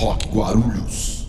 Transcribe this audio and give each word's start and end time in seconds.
Rock 0.00 0.28
Guarulhos. 0.28 1.26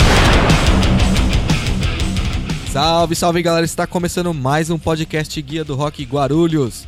Salve, 2.72 3.16
salve 3.16 3.42
galera, 3.42 3.66
está 3.66 3.86
começando 3.86 4.34
mais 4.34 4.70
um 4.70 4.80
podcast 4.80 5.42
Guia 5.42 5.66
do 5.66 5.76
Rock 5.76 6.06
Guarulhos. 6.06 6.88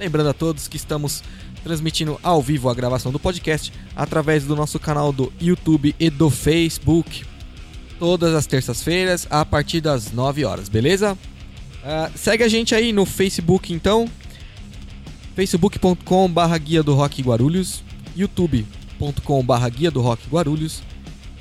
Lembrando 0.00 0.30
a 0.30 0.32
todos 0.32 0.68
que 0.68 0.78
estamos 0.78 1.22
transmitindo 1.62 2.18
ao 2.22 2.40
vivo 2.40 2.70
a 2.70 2.74
gravação 2.74 3.12
do 3.12 3.18
podcast 3.18 3.70
através 3.94 4.46
do 4.46 4.56
nosso 4.56 4.80
canal 4.80 5.12
do 5.12 5.30
YouTube 5.38 5.94
e 6.00 6.08
do 6.08 6.30
Facebook. 6.30 7.26
Todas 7.98 8.34
as 8.34 8.46
terças-feiras 8.46 9.26
a 9.28 9.44
partir 9.44 9.82
das 9.82 10.10
9 10.10 10.46
horas, 10.46 10.70
beleza? 10.70 11.12
Uh, 11.12 12.10
segue 12.16 12.42
a 12.42 12.48
gente 12.48 12.74
aí 12.74 12.90
no 12.90 13.04
Facebook 13.04 13.70
então, 13.70 14.08
facebook.com 15.36 16.30
barra 16.30 16.56
Guia 16.56 16.82
do 16.82 16.94
Rock 16.94 17.20
Guarulhos, 17.20 17.84
youtube.com 18.16 19.44
barra 19.44 19.68
Guia 19.68 19.90
do 19.90 20.00
Rock 20.00 20.26
Guarulhos 20.30 20.82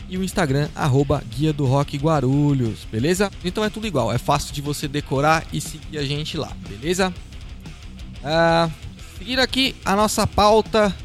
e 0.09 0.17
o 0.17 0.23
Instagram, 0.23 0.69
arroba 0.75 1.23
Guia 1.35 1.51
do 1.51 1.65
Rock 1.65 1.97
Guarulhos, 1.97 2.87
beleza? 2.91 3.31
Então 3.43 3.63
é 3.63 3.69
tudo 3.69 3.87
igual, 3.87 4.11
é 4.11 4.17
fácil 4.17 4.53
de 4.53 4.61
você 4.61 4.87
decorar 4.87 5.45
e 5.51 5.59
seguir 5.59 5.97
a 5.97 6.03
gente 6.03 6.37
lá, 6.37 6.51
beleza? 6.67 7.13
Uh, 8.19 8.71
seguir 9.17 9.39
aqui 9.39 9.75
a 9.83 9.95
nossa 9.95 10.25
pauta, 10.25 10.95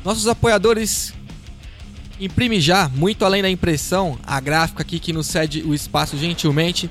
nossos 0.04 0.28
apoiadores 0.28 1.14
Imprime 2.22 2.62
já, 2.62 2.88
muito 2.88 3.26
além 3.26 3.42
da 3.42 3.50
impressão, 3.50 4.16
a 4.22 4.40
gráfica 4.40 4.84
aqui 4.84 5.00
que 5.00 5.12
nos 5.12 5.26
cede 5.26 5.64
o 5.64 5.74
espaço 5.74 6.16
gentilmente. 6.16 6.88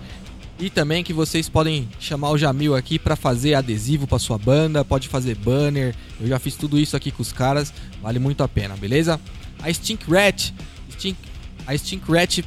E 0.58 0.68
também 0.68 1.04
que 1.04 1.12
vocês 1.12 1.48
podem 1.48 1.88
chamar 2.00 2.30
o 2.30 2.36
Jamil 2.36 2.74
aqui 2.74 2.98
para 2.98 3.14
fazer 3.14 3.54
adesivo 3.54 4.08
para 4.08 4.18
sua 4.18 4.36
banda, 4.36 4.84
pode 4.84 5.06
fazer 5.06 5.36
banner. 5.36 5.94
Eu 6.20 6.26
já 6.26 6.40
fiz 6.40 6.56
tudo 6.56 6.76
isso 6.80 6.96
aqui 6.96 7.12
com 7.12 7.22
os 7.22 7.32
caras, 7.32 7.72
vale 8.02 8.18
muito 8.18 8.42
a 8.42 8.48
pena, 8.48 8.76
beleza? 8.76 9.20
A 9.62 9.72
Stink 9.72 10.10
Rat, 10.10 10.50
Stink, 10.90 11.16
a 11.64 11.78
Stink 11.78 12.10
Rat 12.10 12.40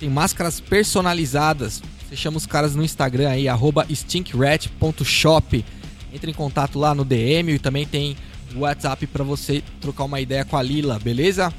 tem 0.00 0.10
máscaras 0.10 0.58
personalizadas. 0.58 1.80
Você 2.08 2.16
chama 2.16 2.36
os 2.36 2.46
caras 2.46 2.74
no 2.74 2.82
Instagram 2.82 3.28
aí, 3.28 3.46
stinkrat.shop. 3.94 5.64
Entre 6.12 6.30
em 6.32 6.34
contato 6.34 6.80
lá 6.80 6.96
no 6.96 7.04
DM 7.04 7.52
e 7.52 7.58
também 7.60 7.86
tem 7.86 8.16
WhatsApp 8.60 9.06
para 9.06 9.24
você 9.24 9.62
trocar 9.80 10.04
uma 10.04 10.20
ideia 10.20 10.44
com 10.44 10.56
a 10.56 10.62
Lila, 10.62 10.98
beleza? 10.98 11.52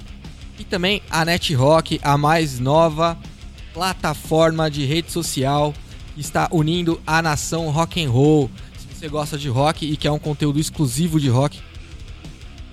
E 0.58 0.64
também 0.64 1.02
a 1.10 1.26
NetRock, 1.26 2.00
a 2.02 2.18
mais 2.18 2.60
nova 2.60 3.18
plataforma 3.74 4.72
de 4.72 4.86
rede 4.86 5.12
social 5.12 5.73
que 6.14 6.22
está 6.22 6.48
unindo 6.52 7.00
a 7.06 7.22
nação 7.22 7.70
rock 7.70 8.04
and 8.04 8.10
roll. 8.10 8.50
Se 8.78 8.88
você 8.98 9.10
gosta 9.10 9.38
de 9.38 9.50
rock 9.50 9.86
e 9.86 9.98
quer 9.98 10.12
um 10.12 10.20
conteúdo 10.20 10.60
exclusivo 10.60 11.20
de 11.20 11.28
rock, 11.28 11.60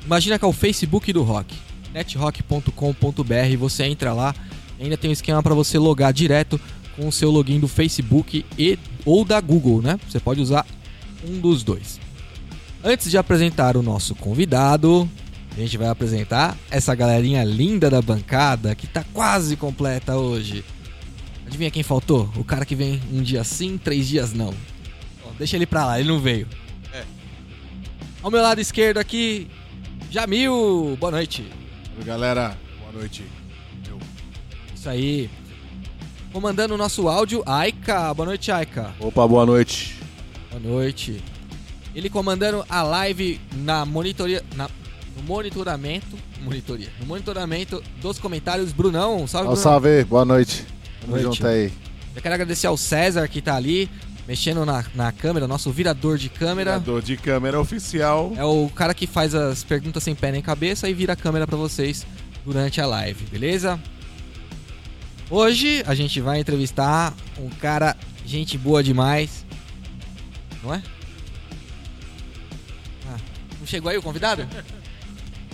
imagina 0.06 0.38
que 0.38 0.44
é 0.44 0.48
o 0.48 0.52
Facebook 0.52 1.12
do 1.12 1.24
rock, 1.24 1.52
netrock.com.br, 1.92 3.56
você 3.58 3.84
entra 3.84 4.12
lá, 4.12 4.32
ainda 4.80 4.96
tem 4.96 5.10
um 5.10 5.12
esquema 5.12 5.42
para 5.42 5.54
você 5.54 5.76
logar 5.76 6.12
direto 6.12 6.60
com 6.96 7.08
o 7.08 7.12
seu 7.12 7.30
login 7.30 7.58
do 7.58 7.66
Facebook 7.66 8.44
e 8.56 8.78
ou 9.04 9.24
da 9.24 9.40
Google, 9.40 9.82
né? 9.82 9.98
Você 10.08 10.20
pode 10.20 10.40
usar 10.40 10.64
um 11.26 11.40
dos 11.40 11.64
dois. 11.64 11.98
Antes 12.84 13.08
de 13.08 13.16
apresentar 13.16 13.76
o 13.76 13.82
nosso 13.82 14.12
convidado, 14.16 15.08
a 15.56 15.60
gente 15.60 15.78
vai 15.78 15.86
apresentar 15.86 16.56
essa 16.68 16.92
galerinha 16.96 17.44
linda 17.44 17.88
da 17.88 18.02
bancada 18.02 18.74
que 18.74 18.88
tá 18.88 19.04
quase 19.12 19.56
completa 19.56 20.16
hoje. 20.16 20.64
Adivinha 21.46 21.70
quem 21.70 21.84
faltou? 21.84 22.28
O 22.36 22.42
cara 22.42 22.64
que 22.64 22.74
vem 22.74 23.00
um 23.12 23.22
dia 23.22 23.44
sim, 23.44 23.78
três 23.78 24.08
dias 24.08 24.32
não. 24.32 24.52
deixa 25.38 25.54
ele 25.54 25.66
pra 25.66 25.86
lá, 25.86 26.00
ele 26.00 26.08
não 26.08 26.18
veio. 26.18 26.48
É. 26.92 27.04
Ao 28.20 28.32
meu 28.32 28.42
lado 28.42 28.60
esquerdo 28.60 28.98
aqui, 28.98 29.48
Jamil. 30.10 30.96
Boa 30.98 31.12
noite. 31.12 31.46
Oi, 31.96 32.04
galera. 32.04 32.58
Boa 32.80 32.92
noite. 32.92 33.24
Eu. 33.88 33.98
Isso 34.74 34.88
aí. 34.88 35.30
Comandando 36.32 36.74
o 36.74 36.78
nosso 36.78 37.08
áudio, 37.08 37.44
Aika. 37.46 38.12
Boa 38.12 38.26
noite, 38.26 38.50
Aika. 38.50 38.92
Opa, 38.98 39.28
boa 39.28 39.46
noite. 39.46 40.00
Boa 40.50 40.60
noite. 40.60 41.22
Ele 41.94 42.08
comandando 42.08 42.64
a 42.68 42.82
live 42.82 43.40
na 43.54 43.84
monitoria. 43.84 44.42
Na, 44.56 44.68
no 45.16 45.22
monitoramento. 45.22 46.16
Monitoria. 46.40 46.88
No 47.00 47.06
monitoramento 47.06 47.82
dos 48.00 48.18
comentários. 48.18 48.72
Brunão, 48.72 49.26
salve, 49.26 49.48
Brunão. 49.48 49.62
Salve, 49.62 50.04
boa 50.04 50.24
noite. 50.24 50.64
Tamo 51.00 51.12
noite. 51.12 51.24
junto 51.24 51.46
aí. 51.46 51.72
Eu 52.14 52.22
quero 52.22 52.34
agradecer 52.34 52.66
ao 52.66 52.76
César 52.76 53.26
que 53.28 53.40
tá 53.40 53.54
ali, 53.54 53.90
mexendo 54.26 54.64
na, 54.64 54.84
na 54.94 55.12
câmera, 55.12 55.46
nosso 55.48 55.70
virador 55.70 56.18
de 56.18 56.28
câmera. 56.28 56.72
Virador 56.72 57.02
de 57.02 57.16
câmera 57.16 57.60
oficial. 57.60 58.32
É 58.36 58.44
o 58.44 58.68
cara 58.74 58.94
que 58.94 59.06
faz 59.06 59.34
as 59.34 59.64
perguntas 59.64 60.02
sem 60.02 60.14
pé 60.14 60.32
nem 60.32 60.42
cabeça 60.42 60.88
e 60.88 60.94
vira 60.94 61.12
a 61.12 61.16
câmera 61.16 61.46
para 61.46 61.56
vocês 61.56 62.06
durante 62.44 62.80
a 62.80 62.86
live, 62.86 63.24
beleza? 63.26 63.80
Hoje 65.30 65.82
a 65.86 65.94
gente 65.94 66.20
vai 66.20 66.40
entrevistar 66.40 67.14
um 67.38 67.48
cara, 67.48 67.96
gente 68.26 68.58
boa 68.58 68.82
demais. 68.82 69.46
Não 70.62 70.74
é? 70.74 70.82
Não 73.62 73.66
chegou 73.68 73.92
aí 73.92 73.96
o 73.96 74.02
convidado? 74.02 74.44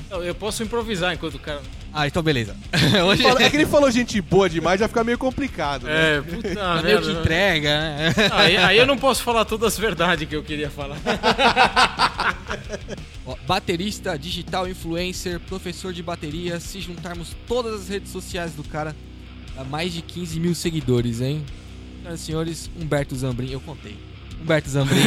Não, 0.09 0.25
eu 0.25 0.35
posso 0.35 0.63
improvisar 0.63 1.13
enquanto 1.13 1.35
o 1.35 1.39
cara. 1.39 1.61
Ah, 1.93 2.07
então 2.07 2.23
beleza. 2.23 2.57
Hoje... 3.07 3.27
É 3.27 3.51
que 3.51 3.57
ele 3.59 3.67
falou 3.67 3.91
gente 3.91 4.19
boa 4.23 4.49
demais, 4.49 4.81
já 4.81 4.89
fica 4.89 5.05
meio 5.05 5.19
complicado. 5.19 5.85
Né? 5.85 6.17
É, 6.17 6.23
puta 6.23 6.49
tá 6.57 6.83
meio 6.83 7.03
que 7.03 7.11
entrega, 7.11 7.69
né? 7.69 8.15
Aí, 8.33 8.57
aí, 8.57 8.79
eu 8.79 8.87
não 8.87 8.97
posso 8.97 9.23
falar 9.23 9.45
todas 9.45 9.75
as 9.75 9.79
verdades 9.79 10.27
que 10.27 10.35
eu 10.35 10.43
queria 10.43 10.71
falar. 10.71 10.97
Baterista, 13.47 14.19
digital 14.19 14.67
influencer, 14.67 15.39
professor 15.41 15.93
de 15.93 16.03
bateria. 16.03 16.59
Se 16.59 16.81
juntarmos 16.81 17.37
todas 17.47 17.83
as 17.83 17.89
redes 17.91 18.11
sociais 18.11 18.55
do 18.55 18.65
cara, 18.65 18.97
dá 19.55 19.65
mais 19.65 19.93
de 19.93 20.01
15 20.01 20.41
mil 20.41 20.55
seguidores, 20.55 21.21
hein? 21.21 21.45
Senhoras 22.05 22.21
e 22.21 22.25
senhores, 22.25 22.71
Humberto 22.81 23.15
Zambrin, 23.15 23.51
eu 23.51 23.61
contei. 23.61 23.99
Humberto 24.41 24.71
Zambrin. 24.71 25.03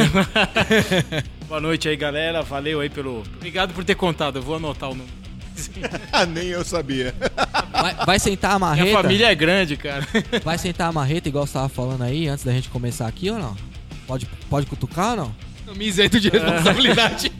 Boa 1.48 1.60
noite 1.60 1.88
aí, 1.88 1.96
galera. 1.96 2.42
Valeu 2.42 2.80
aí 2.80 2.88
pelo. 2.88 3.22
Obrigado 3.36 3.74
por 3.74 3.84
ter 3.84 3.94
contado. 3.94 4.36
Eu 4.36 4.42
vou 4.42 4.56
anotar 4.56 4.90
o 4.90 4.94
número. 4.94 5.22
Nem 6.32 6.48
eu 6.48 6.64
sabia. 6.64 7.14
Vai, 7.70 7.94
vai, 8.06 8.18
sentar 8.18 8.52
a 8.52 8.58
marreta. 8.58 8.84
Minha 8.84 9.02
família 9.02 9.26
é 9.30 9.34
grande, 9.34 9.76
cara. 9.76 10.06
Vai 10.44 10.56
sentar 10.56 10.88
a 10.88 10.92
marreta, 10.92 11.28
igual 11.28 11.46
você 11.46 11.54
tava 11.54 11.68
falando 11.68 12.02
aí, 12.02 12.28
antes 12.28 12.44
da 12.44 12.52
gente 12.52 12.68
começar 12.68 13.06
aqui 13.06 13.30
ou 13.30 13.38
não? 13.38 13.56
Pode, 14.06 14.26
pode 14.48 14.66
cutucar 14.66 15.10
ou 15.10 15.16
não? 15.16 15.34
Eu 15.66 15.74
me 15.74 15.86
isento 15.86 16.18
de 16.20 16.28
responsabilidade. 16.28 17.32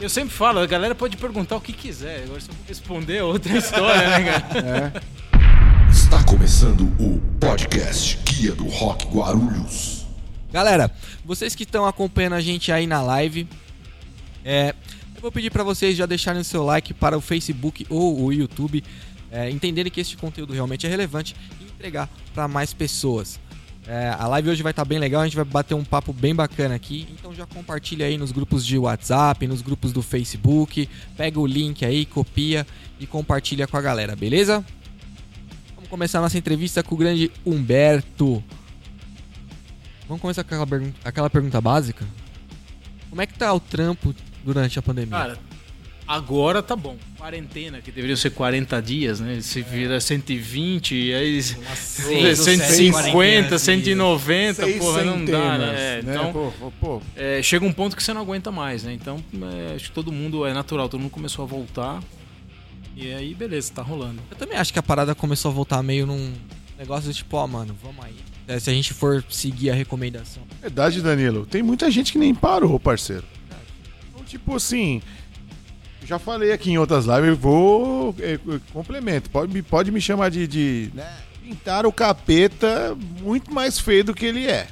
eu 0.00 0.08
sempre 0.08 0.34
falo, 0.34 0.60
a 0.60 0.66
galera 0.66 0.94
pode 0.94 1.16
perguntar 1.16 1.56
o 1.56 1.60
que 1.60 1.72
quiser. 1.72 2.24
Agora, 2.24 2.40
se 2.40 2.48
eu 2.48 2.54
responder, 2.66 3.16
é 3.16 3.22
outra 3.22 3.56
história, 3.56 4.18
né, 4.18 4.32
cara? 4.32 4.92
É. 4.98 5.90
Está 5.90 6.22
começando 6.24 6.82
o 6.98 7.20
podcast 7.40 8.18
Guia 8.24 8.52
do 8.52 8.66
Rock 8.68 9.06
Guarulhos. 9.06 10.01
Galera, 10.52 10.90
vocês 11.24 11.54
que 11.54 11.62
estão 11.62 11.86
acompanhando 11.86 12.34
a 12.34 12.40
gente 12.42 12.70
aí 12.70 12.86
na 12.86 13.00
live, 13.00 13.48
é, 14.44 14.74
eu 15.14 15.22
vou 15.22 15.32
pedir 15.32 15.50
para 15.50 15.64
vocês 15.64 15.96
já 15.96 16.04
deixarem 16.04 16.42
o 16.42 16.44
seu 16.44 16.62
like 16.62 16.92
para 16.92 17.16
o 17.16 17.22
Facebook 17.22 17.86
ou 17.88 18.22
o 18.24 18.30
YouTube, 18.30 18.84
é, 19.30 19.48
entenderem 19.48 19.90
que 19.90 19.98
este 19.98 20.14
conteúdo 20.14 20.52
realmente 20.52 20.86
é 20.86 20.90
relevante 20.90 21.34
e 21.58 21.64
entregar 21.64 22.06
para 22.34 22.46
mais 22.46 22.74
pessoas. 22.74 23.40
É, 23.86 24.14
a 24.16 24.28
live 24.28 24.50
hoje 24.50 24.62
vai 24.62 24.72
estar 24.72 24.84
tá 24.84 24.88
bem 24.88 24.98
legal, 24.98 25.22
a 25.22 25.24
gente 25.24 25.36
vai 25.36 25.44
bater 25.44 25.74
um 25.74 25.84
papo 25.84 26.12
bem 26.12 26.34
bacana 26.34 26.74
aqui. 26.74 27.08
Então 27.18 27.34
já 27.34 27.46
compartilha 27.46 28.04
aí 28.04 28.18
nos 28.18 28.30
grupos 28.30 28.64
de 28.66 28.76
WhatsApp, 28.76 29.46
nos 29.46 29.62
grupos 29.62 29.90
do 29.90 30.02
Facebook, 30.02 30.86
pega 31.16 31.40
o 31.40 31.46
link 31.46 31.82
aí, 31.82 32.04
copia 32.04 32.66
e 33.00 33.06
compartilha 33.06 33.66
com 33.66 33.78
a 33.78 33.80
galera, 33.80 34.14
beleza? 34.14 34.62
Vamos 35.74 35.88
começar 35.88 36.20
nossa 36.20 36.36
entrevista 36.36 36.82
com 36.82 36.94
o 36.94 36.98
grande 36.98 37.30
Humberto. 37.42 38.44
Vamos 40.12 40.20
começar 40.20 40.44
com 40.44 40.48
aquela, 40.48 40.66
pergunta, 40.66 40.98
aquela 41.02 41.30
pergunta 41.30 41.58
básica. 41.58 42.04
Como 43.08 43.22
é 43.22 43.26
que 43.26 43.32
tá 43.32 43.50
o 43.50 43.58
trampo 43.58 44.14
durante 44.44 44.78
a 44.78 44.82
pandemia? 44.82 45.16
Cara, 45.16 45.38
agora 46.06 46.62
tá 46.62 46.76
bom. 46.76 46.98
Quarentena, 47.16 47.80
que 47.80 47.90
deveria 47.90 48.14
ser 48.14 48.28
40 48.28 48.82
dias, 48.82 49.20
né? 49.20 49.40
Se 49.40 49.62
vira 49.62 49.98
120, 49.98 51.14
aí 51.14 51.36
Nossa, 51.36 52.34
150, 52.36 53.58
190, 53.58 54.66
porra, 54.78 55.02
não 55.02 55.24
dá, 55.24 55.56
né? 55.56 55.74
É, 55.74 56.02
né? 56.02 56.14
Então, 56.14 56.30
pô, 56.30 56.72
pô. 56.78 57.02
É, 57.16 57.42
chega 57.42 57.64
um 57.64 57.72
ponto 57.72 57.96
que 57.96 58.02
você 58.02 58.12
não 58.12 58.20
aguenta 58.20 58.52
mais, 58.52 58.84
né? 58.84 58.92
Então, 58.92 59.16
é, 59.32 59.76
acho 59.76 59.86
que 59.86 59.92
todo 59.92 60.12
mundo, 60.12 60.44
é 60.44 60.52
natural, 60.52 60.90
todo 60.90 61.00
mundo 61.00 61.10
começou 61.10 61.42
a 61.42 61.48
voltar. 61.48 62.02
E 62.94 63.14
aí, 63.14 63.32
beleza, 63.32 63.72
tá 63.72 63.80
rolando. 63.80 64.20
Eu 64.30 64.36
também 64.36 64.58
acho 64.58 64.74
que 64.74 64.78
a 64.78 64.82
parada 64.82 65.14
começou 65.14 65.50
a 65.50 65.54
voltar 65.54 65.82
meio 65.82 66.04
num 66.04 66.34
negócio 66.78 67.10
de 67.10 67.16
tipo, 67.16 67.34
ó, 67.34 67.44
oh, 67.44 67.48
mano, 67.48 67.74
vamos 67.82 68.04
aí 68.04 68.31
é, 68.52 68.60
se 68.60 68.68
a 68.68 68.72
gente 68.74 68.92
for 68.92 69.24
seguir 69.30 69.70
a 69.70 69.74
recomendação. 69.74 70.42
Verdade, 70.60 71.00
Danilo. 71.00 71.46
Tem 71.46 71.62
muita 71.62 71.90
gente 71.90 72.12
que 72.12 72.18
nem 72.18 72.34
parou, 72.34 72.78
parceiro. 72.78 73.24
Então, 74.10 74.22
tipo 74.24 74.54
assim. 74.56 75.00
já 76.04 76.18
falei 76.18 76.52
aqui 76.52 76.70
em 76.70 76.78
outras 76.78 77.06
lives, 77.06 77.38
vou. 77.38 78.14
É, 78.20 78.38
complemento. 78.72 79.30
Pode, 79.30 79.62
pode 79.62 79.90
me 79.90 80.00
chamar 80.00 80.30
de. 80.30 80.46
de 80.46 80.90
né, 80.94 81.10
pintar 81.42 81.86
o 81.86 81.92
capeta 81.92 82.96
muito 83.22 83.52
mais 83.52 83.78
feio 83.78 84.04
do 84.04 84.14
que 84.14 84.26
ele 84.26 84.46
é. 84.46 84.68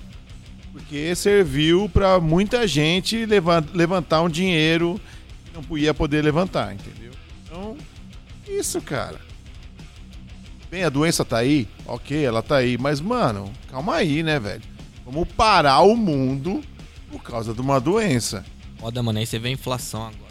Porque 0.73 1.15
serviu 1.15 1.89
para 1.89 2.21
muita 2.21 2.67
gente 2.69 3.27
levantar 3.75 4.23
um 4.23 4.29
dinheiro 4.29 5.01
que 5.47 5.53
não 5.53 5.79
ia 5.79 5.95
poder 5.95 6.23
levantar, 6.23 6.75
entendeu? 6.75 7.13
Então, 7.45 7.77
isso, 8.47 8.81
cara. 8.81 9.30
Bem, 10.71 10.85
a 10.85 10.89
doença 10.89 11.25
tá 11.25 11.39
aí? 11.39 11.67
Ok, 11.85 12.25
ela 12.25 12.43
tá 12.43 12.57
aí. 12.57 12.79
Mas, 12.79 13.01
mano, 13.01 13.51
calma 13.69 13.97
aí, 13.97 14.23
né, 14.23 14.39
velho? 14.39 14.63
Vamos 15.05 15.27
parar 15.33 15.81
o 15.81 15.97
mundo 15.97 16.61
por 17.11 17.21
causa 17.23 17.53
de 17.53 17.61
uma 17.61 17.81
doença. 17.81 18.45
Foda, 18.79 19.03
mano, 19.03 19.19
aí 19.19 19.27
você 19.27 19.39
vê 19.39 19.49
a 19.49 19.53
inflação 19.53 20.03
agora. 20.03 20.31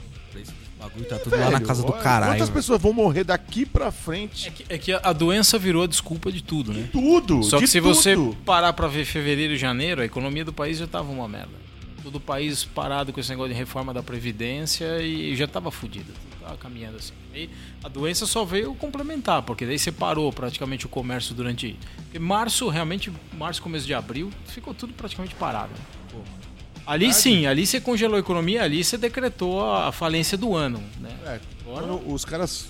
O 0.79 0.81
bagulho 0.81 1.05
tá 1.05 1.19
tudo 1.19 1.35
lá 1.35 1.51
na 1.51 1.59
casa 1.59 1.83
do 1.83 1.91
caralho. 1.91 2.35
Quantas 2.35 2.49
pessoas 2.49 2.81
vão 2.81 2.93
morrer 2.93 3.25
daqui 3.25 3.65
pra 3.65 3.91
frente? 3.91 4.47
É 4.47 4.51
que, 4.51 4.65
é 4.69 4.77
que 4.77 4.93
a 4.93 5.11
doença 5.11 5.59
virou 5.59 5.83
a 5.83 5.87
desculpa 5.87 6.31
de 6.31 6.41
tudo, 6.41 6.71
né? 6.71 6.83
De 6.83 6.87
tudo. 6.87 7.43
Só 7.43 7.59
que 7.59 7.67
se 7.67 7.81
tudo. 7.81 7.93
você 7.93 8.15
parar 8.45 8.71
pra 8.71 8.87
ver 8.87 9.03
fevereiro 9.03 9.53
e 9.53 9.57
janeiro, 9.57 10.01
a 10.01 10.05
economia 10.05 10.45
do 10.45 10.53
país 10.53 10.77
já 10.77 10.87
tava 10.87 11.11
uma 11.11 11.27
merda. 11.27 11.51
Todo 12.01 12.15
o 12.15 12.19
país 12.19 12.63
parado 12.63 13.11
com 13.11 13.19
esse 13.19 13.29
negócio 13.29 13.53
de 13.53 13.57
reforma 13.57 13.93
da 13.93 14.01
Previdência 14.01 15.01
e 15.01 15.35
já 15.35 15.47
tava 15.47 15.69
fudido. 15.69 16.11
Tava 16.39 16.57
caminhando 16.57 16.97
assim. 16.97 17.13
E 17.33 17.49
a 17.83 17.89
doença 17.89 18.25
só 18.25 18.45
veio 18.45 18.73
complementar, 18.75 19.43
porque 19.43 19.65
daí 19.65 19.77
você 19.77 19.91
parou 19.91 20.31
praticamente 20.31 20.85
o 20.85 20.89
comércio 20.89 21.35
durante. 21.35 21.77
Porque 21.97 22.19
março, 22.19 22.69
realmente, 22.69 23.11
março, 23.33 23.61
começo 23.61 23.85
de 23.85 23.93
abril, 23.93 24.31
ficou 24.47 24.73
tudo 24.73 24.93
praticamente 24.93 25.35
parado. 25.35 25.71
Né? 25.73 26.23
Ali 26.85 27.13
sim, 27.13 27.45
ali 27.45 27.67
você 27.67 27.79
congelou 27.79 28.15
a 28.15 28.19
economia, 28.19 28.63
ali 28.63 28.83
você 28.83 28.97
decretou 28.97 29.63
a 29.63 29.91
falência 29.91 30.35
do 30.35 30.55
ano. 30.55 30.81
Né? 30.99 31.15
É, 31.23 31.39
Agora... 31.61 31.93
os 31.93 32.25
caras. 32.25 32.69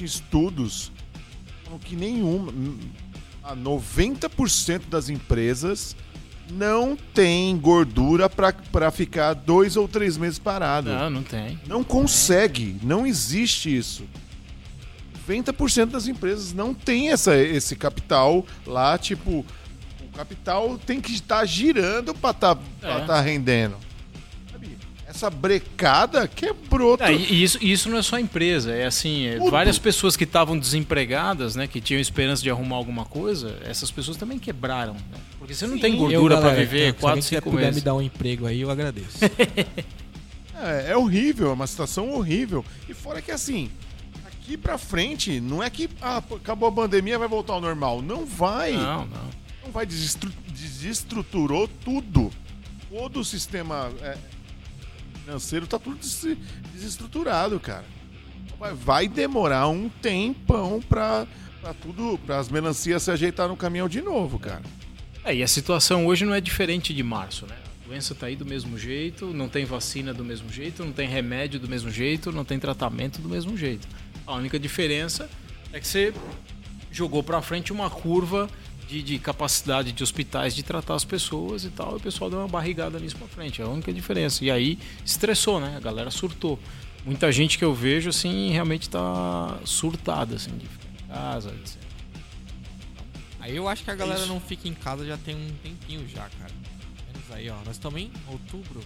Estudos 0.00 0.92
que 1.84 1.94
nenhuma. 1.94 2.52
90% 3.54 4.88
das 4.88 5.08
empresas 5.08 5.96
não 6.50 6.96
tem 7.14 7.56
gordura 7.56 8.28
para 8.28 8.90
ficar 8.90 9.34
dois 9.34 9.76
ou 9.76 9.86
três 9.86 10.16
meses 10.16 10.38
parado. 10.38 10.90
Não, 10.90 11.10
não 11.10 11.22
tem. 11.22 11.58
Não 11.66 11.84
consegue, 11.84 12.76
não 12.82 13.06
existe 13.06 13.76
isso. 13.76 14.04
90% 15.28 15.86
das 15.86 16.06
empresas 16.06 16.52
não 16.52 16.72
tem 16.72 17.10
essa, 17.10 17.36
esse 17.36 17.76
capital 17.76 18.46
lá, 18.66 18.96
tipo, 18.96 19.44
capital 20.18 20.76
tem 20.78 21.00
que 21.00 21.12
estar 21.12 21.44
girando 21.44 22.12
para 22.12 22.30
estar 22.30 22.56
tá, 22.56 22.62
é. 22.82 23.00
tá 23.04 23.20
rendendo. 23.20 23.76
Essa 25.18 25.30
brecada 25.30 26.28
quebrou. 26.28 26.96
É, 27.00 27.12
e 27.12 27.42
isso, 27.42 27.58
isso 27.60 27.90
não 27.90 27.98
é 27.98 28.02
só 28.02 28.18
empresa, 28.18 28.72
é 28.72 28.86
assim, 28.86 29.26
é 29.26 29.38
várias 29.50 29.78
pessoas 29.78 30.16
que 30.16 30.24
estavam 30.24 30.56
desempregadas, 30.56 31.56
né, 31.56 31.66
que 31.66 31.80
tinham 31.80 32.00
esperança 32.00 32.42
de 32.42 32.50
arrumar 32.50 32.76
alguma 32.76 33.04
coisa, 33.04 33.58
essas 33.64 33.90
pessoas 33.90 34.16
também 34.16 34.38
quebraram, 34.38 34.94
né? 34.94 35.18
Porque 35.38 35.54
você 35.54 35.66
não 35.66 35.74
Sim, 35.74 35.80
tem 35.80 35.96
gordura 35.96 36.40
para 36.40 36.54
viver 36.54 36.94
4, 36.94 37.20
5 37.22 37.34
meses. 37.34 37.44
Se 37.44 37.50
puder 37.50 37.74
me 37.74 37.80
dar 37.80 37.94
um 37.94 38.02
emprego 38.02 38.46
aí, 38.46 38.60
eu 38.60 38.70
agradeço. 38.70 39.18
é, 40.54 40.92
é 40.92 40.96
horrível, 40.96 41.50
é 41.50 41.52
uma 41.52 41.66
situação 41.66 42.10
horrível. 42.10 42.64
E 42.88 42.94
fora 42.94 43.20
que 43.20 43.32
assim, 43.32 43.70
aqui 44.24 44.56
para 44.56 44.78
frente, 44.78 45.40
não 45.40 45.62
é 45.62 45.68
que 45.68 45.90
ah, 46.00 46.18
acabou 46.18 46.68
a 46.68 46.72
pandemia 46.72 47.18
vai 47.18 47.28
voltar 47.28 47.54
ao 47.54 47.60
normal, 47.60 48.00
não 48.00 48.24
vai. 48.24 48.72
Não, 48.72 49.06
não 49.06 49.38
não 49.68 49.72
vai 49.72 49.86
desestru 49.86 50.32
desestruturou 50.48 51.68
tudo. 51.68 52.30
Todo 52.90 53.20
o 53.20 53.24
sistema 53.24 53.92
é, 54.00 54.16
financeiro 55.28 55.66
tá 55.66 55.78
tudo 55.78 55.98
des 55.98 56.26
desestruturado, 56.72 57.60
cara. 57.60 57.84
Vai, 58.58 58.74
vai 58.74 59.08
demorar 59.08 59.68
um 59.68 59.88
tempão 59.88 60.80
pra, 60.80 61.26
pra 61.60 61.74
tudo, 61.74 62.18
para 62.24 62.38
as 62.38 62.48
melancias 62.48 63.02
se 63.02 63.10
ajeitar 63.10 63.46
no 63.46 63.56
caminhão 63.56 63.88
de 63.88 64.00
novo, 64.00 64.38
cara. 64.38 64.62
É, 65.22 65.34
e 65.34 65.42
a 65.42 65.48
situação 65.48 66.06
hoje 66.06 66.24
não 66.24 66.32
é 66.32 66.40
diferente 66.40 66.94
de 66.94 67.02
março, 67.02 67.46
né? 67.46 67.56
A 67.84 67.88
doença 67.88 68.14
tá 68.14 68.26
aí 68.26 68.36
do 68.36 68.46
mesmo 68.46 68.78
jeito, 68.78 69.26
não 69.26 69.48
tem 69.48 69.64
vacina 69.64 70.14
do 70.14 70.24
mesmo 70.24 70.50
jeito, 70.50 70.84
não 70.84 70.92
tem 70.92 71.06
remédio 71.06 71.60
do 71.60 71.68
mesmo 71.68 71.90
jeito, 71.90 72.32
não 72.32 72.44
tem 72.44 72.58
tratamento 72.58 73.20
do 73.20 73.28
mesmo 73.28 73.56
jeito. 73.56 73.86
A 74.26 74.34
única 74.34 74.58
diferença 74.58 75.28
é 75.72 75.78
que 75.78 75.86
você 75.86 76.14
jogou 76.90 77.22
para 77.22 77.42
frente 77.42 77.70
uma 77.70 77.90
curva 77.90 78.48
de, 78.88 79.02
de, 79.02 79.18
capacidade 79.18 79.92
de 79.92 80.02
hospitais 80.02 80.54
de 80.54 80.62
tratar 80.62 80.94
as 80.94 81.04
pessoas 81.04 81.64
e 81.64 81.70
tal, 81.70 81.92
e 81.92 81.96
o 81.96 82.00
pessoal 82.00 82.30
deu 82.30 82.38
uma 82.38 82.48
barrigada 82.48 82.98
nisso 82.98 83.16
pra 83.16 83.28
frente. 83.28 83.60
É 83.60 83.64
a 83.64 83.68
única 83.68 83.92
diferença. 83.92 84.44
E 84.44 84.50
aí 84.50 84.78
estressou, 85.04 85.60
né? 85.60 85.74
A 85.76 85.80
galera 85.80 86.10
surtou. 86.10 86.58
Muita 87.04 87.30
gente 87.30 87.58
que 87.58 87.64
eu 87.64 87.74
vejo, 87.74 88.08
assim, 88.08 88.50
realmente 88.50 88.88
tá 88.88 89.58
surtada, 89.64 90.36
assim, 90.36 90.50
de 90.56 90.66
ficar 90.66 90.88
em 90.88 91.08
casa, 91.08 91.50
etc. 91.50 91.76
Aí 93.40 93.56
eu 93.56 93.68
acho 93.68 93.84
que 93.84 93.90
a 93.90 93.94
galera 93.94 94.26
não 94.26 94.40
fica 94.40 94.68
em 94.68 94.74
casa 94.74 95.06
já 95.06 95.16
tem 95.16 95.34
um 95.34 95.50
tempinho 95.62 96.06
já, 96.08 96.28
cara. 96.38 96.52
Menos 97.06 97.30
aí, 97.32 97.48
ó. 97.48 97.56
Nós 97.64 97.76
estamos 97.76 98.00
em 98.00 98.10
outubro, 98.28 98.80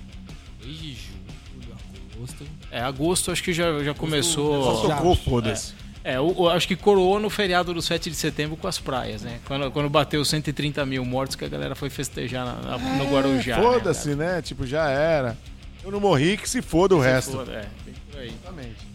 desde 0.61 0.95
julho, 0.95 1.77
agosto. 2.15 2.47
É, 2.71 2.81
agosto 2.81 3.31
acho 3.31 3.43
que 3.43 3.53
já, 3.53 3.83
já 3.83 3.95
começou. 3.95 4.63
Só 4.63 4.89
tocou, 4.89 5.17
foda-se. 5.17 5.73
É. 5.79 5.82
É, 6.05 6.17
eu, 6.17 6.35
eu, 6.37 6.49
acho 6.49 6.67
que 6.67 6.75
coroou 6.75 7.21
no 7.21 7.31
feriado 7.31 7.73
do 7.73 7.81
7 7.81 8.11
de 8.11 8.17
setembro 8.17 8.57
com 8.57 8.67
as 8.67 8.79
praias, 8.79 9.23
né? 9.23 9.39
Quando, 9.47 9.71
quando 9.71 9.89
bateu 9.89 10.25
130 10.25 10.85
mil 10.85 11.05
mortos, 11.05 11.37
que 11.37 11.45
a 11.45 11.49
galera 11.49 11.77
foi 11.77 11.91
festejar 11.91 12.45
na, 12.45 12.77
na, 12.77 12.79
no 12.79 13.05
Guarujá. 13.05 13.57
Né, 13.57 13.63
foda-se, 13.63 14.15
né, 14.17 14.35
né, 14.35 14.43
Tipo, 14.43 14.67
já 14.67 14.89
era. 14.91 15.39
Eu 15.85 15.93
não 15.93 16.01
morri, 16.01 16.37
que 16.37 16.49
se 16.49 16.61
foda 16.61 16.97
o 16.97 17.03
se 17.03 17.09
resto. 17.09 17.33
Foda, 17.33 17.53
é. 17.53 18.25
Exatamente. 18.25 18.93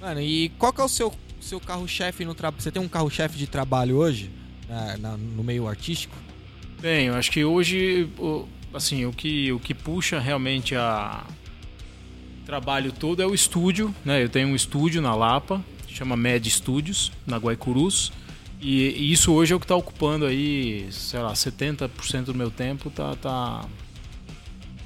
Mano, 0.00 0.20
e 0.20 0.50
qual 0.50 0.72
que 0.72 0.80
é 0.80 0.84
o 0.84 0.88
seu, 0.88 1.12
seu 1.40 1.60
carro-chefe 1.60 2.24
no 2.24 2.34
trabalho? 2.34 2.62
Você 2.62 2.70
tem 2.70 2.82
um 2.82 2.88
carro-chefe 2.88 3.36
de 3.36 3.46
trabalho 3.46 3.96
hoje? 3.96 4.30
Na, 4.68 4.96
na, 4.96 5.16
no 5.16 5.42
meio 5.42 5.68
artístico? 5.68 6.16
Bem, 6.80 7.06
eu 7.06 7.14
acho 7.14 7.30
que 7.30 7.44
hoje, 7.44 8.08
assim, 8.74 9.04
o 9.04 9.12
que, 9.12 9.52
o 9.52 9.60
que 9.60 9.74
puxa 9.74 10.18
realmente 10.18 10.74
a 10.74 11.24
trabalho 12.52 12.92
todo 12.92 13.22
é 13.22 13.26
o 13.26 13.32
estúdio, 13.32 13.94
né? 14.04 14.22
Eu 14.22 14.28
tenho 14.28 14.48
um 14.48 14.54
estúdio 14.54 15.00
na 15.00 15.14
Lapa, 15.14 15.64
chama 15.88 16.18
Med 16.18 16.50
Studios, 16.50 17.10
na 17.26 17.38
Guaicurus. 17.38 18.12
E, 18.60 18.88
e 18.90 19.10
isso 19.10 19.32
hoje 19.32 19.54
é 19.54 19.56
o 19.56 19.58
que 19.58 19.64
está 19.64 19.74
ocupando 19.74 20.26
aí, 20.26 20.86
sei 20.90 21.20
lá, 21.20 21.32
70% 21.32 22.24
do 22.24 22.34
meu 22.34 22.50
tempo 22.50 22.90
tá, 22.90 23.16
tá, 23.16 23.64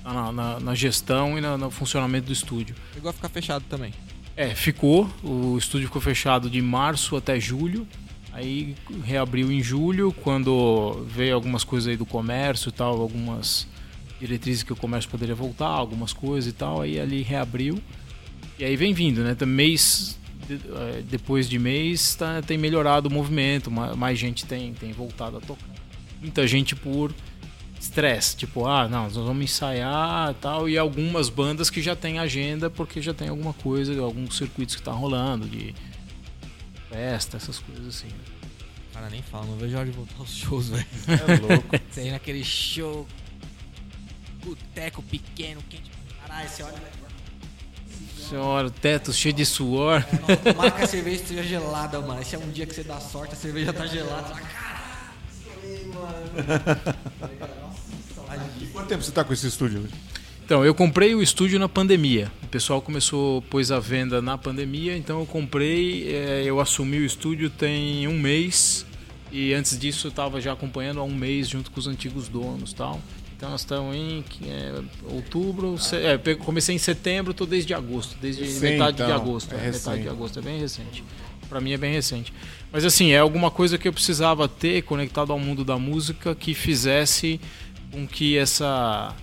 tá 0.05 0.13
na, 0.13 0.31
na, 0.31 0.61
na, 0.61 0.75
gestão 0.77 1.37
e 1.37 1.41
na, 1.41 1.59
no 1.59 1.69
funcionamento 1.69 2.29
do 2.29 2.33
estúdio. 2.33 2.77
Chegou 2.95 3.11
a 3.11 3.13
ficar 3.13 3.31
fechado 3.31 3.65
também? 3.69 3.93
É, 4.37 4.55
ficou. 4.55 5.11
O 5.25 5.59
estúdio 5.59 5.89
ficou 5.89 6.01
fechado 6.01 6.49
de 6.49 6.63
março 6.63 7.17
até 7.17 7.41
julho. 7.41 7.85
Aí 8.33 8.77
reabriu 9.03 9.51
em 9.51 9.61
julho, 9.61 10.13
quando 10.23 11.05
veio 11.09 11.35
algumas 11.35 11.65
coisas 11.65 11.89
aí 11.89 11.97
do 11.97 12.07
comércio 12.07 12.69
e 12.69 12.73
tal, 12.73 13.01
algumas 13.01 13.67
diretrizes 14.21 14.63
que 14.63 14.73
o 14.73 14.77
comércio 14.77 15.11
poderia 15.11 15.35
voltar, 15.35 15.67
algumas 15.67 16.13
coisas 16.13 16.51
e 16.51 16.55
tal, 16.55 16.81
aí 16.81 16.99
ali 16.99 17.23
reabriu. 17.23 17.81
E 18.59 18.65
aí 18.65 18.77
vem 18.77 18.95
vindo, 18.95 19.23
né? 19.23 19.37
Mês 19.47 20.19
eh, 20.49 21.03
depois 21.09 21.49
de 21.49 21.59
mês 21.59 22.15
tá, 22.15 22.41
tem 22.41 22.57
melhorado 22.57 23.09
o 23.09 23.13
movimento, 23.13 23.71
mais 23.71 24.19
gente 24.19 24.45
tem, 24.45 24.73
tem 24.75 24.93
voltado 24.93 25.39
a 25.39 25.41
tocar. 25.41 25.67
Muita 26.21 26.47
gente 26.47 26.77
por 26.77 27.13
estresse, 27.79 28.37
tipo, 28.37 28.67
ah, 28.67 28.89
não, 28.89 29.05
nós 29.05 29.17
vamos 29.17 29.45
ensaiar 29.45 30.35
tal, 30.35 30.69
e 30.69 30.79
algumas 30.79 31.29
bandas 31.29 31.69
que 31.69 31.83
já 31.83 31.95
tem 31.95 32.19
agenda 32.19 32.71
porque 32.71 33.03
já 33.03 33.13
tem 33.13 33.29
alguma 33.29 33.53
coisa, 33.53 33.99
alguns 34.01 34.37
circuitos 34.37 34.77
que 34.77 34.83
tá 34.83 34.93
rolando, 34.93 35.47
de 35.47 35.75
festa, 36.89 37.37
essas 37.37 37.59
coisas 37.59 37.87
assim. 37.87 38.09
Cara, 38.93 39.11
nem 39.11 39.21
fala, 39.23 39.45
não 39.47 39.57
vejo 39.57 39.77
a 39.77 39.81
hora 39.81 39.91
de 39.91 39.95
voltar 39.95 40.15
aos 40.19 40.35
shows, 40.35 40.71
velho. 40.71 40.87
É 41.07 41.53
louco. 41.53 41.77
Você 41.91 42.11
naquele 42.11 42.43
show 42.43 43.07
boteco 44.47 45.03
pequeno, 45.03 45.63
quente 45.69 45.91
caralho, 46.27 46.49
você 46.49 46.63
olha. 46.63 46.75
Senhora, 48.29 48.67
o 48.67 48.71
teto 48.71 49.13
cheio 49.13 49.35
de 49.35 49.47
suor. 49.47 50.05
É, 50.27 50.37
tomara 50.37 50.71
que 50.73 50.83
a 50.83 50.87
cerveja 50.87 51.23
esteja 51.23 51.43
gelada, 51.43 52.01
mano. 52.01 52.21
Esse 52.21 52.35
é 52.35 52.39
um 52.39 52.51
dia 52.51 52.67
que 52.67 52.75
você 52.75 52.83
dá 52.83 52.99
sorte, 53.01 53.35
a 53.35 53.37
cerveja 53.37 53.73
tá 53.73 53.87
gelada. 53.87 54.35
Caralho, 54.35 55.95
mano. 55.95 56.97
Quanto 58.73 58.89
tempo 58.89 59.03
você 59.03 59.13
tá 59.13 59.23
com 59.23 59.33
esse 59.33 59.47
estúdio? 59.47 59.89
Então, 60.45 60.65
eu 60.65 60.75
comprei 60.75 61.15
o 61.15 61.23
estúdio 61.23 61.59
na 61.59 61.69
pandemia. 61.69 62.31
O 62.43 62.47
pessoal 62.49 62.83
começou, 62.83 63.43
pôs 63.43 63.71
a 63.71 63.79
venda 63.81 64.21
na 64.21 64.37
pandemia, 64.37 64.97
então 64.97 65.21
eu 65.21 65.27
comprei, 65.27 66.09
é, 66.09 66.43
eu 66.45 66.61
assumi 66.61 66.99
o 66.99 67.05
estúdio 67.05 67.51
tem 67.51 68.07
um 68.09 68.19
mês. 68.19 68.85
E 69.33 69.53
antes 69.55 69.79
disso 69.79 70.07
eu 70.07 70.11
estava 70.11 70.41
já 70.41 70.53
acompanhando 70.53 71.01
há 71.01 71.05
um 71.05 71.15
mês 71.15 71.49
junto 71.49 71.71
com 71.71 71.81
os 71.81 71.87
antigos 71.87 72.29
donos 72.29 72.73
tal. 72.73 73.01
Então 73.37 73.51
nós 73.51 73.61
estamos 73.61 73.95
em 73.95 74.25
é, 74.45 74.83
outubro, 75.05 75.77
é, 75.93 76.35
comecei 76.37 76.75
em 76.75 76.79
setembro, 76.79 77.33
estou 77.33 77.47
desde 77.47 77.75
agosto, 77.75 78.17
desde 78.21 78.47
Sim, 78.49 78.61
metade 78.61 78.95
então, 78.95 79.07
de 79.07 79.13
agosto. 79.13 79.55
É, 79.55 79.59
é 79.59 79.71
metade 79.71 80.03
de 80.03 80.09
agosto 80.09 80.39
é 80.39 80.43
bem 80.43 80.59
recente. 80.59 81.05
Para 81.47 81.61
mim 81.61 81.73
é 81.73 81.77
bem 81.77 81.93
recente. 81.93 82.33
Mas 82.73 82.85
assim, 82.85 83.13
é 83.13 83.19
alguma 83.19 83.51
coisa 83.51 83.77
que 83.77 83.87
eu 83.87 83.93
precisava 83.93 84.49
ter 84.49 84.83
conectado 84.83 85.33
ao 85.33 85.39
mundo 85.39 85.65
da 85.65 85.79
música 85.79 86.35
que 86.35 86.55
fizesse 86.55 87.39
com 87.93 88.07
que 88.07 88.39
essa 88.39 89.15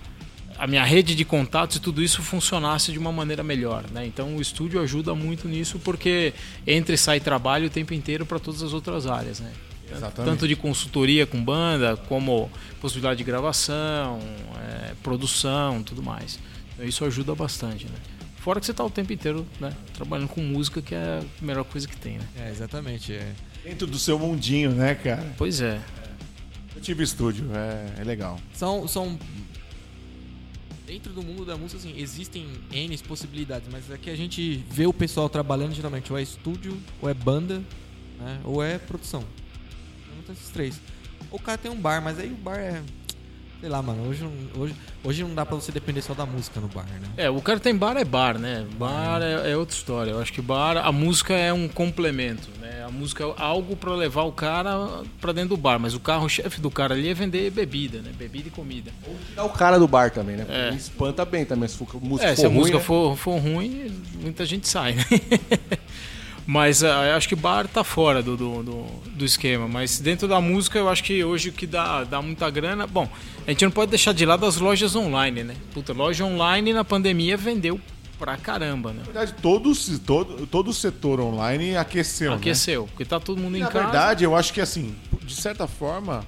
a 0.56 0.66
minha 0.68 0.84
rede 0.84 1.16
de 1.16 1.24
contatos 1.24 1.76
e 1.76 1.80
tudo 1.80 2.00
isso 2.00 2.22
funcionasse 2.22 2.92
de 2.92 2.98
uma 2.98 3.10
maneira 3.10 3.42
melhor. 3.42 3.84
Né? 3.90 4.06
Então 4.06 4.36
o 4.36 4.40
estúdio 4.40 4.80
ajuda 4.80 5.12
muito 5.12 5.48
nisso 5.48 5.80
porque 5.80 6.32
entra 6.64 6.94
e 6.94 6.98
sai 6.98 7.18
trabalho 7.18 7.66
o 7.66 7.70
tempo 7.70 7.92
inteiro 7.92 8.24
para 8.24 8.38
todas 8.38 8.62
as 8.62 8.72
outras 8.72 9.08
áreas. 9.08 9.40
Né? 9.40 9.50
Exatamente. 9.90 10.30
Tanto 10.30 10.48
de 10.48 10.56
consultoria 10.56 11.26
com 11.26 11.42
banda, 11.42 11.96
como 11.96 12.50
possibilidade 12.80 13.18
de 13.18 13.24
gravação, 13.24 14.18
é, 14.58 14.94
produção, 15.02 15.82
tudo 15.82 16.02
mais. 16.02 16.38
Então, 16.74 16.86
isso 16.86 17.04
ajuda 17.04 17.34
bastante. 17.34 17.86
Né? 17.86 17.94
Fora 18.36 18.60
que 18.60 18.66
você 18.66 18.72
está 18.72 18.84
o 18.84 18.90
tempo 18.90 19.12
inteiro 19.12 19.46
né, 19.60 19.72
trabalhando 19.94 20.28
com 20.28 20.40
música, 20.40 20.82
que 20.82 20.94
é 20.94 21.20
a 21.20 21.44
melhor 21.44 21.64
coisa 21.64 21.86
que 21.88 21.96
tem. 21.96 22.18
Né? 22.18 22.28
É, 22.38 22.50
exatamente. 22.50 23.12
É. 23.12 23.32
Dentro 23.62 23.86
do 23.86 23.98
seu 23.98 24.18
mundinho, 24.18 24.72
né, 24.72 24.94
cara? 24.94 25.34
Pois 25.38 25.60
é. 25.60 25.80
Eu 26.74 26.82
tive 26.82 27.04
estúdio, 27.04 27.46
é, 27.54 28.00
é 28.00 28.04
legal. 28.04 28.38
São, 28.52 28.86
são. 28.88 29.18
Dentro 30.86 31.12
do 31.12 31.22
mundo 31.22 31.46
da 31.46 31.56
música, 31.56 31.78
assim, 31.78 31.98
existem 31.98 32.46
N 32.70 32.98
possibilidades, 32.98 33.68
mas 33.72 33.90
aqui 33.90 34.10
a 34.10 34.16
gente 34.16 34.62
vê 34.68 34.86
o 34.86 34.92
pessoal 34.92 35.30
trabalhando 35.30 35.72
geralmente 35.72 36.12
ou 36.12 36.18
é 36.18 36.22
estúdio, 36.22 36.76
ou 37.00 37.08
é 37.08 37.14
banda, 37.14 37.62
né, 38.18 38.40
ou 38.44 38.62
é 38.62 38.76
produção. 38.76 39.24
Esses 40.30 40.48
três. 40.50 40.80
O 41.30 41.38
cara 41.38 41.58
tem 41.58 41.70
um 41.70 41.76
bar, 41.80 42.00
mas 42.02 42.18
aí 42.18 42.30
o 42.30 42.36
bar 42.36 42.56
é. 42.58 42.80
Sei 43.60 43.68
lá, 43.70 43.80
mano, 43.80 44.06
hoje, 44.06 44.22
não- 44.22 44.60
hoje, 44.62 44.74
hoje 45.02 45.22
não 45.22 45.34
dá 45.34 45.46
pra 45.46 45.54
você 45.54 45.72
depender 45.72 46.02
só 46.02 46.12
da 46.12 46.26
música 46.26 46.60
no 46.60 46.68
bar, 46.68 46.84
né? 46.84 47.08
É, 47.16 47.30
o 47.30 47.40
cara 47.40 47.58
tem 47.58 47.74
bar 47.74 47.96
é 47.96 48.04
bar, 48.04 48.38
né? 48.38 48.66
Bar 48.78 49.22
é, 49.22 49.52
é 49.52 49.56
outra 49.56 49.74
história. 49.74 50.10
Eu 50.10 50.20
acho 50.20 50.30
que 50.32 50.42
bar, 50.42 50.76
a 50.76 50.92
música 50.92 51.32
é 51.32 51.50
um 51.50 51.66
complemento, 51.66 52.50
né? 52.60 52.84
A 52.86 52.90
música 52.90 53.24
é 53.24 53.34
algo 53.38 53.74
para 53.74 53.94
levar 53.94 54.24
o 54.24 54.32
cara 54.32 55.02
para 55.18 55.32
dentro 55.32 55.50
do 55.50 55.56
bar, 55.56 55.78
mas 55.78 55.94
o 55.94 56.00
carro-chefe 56.00 56.60
do 56.60 56.70
cara 56.70 56.92
ali 56.94 57.08
é 57.08 57.14
vender 57.14 57.50
bebida, 57.50 58.02
né? 58.02 58.12
Bebida 58.14 58.48
e 58.48 58.50
comida. 58.50 58.90
Dá 59.34 59.44
o 59.44 59.50
cara 59.50 59.78
do 59.78 59.88
bar 59.88 60.10
também, 60.10 60.36
né? 60.36 60.44
É. 60.46 60.68
Ele 60.68 60.76
espanta 60.76 61.24
bem 61.24 61.46
também, 61.46 61.66
se 61.66 61.78
for 61.78 61.88
música 62.02 62.28
É, 62.28 62.34
for 62.34 62.40
se 62.40 62.44
a 62.44 62.48
ruim, 62.48 62.58
música 62.58 62.78
né? 62.78 62.84
for, 62.84 63.16
for 63.16 63.38
ruim, 63.38 63.90
muita 64.20 64.44
gente 64.44 64.68
sai, 64.68 64.92
né? 64.92 65.04
Mas 66.46 66.82
eu 66.82 66.90
acho 67.16 67.28
que 67.28 67.34
bar 67.34 67.66
tá 67.66 67.82
fora 67.82 68.22
do, 68.22 68.36
do, 68.36 68.62
do, 68.62 68.82
do 69.12 69.24
esquema. 69.24 69.66
Mas 69.66 69.98
dentro 69.98 70.28
da 70.28 70.40
música, 70.40 70.78
eu 70.78 70.88
acho 70.88 71.02
que 71.02 71.24
hoje 71.24 71.48
o 71.48 71.52
que 71.52 71.66
dá, 71.66 72.04
dá 72.04 72.20
muita 72.20 72.50
grana. 72.50 72.86
Bom, 72.86 73.08
a 73.46 73.50
gente 73.50 73.64
não 73.64 73.72
pode 73.72 73.90
deixar 73.90 74.12
de 74.12 74.26
lado 74.26 74.44
as 74.44 74.58
lojas 74.58 74.94
online, 74.94 75.42
né? 75.42 75.54
Puta, 75.72 75.92
loja 75.92 76.24
online 76.24 76.72
na 76.72 76.84
pandemia 76.84 77.36
vendeu 77.36 77.80
pra 78.18 78.36
caramba, 78.36 78.92
né? 78.92 78.98
Na 78.98 79.04
verdade, 79.04 79.34
todo, 79.40 79.72
todo, 80.00 80.46
todo 80.46 80.68
o 80.68 80.74
setor 80.74 81.18
online 81.18 81.76
aqueceu, 81.76 82.32
né? 82.32 82.36
Aqueceu, 82.36 82.86
porque 82.88 83.04
tá 83.04 83.18
todo 83.18 83.40
mundo 83.40 83.56
em 83.56 83.60
Na 83.60 83.68
casa. 83.68 83.84
verdade, 83.84 84.24
eu 84.24 84.36
acho 84.36 84.52
que 84.52 84.60
assim, 84.60 84.94
de 85.22 85.34
certa 85.34 85.66
forma, 85.66 86.24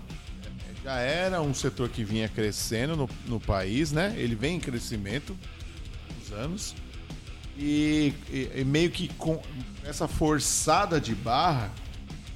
já 0.82 0.98
era 0.98 1.42
um 1.42 1.52
setor 1.52 1.88
que 1.88 2.02
vinha 2.02 2.28
crescendo 2.28 2.96
no, 2.96 3.10
no 3.26 3.38
país, 3.38 3.92
né? 3.92 4.14
Ele 4.16 4.34
vem 4.34 4.56
em 4.56 4.60
crescimento 4.60 5.36
uns 6.20 6.32
anos. 6.32 6.74
E, 7.58 8.12
e- 8.30 8.50
e 8.56 8.64
meio 8.64 8.90
que 8.90 9.08
com 9.16 9.40
essa 9.84 10.06
forçada 10.06 11.00
de 11.00 11.14
barra, 11.14 11.70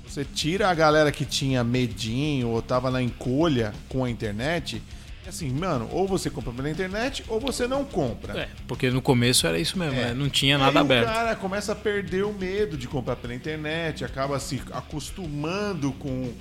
você 0.06 0.24
tira 0.24 0.68
a 0.68 0.74
galera 0.74 1.12
que 1.12 1.24
tinha 1.24 1.62
medinho 1.62 2.48
ou 2.48 2.62
tava 2.62 2.90
na 2.90 3.02
encolha 3.02 3.72
com 3.88 4.04
a 4.04 4.10
internet. 4.10 4.82
Assim, 5.28 5.50
mano, 5.50 5.88
ou 5.92 6.08
você 6.08 6.28
compra 6.28 6.50
pela 6.52 6.68
internet 6.70 7.22
ou 7.28 7.38
você 7.38 7.68
não 7.68 7.84
compra. 7.84 8.36
É, 8.40 8.48
porque 8.66 8.90
no 8.90 9.00
começo 9.00 9.46
era 9.46 9.58
isso 9.58 9.78
mesmo, 9.78 9.96
É. 10.00 10.06
né? 10.06 10.14
Não 10.14 10.28
tinha 10.28 10.58
nada 10.58 10.80
aí 10.80 10.84
aberto. 10.84 11.08
O 11.08 11.12
cara 11.12 11.36
começa 11.36 11.72
a 11.72 11.76
perder 11.76 12.24
o 12.24 12.32
medo 12.32 12.76
de 12.76 12.88
comprar 12.88 13.14
pela 13.16 13.32
internet, 13.34 14.04
acaba 14.04 14.40
se 14.40 14.60
acostumando 14.72 15.92
com, 15.92 16.32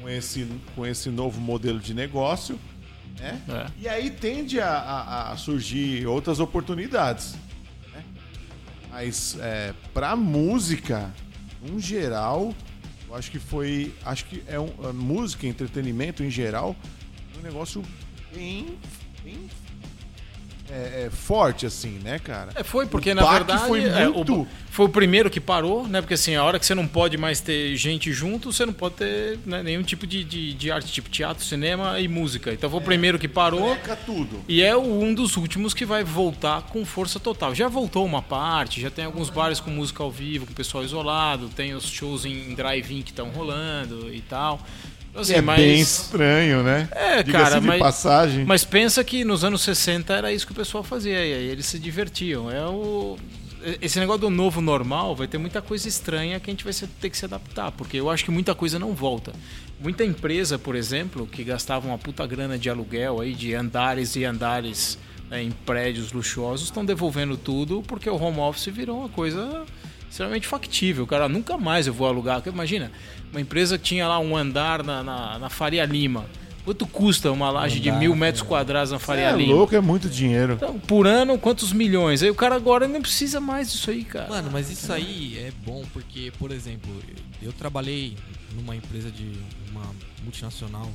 com, 0.00 0.08
esse, 0.08 0.46
com 0.74 0.86
esse 0.86 1.10
novo 1.10 1.38
modelo 1.40 1.78
de 1.80 1.92
negócio, 1.92 2.58
né? 3.18 3.42
É. 3.48 3.66
E 3.78 3.88
aí 3.88 4.08
tende 4.10 4.58
a, 4.60 4.70
a- 4.70 5.32
a 5.32 5.36
surgir 5.36 6.06
outras 6.06 6.40
oportunidades. 6.40 7.34
Mas 8.90 9.36
é, 9.40 9.72
pra 9.94 10.16
música, 10.16 11.12
no 11.62 11.78
geral, 11.78 12.54
eu 13.08 13.14
acho 13.14 13.30
que 13.30 13.38
foi. 13.38 13.94
Acho 14.04 14.24
que 14.26 14.42
é 14.46 14.58
um, 14.58 14.92
música, 14.92 15.46
entretenimento 15.46 16.22
em 16.22 16.30
geral, 16.30 16.76
um 17.38 17.42
negócio 17.42 17.82
bem. 18.34 18.78
bem 19.22 19.48
é, 20.72 21.06
é, 21.06 21.10
forte, 21.10 21.66
assim, 21.66 21.98
né, 22.02 22.18
cara? 22.18 22.50
É, 22.54 22.62
foi, 22.62 22.86
porque 22.86 23.10
O 23.12 23.14
na 23.14 23.22
verdade 23.32 23.66
foi 23.66 23.84
é, 23.84 24.08
o- 24.08 24.14
muito- 24.14 24.46
foi 24.70 24.86
o 24.86 24.88
primeiro 24.88 25.28
que 25.28 25.40
parou, 25.40 25.86
né? 25.88 26.00
Porque 26.00 26.14
assim, 26.14 26.36
a 26.36 26.44
hora 26.44 26.58
que 26.58 26.64
você 26.64 26.74
não 26.74 26.86
pode 26.86 27.16
mais 27.16 27.40
ter 27.40 27.74
gente 27.76 28.12
junto, 28.12 28.52
você 28.52 28.64
não 28.64 28.72
pode 28.72 28.94
ter 28.94 29.38
né, 29.44 29.62
nenhum 29.62 29.82
tipo 29.82 30.06
de, 30.06 30.22
de, 30.22 30.54
de 30.54 30.70
arte, 30.70 30.92
tipo 30.92 31.08
teatro, 31.10 31.44
cinema 31.44 31.98
e 31.98 32.06
música. 32.06 32.52
Então 32.52 32.70
foi 32.70 32.78
o 32.78 32.82
primeiro 32.82 33.18
que 33.18 33.26
parou. 33.28 33.76
Tudo. 34.06 34.40
E 34.48 34.62
é 34.62 34.76
o- 34.76 34.80
um 35.02 35.12
dos 35.12 35.36
últimos 35.36 35.74
que 35.74 35.84
vai 35.84 36.04
voltar 36.04 36.62
com 36.62 36.84
força 36.84 37.18
total. 37.18 37.54
Já 37.54 37.68
voltou 37.68 38.04
uma 38.06 38.22
parte, 38.22 38.80
já 38.80 38.90
tem 38.90 39.04
alguns 39.04 39.28
bares 39.28 39.58
com 39.60 39.70
música 39.70 40.02
ao 40.02 40.10
vivo, 40.10 40.46
com 40.46 40.52
pessoal 40.54 40.84
isolado, 40.84 41.48
tem 41.48 41.74
os 41.74 41.84
shows 41.88 42.24
em 42.24 42.54
drive-in 42.54 43.02
que 43.02 43.10
estão 43.10 43.28
rolando 43.30 44.12
e 44.14 44.20
tal. 44.20 44.60
Então, 45.10 45.22
assim, 45.22 45.34
é 45.34 45.40
mas, 45.40 45.60
bem 45.60 45.80
estranho, 45.80 46.62
né? 46.62 46.88
É, 46.92 47.22
cara, 47.24 47.60
de 47.60 47.66
mas- 47.66 47.80
passagem. 47.80 48.44
mas 48.44 48.64
pensa 48.64 49.02
que 49.02 49.24
nos 49.24 49.44
anos 49.44 49.60
60 49.62 50.12
era 50.14 50.32
isso 50.32 50.46
que 50.46 50.52
o 50.52 50.54
pessoal 50.54 50.84
fazia, 50.84 51.12
e 51.14 51.34
aí 51.34 51.48
eles 51.48 51.66
se 51.66 51.78
divertiam. 51.78 52.50
É 52.50 52.64
o... 52.66 53.18
Esse 53.82 53.98
negócio 53.98 54.22
do 54.22 54.30
novo 54.30 54.60
normal 54.62 55.14
vai 55.14 55.26
ter 55.26 55.36
muita 55.36 55.60
coisa 55.60 55.86
estranha 55.86 56.40
que 56.40 56.48
a 56.48 56.52
gente 56.52 56.64
vai 56.64 56.72
ter 57.00 57.10
que 57.10 57.16
se 57.18 57.26
adaptar, 57.26 57.70
porque 57.72 57.98
eu 57.98 58.08
acho 58.08 58.24
que 58.24 58.30
muita 58.30 58.54
coisa 58.54 58.78
não 58.78 58.94
volta. 58.94 59.32
Muita 59.78 60.02
empresa, 60.04 60.58
por 60.58 60.74
exemplo, 60.74 61.26
que 61.26 61.44
gastava 61.44 61.86
uma 61.86 61.98
puta 61.98 62.26
grana 62.26 62.56
de 62.56 62.70
aluguel 62.70 63.20
aí, 63.20 63.34
de 63.34 63.54
andares 63.54 64.16
e 64.16 64.24
andares 64.24 64.96
né, 65.28 65.42
em 65.42 65.50
prédios 65.50 66.12
luxuosos, 66.12 66.66
estão 66.66 66.84
devolvendo 66.84 67.36
tudo 67.36 67.82
porque 67.86 68.08
o 68.08 68.16
home 68.16 68.38
office 68.38 68.72
virou 68.72 69.00
uma 69.00 69.08
coisa 69.10 69.64
extremamente 70.10 70.46
factível. 70.46 71.06
Cara, 71.06 71.28
nunca 71.28 71.56
mais 71.56 71.86
eu 71.86 71.94
vou 71.94 72.06
alugar. 72.06 72.42
Imagina, 72.46 72.90
uma 73.30 73.40
empresa 73.40 73.78
que 73.78 73.84
tinha 73.84 74.08
lá 74.08 74.18
um 74.18 74.36
andar 74.36 74.82
na, 74.82 75.02
na, 75.02 75.38
na 75.38 75.48
Faria 75.48 75.84
Lima. 75.84 76.26
Quanto 76.64 76.86
custa 76.86 77.32
uma 77.32 77.50
laje 77.50 77.80
de 77.80 77.88
Andar, 77.88 78.00
mil 78.00 78.14
metros 78.14 78.42
quadrados 78.42 78.92
na 78.92 78.98
Faria 78.98 79.30
é 79.30 79.36
Lima? 79.36 79.54
louco, 79.54 79.74
é 79.74 79.80
muito 79.80 80.10
dinheiro. 80.10 80.52
Então, 80.54 80.78
por 80.78 81.06
ano, 81.06 81.38
quantos 81.38 81.72
milhões? 81.72 82.22
Aí 82.22 82.28
o 82.28 82.34
cara 82.34 82.54
agora 82.54 82.86
não 82.86 83.00
precisa 83.00 83.40
mais 83.40 83.72
disso 83.72 83.90
aí, 83.90 84.04
cara. 84.04 84.28
Mano, 84.28 84.50
mas 84.52 84.70
isso 84.70 84.92
aí 84.92 85.38
é 85.38 85.50
bom 85.64 85.82
porque, 85.92 86.30
por 86.38 86.50
exemplo, 86.50 86.90
eu 87.40 87.50
trabalhei 87.52 88.14
numa 88.54 88.76
empresa 88.76 89.10
de 89.10 89.32
uma 89.70 89.82
multinacional 90.22 90.90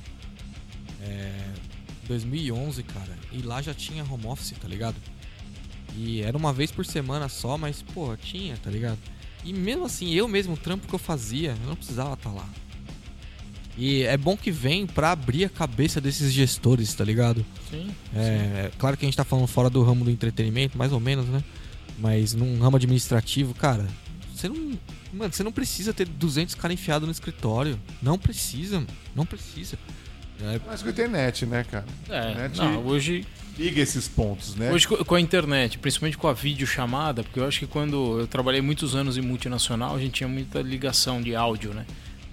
é, 1.02 1.32
em 2.04 2.08
2011, 2.08 2.84
cara, 2.84 3.18
e 3.32 3.42
lá 3.42 3.60
já 3.62 3.74
tinha 3.74 4.04
home 4.04 4.28
office, 4.28 4.54
tá 4.62 4.68
ligado? 4.68 4.96
E 5.98 6.22
era 6.22 6.38
uma 6.38 6.52
vez 6.52 6.72
por 6.72 6.86
semana 6.86 7.30
só, 7.30 7.58
mas, 7.58 7.82
pô, 7.82 8.16
tinha, 8.18 8.58
tá 8.58 8.70
ligado? 8.70 8.98
E 9.44 9.54
mesmo 9.54 9.86
assim, 9.86 10.12
eu 10.14 10.28
mesmo, 10.28 10.54
o 10.56 10.58
trampo 10.58 10.88
que 10.88 10.94
eu 10.94 11.00
fazia, 11.00 11.56
eu 11.62 11.70
não 11.70 11.76
precisava 11.76 12.14
estar 12.14 12.32
lá. 12.32 12.48
E 13.78 14.04
é 14.04 14.18
bom 14.18 14.38
que 14.38 14.52
vem 14.52 14.88
pra 14.88 15.12
abrir 15.12 15.46
a 15.46 15.50
cabeça 15.50 16.00
desses 16.00 16.32
gestores, 16.32 16.94
tá 16.94 17.04
ligado? 17.04 17.46
Sim. 17.70 17.88
É, 18.16 18.72
claro 18.78 18.96
que 18.96 19.06
a 19.06 19.08
gente 19.08 19.18
tá 19.18 19.26
falando 19.26 19.48
fora 19.48 19.70
do 19.70 19.84
ramo 19.84 20.06
do 20.06 20.12
entretenimento, 20.12 20.78
mais 20.78 20.94
ou 20.94 21.00
menos, 21.00 21.26
né? 21.28 21.44
Mas 22.00 22.34
num 22.34 22.58
ramo 22.60 22.78
administrativo, 22.78 23.54
cara, 23.54 23.86
você 24.34 24.48
não. 24.50 24.78
Mano, 25.14 25.32
você 25.32 25.44
não 25.44 25.52
precisa 25.52 25.94
ter 25.94 26.08
200 26.08 26.56
caras 26.56 26.74
enfiados 26.74 27.06
no 27.06 27.12
escritório. 27.12 27.80
Não 28.02 28.18
precisa, 28.18 28.76
mano. 28.76 28.88
Não 29.16 29.26
precisa. 29.26 29.78
É, 30.42 30.60
Mas 30.66 30.82
com 30.82 30.90
a 30.90 30.92
internet, 30.92 31.46
né, 31.46 31.64
cara? 31.64 31.86
É, 32.10 32.32
Internet 32.32 32.58
não, 32.58 32.86
hoje, 32.86 33.26
liga 33.58 33.82
esses 33.82 34.08
pontos, 34.08 34.56
né? 34.56 34.72
hoje 34.72 34.88
co- 34.88 35.04
com 35.06 35.16
a 35.16 35.22
internet, 35.22 35.78
principalmente 35.78 36.18
com 36.18 36.28
a 36.28 36.34
videochamada, 36.34 37.24
porque 37.24 37.40
eu 37.40 37.48
acho 37.48 37.60
que 37.60 37.68
quando 37.68 38.20
eu 38.20 38.28
trabalhei 38.28 38.62
muitos 38.62 38.96
anos 38.96 39.18
em 39.18 39.22
multinacional, 39.22 39.96
a 39.96 40.00
gente 40.00 40.12
tinha 40.14 40.28
muita 40.28 40.62
ligação 40.62 41.22
de 41.22 41.36
áudio, 41.36 41.74
né? 41.74 41.86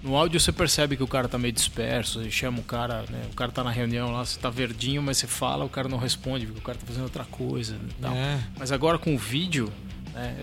No 0.03 0.17
áudio 0.17 0.37
você 0.37 0.51
percebe 0.51 0.97
que 0.97 1.03
o 1.03 1.07
cara 1.07 1.29
tá 1.29 1.37
meio 1.37 1.53
disperso, 1.53 2.21
você 2.21 2.29
chama 2.29 2.59
o 2.59 2.63
cara, 2.63 3.05
né? 3.09 3.21
O 3.31 3.35
cara 3.35 3.51
tá 3.53 3.63
na 3.63 3.71
reunião 3.71 4.11
lá, 4.11 4.25
você 4.25 4.37
tá 4.37 4.49
verdinho, 4.49 5.01
mas 5.01 5.17
você 5.17 5.27
fala, 5.27 5.63
o 5.63 5.69
cara 5.69 5.87
não 5.87 5.97
responde, 5.97 6.45
porque 6.45 6.59
o 6.59 6.63
cara 6.63 6.77
tá 6.77 6.85
fazendo 6.85 7.03
outra 7.03 7.23
coisa 7.23 7.77
e 7.89 8.01
tal. 8.01 8.13
é. 8.13 8.37
Mas 8.59 8.73
agora 8.73 8.97
com 8.97 9.15
o 9.15 9.17
vídeo, 9.17 9.71
né, 10.13 10.35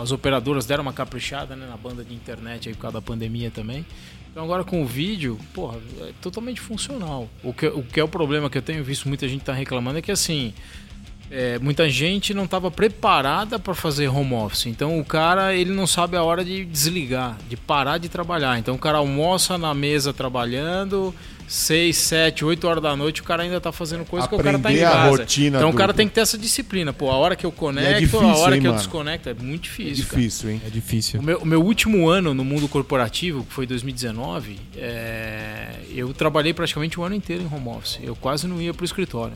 as 0.00 0.12
operadoras 0.12 0.66
deram 0.66 0.82
uma 0.82 0.92
caprichada 0.92 1.56
né, 1.56 1.66
na 1.68 1.76
banda 1.76 2.04
de 2.04 2.14
internet 2.14 2.68
aí 2.68 2.74
por 2.76 2.82
causa 2.82 2.94
da 2.98 3.02
pandemia 3.02 3.50
também. 3.50 3.84
Então 4.36 4.44
agora 4.44 4.62
com 4.64 4.82
o 4.82 4.86
vídeo, 4.86 5.38
porra, 5.54 5.78
é 6.02 6.12
totalmente 6.20 6.60
funcional. 6.60 7.26
O 7.42 7.54
que, 7.54 7.68
o 7.68 7.82
que 7.82 7.98
é 7.98 8.04
o 8.04 8.08
problema 8.08 8.50
que 8.50 8.58
eu 8.58 8.60
tenho 8.60 8.84
visto 8.84 9.08
muita 9.08 9.26
gente 9.26 9.42
tá 9.42 9.54
reclamando 9.54 9.98
é 9.98 10.02
que 10.02 10.12
assim. 10.12 10.52
é, 11.30 11.58
muita 11.58 11.88
gente 11.88 12.34
não 12.34 12.44
estava 12.44 12.70
preparada 12.70 13.58
para 13.58 13.74
fazer 13.74 14.08
home 14.08 14.34
office. 14.34 14.66
Então 14.66 15.00
o 15.00 15.04
cara 15.06 15.54
ele 15.54 15.72
não 15.72 15.86
sabe 15.86 16.18
a 16.18 16.22
hora 16.22 16.44
de 16.44 16.66
desligar, 16.66 17.38
de 17.48 17.56
parar 17.56 17.96
de 17.96 18.10
trabalhar. 18.10 18.58
Então 18.58 18.74
o 18.74 18.78
cara 18.78 18.98
almoça 18.98 19.56
na 19.56 19.72
mesa 19.72 20.12
trabalhando, 20.12 21.14
6, 21.48 21.96
7, 21.96 22.44
8 22.44 22.66
horas 22.66 22.82
da 22.82 22.96
noite, 22.96 23.20
o 23.20 23.24
cara 23.24 23.42
ainda 23.44 23.60
tá 23.60 23.70
fazendo 23.70 24.04
coisa 24.04 24.26
que 24.26 24.34
o 24.34 24.38
cara 24.38 24.58
tá 24.58 24.70
em 24.72 24.74
Aprender 24.82 24.84
a 24.84 24.90
casa. 24.90 25.08
rotina 25.10 25.56
então 25.58 25.68
o 25.68 25.72
do- 25.72 25.78
cara 25.78 25.94
tem 25.94 26.08
que 26.08 26.14
ter 26.14 26.20
essa 26.22 26.36
disciplina. 26.36 26.92
Pô, 26.92 27.10
a 27.10 27.16
hora 27.16 27.36
que 27.36 27.46
eu 27.46 27.52
conecto, 27.52 28.00
difícil, 28.00 28.20
a 28.28 28.36
hora 28.36 28.54
hein, 28.56 28.60
que 28.60 28.66
eu 28.66 28.72
mano? 28.72 28.82
desconecto, 28.82 29.28
é 29.28 29.34
muito 29.34 29.60
É 29.60 29.62
difícil. 29.62 30.04
cara. 30.06 30.16
difícil, 30.22 30.50
hein? 30.50 30.62
É 30.66 30.70
difícil. 30.70 31.20
O 31.20 31.22
meu, 31.22 31.38
o 31.38 31.46
meu 31.46 31.62
último 31.62 32.08
ano 32.08 32.34
no 32.34 32.44
mundo 32.44 32.66
corporativo, 32.68 33.44
que 33.44 33.52
foi 33.52 33.66
2019, 33.66 34.58
é, 34.76 35.68
eu 35.94 36.12
trabalhei 36.12 36.52
praticamente 36.52 36.98
o 36.98 37.02
ano 37.04 37.14
inteiro 37.14 37.42
em 37.42 37.46
home 37.54 37.68
office. 37.76 37.98
Eu 38.02 38.16
quase 38.16 38.46
não 38.46 38.60
ia 38.60 38.74
pro 38.74 38.84
escritório. 38.84 39.34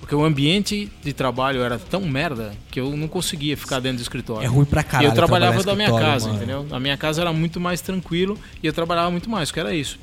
Porque 0.00 0.14
o 0.16 0.24
ambiente 0.24 0.90
de 1.02 1.12
trabalho 1.12 1.62
era 1.62 1.78
tão 1.78 2.00
merda 2.00 2.52
que 2.72 2.80
eu 2.80 2.96
não 2.96 3.06
conseguia 3.06 3.56
ficar 3.56 3.78
dentro 3.78 3.98
do 3.98 4.02
escritório. 4.02 4.44
É 4.44 4.48
ruim 4.48 4.64
pra 4.64 4.82
caralho. 4.82 5.06
E 5.06 5.10
eu 5.10 5.14
trabalhava 5.14 5.62
da 5.62 5.76
minha 5.76 5.92
casa, 5.92 6.26
mano. 6.26 6.38
entendeu? 6.38 6.66
A 6.72 6.80
minha 6.80 6.96
casa 6.96 7.20
era 7.20 7.32
muito 7.32 7.60
mais 7.60 7.80
tranquilo 7.80 8.36
e 8.60 8.66
eu 8.66 8.72
trabalhava 8.72 9.12
muito 9.12 9.30
mais, 9.30 9.52
que 9.52 9.60
era 9.60 9.72
isso. 9.72 10.00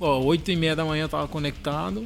Ó, 0.00 0.20
oito 0.20 0.50
e 0.50 0.56
meia 0.56 0.76
da 0.76 0.84
manhã 0.84 1.04
eu 1.04 1.08
tava 1.08 1.26
conectado 1.26 2.04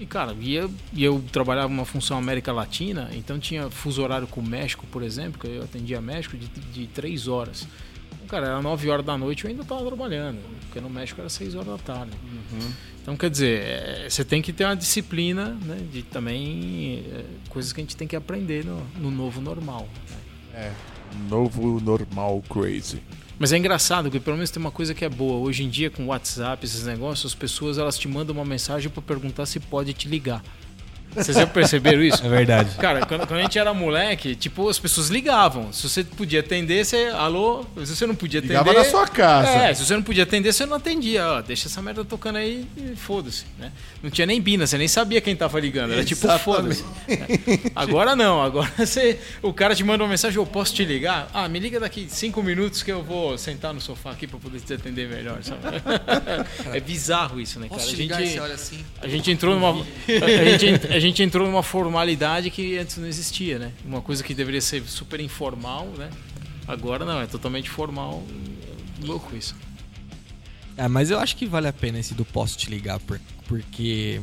e, 0.00 0.06
cara, 0.06 0.32
ia, 0.40 0.68
e 0.92 1.02
eu 1.02 1.22
trabalhava 1.32 1.68
uma 1.68 1.84
função 1.84 2.16
América 2.18 2.52
Latina, 2.52 3.10
então 3.12 3.38
tinha 3.38 3.68
fuso 3.68 4.02
horário 4.02 4.26
com 4.26 4.40
o 4.40 4.46
México, 4.46 4.86
por 4.90 5.02
exemplo, 5.02 5.40
que 5.40 5.46
eu 5.48 5.62
atendia 5.62 6.00
México 6.00 6.36
de, 6.36 6.46
de 6.46 6.86
três 6.86 7.26
horas. 7.26 7.66
Cara, 8.28 8.46
era 8.46 8.62
nove 8.62 8.90
horas 8.90 9.04
da 9.04 9.16
noite 9.16 9.44
eu 9.44 9.50
ainda 9.50 9.64
tava 9.64 9.84
trabalhando, 9.86 10.38
porque 10.60 10.80
no 10.80 10.90
México 10.90 11.20
era 11.20 11.30
seis 11.30 11.54
horas 11.54 11.68
da 11.68 11.78
tarde. 11.78 12.12
Então, 13.00 13.16
quer 13.16 13.30
dizer, 13.30 13.60
é, 13.62 14.06
você 14.08 14.22
tem 14.22 14.42
que 14.42 14.52
ter 14.52 14.64
uma 14.66 14.76
disciplina, 14.76 15.56
né, 15.64 15.78
de 15.90 16.02
também 16.02 17.04
é, 17.10 17.24
coisas 17.48 17.72
que 17.72 17.80
a 17.80 17.82
gente 17.82 17.96
tem 17.96 18.06
que 18.06 18.14
aprender 18.14 18.64
no, 18.64 18.86
no 18.98 19.10
novo 19.10 19.40
normal. 19.40 19.88
né? 20.10 20.16
É. 20.54 20.72
Novo 21.28 21.80
normal 21.80 22.42
crazy. 22.48 23.00
Mas 23.38 23.52
é 23.52 23.56
engraçado, 23.56 24.04
porque 24.04 24.18
pelo 24.18 24.36
menos 24.36 24.50
tem 24.50 24.60
uma 24.60 24.70
coisa 24.70 24.92
que 24.92 25.04
é 25.04 25.08
boa. 25.08 25.38
Hoje 25.38 25.62
em 25.62 25.68
dia, 25.68 25.90
com 25.90 26.06
WhatsApp, 26.06 26.64
esses 26.64 26.84
negócios, 26.84 27.32
as 27.32 27.34
pessoas 27.36 27.78
elas 27.78 27.96
te 27.96 28.08
mandam 28.08 28.34
uma 28.34 28.44
mensagem 28.44 28.90
para 28.90 29.00
perguntar 29.00 29.46
se 29.46 29.60
pode 29.60 29.92
te 29.94 30.08
ligar. 30.08 30.42
Vocês 31.14 31.36
já 31.36 31.46
perceberam 31.46 32.02
isso? 32.02 32.18
É 32.28 32.28
verdade. 32.28 32.74
Cara, 32.76 33.06
quando, 33.06 33.26
quando 33.26 33.40
a 33.40 33.42
gente 33.42 33.58
era 33.58 33.72
moleque, 33.72 34.34
tipo, 34.34 34.68
as 34.68 34.78
pessoas 34.78 35.08
ligavam. 35.08 35.72
Se 35.72 35.88
você 35.88 36.04
podia 36.04 36.40
atender, 36.40 36.84
você. 36.84 37.06
Alô? 37.14 37.64
Se 37.84 37.94
você 37.96 38.06
não 38.06 38.14
podia 38.14 38.40
atender. 38.40 38.58
Ligava 38.58 38.72
na 38.78 38.84
sua 38.84 39.06
casa. 39.06 39.48
É, 39.50 39.72
se 39.74 39.84
você 39.84 39.94
não 39.94 40.02
podia 40.02 40.24
atender, 40.24 40.52
você 40.52 40.66
não 40.66 40.76
atendia. 40.76 41.26
Ó, 41.26 41.40
deixa 41.42 41.68
essa 41.68 41.80
merda 41.80 42.04
tocando 42.04 42.36
aí 42.36 42.66
e 42.76 42.96
foda-se, 42.96 43.44
né? 43.58 43.72
Não 44.02 44.10
tinha 44.10 44.26
nem 44.26 44.40
bina, 44.40 44.66
você 44.66 44.76
nem 44.76 44.88
sabia 44.88 45.20
quem 45.20 45.34
tava 45.34 45.58
ligando. 45.60 45.92
Era 45.92 46.04
tipo, 46.04 46.26
foda-se. 46.38 46.84
É. 47.08 47.70
Agora 47.74 48.14
não, 48.14 48.42
agora 48.42 48.70
você. 48.78 49.18
O 49.42 49.52
cara 49.52 49.74
te 49.74 49.82
manda 49.84 50.02
uma 50.04 50.10
mensagem, 50.10 50.36
eu 50.38 50.46
posso 50.46 50.74
te 50.74 50.84
ligar? 50.84 51.28
Ah, 51.32 51.48
me 51.48 51.58
liga 51.58 51.80
daqui 51.80 52.06
cinco 52.10 52.42
minutos 52.42 52.82
que 52.82 52.92
eu 52.92 53.02
vou 53.02 53.38
sentar 53.38 53.72
no 53.72 53.80
sofá 53.80 54.10
aqui 54.10 54.26
pra 54.26 54.38
poder 54.38 54.60
te 54.60 54.74
atender 54.74 55.08
melhor, 55.08 55.38
sabe? 55.42 55.62
É 56.74 56.80
bizarro 56.80 57.40
isso, 57.40 57.58
né, 57.58 57.68
cara? 57.68 57.80
Posso 57.80 57.94
te 57.94 57.94
A 57.94 57.98
ligar 57.98 58.18
gente- 58.20 58.28
e 58.30 58.32
você 58.34 58.40
olha 58.40 58.54
assim? 58.54 58.84
a 59.00 59.08
gente 59.08 59.30
entrou 59.30 59.54
numa 59.58 59.70
a 59.72 60.56
gente, 60.58 60.86
a 60.94 60.97
gente 61.00 61.22
entrou 61.22 61.46
numa 61.46 61.62
formalidade 61.62 62.50
que 62.50 62.76
antes 62.78 62.96
não 62.98 63.06
existia, 63.06 63.58
né? 63.58 63.72
Uma 63.84 64.00
coisa 64.00 64.22
que 64.24 64.34
deveria 64.34 64.60
ser 64.60 64.82
super 64.86 65.20
informal, 65.20 65.86
né? 65.98 66.10
Agora 66.66 67.04
não, 67.04 67.20
é 67.20 67.26
totalmente 67.26 67.68
formal. 67.70 68.22
É 69.02 69.06
Louco 69.06 69.34
isso. 69.36 69.54
É, 70.76 70.86
mas 70.88 71.10
eu 71.10 71.18
acho 71.18 71.36
que 71.36 71.46
vale 71.46 71.66
a 71.66 71.72
pena 71.72 71.98
esse 71.98 72.14
do 72.14 72.24
posso 72.24 72.56
te 72.56 72.70
ligar, 72.70 73.00
por- 73.00 73.20
porque. 73.46 74.20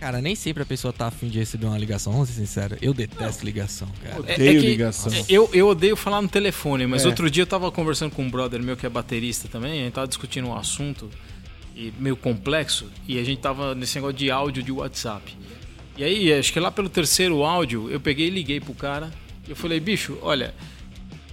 Cara, 0.00 0.20
nem 0.20 0.36
sempre 0.36 0.62
a 0.62 0.66
pessoa 0.66 0.92
tá 0.92 1.08
afim 1.08 1.28
de 1.28 1.38
receber 1.40 1.66
uma 1.66 1.76
ligação, 1.76 2.12
vamos 2.12 2.28
ser 2.28 2.34
sinceros. 2.36 2.78
Eu 2.80 2.94
detesto 2.94 3.44
ligação, 3.44 3.88
cara. 4.02 4.14
É- 4.28 4.34
Odeio 4.34 4.58
é 4.58 4.60
que- 4.60 4.66
ligação. 4.68 5.12
é, 5.12 5.24
Eu, 5.28 5.50
eu 5.52 5.68
odeio 5.68 5.96
falar 5.96 6.22
no 6.22 6.28
telefone, 6.28 6.86
mas 6.86 7.04
É. 7.04 7.08
outro 7.08 7.28
dia 7.28 7.42
eu 7.42 7.46
tava 7.46 7.70
conversando 7.72 8.12
com 8.12 8.22
um 8.22 8.30
brother 8.30 8.62
meu 8.62 8.76
que 8.76 8.86
é 8.86 8.88
baterista 8.88 9.48
também, 9.48 9.72
a 9.80 9.84
gente 9.84 9.92
tava 9.94 10.06
discutindo 10.06 10.46
um 10.48 10.56
assunto 10.56 11.10
e 11.74 11.92
meio 11.98 12.16
complexo 12.16 12.86
e 13.08 13.18
a 13.18 13.24
gente 13.24 13.40
tava 13.40 13.74
nesse 13.74 13.96
negócio 13.96 14.16
de 14.16 14.30
áudio 14.30 14.62
de 14.62 14.70
WhatsApp. 14.70 15.36
E 15.98 16.04
aí, 16.04 16.32
acho 16.32 16.52
que 16.52 16.60
lá 16.60 16.70
pelo 16.70 16.88
terceiro 16.88 17.42
áudio, 17.42 17.90
eu 17.90 17.98
peguei 17.98 18.28
e 18.28 18.30
liguei 18.30 18.60
pro 18.60 18.72
cara. 18.72 19.10
Eu 19.48 19.56
falei, 19.56 19.80
bicho, 19.80 20.16
olha, 20.22 20.54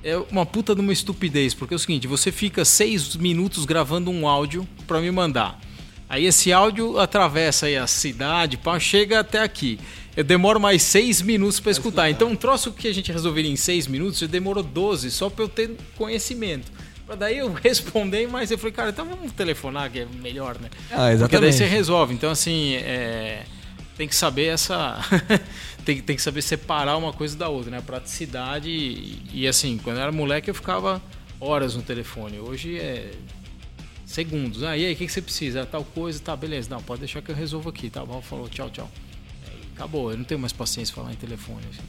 é 0.03 0.17
uma 0.31 0.43
puta 0.43 0.73
de 0.73 0.81
uma 0.81 0.91
estupidez, 0.91 1.53
porque 1.53 1.75
é 1.75 1.77
o 1.77 1.79
seguinte, 1.79 2.07
você 2.07 2.31
fica 2.31 2.65
seis 2.65 3.15
minutos 3.15 3.63
gravando 3.63 4.09
um 4.09 4.27
áudio 4.27 4.67
pra 4.87 4.99
me 4.99 5.11
mandar. 5.11 5.59
Aí 6.09 6.25
esse 6.25 6.51
áudio 6.51 6.99
atravessa 6.99 7.67
aí 7.67 7.77
a 7.77 7.85
cidade, 7.85 8.57
pá, 8.57 8.79
chega 8.79 9.19
até 9.19 9.41
aqui. 9.41 9.79
Eu 10.17 10.23
demoro 10.23 10.59
mais 10.59 10.81
seis 10.81 11.21
minutos 11.21 11.59
pra 11.59 11.71
escutar. 11.71 12.09
Então 12.09 12.29
um 12.29 12.35
troço 12.35 12.71
que 12.71 12.87
a 12.87 12.93
gente 12.93 13.11
resolveria 13.11 13.51
em 13.51 13.55
seis 13.55 13.85
minutos, 13.85 14.19
já 14.19 14.27
demorou 14.27 14.63
12, 14.63 15.11
só 15.11 15.29
pra 15.29 15.43
eu 15.43 15.49
ter 15.49 15.75
conhecimento. 15.95 16.71
Pra 17.05 17.15
daí 17.15 17.37
eu 17.37 17.53
responder, 17.61 18.27
mas 18.27 18.49
eu 18.49 18.57
falei, 18.57 18.73
cara, 18.73 18.89
então 18.89 19.05
vamos 19.05 19.31
telefonar, 19.31 19.91
que 19.91 19.99
é 19.99 20.07
melhor, 20.23 20.57
né? 20.59 20.69
Ah, 20.71 20.77
Porque 20.79 20.97
daí 20.97 21.13
exatamente. 21.13 21.53
você 21.55 21.65
resolve. 21.65 22.13
Então, 22.13 22.31
assim, 22.31 22.75
é, 22.75 23.43
tem 23.95 24.07
que 24.07 24.15
saber 24.15 24.47
essa. 24.47 24.99
tem, 25.85 26.01
tem 26.01 26.15
que 26.15 26.21
saber 26.21 26.41
separar 26.41 26.97
uma 26.97 27.13
coisa 27.13 27.37
da 27.37 27.49
outra, 27.49 27.71
né? 27.71 27.81
Praticidade. 27.81 28.69
E, 28.69 29.21
e, 29.33 29.47
assim, 29.47 29.77
quando 29.77 29.97
eu 29.97 30.03
era 30.03 30.11
moleque, 30.11 30.49
eu 30.49 30.55
ficava 30.55 31.01
horas 31.39 31.75
no 31.75 31.81
telefone. 31.81 32.39
Hoje 32.39 32.77
é 32.77 33.11
segundos. 34.05 34.63
Ah, 34.63 34.77
e 34.77 34.85
aí, 34.85 34.93
o 34.93 34.95
que, 34.95 35.05
que 35.05 35.11
você 35.11 35.21
precisa? 35.21 35.63
Ah, 35.63 35.65
Tal 35.65 35.83
coisa, 35.83 36.19
tá, 36.19 36.35
beleza. 36.35 36.69
Não, 36.69 36.81
pode 36.81 36.99
deixar 36.99 37.21
que 37.21 37.31
eu 37.31 37.35
resolvo 37.35 37.69
aqui, 37.69 37.89
tá 37.89 38.05
bom? 38.05 38.21
Falou, 38.21 38.47
tchau, 38.49 38.69
tchau. 38.69 38.89
Acabou, 39.75 40.11
eu 40.11 40.17
não 40.17 40.23
tenho 40.23 40.39
mais 40.39 40.53
paciência 40.53 40.95
falar 40.95 41.11
em 41.11 41.15
telefone. 41.15 41.59
assim. 41.69 41.81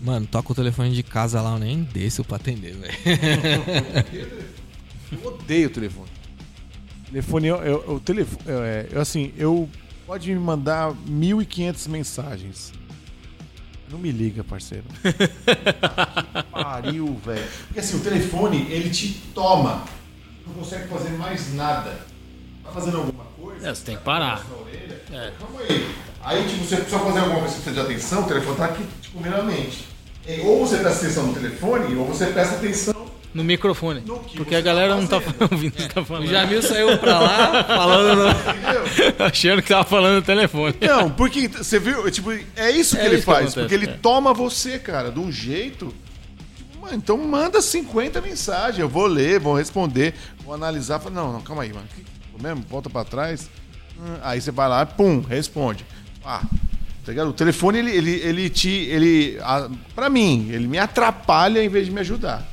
Mano, 0.00 0.26
toca 0.26 0.52
o 0.52 0.54
telefone 0.54 0.90
de 0.94 1.02
casa 1.02 1.40
lá, 1.40 1.52
eu 1.52 1.58
nem 1.58 1.82
desço 1.82 2.24
pra 2.24 2.36
atender, 2.36 2.74
velho. 2.74 2.94
Eu 5.12 5.24
odeio 5.28 5.68
o 5.68 5.70
telefone. 5.70 6.08
Telefone, 7.06 7.46
eu, 7.46 7.56
eu, 7.62 7.94
o 7.94 8.00
telefone, 8.00 8.42
eu, 8.46 8.62
é, 8.64 8.86
eu, 8.90 9.00
assim, 9.00 9.32
eu 9.38 9.70
pode 10.06 10.32
me 10.32 10.38
mandar 10.38 10.92
1.500 11.08 11.88
mensagens. 11.88 12.72
Não 13.90 13.98
me 13.98 14.10
liga, 14.10 14.42
parceiro. 14.42 14.84
que 15.02 16.42
pariu, 16.50 17.20
velho. 17.24 17.44
Porque 17.66 17.80
assim, 17.80 17.96
o 17.96 18.00
telefone, 18.00 18.66
ele 18.70 18.90
te 18.90 19.12
toma. 19.34 19.84
Não 20.46 20.54
consegue 20.54 20.88
fazer 20.88 21.10
mais 21.10 21.54
nada. 21.54 21.90
Tá 22.64 22.70
fazendo 22.72 22.98
alguma 22.98 23.24
coisa? 23.24 23.68
É, 23.68 23.74
você 23.74 23.84
tem 23.84 23.96
que 23.96 24.02
parar. 24.02 24.44
Orelha? 24.60 25.00
É. 25.12 25.32
Calma 25.38 25.60
aí. 25.60 25.94
Aí, 26.22 26.48
tipo, 26.48 26.64
você 26.64 26.76
precisa 26.76 26.98
fazer 26.98 27.18
alguma 27.20 27.40
coisa 27.40 27.54
que 27.54 27.62
precisa 27.62 27.74
de 27.86 27.92
atenção, 27.92 28.22
o 28.22 28.26
telefone 28.28 28.56
tá 28.56 28.64
aqui, 28.64 28.84
tipo, 29.00 29.20
meramente. 29.20 29.86
É, 30.26 30.40
Ou 30.42 30.66
você 30.66 30.78
presta 30.78 31.04
atenção 31.04 31.26
no 31.28 31.34
telefone, 31.34 31.94
ou 31.94 32.04
você 32.06 32.26
presta 32.26 32.56
atenção 32.56 33.06
No 33.36 33.44
microfone. 33.44 34.00
No 34.00 34.20
que 34.20 34.36
Porque 34.36 34.54
a 34.54 34.60
galera 34.60 34.94
tá 34.94 35.00
não 35.00 35.06
tá 35.06 35.16
ouvindo 35.50 35.72
o 35.74 35.76
que 35.76 35.88
tá 35.94 36.00
O 36.00 36.04
falando. 36.04 36.26
Jamil 36.28 36.62
saiu 36.62 36.96
pra 36.98 37.18
lá 37.20 37.64
falando. 37.68 38.16
no-? 38.24 38.34
Achando 39.24 39.62
que 39.62 39.68
tava 39.68 39.84
falando 39.84 40.14
no 40.16 40.22
telefone. 40.22 40.74
Não, 40.80 41.10
porque 41.10 41.48
você 41.48 41.78
viu, 41.78 42.10
tipo, 42.10 42.32
é 42.56 42.70
isso 42.70 42.96
que 42.96 43.02
É 43.02 43.06
ele 43.06 43.14
isso 43.16 43.24
que 43.24 43.26
faz, 43.26 43.38
acontece, 43.38 43.60
porque 43.60 43.74
ele 43.74 43.86
é. 43.86 43.98
toma 44.00 44.32
você, 44.32 44.78
cara, 44.78 45.10
de 45.10 45.18
um 45.20 45.30
jeito. 45.30 45.94
Mano, 46.80 46.94
então 46.96 47.16
manda 47.18 47.60
50 47.60 48.20
mensagens, 48.20 48.78
eu 48.78 48.88
vou 48.88 49.06
ler, 49.06 49.38
vou 49.40 49.54
responder, 49.54 50.14
vou 50.44 50.54
analisar, 50.54 50.98
fala, 50.98 51.14
não, 51.14 51.32
não, 51.32 51.40
calma 51.40 51.62
aí, 51.64 51.72
mano. 51.72 51.86
que 51.94 52.02
que 52.02 52.42
mesmo? 52.42 52.64
Volta 52.68 52.88
pra 52.88 53.04
trás. 53.04 53.50
Hum, 53.98 54.16
Aí 54.22 54.40
você 54.40 54.50
vai 54.50 54.68
lá, 54.68 54.84
pum, 54.86 55.20
responde. 55.20 55.84
Ah, 56.24 56.42
tá 57.04 57.12
ligado? 57.12 57.28
O 57.30 57.32
telefone 57.32 57.78
ele 57.78 57.90
ele, 57.90 58.10
ele 58.22 58.50
te 58.50 58.68
ele 58.70 59.38
a, 59.42 59.68
pra 59.94 60.08
mim, 60.10 60.48
ele 60.52 60.66
me 60.66 60.78
atrapalha 60.78 61.62
em 61.62 61.68
vez 61.68 61.86
de 61.86 61.92
me 61.92 62.00
ajudar. 62.00 62.46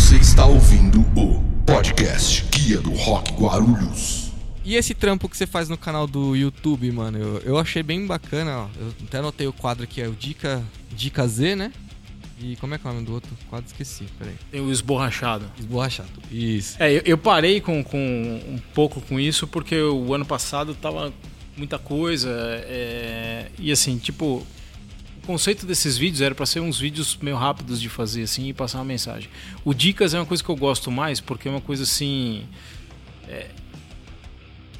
Você 0.00 0.16
está 0.16 0.46
ouvindo 0.46 1.02
o 1.14 1.42
podcast 1.64 2.44
Guia 2.50 2.80
do 2.80 2.90
Rock 2.94 3.32
Guarulhos. 3.34 4.32
E 4.64 4.74
esse 4.74 4.94
trampo 4.94 5.28
que 5.28 5.36
você 5.36 5.46
faz 5.46 5.68
no 5.68 5.76
canal 5.76 6.06
do 6.06 6.34
YouTube, 6.34 6.90
mano, 6.90 7.18
eu, 7.18 7.38
eu 7.40 7.58
achei 7.58 7.82
bem 7.82 8.06
bacana, 8.06 8.62
ó. 8.62 8.68
Eu 8.80 8.94
até 9.06 9.18
anotei 9.18 9.46
o 9.46 9.52
quadro 9.52 9.84
aqui, 9.84 10.00
é 10.00 10.08
o 10.08 10.12
Dica, 10.12 10.64
Dica 10.90 11.28
Z, 11.28 11.54
né? 11.54 11.70
E 12.40 12.56
como 12.56 12.74
é 12.74 12.78
que 12.78 12.86
é 12.86 12.90
o 12.90 12.94
nome 12.94 13.06
do 13.06 13.12
outro? 13.12 13.30
Quadro 13.48 13.66
esqueci, 13.68 14.06
peraí. 14.18 14.34
Tem 14.50 14.60
o 14.60 14.72
esborrachado. 14.72 15.44
Esborrachado. 15.56 16.08
Isso. 16.32 16.82
É, 16.82 16.92
eu, 16.92 17.02
eu 17.04 17.18
parei 17.18 17.60
com, 17.60 17.84
com 17.84 17.98
um 17.98 18.58
pouco 18.74 19.02
com 19.02 19.20
isso 19.20 19.46
porque 19.46 19.80
o 19.80 20.12
ano 20.14 20.24
passado 20.24 20.74
tava 20.74 21.12
muita 21.56 21.78
coisa. 21.78 22.30
é, 22.66 23.46
e 23.58 23.70
assim, 23.70 23.98
tipo, 23.98 24.44
o 25.22 25.26
conceito 25.26 25.66
desses 25.66 25.96
vídeos 25.98 26.20
era 26.20 26.34
para 26.34 26.46
ser 26.46 26.60
uns 26.60 26.78
vídeos 26.78 27.16
meio 27.20 27.36
rápidos 27.36 27.80
de 27.80 27.88
fazer 27.88 28.22
assim 28.22 28.48
e 28.48 28.52
passar 28.52 28.78
uma 28.78 28.84
mensagem. 28.84 29.28
O 29.64 29.72
Dicas 29.74 30.14
é 30.14 30.18
uma 30.18 30.26
coisa 30.26 30.42
que 30.42 30.48
eu 30.48 30.56
gosto 30.56 30.90
mais 30.90 31.20
porque 31.20 31.48
é 31.48 31.50
uma 31.50 31.60
coisa 31.60 31.82
assim. 31.84 32.44
é, 33.28 33.48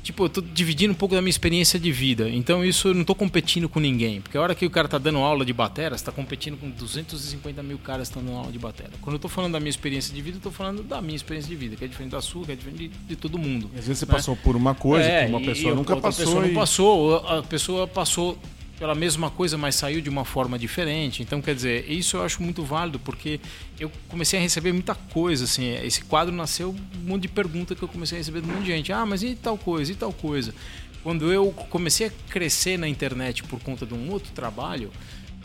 Tipo, 0.03 0.25
eu 0.25 0.29
tô 0.31 0.41
dividindo 0.41 0.93
um 0.93 0.97
pouco 0.97 1.15
da 1.15 1.21
minha 1.21 1.31
experiência 1.31 1.79
de 1.79 1.93
vida. 1.93 2.29
Então 2.29 2.65
isso 2.65 2.89
eu 2.89 2.95
não 2.95 3.05
tô 3.05 3.15
competindo 3.15 3.69
com 3.69 3.79
ninguém. 3.79 4.21
Porque 4.23 4.37
a 4.37 4.41
hora 4.41 4.55
que 4.55 4.65
o 4.65 4.71
cara 4.71 4.89
tá 4.89 4.97
dando 4.97 5.19
aula 5.19 5.45
de 5.45 5.53
batera, 5.53 5.97
você 5.97 6.03
tá 6.05 6.11
competindo 6.11 6.57
com 6.59 6.71
250 6.71 7.63
mil 7.63 7.79
caras 7.79 8.09
que 8.09 8.17
estão 8.17 8.25
dando 8.25 8.39
aula 8.39 8.51
de 8.51 8.59
batera. 8.59 8.91
Quando 9.03 9.17
eu 9.17 9.21
tô 9.21 9.29
falando 9.29 9.53
da 9.53 9.61
minha 9.61 9.69
experiência 9.71 10.13
de 10.13 10.21
vida, 10.23 10.39
eu 10.39 10.41
tô 10.41 10.51
falando 10.51 10.83
da 10.83 11.03
minha 11.03 11.15
experiência 11.15 11.51
de 11.51 11.55
vida, 11.55 11.77
que 11.77 11.85
é 11.85 11.87
diferente 11.87 12.13
da 12.13 12.23
sua, 12.23 12.47
que 12.47 12.53
é 12.53 12.57
diferente 12.57 12.89
de, 12.89 12.99
de 13.09 13.15
todo 13.15 13.39
mundo. 13.39 13.71
E 13.75 13.79
às 13.79 13.87
vezes 13.87 13.99
você 14.01 14.07
né? 14.07 14.13
passou 14.13 14.35
por 14.37 14.57
uma 14.57 14.75
coisa 14.75 15.05
É, 15.07 15.27
que 15.27 15.31
uma 15.31 15.41
pessoa 15.43 15.75
nunca 15.75 15.95
outra 15.95 16.09
passou. 16.09 16.25
pessoa 16.25 16.45
e- 16.45 16.49
não 16.49 16.55
passou, 16.55 17.17
a 17.29 17.43
pessoa 17.43 17.87
passou 17.87 18.39
pela 18.81 18.95
mesma 18.95 19.31
coisa, 19.31 19.59
mas 19.59 19.75
saiu 19.75 20.01
de 20.01 20.09
uma 20.09 20.25
forma 20.25 20.59
diferente. 20.59 21.23
Então, 21.23 21.43
quer 21.43 21.55
dizer, 21.55 21.85
isso 21.91 22.17
eu 22.17 22.23
acho 22.23 22.43
muito 22.43 22.65
válido, 22.65 22.99
porque 22.99 23.39
eu 23.79 23.93
comecei 24.09 24.39
a 24.39 24.43
receber 24.43 24.73
muita 24.73 24.95
coisa, 24.95 25.45
assim, 25.45 25.75
esse 25.85 26.03
quadro 26.03 26.35
nasceu 26.35 26.75
um 26.97 27.07
monte 27.07 27.23
de 27.23 27.29
pergunta 27.29 27.75
que 27.75 27.83
eu 27.83 27.89
comecei 27.89 28.17
a 28.17 28.21
receber 28.21 28.41
de 28.41 28.49
um 28.49 28.55
monte 28.55 28.65
de 28.65 28.71
gente. 28.71 28.91
Ah, 28.91 29.05
mas 29.05 29.23
e 29.23 29.35
tal 29.35 29.59
coisa, 29.59 29.93
e 29.93 29.95
tal 29.95 30.15
coisa? 30.15 30.55
Quando 31.03 31.31
eu 31.31 31.53
comecei 31.69 32.07
a 32.07 32.11
crescer 32.31 32.79
na 32.79 32.89
internet 32.89 33.43
por 33.43 33.61
conta 33.61 33.85
de 33.85 33.93
um 33.93 34.11
outro 34.11 34.33
trabalho, 34.33 34.91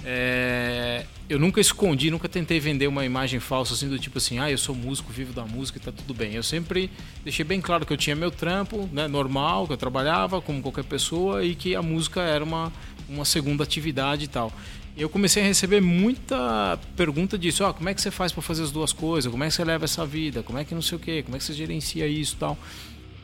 é, 0.08 1.06
eu 1.28 1.40
nunca 1.40 1.60
escondi, 1.60 2.12
nunca 2.12 2.30
tentei 2.30 2.60
vender 2.60 2.88
uma 2.88 3.04
imagem 3.04 3.40
falsa 3.40 3.74
assim 3.74 3.90
do 3.90 3.98
tipo 3.98 4.18
assim, 4.18 4.38
ah, 4.40 4.52
eu 4.52 4.58
sou 4.58 4.76
músico, 4.76 5.12
vivo 5.12 5.34
da 5.34 5.44
música 5.44 5.78
e 5.78 5.82
tá 5.82 5.92
tudo 5.92 6.14
bem. 6.14 6.36
Eu 6.36 6.44
sempre 6.44 6.90
deixei 7.24 7.44
bem 7.44 7.60
claro 7.60 7.86
que 7.86 7.92
eu 7.92 7.98
tinha 7.98 8.16
meu 8.16 8.32
trampo, 8.32 8.88
né, 8.94 9.08
normal, 9.08 9.68
que 9.68 9.74
eu 9.74 9.78
trabalhava 9.78 10.42
como 10.42 10.62
qualquer 10.62 10.84
pessoa 10.84 11.44
e 11.44 11.56
que 11.56 11.76
a 11.76 11.82
música 11.82 12.22
era 12.22 12.44
uma, 12.44 12.72
uma 13.10 13.26
segunda 13.26 13.64
atividade 13.64 14.26
e 14.26 14.28
tal. 14.28 14.52
Eu 14.98 15.10
comecei 15.10 15.44
a 15.44 15.46
receber 15.46 15.82
muita 15.82 16.80
pergunta 16.96 17.38
disso, 17.38 17.64
ó, 17.66 17.70
oh, 17.70 17.74
como 17.74 17.90
é 17.90 17.94
que 17.94 18.02
você 18.02 18.10
faz 18.10 18.32
para 18.32 18.42
fazer 18.42 18.64
as 18.64 18.72
duas 18.72 18.94
coisas? 18.94 19.30
Como 19.30 19.44
é 19.44 19.48
que 19.48 19.54
você 19.54 19.64
leva 19.64 19.84
essa 19.84 20.06
vida? 20.06 20.42
Como 20.42 20.58
é 20.58 20.64
que 20.64 20.74
não 20.74 20.82
sei 20.82 20.98
o 20.98 21.02
quê? 21.02 21.22
Como 21.22 21.36
é 21.36 21.40
que 21.40 21.44
você 21.44 21.54
gerencia 21.54 22.08
isso 22.08 22.38
tal? 22.40 22.58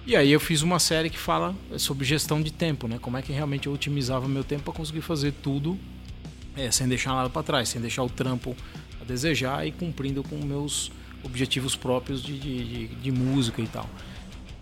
E 0.05 0.15
aí 0.15 0.31
eu 0.31 0.39
fiz 0.39 0.63
uma 0.63 0.79
série 0.79 1.09
que 1.09 1.17
fala 1.17 1.55
sobre 1.77 2.03
gestão 2.03 2.41
de 2.41 2.51
tempo, 2.51 2.87
né? 2.87 2.97
Como 2.99 3.17
é 3.17 3.21
que 3.21 3.31
realmente 3.31 3.67
eu 3.67 3.73
otimizava 3.73 4.27
meu 4.27 4.43
tempo 4.43 4.63
para 4.63 4.73
conseguir 4.73 5.01
fazer 5.01 5.31
tudo 5.43 5.79
é, 6.57 6.69
sem 6.71 6.87
deixar 6.87 7.13
nada 7.13 7.29
para 7.29 7.43
trás, 7.43 7.69
sem 7.69 7.79
deixar 7.79 8.03
o 8.03 8.09
trampo 8.09 8.55
a 8.99 9.05
desejar 9.05 9.65
e 9.65 9.71
cumprindo 9.71 10.23
com 10.23 10.35
meus 10.37 10.91
objetivos 11.23 11.75
próprios 11.75 12.21
de, 12.21 12.37
de, 12.37 12.65
de, 12.65 12.87
de 12.87 13.11
música 13.11 13.61
e 13.61 13.67
tal. 13.67 13.87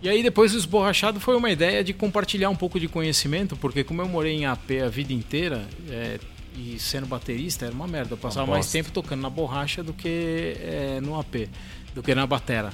E 0.02 0.08
aí 0.08 0.22
depois 0.22 0.54
o 0.54 0.56
esborrachado 0.56 1.20
foi 1.20 1.36
uma 1.36 1.50
ideia 1.50 1.84
de 1.84 1.92
compartilhar 1.92 2.48
um 2.48 2.56
pouco 2.56 2.80
de 2.80 2.88
conhecimento, 2.88 3.56
porque 3.56 3.84
como 3.84 4.00
eu 4.00 4.08
morei 4.08 4.32
em 4.32 4.46
AP 4.46 4.70
a 4.84 4.88
vida 4.88 5.12
inteira, 5.12 5.68
é, 5.90 6.18
e 6.56 6.78
sendo 6.78 7.06
baterista 7.06 7.66
era 7.66 7.74
uma 7.74 7.86
merda. 7.86 8.14
Eu 8.14 8.18
passava 8.18 8.50
mais 8.50 8.70
tempo 8.70 8.90
tocando 8.90 9.20
na 9.20 9.30
borracha 9.30 9.82
do 9.82 9.92
que 9.92 10.56
é, 10.58 11.00
no 11.02 11.18
AP, 11.18 11.48
do 11.94 12.02
que 12.02 12.14
na 12.14 12.26
batera. 12.26 12.72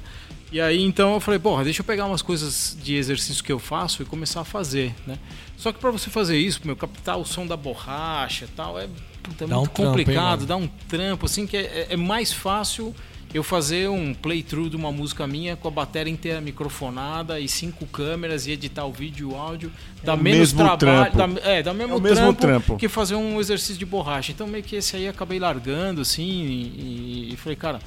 E 0.53 0.61
aí 0.61 0.83
então 0.83 1.15
eu 1.15 1.21
falei, 1.21 1.41
porra, 1.41 1.65
deixa 1.65 1.81
eu 1.81 1.85
pegar 1.85 2.07
umas 2.07 2.23
coisas 2.23 2.77
de 2.81 2.95
exercício 2.95 3.43
que 3.43 3.53
eu 3.53 3.59
faço 3.59 4.03
e 4.03 4.05
começar 4.05 4.43
a 4.43 4.45
fazer, 4.45 4.95
né? 5.07 5.19
Só 5.57 5.73
que 5.73 5.81
para 5.81 5.91
você 5.91 6.09
fazer 6.09 6.39
isso, 6.39 6.61
meu, 6.65 6.77
captar 6.77 7.19
o 7.19 7.25
som 7.25 7.45
da 7.45 7.57
borracha 7.57 8.45
e 8.45 8.49
tal, 8.49 8.79
é, 8.79 8.89
puta, 9.23 9.45
é 9.45 9.47
muito 9.49 9.63
um 9.63 9.67
complicado, 9.87 10.39
trampo, 10.39 10.43
hein, 10.43 10.47
dá 10.47 10.57
um 10.57 10.69
trampo, 10.89 11.27
assim, 11.27 11.47
que 11.47 11.57
é, 11.57 11.89
é 11.91 11.97
mais 11.97 12.33
fácil 12.33 12.95
eu 13.37 13.43
fazer 13.43 13.89
um 13.89 14.15
playthrough 14.15 14.71
de 14.71 14.77
uma 14.77 14.91
música 14.91 15.27
minha 15.27 15.57
com 15.57 15.69
a 15.69 15.71
bateria 15.71 16.13
inteira 16.13 16.41
microfonada 16.41 17.39
e 17.39 17.49
cinco 17.49 17.87
câmeras 17.87 18.47
e 18.47 18.53
editar 18.53 18.85
o 18.85 18.93
vídeo 18.93 19.31
e 19.31 19.33
o 19.33 19.37
áudio 19.37 19.71
dá 20.03 20.15
é 20.15 20.17
menos 20.17 20.53
trabalho 20.53 21.13
dá, 21.15 21.29
é 21.43 21.63
dá 21.63 21.75
mesmo, 21.75 21.97
é 21.97 22.01
mesmo 22.01 22.33
trampo, 22.33 22.41
trampo, 22.41 22.77
que 22.77 22.89
fazer 22.89 23.15
um 23.15 23.39
exercício 23.41 23.77
de 23.77 23.87
borracha 23.87 24.33
então 24.33 24.47
meio 24.47 24.65
que 24.65 24.77
esse 24.77 24.97
aí 24.97 25.07
acabei 25.07 25.39
largando 25.39 26.01
assim 26.01 26.23
e, 26.23 27.31
e 27.33 27.37
falei 27.37 27.57
cara 27.57 27.79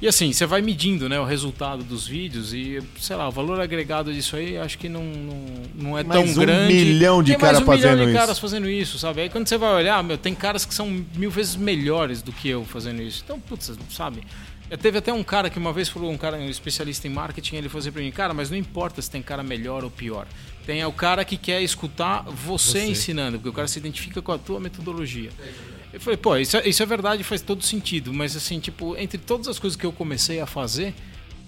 e 0.00 0.06
assim, 0.06 0.30
você 0.30 0.44
vai 0.44 0.60
medindo 0.60 1.08
né, 1.08 1.18
o 1.18 1.24
resultado 1.24 1.82
dos 1.82 2.06
vídeos 2.06 2.52
e, 2.52 2.82
sei 2.98 3.16
lá, 3.16 3.28
o 3.28 3.30
valor 3.30 3.58
agregado 3.58 4.12
disso 4.12 4.36
aí 4.36 4.58
acho 4.58 4.76
que 4.76 4.90
não, 4.90 5.02
não, 5.02 5.44
não 5.74 5.98
é 5.98 6.04
tão 6.04 6.22
um 6.22 6.34
grande. 6.34 6.74
Um 6.74 6.76
milhão 6.76 7.22
de 7.22 7.34
caras 7.34 7.62
um 7.62 7.64
fazendo 7.64 7.92
milhão 7.92 8.04
de 8.04 8.10
isso. 8.10 8.20
caras 8.20 8.38
fazendo 8.38 8.68
isso, 8.68 8.98
sabe? 8.98 9.22
Aí 9.22 9.30
quando 9.30 9.48
você 9.48 9.56
vai 9.56 9.74
olhar, 9.74 10.04
meu, 10.04 10.18
tem 10.18 10.34
caras 10.34 10.66
que 10.66 10.74
são 10.74 11.02
mil 11.14 11.30
vezes 11.30 11.56
melhores 11.56 12.20
do 12.20 12.30
que 12.30 12.46
eu 12.46 12.62
fazendo 12.66 13.00
isso. 13.00 13.22
Então, 13.24 13.40
putz, 13.40 13.72
sabe? 13.88 14.22
Teve 14.80 14.98
até 14.98 15.12
um 15.12 15.22
cara 15.22 15.48
que 15.48 15.58
uma 15.58 15.72
vez 15.72 15.88
falou, 15.88 16.10
um 16.10 16.16
cara 16.16 16.36
um 16.36 16.50
especialista 16.50 17.06
em 17.06 17.10
marketing, 17.10 17.56
ele 17.56 17.68
falou 17.68 17.80
assim 17.80 17.92
pra 17.92 18.02
mim, 18.02 18.10
cara, 18.10 18.34
mas 18.34 18.50
não 18.50 18.56
importa 18.56 19.00
se 19.00 19.08
tem 19.08 19.22
cara 19.22 19.42
melhor 19.42 19.84
ou 19.84 19.90
pior. 19.90 20.26
Tem 20.66 20.80
é 20.80 20.86
o 20.86 20.92
cara 20.92 21.24
que 21.24 21.36
quer 21.36 21.62
escutar 21.62 22.22
você, 22.22 22.80
você. 22.80 22.86
ensinando, 22.86 23.38
porque 23.38 23.48
o 23.48 23.52
cara 23.52 23.68
se 23.68 23.78
identifica 23.78 24.20
com 24.20 24.32
a 24.32 24.38
tua 24.38 24.58
metodologia. 24.58 25.30
Eu 25.92 26.00
falei, 26.00 26.16
pô, 26.16 26.36
isso 26.36 26.56
é, 26.56 26.68
isso 26.68 26.82
é 26.82 26.86
verdade, 26.86 27.22
faz 27.22 27.40
todo 27.40 27.62
sentido, 27.62 28.12
mas 28.12 28.34
assim, 28.34 28.58
tipo, 28.58 28.96
entre 28.96 29.18
todas 29.18 29.46
as 29.46 29.58
coisas 29.58 29.76
que 29.76 29.86
eu 29.86 29.92
comecei 29.92 30.40
a 30.40 30.46
fazer, 30.46 30.92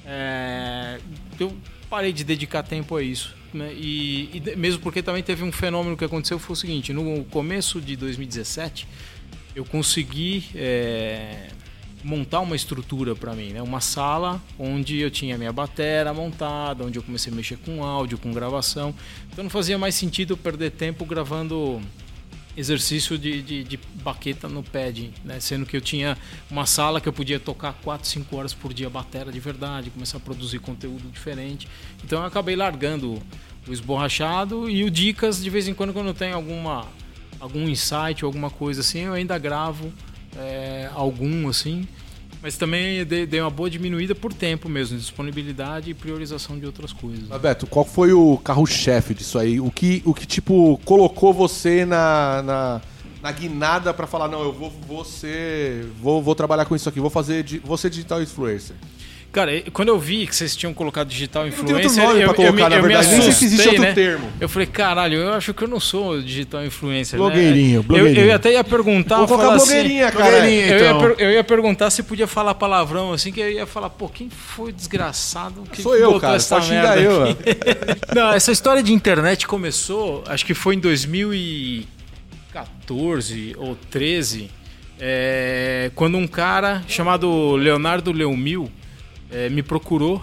é, 0.07 1.01
eu 1.41 1.53
parei 1.91 2.13
de 2.13 2.23
dedicar 2.23 2.63
tempo 2.63 2.95
a 2.95 3.03
isso. 3.03 3.35
Né? 3.53 3.73
E, 3.75 4.31
e, 4.33 4.57
mesmo 4.57 4.81
porque 4.81 5.03
também 5.03 5.25
teve 5.25 5.43
um 5.43 5.51
fenômeno 5.51 5.97
que 5.97 6.05
aconteceu, 6.05 6.39
foi 6.39 6.53
o 6.53 6.57
seguinte, 6.57 6.93
no 6.93 7.25
começo 7.25 7.81
de 7.81 7.97
2017, 7.97 8.87
eu 9.57 9.65
consegui... 9.65 10.45
É, 10.55 11.49
montar 12.09 12.41
uma 12.41 12.57
estrutura 12.57 13.15
para 13.15 13.35
mim, 13.35 13.51
né? 13.51 13.61
Uma 13.61 13.83
sala 13.83 14.43
onde 14.59 14.99
eu 14.99 15.11
tinha 15.11 15.37
minha 15.37 15.53
bateria 15.53 16.13
montada, 16.15 16.83
onde 16.83 16.99
eu 16.99 17.03
comecei 17.03 17.31
a 17.31 17.37
mexer 17.37 17.59
com 17.59 17.85
áudio, 17.85 18.17
com 18.17 18.33
gravação. 18.33 18.95
Então 19.31 19.45
não 19.45 19.51
fazia 19.51 19.77
mais 19.77 19.95
sentido 19.95 20.35
perder 20.35 20.71
tempo 20.71 21.05
gravando 21.05 21.81
exercício 22.57 23.19
de, 23.19 23.43
de, 23.43 23.63
de, 23.63 23.79
baqueta 24.03 24.49
no 24.49 24.63
pad, 24.63 25.13
né? 25.23 25.39
Sendo 25.39 25.67
que 25.67 25.77
eu 25.77 25.83
tinha 25.83 26.17
uma 26.51 26.65
sala 26.65 26.99
que 26.99 27.09
eu 27.09 27.13
podia 27.13 27.39
tocar 27.39 27.75
4, 27.75 28.09
5 28.09 28.37
horas 28.37 28.55
por 28.55 28.73
dia 28.73 28.89
bateria 28.89 29.31
de 29.31 29.39
verdade, 29.39 29.91
começar 29.91 30.17
a 30.17 30.21
produzir 30.21 30.61
conteúdo 30.61 31.11
diferente. 31.11 31.69
Então 32.03 32.21
eu 32.21 32.27
acabei 32.27 32.57
largando 32.57 33.23
o 33.67 33.73
esborrachado 33.73 34.69
e 34.69 34.83
o 34.83 34.91
dicas 34.91 35.43
de 35.43 35.51
vez 35.51 35.69
em 35.69 35.75
quando 35.75 35.93
quando 35.93 36.09
eu 36.09 36.15
tenho 36.15 36.35
alguma 36.35 36.87
algum 37.39 37.69
insight 37.69 38.25
ou 38.25 38.29
alguma 38.29 38.51
coisa 38.51 38.81
assim, 38.81 39.01
eu 39.01 39.13
ainda 39.13 39.39
gravo 39.39 39.93
é, 40.39 40.89
algum 40.95 41.49
assim. 41.49 41.87
Mas 42.41 42.57
também 42.57 43.05
dei 43.05 43.41
uma 43.41 43.51
boa 43.51 43.69
diminuída 43.69 44.15
por 44.15 44.33
tempo 44.33 44.69
mesmo, 44.69 44.97
disponibilidade 44.97 45.91
e 45.91 45.95
priorização 45.95 46.57
de 46.57 46.65
outras 46.65 46.93
coisas. 46.93 47.27
Beto, 47.41 47.67
qual 47.67 47.85
foi 47.85 48.13
o 48.13 48.39
carro-chefe 48.39 49.13
disso 49.13 49.39
aí? 49.41 49.59
O 49.59 49.73
que, 49.73 50.03
o 50.05 50.15
que, 50.15 50.25
tipo, 50.25 50.81
colocou 50.85 51.35
você 51.35 51.85
na, 51.85 52.43
na, 52.45 52.81
na 53.21 53.33
guinada 53.33 53.93
para 53.93 54.07
falar, 54.07 54.29
não, 54.29 54.41
eu 54.41 54.53
vou, 54.53 54.73
vou 54.87 55.05
ser. 55.05 55.87
Vou, 56.01 56.23
vou 56.23 56.35
trabalhar 56.35 56.65
com 56.65 56.77
isso 56.77 56.89
aqui, 56.89 57.01
vou 57.01 57.11
fazer. 57.11 57.45
Vou 57.65 57.77
ser 57.77 57.91
digital 57.91 58.23
influencer? 58.23 58.77
Cara, 59.31 59.53
quando 59.75 59.89
eu 59.89 59.99
vi 59.99 60.27
que 60.27 60.35
vocês 60.35 60.57
tinham 60.57 60.73
colocado 60.73 61.07
digital 61.07 61.47
influencer, 61.47 62.03
eu, 62.03 62.17
eu, 62.17 62.35
colocar, 62.35 62.73
eu, 62.73 62.79
eu, 62.79 62.79
eu 62.79 62.89
me 62.89 62.95
assustei, 62.95 63.19
nem 63.19 63.29
existe 63.29 63.69
outro 63.69 63.83
né? 63.83 63.93
termo. 63.93 64.27
Eu 64.41 64.49
falei, 64.49 64.67
caralho, 64.67 65.19
eu 65.19 65.35
acho 65.35 65.53
que 65.53 65.65
eu 65.65 65.69
não 65.69 65.79
sou 65.79 66.23
digital 66.23 66.65
influencer. 66.65 67.19
Blogueirinho, 67.19 67.81
né? 67.81 67.87
blogueirinho. 67.87 68.27
Eu, 68.27 68.35
até 68.35 68.53
ia 68.53 68.65
perguntar. 68.65 69.19
Vou 69.19 69.29
colocar 69.29 69.57
blogueirinha, 69.57 70.09
assim, 70.09 70.17
cara. 70.17 70.31
Blogueirinha, 70.31 70.67
então. 70.67 71.03
eu, 71.03 71.11
ia, 71.11 71.17
eu 71.25 71.31
ia 71.33 71.45
perguntar 71.45 71.91
se 71.91 72.03
podia 72.03 72.27
falar 72.27 72.55
palavrão, 72.55 73.13
assim, 73.13 73.31
que 73.31 73.41
eu 73.41 73.51
ia 73.51 73.67
falar, 73.67 73.91
pô, 73.91 74.09
quem 74.09 74.31
foi 74.31 74.73
desgraçado 74.73 75.63
que 75.71 75.83
Sou 75.83 75.95
eu, 75.95 76.19
cara, 76.19 76.37
essa 76.37 76.59
merda 76.61 76.97
eu. 76.97 77.37
não, 78.17 78.33
essa 78.33 78.51
história 78.51 78.83
de 78.83 78.95
internet 78.95 79.47
começou, 79.47 80.25
acho 80.27 80.47
que 80.47 80.55
foi 80.55 80.77
em 80.77 80.81
2014 80.81 83.55
ou 83.59 83.77
13, 83.91 84.49
é, 84.99 85.91
quando 85.95 86.17
um 86.17 86.27
cara 86.27 86.83
chamado 86.89 87.57
Leonardo 87.57 88.11
Leomil 88.11 88.73
é, 89.31 89.49
me 89.49 89.63
procurou 89.63 90.23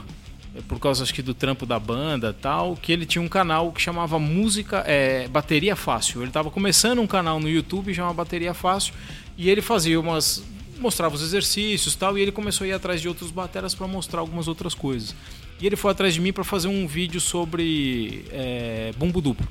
é, 0.55 0.61
por 0.61 0.79
causa 0.79 1.03
acho 1.03 1.13
que 1.13 1.21
do 1.21 1.33
trampo 1.33 1.65
da 1.65 1.77
banda 1.77 2.33
tal, 2.33 2.77
que 2.77 2.91
ele 2.91 3.05
tinha 3.05 3.21
um 3.21 3.27
canal 3.27 3.71
que 3.71 3.81
chamava 3.81 4.17
Música 4.17 4.83
é, 4.87 5.27
Bateria 5.27 5.75
Fácil. 5.75 6.21
Ele 6.21 6.29
estava 6.29 6.49
começando 6.49 6.99
um 6.99 7.07
canal 7.07 7.39
no 7.39 7.49
YouTube 7.49 7.93
chamado 7.93 8.15
Bateria 8.15 8.53
Fácil 8.53 8.93
e 9.37 9.49
ele 9.49 9.61
fazia 9.61 9.99
umas 9.99 10.43
mostrava 10.77 11.15
os 11.15 11.21
exercícios 11.21 11.95
tal 11.95 12.17
e 12.17 12.21
ele 12.21 12.31
começou 12.31 12.65
a 12.65 12.67
ir 12.67 12.73
atrás 12.73 13.01
de 13.01 13.07
outros 13.07 13.31
bateras 13.31 13.73
para 13.73 13.87
mostrar 13.87 14.19
algumas 14.19 14.47
outras 14.47 14.73
coisas. 14.73 15.15
E 15.59 15.65
ele 15.65 15.75
foi 15.75 15.91
atrás 15.91 16.13
de 16.13 16.19
mim 16.19 16.33
para 16.33 16.43
fazer 16.43 16.67
um 16.67 16.85
vídeo 16.85 17.19
sobre 17.21 18.25
é, 18.31 18.93
bumbo 18.97 19.21
duplo. 19.21 19.47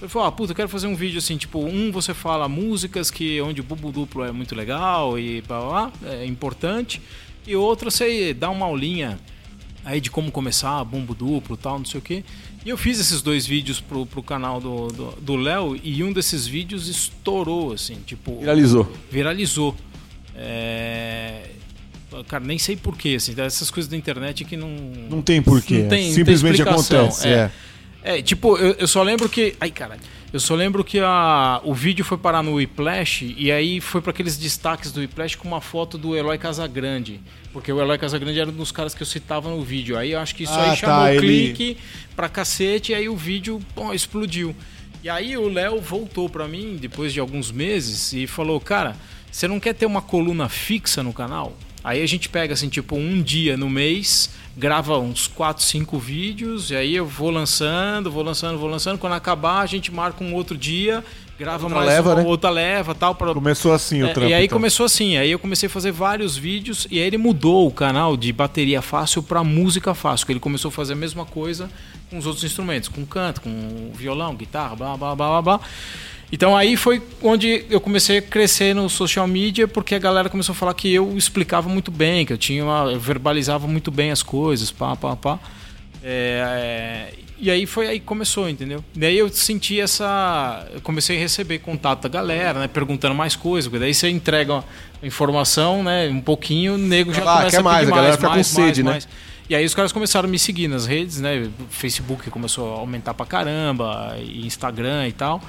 Ele 0.00 0.08
falou, 0.08 0.28
ah, 0.28 0.32
puta, 0.32 0.52
eu 0.52 0.56
quero 0.56 0.68
fazer 0.68 0.86
um 0.86 0.94
vídeo 0.94 1.18
assim, 1.18 1.36
tipo, 1.36 1.62
um 1.62 1.92
você 1.92 2.14
fala 2.14 2.48
músicas 2.48 3.10
que 3.10 3.40
onde 3.40 3.60
o 3.60 3.64
bumbo 3.64 3.92
duplo 3.92 4.24
é 4.24 4.32
muito 4.32 4.54
legal 4.54 5.18
e 5.18 5.42
blá, 5.42 5.60
blá, 5.60 5.92
é 6.04 6.24
importante. 6.24 7.02
E 7.46 7.56
outro 7.56 7.90
você 7.90 8.34
dá 8.34 8.50
uma 8.50 8.66
aulinha 8.66 9.18
aí 9.84 10.00
de 10.00 10.10
como 10.10 10.30
começar, 10.30 10.84
bumbo 10.84 11.14
duplo 11.14 11.56
tal, 11.56 11.78
não 11.78 11.84
sei 11.84 11.98
o 11.98 12.02
que. 12.02 12.24
E 12.64 12.68
eu 12.68 12.76
fiz 12.76 13.00
esses 13.00 13.22
dois 13.22 13.46
vídeos 13.46 13.80
pro, 13.80 14.04
pro 14.04 14.22
canal 14.22 14.60
do 14.60 15.36
Léo 15.36 15.78
e 15.82 16.04
um 16.04 16.12
desses 16.12 16.46
vídeos 16.46 16.88
estourou, 16.88 17.72
assim, 17.72 17.96
tipo. 18.06 18.38
Viralizou. 18.38 18.92
Viralizou. 19.10 19.76
É... 20.36 21.48
Cara, 22.28 22.44
nem 22.44 22.58
sei 22.58 22.76
porquê, 22.76 23.14
assim, 23.16 23.34
essas 23.38 23.70
coisas 23.70 23.88
da 23.88 23.96
internet 23.96 24.44
que 24.44 24.56
não. 24.56 24.68
Não 25.08 25.22
tem 25.22 25.40
porquê. 25.40 25.78
Não 25.78 25.88
tem, 25.88 26.12
Simplesmente 26.12 26.58
não 26.58 26.64
tem 26.64 26.74
acontece. 26.74 27.28
É. 27.28 27.32
é. 27.32 27.50
É 28.02 28.22
tipo, 28.22 28.56
eu, 28.56 28.72
eu 28.74 28.88
só 28.88 29.02
lembro 29.02 29.28
que. 29.28 29.54
Ai, 29.60 29.70
caralho. 29.70 30.00
Eu 30.32 30.38
só 30.38 30.54
lembro 30.54 30.84
que 30.84 31.00
a, 31.00 31.60
o 31.64 31.74
vídeo 31.74 32.04
foi 32.04 32.16
parar 32.16 32.40
no 32.40 32.54
Whiplash 32.54 33.34
e 33.36 33.50
aí 33.50 33.80
foi 33.80 34.00
para 34.00 34.12
aqueles 34.12 34.36
destaques 34.36 34.92
do 34.92 35.00
Whiplash 35.00 35.34
com 35.34 35.48
uma 35.48 35.60
foto 35.60 35.98
do 35.98 36.16
Eloy 36.16 36.38
Casagrande. 36.38 37.20
Porque 37.52 37.72
o 37.72 37.80
Eloy 37.80 37.98
Casagrande 37.98 38.38
era 38.38 38.48
um 38.48 38.52
dos 38.52 38.70
caras 38.70 38.94
que 38.94 39.02
eu 39.02 39.06
citava 39.06 39.50
no 39.50 39.60
vídeo. 39.62 39.98
Aí 39.98 40.12
eu 40.12 40.20
acho 40.20 40.36
que 40.36 40.44
isso 40.44 40.52
ah, 40.52 40.62
aí 40.62 40.68
tá, 40.70 40.76
chamou 40.76 41.08
ele... 41.08 41.18
clique 41.18 41.76
pra 42.14 42.28
cacete 42.28 42.92
e 42.92 42.94
aí 42.94 43.08
o 43.08 43.16
vídeo 43.16 43.60
pô, 43.74 43.92
explodiu. 43.92 44.54
E 45.02 45.08
aí 45.08 45.36
o 45.36 45.48
Léo 45.48 45.80
voltou 45.80 46.28
para 46.28 46.46
mim 46.46 46.78
depois 46.80 47.12
de 47.12 47.18
alguns 47.18 47.50
meses 47.50 48.12
e 48.12 48.28
falou: 48.28 48.60
Cara, 48.60 48.94
você 49.32 49.48
não 49.48 49.58
quer 49.58 49.74
ter 49.74 49.86
uma 49.86 50.00
coluna 50.00 50.48
fixa 50.48 51.02
no 51.02 51.12
canal? 51.12 51.56
Aí 51.82 52.02
a 52.02 52.06
gente 52.06 52.28
pega 52.28 52.54
assim, 52.54 52.68
tipo, 52.68 52.94
um 52.94 53.20
dia 53.20 53.56
no 53.56 53.68
mês 53.68 54.30
grava 54.60 54.98
uns 54.98 55.26
4, 55.26 55.64
5 55.64 55.98
vídeos, 55.98 56.70
e 56.70 56.76
aí 56.76 56.94
eu 56.94 57.06
vou 57.06 57.30
lançando, 57.30 58.10
vou 58.10 58.22
lançando, 58.22 58.58
vou 58.58 58.68
lançando. 58.68 58.98
Quando 58.98 59.14
acabar, 59.14 59.60
a 59.60 59.66
gente 59.66 59.90
marca 59.90 60.22
um 60.22 60.34
outro 60.34 60.54
dia, 60.54 61.02
grava 61.38 61.64
outra 61.64 61.78
mais 61.78 61.88
leva, 61.88 62.10
uma 62.10 62.22
né? 62.22 62.28
outra 62.28 62.50
leva 62.50 62.94
tal. 62.94 63.14
Pra... 63.14 63.32
Começou 63.32 63.72
assim 63.72 64.02
o 64.02 64.06
é, 64.06 64.12
trampo. 64.12 64.28
E 64.28 64.34
aí 64.34 64.44
então. 64.44 64.58
começou 64.58 64.84
assim, 64.84 65.16
aí 65.16 65.30
eu 65.30 65.38
comecei 65.38 65.66
a 65.66 65.70
fazer 65.70 65.92
vários 65.92 66.36
vídeos, 66.36 66.86
e 66.90 66.98
aí 66.98 67.06
ele 67.06 67.16
mudou 67.16 67.66
o 67.66 67.70
canal 67.70 68.18
de 68.18 68.30
bateria 68.34 68.82
fácil 68.82 69.22
para 69.22 69.42
música 69.42 69.94
fácil, 69.94 70.26
que 70.26 70.32
ele 70.32 70.40
começou 70.40 70.68
a 70.68 70.72
fazer 70.72 70.92
a 70.92 70.96
mesma 70.96 71.24
coisa 71.24 71.70
com 72.10 72.18
os 72.18 72.26
outros 72.26 72.44
instrumentos, 72.44 72.90
com 72.90 73.06
canto, 73.06 73.40
com 73.40 73.90
violão, 73.94 74.34
guitarra, 74.34 74.76
blá 74.76 74.94
blá 74.94 75.16
blá 75.16 75.28
blá 75.28 75.42
blá. 75.42 75.60
Então 76.32 76.56
aí 76.56 76.76
foi 76.76 77.02
onde 77.22 77.64
eu 77.68 77.80
comecei 77.80 78.18
a 78.18 78.22
crescer 78.22 78.74
no 78.74 78.88
social 78.88 79.26
media, 79.26 79.66
porque 79.66 79.94
a 79.94 79.98
galera 79.98 80.28
começou 80.28 80.52
a 80.52 80.56
falar 80.56 80.74
que 80.74 80.92
eu 80.92 81.16
explicava 81.16 81.68
muito 81.68 81.90
bem, 81.90 82.24
que 82.24 82.32
eu 82.32 82.38
tinha 82.38 82.64
uma, 82.64 82.92
eu 82.92 83.00
verbalizava 83.00 83.66
muito 83.66 83.90
bem 83.90 84.10
as 84.10 84.22
coisas, 84.22 84.70
pá, 84.70 84.94
pá, 84.94 85.16
pá. 85.16 85.38
É, 86.02 87.12
e 87.38 87.50
aí 87.50 87.66
foi 87.66 87.88
aí 87.88 87.98
que 87.98 88.06
começou, 88.06 88.48
entendeu? 88.48 88.84
Daí 88.94 89.16
eu 89.16 89.28
senti 89.30 89.80
essa. 89.80 90.66
Eu 90.74 90.80
comecei 90.82 91.16
a 91.16 91.20
receber 91.20 91.58
contato 91.58 92.02
da 92.02 92.08
galera, 92.08 92.60
né? 92.60 92.68
Perguntando 92.68 93.14
mais 93.14 93.34
coisas, 93.34 93.66
porque 93.68 93.80
daí 93.80 93.94
você 93.94 94.10
entrega 94.10 94.62
a 95.02 95.06
informação, 95.06 95.82
né? 95.82 96.08
Um 96.10 96.20
pouquinho, 96.20 96.74
o 96.74 96.78
nego 96.78 97.12
já 97.12 97.22
Ah, 97.22 97.36
começa 97.38 97.50
quer 97.50 97.60
a 97.60 97.62
mais, 97.62 97.88
a 97.88 97.90
galera 97.90 98.06
mais, 98.08 98.16
fica 98.16 98.28
com 98.28 98.34
mais, 98.34 98.46
sede, 98.46 98.82
mais, 98.82 98.84
né? 98.84 98.90
mais. 98.92 99.08
E 99.48 99.54
aí 99.54 99.64
os 99.64 99.74
caras 99.74 99.90
começaram 99.90 100.28
a 100.28 100.30
me 100.30 100.38
seguir 100.38 100.68
nas 100.68 100.86
redes, 100.86 101.18
né? 101.20 101.48
Facebook 101.70 102.30
começou 102.30 102.76
a 102.76 102.78
aumentar 102.78 103.14
pra 103.14 103.26
caramba, 103.26 104.16
Instagram 104.22 105.08
e 105.08 105.12
tal. 105.12 105.42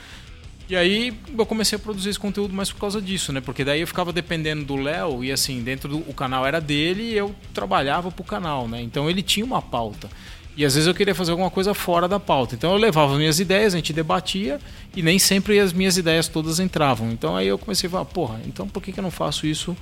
E 0.71 0.75
aí 0.77 1.13
eu 1.37 1.45
comecei 1.45 1.75
a 1.75 1.79
produzir 1.79 2.11
esse 2.11 2.17
conteúdo 2.17 2.53
mais 2.53 2.71
por 2.71 2.79
causa 2.79 3.01
disso, 3.01 3.33
né? 3.33 3.41
Porque 3.41 3.65
daí 3.65 3.81
eu 3.81 3.87
ficava 3.87 4.13
dependendo 4.13 4.63
do 4.63 4.77
Léo 4.77 5.21
e 5.21 5.29
assim, 5.29 5.61
dentro 5.61 5.89
do 5.89 5.97
o 6.09 6.13
canal 6.13 6.47
era 6.47 6.61
dele 6.61 7.03
e 7.11 7.17
eu 7.17 7.35
trabalhava 7.53 8.09
pro 8.09 8.23
canal, 8.23 8.69
né? 8.69 8.81
Então 8.81 9.09
ele 9.09 9.21
tinha 9.21 9.45
uma 9.45 9.61
pauta. 9.61 10.09
E 10.55 10.63
às 10.63 10.75
vezes 10.75 10.87
eu 10.87 10.95
queria 10.95 11.13
fazer 11.13 11.31
alguma 11.31 11.51
coisa 11.51 11.73
fora 11.73 12.07
da 12.07 12.21
pauta. 12.21 12.55
Então 12.55 12.71
eu 12.71 12.77
levava 12.77 13.11
as 13.11 13.17
minhas 13.17 13.37
ideias, 13.37 13.73
a 13.73 13.77
gente 13.79 13.91
debatia 13.91 14.61
e 14.95 15.03
nem 15.03 15.19
sempre 15.19 15.59
as 15.59 15.73
minhas 15.73 15.97
ideias 15.97 16.29
todas 16.29 16.57
entravam. 16.57 17.11
Então 17.11 17.35
aí 17.35 17.49
eu 17.49 17.57
comecei 17.57 17.89
a 17.89 17.91
falar, 17.91 18.05
porra, 18.05 18.39
então 18.47 18.65
por 18.65 18.81
que, 18.81 18.93
que 18.93 18.99
eu 19.01 19.03
não 19.03 19.11
faço 19.11 19.45
isso 19.45 19.75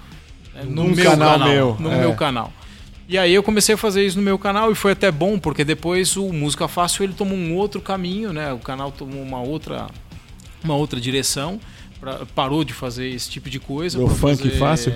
né, 0.56 0.64
no 0.64 0.86
Num 0.86 0.96
meu 0.96 1.12
canal 1.12 1.34
canal? 1.34 1.48
meu, 1.50 1.78
no 1.80 1.92
é. 1.92 2.00
meu 2.00 2.16
canal. 2.16 2.52
E 3.08 3.16
aí 3.16 3.36
eu 3.36 3.44
comecei 3.44 3.76
a 3.76 3.78
fazer 3.78 4.04
isso 4.04 4.18
no 4.18 4.24
meu 4.24 4.40
canal 4.40 4.72
e 4.72 4.76
foi 4.76 4.94
até 4.94 5.12
bom, 5.12 5.38
porque 5.38 5.64
depois 5.64 6.18
o 6.18 6.34
Música 6.34 6.68
Fácil 6.68 7.04
ele 7.04 7.14
tomou 7.14 7.38
um 7.38 7.54
outro 7.54 7.80
caminho, 7.80 8.34
né? 8.34 8.52
O 8.54 8.58
canal 8.58 8.92
tomou 8.92 9.22
uma 9.22 9.40
outra 9.40 9.88
uma 10.64 10.76
outra 10.76 11.00
direção, 11.00 11.60
pra- 12.00 12.22
parou 12.36 12.64
de 12.64 12.74
fazer 12.74 13.08
esse 13.10 13.30
tipo 13.30 13.50
de 13.50 13.60
coisa. 13.60 13.98
Pra 14.00 14.10
funk 14.10 14.50
fácil? 14.52 14.94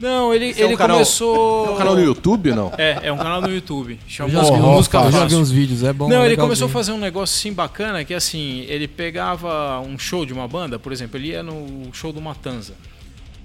Não, 0.00 0.32
ele, 0.32 0.50
Esse 0.50 0.62
é 0.62 0.64
um 0.64 0.68
ele 0.68 0.76
canal- 0.76 0.96
começou. 0.98 1.66
É 1.66 1.70
um 1.70 1.76
canal 1.76 1.94
no 1.96 2.02
YouTube, 2.04 2.52
não? 2.52 2.72
É, 2.78 3.00
é 3.02 3.12
um 3.12 3.16
canal 3.16 3.40
no 3.42 3.50
YouTube. 3.52 3.94
Eu 3.94 3.98
Chama 4.08 4.30
já, 4.30 4.38
Música- 4.42 4.58
Música 4.58 4.98
eu 4.98 5.10
já 5.10 5.24
vi 5.24 5.34
uns 5.34 5.50
vídeos, 5.50 5.82
é 5.82 5.92
bom. 5.92 6.08
Não, 6.08 6.22
é 6.22 6.26
ele 6.26 6.36
começou 6.36 6.66
a 6.68 6.70
fazer 6.70 6.92
um 6.92 6.98
negócio 6.98 7.34
assim 7.36 7.52
bacana, 7.52 8.04
que 8.04 8.14
assim, 8.14 8.60
ele 8.68 8.86
pegava 8.86 9.80
um 9.80 9.98
show 9.98 10.24
de 10.24 10.32
uma 10.32 10.46
banda, 10.46 10.78
por 10.78 10.92
exemplo, 10.92 11.18
ele 11.18 11.30
ia 11.30 11.42
no 11.42 11.88
show 11.92 12.12
do 12.12 12.20
Matanza. 12.20 12.74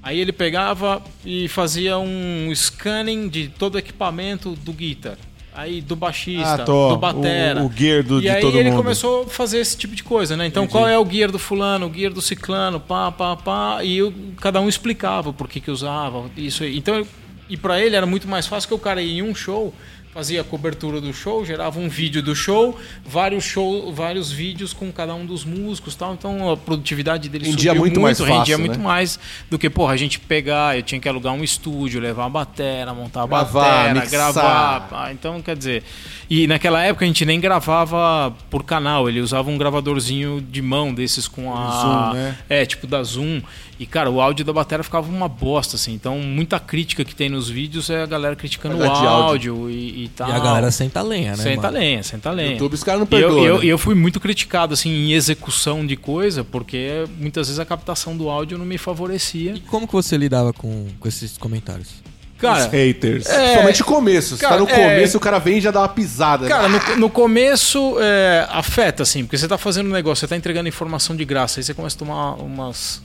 Aí 0.03 0.19
ele 0.19 0.31
pegava 0.31 1.01
e 1.25 1.47
fazia 1.47 1.97
um 1.97 2.51
scanning 2.53 3.29
de 3.29 3.47
todo 3.47 3.75
o 3.75 3.77
equipamento 3.79 4.51
do 4.51 4.73
guitar. 4.73 5.17
Aí 5.55 5.81
do 5.81 5.95
baixista, 5.95 6.53
Ah, 6.55 6.57
tô. 6.59 6.89
do 6.89 6.97
batera. 6.97 7.61
O- 7.61 7.67
o 7.67 7.71
gear 7.71 8.01
do- 8.03 8.19
e 8.21 8.27
aí 8.29 8.43
ele 8.43 8.71
mundo. 8.71 8.77
começou 8.77 9.23
a 9.23 9.27
fazer 9.27 9.59
esse 9.59 9.77
tipo 9.77 9.95
de 9.95 10.03
coisa, 10.03 10.35
né? 10.35 10.47
Então 10.47 10.65
qual 10.65 10.87
é 10.87 10.97
o 10.97 11.05
gear 11.09 11.31
do 11.31 11.37
fulano, 11.37 11.87
o 11.87 11.93
gear 11.93 12.11
do 12.11 12.21
ciclano, 12.21 12.79
pá, 12.79 13.11
pá, 13.11 13.35
pá. 13.35 13.83
E 13.83 13.97
eu- 13.97 14.13
cada 14.41 14.59
um 14.59 14.67
explicava 14.67 15.31
por 15.31 15.47
que 15.47 15.59
que 15.59 15.69
usava, 15.69 16.25
isso 16.35 16.63
aí. 16.63 16.75
Então, 16.77 16.95
eu- 16.95 17.07
e 17.49 17.55
para 17.55 17.79
ele 17.79 17.95
era 17.95 18.05
muito 18.05 18.27
mais 18.27 18.47
fácil 18.47 18.67
que 18.67 18.73
o 18.73 18.79
cara 18.79 19.01
ia 19.01 19.19
em 19.19 19.21
um 19.21 19.35
show, 19.35 19.73
fazia 20.13 20.41
a 20.41 20.43
cobertura 20.43 21.01
do 21.01 21.11
show, 21.11 21.43
gerava 21.43 21.79
um 21.79 21.89
vídeo 21.89 22.21
do 22.21 22.35
show, 22.35 22.77
vários 23.03 23.43
show, 23.43 23.91
vários 23.91 24.31
vídeos 24.31 24.71
com 24.71 24.91
cada 24.91 25.15
um 25.15 25.25
dos 25.25 25.43
músicos, 25.43 25.95
tal. 25.95 26.13
Então 26.13 26.51
a 26.51 26.55
produtividade 26.55 27.27
dele 27.29 27.45
Rendia 27.45 27.71
subiu 27.71 27.81
muito 27.81 27.99
mais 27.99 28.19
rendia 28.19 28.37
fácil, 28.37 28.59
muito 28.59 28.77
né? 28.77 28.83
mais 28.83 29.19
do 29.49 29.57
que, 29.57 29.69
porra, 29.69 29.93
a 29.93 29.97
gente 29.97 30.19
pegar, 30.19 30.77
eu 30.77 30.83
tinha 30.83 31.01
que 31.01 31.09
alugar 31.09 31.33
um 31.33 31.43
estúdio, 31.43 31.99
levar 31.99 32.25
a 32.25 32.29
batera, 32.29 32.93
montar 32.93 33.23
a 33.23 33.27
Gravar, 33.27 33.61
batera, 33.61 33.93
mixar. 34.01 34.09
gravar. 34.11 35.11
Então, 35.11 35.41
quer 35.41 35.55
dizer, 35.55 35.83
e 36.29 36.45
naquela 36.45 36.83
época 36.83 37.05
a 37.05 37.07
gente 37.07 37.25
nem 37.25 37.39
gravava 37.39 38.35
por 38.51 38.63
canal, 38.63 39.09
ele 39.09 39.19
usava 39.19 39.49
um 39.49 39.57
gravadorzinho 39.57 40.39
de 40.39 40.61
mão 40.61 40.93
desses 40.93 41.27
com 41.27 41.51
a 41.55 41.81
Zoom, 41.81 42.13
né? 42.13 42.37
é, 42.47 42.65
tipo 42.65 42.85
da 42.85 43.01
Zoom. 43.03 43.41
E 43.79 43.85
cara, 43.85 44.09
o 44.09 44.21
áudio 44.21 44.45
da 44.45 44.53
bateria 44.53 44.83
ficava 44.83 45.09
uma 45.09 45.27
bosta 45.27 45.75
assim. 45.75 45.93
Então, 45.93 46.19
muita 46.19 46.59
crítica 46.59 47.03
que 47.03 47.15
tem 47.15 47.27
nos 47.27 47.49
vídeos 47.49 47.89
é 47.89 48.03
a 48.03 48.05
galera 48.05 48.35
criticando 48.35 48.77
o 48.77 48.79
de 48.79 49.05
áudio, 49.05 49.69
e, 49.69 50.02
e 50.05 50.09
tal. 50.09 50.29
E 50.29 50.31
a 50.31 50.39
galera 50.39 50.71
senta 50.71 50.99
a 50.99 51.03
lenha, 51.03 51.31
né? 51.31 51.43
Senta 51.43 51.61
mano? 51.63 51.77
lenha, 51.77 52.03
senta 52.03 52.31
lenha. 52.31 52.51
YouTube 52.53 52.73
os 52.73 52.83
caras 52.83 52.99
não 53.01 53.07
E 53.09 53.21
eu, 53.21 53.27
perdoam. 53.27 53.45
eu, 53.45 53.59
né? 53.59 53.65
eu 53.65 53.77
fui 53.77 53.95
muito 53.95 54.19
criticado 54.19 54.73
assim 54.73 54.89
em 54.89 55.13
execução 55.13 55.85
de 55.85 55.95
coisa, 55.95 56.43
porque 56.43 57.05
muitas 57.19 57.47
vezes 57.47 57.59
a 57.59 57.65
captação 57.65 58.15
do 58.15 58.29
áudio 58.29 58.57
não 58.57 58.65
me 58.65 58.77
favorecia. 58.77 59.53
E 59.55 59.59
como 59.61 59.87
que 59.87 59.93
você 59.93 60.17
lidava 60.17 60.53
com, 60.53 60.87
com 60.99 61.07
esses 61.07 61.37
comentários? 61.37 61.89
Cara, 62.37 62.65
Os 62.65 62.71
haters. 62.73 63.25
É, 63.27 63.37
Principalmente 63.41 63.81
o 63.81 63.85
começo. 63.85 64.37
Cara, 64.37 64.55
tá 64.57 64.61
no 64.61 64.67
é- 64.69 64.73
começo, 64.95 65.15
o 65.17 65.19
cara 65.19 65.39
vem 65.39 65.59
e 65.59 65.61
já 65.61 65.71
dá 65.71 65.79
uma 65.79 65.87
pisada. 65.87 66.45
Cara, 66.47 66.67
no, 66.67 66.95
no 66.97 67.09
começo 67.09 67.95
é, 68.01 68.45
afeta, 68.49 69.03
assim, 69.03 69.23
porque 69.23 69.37
você 69.37 69.47
tá 69.47 69.57
fazendo 69.57 69.87
um 69.87 69.93
negócio, 69.93 70.19
você 70.21 70.27
tá 70.27 70.35
entregando 70.35 70.67
informação 70.67 71.15
de 71.15 71.23
graça, 71.23 71.59
aí 71.59 71.63
você 71.63 71.73
começa 71.73 71.95
a 71.95 71.99
tomar 71.99 72.33
umas, 72.33 73.01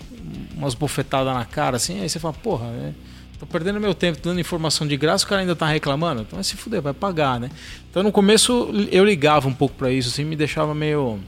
umas 0.57 0.75
bofetadas 0.75 1.33
na 1.33 1.45
cara, 1.45 1.77
assim, 1.77 2.01
aí 2.01 2.09
você 2.09 2.19
fala, 2.19 2.35
porra, 2.35 2.67
né? 2.67 2.95
Tô 3.39 3.47
perdendo 3.47 3.79
meu 3.79 3.95
tempo 3.95 4.19
dando 4.21 4.41
informação 4.41 4.87
de 4.87 4.97
graça, 4.97 5.25
o 5.25 5.29
cara 5.29 5.43
ainda 5.43 5.55
tá 5.55 5.67
reclamando, 5.67 6.23
então 6.23 6.37
vai 6.37 6.45
se 6.45 6.57
fuder, 6.57 6.83
vai 6.83 6.93
pagar, 6.93 7.39
né? 7.39 7.51
Então 7.89 8.03
no 8.03 8.11
começo 8.11 8.69
eu 8.91 9.05
ligava 9.05 9.47
um 9.47 9.55
pouco 9.55 9.77
pra 9.77 9.93
isso, 9.93 10.09
assim, 10.09 10.25
me 10.25 10.35
deixava 10.35 10.75
meio, 10.75 11.21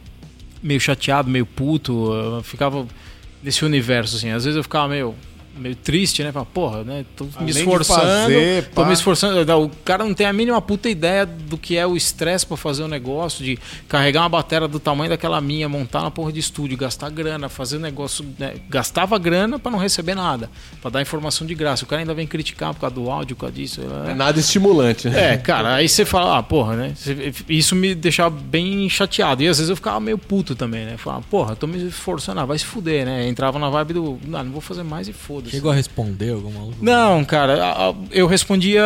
meio 0.60 0.80
chateado, 0.80 1.30
meio 1.30 1.46
puto, 1.46 2.12
eu 2.12 2.42
ficava 2.42 2.84
nesse 3.42 3.64
universo, 3.64 4.16
assim, 4.16 4.30
às 4.30 4.44
vezes 4.44 4.56
eu 4.56 4.62
ficava 4.62 4.88
meio. 4.88 5.14
Meio 5.58 5.74
triste, 5.76 6.22
né? 6.22 6.32
Fala, 6.32 6.46
porra, 6.46 6.84
né? 6.84 7.04
Tô 7.16 7.24
me 7.24 7.30
Além 7.36 7.46
de 7.52 7.58
esforçando. 7.58 8.00
fazer, 8.00 8.70
tô 8.74 8.84
me 8.84 8.92
esforçando. 8.92 9.56
O 9.64 9.68
cara 9.84 10.04
não 10.04 10.14
tem 10.14 10.26
a 10.26 10.32
mínima 10.32 10.60
puta 10.62 10.88
ideia 10.88 11.26
do 11.26 11.58
que 11.58 11.76
é 11.76 11.86
o 11.86 11.96
estresse 11.96 12.46
pra 12.46 12.56
fazer 12.56 12.82
um 12.82 12.88
negócio, 12.88 13.44
de 13.44 13.58
carregar 13.88 14.22
uma 14.22 14.28
bateria 14.28 14.68
do 14.68 14.80
tamanho 14.80 15.10
daquela 15.10 15.40
minha, 15.40 15.68
montar 15.68 16.02
na 16.02 16.10
porra 16.10 16.32
de 16.32 16.40
estúdio, 16.40 16.78
gastar 16.78 17.10
grana, 17.10 17.48
fazer 17.48 17.76
um 17.76 17.80
negócio. 17.80 18.24
né? 18.38 18.54
Gastava 18.68 19.18
grana 19.18 19.58
pra 19.58 19.70
não 19.70 19.78
receber 19.78 20.14
nada, 20.14 20.48
Pra 20.80 20.90
dar 20.90 21.02
informação 21.02 21.46
de 21.46 21.54
graça. 21.54 21.84
O 21.84 21.86
cara 21.86 22.00
ainda 22.00 22.14
vem 22.14 22.26
criticar 22.26 22.72
por 22.72 22.80
causa 22.80 22.94
do 22.94 23.10
áudio, 23.10 23.36
por 23.36 23.42
causa 23.42 23.54
disso. 23.56 23.80
É 24.08 24.14
nada 24.14 24.38
estimulante, 24.40 25.08
né? 25.08 25.34
É, 25.34 25.36
cara, 25.36 25.74
aí 25.74 25.88
você 25.88 26.04
fala, 26.04 26.38
ah, 26.38 26.42
porra, 26.42 26.76
né? 26.76 26.94
Isso 27.48 27.74
me 27.74 27.94
deixava 27.94 28.30
bem 28.30 28.88
chateado. 28.88 29.42
E 29.42 29.48
às 29.48 29.58
vezes 29.58 29.68
eu 29.68 29.76
ficava 29.76 30.00
meio 30.00 30.16
puto 30.16 30.54
também, 30.54 30.86
né? 30.86 30.96
Falava, 30.96 31.22
porra, 31.30 31.54
tô 31.56 31.66
me 31.66 31.86
esforçando, 31.88 32.40
ah, 32.40 32.44
vai 32.46 32.58
se 32.58 32.64
fuder, 32.64 33.04
né? 33.04 33.26
Entrava 33.28 33.58
na 33.58 33.68
vibe 33.68 33.94
do, 33.94 34.18
não, 34.26 34.44
não 34.44 34.52
vou 34.52 34.60
fazer 34.60 34.82
mais 34.82 35.08
e 35.08 35.12
foda-se. 35.40 35.56
Chegou 35.56 35.70
a 35.70 35.74
responder 35.74 36.30
algum 36.30 36.50
maluco? 36.52 36.76
Não, 36.80 37.24
cara, 37.24 37.94
eu 38.10 38.26
respondia 38.26 38.82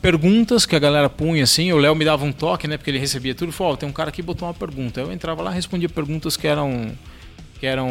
perguntas 0.00 0.64
que 0.64 0.76
a 0.76 0.78
galera 0.78 1.10
punha 1.10 1.44
assim, 1.44 1.72
o 1.72 1.78
Léo 1.78 1.94
me 1.94 2.04
dava 2.04 2.24
um 2.24 2.32
toque, 2.32 2.68
né, 2.68 2.76
porque 2.76 2.90
ele 2.90 2.98
recebia 2.98 3.34
tudo, 3.34 3.52
falou, 3.52 3.74
ó, 3.74 3.76
tem 3.76 3.88
um 3.88 3.92
cara 3.92 4.10
que 4.10 4.22
botou 4.22 4.46
uma 4.48 4.54
pergunta. 4.54 5.00
Eu 5.00 5.12
entrava 5.12 5.42
lá 5.42 5.50
e 5.50 5.54
respondia 5.54 5.88
perguntas 5.88 6.36
que 6.36 6.46
eram 6.46 6.92
que 7.58 7.66
eram 7.66 7.88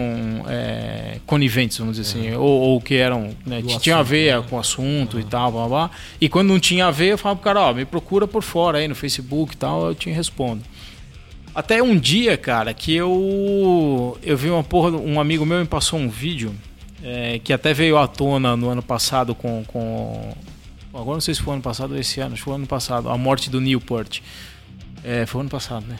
é, 0.47 1.17
coniventes, 1.25 1.79
vamos 1.79 1.97
dizer 1.97 2.07
assim, 2.07 2.35
ou, 2.35 2.45
ou 2.45 2.79
que 2.81 2.93
eram, 2.93 3.31
né, 3.43 3.63
que 3.63 3.79
tinham 3.79 3.97
a 3.97 4.03
ver 4.03 4.35
né? 4.35 4.45
com 4.47 4.57
o 4.57 4.59
assunto 4.59 5.19
e 5.19 5.23
tal, 5.23 5.51
blá, 5.51 5.67
blá. 5.67 5.91
E 6.21 6.29
quando 6.29 6.49
não 6.49 6.59
tinha 6.59 6.85
a 6.85 6.91
ver, 6.91 7.13
eu 7.13 7.17
falava 7.17 7.39
pro 7.39 7.45
cara, 7.45 7.61
ó, 7.61 7.73
me 7.73 7.83
procura 7.83 8.27
por 8.27 8.43
fora 8.43 8.77
aí 8.77 8.87
no 8.87 8.93
Facebook 8.93 9.55
e 9.55 9.57
tal, 9.57 9.87
eu 9.87 9.95
te 9.95 10.11
respondo. 10.11 10.61
Até 11.55 11.81
um 11.81 11.97
dia, 11.97 12.37
cara, 12.37 12.73
que 12.73 12.93
eu 12.93 14.17
eu 14.21 14.37
vi 14.37 14.49
uma 14.49 14.63
porra, 14.63 14.91
um 14.91 15.19
amigo 15.19 15.45
meu 15.45 15.57
me 15.57 15.65
passou 15.65 15.97
um 15.97 16.09
vídeo 16.09 16.53
é, 17.07 17.39
que 17.43 17.53
até 17.53 17.71
veio 17.71 17.97
à 17.99 18.07
tona 18.07 18.57
no 18.57 18.67
ano 18.69 18.81
passado 18.81 19.35
com, 19.35 19.63
com. 19.67 20.33
Agora 20.91 21.13
não 21.17 21.21
sei 21.21 21.35
se 21.35 21.41
foi 21.41 21.53
ano 21.53 21.61
passado 21.61 21.91
ou 21.93 21.99
esse 21.99 22.19
ano, 22.19 22.33
acho 22.33 22.41
que 22.41 22.45
foi 22.45 22.55
ano 22.55 22.65
passado, 22.65 23.09
a 23.09 23.17
morte 23.17 23.49
do 23.49 23.61
Newport. 23.61 24.21
É, 25.03 25.25
foi 25.27 25.41
ano 25.41 25.49
passado, 25.49 25.85
né? 25.87 25.97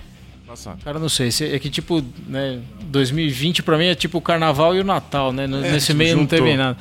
Passado. 0.47 0.81
Cara, 0.83 0.97
não 0.97 1.09
sei. 1.09 1.29
se- 1.31 1.53
É 1.53 1.59
que 1.59 1.69
tipo, 1.69 2.03
né? 2.27 2.59
2020 2.85 3.61
pra 3.61 3.77
mim 3.77 3.85
é 3.85 3.93
tipo 3.95 4.17
o 4.17 4.21
carnaval 4.21 4.75
e 4.75 4.79
o 4.79 4.83
Natal, 4.83 5.31
né? 5.31 5.43
É, 5.43 5.47
Nesse 5.47 5.93
meio 5.93 6.15
não 6.15 6.23
juntou. 6.23 6.39
teve 6.39 6.55
nada. 6.57 6.77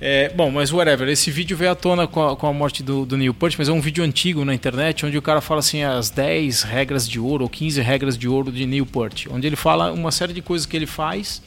É, 0.00 0.30
bom, 0.30 0.50
mas 0.50 0.72
whatever. 0.72 1.06
Esse 1.08 1.30
vídeo 1.30 1.54
veio 1.56 1.70
à 1.72 1.74
tona 1.74 2.06
com 2.06 2.26
a, 2.26 2.34
com 2.34 2.46
a 2.46 2.52
morte 2.54 2.82
do, 2.82 3.04
do 3.04 3.18
Newport, 3.18 3.54
mas 3.58 3.68
é 3.68 3.72
um 3.72 3.80
vídeo 3.82 4.02
antigo 4.02 4.42
na 4.46 4.54
internet 4.54 5.04
onde 5.04 5.18
o 5.18 5.22
cara 5.22 5.42
fala 5.42 5.60
assim 5.60 5.82
as 5.82 6.08
10 6.08 6.62
regras 6.62 7.06
de 7.06 7.20
ouro 7.20 7.44
ou 7.44 7.50
15 7.50 7.80
regras 7.82 8.16
de 8.16 8.26
ouro 8.26 8.50
de 8.50 8.64
Newport. 8.64 9.26
Onde 9.30 9.46
ele 9.46 9.56
fala 9.56 9.92
uma 9.92 10.10
série 10.10 10.32
de 10.32 10.40
coisas 10.40 10.64
que 10.66 10.74
ele 10.74 10.86
faz, 10.86 11.42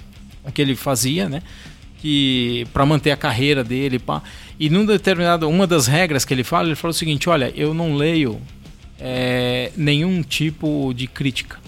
que 0.53 0.61
ele 0.61 0.75
fazia, 0.75 1.27
né? 1.27 1.41
Que 2.03 2.67
para 2.73 2.85
manter 2.85 3.11
a 3.11 3.15
carreira 3.15 3.63
dele, 3.63 3.97
pá. 3.97 4.21
E 4.59 4.69
num 4.69 4.85
determinado, 4.85 5.47
uma 5.47 5.65
das 5.65 5.87
regras 5.87 6.25
que 6.25 6.33
ele 6.33 6.43
fala, 6.43 6.67
ele 6.67 6.75
fala 6.75 6.91
o 6.91 6.93
seguinte: 6.93 7.29
olha, 7.29 7.53
eu 7.55 7.73
não 7.73 7.95
leio 7.95 8.41
é, 8.99 9.71
nenhum 9.77 10.21
tipo 10.21 10.93
de 10.93 11.07
crítica. 11.07 11.63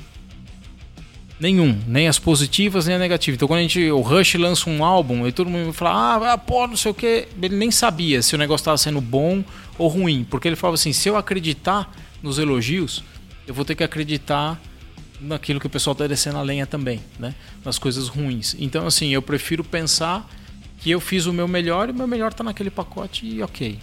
Nenhum, 1.40 1.80
nem 1.88 2.10
as 2.10 2.20
positivas 2.20 2.86
nem 2.86 2.96
as 2.96 3.02
negativas. 3.02 3.38
Então 3.38 3.48
quando 3.48 3.60
a 3.60 3.62
gente, 3.62 3.90
o 3.90 4.02
Rush 4.02 4.36
lança 4.36 4.70
um 4.70 4.84
álbum 4.84 5.26
e 5.26 5.32
todo 5.32 5.50
mundo 5.50 5.72
fala, 5.72 5.92
ah, 5.92 6.34
ah, 6.34 6.38
pô, 6.38 6.68
não 6.68 6.76
sei 6.76 6.92
o 6.92 6.94
que, 6.94 7.30
ele 7.42 7.56
nem 7.56 7.72
sabia 7.72 8.22
se 8.22 8.36
o 8.36 8.38
negócio 8.38 8.64
estava 8.64 8.78
sendo 8.78 9.00
bom 9.00 9.42
ou 9.78 9.88
ruim, 9.88 10.26
porque 10.30 10.50
ele 10.50 10.58
falava 10.58 10.76
assim, 10.76 10.92
se 10.92 11.08
eu 11.08 11.16
acreditar 11.16 11.90
nos 12.22 12.40
elogios, 12.40 13.04
eu 13.48 13.54
vou 13.54 13.64
ter 13.64 13.76
que 13.76 13.84
acreditar 13.86 14.60
naquilo 15.26 15.60
que 15.60 15.68
o 15.68 15.70
pessoal 15.70 15.94
está 15.94 16.08
descendo 16.08 16.38
a 16.38 16.42
lenha 16.42 16.66
também, 16.66 17.02
né? 17.20 17.34
Nas 17.64 17.78
coisas 17.78 18.08
ruins. 18.08 18.56
Então 18.60 18.86
assim, 18.88 19.10
eu 19.10 19.22
prefiro 19.22 19.64
pensar 19.64 20.30
que 20.80 20.92
eu 20.92 21.00
fiz 21.00 21.26
o 21.26 21.34
meu 21.34 21.48
melhor 21.48 21.90
e 21.90 21.92
o 21.92 21.96
meu 21.96 22.08
melhor 22.08 22.32
está 22.32 22.44
naquele 22.44 22.70
pacote 22.70 23.26
e 23.26 23.42
ok. 23.42 23.80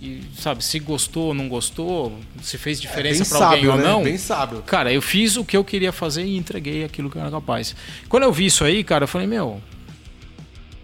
E 0.00 0.22
sabe, 0.38 0.62
se 0.62 0.78
gostou 0.78 1.28
ou 1.28 1.34
não 1.34 1.48
gostou, 1.48 2.18
se 2.42 2.58
fez 2.58 2.80
diferença 2.80 3.24
Bem 3.24 3.28
para 3.30 3.46
alguém 3.46 3.58
sábio, 3.58 3.70
ou 3.72 3.78
né? 3.78 3.84
não, 3.84 4.02
Bem 4.04 4.18
sábio. 4.18 4.62
Cara, 4.62 4.92
eu 4.92 5.00
fiz 5.00 5.36
o 5.36 5.44
que 5.44 5.56
eu 5.56 5.64
queria 5.64 5.90
fazer 5.90 6.24
e 6.24 6.36
entreguei 6.36 6.84
aquilo 6.84 7.10
que 7.10 7.16
eu 7.16 7.22
era 7.22 7.30
capaz. 7.30 7.74
Quando 8.08 8.24
eu 8.24 8.32
vi 8.32 8.46
isso 8.46 8.62
aí, 8.64 8.84
cara, 8.84 9.04
eu 9.04 9.08
falei, 9.08 9.26
meu. 9.26 9.60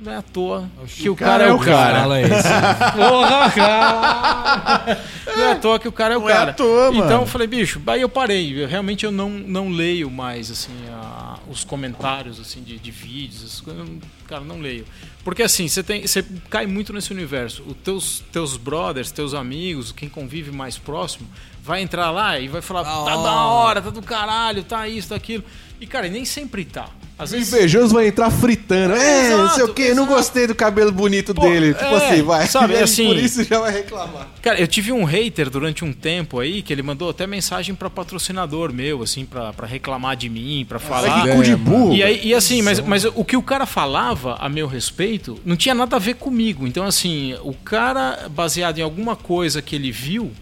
Não 0.02 0.12
é 0.12 0.16
à 0.16 0.22
toa 0.22 0.68
que 0.88 1.08
o 1.08 1.14
cara, 1.16 1.44
é 1.44 1.52
o 1.52 1.58
cara. 1.58 2.00
Fala. 2.00 2.16
Porra, 2.96 3.50
cara! 3.50 5.04
Não 5.36 5.44
é 5.44 5.52
à 5.52 5.56
toa 5.56 5.78
que 5.78 5.88
o 5.88 5.92
cara 5.92 6.14
é 6.14 6.16
o 6.16 6.20
Não 6.20 6.28
é 6.28 6.32
cara. 6.32 6.50
à 6.50 6.54
toa, 6.54 6.88
então 6.90 7.00
mano. 7.04 7.22
eu 7.22 7.26
falei, 7.26 7.46
bicho, 7.46 7.80
aí 7.86 8.00
eu 8.00 8.08
parei. 8.08 8.62
Eu, 8.62 8.68
realmente 8.68 9.04
eu 9.04 9.12
não, 9.12 9.30
não 9.30 9.68
leio 9.68 10.10
mais, 10.10 10.50
assim, 10.50 10.72
a- 10.90 11.38
os 11.48 11.64
comentários, 11.64 12.40
assim, 12.40 12.62
de, 12.62 12.78
de 12.78 12.90
vídeos. 12.90 13.42
essas 13.44 13.60
coisas. 13.60 13.80
Eu 13.86 13.92
não- 13.92 14.00
Cara, 14.26 14.44
não 14.44 14.60
leio. 14.60 14.86
Porque 15.24 15.42
assim, 15.42 15.68
você 15.68 15.82
tem, 15.82 16.06
você 16.06 16.24
cai 16.48 16.66
muito 16.66 16.92
nesse 16.92 17.12
universo. 17.12 17.62
Os 17.66 17.76
teus, 17.84 18.24
teus 18.32 18.56
brothers, 18.56 19.10
teus 19.10 19.34
amigos, 19.34 19.92
quem 19.92 20.08
convive 20.08 20.50
mais 20.50 20.78
próximo, 20.78 21.28
vai 21.62 21.82
entrar 21.82 22.10
lá 22.10 22.38
e 22.38 22.48
vai 22.48 22.62
falar, 22.62 22.82
tá 22.84 22.90
da 23.04 23.16
hora. 23.16 23.30
hora, 23.30 23.82
tá 23.82 23.90
do 23.90 24.00
caralho, 24.02 24.64
tá 24.64 24.88
isso, 24.88 25.10
tá 25.10 25.16
aquilo. 25.16 25.44
E, 25.80 25.86
cara, 25.86 26.08
nem 26.08 26.24
sempre 26.24 26.64
tá. 26.64 26.88
Às 27.18 27.30
O 27.30 27.34
vezes. 27.34 27.52
invejoso 27.52 27.94
vai 27.94 28.08
entrar 28.08 28.30
fritando. 28.30 28.94
É, 28.94 29.28
não 29.36 29.48
sei 29.50 29.62
o 29.62 29.66
Exato, 29.66 29.74
quê, 29.74 29.94
não 29.94 30.04
exato. 30.04 30.06
gostei 30.18 30.46
do 30.46 30.54
cabelo 30.54 30.90
bonito 30.90 31.32
Pô, 31.34 31.42
dele. 31.42 31.72
Tipo 31.74 31.84
é, 31.84 31.96
assim, 32.10 32.22
vai. 32.22 32.46
sabe, 32.46 32.72
Ele 32.74 32.82
assim- 32.82 33.06
Por 33.06 33.16
isso 33.16 33.44
já 33.44 33.60
vai 33.60 33.70
reclamar. 33.72 34.28
Cara, 34.40 34.58
eu 34.60 34.66
tive 34.66 34.90
um 34.92 35.04
hater 35.04 35.48
durante 35.48 35.84
um 35.84 35.92
tempo 35.92 36.40
aí 36.40 36.62
que 36.62 36.72
ele 36.72 36.82
mandou 36.82 37.08
até 37.10 37.26
mensagem 37.26 37.74
pra 37.74 37.88
patrocinador 37.88 38.72
meu, 38.72 39.02
assim, 39.02 39.24
pra, 39.24 39.52
pra 39.52 39.66
reclamar 39.66 40.16
de 40.16 40.28
mim, 40.28 40.64
pra 40.68 40.78
falar. 40.80 41.22
que 41.22 41.32
cu 41.36 41.42
de 41.44 41.54
burro. 41.54 41.94
E, 41.94 42.02
aí, 42.02 42.20
e 42.24 42.34
assim, 42.34 42.60
mas, 42.62 42.80
mas 42.80 43.04
o 43.04 43.24
que 43.24 43.36
o 43.36 43.42
cara 43.42 43.66
falava 43.66 44.36
a 44.40 44.48
meu 44.48 44.66
respeito 44.66 45.38
não 45.44 45.54
tinha 45.54 45.74
nada 45.74 45.96
a 45.96 45.98
ver 46.00 46.14
comigo. 46.14 46.66
Então, 46.66 46.84
assim, 46.84 47.34
o 47.44 47.52
cara, 47.52 48.28
baseado 48.30 48.78
em 48.78 48.82
alguma 48.82 49.14
coisa 49.14 49.62
que 49.62 49.76
ele 49.76 49.92
viu, 49.92 50.32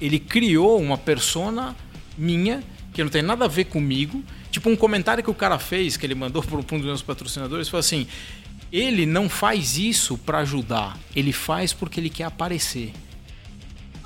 ele 0.00 0.18
criou 0.20 0.80
uma 0.80 0.98
persona 0.98 1.74
minha 2.16 2.62
que 2.92 3.02
não 3.02 3.10
tem 3.10 3.22
nada 3.22 3.46
a 3.46 3.48
ver 3.48 3.64
comigo. 3.64 4.22
Tipo, 4.54 4.70
um 4.70 4.76
comentário 4.76 5.20
que 5.20 5.28
o 5.28 5.34
cara 5.34 5.58
fez, 5.58 5.96
que 5.96 6.06
ele 6.06 6.14
mandou 6.14 6.40
para 6.40 6.56
um 6.56 6.78
dos 6.78 6.86
meus 6.86 7.02
patrocinadores, 7.02 7.68
foi 7.68 7.80
assim: 7.80 8.06
ele 8.72 9.04
não 9.04 9.28
faz 9.28 9.76
isso 9.76 10.16
pra 10.16 10.38
ajudar, 10.38 10.96
ele 11.16 11.32
faz 11.32 11.72
porque 11.72 11.98
ele 11.98 12.08
quer 12.08 12.22
aparecer. 12.22 12.92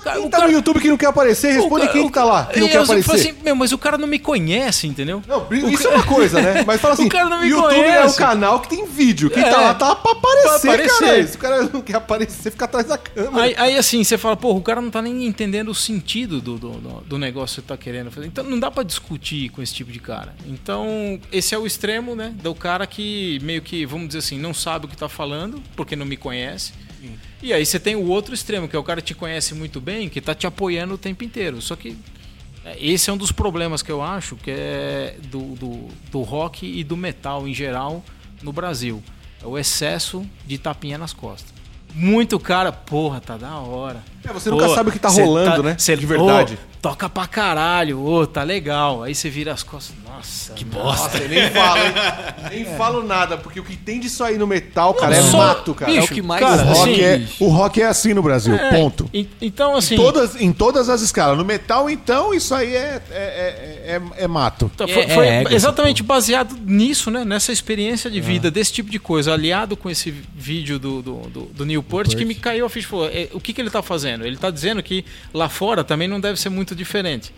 Cara, 0.03 0.17
Quem 0.17 0.27
o 0.27 0.29
tá 0.29 0.37
cara- 0.37 0.49
no 0.49 0.55
YouTube 0.57 0.79
que 0.79 0.87
não 0.87 0.95
quer 0.97 1.07
aparecer, 1.07 1.51
responde 1.51 1.83
o 1.83 1.87
ca- 1.87 1.93
quem 1.93 2.01
o 2.03 2.07
que 2.07 2.13
tá 2.13 2.23
lá, 2.23 2.45
que 2.45 2.59
não 2.59 2.67
quer 2.69 2.77
eu 2.77 2.85
sempre 2.85 3.01
aparecer. 3.01 3.29
assim, 3.31 3.43
meu, 3.43 3.55
mas 3.55 3.71
o 3.73 3.77
cara 3.77 3.97
não 3.97 4.07
me 4.07 4.17
conhece, 4.17 4.87
entendeu? 4.87 5.21
Não, 5.27 5.45
isso 5.69 5.87
é 5.87 5.89
uma 5.95 6.03
coisa, 6.05 6.41
né? 6.41 6.63
Mas 6.65 6.79
fala 6.79 6.93
assim, 6.93 7.05
O 7.05 7.09
cara 7.09 7.27
não 7.29 7.39
me 7.41 7.45
o 7.45 7.49
YouTube 7.49 7.73
é 7.73 7.97
conhece. 7.97 8.13
um 8.13 8.17
canal 8.17 8.59
que 8.61 8.69
tem 8.69 8.85
vídeo. 8.85 9.29
Quem 9.29 9.43
É. 9.43 9.49
tá 9.49 9.57
lá 9.59 9.73
tá 9.73 9.95
pra 9.95 10.11
aparecer, 10.13 10.61
Pra 10.61 10.71
aparecer. 10.73 10.99
cara. 11.05 11.27
Se 11.27 11.35
o 11.35 11.39
cara 11.39 11.63
não 11.73 11.81
quer 11.81 11.95
aparecer, 11.97 12.51
fica 12.51 12.65
atrás 12.65 12.87
da 12.87 12.97
câmera. 12.97 13.43
Aí, 13.43 13.55
aí, 13.57 13.77
assim, 13.77 14.01
você 14.03 14.17
fala, 14.17 14.37
pô, 14.37 14.53
o 14.55 14.61
cara 14.61 14.79
não 14.81 14.89
tá 14.89 15.01
nem 15.01 15.25
entendendo 15.25 15.69
o 15.69 15.75
sentido 15.75 16.39
do, 16.39 16.57
do, 16.57 16.69
do- 16.71 17.01
do 17.01 17.17
negócio 17.17 17.61
que 17.61 17.67
você 17.67 17.67
tá 17.67 17.77
querendo 17.77 18.09
fazer. 18.09 18.27
Então 18.27 18.43
não 18.45 18.59
dá 18.59 18.71
pra 18.71 18.83
discutir 18.83 19.49
com 19.49 19.61
esse 19.61 19.73
tipo 19.73 19.91
de 19.91 19.99
cara. 19.99 20.33
Então, 20.47 21.19
esse 21.31 21.53
é 21.53 21.57
o 21.57 21.65
extremo, 21.67 22.15
né? 22.15 22.33
Do 22.41 22.55
cara 22.55 22.87
que 22.87 23.37
meio 23.41 23.61
que, 23.61 23.85
vamos 23.85 24.07
dizer 24.07 24.19
assim, 24.19 24.39
não 24.39 24.53
sabe 24.53 24.85
o 24.85 24.87
que 24.87 24.95
tá 24.95 25.09
falando, 25.09 25.61
porque 25.75 25.95
não 25.95 26.05
me 26.05 26.15
conhece. 26.15 26.71
E 27.41 27.53
aí 27.53 27.65
você 27.65 27.79
tem 27.79 27.95
o 27.95 28.07
outro 28.07 28.33
extremo, 28.33 28.67
que 28.67 28.75
é 28.75 28.79
o 28.79 28.83
cara 28.83 29.01
que 29.01 29.07
te 29.07 29.15
conhece 29.15 29.53
muito 29.53 29.79
bem, 29.79 30.09
que 30.09 30.19
tá 30.19 30.35
te 30.35 30.45
apoiando 30.45 30.95
o 30.95 30.97
tempo 30.97 31.23
inteiro. 31.23 31.61
Só 31.61 31.75
que 31.75 31.97
é, 32.65 32.77
esse 32.79 33.09
é 33.09 33.13
um 33.13 33.17
dos 33.17 33.31
problemas 33.31 33.81
que 33.81 33.91
eu 33.91 34.01
acho 34.01 34.35
que 34.35 34.51
é 34.51 35.17
do, 35.27 35.55
do, 35.55 35.87
do 36.11 36.21
rock 36.21 36.65
e 36.65 36.83
do 36.83 36.97
metal 36.97 37.47
em 37.47 37.53
geral 37.53 38.03
no 38.41 38.51
Brasil. 38.51 39.01
É 39.41 39.47
o 39.47 39.57
excesso 39.57 40.25
de 40.45 40.57
tapinha 40.57 40.97
nas 40.97 41.13
costas. 41.13 41.53
Muito 41.93 42.39
cara, 42.39 42.71
porra, 42.71 43.19
tá 43.19 43.37
da 43.37 43.57
hora. 43.57 44.03
É, 44.27 44.33
você 44.33 44.49
nunca 44.49 44.67
Pô, 44.67 44.75
sabe 44.75 44.89
o 44.89 44.91
que 44.91 44.99
tá 44.99 45.09
rolando, 45.09 45.63
né? 45.63 45.75
cê- 45.77 45.95
De 45.95 46.05
verdade. 46.05 46.55
ô, 46.55 46.79
toca 46.81 47.09
pra 47.09 47.25
caralho, 47.27 47.99
ô, 48.05 48.27
tá 48.27 48.43
legal. 48.43 49.03
Aí 49.03 49.15
você 49.15 49.29
vira 49.29 49.51
as 49.53 49.63
costas, 49.63 49.95
nossa, 50.05 50.53
que 50.53 50.63
bosta. 50.65 51.03
Nossa, 51.03 51.17
eu 51.19 51.29
nem 51.29 51.49
falo, 51.51 51.77
hein? 51.79 51.93
Nem 52.51 52.65
falo 52.77 53.03
nada, 53.03 53.37
porque 53.37 53.59
o 53.59 53.63
que 53.63 53.75
tem 53.77 53.99
disso 53.99 54.23
aí 54.23 54.37
no 54.37 54.45
metal, 54.45 54.93
cara, 54.93 55.15
é 55.15 55.21
Só- 55.23 55.37
mato, 55.37 55.73
cara. 55.73 55.91
bicho, 55.91 56.03
É 56.03 56.11
o 56.11 56.13
que 56.13 56.21
mais 56.21 56.41
cara, 56.41 56.61
O 56.63 56.65
rock, 56.67 56.91
assim, 56.91 57.01
é, 57.01 57.27
o 57.39 57.47
rock 57.49 57.81
é 57.81 57.85
assim 57.87 58.13
no 58.13 58.21
Brasil, 58.21 58.53
É, 58.55 58.69
ponto. 58.71 59.09
e- 59.13 59.27
Então, 59.41 59.75
assim. 59.75 59.95
Todas, 59.95 60.35
em 60.39 60.51
todas 60.51 60.89
as 60.89 61.01
escalas. 61.01 61.37
No 61.37 61.45
metal, 61.45 61.89
então, 61.89 62.33
isso 62.33 62.53
aí 62.53 62.75
é, 62.75 63.01
é, 63.09 63.13
é, 63.13 64.01
é- 64.17 64.23
é 64.23 64.27
mato. 64.27 64.69
Tá, 64.75 64.85
Foi, 64.87 65.03
É- 65.03 65.07
foi 65.09 65.27
é 65.27 65.41
ego, 65.41 65.53
exatamente 65.53 66.03
baseado 66.03 66.55
nisso, 66.65 67.09
né? 67.09 67.23
Nessa 67.23 67.51
experiência 67.51 68.11
de 68.11 68.19
vida, 68.19 68.51
desse 68.51 68.73
tipo 68.73 68.89
de 68.91 68.99
coisa, 68.99 69.33
aliado 69.33 69.77
com 69.77 69.89
esse 69.89 70.11
vídeo 70.35 70.77
do, 70.77 71.01
do, 71.01 71.15
do, 71.29 71.41
do 71.45 71.65
Newport, 71.65 72.13
que 72.15 72.25
me 72.25 72.35
caiu 72.35 72.65
a 72.65 72.69
ficha. 72.69 72.87
Falou, 72.89 73.07
é, 73.07 73.29
o 73.33 73.39
que, 73.39 73.53
que 73.53 73.61
ele 73.61 73.69
tá 73.69 73.81
fazendo? 73.81 74.08
Ele 74.17 74.37
tá 74.37 74.49
dizendo 74.51 74.81
que 74.81 75.03
lá 75.33 75.47
fora 75.49 75.83
também 75.83 76.07
não 76.07 76.19
deve 76.19 76.39
ser 76.39 76.49
muito 76.49 76.75
diferente. 76.75 77.33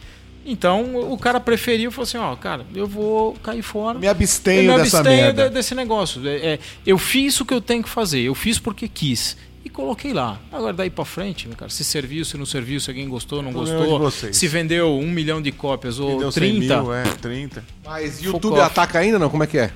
Então 0.45 0.95
o 1.11 1.17
cara 1.17 1.39
preferiu, 1.39 1.91
falou 1.91 2.03
assim, 2.03 2.17
ó, 2.17 2.35
cara, 2.35 2.65
eu 2.73 2.87
vou 2.87 3.33
cair 3.43 3.61
fora. 3.61 3.99
Me 3.99 4.07
abstenho 4.07 4.71
eu 4.71 4.77
me 4.77 4.83
dessa 4.83 4.99
abstenho 4.99 5.21
merda. 5.25 5.49
de- 5.49 5.53
desse 5.55 5.75
negócio. 5.75 6.27
É, 6.27 6.35
é, 6.53 6.59
eu 6.85 6.97
fiz 6.97 7.39
o 7.39 7.45
que 7.45 7.53
eu 7.53 7.61
tenho 7.61 7.83
que 7.83 7.89
fazer, 7.89 8.21
eu 8.21 8.33
fiz 8.33 8.57
porque 8.57 8.87
quis. 8.87 9.37
E 9.63 9.69
coloquei 9.69 10.11
lá. 10.11 10.39
Agora 10.51 10.73
daí 10.73 10.89
pra 10.89 11.05
frente, 11.05 11.47
meu 11.47 11.55
cara, 11.55 11.69
se 11.69 11.83
serviu, 11.83 12.25
se 12.25 12.35
não 12.35 12.47
serviu, 12.47 12.79
se 12.79 12.89
alguém 12.89 13.07
gostou, 13.07 13.43
não 13.43 13.51
gostou. 13.53 14.09
Se 14.33 14.47
vendeu 14.47 14.97
um 14.97 15.11
milhão 15.11 15.39
de 15.39 15.51
cópias 15.51 15.99
ou 15.99 16.13
Vendeu 16.13 16.31
100 16.31 16.41
30. 16.59 16.81
mil, 16.81 16.91
é, 16.93 17.03
30. 17.21 17.63
Mas 17.85 18.19
YouTube 18.23 18.59
ataca 18.59 18.97
ainda 18.97 19.19
não? 19.19 19.29
Como 19.29 19.43
é 19.43 19.47
que 19.47 19.59
é? 19.59 19.71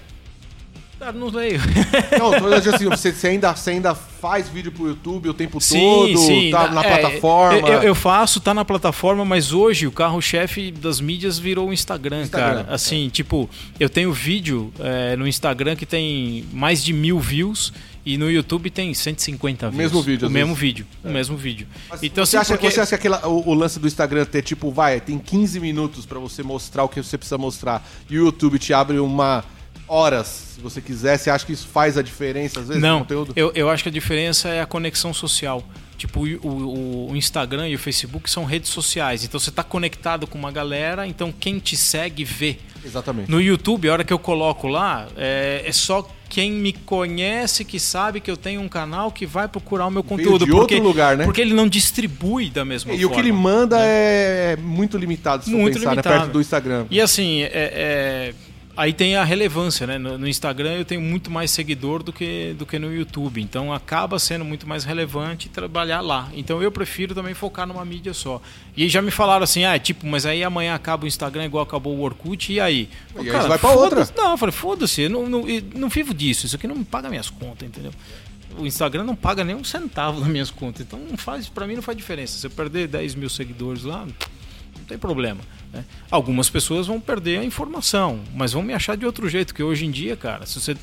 Cara, 0.98 1.12
não 1.12 1.28
leio. 1.28 1.60
Não, 2.18 2.34
assim, 2.56 2.86
você, 2.86 3.12
você 3.12 3.28
ainda, 3.28 3.54
você 3.54 3.72
ainda 3.72 3.94
faz 3.94 4.48
vídeo 4.48 4.72
pro 4.72 4.88
YouTube 4.88 5.30
o 5.30 5.34
tempo 5.34 5.60
Sim, 5.60 5.80
todo, 5.80 6.18
sim. 6.18 6.50
tá 6.52 6.70
na 6.72 6.84
é, 6.84 6.98
plataforma. 6.98 7.68
Eu, 7.68 7.84
eu 7.84 7.96
faço, 7.96 8.40
tá 8.40 8.54
na 8.54 8.64
plataforma, 8.64 9.26
mas 9.26 9.52
hoje 9.52 9.88
o 9.88 9.92
carro-chefe 9.92 10.72
das 10.72 11.02
mídias 11.02 11.38
virou 11.38 11.70
o 11.70 11.74
Instagram, 11.74 12.24
Instagram, 12.24 12.64
cara. 12.64 12.74
Assim, 12.74 13.10
tipo, 13.10 13.50
eu 13.80 13.90
tenho 13.90 14.12
vídeo 14.14 14.74
é, 14.80 15.16
no 15.16 15.28
Instagram 15.28 15.76
que 15.76 15.86
tem 15.86 16.46
mais 16.54 16.84
de 16.84 16.94
mil 16.94 17.20
views 17.20 17.74
e 18.06 18.18
no 18.18 18.30
YouTube 18.30 18.70
tem 18.70 18.94
150 18.94 19.70
views. 19.70 19.78
mesmo 19.78 20.02
vídeo, 20.02 20.28
O 20.28 20.32
mesmo 20.32 20.48
vezes. 20.54 20.62
vídeo. 20.62 20.88
O 21.04 21.10
mesmo 21.10 21.36
vídeo. 21.36 21.68
Mas 21.90 22.04
Então, 22.04 22.26
você, 22.26 22.38
assim, 22.38 22.54
acha, 22.54 22.58
porque... 22.58 22.72
você 22.72 22.82
acha 22.82 22.90
que 22.98 23.08
aquela, 23.08 23.28
o, 23.28 23.50
o 23.50 23.54
lance 23.54 23.80
do 23.80 23.88
Instagram 23.88 24.26
ter 24.26 24.44
tipo, 24.44 24.72
vai, 24.72 25.02
tem 25.02 25.18
15 25.18 25.60
minutos 25.60 26.06
pra 26.06 26.20
você 26.20 26.44
mostrar 26.44 26.84
o 26.84 26.90
que 26.90 27.02
você 27.02 27.18
precisa 27.18 27.38
mostrar 27.38 27.86
e 28.10 28.18
o 28.20 28.26
YouTube 28.26 28.60
te 28.60 28.74
abre 28.74 29.00
uma 29.00 29.44
horas, 29.88 30.28
se 30.56 30.62
você 30.62 30.82
quiser, 30.82 31.18
você 31.18 31.30
acha 31.30 31.46
que 31.46 31.54
isso 31.54 31.68
faz 31.68 31.98
a 31.98 32.02
diferença 32.02 32.60
às 32.60 32.68
vezes 32.68 32.82
no 32.82 32.88
Não, 32.88 33.00
conteúdo? 33.00 33.34
eu, 33.36 33.52
eu 33.56 33.70
acho 33.70 33.84
que 33.84 33.90
a 33.90 33.92
diferença 33.92 34.50
é 34.50 34.62
a 34.62 34.66
conexão 34.66 35.14
social. 35.14 35.64
Tipo, 35.98 36.26
o, 36.26 36.48
o- 36.48 37.12
o 37.12 37.16
Instagram 37.16 37.70
e 37.70 37.76
o 37.76 37.80
Facebook 37.80 38.30
são 38.30 38.44
redes 38.44 38.70
sociais. 38.70 39.24
Então 39.24 39.40
você 39.40 39.50
está 39.50 39.64
conectado 39.64 40.28
com 40.28 40.38
uma 40.38 40.52
galera, 40.52 41.08
então 41.08 41.32
quem 41.32 41.58
te 41.58 41.78
segue 41.78 42.26
vê. 42.26 42.58
Exatamente. 42.84 43.32
No 43.32 43.42
YouTube, 43.42 43.88
a 43.90 43.94
hora 43.94 44.04
que 44.04 44.12
eu 44.12 44.20
coloco 44.20 44.68
lá, 44.68 45.08
é, 45.16 45.64
é 45.66 45.72
só 45.72 46.08
quem 46.28 46.52
me 46.52 46.74
conhece 46.74 47.64
que 47.64 47.80
sabe 47.80 48.20
que 48.20 48.30
eu 48.30 48.36
tenho 48.36 48.60
um 48.62 48.68
canal 48.68 49.10
que 49.10 49.26
vai 49.26 49.48
procurar 49.48 49.88
o 49.88 49.90
meu 49.92 50.04
conteúdo. 50.04 50.46
de 50.46 50.52
outro 50.52 50.82
lugar, 50.84 51.16
né? 51.18 51.24
Porque 51.24 51.40
ele 51.40 51.54
não 51.54 51.68
distribui 51.68 52.50
da 52.50 52.66
mesma 52.66 52.92
E 52.94 52.98
forma. 53.00 53.12
o 53.12 53.14
que 53.16 53.20
ele 53.22 53.32
manda 53.32 53.78
é 53.82 54.58
muito 54.58 54.98
limitado, 54.98 55.46
se 55.46 55.52
for 55.52 55.58
Muito 55.58 55.76
pensar, 55.80 55.92
limitado. 55.92 56.14
né? 56.16 56.22
Perto 56.24 56.34
do 56.34 56.42
Instagram. 56.42 56.86
E 56.92 57.00
assim, 57.00 57.42
é- 57.44 57.50
é, 57.54 58.34
aí 58.76 58.94
tem 58.94 59.16
a 59.16 59.24
relevância, 59.24 59.88
né? 59.88 59.98
No, 59.98 60.18
no 60.18 60.28
Instagram 60.28 60.74
eu 60.74 60.86
tenho 60.86 61.02
muito 61.02 61.32
mais 61.32 61.52
seguidor 61.52 62.04
do 62.04 62.12
que, 62.12 62.56
do 62.58 62.66
que 62.66 62.78
no 62.78 62.94
YouTube. 62.94 63.42
Então 63.42 63.74
acaba 63.74 64.20
sendo 64.20 64.44
muito 64.44 64.68
mais 64.68 64.84
relevante 64.84 65.50
trabalhar 65.50 66.02
lá. 66.02 66.30
Então 66.34 66.62
eu 66.62 66.72
prefiro 66.72 67.16
também 67.16 67.34
focar 67.34 67.66
numa 67.66 67.84
mídia 67.86 68.14
só. 68.14 68.42
E 68.76 68.84
aí 68.84 68.90
já 68.90 69.02
me 69.02 69.12
falaram 69.12 69.44
assim, 69.44 69.64
ah, 69.64 69.78
tipo, 69.80 70.06
mas 70.06 70.26
aí 70.26 70.44
amanhã 70.44 70.76
acaba 70.76 71.06
o 71.06 71.08
Instagram 71.08 71.46
igual 71.46 71.64
acabou 71.64 71.96
o 71.96 72.02
Orkut, 72.02 72.52
e 72.52 72.60
aí? 72.60 72.90
E 73.16 73.30
aí 73.30 73.32
você 73.32 73.48
vai 73.48 73.58
pra 73.58 73.72
outra. 73.72 74.08
Não, 74.16 74.32
eu 74.32 74.38
falei, 74.38 74.54
foda-se, 74.54 75.08
não, 75.10 75.28
não, 75.28 75.44
não 75.74 75.90
vivo 75.90 76.14
disso. 76.14 76.46
Isso 76.46 76.56
aqui 76.56 76.68
não 76.68 76.76
me 76.76 76.86
paga 76.86 77.10
minhas 77.10 77.30
contas, 77.30 77.68
entendeu? 77.68 77.92
O 78.58 78.66
Instagram 78.66 79.04
não 79.04 79.16
paga 79.16 79.44
nem 79.44 79.56
um 79.56 79.64
centavo 79.64 80.20
das 80.20 80.30
minhas 80.30 80.50
contas. 80.50 80.82
Então 80.82 81.00
não 81.00 81.18
faz, 81.18 81.50
para 81.50 81.68
mim 81.68 81.76
não 81.76 81.82
faz 81.82 81.98
diferença. 81.98 82.38
Se 82.38 82.48
eu 82.48 82.52
perder 82.52 82.88
10 82.88 83.16
mil 83.16 83.30
seguidores 83.30 83.84
lá, 83.84 84.08
não 84.86 84.88
tem 84.88 84.98
problema. 84.98 85.42
né? 85.74 85.84
Algumas 86.12 86.50
pessoas 86.50 86.86
vão 86.86 87.00
perder 87.02 87.40
a 87.40 87.44
informação, 87.44 88.20
mas 88.34 88.54
vão 88.54 88.62
me 88.62 88.74
achar 88.74 88.96
de 88.96 89.06
outro 89.06 89.28
jeito, 89.28 89.54
que 89.54 89.64
hoje 89.64 89.86
em 89.86 89.92
dia, 89.92 90.16
cara, 90.16 90.46
se 90.46 90.60
você 90.62 90.78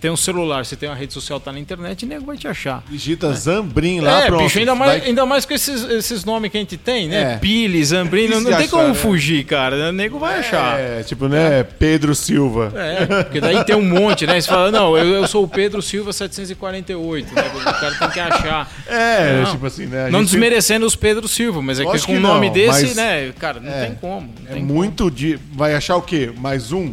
tem 0.00 0.10
um 0.10 0.16
celular, 0.16 0.64
você 0.64 0.76
tem 0.76 0.88
uma 0.88 0.94
rede 0.94 1.12
social, 1.12 1.40
tá 1.40 1.50
na 1.52 1.58
internet, 1.58 2.04
o 2.04 2.08
nego 2.08 2.24
vai 2.26 2.36
te 2.36 2.46
achar. 2.46 2.82
Digita 2.90 3.32
Zambrim 3.32 4.00
lá, 4.00 4.24
é, 4.24 4.26
pronto. 4.26 4.44
bicho, 4.44 4.58
ainda 4.58 4.74
mais, 4.74 4.98
vai- 5.00 5.08
ainda 5.08 5.26
mais 5.26 5.44
com 5.46 5.54
esses, 5.54 5.82
esses 5.90 6.24
nomes 6.24 6.50
que 6.50 6.56
a 6.56 6.60
gente 6.60 6.76
tem, 6.76 7.08
né? 7.08 7.34
É. 7.34 7.36
Pili, 7.38 7.82
Zambrini, 7.84 8.28
não, 8.34 8.40
não 8.42 8.56
tem 8.56 8.68
como 8.68 8.82
achar, 8.82 8.92
né? 8.94 9.00
fugir, 9.00 9.44
cara. 9.44 9.88
O 9.88 9.92
nego 9.92 10.18
vai 10.18 10.38
achar. 10.40 10.78
É, 10.78 11.02
tipo, 11.02 11.28
né? 11.28 11.62
Pedro 11.64 12.14
Silva. 12.14 12.72
É, 12.76 13.22
porque 13.24 13.40
daí 13.40 13.64
tem 13.64 13.74
um 13.74 13.82
monte, 13.84 14.26
né? 14.26 14.40
Você 14.40 14.48
fala, 14.48 14.70
não, 14.70 14.96
eu, 14.96 15.06
eu 15.14 15.26
sou 15.26 15.44
o 15.44 15.48
Pedro 15.48 15.80
Silva 15.80 16.12
748, 16.12 17.34
né? 17.34 17.42
O 17.54 17.62
cara 17.64 17.94
tem 17.94 18.10
que 18.10 18.20
achar. 18.20 18.70
É, 18.86 19.40
Não. 19.42 19.50
tipo 19.50 19.66
assim, 19.66 19.86
né? 19.86 20.10
Não 20.10 20.20
gente- 20.20 20.30
desmerecendo 20.30 20.86
os 20.86 20.94
Pedro 20.96 21.26
Silva, 21.28 21.60
mas 21.62 21.80
é 21.80 21.84
que 21.84 22.02
com 22.06 22.16
um 22.16 22.20
nome 22.20 22.46
não, 22.46 22.52
desse, 22.54 22.94
né? 22.94 23.32
Cara, 23.38 23.60
não 23.60 23.72
É. 23.72 23.86
tem 23.86 23.94
como. 23.96 24.26
não 24.44 24.50
É 24.50 24.54
tem 24.54 24.62
muito 24.62 25.10
de. 25.10 25.38
Vai 25.52 25.74
achar 25.74 25.96
o 25.96 26.02
quê? 26.02 26.30
Mais 26.36 26.72
um? 26.72 26.92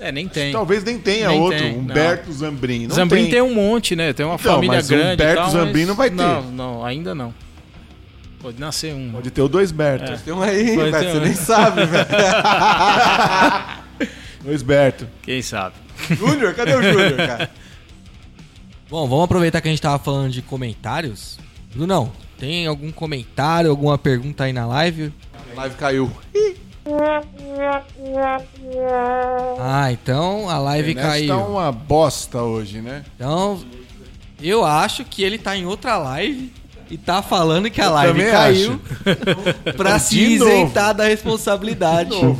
É, 0.00 0.10
nem 0.10 0.26
tem. 0.26 0.50
Talvez 0.50 0.82
nem 0.82 0.98
tenha 0.98 1.28
Nem 1.28 1.38
outro. 1.40 1.58
tem, 1.58 1.76
Humberto 1.78 2.32
Zambrim. 2.32 2.86
Não 2.86 2.94
Zambrin 2.96 3.22
tem. 3.24 3.30
tem. 3.32 3.42
um 3.42 3.54
monte, 3.54 3.94
né? 3.94 4.14
Tem 4.14 4.24
uma 4.24 4.36
Então, 4.36 4.54
família 4.54 4.76
mas 4.76 4.88
grande. 4.88 5.10
e 5.10 5.14
Humberto 5.14 5.42
tal, 5.42 5.50
Zambrin 5.50 5.80
mas- 5.80 5.88
não 5.88 5.94
vai 5.94 6.08
ter. 6.10 6.16
Não, 6.16 6.42
não, 6.50 6.84
ainda 6.84 7.14
não. 7.14 7.34
Pode 8.40 8.58
nascer 8.58 8.94
um. 8.94 9.10
Pode 9.12 9.30
ter 9.30 9.42
o 9.42 9.48
dois 9.48 9.70
Berto. 9.70 10.18
Tem 10.24 10.32
um 10.32 10.40
aí, 10.40 10.74
velho, 10.74 10.90
ter 10.90 11.10
você 11.12 11.18
um. 11.18 11.20
nem 11.20 11.34
sabe, 11.34 11.84
velho. 11.84 12.06
Dois 14.42 14.62
Berto. 14.62 15.06
Quem 15.22 15.42
sabe? 15.42 15.74
Júnior, 16.16 16.54
cadê 16.54 16.74
o 16.74 16.82
Júnior, 16.82 17.16
cara? 17.18 17.50
Bom, 18.88 19.06
vamos 19.06 19.24
aproveitar 19.26 19.60
que 19.60 19.68
a 19.68 19.70
gente 19.70 19.82
tava 19.82 19.98
falando 20.02 20.32
de 20.32 20.40
comentários. 20.40 21.38
Brunão, 21.74 22.10
tem 22.38 22.66
algum 22.66 22.90
comentário, 22.90 23.68
alguma 23.70 23.98
pergunta 23.98 24.44
aí 24.44 24.52
na 24.54 24.66
live? 24.66 25.12
A 25.52 25.56
live 25.60 25.74
caiu. 25.76 26.10
Ah, 29.58 29.90
então 29.92 30.48
a 30.48 30.58
live 30.58 30.92
Internet 30.92 31.26
caiu. 31.26 31.28
tá 31.28 31.36
uma 31.46 31.70
bosta 31.72 32.42
hoje, 32.42 32.80
né? 32.80 33.04
Então, 33.16 33.60
eu 34.40 34.64
acho 34.64 35.04
que 35.04 35.22
ele 35.22 35.36
tá 35.38 35.56
em 35.56 35.66
outra 35.66 35.96
live 35.98 36.52
e 36.90 36.96
tá 36.98 37.22
falando 37.22 37.70
que 37.70 37.80
a 37.80 37.84
Eu 37.86 37.92
live 37.92 38.30
caiu 38.30 38.80
pra 39.76 39.96
De 39.96 40.02
se 40.02 40.38
novo. 40.38 40.50
isentar 40.50 40.94
da 40.94 41.04
responsabilidade. 41.04 42.14
O 42.14 42.36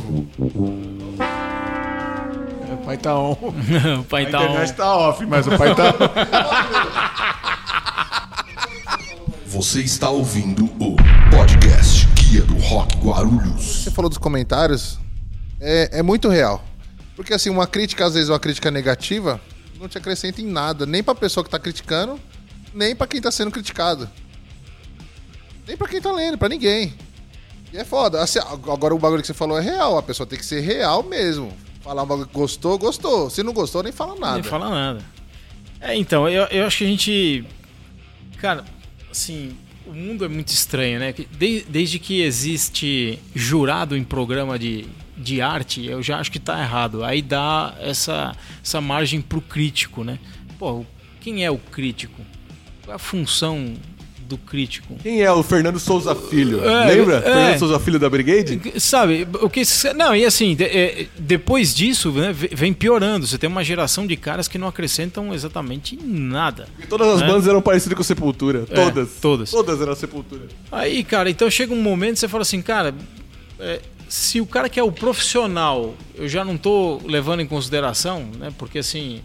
pai 2.85 2.97
tá 2.97 3.17
on. 3.17 3.31
o 3.99 4.03
pai 4.05 4.25
A 4.25 4.29
tá 4.29 4.43
internet 4.43 4.71
on. 4.71 4.75
tá 4.75 4.95
off, 4.97 5.25
mas 5.25 5.47
o 5.47 5.57
pai 5.57 5.75
tá. 5.75 5.93
Você 9.45 9.81
está 9.81 10.09
ouvindo 10.09 10.63
o 10.79 10.95
podcast 11.29 12.07
Guia 12.31 12.43
do 12.43 12.55
Rock 12.59 12.95
Guarulhos. 12.99 13.61
Você 13.61 13.91
falou 13.91 14.07
dos 14.07 14.17
comentários, 14.17 14.97
é, 15.59 15.99
é 15.99 16.01
muito 16.01 16.29
real. 16.29 16.63
Porque 17.13 17.33
assim, 17.33 17.49
uma 17.49 17.67
crítica, 17.67 18.05
às 18.05 18.13
vezes, 18.13 18.29
uma 18.29 18.39
crítica 18.39 18.71
negativa, 18.71 19.41
não 19.77 19.89
te 19.89 19.97
acrescenta 19.97 20.41
em 20.41 20.45
nada. 20.45 20.85
Nem 20.85 21.03
pra 21.03 21.13
pessoa 21.13 21.43
que 21.43 21.49
tá 21.49 21.59
criticando, 21.59 22.17
nem 22.73 22.95
pra 22.95 23.05
quem 23.05 23.19
tá 23.19 23.29
sendo 23.31 23.51
criticado. 23.51 24.09
Nem 25.67 25.75
pra 25.75 25.89
quem 25.89 25.99
tá 25.99 26.09
lendo, 26.09 26.37
pra 26.37 26.47
ninguém. 26.47 26.93
E 27.73 27.77
é 27.77 27.83
foda. 27.83 28.21
Assim, 28.21 28.39
agora 28.39 28.95
o 28.95 28.97
bagulho 28.97 29.19
que 29.19 29.27
você 29.27 29.33
falou 29.33 29.59
é 29.59 29.61
real. 29.61 29.97
A 29.97 30.01
pessoa 30.01 30.25
tem 30.25 30.39
que 30.39 30.45
ser 30.45 30.61
real 30.61 31.03
mesmo. 31.03 31.51
Falar 31.81 32.03
um 32.03 32.07
bagulho 32.07 32.27
que 32.27 32.33
gostou, 32.33 32.77
gostou. 32.77 33.29
Se 33.29 33.43
não 33.43 33.51
gostou, 33.51 33.83
nem 33.83 33.91
fala 33.91 34.17
nada. 34.17 34.35
Nem 34.35 34.43
fala 34.43 34.69
nada. 34.69 35.03
É, 35.81 35.97
então, 35.97 36.29
eu, 36.29 36.45
eu 36.45 36.65
acho 36.65 36.77
que 36.77 36.85
a 36.85 36.87
gente. 36.87 37.45
Cara, 38.37 38.63
assim, 39.11 39.57
o 39.85 39.93
mundo 39.93 40.23
é 40.23 40.27
muito 40.27 40.49
estranho, 40.49 40.99
né? 40.99 41.13
Desde 41.67 41.99
que 41.99 42.21
existe 42.21 43.19
jurado 43.33 43.95
em 43.95 44.03
programa 44.03 44.57
de, 44.57 44.85
de 45.17 45.41
arte, 45.41 45.85
eu 45.85 46.01
já 46.01 46.19
acho 46.19 46.31
que 46.31 46.39
tá 46.39 46.61
errado. 46.61 47.03
Aí 47.03 47.21
dá 47.21 47.75
essa, 47.79 48.35
essa 48.63 48.79
margem 48.79 49.21
pro 49.21 49.41
crítico, 49.41 50.03
né? 50.03 50.19
Pô, 50.57 50.85
quem 51.19 51.43
é 51.43 51.51
o 51.51 51.57
crítico? 51.57 52.21
Qual 52.83 52.93
é 52.93 52.95
a 52.95 52.99
função 52.99 53.73
do 54.31 54.37
crítico? 54.37 54.95
Quem 55.03 55.21
é 55.21 55.31
o 55.31 55.43
Fernando 55.43 55.79
Souza 55.79 56.15
Filho? 56.15 56.63
É, 56.67 56.85
Lembra? 56.85 57.17
é. 57.17 57.21
Fernando 57.21 57.59
Souza 57.59 57.79
Filho 57.79 57.99
da 57.99 58.09
Brigade? 58.09 58.59
Sabe, 58.79 59.27
o 59.41 59.49
que. 59.49 59.61
Não, 59.95 60.15
e 60.15 60.25
assim, 60.25 60.57
é, 60.59 61.05
depois 61.17 61.73
disso, 61.75 62.11
né, 62.11 62.33
ve- 62.33 62.49
vem 62.53 62.73
piorando. 62.73 63.27
Você 63.27 63.37
tem 63.37 63.49
uma 63.49 63.63
geração 63.63 64.07
de 64.07 64.15
caras 64.17 64.47
que 64.47 64.57
não 64.57 64.67
acrescentam 64.67 65.33
exatamente 65.33 65.97
nada. 66.03 66.67
Todas 66.89 67.07
as 67.15 67.21
É. 67.21 67.27
bandas 67.27 67.47
eram 67.47 67.61
parecidas 67.61 67.95
com 67.97 68.03
Sepultura. 68.03 68.65
É, 68.69 68.75
Todas. 68.75 69.09
todas. 69.21 69.51
Todas 69.51 69.81
eram 69.81 69.95
Sepultura. 69.95 70.43
Aí, 70.71 71.03
cara, 71.03 71.29
então 71.29 71.49
chega 71.49 71.73
um 71.73 71.81
momento 71.81 72.13
que 72.13 72.19
você 72.21 72.27
fala 72.27 72.41
assim, 72.41 72.61
cara, 72.61 72.93
é, 73.59 73.79
se 74.09 74.41
o 74.41 74.45
cara 74.45 74.67
que 74.69 74.79
é 74.79 74.83
o 74.83 74.91
profissional, 74.91 75.93
eu 76.15 76.27
já 76.27 76.43
não 76.43 76.57
tô 76.57 76.99
levando 77.05 77.41
em 77.41 77.45
consideração, 77.47 78.25
né? 78.39 78.51
Porque 78.57 78.79
assim, 78.79 79.21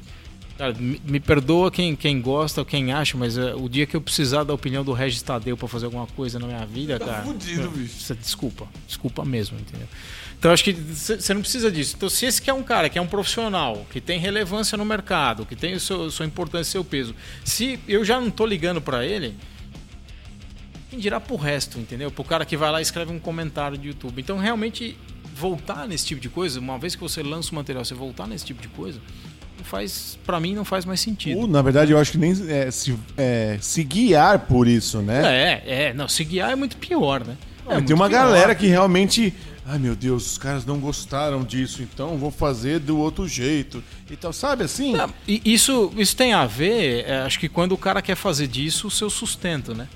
cara, 0.57 0.75
me, 0.75 1.01
me 1.05 1.21
perdoa 1.21 1.71
quem, 1.71 1.95
quem 1.95 2.21
gosta 2.21 2.61
ou 2.61 2.65
quem 2.65 2.93
acha, 2.93 3.17
mas 3.17 3.37
é, 3.37 3.55
o 3.55 3.69
dia 3.69 3.87
que 3.87 3.97
eu 3.97 4.01
precisar 4.01 4.45
da 4.45 4.55
opinião 4.55 4.85
do 4.85 4.93
Regis 4.93 5.23
Tadeu 5.23 5.57
pra 5.57 5.69
fazer 5.69 5.87
alguma 5.87 6.07
coisa 6.07 6.39
na 6.39 6.47
minha 6.47 6.65
vida, 6.67 6.99
cara. 6.99 7.23
fudido, 7.23 7.71
bicho. 7.71 8.15
Desculpa, 8.15 8.67
desculpa 8.87 9.25
mesmo, 9.25 9.59
entendeu? 9.59 9.89
Então 10.39 10.53
acho 10.53 10.65
que 10.65 10.73
você 10.73 11.33
não 11.33 11.41
precisa 11.41 11.71
disso. 11.71 11.95
Então, 11.97 12.09
se 12.09 12.27
esse 12.27 12.41
que 12.41 12.51
é 12.51 12.53
um 12.53 12.63
cara 12.63 12.89
que 12.89 12.99
é 12.99 13.03
um 13.03 13.07
profissional, 13.07 13.87
que 13.91 14.01
tem 14.01 14.19
relevância 14.19 14.77
no 14.77 14.85
mercado, 14.85 15.47
que 15.47 15.57
tem 15.57 15.75
o 15.75 15.81
seu, 15.81 16.11
sua 16.11 16.27
importância 16.27 16.71
e 16.71 16.73
seu 16.73 16.85
peso, 16.85 17.15
se 17.45 17.79
eu 17.89 18.05
já 18.05 18.21
não 18.21 18.31
tô 18.31 18.45
ligando 18.45 18.81
pra 18.81 19.05
ele, 19.05 19.35
quem 20.91 20.99
dirá 20.99 21.19
pro 21.19 21.37
resto, 21.37 21.79
entendeu? 21.79 22.11
Pro 22.11 22.23
cara 22.23 22.45
que 22.45 22.57
vai 22.57 22.71
lá 22.71 22.81
e 22.81 22.83
escreve 22.83 23.13
um 23.13 23.19
comentário 23.19 23.79
de 23.79 23.89
YouTube. 23.89 24.21
Então, 24.21 24.39
realmente, 24.39 24.97
voltar 25.35 25.89
nesse 25.89 26.07
tipo 26.07 26.21
de 26.21 26.29
coisa, 26.29 26.61
uma 26.61 26.79
vez 26.79 26.95
que 26.95 27.01
você 27.01 27.23
lança 27.23 27.53
o 27.53 27.55
material, 27.55 27.85
você 27.85 27.95
voltar 27.95 28.27
nesse 28.27 28.45
tipo 28.45 28.61
de 28.61 28.69
coisa, 28.69 29.01
faz, 29.67 30.19
para 30.25 30.41
mim, 30.41 30.55
não 30.55 30.65
faz 30.65 30.85
mais 30.85 31.01
sentido. 31.01 31.41
Ou, 31.41 31.47
na 31.47 31.61
verdade, 31.61 31.93
eu 31.93 31.99
acho 31.99 32.13
que 32.13 32.19
nem 32.19 32.33
é, 32.49 32.71
se, 32.71 32.97
é, 33.17 33.59
se 33.61 33.83
guiar 33.83 34.41
por 34.41 34.67
isso, 34.67 35.03
né? 35.03 35.23
É, 35.25 35.63
é, 35.67 35.93
não, 35.93 36.09
se 36.09 36.25
guiar 36.25 36.53
é 36.53 36.57
muito 36.57 36.77
pior, 36.77 37.25
né? 37.25 37.37
É 37.67 37.69
tem 37.69 37.75
muito 37.77 37.95
uma 37.95 38.09
pior. 38.09 38.19
galera 38.19 38.55
que 38.55 38.67
realmente. 38.67 39.35
Ai 39.69 39.81
meu 39.81 39.97
Deus, 39.97 40.31
os 40.31 40.39
caras 40.39 40.65
não 40.65 40.79
gostaram 40.79 41.43
disso, 41.43 41.83
então 41.83 42.17
vou 42.17 42.31
fazer 42.31 42.79
do 42.79 42.99
outro 42.99 43.27
jeito. 43.27 43.83
E 44.09 44.15
tal, 44.15 44.33
sabe 44.33 44.63
assim? 44.63 44.93
Não, 44.93 45.13
e 45.27 45.43
isso, 45.45 45.93
isso 45.97 46.15
tem 46.15 46.33
a 46.33 46.47
ver, 46.47 47.05
é, 47.05 47.23
acho 47.23 47.41
que 47.41 47.49
quando 47.49 47.73
o 47.73 47.77
cara 47.77 48.01
quer 48.01 48.15
fazer 48.15 48.47
disso 48.47 48.87
o 48.87 48.91
seu 48.93 49.11
sustento, 49.11 49.75
né? 49.75 49.89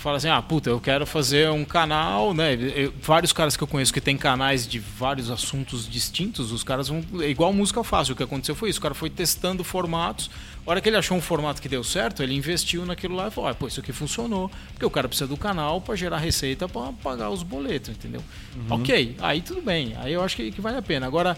Fala 0.00 0.16
assim, 0.16 0.28
ah, 0.28 0.40
puta, 0.40 0.70
eu 0.70 0.80
quero 0.80 1.04
fazer 1.04 1.50
um 1.50 1.62
canal, 1.62 2.32
né? 2.32 2.54
Eu- 2.54 2.92
vários 3.02 3.32
caras 3.34 3.54
que 3.54 3.62
eu 3.62 3.66
conheço 3.66 3.92
que 3.92 4.00
tem 4.00 4.16
canais 4.16 4.66
de 4.66 4.78
vários 4.78 5.30
assuntos 5.30 5.86
distintos, 5.86 6.50
os 6.52 6.64
caras 6.64 6.88
vão. 6.88 7.04
Igual 7.22 7.52
música 7.52 7.84
fácil. 7.84 8.14
O 8.14 8.16
que 8.16 8.22
aconteceu 8.22 8.54
foi 8.54 8.70
isso. 8.70 8.78
O 8.78 8.82
cara 8.82 8.94
foi 8.94 9.10
testando 9.10 9.62
formatos. 9.62 10.30
A 10.66 10.70
hora 10.70 10.80
que 10.80 10.88
ele 10.88 10.96
achou 10.96 11.16
um 11.16 11.20
formato 11.20 11.60
que 11.60 11.68
deu 11.68 11.84
certo, 11.84 12.22
ele 12.22 12.34
investiu 12.34 12.86
naquilo 12.86 13.14
lá 13.14 13.28
e 13.28 13.30
falou, 13.30 13.50
ah, 13.50 13.54
pô, 13.54 13.66
isso 13.66 13.80
aqui 13.80 13.92
funcionou. 13.92 14.50
Porque 14.72 14.84
o 14.86 14.90
cara 14.90 15.06
precisa 15.08 15.26
do 15.28 15.36
canal 15.36 15.80
para 15.82 15.94
gerar 15.96 16.18
receita 16.18 16.66
para 16.68 16.92
pagar 17.02 17.28
os 17.30 17.42
boletos, 17.42 17.90
entendeu? 17.90 18.22
Ok, 18.70 19.16
aí 19.20 19.42
tudo 19.42 19.60
bem. 19.60 19.94
Aí 19.98 20.12
eu 20.14 20.22
acho 20.22 20.36
que, 20.36 20.50
que 20.50 20.60
vale 20.62 20.78
a 20.78 20.82
pena. 20.82 21.06
Agora, 21.06 21.36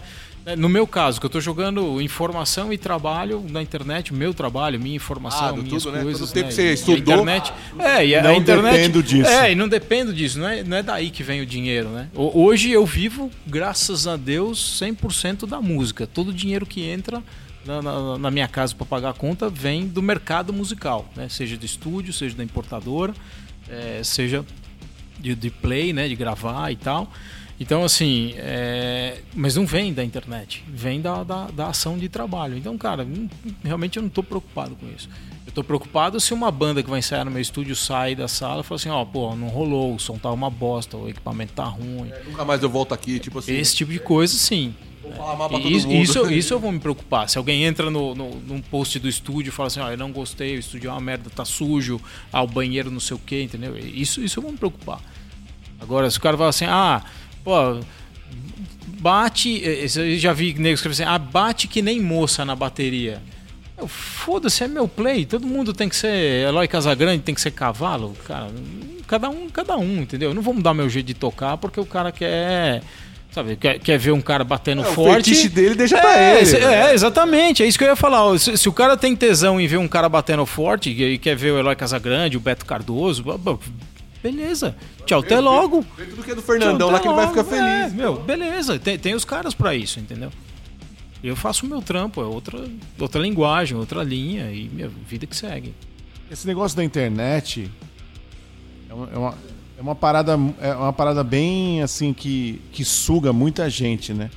no 0.57 0.67
meu 0.67 0.85
caso, 0.85 1.19
que 1.21 1.25
eu 1.25 1.29
tô 1.29 1.39
jogando 1.39 2.01
informação 2.01 2.73
e 2.73 2.77
trabalho 2.77 3.45
na 3.49 3.61
internet, 3.61 4.13
meu 4.13 4.33
trabalho, 4.33 4.77
minha 4.79 4.95
informação, 4.97 5.47
Ah, 5.47 5.53
minhas 5.53 5.83
tudo, 5.83 5.91
né? 5.95 6.01
coisas. 6.03 6.19
Todo 6.19 6.29
o 6.29 6.33
tempo 6.33 6.45
né, 6.47 6.49
que 6.49 6.55
você 6.55 6.65
e 6.65 6.69
a 6.69 6.73
estudou. 6.73 6.97
internet. 7.15 7.53
É, 7.79 8.05
e 8.05 8.15
a, 8.15 8.21
Não 8.23 8.31
a 8.31 8.35
internet. 8.35 8.73
dependo 8.75 9.01
disso. 9.03 9.29
É, 9.29 9.51
e 9.51 9.55
não 9.55 9.67
dependo 9.69 10.13
disso. 10.13 10.39
Não 10.39 10.47
é, 10.49 10.61
não 10.63 10.75
é 10.77 10.83
daí 10.83 11.09
que 11.09 11.23
vem 11.23 11.39
o 11.41 11.45
dinheiro, 11.45 11.87
né? 11.89 12.09
Ho- 12.13 12.43
Hoje 12.43 12.71
eu 12.71 12.85
vivo, 12.85 13.31
graças 13.47 14.05
a 14.05 14.17
Deus, 14.17 14.79
100% 14.81 15.45
da 15.47 15.61
música. 15.61 16.05
Todo 16.05 16.27
o 16.29 16.33
dinheiro 16.33 16.65
que 16.65 16.83
entra 16.83 17.23
na, 17.65 17.81
na- 17.81 18.17
na 18.17 18.29
minha 18.31 18.47
casa 18.49 18.75
para 18.75 18.85
pagar 18.85 19.09
a 19.11 19.13
conta 19.13 19.49
vem 19.49 19.87
do 19.87 20.01
mercado 20.01 20.51
musical, 20.51 21.09
né? 21.15 21.29
Seja 21.29 21.55
do 21.55 21.65
estúdio, 21.65 22.11
seja 22.11 22.35
da 22.35 22.43
importadora, 22.43 23.13
é, 23.69 24.01
seja 24.03 24.43
de, 25.17 25.35
de 25.35 25.49
play, 25.49 25.93
né? 25.93 26.09
De 26.09 26.15
gravar 26.17 26.69
e 26.69 26.75
tal. 26.75 27.09
Então, 27.59 27.83
assim, 27.83 28.33
é, 28.37 29.19
mas 29.33 29.55
não 29.55 29.65
vem 29.65 29.93
da 29.93 30.03
internet, 30.03 30.63
vem 30.67 30.99
da, 30.99 31.23
da, 31.23 31.45
da 31.47 31.67
ação 31.67 31.97
de 31.97 32.09
trabalho. 32.09 32.57
Então, 32.57 32.77
cara, 32.77 33.05
não- 33.05 33.29
realmente 33.63 33.97
eu 33.97 34.01
não 34.01 34.07
estou 34.07 34.23
preocupado 34.23 34.75
com 34.75 34.87
isso. 34.89 35.07
Eu 35.45 35.49
estou 35.49 35.63
preocupado 35.63 36.19
se 36.19 36.33
uma 36.33 36.49
banda 36.49 36.81
que 36.81 36.89
vai 36.89 36.99
ensaiar 36.99 37.23
no 37.25 37.31
meu 37.31 37.41
estúdio 37.41 37.75
sai 37.75 38.15
da 38.15 38.27
sala 38.27 38.61
e 38.61 38.63
fala 38.63 38.75
assim: 38.79 38.89
ó, 38.89 39.05
pô, 39.05 39.35
não 39.35 39.47
rolou, 39.49 39.95
o 39.95 39.99
som 39.99 40.17
tá 40.17 40.31
uma 40.31 40.49
bosta, 40.49 40.97
o 40.97 41.07
equipamento 41.07 41.53
tá 41.53 41.65
ruim. 41.65 42.11
Nunca 42.25 42.43
mais 42.43 42.61
eu 42.63 42.69
volto 42.69 42.93
aqui, 42.93 43.19
tipo 43.19 43.39
assim. 43.39 43.53
Esse 43.55 43.75
tipo 43.75 43.91
de 43.91 43.99
coisa, 43.99 44.33
sim. 44.35 44.73
Isso, 45.59 45.87
isso, 45.91 46.31
isso 46.31 46.53
eu 46.53 46.59
vou 46.59 46.71
me 46.71 46.79
preocupar. 46.79 47.29
Se 47.29 47.37
alguém 47.37 47.63
entra 47.65 47.89
no, 47.91 48.15
no, 48.15 48.35
num 48.39 48.61
post 48.61 48.97
do 48.99 49.07
estúdio 49.07 49.49
e 49.49 49.51
fala 49.51 49.67
assim, 49.67 49.79
ó, 49.81 49.91
eu 49.91 49.97
não 49.97 50.11
gostei, 50.11 50.55
o 50.55 50.59
estúdio 50.59 50.89
é 50.89 50.91
uma 50.91 51.01
merda, 51.01 51.29
tá 51.29 51.45
sujo, 51.45 52.01
ah, 52.31 52.41
o 52.41 52.47
banheiro 52.47 52.89
não 52.89 52.99
sei 53.01 53.15
o 53.15 53.19
que, 53.19 53.41
entendeu? 53.43 53.77
Isso, 53.77 54.21
isso 54.23 54.39
eu 54.39 54.43
vou 54.43 54.51
me 54.51 54.57
preocupar. 54.57 54.99
Agora, 55.79 56.09
se 56.09 56.17
o 56.17 56.21
cara 56.21 56.37
fala 56.37 56.49
assim, 56.49 56.65
ah, 56.65 57.03
pô, 57.43 57.79
bate. 58.99 59.61
Eu 59.63 60.17
já 60.17 60.33
vi 60.33 60.53
nego 60.53 60.75
escrever 60.75 60.93
assim, 60.93 61.03
ah, 61.03 61.17
bate 61.17 61.67
que 61.67 61.81
nem 61.81 61.99
moça 62.01 62.43
na 62.45 62.55
bateria. 62.55 63.21
Foda-se, 63.87 64.63
é 64.63 64.67
meu 64.67 64.87
play. 64.87 65.25
Todo 65.25 65.45
mundo 65.47 65.73
tem 65.73 65.89
que 65.89 65.95
ser 65.95 66.47
Eloy 66.47 66.67
Casagrande, 66.67 67.21
tem 67.23 67.35
que 67.35 67.41
ser 67.41 67.51
cavalo. 67.51 68.15
Cara, 68.25 68.47
cada 69.07 69.29
um, 69.29 69.49
cada 69.49 69.75
um, 69.77 70.01
entendeu? 70.01 70.29
Eu 70.29 70.33
não 70.35 70.41
vou 70.41 70.53
mudar 70.53 70.73
meu 70.73 70.89
jeito 70.89 71.07
de 71.07 71.13
tocar 71.13 71.57
porque 71.57 71.79
o 71.79 71.85
cara 71.85 72.11
quer. 72.11 72.81
Sabe, 73.31 73.55
quer, 73.55 73.79
quer 73.79 73.97
ver 73.97 74.11
um 74.11 74.21
cara 74.21 74.43
batendo 74.43 74.83
É, 74.83 74.87
o 74.87 74.93
forte. 74.93 75.31
fetiche 75.31 75.49
dele 75.49 75.73
deixa 75.73 75.97
pra 75.99 76.15
é, 76.21 76.37
ele, 76.37 76.45
se- 76.45 76.59
né? 76.59 76.91
É, 76.91 76.93
exatamente. 76.93 77.63
É 77.63 77.65
isso 77.65 77.79
que 77.79 77.83
eu 77.83 77.87
ia 77.89 77.95
falar. 77.95 78.37
Se, 78.37 78.55
se 78.55 78.69
o 78.69 78.71
cara 78.71 78.95
tem 78.95 79.15
tesão 79.15 79.59
em 79.59 79.65
ver 79.65 79.77
um 79.77 79.87
cara 79.87 80.07
batendo 80.07 80.45
forte 80.45 80.91
e 80.91 81.17
quer 81.17 81.35
ver 81.35 81.51
o 81.51 81.57
Eloy 81.57 81.75
Casagrande, 81.75 82.37
o 82.37 82.39
Beto 82.39 82.63
Cardoso, 82.63 83.23
beleza. 84.23 84.75
Tchau, 85.05 85.19
até 85.19 85.39
logo. 85.39 85.85
Vê 85.97 86.05
tudo 86.05 86.23
que 86.23 86.31
é 86.31 86.35
do 86.35 86.41
Fernandão 86.41 86.89
lá 86.89 86.99
que 86.99 87.07
ele 87.07 87.15
vai 87.15 87.27
ficar 87.27 87.41
Logo, 87.43 87.53
é, 87.55 87.81
feliz. 87.81 87.93
meu, 87.93 88.15
beleza. 88.21 88.79
Tem, 88.79 88.97
tem 88.97 89.13
os 89.13 89.25
caras 89.25 89.53
pra 89.53 89.75
isso, 89.75 89.99
entendeu? 89.99 90.31
Eu 91.23 91.35
faço 91.35 91.65
o 91.65 91.69
meu 91.69 91.81
trampo, 91.81 92.21
é 92.21 92.25
outra, 92.25 92.65
outra 92.99 93.21
linguagem, 93.21 93.77
outra 93.77 94.03
linha 94.03 94.51
e 94.51 94.69
minha 94.69 94.87
vida 94.87 95.25
que 95.25 95.35
segue. 95.35 95.73
Esse 96.31 96.47
negócio 96.47 96.75
da 96.75 96.83
internet 96.83 97.69
é 98.89 98.93
uma, 98.93 99.09
é 99.13 99.17
uma, 99.17 99.37
é 99.77 99.81
uma 99.81 99.95
parada, 99.95 100.37
é 100.59 100.73
uma 100.73 100.93
parada 100.93 101.23
bem 101.23 101.81
assim 101.81 102.13
que, 102.13 102.61
que 102.71 102.83
suga 102.83 103.31
muita 103.31 103.69
gente, 103.69 104.13
né? 104.13 104.29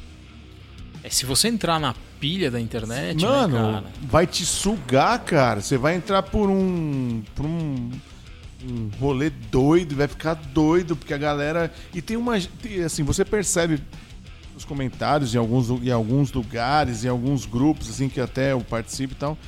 É, 1.03 1.11
se 1.11 1.24
você 1.24 1.49
entrar 1.49 1.78
na 1.78 1.95
pilha 2.20 2.51
da 2.51 2.61
internet, 2.61 3.20
né, 3.22 3.28
Mano, 3.28 3.57
cara? 3.57 3.84
vai 4.03 4.26
te 4.26 4.45
sugar, 4.45 5.18
cara. 5.20 5.61
Você 5.61 5.78
vai 5.78 5.95
entrar 5.95 6.22
por 6.22 6.49
um. 6.51 7.22
por 7.34 7.47
um. 7.47 7.91
Um 8.66 8.90
rolê 8.98 9.30
doido, 9.30 9.94
vai 9.94 10.08
ficar 10.08 10.34
doido, 10.34 10.96
porque 10.96 11.14
a 11.14 11.18
galera. 11.18 11.72
E 11.94 12.02
tem 12.02 12.16
uma. 12.16 12.34
Assim, 12.84 13.02
você 13.02 13.24
percebe 13.24 13.80
nos 14.54 14.64
comentários 14.64 15.34
em 15.34 15.38
alguns, 15.38 15.68
em 15.68 15.90
alguns 15.90 16.32
lugares, 16.32 17.04
em 17.04 17.08
alguns 17.08 17.44
grupos, 17.44 17.90
assim, 17.90 18.08
que 18.08 18.20
até 18.20 18.52
eu 18.52 18.60
participo 18.60 19.12
e 19.12 19.16
tal. 19.16 19.38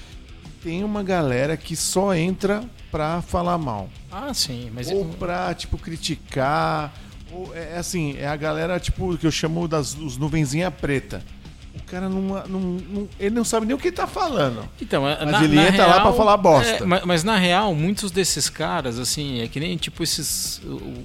tem 0.62 0.84
uma 0.84 1.02
galera 1.02 1.56
que 1.56 1.74
só 1.74 2.14
entra 2.14 2.62
pra 2.90 3.22
falar 3.22 3.58
mal. 3.58 3.88
Ah, 4.10 4.32
sim, 4.34 4.70
mas 4.74 4.90
ou 4.90 5.04
pra, 5.04 5.54
tipo, 5.54 5.78
criticar. 5.78 6.92
Ou, 7.32 7.54
é 7.54 7.74
é 7.74 7.78
assim, 7.78 8.16
é 8.18 8.26
a 8.26 8.36
galera, 8.36 8.78
tipo, 8.78 9.16
que 9.16 9.26
eu 9.26 9.30
chamo 9.30 9.66
das 9.66 9.94
os 9.94 10.16
nuvenzinha 10.16 10.70
preta. 10.70 11.22
O 11.74 11.82
cara 11.90 12.08
não, 12.08 12.20
não, 12.20 12.60
não- 12.60 13.08
Ele 13.18 13.34
não 13.34 13.44
sabe 13.44 13.64
nem 13.66 13.74
o 13.74 13.78
que 13.78 13.88
ele 13.88 13.96
tá 13.96 14.06
falando. 14.06 14.68
Então, 14.80 15.02
Mas 15.02 15.42
ele 15.42 15.58
entra 15.58 15.86
lá 15.86 16.00
pra 16.00 16.12
falar 16.12 16.36
bosta. 16.36 16.70
é, 16.70 16.84
mas, 16.84 17.04
mas 17.04 17.24
na 17.24 17.36
real, 17.36 17.74
muitos 17.74 18.10
desses 18.10 18.48
caras, 18.50 18.98
assim, 18.98 19.40
é 19.40 19.48
que 19.48 19.58
nem 19.58 19.76
tipo 19.76 20.02
esses. 20.02 20.60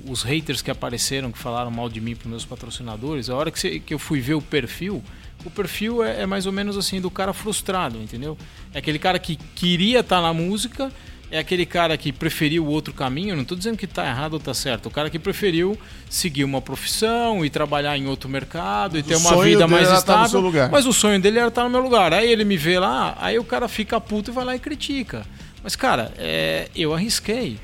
Os 0.07 0.23
haters 0.23 0.61
que 0.61 0.69
apareceram, 0.71 1.31
que 1.31 1.37
falaram 1.37 1.71
mal 1.71 1.87
de 1.89 2.01
mim 2.01 2.15
pros 2.15 2.29
meus 2.29 2.45
patrocinadores, 2.45 3.29
a 3.29 3.35
hora 3.35 3.49
que, 3.51 3.59
você- 3.59 3.79
que 3.79 3.93
eu 3.93 3.99
fui 3.99 4.19
ver 4.19 4.33
o 4.33 4.41
perfil, 4.41 5.01
o 5.45 5.49
perfil 5.49 6.03
é, 6.03 6.21
é 6.23 6.25
mais 6.25 6.45
ou 6.45 6.51
menos 6.51 6.77
assim 6.77 6.99
do 6.99 7.09
cara 7.11 7.31
frustrado, 7.33 7.97
entendeu? 8.01 8.37
É 8.73 8.79
aquele 8.79 8.99
cara 8.99 9.19
que 9.19 9.35
queria 9.35 9.99
estar 10.01 10.21
na 10.21 10.33
música. 10.33 10.91
É 11.33 11.39
aquele 11.39 11.65
cara 11.65 11.97
que 11.97 12.11
preferiu 12.11 12.63
outro 12.67 12.93
caminho, 12.93 13.33
não 13.33 13.41
estou 13.41 13.57
dizendo 13.57 13.75
que 13.75 13.85
está 13.85 14.05
errado 14.05 14.33
ou 14.33 14.37
está 14.37 14.53
certo. 14.53 14.85
O 14.85 14.91
cara 14.91 15.09
que 15.09 15.17
preferiu 15.17 15.75
seguir 16.07 16.43
uma 16.43 16.61
profissão 16.61 17.43
e 17.43 17.49
trabalhar 17.49 17.97
em 17.97 18.05
outro 18.05 18.29
mercado 18.29 18.99
e 18.99 19.01
ter 19.01 19.15
o 19.15 19.17
uma 19.17 19.31
sonho 19.31 19.41
vida 19.41 19.67
mais 19.67 19.89
no 19.89 19.95
estável. 19.95 20.51
Mas 20.71 20.85
o 20.85 20.93
sonho 20.93 21.19
dele 21.19 21.39
era 21.39 21.47
estar 21.47 21.63
no 21.63 21.71
meu 21.71 21.81
lugar. 21.81 22.13
Aí 22.13 22.31
ele 22.31 22.45
me 22.45 22.55
vê 22.55 22.77
lá, 22.77 23.17
aí 23.19 23.39
o 23.39 23.43
cara 23.43 23.67
fica 23.67 23.99
puto 23.99 24.29
e 24.29 24.31
vai 24.31 24.45
lá 24.45 24.55
e 24.55 24.59
critica. 24.59 25.25
Mas, 25.63 25.75
cara, 25.75 26.13
é, 26.19 26.69
eu 26.75 26.93
arrisquei. 26.93 27.57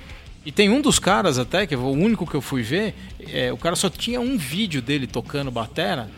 E 0.44 0.52
tem 0.52 0.68
um 0.68 0.82
dos 0.82 0.98
caras 0.98 1.38
até, 1.38 1.68
que 1.68 1.76
é 1.76 1.78
o 1.78 1.92
único 1.92 2.26
que 2.26 2.34
eu 2.34 2.42
fui 2.42 2.64
ver, 2.64 2.96
é, 3.32 3.54
o 3.54 3.58
cara 3.58 3.76
só 3.76 3.88
tinha 3.88 4.20
um 4.20 4.36
vídeo 4.36 4.82
dele 4.82 5.06
tocando 5.06 5.52
batera. 5.52 6.10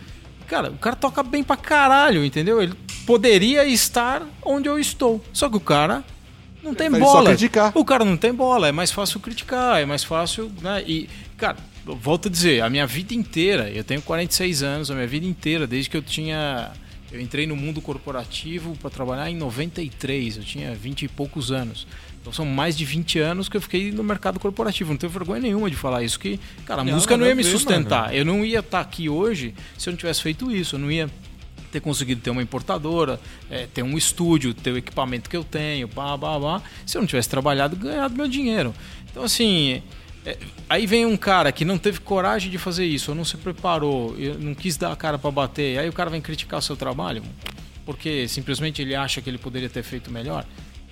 Cara, 0.47 0.69
o 0.69 0.77
cara 0.77 0.95
toca 0.95 1.21
bem 1.21 1.43
pra 1.43 1.57
caralho, 1.57 2.23
entendeu? 2.23 2.63
Ele 2.63 2.75
poderia 3.05 3.65
estar 3.65 4.21
onde 4.41 4.69
eu 4.69 4.79
estou. 4.79 5.21
Só 5.33 5.49
que 5.49 5.57
o 5.57 5.59
cara 5.59 6.01
não 6.63 6.73
tem 6.73 6.89
só 6.89 6.99
bola. 6.99 7.29
criticar. 7.29 7.71
O 7.75 7.83
cara 7.85 8.05
não 8.05 8.17
tem 8.17 8.33
bola, 8.33 8.67
é 8.67 8.71
mais 8.71 8.91
fácil 8.91 9.19
criticar, 9.19 9.81
é 9.81 9.85
mais 9.85 10.03
fácil, 10.03 10.51
né? 10.61 10.83
E, 10.87 11.09
cara, 11.37 11.57
volto 11.85 12.27
a 12.27 12.31
dizer, 12.31 12.61
a 12.61 12.69
minha 12.69 12.85
vida 12.85 13.13
inteira, 13.13 13.69
eu 13.69 13.83
tenho 13.83 14.01
46 14.01 14.63
anos, 14.63 14.91
a 14.91 14.95
minha 14.95 15.07
vida 15.07 15.25
inteira, 15.25 15.65
desde 15.67 15.89
que 15.89 15.97
eu 15.97 16.01
tinha. 16.01 16.71
Eu 17.11 17.19
entrei 17.19 17.45
no 17.45 17.57
mundo 17.57 17.81
corporativo 17.81 18.73
para 18.77 18.89
trabalhar 18.89 19.29
em 19.29 19.35
93, 19.35 20.37
eu 20.37 20.43
tinha 20.43 20.73
20 20.73 21.03
e 21.03 21.07
poucos 21.09 21.51
anos. 21.51 21.85
Então 22.21 22.31
são 22.31 22.45
mais 22.45 22.77
de 22.77 22.85
20 22.85 23.19
anos 23.19 23.49
que 23.49 23.57
eu 23.57 23.61
fiquei 23.61 23.91
no 23.91 24.03
mercado 24.03 24.39
corporativo. 24.39 24.91
Não 24.91 24.97
tenho 24.97 25.11
vergonha 25.11 25.41
nenhuma 25.41 25.69
de 25.69 25.75
falar 25.75 26.03
isso, 26.03 26.19
que, 26.19 26.39
cara, 26.65 26.81
a 26.81 26.85
Não, 26.85 26.93
música 26.93 27.15
não 27.17 27.21
nada 27.25 27.31
ia 27.31 27.35
me 27.35 27.43
sustentar. 27.43 28.15
Eu 28.15 28.23
não 28.23 28.45
ia 28.45 28.59
estar 28.59 28.79
aqui 28.79 29.09
hoje 29.09 29.53
se 29.77 29.89
eu 29.89 29.91
não 29.91 29.97
tivesse 29.97 30.21
feito 30.21 30.51
isso. 30.51 30.75
Eu 30.75 30.79
não 30.79 30.91
ia 30.91 31.09
ter 31.71 31.79
conseguido 31.79 32.21
ter 32.21 32.29
uma 32.29 32.41
importadora, 32.41 33.19
é, 33.49 33.67
ter 33.73 33.83
um 33.83 33.97
estúdio, 33.97 34.53
ter 34.53 34.71
o 34.71 34.77
equipamento 34.77 35.29
que 35.29 35.37
eu 35.37 35.43
tenho, 35.43 35.87
pá, 35.87 36.17
pá, 36.17 36.39
pá, 36.39 36.61
se 36.85 36.97
eu 36.97 37.01
não 37.01 37.07
tivesse 37.07 37.29
trabalhado, 37.29 37.75
ganhado 37.75 38.15
meu 38.15 38.27
dinheiro. 38.27 38.73
Então, 39.09 39.23
assim, 39.23 39.81
é, 40.25 40.37
aí 40.69 40.85
vem 40.85 41.05
um 41.05 41.17
cara 41.17 41.51
que 41.51 41.63
não 41.65 41.77
teve 41.77 41.99
coragem 42.01 42.51
de 42.51 42.57
fazer 42.57 42.85
isso, 42.85 43.11
ou 43.11 43.15
não 43.17 43.25
se 43.25 43.37
preparou, 43.37 44.15
não 44.39 44.53
quis 44.53 44.77
dar 44.77 44.91
a 44.91 44.95
cara 44.95 45.17
para 45.17 45.31
bater, 45.31 45.79
aí 45.79 45.89
o 45.89 45.93
cara 45.93 46.09
vem 46.09 46.21
criticar 46.21 46.59
o 46.59 46.61
seu 46.61 46.75
trabalho, 46.75 47.23
porque 47.85 48.27
simplesmente 48.27 48.81
ele 48.81 48.95
acha 48.95 49.21
que 49.21 49.29
ele 49.29 49.37
poderia 49.37 49.69
ter 49.69 49.83
feito 49.83 50.11
melhor. 50.11 50.45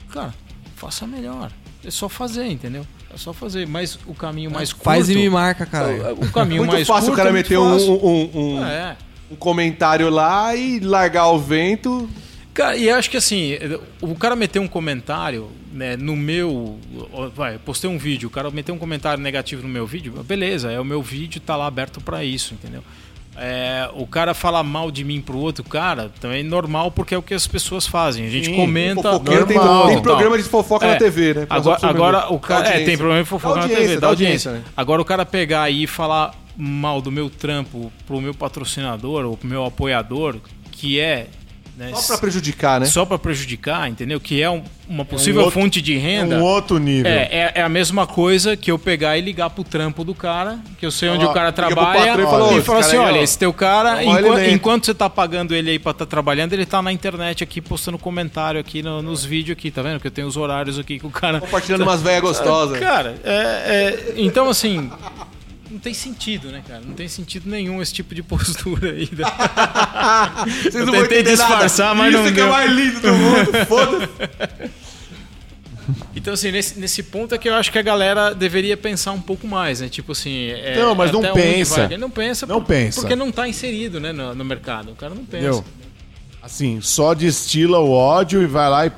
Cara, 0.09 0.33
faça 0.75 1.05
melhor. 1.05 1.51
É 1.85 1.91
só 1.91 2.09
fazer, 2.09 2.45
entendeu? 2.47 2.85
É 3.13 3.17
só 3.17 3.31
fazer. 3.31 3.65
Mas 3.67 3.97
o 4.05 4.13
caminho 4.13 4.51
mais 4.51 4.73
curto. 4.73 4.83
Faz 4.83 5.09
e 5.09 5.15
me 5.15 5.29
marca, 5.29 5.65
cara. 5.65 6.13
O 6.13 6.29
caminho 6.31 6.61
Muito 6.61 6.73
mais 6.73 6.87
fácil 6.87 7.07
curto 7.07 7.13
o 7.13 7.15
cara 7.15 7.29
é 7.29 7.31
muito 7.31 7.45
meter 7.45 7.57
um, 7.57 7.71
fácil. 7.71 7.93
um, 8.05 8.57
um- 8.57 8.65
É. 8.65 8.97
um 9.31 9.35
comentário 9.35 10.09
lá 10.09 10.55
e 10.55 10.79
largar 10.79 11.27
o 11.27 11.39
vento. 11.39 12.09
Cara, 12.53 12.75
e 12.75 12.89
acho 12.89 13.09
que 13.09 13.17
assim, 13.17 13.57
o 14.01 14.15
cara 14.15 14.35
meteu 14.35 14.61
um 14.61 14.67
comentário 14.67 15.49
né, 15.71 15.95
no 15.95 16.15
meu. 16.15 16.77
Vai, 17.35 17.57
postei 17.57 17.89
um 17.89 17.97
vídeo, 17.97 18.27
o 18.27 18.31
cara 18.31 18.49
meteu 18.51 18.75
um 18.75 18.77
comentário 18.77 19.23
negativo 19.23 19.61
no 19.61 19.69
meu 19.69 19.85
vídeo, 19.85 20.11
beleza, 20.23 20.71
é 20.71 20.79
o 20.79 20.85
meu 20.85 21.01
vídeo, 21.01 21.39
tá 21.39 21.55
lá 21.55 21.67
aberto 21.67 22.01
pra 22.01 22.23
isso, 22.23 22.53
entendeu? 22.53 22.83
É, 23.41 23.89
o 23.93 24.05
cara 24.05 24.33
falar 24.33 24.63
mal 24.63 24.91
de 24.91 25.03
mim 25.05 25.21
pro 25.21 25.37
outro 25.37 25.63
cara 25.63 26.11
também 26.19 26.41
é 26.41 26.43
normal 26.43 26.91
porque 26.91 27.15
é 27.15 27.17
o 27.17 27.21
que 27.21 27.33
as 27.33 27.47
pessoas 27.47 27.87
fazem. 27.87 28.25
A 28.25 28.29
gente 28.29 28.47
Sim, 28.47 28.55
comenta. 28.55 29.17
tem, 29.19 29.35
normal, 29.55 29.87
tem 29.87 29.95
tal. 29.95 30.01
programa 30.03 30.37
de 30.37 30.43
fofoca 30.43 30.85
É, 30.85 30.91
na 30.91 30.95
TV, 30.97 31.33
né? 31.33 31.47
Agora, 31.49 31.79
agora 31.87 32.33
o 32.33 32.37
cara. 32.39 32.67
É, 32.67 32.83
tem 32.83 32.97
problema 32.97 33.23
de 33.23 33.29
fofoca 33.29 33.55
na 33.55 33.61
audiência, 33.61 33.83
TV, 33.85 33.95
da 33.95 34.01
da 34.01 34.07
audiência. 34.07 34.49
audiência, 34.51 34.69
né? 34.69 34.73
Agora 34.75 35.01
o 35.01 35.05
cara 35.05 35.25
pegar 35.25 35.63
aí 35.63 35.83
e 35.83 35.87
falar 35.87 36.33
mal 36.57 37.01
do 37.01 37.09
meu 37.09 37.29
trampo 37.29 37.89
pro 38.05 38.19
meu 38.19 38.33
patrocinador 38.33 39.23
ou 39.25 39.37
pro 39.37 39.47
meu 39.47 39.63
apoiador, 39.63 40.35
que 40.71 40.99
é. 40.99 41.27
Né, 41.79 41.91
Só 41.95 42.07
pra 42.07 42.17
prejudicar, 42.17 42.79
né? 42.81 42.85
só 42.85 43.05
para 43.05 43.17
prejudicar, 43.17 43.89
entendeu? 43.89 44.19
Que 44.19 44.41
é 44.41 44.49
um- 44.49 44.61
uma 44.87 45.05
possível 45.05 45.43
outro- 45.43 45.59
fonte 45.61 45.81
de 45.81 45.95
É 45.95 45.99
renda. 45.99 46.37
um 46.37 46.41
outro 46.43 46.77
nível. 46.77 47.09
É, 47.09 47.29
é, 47.31 47.51
é 47.55 47.61
a 47.61 47.69
mesma 47.69 48.05
coisa 48.05 48.57
que 48.57 48.69
eu 48.71 48.77
pegar 48.77 49.17
e 49.17 49.21
ligar 49.21 49.49
pro 49.49 49.63
trampo 49.63 50.03
do 50.03 50.13
cara, 50.13 50.59
que 50.79 50.85
eu 50.85 50.91
sei 50.91 51.07
onde 51.09 51.25
Ó, 51.25 51.29
o 51.31 51.33
cara 51.33 51.51
trabalha, 51.51 51.99
e 51.99 52.21
e 52.21 52.23
fala, 52.25 52.53
"Ô, 52.57 52.61
falar 52.61 52.79
assim: 52.79 52.97
cara 52.97 53.03
aí, 53.07 53.13
olha, 53.15 53.23
esse 53.23 53.37
teu 53.37 53.53
cara, 53.53 54.03
é 54.03 54.07
um 54.07 54.17
enqua- 54.17 54.27
elemento." 54.27 54.53
enquanto 54.55 54.85
você 54.87 54.93
tá 54.93 55.09
pagando 55.09 55.55
ele 55.55 55.71
aí 55.71 55.79
pra 55.79 55.91
estar 55.91 56.05
trabalhando, 56.05 56.53
ele 56.53 56.65
tá 56.65 56.81
na 56.81 56.91
internet 56.91 57.43
aqui 57.43 57.61
postando 57.61 57.97
comentário 57.97 58.59
aqui 58.59 58.81
no- 58.83 59.01
nos 59.01 59.23
vídeos 59.23 59.57
aqui, 59.57 59.71
tá 59.71 59.81
vendo? 59.81 59.99
Que 59.99 60.07
eu 60.07 60.11
tenho 60.11 60.27
os 60.27 60.35
horários 60.37 60.77
aqui 60.77 60.99
que 60.99 61.05
o 61.05 61.09
cara. 61.11 61.39
Compartilhando 61.39 61.83
umas 61.83 62.01
velhas 62.01 62.21
gostosas. 62.21 62.79
Cara, 62.79 63.15
é, 63.23 63.33
é- 63.33 64.13
então 64.17 64.49
assim. 64.49 64.89
Não 65.69 65.79
tem 65.79 65.93
sentido, 65.93 66.49
né, 66.51 66.63
cara? 66.67 66.81
Não 66.85 66.93
tem 66.93 67.07
sentido 67.07 67.49
nenhum 67.49 67.81
esse 67.81 67.93
tipo 67.93 68.15
de 68.15 68.23
postura 68.23 68.91
aí. 68.91 69.07
Vocês 70.63 70.75
eu 70.75 70.85
não 70.85 70.93
vão 70.93 71.01
tentei 71.03 71.19
entender 71.19 71.37
nada. 71.37 71.49
disfarçar, 71.51 71.95
mas 71.95 72.13
Isso 72.13 72.23
não 72.23 72.29
que 72.29 72.35
deu. 72.35 72.47
é 72.47 72.49
mais 72.49 72.71
lindo 72.71 72.99
do 73.01 73.13
mundo. 73.13 73.51
Foda-se. 73.67 74.09
Então, 76.15 76.33
assim, 76.33 76.51
nesse, 76.51 76.79
nesse 76.79 77.01
ponto 77.03 77.33
é 77.33 77.37
que 77.37 77.49
eu 77.49 77.55
acho 77.55 77.71
que 77.71 77.77
a 77.79 77.81
galera 77.81 78.33
deveria 78.35 78.77
pensar 78.77 79.11
um 79.11 79.21
pouco 79.21 79.47
mais, 79.47 79.81
né? 79.81 79.89
Tipo 79.89 80.11
assim. 80.11 80.49
É, 80.51 80.75
Não, 80.77 80.93
mas 80.93 81.11
não 81.11 81.21
pensa. 81.33 81.87
vai. 81.87 81.97
Não 81.97 82.09
pensa. 82.09 82.45
Não 82.45 82.59
por- 82.61 82.67
pensa. 82.67 83.01
Porque 83.01 83.15
não 83.15 83.31
tá 83.31 83.47
inserido, 83.47 83.99
né, 83.99 84.11
no, 84.11 84.35
no 84.35 84.45
mercado. 84.45 84.91
O 84.91 84.95
cara 84.95 85.13
não 85.15 85.25
pensa. 85.25 85.45
Entendeu? 85.47 85.65
Assim, 86.41 86.79
só 86.81 87.13
destila 87.13 87.79
o 87.79 87.91
ódio 87.91 88.41
e 88.41 88.45
vai 88.47 88.69
lá 88.69 88.85
e. 88.87 88.91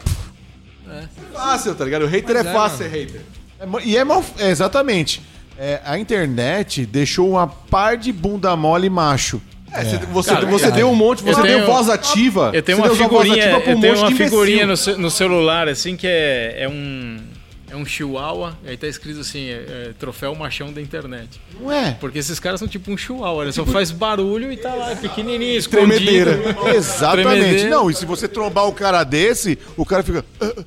Fácil, 1.33 1.73
tá 1.75 1.85
ligado? 1.85 2.03
O 2.03 2.07
hater 2.07 2.35
é, 2.35 2.43
Mas 2.43 2.47
é, 2.47 2.53
fácil 2.53 2.77
mano. 2.79 2.91
ser 2.91 2.99
hater. 2.99 3.21
É 3.59 3.87
e 3.87 3.97
é 3.97 4.03
mal. 4.03 4.25
é, 4.37 4.49
exatamente. 4.49 5.21
É, 5.63 5.79
a 5.85 5.99
internet 5.99 6.87
deixou 6.87 7.29
uma 7.29 7.45
par 7.45 7.95
de 7.95 8.11
bunda 8.11 8.55
mole 8.55 8.89
macho. 8.89 9.39
É, 9.71 9.83
você- 9.83 9.97
você, 10.07 10.29
Cara, 10.33 10.45
você 10.47 10.63
cara, 10.65 10.75
deu 10.75 10.89
um 10.89 10.95
monte, 10.95 11.19
eu 11.25 11.33
você 11.35 11.41
tenho- 11.43 11.57
deu 11.59 11.67
voz 11.67 11.87
ativa. 11.87 12.49
Eu 12.51 12.63
tenho 12.63 12.79
uma 12.79 12.89
figurinha, 12.89 13.35
ativa 13.45 13.61
pra 13.61 13.69
um 13.71 13.75
eu 13.75 13.79
tenho 13.81 13.97
uma 13.99 14.11
figurinha 14.11 14.65
no, 14.65 14.73
no 14.97 15.11
celular, 15.11 15.67
assim, 15.69 15.95
que 15.95 16.07
é, 16.07 16.63
é 16.63 16.67
um. 16.67 17.19
É 17.69 17.75
um 17.75 17.85
chihuahua, 17.85 18.57
aí 18.67 18.75
tá 18.75 18.85
escrito 18.87 19.21
assim, 19.21 19.47
é, 19.49 19.53
é, 19.53 19.91
troféu 19.97 20.35
machão 20.35 20.73
da 20.73 20.81
internet. 20.81 21.39
Não 21.57 21.71
é? 21.71 21.95
Porque 22.01 22.17
esses 22.19 22.37
caras 22.37 22.59
são 22.59 22.67
tipo 22.67 22.91
um 22.91 22.97
chihuahua, 22.97 23.43
ele 23.45 23.53
só 23.53 23.63
faz 23.65 23.91
barulho 23.91 24.51
e 24.51 24.57
tá 24.57 24.73
lá, 24.73 24.93
pequenininho, 24.95 25.63
Tremedeira. 25.69 26.31
escondido. 26.31 26.67
Exatamente. 26.75 27.27
Tremedeira. 27.29 27.69
Não, 27.69 27.89
e 27.89 27.93
se 27.93 28.05
você 28.05 28.27
trombar 28.27 28.67
um 28.67 28.73
cara 28.73 29.03
desse, 29.05 29.57
o 29.77 29.85
cara 29.85 30.03
fica. 30.03 30.25
"Ah, 30.41 30.51
ah." 30.57 30.63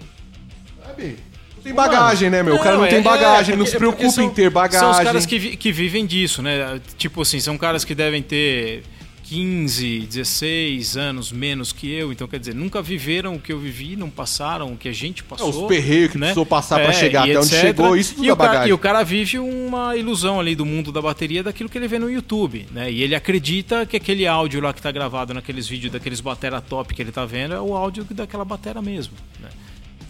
Sabe? 0.86 1.16
Não 1.64 1.70
tem 1.70 1.74
bagagem, 1.74 2.28
né, 2.30 2.42
meu? 2.42 2.56
o 2.56 2.58
cara 2.60 2.76
não 2.76 2.84
é- 2.84 2.88
tem 2.88 2.98
é, 2.98 3.02
bagagem, 3.02 3.54
é 3.54 3.56
não 3.56 3.64
se 3.66 3.76
preocupa 3.76 4.10
são- 4.10 4.24
em 4.24 4.30
ter 4.30 4.50
bagagem. 4.50 4.80
São 4.80 4.90
os 4.90 5.00
caras 5.00 5.24
que, 5.26 5.38
vi- 5.38 5.56
que 5.56 5.72
vivem 5.72 6.04
disso, 6.04 6.42
né? 6.42 6.80
Tipo 6.98 7.22
assim, 7.22 7.40
são 7.40 7.56
caras 7.56 7.84
que 7.84 7.94
devem 7.94 8.22
ter 8.22 8.82
15, 9.22 10.00
16 10.00 10.96
anos 10.98 11.32
menos 11.32 11.72
que 11.72 11.90
eu. 11.90 12.12
Então, 12.12 12.28
quer 12.28 12.38
dizer, 12.38 12.54
nunca 12.54 12.82
viveram 12.82 13.34
o 13.34 13.38
que 13.40 13.50
eu 13.52 13.58
vivi, 13.58 13.96
não 13.96 14.10
passaram 14.10 14.72
o 14.72 14.76
que 14.76 14.86
a 14.88 14.92
gente 14.92 15.22
É, 15.22 15.24
passou. 15.24 15.48
os 15.62 15.66
perreios 15.66 16.10
que 16.12 16.18
né? 16.18 16.26
precisou 16.26 16.44
passar 16.44 16.78
pra 16.80 16.90
É, 16.90 16.92
chegar 16.92 17.26
e 17.26 17.30
até 17.30 17.38
onde 17.40 17.48
etc. 17.54 17.60
chegou, 17.62 17.96
isso 17.96 18.14
tudo 18.16 18.26
e 18.26 18.28
é 18.28 18.32
o, 18.32 18.36
cara, 18.36 18.48
bagagem. 18.50 18.68
e 18.70 18.72
o 18.74 18.78
cara 18.78 19.02
vive 19.02 19.38
uma 19.38 19.96
ilusão 19.96 20.38
ali 20.38 20.54
do 20.54 20.66
mundo 20.66 20.92
da 20.92 21.00
bateria 21.00 21.42
daquilo 21.42 21.70
que 21.70 21.78
ele 21.78 21.88
vê 21.88 21.98
no 21.98 22.10
YouTube, 22.10 22.66
né? 22.70 22.92
E 22.92 23.02
ele 23.02 23.14
acredita 23.14 23.86
que 23.86 23.96
aquele 23.96 24.26
áudio 24.26 24.60
lá 24.60 24.74
que 24.74 24.82
tá 24.82 24.92
gravado 24.92 25.32
naqueles 25.32 25.66
vídeos 25.66 25.90
daqueles 25.92 26.20
batera 26.20 26.60
top 26.60 26.92
que 26.94 27.00
ele 27.00 27.10
tá 27.10 27.24
vendo 27.24 27.54
é 27.54 27.60
o 27.60 27.74
áudio 27.74 28.04
daquela 28.10 28.44
batera 28.44 28.82
mesmo, 28.82 29.14
né? 29.40 29.48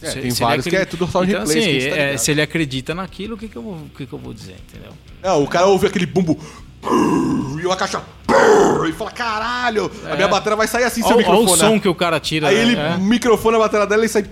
É, 0.05 0.11
Se- 0.11 0.21
tem 0.21 0.31
se 0.31 0.43
ele 0.43 0.47
vários 0.49 0.67
que 0.67 0.77
é 0.77 0.85
tudo 0.85 1.07
só 1.07 1.25
então, 1.25 1.41
replays, 1.41 1.65
assim, 1.65 1.79
que 1.79 1.91
tá 1.91 1.97
é, 1.97 2.17
se 2.17 2.31
ele 2.31 2.43
acredita 2.43 2.95
naquilo, 2.95 3.35
o 3.35 3.39
que, 3.39 3.49
que, 3.49 3.57
eu, 3.57 3.63
vou- 3.63 3.75
o 3.75 3.91
que, 3.97 4.07
que 4.07 4.13
eu 4.13 4.19
vou 4.19 4.33
dizer, 4.35 4.57
entendeu? 4.69 4.93
Não, 5.23 5.43
o 5.43 5.47
cara 5.49 5.67
ouve 5.67 5.87
aquele 5.87 6.07
bumbo 6.07 6.39
e 7.61 7.67
uma 7.67 7.77
caixa 7.77 8.03
e 8.89 8.93
fala, 8.93 9.11
caralho, 9.11 9.91
a 10.11 10.15
minha 10.17 10.29
bateria 10.29 10.57
vai 10.57 10.69
sair 10.69 10.85
assim 10.85 11.01
seu 11.01 11.17
Olha 11.17 11.17
o 11.17 11.19
microfone. 11.19 11.59
som 11.59 11.75
né? 11.75 11.81
que 11.81 11.89
o 11.89 11.95
cara 11.95 12.21
tira. 12.21 12.49
Aí 12.49 12.57
né? 12.57 12.63
ele 12.63 12.77
É. 12.77 12.97
microfone 12.99 13.57
a 13.57 13.61
bateria 13.61 13.87
dela 13.87 14.05
e 14.05 14.09
sai. 14.09 14.25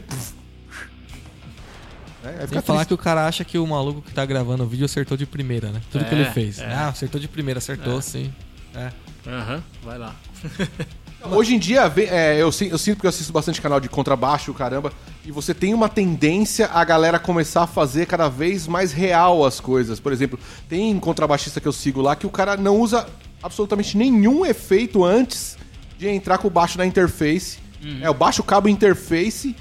É, 2.25 2.39
Sem 2.39 2.49
fica 2.49 2.63
falar 2.63 2.85
que 2.85 2.95
o 2.95 2.99
cara 2.99 3.27
acha 3.27 3.43
que 3.45 3.59
o 3.59 3.67
maluco 3.67 4.01
que 4.03 4.13
tá 4.13 4.25
gravando 4.25 4.63
o 4.63 4.67
vídeo 4.67 4.85
acertou 4.85 5.17
de 5.17 5.27
primeira, 5.27 5.71
né? 5.71 5.81
Tudo 5.91 6.05
que 6.05 6.15
É, 6.15 6.19
ele 6.19 6.31
fez. 6.31 6.59
é. 6.61 6.67
Ah, 6.67 6.89
acertou 6.89 7.21
de 7.21 7.27
primeira, 7.27 7.59
acertou 7.59 8.01
sim. 8.01 8.33
É. 8.77 8.91
Aham, 9.27 9.63
vai 9.83 9.99
lá. 9.99 10.15
Hoje 11.31 11.55
em 11.55 11.59
dia, 11.59 11.93
é, 12.11 12.35
eu, 12.35 12.47
eu 12.47 12.53
sinto 12.53 12.97
porque 12.97 13.07
eu 13.07 13.11
assisto 13.11 13.33
bastante 13.33 13.61
canal 13.61 13.79
de 13.81 13.89
contrabaixo, 13.89 14.53
caramba, 14.53 14.93
e 15.25 15.31
você 15.31 15.55
tem 15.55 15.73
uma 15.73 15.89
tendência 15.89 16.69
a 16.73 16.85
galera 16.85 17.19
começar 17.19 17.63
a 17.63 17.67
fazer 17.67 18.07
cada 18.07 18.29
vez 18.29 18.67
mais 18.67 18.93
real 18.93 19.45
as 19.45 19.61
coisas. 19.61 20.01
Por 20.01 20.13
exemplo, 20.13 20.39
tem 20.69 20.99
contrabaixista 20.99 21.61
que 21.61 21.69
eu 21.69 21.73
sigo 21.73 22.01
lá 22.01 22.17
que 22.17 22.27
o 22.27 22.31
cara 22.31 22.57
não 22.57 22.79
usa 22.79 23.07
absolutamente 23.43 23.97
nenhum 23.97 24.45
efeito 24.45 25.05
antes 25.05 25.57
de 25.99 26.09
entrar 26.09 26.39
com 26.39 26.49
o 26.49 26.51
baixo 26.51 26.77
na 26.77 26.87
interface. 26.87 27.59
É, 28.01 28.11
o 28.11 28.15
baixo 28.15 28.43
cabo 28.43 28.69
interface 28.69 29.57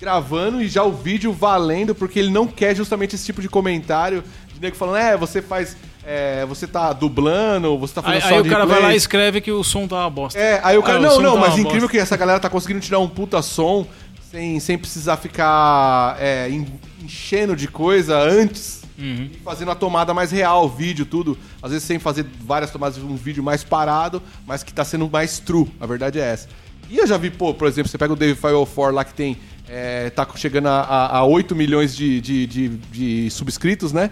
gravando 0.00 0.62
e 0.62 0.68
já 0.68 0.84
o 0.84 0.92
vídeo 0.92 1.32
valendo, 1.32 1.94
porque 1.94 2.18
ele 2.18 2.30
não 2.30 2.46
quer 2.46 2.74
justamente 2.74 3.16
esse 3.16 3.24
tipo 3.24 3.42
de 3.42 3.48
comentário 3.48 4.22
de 4.54 4.60
nego 4.60 4.76
falando, 4.76 4.96
é, 4.96 5.16
você 5.16 5.40
faz. 5.40 5.76
É, 6.10 6.46
você 6.46 6.66
tá 6.66 6.92
dublando, 6.94 7.76
você 7.78 7.92
tá 7.94 8.02
fazendo 8.02 8.22
Aí, 8.22 8.28
só 8.28 8.34
aí 8.36 8.40
o 8.40 8.44
cara 8.48 8.64
vai 8.64 8.80
lá 8.80 8.94
e 8.94 8.96
escreve 8.96 9.42
que 9.42 9.52
o 9.52 9.62
som 9.62 9.86
tá 9.86 9.96
uma 9.96 10.08
bosta. 10.10 10.38
É, 10.38 10.58
aí 10.64 10.78
o 10.78 10.82
cara. 10.82 10.96
Ah, 10.96 11.00
o 11.00 11.02
não, 11.02 11.10
som 11.16 11.20
não, 11.22 11.34
tá 11.34 11.40
mas 11.40 11.52
incrível 11.58 11.80
bosta. 11.82 11.88
que 11.90 11.98
essa 11.98 12.16
galera 12.16 12.40
tá 12.40 12.48
conseguindo 12.48 12.80
tirar 12.80 12.98
um 12.98 13.08
puta 13.08 13.42
som 13.42 13.86
sem, 14.30 14.58
sem 14.58 14.78
precisar 14.78 15.18
ficar 15.18 16.16
é, 16.18 16.48
en- 16.48 16.66
enchendo 17.02 17.54
de 17.54 17.68
coisa 17.68 18.18
antes 18.18 18.78
Uhum. 18.98 19.28
e 19.32 19.36
fazendo 19.44 19.70
a 19.70 19.74
tomada 19.76 20.12
mais 20.12 20.32
real, 20.32 20.64
o 20.64 20.68
vídeo, 20.68 21.06
tudo. 21.06 21.38
Às 21.62 21.70
vezes 21.72 21.86
sem 21.86 21.98
fazer 22.00 22.26
várias 22.40 22.70
tomadas, 22.70 22.98
um 22.98 23.14
vídeo 23.14 23.42
mais 23.44 23.62
parado, 23.62 24.20
mas 24.46 24.62
que 24.64 24.72
tá 24.72 24.84
sendo 24.84 25.08
mais 25.08 25.38
true. 25.38 25.70
A 25.78 25.86
verdade 25.86 26.18
é 26.18 26.22
essa. 26.32 26.48
E 26.90 26.96
eu 26.98 27.06
já 27.06 27.16
vi, 27.18 27.30
pô, 27.30 27.52
por 27.54 27.68
exemplo, 27.68 27.88
você 27.90 27.98
pega 27.98 28.12
o 28.12 28.16
Dave 28.16 28.34
4 28.34 28.90
lá 28.92 29.04
que 29.04 29.12
tem. 29.14 29.36
É, 29.68 30.08
tá 30.08 30.26
chegando 30.34 30.66
a, 30.68 30.80
a, 30.80 31.18
a 31.18 31.24
8 31.24 31.54
milhões 31.54 31.94
de, 31.94 32.20
de, 32.22 32.46
de, 32.46 32.68
de 32.90 33.30
subscritos, 33.30 33.92
né? 33.92 34.10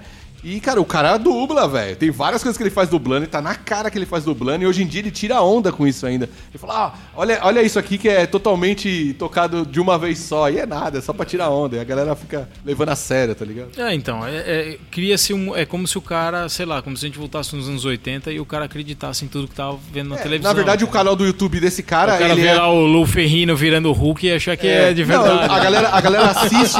E, 0.48 0.60
cara, 0.60 0.80
o 0.80 0.84
cara 0.84 1.16
dubla, 1.16 1.66
velho. 1.66 1.96
Tem 1.96 2.08
várias 2.08 2.40
coisas 2.40 2.56
que 2.56 2.62
ele 2.62 2.70
faz 2.70 2.88
dublando 2.88 3.24
e 3.24 3.26
tá 3.26 3.42
na 3.42 3.56
cara 3.56 3.90
que 3.90 3.98
ele 3.98 4.06
faz 4.06 4.22
dublando. 4.22 4.62
E 4.62 4.66
hoje 4.68 4.80
em 4.80 4.86
dia 4.86 5.00
ele 5.00 5.10
tira 5.10 5.42
onda 5.42 5.72
com 5.72 5.84
isso 5.84 6.06
ainda. 6.06 6.26
Ele 6.50 6.56
fala, 6.58 6.86
ah, 6.86 6.98
olha, 7.16 7.40
olha 7.42 7.62
isso 7.64 7.80
aqui 7.80 7.98
que 7.98 8.08
é 8.08 8.26
totalmente 8.26 9.12
tocado 9.18 9.66
de 9.66 9.80
uma 9.80 9.98
vez 9.98 10.20
só. 10.20 10.48
E 10.48 10.58
é 10.60 10.64
nada, 10.64 10.98
é 10.98 11.00
só 11.00 11.12
pra 11.12 11.26
tirar 11.26 11.50
onda. 11.50 11.76
E 11.76 11.80
a 11.80 11.84
galera 11.84 12.14
fica 12.14 12.48
levando 12.64 12.90
a 12.90 12.94
sério, 12.94 13.34
tá 13.34 13.44
ligado? 13.44 13.70
É, 13.76 13.92
então, 13.92 14.24
é, 14.24 14.36
é- 14.36 14.78
cria-se 14.88 15.34
um. 15.34 15.52
É 15.56 15.66
como 15.66 15.84
se 15.88 15.98
o 15.98 16.00
cara, 16.00 16.48
sei 16.48 16.64
lá, 16.64 16.80
como 16.80 16.96
se 16.96 17.04
a 17.04 17.08
gente 17.08 17.18
voltasse 17.18 17.56
nos 17.56 17.68
anos 17.68 17.84
80 17.84 18.30
e 18.30 18.38
o 18.38 18.46
cara 18.46 18.66
acreditasse 18.66 19.24
em 19.24 19.28
tudo 19.28 19.48
que 19.48 19.54
tava 19.56 19.76
vendo 19.92 20.10
na 20.10 20.16
É, 20.16 20.22
televisão. 20.22 20.52
na 20.52 20.54
verdade, 20.56 20.84
o 20.84 20.86
entendeu? 20.86 20.92
canal 21.00 21.16
do 21.16 21.26
YouTube 21.26 21.58
desse 21.58 21.82
cara, 21.82 22.14
O 22.14 22.18
cara 22.20 22.32
ele 22.32 22.42
vê 22.42 22.46
é... 22.48 22.54
lá 22.54 22.68
o 22.70 22.86
Lu 22.86 23.04
Ferrino 23.04 23.56
virando 23.56 23.88
o 23.88 23.92
Hulk 23.92 24.24
e 24.24 24.32
achar 24.32 24.56
que 24.56 24.68
é, 24.68 24.94
de 24.94 25.04
Não, 25.04 25.22
verdade. 25.24 25.52
a, 25.52 25.58
galera, 25.58 25.88
a 25.88 26.00
galera 26.00 26.26
assiste. 26.30 26.78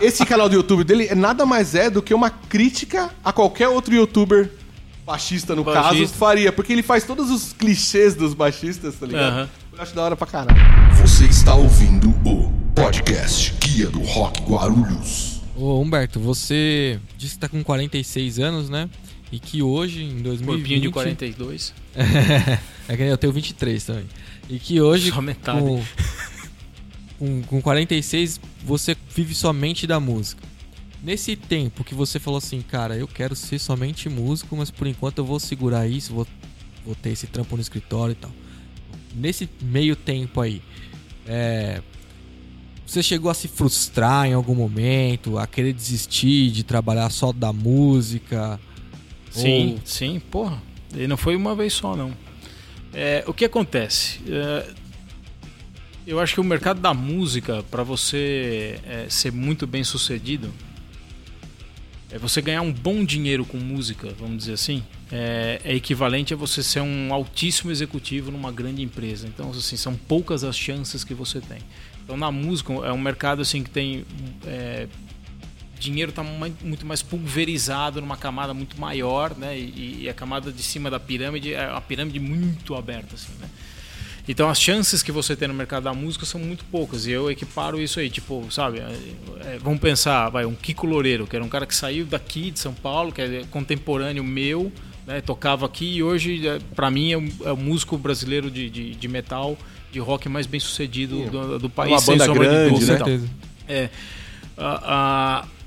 Esse 0.00 0.24
canal 0.24 0.48
do 0.48 0.54
YouTube 0.54 0.84
dele 0.84 1.12
nada 1.16 1.44
mais 1.44 1.74
é 1.74 1.90
do 1.90 2.00
que 2.00 2.14
uma 2.14 2.30
crítica 2.30 3.07
a 3.24 3.32
qualquer 3.32 3.68
outro 3.68 3.94
youtuber 3.94 4.50
baixista, 5.08 5.56
no 5.56 5.64
Baixista. 5.64 5.98
caso, 5.98 6.14
faria. 6.14 6.52
Porque 6.52 6.70
ele 6.70 6.82
faz 6.82 7.04
todos 7.04 7.30
os 7.30 7.54
clichês 7.54 8.14
dos 8.14 8.34
baixistas, 8.34 8.94
tá 8.96 9.06
ligado? 9.06 9.32
Aham. 9.32 9.48
Eu 9.72 9.82
acho 9.82 9.94
da 9.94 10.02
hora 10.02 10.16
pra 10.16 10.26
caralho. 10.26 10.60
Você 11.00 11.24
está 11.24 11.54
ouvindo 11.54 12.10
o 12.28 12.52
podcast 12.74 13.54
Guia 13.58 13.88
do 13.88 14.00
Rock 14.02 14.42
Guarulhos. 14.42 15.40
Ô 15.56 15.80
Humberto, 15.80 16.20
você 16.20 17.00
disse 17.16 17.34
que 17.34 17.40
tá 17.40 17.48
com 17.48 17.64
46 17.64 18.38
anos, 18.38 18.68
né? 18.68 18.88
E 19.32 19.38
que 19.38 19.62
hoje, 19.62 20.02
em 20.04 20.20
2020... 20.20 20.46
Corpinho 20.46 20.80
de 20.80 20.90
42. 20.90 21.74
é 22.88 22.96
que 22.96 23.02
eu 23.02 23.18
tenho 23.18 23.32
23 23.32 23.84
também. 23.84 24.04
E 24.48 24.58
que 24.58 24.80
hoje, 24.80 25.10
Só 25.10 25.22
metade. 25.22 25.58
com, 25.58 25.82
com, 27.18 27.42
com 27.42 27.62
46, 27.62 28.40
você 28.64 28.96
vive 29.14 29.34
somente 29.34 29.86
da 29.86 29.98
música. 29.98 30.42
Nesse 31.08 31.36
tempo 31.36 31.82
que 31.82 31.94
você 31.94 32.18
falou 32.18 32.36
assim, 32.36 32.60
cara, 32.60 32.94
eu 32.94 33.08
quero 33.08 33.34
ser 33.34 33.58
somente 33.58 34.10
músico, 34.10 34.54
mas 34.54 34.70
por 34.70 34.86
enquanto 34.86 35.16
eu 35.16 35.24
vou 35.24 35.40
segurar 35.40 35.88
isso, 35.88 36.12
vou, 36.12 36.26
vou 36.84 36.94
ter 36.94 37.08
esse 37.08 37.26
trampo 37.26 37.56
no 37.56 37.62
escritório 37.62 38.12
e 38.12 38.14
tal. 38.14 38.30
Nesse 39.14 39.48
meio 39.62 39.96
tempo 39.96 40.38
aí, 40.38 40.60
é, 41.26 41.80
você 42.86 43.02
chegou 43.02 43.30
a 43.30 43.34
se 43.34 43.48
frustrar 43.48 44.26
em 44.26 44.34
algum 44.34 44.54
momento, 44.54 45.38
a 45.38 45.46
querer 45.46 45.72
desistir 45.72 46.50
de 46.50 46.62
trabalhar 46.62 47.08
só 47.08 47.32
da 47.32 47.54
música? 47.54 48.60
Sim, 49.30 49.76
Ou- 49.76 49.80
sim, 49.86 50.20
porra. 50.20 50.62
E 50.94 51.06
não 51.06 51.16
foi 51.16 51.34
uma 51.36 51.54
vez 51.54 51.72
só, 51.72 51.96
não. 51.96 52.12
É, 52.92 53.24
o 53.26 53.32
que 53.32 53.46
acontece? 53.46 54.20
É, 54.28 54.74
eu 56.06 56.20
acho 56.20 56.34
que 56.34 56.40
o 56.42 56.44
mercado 56.44 56.82
da 56.82 56.92
música, 56.92 57.62
para 57.70 57.82
você 57.82 58.78
é, 58.84 59.06
ser 59.08 59.32
muito 59.32 59.66
bem 59.66 59.82
sucedido, 59.82 60.52
é 62.10 62.18
você 62.18 62.40
ganhar 62.40 62.62
um 62.62 62.72
bom 62.72 63.04
dinheiro 63.04 63.44
com 63.44 63.58
música, 63.58 64.08
vamos 64.18 64.38
dizer 64.38 64.54
assim, 64.54 64.82
é, 65.12 65.60
é 65.62 65.74
equivalente 65.74 66.32
a 66.32 66.36
você 66.36 66.62
ser 66.62 66.80
um 66.80 67.12
altíssimo 67.12 67.70
executivo 67.70 68.30
numa 68.30 68.50
grande 68.50 68.82
empresa. 68.82 69.26
Então, 69.26 69.50
assim, 69.50 69.76
são 69.76 69.94
poucas 69.94 70.42
as 70.42 70.56
chances 70.56 71.04
que 71.04 71.12
você 71.12 71.40
tem. 71.40 71.58
Então, 72.02 72.16
na 72.16 72.30
música 72.30 72.72
é 72.72 72.92
um 72.92 72.98
mercado 72.98 73.42
assim 73.42 73.62
que 73.62 73.68
tem 73.68 74.06
é, 74.46 74.88
dinheiro 75.78 76.10
está 76.10 76.22
muito 76.22 76.84
mais 76.84 77.02
pulverizado 77.02 78.00
numa 78.00 78.16
camada 78.16 78.52
muito 78.52 78.80
maior, 78.80 79.36
né? 79.36 79.58
E, 79.58 80.04
e 80.04 80.08
a 80.08 80.14
camada 80.14 80.50
de 80.50 80.62
cima 80.62 80.90
da 80.90 80.98
pirâmide 80.98 81.54
é 81.54 81.68
uma 81.68 81.80
pirâmide 81.80 82.18
muito 82.18 82.74
aberta, 82.74 83.14
assim, 83.14 83.32
né? 83.40 83.48
Então 84.28 84.48
as 84.50 84.60
chances 84.60 85.02
que 85.02 85.10
você 85.10 85.34
tem 85.34 85.48
no 85.48 85.54
mercado 85.54 85.84
da 85.84 85.94
música 85.94 86.26
são 86.26 86.38
muito 86.40 86.64
poucas 86.66 87.06
e 87.06 87.10
eu 87.12 87.30
equiparo 87.30 87.80
isso 87.80 87.98
aí, 87.98 88.10
tipo, 88.10 88.46
sabe? 88.50 88.78
é, 88.80 89.54
é, 89.54 89.58
vamos 89.58 89.80
pensar, 89.80 90.28
vai, 90.28 90.44
um 90.44 90.54
Kiko 90.54 90.86
Loureiro, 90.86 91.26
que 91.26 91.34
era 91.34 91.44
um 91.44 91.48
cara 91.48 91.64
que 91.66 91.74
saiu 91.74 92.04
daqui 92.04 92.50
de 92.50 92.58
São 92.58 92.74
Paulo, 92.74 93.10
que 93.10 93.22
é 93.22 93.42
contemporâneo 93.50 94.22
meu, 94.22 94.70
né? 95.06 95.22
Tocava 95.22 95.64
aqui 95.64 95.96
e 95.96 96.02
hoje, 96.02 96.46
é, 96.46 96.58
para 96.76 96.90
mim, 96.90 97.12
é 97.12 97.16
o, 97.16 97.28
é 97.46 97.52
o 97.52 97.56
músico 97.56 97.96
brasileiro 97.96 98.50
de, 98.50 98.68
de, 98.68 98.94
de 98.94 99.08
metal, 99.08 99.56
de 99.90 99.98
rock 99.98 100.28
mais 100.28 100.46
bem 100.46 100.60
sucedido 100.60 101.16
do, 101.30 101.58
do 101.60 101.70
país, 101.70 101.92
uma 101.92 102.00
banda 102.18 102.24
de 102.32 102.38
grande, 102.38 102.70
dúvida. 102.74 102.92
né? 103.06 103.28
É. 103.66 103.88
a- 104.56 105.42
a- 105.44 105.57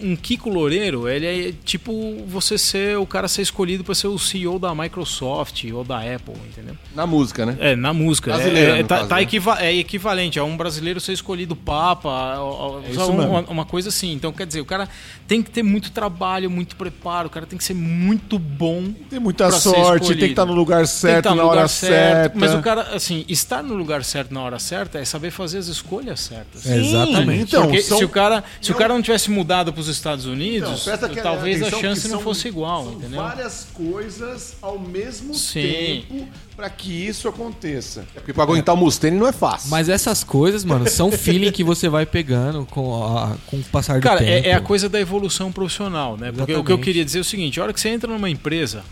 um- 0.00 0.16
Kiko 0.16 0.48
Loureiro, 0.50 1.08
ele 1.08 1.26
é 1.48 1.52
tipo 1.64 2.24
você 2.26 2.58
ser 2.58 2.98
o 2.98 3.06
cara 3.06 3.28
ser 3.28 3.42
escolhido 3.42 3.84
para 3.84 3.94
ser 3.94 4.08
o 4.08 4.18
CEO 4.18 4.58
da 4.58 4.74
Microsoft 4.74 5.64
ou 5.72 5.84
da 5.84 5.98
Apple, 5.98 6.34
entendeu? 6.48 6.76
Na 6.94 7.06
música, 7.06 7.46
né? 7.46 7.56
É, 7.60 7.76
na 7.76 7.92
música. 7.92 8.32
Brasileiro, 8.34 8.72
é, 8.72 8.80
é, 8.80 8.82
tá, 8.82 8.96
caso, 8.96 9.08
tá 9.08 9.16
né? 9.16 9.22
equiva- 9.22 9.58
é 9.62 9.74
equivalente 9.74 10.38
a 10.38 10.44
um 10.44 10.56
brasileiro 10.56 11.00
ser 11.00 11.12
escolhido 11.12 11.54
Papa, 11.54 12.08
a- 12.10 12.34
a- 12.34 12.38
É 12.38 13.04
uma- 13.04 13.40
uma 13.42 13.64
coisa 13.64 13.88
assim. 13.90 14.12
Então, 14.12 14.32
quer 14.32 14.46
dizer, 14.46 14.60
o 14.60 14.64
cara 14.64 14.88
tem 15.30 15.44
que 15.44 15.50
ter 15.52 15.62
muito 15.62 15.92
trabalho, 15.92 16.50
muito 16.50 16.74
preparo, 16.74 17.28
o 17.28 17.30
cara 17.30 17.46
tem 17.46 17.56
que 17.56 17.62
ser 17.62 17.72
muito 17.74 18.36
bom. 18.36 18.92
Tem 19.08 19.20
muita 19.20 19.46
pra 19.46 19.52
ser 19.60 19.68
sorte, 19.70 20.08
tem 20.08 20.16
que 20.16 20.24
estar 20.24 20.44
no 20.44 20.52
lugar 20.52 20.78
Tem 20.78 20.86
que 20.86 20.90
certo, 20.90 21.18
estar 21.18 21.30
no 21.30 21.36
na 21.36 21.42
lugar 21.44 21.58
hora 21.58 21.68
certa. 21.68 22.36
Mas 22.36 22.52
o 22.52 22.60
cara, 22.60 22.82
assim, 22.96 23.24
estar 23.28 23.62
no 23.62 23.74
lugar 23.74 24.02
certo 24.02 24.34
na 24.34 24.42
hora 24.42 24.58
certa 24.58 24.98
é 24.98 25.04
saber 25.04 25.30
fazer 25.30 25.58
as 25.58 25.68
escolhas 25.68 26.18
certas. 26.18 26.66
É, 26.66 26.76
exatamente. 26.78 27.42
Então, 27.44 27.62
Porque 27.62 27.80
são- 27.80 27.98
se 27.98 28.04
o 28.04 28.08
cara, 28.08 28.42
se 28.60 28.72
o 28.72 28.74
cara 28.74 28.92
não 28.92 29.00
tivesse 29.00 29.30
mudado 29.30 29.72
para 29.72 29.80
os 29.80 29.86
Estados 29.86 30.26
Unidos, 30.26 30.68
Então, 30.68 30.82
presta 30.84 31.08
que- 31.08 31.22
talvez 31.22 31.62
a 31.62 31.70
chance 31.70 32.08
não 32.08 32.18
fosse 32.18 32.48
igual, 32.48 32.82
são 32.86 32.92
entendeu? 32.94 33.22
várias 33.22 33.68
coisas 33.72 34.56
ao 34.60 34.80
mesmo 34.80 35.32
Sim. 35.32 35.62
tempo 36.08 36.28
para 36.60 36.68
que 36.68 36.92
isso 36.92 37.26
aconteça. 37.26 38.00
É 38.14 38.20
porque 38.20 38.34
pra 38.34 38.42
aguentar 38.42 38.74
o 38.74 38.78
Mustaine 38.78 39.16
não 39.16 39.26
é 39.26 39.32
fácil. 39.32 39.70
Mas 39.70 39.88
essas 39.88 40.22
coisas, 40.22 40.62
mano, 40.62 40.86
são 40.90 41.10
feeling 41.16 41.50
que 41.50 41.64
você 41.64 41.88
vai 41.88 42.04
pegando 42.04 42.66
com, 42.66 43.02
a- 43.16 43.34
com 43.46 43.56
o 43.56 43.64
passar 43.64 43.98
do 43.98 44.02
Cara, 44.02 44.18
tempo. 44.18 44.30
é, 44.46 44.50
é 44.50 44.52
a 44.54 44.60
coisa 44.60 44.86
da 44.86 45.00
evolução 45.00 45.50
profissional, 45.50 46.18
né? 46.18 46.30
Porque 46.30 46.54
o 46.54 46.62
que 46.62 46.70
eu 46.70 46.78
queria 46.78 47.02
dizer 47.02 47.16
é 47.16 47.20
o 47.22 47.24
seguinte: 47.24 47.58
a 47.58 47.62
hora 47.62 47.72
que 47.72 47.80
você 47.80 47.88
entra 47.88 48.12
numa 48.12 48.28
empresa, 48.28 48.84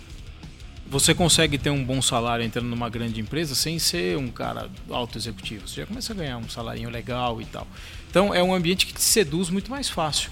você 0.90 1.14
consegue 1.14 1.58
ter 1.58 1.68
um 1.68 1.84
bom 1.84 2.00
salário 2.00 2.42
entrando 2.42 2.68
numa 2.68 2.88
grande 2.88 3.20
empresa 3.20 3.54
sem 3.54 3.78
ser 3.78 4.16
um 4.16 4.28
cara 4.28 4.70
alto 4.90 5.18
executivo. 5.18 5.68
Você 5.68 5.82
já 5.82 5.86
começa 5.86 6.14
a 6.14 6.16
ganhar 6.16 6.38
um 6.38 6.48
salarinho 6.48 6.88
legal 6.88 7.38
e 7.42 7.44
tal. 7.44 7.66
Então 8.10 8.34
é 8.34 8.42
um 8.42 8.54
ambiente 8.54 8.86
que 8.86 8.94
te 8.94 9.02
seduz 9.02 9.50
muito 9.50 9.70
mais 9.70 9.90
fácil 9.90 10.30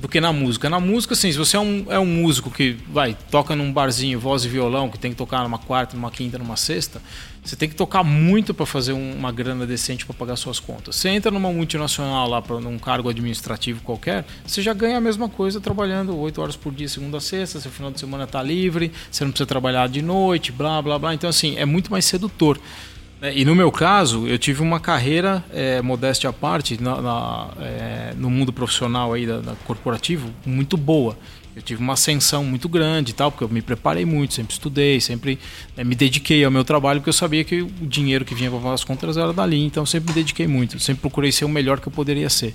do 0.00 0.08
que 0.08 0.20
na 0.20 0.32
música. 0.32 0.70
Na 0.70 0.80
música, 0.80 1.12
assim, 1.12 1.30
se 1.30 1.36
você 1.36 1.56
é 1.56 1.60
um, 1.60 1.84
é 1.90 1.98
um 1.98 2.06
músico 2.06 2.50
que 2.50 2.76
vai, 2.88 3.14
toca 3.30 3.54
num 3.54 3.70
barzinho, 3.70 4.18
voz 4.18 4.44
e 4.44 4.48
violão, 4.48 4.88
que 4.88 4.98
tem 4.98 5.10
que 5.10 5.16
tocar 5.16 5.42
numa 5.42 5.58
quarta, 5.58 5.94
numa 5.94 6.10
quinta, 6.10 6.38
numa 6.38 6.56
sexta, 6.56 7.02
você 7.44 7.54
tem 7.54 7.68
que 7.68 7.74
tocar 7.74 8.02
muito 8.02 8.54
para 8.54 8.64
fazer 8.64 8.92
um- 8.94 9.14
uma 9.14 9.30
grana 9.30 9.66
decente 9.66 10.06
para 10.06 10.14
pagar 10.14 10.36
suas 10.36 10.58
contas. 10.58 10.96
Você 10.96 11.10
entra 11.10 11.30
numa 11.30 11.50
multinacional 11.52 12.28
lá 12.28 12.40
para 12.40 12.58
num 12.60 12.78
cargo 12.78 13.10
administrativo 13.10 13.82
qualquer, 13.82 14.24
você 14.46 14.62
já 14.62 14.72
ganha 14.72 14.96
a 14.96 15.00
mesma 15.00 15.28
coisa 15.28 15.60
trabalhando 15.60 16.16
oito 16.18 16.40
horas 16.40 16.56
por 16.56 16.72
dia, 16.72 16.88
segunda 16.88 17.18
a 17.18 17.20
sexta, 17.20 17.60
seu 17.60 17.70
final 17.70 17.90
de 17.90 18.00
semana 18.00 18.26
tá 18.26 18.42
livre, 18.42 18.90
você 19.10 19.22
não 19.24 19.30
precisa 19.32 19.46
trabalhar 19.46 19.86
de 19.88 20.00
noite, 20.00 20.50
blá 20.50 20.80
blá 20.80 20.98
blá. 20.98 21.14
Então 21.14 21.28
assim, 21.28 21.56
é 21.56 21.66
muito 21.66 21.90
mais 21.90 22.04
sedutor. 22.06 22.58
Né? 23.20 23.32
E 23.36 23.44
no 23.44 23.54
meu 23.54 23.70
caso, 23.70 24.26
eu 24.26 24.38
tive 24.38 24.62
uma 24.62 24.80
carreira, 24.80 25.44
é, 25.52 25.80
modéstia 25.82 26.30
à 26.30 26.32
parte, 26.32 26.80
na- 26.82 27.00
na, 27.00 27.48
é, 27.60 28.14
no 28.16 28.30
mundo 28.30 28.52
profissional 28.52 29.12
aí 29.12 29.26
da, 29.26 29.40
da 29.40 29.54
corporativo, 29.66 30.30
muito 30.46 30.76
boa. 30.76 31.16
Eu 31.54 31.62
tive 31.62 31.82
uma 31.82 31.94
ascensão 31.94 32.44
muito 32.44 32.68
grande 32.68 33.10
e 33.10 33.14
tal, 33.14 33.30
porque 33.30 33.42
eu 33.44 33.48
me 33.48 33.60
preparei 33.60 34.04
muito, 34.04 34.34
sempre 34.34 34.52
estudei, 34.52 35.00
sempre 35.00 35.38
né, 35.76 35.82
me 35.82 35.94
dediquei 35.96 36.44
ao 36.44 36.50
meu 36.50 36.64
trabalho, 36.64 37.00
porque 37.00 37.10
eu 37.10 37.14
sabia 37.14 37.42
que 37.44 37.60
o 37.60 37.68
dinheiro 37.82 38.24
que 38.24 38.34
vinha 38.34 38.50
para 38.50 38.72
as 38.72 38.84
contas 38.84 39.16
era 39.16 39.32
dali, 39.32 39.64
então 39.64 39.82
eu 39.82 39.86
sempre 39.86 40.10
me 40.10 40.14
dediquei 40.14 40.46
muito, 40.46 40.78
sempre 40.78 41.00
procurei 41.00 41.32
ser 41.32 41.44
o 41.44 41.48
melhor 41.48 41.80
que 41.80 41.88
eu 41.88 41.92
poderia 41.92 42.30
ser. 42.30 42.54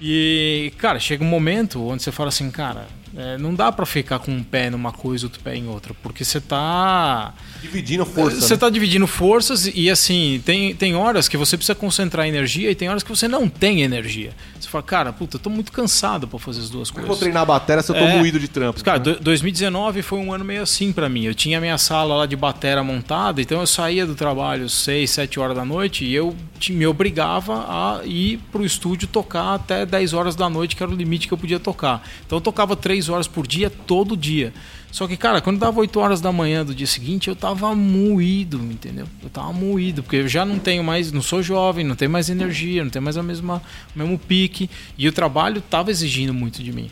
E, 0.00 0.72
cara, 0.78 0.98
chega 0.98 1.24
um 1.24 1.28
momento 1.28 1.82
onde 1.86 2.02
você 2.02 2.12
fala 2.12 2.28
assim, 2.28 2.50
cara, 2.50 2.86
É, 3.14 3.36
não 3.36 3.54
dá 3.54 3.70
para 3.70 3.84
ficar 3.84 4.20
com 4.20 4.32
um 4.32 4.42
pé 4.42 4.70
numa 4.70 4.90
coisa 4.90 5.24
e 5.24 5.26
outro 5.26 5.38
pé 5.42 5.54
em 5.54 5.68
outra, 5.68 5.92
porque 6.02 6.24
você 6.24 6.40
tá 6.40 7.34
Dividindo 7.62 8.04
força. 8.04 8.40
você 8.40 8.54
né? 8.54 8.58
tá 8.60 8.68
dividindo 8.68 9.06
forças 9.06 9.70
e 9.72 9.88
assim, 9.88 10.42
tem, 10.44 10.74
tem 10.74 10.94
horas 10.94 11.28
que 11.28 11.36
você 11.36 11.56
precisa 11.56 11.74
concentrar 11.74 12.26
energia 12.26 12.70
e 12.70 12.74
tem 12.74 12.88
horas 12.88 13.02
que 13.02 13.08
você 13.08 13.26
não 13.28 13.48
tem 13.48 13.82
energia. 13.82 14.32
Você 14.60 14.68
fala, 14.68 14.82
cara, 14.82 15.12
puta, 15.12 15.36
eu 15.36 15.40
tô 15.40 15.48
muito 15.48 15.70
cansado 15.72 16.26
pra 16.26 16.38
fazer 16.38 16.60
as 16.60 16.68
duas 16.70 16.90
que 16.90 16.96
eu 16.98 17.02
coisas. 17.02 17.08
vou 17.08 17.16
treinar 17.16 17.42
a 17.42 17.46
bateria 17.46 17.82
se 17.82 17.90
eu 17.90 17.96
tô 17.96 18.02
É. 18.02 18.16
moído 18.16 18.38
de 18.40 18.48
trampo? 18.48 18.82
Cara, 18.82 18.98
do- 18.98 19.20
2019 19.20 20.02
foi 20.02 20.18
um 20.18 20.32
ano 20.32 20.44
meio 20.44 20.62
assim 20.62 20.92
pra 20.92 21.08
mim. 21.08 21.24
Eu 21.24 21.34
tinha 21.34 21.60
minha 21.60 21.78
sala 21.78 22.16
lá 22.16 22.26
de 22.26 22.34
batera 22.36 22.82
montada, 22.82 23.40
então 23.40 23.60
eu 23.60 23.66
saía 23.66 24.04
do 24.06 24.14
trabalho 24.14 24.68
6, 24.68 25.10
7 25.10 25.38
horas 25.38 25.56
da 25.56 25.64
noite 25.64 26.04
e 26.04 26.14
eu 26.14 26.34
te- 26.58 26.72
me 26.72 26.86
obrigava 26.86 27.64
a 27.68 28.00
ir 28.04 28.38
pro 28.50 28.64
estúdio 28.64 29.06
tocar 29.08 29.54
até 29.54 29.86
10 29.86 30.12
horas 30.12 30.34
da 30.34 30.48
noite, 30.50 30.74
que 30.74 30.82
era 30.82 30.90
o 30.90 30.94
limite 30.94 31.28
que 31.28 31.34
eu 31.34 31.38
podia 31.38 31.60
tocar. 31.60 32.02
Então 32.26 32.36
eu 32.38 32.40
tocava 32.42 32.74
3 32.76 33.08
horas 33.08 33.26
por 33.28 33.46
dia, 33.46 33.70
todo 33.70 34.16
dia. 34.16 34.52
Só 34.92 35.08
que, 35.08 35.16
cara, 35.16 35.40
quando 35.40 35.58
dava 35.58 35.80
8 35.80 35.98
horas 35.98 36.20
da 36.20 36.30
manhã 36.30 36.64
do 36.64 36.74
dia 36.74 36.86
seguinte, 36.86 37.26
eu 37.26 37.34
tava 37.34 37.74
moído, 37.74 38.58
entendeu? 38.58 39.08
Eu 39.22 39.30
tava 39.30 39.50
moído, 39.50 40.02
porque 40.02 40.16
eu 40.16 40.28
já 40.28 40.44
não 40.44 40.58
tenho 40.58 40.84
mais, 40.84 41.10
não 41.10 41.22
sou 41.22 41.42
jovem, 41.42 41.82
não 41.84 41.96
tenho 41.96 42.10
mais 42.10 42.28
energia, 42.28 42.84
não 42.84 42.90
tenho 42.90 43.02
mais 43.02 43.16
a 43.16 43.22
mesma, 43.22 43.62
o 43.96 43.98
mesmo 43.98 44.18
pique. 44.18 44.68
E 44.98 45.08
o 45.08 45.12
trabalho 45.12 45.62
tava 45.62 45.90
exigindo 45.90 46.34
muito 46.34 46.62
de 46.62 46.70
mim. 46.70 46.90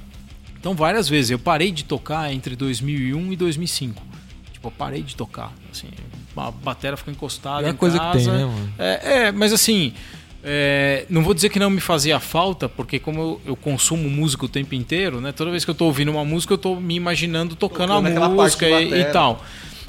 Então, 0.59 0.75
várias 0.75 1.11
vezes, 1.11 1.31
eu 1.31 1.39
parei 1.39 1.71
de 1.71 1.85
tocar 1.85 2.33
entre 2.33 2.57
2001 2.57 3.33
e 3.33 3.37
2005. 3.37 4.03
Tipo, 4.55 4.69
eu 4.69 4.73
parei 4.73 5.03
de 5.03 5.15
tocar. 5.15 5.53
Assim, 5.71 5.89
a 6.37 6.51
bateria 6.51 6.97
ficou 6.97 7.13
encostada 7.13 7.67
É 7.67 7.71
em 7.71 7.77
coisa 7.77 7.99
que 7.99 8.05
casa. 8.05 8.31
tem, 8.31 8.39
né, 8.41 8.45
mano? 8.47 8.73
É, 8.79 9.13
é, 9.27 9.33
mas 9.33 9.53
assim, 9.53 9.93
é, 10.43 11.05
não 11.11 11.23
vou 11.23 11.35
dizer 11.35 11.51
que 11.51 11.59
não 11.59 11.69
me 11.69 11.81
fazia 11.81 12.19
falta, 12.19 12.69
porque 12.69 12.99
como 12.99 13.21
eu, 13.21 13.41
eu 13.47 13.57
consumo 13.57 14.09
música 14.09 14.47
o 14.47 14.49
tempo 14.49 14.75
inteiro, 14.75 15.21
né? 15.21 15.33
Toda 15.33 15.51
vez 15.51 15.65
que 15.65 15.71
eu 15.71 15.75
tô 15.75 15.85
ouvindo 15.85 16.11
uma 16.11 16.25
música, 16.25 16.55
eu 16.55 16.59
tô 16.59 16.77
me 16.77 16.95
imaginando 16.95 17.55
tocando, 17.55 17.93
Tocando 17.95 18.23
a 18.23 18.29
música 18.29 18.69
e, 18.69 19.01
e 19.01 19.05
tal. 19.07 19.45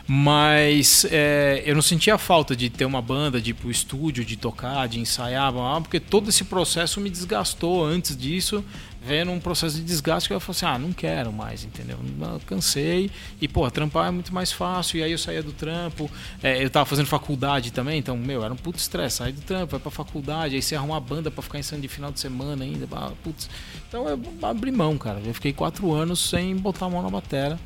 Mas 0.08 1.06
é, 1.10 1.64
eu 1.66 1.74
não 1.74 1.82
sentia 1.82 2.18
falta 2.18 2.54
de 2.54 2.70
ter 2.70 2.84
uma 2.84 3.02
banda, 3.02 3.40
de 3.40 3.52
ir 3.52 3.54
pro 3.54 3.72
estúdio, 3.72 4.26
de 4.26 4.36
tocar, 4.36 4.88
de 4.88 5.00
ensaiar, 5.00 5.54
porque 5.82 6.02
todo 6.02 6.30
esse 6.30 6.44
processo 6.44 7.00
me 7.00 7.10
desgastou 7.10 7.86
antes 7.86 8.18
disso, 8.18 8.64
vendo 9.04 9.32
um 9.32 9.40
processo 9.40 9.78
de 9.78 9.82
desgaste 9.82 10.30
que 10.30 10.34
eu 10.34 10.40
falei 10.40 10.58
assim, 10.58 10.66
ah, 10.66 10.78
não 10.78 10.94
quero 10.94 11.34
mais, 11.34 11.64
entendeu? 11.64 11.98
Eu 12.22 12.40
cansei 12.46 13.10
e, 13.42 13.48
pô, 13.48 13.70
trampar 13.72 14.10
é 14.10 14.12
muito 14.12 14.34
mais 14.34 14.52
fácil, 14.52 15.00
e 15.00 15.04
aí 15.04 15.12
eu 15.12 15.18
saía 15.18 15.42
do 15.42 15.52
trampo, 15.52 16.10
é, 16.44 16.64
eu 16.64 16.70
tava 16.70 16.86
fazendo 16.86 17.08
faculdade 17.08 17.72
também, 17.72 17.98
então, 17.98 18.16
meu, 18.16 18.44
era 18.44 18.54
um 18.54 18.58
puto 18.58 18.78
estresse, 18.78 19.18
sair 19.18 19.32
do 19.32 19.42
trampo, 19.42 19.72
vai 19.72 19.80
pra 19.80 19.90
faculdade, 19.90 20.56
aí 20.56 20.62
você 20.62 20.76
arruma 20.76 20.94
uma 20.94 21.00
banda 21.00 21.32
pra 21.32 21.42
ficar 21.42 21.58
ensaiando 21.58 21.82
de 21.82 21.88
final 21.88 22.12
de 22.12 22.20
semana 22.20 22.64
ainda, 22.64 22.88
putz. 23.24 23.50
Então 23.88 24.08
eu 24.08 24.20
abri 24.44 24.72
mão, 24.72 24.98
cara, 24.98 25.20
eu 25.26 25.34
fiquei 25.34 25.52
quatro 25.52 25.92
anos 25.92 26.30
sem 26.30 26.56
botar 26.56 26.86
a 26.86 26.90
mão 26.90 27.02
na 27.02 27.10
batera, 27.10 27.60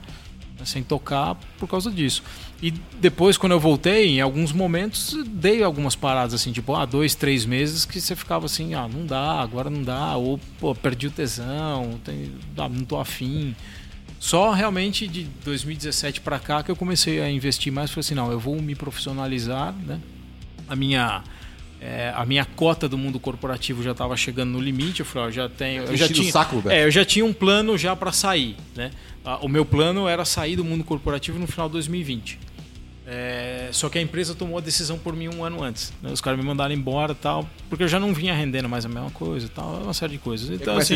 sem 0.63 0.83
tocar 0.83 1.35
por 1.57 1.67
causa 1.67 1.91
disso. 1.91 2.23
E 2.61 2.71
depois, 2.99 3.37
quando 3.37 3.51
eu 3.51 3.59
voltei, 3.59 4.07
em 4.07 4.21
alguns 4.21 4.51
momentos, 4.51 5.15
dei 5.27 5.61
algumas 5.63 5.95
paradas, 5.95 6.33
assim, 6.33 6.51
tipo, 6.51 6.73
ah, 6.73 6.85
dois, 6.85 7.15
três 7.15 7.45
meses, 7.45 7.85
que 7.85 7.99
você 7.99 8.15
ficava 8.15 8.45
assim, 8.45 8.73
ah, 8.73 8.87
não 8.87 9.05
dá, 9.05 9.41
agora 9.41 9.69
não 9.69 9.83
dá, 9.83 10.15
ou, 10.15 10.39
pô, 10.59 10.73
perdi 10.73 11.07
o 11.07 11.11
tesão, 11.11 11.99
tem, 12.03 12.31
ah, 12.57 12.69
não 12.69 12.85
tô 12.85 12.97
afim. 12.97 13.55
Só 14.19 14.51
realmente 14.51 15.07
de 15.07 15.25
2017 15.43 16.21
para 16.21 16.39
cá 16.39 16.63
que 16.63 16.71
eu 16.71 16.75
comecei 16.75 17.21
a 17.21 17.29
investir 17.29 17.71
mais, 17.71 17.91
falei 17.91 17.99
assim, 17.99 18.15
não, 18.15 18.31
eu 18.31 18.39
vou 18.39 18.59
me 18.61 18.75
profissionalizar, 18.75 19.73
né? 19.73 19.99
A 20.67 20.75
minha... 20.75 21.23
é, 21.87 22.11
a 22.15 22.25
minha 22.25 22.43
cota 22.45 22.89
do 22.89 22.97
mundo 22.97 23.19
corporativo 23.19 23.83
já 23.83 23.91
estava 23.91 24.17
chegando 24.17 24.51
no 24.51 24.59
limite. 24.59 25.01
Eu 25.01 25.05
falei, 25.05 25.27
ó, 25.27 25.31
já 25.31 25.47
tenho. 25.47 25.83
Eu 25.83 25.95
já 25.95 26.07
tinha, 26.07 26.31
saco, 26.31 26.63
é, 26.69 26.83
eu 26.85 26.89
já 26.91 27.05
tinha 27.05 27.23
um 27.23 27.33
plano 27.33 27.77
já 27.77 27.95
para 27.95 28.11
sair, 28.11 28.55
né? 28.75 28.89
Ah, 29.23 29.37
O 29.41 29.47
meu 29.47 29.63
plano 29.65 30.07
era 30.07 30.25
sair 30.25 30.55
do 30.55 30.63
mundo 30.65 30.83
corporativo 30.83 31.37
no 31.37 31.45
final 31.47 31.67
de 31.67 31.73
2020. 31.73 32.39
É, 33.07 33.69
só 33.71 33.87
que 33.87 33.99
a 33.99 34.01
empresa 34.01 34.33
tomou 34.33 34.57
a 34.57 34.61
decisão 34.61 34.97
por 34.97 35.15
mim 35.15 35.27
um 35.27 35.43
ano 35.43 35.61
antes. 35.63 35.93
né? 36.01 36.11
Os 36.11 36.21
caras 36.21 36.39
me 36.39 36.45
mandaram 36.45 36.73
embora 36.73 37.11
e 37.11 37.15
tal, 37.15 37.47
porque 37.69 37.83
eu 37.83 37.87
já 37.87 37.99
não 37.99 38.13
vinha 38.15 38.33
rendendo 38.33 38.67
mais 38.67 38.83
a 38.83 38.89
mesma 38.89 39.11
coisa 39.11 39.45
e 39.45 39.49
tal, 39.49 39.75
uma 39.83 39.93
série 39.93 40.13
de 40.13 40.17
coisas. 40.17 40.49
Então, 40.49 40.73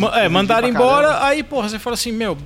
ma- 0.00 0.18
é, 0.18 0.28
mandaram 0.30 0.66
embora, 0.66 1.08
caramba. 1.08 1.26
aí, 1.26 1.42
porra, 1.42 1.68
você 1.68 1.78
fala 1.78 1.92
assim, 1.94 2.10
meu. 2.10 2.38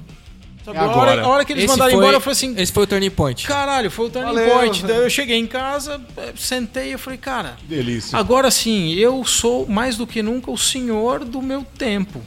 Sabe, 0.67 0.79
É 0.79 0.81
a, 0.81 0.87
hora, 0.89 1.23
a 1.23 1.29
hora 1.29 1.45
que 1.45 1.53
eles 1.53 1.63
Esse 1.63 1.71
mandaram 1.71 1.93
foi- 1.93 2.01
embora, 2.01 2.17
eu 2.17 2.21
falei 2.21 2.33
assim, 2.33 2.55
Esse 2.61 2.73
foi 2.73 2.83
o 2.83 2.87
turning 2.89 3.11
point. 3.11 3.47
caralho, 3.47 3.89
foi 3.89 4.07
o 4.07 4.11
turning 4.11 4.35
Valeu, 4.35 4.51
point. 4.51 4.85
Daí 4.85 4.97
eu 4.97 5.09
cheguei 5.09 5.37
em 5.39 5.47
casa, 5.47 6.01
sentei 6.37 6.93
e 6.95 6.99
falei, 6.99 7.19
cara, 7.21 7.55
Que 7.61 7.67
delícia. 7.67 8.19
Agora 8.19 8.51
sim, 8.51 8.93
eu 8.95 9.25
sou 9.25 9.65
mais 9.69 9.97
do 9.97 10.09
que 10.09 10.23
nunca 10.25 10.51
o 10.51 10.59
senhor 10.59 11.25
do 11.25 11.41
meu 11.41 11.63
tempo. 11.79 12.21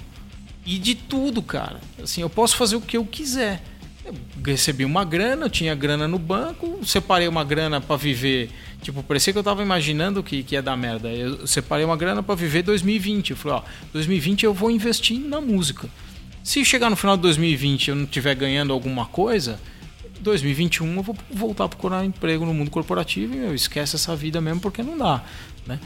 E 0.65 0.77
de 0.79 0.95
tudo, 0.95 1.41
cara. 1.41 1.81
Assim, 2.01 2.21
eu 2.21 2.29
posso 2.29 2.55
fazer 2.55 2.77
o 2.77 2.81
que 2.81 2.95
eu 2.95 3.03
quiser. 3.03 3.61
Eu 4.05 4.13
recebi 4.45 4.85
uma 4.85 5.03
grana, 5.03 5.45
eu 5.47 5.49
tinha 5.49 5.75
grana 5.75 6.07
no 6.07 6.17
banco, 6.17 6.79
separei 6.85 7.27
uma 7.27 7.43
grana 7.43 7.81
pra 7.81 7.97
viver. 7.97 8.49
Tipo, 8.81 9.03
parecia 9.03 9.33
que 9.33 9.39
eu 9.39 9.43
tava 9.43 9.61
imaginando 9.61 10.23
que, 10.23 10.43
que 10.43 10.55
ia 10.55 10.61
dar 10.61 10.77
merda. 10.77 11.09
Eu 11.09 11.45
separei 11.45 11.83
uma 11.83 11.97
grana 11.97 12.23
pra 12.23 12.35
viver 12.35 12.63
2020. 12.63 13.31
Eu 13.31 13.37
falei, 13.37 13.57
ó, 13.57 13.63
2020 13.91 14.43
eu 14.45 14.53
vou 14.53 14.71
investir 14.71 15.19
na 15.19 15.41
música. 15.41 15.89
Se 16.43 16.63
chegar 16.65 16.89
no 16.89 16.95
final 16.95 17.15
de 17.15 17.23
2020 17.23 17.87
e 17.87 17.91
eu 17.91 17.95
não 17.95 18.03
estiver 18.05 18.33
ganhando 18.35 18.73
alguma 18.73 19.05
coisa, 19.05 19.59
2021 20.21 20.95
eu 20.97 21.03
vou 21.03 21.15
voltar 21.31 21.65
a 21.65 21.69
procurar 21.69 22.03
emprego 22.05 22.45
no 22.45 22.53
mundo 22.53 22.71
corporativo 22.71 23.33
e 23.33 23.37
meu, 23.37 23.53
esquece 23.55 23.95
essa 23.95 24.15
vida 24.15 24.41
mesmo 24.41 24.59
porque 24.59 24.81
não 24.81 24.97
dá, 24.97 25.23
né? 25.67 25.79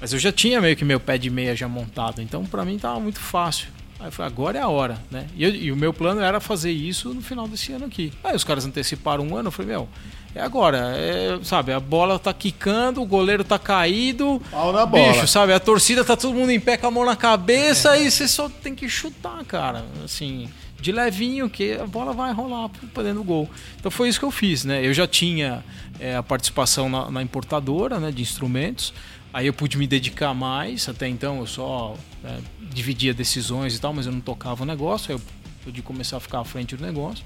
Mas 0.00 0.12
eu 0.12 0.18
já 0.18 0.32
tinha 0.32 0.60
meio 0.60 0.76
que 0.76 0.84
meu 0.84 0.98
pé 1.00 1.16
de 1.16 1.30
meia 1.30 1.54
já 1.54 1.68
montado, 1.68 2.20
então 2.20 2.44
pra 2.44 2.64
mim 2.64 2.78
tava 2.78 2.98
muito 3.00 3.20
fácil. 3.20 3.68
Aí 4.00 4.08
eu 4.08 4.12
falei, 4.12 4.32
agora 4.32 4.58
é 4.58 4.62
a 4.62 4.68
hora, 4.68 5.00
né? 5.10 5.26
E, 5.36 5.44
eu- 5.44 5.54
e 5.54 5.70
o 5.72 5.76
meu 5.76 5.92
plano 5.94 6.20
era 6.20 6.40
fazer 6.40 6.72
isso 6.72 7.14
no 7.14 7.22
final 7.22 7.46
desse 7.46 7.72
ano 7.72 7.84
aqui. 7.86 8.12
Aí 8.24 8.34
os 8.34 8.42
caras 8.42 8.66
anteciparam 8.66 9.24
um 9.26 9.36
ano, 9.36 9.46
eu 9.48 9.52
falei, 9.52 9.70
meu, 9.72 9.88
é 10.34 10.40
agora, 10.40 10.94
é, 10.96 11.38
sabe, 11.42 11.72
a 11.72 11.80
bola 11.80 12.18
tá 12.18 12.32
quicando, 12.32 13.02
o 13.02 13.06
goleiro 13.06 13.44
tá 13.44 13.58
caído. 13.58 14.40
Pau 14.50 14.72
na 14.72 14.86
bola. 14.86 15.12
Bicho, 15.12 15.26
sabe, 15.28 15.52
a 15.52 15.60
torcida 15.60 16.04
tá 16.04 16.16
todo 16.16 16.34
mundo 16.34 16.50
em 16.50 16.60
pé 16.60 16.76
com 16.76 16.86
a 16.86 16.90
mão 16.90 17.04
na 17.04 17.16
cabeça 17.16 17.98
e 17.98 18.10
você 18.10 18.26
só 18.26 18.48
tem 18.48 18.74
que 18.74 18.88
chutar, 18.88 19.44
cara. 19.44 19.84
Assim, 20.02 20.48
de 20.80 20.90
levinho, 20.90 21.50
que 21.50 21.74
a 21.74 21.86
bola 21.86 22.12
vai 22.12 22.32
rolar 22.32 22.70
pra 22.94 23.02
dentro 23.02 23.18
do 23.18 23.24
gol. 23.24 23.48
Então 23.78 23.90
foi 23.90 24.08
isso 24.08 24.18
que 24.18 24.24
eu 24.24 24.30
fiz, 24.30 24.64
né? 24.64 24.84
Eu 24.84 24.94
já 24.94 25.06
tinha 25.06 25.62
é, 26.00 26.16
a 26.16 26.22
participação 26.22 26.88
na, 26.88 27.10
na 27.10 27.22
importadora, 27.22 28.00
né, 28.00 28.10
de 28.10 28.22
instrumentos. 28.22 28.94
Aí 29.32 29.46
eu 29.46 29.52
pude 29.52 29.78
me 29.78 29.86
dedicar 29.86 30.34
mais. 30.34 30.88
Até 30.88 31.08
então 31.08 31.38
eu 31.38 31.46
só 31.46 31.94
né, 32.22 32.40
dividia 32.70 33.14
decisões 33.14 33.76
e 33.76 33.80
tal, 33.80 33.92
mas 33.94 34.06
eu 34.06 34.12
não 34.12 34.20
tocava 34.20 34.62
o 34.62 34.66
negócio. 34.66 35.12
Aí 35.12 35.16
eu 35.16 35.22
pude 35.62 35.82
começar 35.82 36.16
a 36.16 36.20
ficar 36.20 36.40
à 36.40 36.44
frente 36.44 36.74
do 36.74 36.84
negócio. 36.84 37.24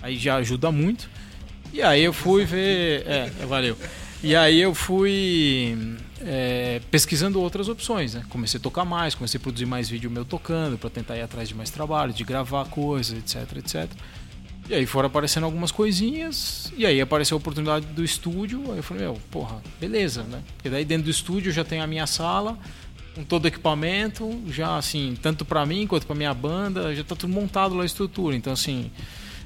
Aí 0.00 0.16
já 0.16 0.36
ajuda 0.36 0.70
muito. 0.70 1.08
E 1.72 1.80
aí 1.80 2.02
eu 2.02 2.12
fui 2.12 2.44
ver. 2.44 3.06
É, 3.06 3.30
valeu. 3.46 3.76
E 4.22 4.36
aí 4.36 4.60
eu 4.60 4.74
fui 4.74 5.76
é, 6.20 6.80
pesquisando 6.90 7.40
outras 7.40 7.68
opções, 7.68 8.14
né? 8.14 8.22
Comecei 8.28 8.58
a 8.58 8.62
tocar 8.62 8.84
mais, 8.84 9.14
comecei 9.14 9.38
a 9.38 9.40
produzir 9.40 9.66
mais 9.66 9.88
vídeo 9.88 10.10
meu 10.10 10.24
tocando, 10.24 10.78
para 10.78 10.90
tentar 10.90 11.16
ir 11.16 11.22
atrás 11.22 11.48
de 11.48 11.54
mais 11.54 11.70
trabalho, 11.70 12.12
de 12.12 12.22
gravar 12.22 12.66
coisas, 12.66 13.18
etc, 13.18 13.56
etc. 13.56 13.90
E 14.68 14.74
aí 14.74 14.86
foram 14.86 15.08
aparecendo 15.08 15.44
algumas 15.44 15.72
coisinhas, 15.72 16.72
e 16.76 16.86
aí 16.86 17.00
apareceu 17.00 17.36
a 17.36 17.38
oportunidade 17.38 17.86
do 17.86 18.04
estúdio, 18.04 18.62
aí 18.70 18.76
eu 18.76 18.82
falei, 18.82 19.02
meu, 19.02 19.20
porra, 19.28 19.60
beleza, 19.80 20.22
né? 20.22 20.40
Porque 20.54 20.70
daí 20.70 20.84
dentro 20.84 21.04
do 21.04 21.10
estúdio 21.10 21.50
já 21.50 21.64
tenho 21.64 21.82
a 21.82 21.86
minha 21.86 22.06
sala, 22.06 22.56
com 23.14 23.24
todo 23.24 23.44
o 23.44 23.48
equipamento, 23.48 24.40
já 24.46 24.76
assim, 24.76 25.16
tanto 25.20 25.44
para 25.44 25.66
mim 25.66 25.86
quanto 25.86 26.06
para 26.06 26.14
minha 26.14 26.32
banda, 26.32 26.94
já 26.94 27.02
tá 27.02 27.16
tudo 27.16 27.32
montado 27.32 27.74
lá 27.74 27.82
a 27.82 27.86
estrutura. 27.86 28.36
Então 28.36 28.52
assim, 28.52 28.90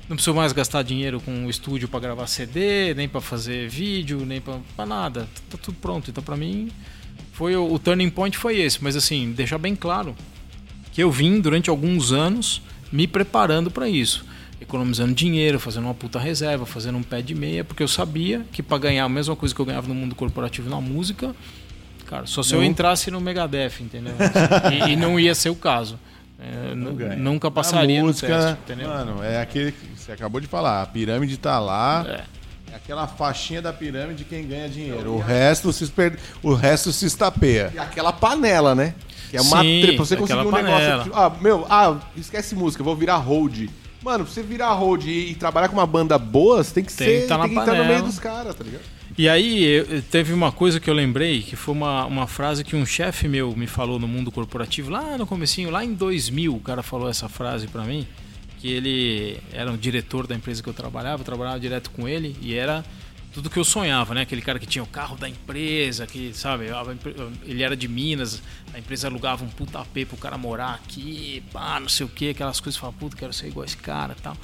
não 0.08 0.16
preciso 0.16 0.34
mais 0.34 0.52
gastar 0.52 0.82
dinheiro 0.82 1.20
com 1.20 1.46
o 1.46 1.50
estúdio 1.50 1.88
para 1.88 2.00
gravar 2.00 2.26
CD, 2.26 2.94
nem 2.94 3.08
para 3.08 3.20
fazer 3.20 3.68
vídeo, 3.68 4.24
nem 4.24 4.40
para 4.40 4.86
nada. 4.86 5.28
Tá 5.50 5.58
tudo 5.60 5.76
pronto. 5.78 6.10
Então 6.10 6.22
para 6.22 6.36
mim 6.36 6.70
foi 7.32 7.56
o, 7.56 7.72
o 7.72 7.78
turning 7.78 8.10
point 8.10 8.36
foi 8.36 8.58
esse, 8.58 8.82
mas 8.82 8.96
assim, 8.96 9.32
deixar 9.32 9.58
bem 9.58 9.74
claro 9.74 10.14
que 10.92 11.02
eu 11.02 11.10
vim 11.10 11.40
durante 11.40 11.68
alguns 11.68 12.12
anos 12.12 12.62
me 12.90 13.06
preparando 13.06 13.70
para 13.70 13.88
isso, 13.88 14.24
economizando 14.60 15.12
dinheiro, 15.12 15.60
fazendo 15.60 15.84
uma 15.84 15.94
puta 15.94 16.18
reserva, 16.18 16.64
fazendo 16.64 16.96
um 16.96 17.02
pé 17.02 17.20
de 17.20 17.34
meia, 17.34 17.62
porque 17.62 17.82
eu 17.82 17.88
sabia 17.88 18.46
que 18.52 18.62
para 18.62 18.78
ganhar 18.78 19.04
a 19.04 19.08
mesma 19.08 19.36
coisa 19.36 19.54
que 19.54 19.60
eu 19.60 19.66
ganhava 19.66 19.88
no 19.88 19.94
mundo 19.94 20.14
corporativo 20.14 20.70
na 20.70 20.80
música, 20.80 21.34
cara, 22.06 22.26
só 22.26 22.42
se 22.42 22.54
eu 22.54 22.64
entrasse 22.64 23.10
no 23.10 23.20
Megadeth, 23.20 23.80
entendeu? 23.80 24.14
e, 24.88 24.92
e 24.92 24.96
não 24.96 25.20
ia 25.20 25.34
ser 25.34 25.50
o 25.50 25.56
caso. 25.56 25.98
É, 26.38 26.74
nunca 27.16 27.48
A 27.48 27.50
passaria 27.50 28.02
música, 28.02 28.28
no 28.28 28.42
teste, 28.44 28.58
entendeu? 28.64 28.88
Mano, 28.88 29.22
é 29.22 29.40
aquele 29.40 29.72
que 29.72 29.86
você 29.98 30.12
acabou 30.12 30.40
de 30.40 30.46
falar. 30.46 30.82
A 30.82 30.86
pirâmide 30.86 31.36
tá 31.38 31.58
lá. 31.58 32.04
É. 32.06 32.36
É 32.72 32.76
aquela 32.76 33.06
faixinha 33.06 33.62
da 33.62 33.72
pirâmide 33.72 34.24
quem 34.24 34.46
ganha 34.46 34.68
dinheiro. 34.68 35.12
O 35.12 35.18
resto 35.18 35.72
se, 35.72 35.84
esper- 35.84 36.18
o 36.42 36.52
resto 36.52 36.92
se 36.92 37.06
estapeia. 37.06 37.70
E 37.74 37.78
aquela 37.78 38.12
panela, 38.12 38.74
né? 38.74 38.94
Que 39.30 39.36
é 39.38 39.40
uma 39.40 39.62
Sim, 39.62 39.80
tre- 39.82 39.96
pra 39.96 40.04
você 40.04 40.16
conseguir 40.16 40.40
um 40.40 40.52
negócio. 40.52 40.62
panela. 40.72 41.02
tipo, 41.04 41.16
ah, 41.16 41.32
meu, 41.40 41.66
ah, 41.70 41.96
esquece 42.16 42.54
música, 42.54 42.84
vou 42.84 42.94
virar 42.94 43.16
hold. 43.16 43.68
Mano, 44.02 44.24
pra 44.24 44.32
você 44.32 44.42
virar 44.42 44.72
hold 44.74 45.04
e, 45.06 45.30
e 45.30 45.34
trabalhar 45.34 45.68
com 45.68 45.74
uma 45.76 45.86
banda 45.86 46.18
boa, 46.18 46.62
você 46.62 46.74
tem 46.74 46.84
que 46.84 46.92
Tem 46.92 47.06
que 47.08 47.20
ser. 47.22 47.26
tá 47.28 47.38
na 47.38 47.44
tem 47.44 47.54
que 47.54 47.58
entrar 47.60 47.74
no 47.76 47.84
meio 47.86 48.02
dos 48.02 48.18
caras, 48.18 48.54
tá 48.54 48.62
ligado? 48.62 48.82
E 49.18 49.30
aí, 49.30 50.02
teve 50.10 50.34
uma 50.34 50.52
coisa 50.52 50.78
que 50.78 50.90
eu 50.90 50.94
lembrei, 50.94 51.40
que 51.40 51.56
foi 51.56 51.74
uma, 51.74 52.04
uma 52.04 52.26
frase 52.26 52.62
que 52.62 52.76
um 52.76 52.84
chefe 52.84 53.26
meu 53.26 53.56
me 53.56 53.66
falou 53.66 53.98
no 53.98 54.06
mundo 54.06 54.30
corporativo, 54.30 54.90
lá 54.90 55.16
no 55.16 55.26
comecinho, 55.26 55.70
lá 55.70 55.82
em 55.82 55.94
2000, 55.94 56.54
o 56.54 56.60
cara 56.60 56.82
falou 56.82 57.08
essa 57.08 57.26
frase 57.26 57.66
pra 57.66 57.82
mim, 57.82 58.06
que 58.58 58.68
ele 58.68 59.38
era 59.54 59.72
um 59.72 59.76
diretor 59.76 60.26
da 60.26 60.34
empresa 60.34 60.62
que 60.62 60.68
eu 60.68 60.74
trabalhava, 60.74 61.22
eu 61.22 61.24
trabalhava 61.24 61.58
direto 61.58 61.90
com 61.92 62.06
ele 62.06 62.36
e 62.42 62.54
era 62.54 62.84
tudo 63.32 63.48
que 63.48 63.58
eu 63.58 63.64
sonhava, 63.64 64.14
né? 64.14 64.20
Aquele 64.20 64.42
cara 64.42 64.58
que 64.58 64.66
tinha 64.66 64.84
o 64.84 64.86
carro 64.86 65.16
da 65.16 65.26
empresa, 65.26 66.06
que, 66.06 66.34
sabe, 66.34 66.66
ele 67.44 67.62
era 67.62 67.74
de 67.74 67.88
Minas, 67.88 68.42
a 68.74 68.78
empresa 68.78 69.08
alugava 69.08 69.42
um 69.44 69.48
puta 69.48 69.78
AP 69.78 70.06
pro 70.08 70.18
cara 70.18 70.36
morar 70.36 70.74
aqui, 70.74 71.42
pá, 71.54 71.80
não 71.80 71.88
sei 71.88 72.04
o 72.04 72.08
que, 72.10 72.30
aquelas 72.30 72.60
coisas, 72.60 72.78
fala, 72.78 72.92
puta, 72.92 73.16
quero 73.16 73.32
ser 73.32 73.46
igual 73.46 73.64
esse 73.64 73.78
cara 73.78 74.14
e 74.18 74.20
tal. 74.20 74.36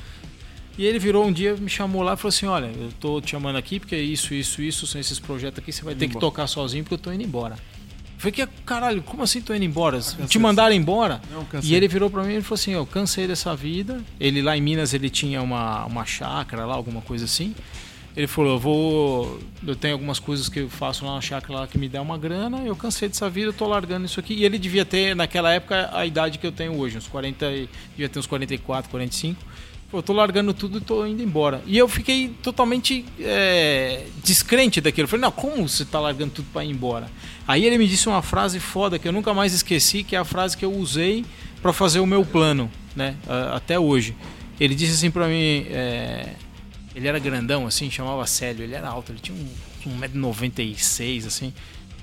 E 0.78 0.86
ele 0.86 0.98
virou 0.98 1.26
um 1.26 1.32
dia, 1.32 1.54
me 1.54 1.68
chamou 1.68 2.02
lá 2.02 2.14
e 2.14 2.16
falou 2.16 2.30
assim: 2.30 2.46
Olha, 2.46 2.66
eu 2.66 2.90
tô 2.98 3.20
te 3.20 3.30
chamando 3.30 3.56
aqui 3.56 3.78
porque 3.78 3.96
isso, 3.96 4.34
isso, 4.34 4.62
isso, 4.62 4.86
são 4.86 5.00
esses 5.00 5.18
projetos 5.18 5.58
aqui, 5.58 5.72
você 5.72 5.82
vai 5.82 5.94
ter 5.94 6.08
que 6.08 6.18
tocar 6.18 6.46
sozinho 6.46 6.82
porque 6.84 6.94
eu 6.94 6.98
tô 6.98 7.12
indo 7.12 7.22
embora. 7.22 7.54
Eu 7.54 8.30
falei, 8.30 8.32
que 8.32 8.46
caralho, 8.64 9.02
como 9.02 9.24
assim 9.24 9.40
tô 9.40 9.52
indo 9.52 9.64
embora? 9.64 9.98
Ah, 9.98 10.26
te 10.26 10.38
mandaram 10.38 10.74
embora? 10.74 11.20
Não, 11.30 11.44
e 11.60 11.74
ele 11.74 11.88
virou 11.88 12.08
para 12.08 12.22
mim 12.22 12.36
e 12.36 12.42
falou 12.42 12.54
assim: 12.54 12.72
Eu 12.72 12.86
cansei 12.86 13.26
dessa 13.26 13.54
vida. 13.54 14.02
Ele 14.18 14.40
lá 14.40 14.56
em 14.56 14.60
Minas 14.60 14.94
ele 14.94 15.10
tinha 15.10 15.42
uma, 15.42 15.84
uma 15.84 16.06
chácara 16.06 16.64
lá, 16.64 16.74
alguma 16.74 17.02
coisa 17.02 17.24
assim. 17.24 17.54
Ele 18.16 18.26
falou: 18.26 18.52
eu 18.52 18.58
vou. 18.58 19.40
Eu 19.66 19.74
tenho 19.74 19.94
algumas 19.94 20.18
coisas 20.18 20.48
que 20.48 20.60
eu 20.60 20.68
faço 20.68 21.04
lá 21.04 21.14
na 21.14 21.20
chácara 21.20 21.60
lá 21.60 21.66
que 21.66 21.78
me 21.78 21.88
dá 21.88 22.02
uma 22.02 22.18
grana, 22.18 22.58
eu 22.64 22.76
cansei 22.76 23.08
dessa 23.08 23.28
vida, 23.30 23.48
eu 23.48 23.52
tô 23.52 23.66
largando 23.66 24.04
isso 24.04 24.20
aqui. 24.20 24.34
E 24.34 24.44
ele 24.44 24.58
devia 24.58 24.84
ter, 24.84 25.16
naquela 25.16 25.52
época, 25.52 25.90
a 25.92 26.04
idade 26.04 26.38
que 26.38 26.46
eu 26.46 26.52
tenho 26.52 26.78
hoje, 26.78 26.98
uns 26.98 27.08
40, 27.08 27.50
devia 27.90 28.08
ter 28.08 28.18
uns 28.18 28.26
44, 28.26 28.90
45. 28.90 29.42
Eu 29.92 30.02
tô 30.02 30.14
largando 30.14 30.54
tudo 30.54 30.78
e 30.78 30.80
tô 30.80 31.04
indo 31.04 31.22
embora. 31.22 31.62
E 31.66 31.76
eu 31.76 31.86
fiquei 31.86 32.28
totalmente 32.42 33.04
é, 33.20 34.06
descrente 34.24 34.80
daquilo. 34.80 35.04
Eu 35.04 35.08
falei, 35.08 35.22
não, 35.22 35.30
como 35.30 35.68
você 35.68 35.84
tá 35.84 36.00
largando 36.00 36.32
tudo 36.32 36.48
para 36.50 36.64
ir 36.64 36.70
embora? 36.70 37.10
Aí 37.46 37.66
ele 37.66 37.76
me 37.76 37.86
disse 37.86 38.08
uma 38.08 38.22
frase 38.22 38.58
foda 38.58 38.98
que 38.98 39.06
eu 39.06 39.12
nunca 39.12 39.34
mais 39.34 39.52
esqueci, 39.52 40.02
que 40.02 40.16
é 40.16 40.18
a 40.18 40.24
frase 40.24 40.56
que 40.56 40.64
eu 40.64 40.72
usei 40.72 41.26
para 41.60 41.72
fazer 41.74 42.00
o 42.00 42.06
meu 42.06 42.24
plano, 42.24 42.70
né? 42.96 43.16
Até 43.52 43.78
hoje. 43.78 44.16
Ele 44.58 44.74
disse 44.74 44.94
assim 44.94 45.10
para 45.10 45.26
mim. 45.26 45.66
É, 45.68 46.30
ele 46.94 47.06
era 47.06 47.18
grandão, 47.18 47.66
assim, 47.66 47.90
chamava 47.90 48.26
Célio. 48.26 48.64
Ele 48.64 48.74
era 48.74 48.88
alto, 48.88 49.12
ele 49.12 49.20
tinha 49.20 49.36
um, 49.36 49.90
um 49.90 50.00
1,96m, 50.00 51.26
assim. 51.26 51.52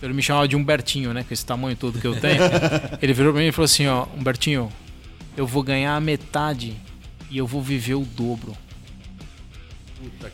Ele 0.02 0.14
me 0.14 0.22
chamava 0.22 0.48
de 0.48 0.56
Humbertinho, 0.56 1.12
né? 1.12 1.24
Com 1.28 1.34
esse 1.34 1.46
tamanho 1.46 1.76
todo 1.76 2.00
que 2.00 2.06
eu 2.06 2.20
tenho. 2.20 2.42
ele 3.02 3.14
virou 3.14 3.34
pra 3.34 3.42
mim 3.42 3.48
e 3.48 3.52
falou 3.52 3.66
assim, 3.66 3.88
ó, 3.88 4.06
Humbertinho, 4.16 4.72
eu 5.36 5.48
vou 5.48 5.64
ganhar 5.64 5.96
a 5.96 6.00
metade 6.00 6.76
e 7.30 7.38
eu 7.38 7.46
vou 7.46 7.62
viver 7.62 7.96
o 7.96 8.06
dobro. 8.06 8.56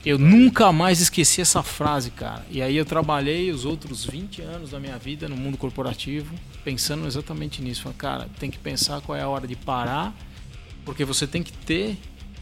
Eu 0.06 0.20
nunca 0.20 0.72
mais 0.72 1.02
esqueci 1.02 1.41
essa 1.41 1.64
frase, 1.64 2.12
cara. 2.12 2.46
E 2.52 2.62
aí 2.62 2.78
eu 2.78 2.86
trabalhei 2.86 3.52
os 3.52 3.66
outros 3.66 4.06
20 4.06 4.41
anos 4.41 4.70
da 4.70 4.80
minha 4.80 4.98
vida 4.98 5.28
no 5.28 5.36
mundo 5.36 5.58
corporativo 5.58 6.36
pensando 6.64 7.08
exatamente 7.08 7.62
nisso. 7.62 7.82
Falei, 7.84 7.98
cara, 7.98 8.30
tem 8.39 8.52
que 8.52 8.60
pensar 8.60 9.02
qual 9.02 9.18
é 9.18 9.22
a 9.22 9.28
hora 9.28 9.48
de 9.48 9.56
parar, 9.56 10.16
porque 10.84 11.04
você 11.04 11.26
tem 11.26 11.41
que 11.41 11.52
ter 11.52 11.98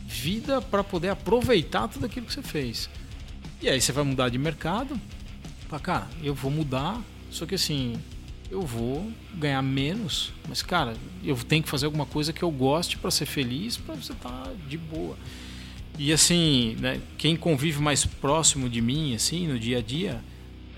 vida 0.05 0.61
para 0.61 0.83
poder 0.83 1.09
aproveitar 1.09 1.87
tudo 1.87 2.05
aquilo 2.05 2.25
que 2.25 2.33
você 2.33 2.41
fez. 2.41 2.89
E 3.61 3.69
aí 3.69 3.79
você 3.79 3.91
vai 3.91 4.03
mudar 4.03 4.29
de 4.29 4.37
mercado. 4.37 4.99
Fala, 5.69 5.81
cara, 5.81 6.07
eu 6.21 6.33
vou 6.33 6.51
mudar, 6.51 7.01
só 7.31 7.45
que 7.45 7.55
assim, 7.55 7.95
eu 8.53 8.61
vou 8.61 9.11
ganhar 9.33 9.63
menos, 9.63 10.31
mas 10.47 10.61
cara, 10.61 10.93
eu 11.23 11.35
tenho 11.35 11.63
que 11.63 11.69
fazer 11.69 11.87
alguma 11.87 12.05
coisa 12.05 12.31
que 12.31 12.43
eu 12.43 12.51
goste 12.51 12.97
para 12.97 13.09
ser 13.09 13.25
feliz, 13.25 13.77
para 13.77 13.95
você 13.95 14.13
estar 14.13 14.29
tá 14.29 14.51
de 14.69 14.77
boa. 14.77 15.17
E 15.97 16.13
assim, 16.13 16.75
né, 16.79 17.01
quem 17.17 17.35
convive 17.35 17.81
mais 17.81 18.05
próximo 18.05 18.69
de 18.69 18.79
mim, 18.79 19.15
assim, 19.15 19.47
no 19.47 19.57
dia 19.57 19.79
a 19.79 19.81
dia, 19.81 20.21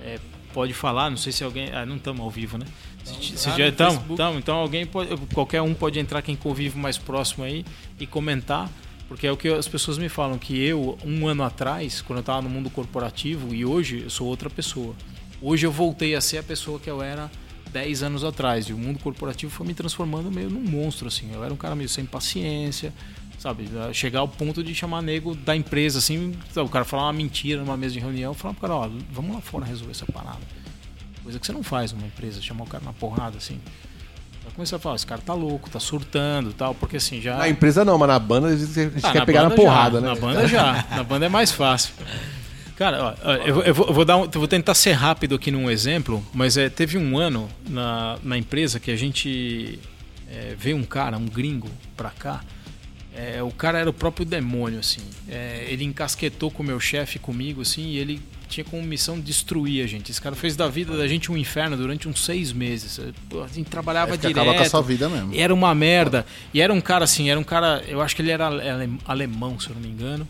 é, 0.01 0.19
pode 0.53 0.73
falar. 0.73 1.09
Não 1.09 1.17
sei 1.17 1.33
se 1.33 1.43
alguém, 1.43 1.69
ah, 1.73 1.85
não 1.85 1.97
estamos 1.97 2.21
ao 2.21 2.29
vivo, 2.29 2.57
né? 2.57 2.65
Se, 3.03 3.37
se 3.37 3.57
já 3.57 3.67
estamos, 3.67 4.01
então 4.37 4.55
alguém 4.55 4.85
pode, 4.85 5.15
qualquer 5.33 5.61
um 5.61 5.73
pode 5.73 5.99
entrar 5.99 6.21
quem 6.21 6.35
convive 6.35 6.79
mais 6.79 6.97
próximo 6.97 7.43
aí 7.43 7.65
e 7.99 8.07
comentar 8.07 8.71
porque 9.07 9.27
é 9.27 9.31
o 9.31 9.37
que 9.37 9.47
as 9.49 9.67
pessoas 9.67 9.99
me 9.99 10.09
falam, 10.09 10.39
que 10.39 10.59
eu, 10.59 10.97
um 11.05 11.27
ano 11.27 11.43
atrás, 11.43 12.01
quando 12.01 12.17
eu 12.17 12.21
estava 12.21 12.41
no 12.41 12.49
mundo 12.49 12.71
corporativo, 12.71 13.53
e 13.53 13.63
hoje 13.63 14.01
eu 14.01 14.09
sou 14.09 14.25
outra 14.25 14.49
pessoa. 14.49 14.95
Hoje 15.39 15.63
eu 15.63 15.71
voltei 15.71 16.15
a 16.15 16.21
ser 16.21 16.39
a 16.39 16.43
pessoa 16.43 16.79
que 16.79 16.89
eu 16.89 17.03
era 17.03 17.29
10 17.75 18.03
anos 18.03 18.23
atrás. 18.23 18.67
E 18.67 18.73
o 18.73 18.77
mundo 18.77 18.99
corporativo 18.99 19.51
foi 19.51 19.67
me 19.67 19.73
transformando 19.73 20.31
meio 20.31 20.49
num 20.49 20.61
monstro, 20.61 21.09
assim. 21.09 21.29
Eu 21.33 21.43
era 21.43 21.53
um 21.53 21.57
cara 21.57 21.75
meio 21.75 21.89
sem 21.89 22.05
paciência, 22.05 22.93
sabe? 23.37 23.69
Chegar 23.91 24.21
ao 24.21 24.29
ponto 24.29 24.63
de 24.63 24.73
chamar 24.73 25.01
nego 25.01 25.35
da 25.35 25.53
empresa, 25.53 25.99
assim, 25.99 26.33
o 26.55 26.69
cara 26.69 26.85
falar 26.85 27.03
uma 27.03 27.13
mentira 27.13 27.61
numa 27.61 27.75
mesa 27.75 27.93
de 27.93 27.99
reunião, 27.99 28.33
falar 28.33 28.53
pro 28.53 28.61
cara, 28.61 28.75
ó, 28.75 28.89
vamos 29.11 29.35
lá 29.35 29.41
fora 29.41 29.65
resolver 29.65 29.91
essa 29.91 30.05
parada. 30.05 30.39
Coisa 31.21 31.37
que 31.37 31.45
você 31.45 31.51
não 31.51 31.63
faz 31.63 31.91
numa 31.91 32.07
empresa, 32.07 32.41
chamar 32.41 32.63
o 32.63 32.67
cara 32.67 32.85
na 32.85 32.93
porrada, 32.93 33.37
assim. 33.37 33.59
Vai 34.41 34.53
começar 34.53 34.77
a 34.77 34.79
falar, 34.79 34.95
esse 34.95 35.05
cara 35.05 35.21
tá 35.21 35.33
louco, 35.33 35.69
tá 35.69 35.79
surtando 35.79 36.53
tal, 36.53 36.73
porque 36.75 36.95
assim 36.95 37.19
já. 37.19 37.35
Na 37.37 37.49
empresa 37.49 37.83
não, 37.83 37.97
mas 37.97 38.07
na 38.07 38.19
banda 38.19 38.47
a 38.47 38.55
gente, 38.55 39.03
ah, 39.03 39.11
quer 39.11 39.25
pegar 39.25 39.43
na 39.43 39.49
porrada, 39.49 39.99
já, 39.99 40.01
né? 40.01 40.13
Na 40.13 40.15
banda 40.15 40.47
já. 40.47 40.85
na 40.95 41.03
banda 41.03 41.25
é 41.25 41.29
mais 41.29 41.51
fácil. 41.51 41.93
Cara, 42.75 43.15
ó, 43.23 43.31
eu, 43.31 43.63
eu, 43.63 43.73
vou, 43.73 43.85
eu, 43.87 43.93
vou 43.93 44.05
dar 44.05 44.17
um, 44.17 44.29
vou 44.29 44.47
tentar 44.47 44.73
ser 44.73 44.91
rápido 44.91 45.35
aqui 45.35 45.49
num 45.49 45.71
exemplo, 45.71 46.25
mas 46.33 46.57
é, 46.57 46.69
teve 46.69 46.97
um 46.97 47.17
ano 47.17 47.49
na, 47.69 48.17
na 48.21 48.37
empresa 48.37 48.79
que 48.79 48.91
a 48.91 48.95
gente 48.97 49.79
é, 50.29 50.55
veio 50.57 50.75
um 50.75 50.83
cara, 50.83 51.17
um 51.17 51.25
gringo, 51.25 51.69
pra 51.95 52.09
cá. 52.09 52.43
É, 53.15 53.41
o 53.41 53.51
cara 53.51 53.79
era 53.79 53.89
o 53.89 53.93
próprio 53.93 54.25
demônio, 54.25 54.79
assim. 54.79 55.01
É, 55.29 55.65
ele 55.69 55.85
encasquetou 55.85 56.51
com 56.51 56.61
o 56.61 56.65
meu 56.65 56.79
chefe 56.79 57.17
comigo, 57.17 57.61
assim, 57.61 57.91
e 57.91 57.97
ele 57.97 58.21
tinha 58.49 58.65
como 58.65 58.83
missão 58.83 59.17
destruir 59.17 59.83
a 59.83 59.87
gente. 59.87 60.11
Esse 60.11 60.21
cara 60.21 60.35
fez 60.35 60.57
da 60.57 60.67
vida 60.67 60.97
da 60.97 61.07
gente 61.07 61.31
um 61.31 61.37
inferno 61.37 61.77
durante 61.77 62.09
uns 62.09 62.23
seis 62.25 62.51
meses. 62.51 62.99
A 62.99 63.47
gente 63.47 63.69
trabalhava 63.69 64.15
é 64.15 64.17
direto. 64.17 64.39
Acaba 64.39 64.57
com 64.57 64.63
a 64.63 64.69
sua 64.69 64.81
vida 64.81 65.07
mesmo. 65.07 65.33
Era 65.33 65.53
uma 65.53 65.73
merda. 65.73 66.25
E 66.53 66.61
era 66.61 66.73
um 66.73 66.81
cara 66.81 67.05
assim, 67.05 67.29
era 67.29 67.39
um 67.39 67.43
cara. 67.43 67.81
Eu 67.87 68.01
acho 68.01 68.13
que 68.15 68.21
ele 68.21 68.31
era 68.31 68.49
alemão, 69.05 69.57
se 69.59 69.69
eu 69.69 69.75
não 69.75 69.81
me 69.81 69.87
engano. 69.87 70.27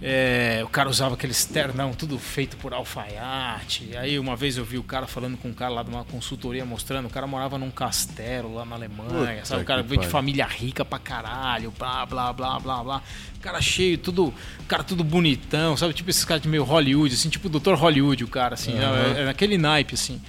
É, 0.00 0.60
o 0.64 0.68
cara 0.68 0.88
usava 0.88 1.14
aquele 1.14 1.34
ternão, 1.34 1.92
tudo 1.92 2.18
feito 2.18 2.56
por 2.56 2.72
alfaiate. 2.72 3.96
Aí 3.96 4.16
uma 4.16 4.36
vez 4.36 4.56
eu 4.56 4.64
vi 4.64 4.78
o 4.78 4.82
cara 4.82 5.08
falando 5.08 5.36
com 5.36 5.48
um 5.48 5.52
cara 5.52 5.72
lá 5.72 5.82
de 5.82 5.90
uma 5.90 6.04
consultoria 6.04 6.64
mostrando, 6.64 7.06
o 7.06 7.10
cara 7.10 7.26
morava 7.26 7.58
num 7.58 7.70
castelo 7.70 8.54
lá 8.54 8.64
na 8.64 8.76
Alemanha, 8.76 9.36
Puta 9.36 9.44
sabe? 9.44 9.62
O 9.62 9.64
cara 9.64 9.82
veio 9.82 10.00
de 10.00 10.06
família 10.06 10.46
rica 10.46 10.84
pra 10.84 11.00
caralho, 11.00 11.72
blá, 11.76 12.06
blá, 12.06 12.32
blá, 12.32 12.60
blá, 12.60 12.84
blá. 12.84 13.02
O 13.36 13.40
cara 13.40 13.60
cheio, 13.60 13.98
tudo, 13.98 14.32
cara 14.68 14.84
tudo 14.84 15.02
bonitão, 15.02 15.76
sabe? 15.76 15.92
Tipo 15.92 16.10
esses 16.10 16.24
caras 16.24 16.42
de 16.42 16.48
meio 16.48 16.62
Hollywood, 16.62 17.12
assim, 17.12 17.28
tipo 17.28 17.48
o 17.48 17.60
Dr. 17.60 17.74
Hollywood, 17.74 18.22
o 18.22 18.28
cara, 18.28 18.54
assim, 18.54 18.74
uhum. 18.74 19.24
naquele 19.24 19.58
naipe, 19.58 19.94
assim. 19.94 20.20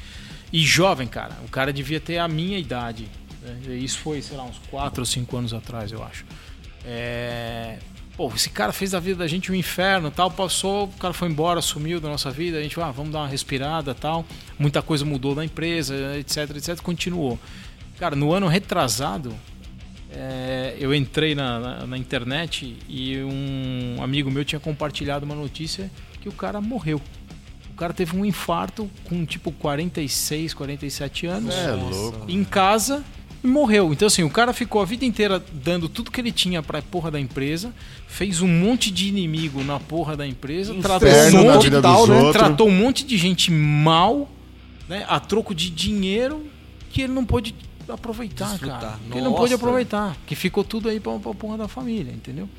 E 0.51 0.63
jovem, 0.63 1.07
cara, 1.07 1.37
o 1.45 1.47
cara 1.47 1.71
devia 1.71 1.99
ter 1.99 2.17
a 2.17 2.27
minha 2.27 2.57
idade. 2.57 3.07
Né? 3.41 3.75
Isso 3.75 3.99
foi, 3.99 4.19
sei 4.21 4.35
lá, 4.35 4.43
uns 4.43 4.57
4 4.71 4.99
ou 4.99 5.05
5 5.05 5.37
anos 5.37 5.53
atrás, 5.53 5.91
eu 5.91 6.03
acho. 6.03 6.25
É, 6.83 7.77
pô, 8.19 8.29
esse 8.35 8.49
cara 8.49 8.73
fez 8.73 8.91
da 8.91 8.99
vida 8.99 9.19
da 9.19 9.27
gente 9.27 9.49
um 9.49 9.55
inferno, 9.55 10.11
tal, 10.11 10.29
passou, 10.29 10.83
o 10.83 10.99
cara 10.99 11.13
foi 11.13 11.29
embora, 11.29 11.61
sumiu 11.61 12.01
da 12.01 12.09
nossa 12.09 12.29
vida, 12.29 12.57
a 12.57 12.61
gente, 12.61 12.77
ah, 12.81 12.91
vamos 12.91 13.13
dar 13.13 13.19
uma 13.19 13.27
respirada, 13.29 13.95
tal. 13.95 14.25
Muita 14.59 14.81
coisa 14.81 15.05
mudou 15.05 15.33
da 15.33 15.45
empresa, 15.45 15.95
etc, 16.17 16.57
etc, 16.57 16.81
continuou. 16.81 17.39
Cara, 17.97 18.17
no 18.17 18.33
ano 18.33 18.45
retrasado, 18.49 19.33
é, 20.11 20.75
eu 20.77 20.93
entrei 20.93 21.33
na, 21.33 21.59
na, 21.61 21.87
na, 21.87 21.97
internet 21.97 22.75
e 22.89 23.19
um 23.19 24.03
amigo 24.03 24.29
meu 24.29 24.43
tinha 24.43 24.59
compartilhado 24.59 25.25
uma 25.25 25.35
notícia 25.35 25.89
que 26.19 26.27
o 26.27 26.33
cara 26.33 26.59
morreu. 26.59 27.01
O 27.71 27.75
cara 27.75 27.93
teve 27.93 28.17
um 28.17 28.25
infarto 28.25 28.91
com 29.05 29.25
tipo 29.25 29.49
46, 29.49 30.53
47 30.53 31.25
anos. 31.25 31.55
É 31.55 31.71
louco. 31.71 32.29
Em 32.29 32.43
casa 32.43 33.01
e 33.43 33.47
morreu. 33.47 33.93
Então, 33.93 34.07
assim, 34.07 34.23
o 34.23 34.29
cara 34.29 34.53
ficou 34.53 34.81
a 34.81 34.85
vida 34.85 35.05
inteira 35.05 35.43
dando 35.51 35.87
tudo 35.87 36.11
que 36.11 36.19
ele 36.19 36.31
tinha 36.31 36.61
pra 36.61 36.81
porra 36.81 37.09
da 37.11 37.19
empresa, 37.19 37.73
fez 38.07 38.41
um 38.41 38.47
monte 38.47 38.91
de 38.91 39.07
inimigo 39.07 39.63
na 39.63 39.79
porra 39.79 40.15
da 40.15 40.27
empresa, 40.27 40.73
tratou 40.75 41.09
um, 41.09 41.43
monte, 41.43 41.81
tal, 41.81 42.07
né? 42.07 42.31
tratou 42.31 42.67
um 42.67 42.75
monte 42.75 43.05
de 43.05 43.17
gente 43.17 43.51
mal, 43.51 44.29
né? 44.87 45.05
A 45.07 45.19
troco 45.19 45.53
de 45.55 45.69
dinheiro 45.69 46.45
que 46.89 47.01
ele 47.01 47.13
não 47.13 47.25
pôde 47.25 47.55
aproveitar, 47.87 48.49
Desfrutar. 48.49 48.79
cara. 48.79 48.99
Que 49.09 49.17
ele 49.17 49.25
não 49.25 49.33
pôde 49.33 49.53
aproveitar. 49.53 50.17
Que 50.25 50.35
ficou 50.35 50.63
tudo 50.63 50.89
aí 50.89 50.99
pra, 50.99 51.17
pra 51.19 51.33
porra 51.33 51.57
da 51.57 51.67
família, 51.67 52.11
entendeu? 52.11 52.49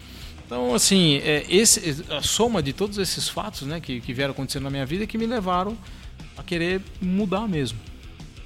Então, 0.47 0.74
assim, 0.74 1.18
é, 1.18 1.45
esse, 1.49 2.05
a 2.11 2.22
soma 2.22 2.61
de 2.61 2.72
todos 2.72 2.99
esses 2.99 3.28
fatos 3.28 3.62
né, 3.62 3.81
que, 3.81 4.01
que 4.01 4.12
vieram 4.12 4.33
acontecendo 4.33 4.64
na 4.64 4.70
minha 4.70 4.85
vida 4.85 5.07
que 5.07 5.16
me 5.16 5.24
levaram 5.24 5.76
a 6.37 6.43
querer 6.43 6.81
mudar 7.01 7.47
mesmo. 7.47 7.78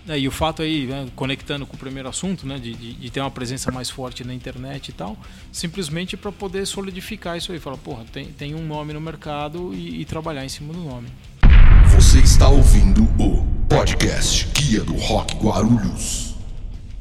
É, 0.06 0.18
e 0.18 0.28
o 0.28 0.30
fato 0.30 0.60
aí, 0.60 0.86
né, 0.86 1.06
conectando 1.16 1.64
com 1.64 1.76
o 1.76 1.78
primeiro 1.78 2.08
assunto, 2.08 2.46
né, 2.46 2.58
de, 2.58 2.74
de, 2.74 2.92
de, 2.92 3.10
ter 3.10 3.20
uma 3.20 3.30
presença 3.30 3.72
mais 3.72 3.88
forte 3.88 4.22
na 4.22 4.34
internet 4.34 4.88
e 4.88 4.92
tal, 4.92 5.16
simplesmente 5.50 6.14
para 6.14 6.30
poder 6.30 6.66
solidificar 6.66 7.38
isso 7.38 7.52
aí. 7.52 7.58
Falar, 7.58 7.78
porra, 7.78 8.04
tem, 8.12 8.26
tem 8.26 8.54
um 8.54 8.66
nome 8.66 8.92
no 8.92 9.00
mercado 9.00 9.72
e, 9.72 10.02
e, 10.02 10.04
trabalhar 10.04 10.44
em 10.44 10.48
cima 10.48 10.74
do 10.74 10.80
nome. 10.80 11.08
Você 11.94 12.18
está 12.18 12.48
ouvindo 12.48 13.04
o 13.18 13.46
podcast 13.66 14.46
Guia 14.52 14.84
do 14.84 14.94
Rock 14.94 15.36
Guarulhos. 15.36 16.34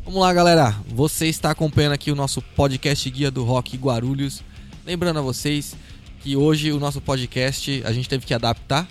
Vamos 0.05 0.21
lá, 0.21 0.33
galera. 0.33 0.73
Você 0.87 1.27
está 1.27 1.51
acompanhando 1.51 1.93
aqui 1.93 2.09
o 2.09 2.15
nosso 2.15 2.41
podcast 2.41 3.09
Guia 3.09 3.29
do 3.29 3.43
Rock 3.43 3.75
Guarulhos. 3.75 4.41
Lembrando 4.85 5.19
a 5.19 5.21
vocês 5.21 5.75
que 6.21 6.37
hoje 6.37 6.71
o 6.71 6.79
nosso 6.79 7.01
podcast 7.01 7.83
a 7.85 7.91
gente 7.91 8.07
teve 8.07 8.25
que 8.25 8.33
adaptar 8.33 8.87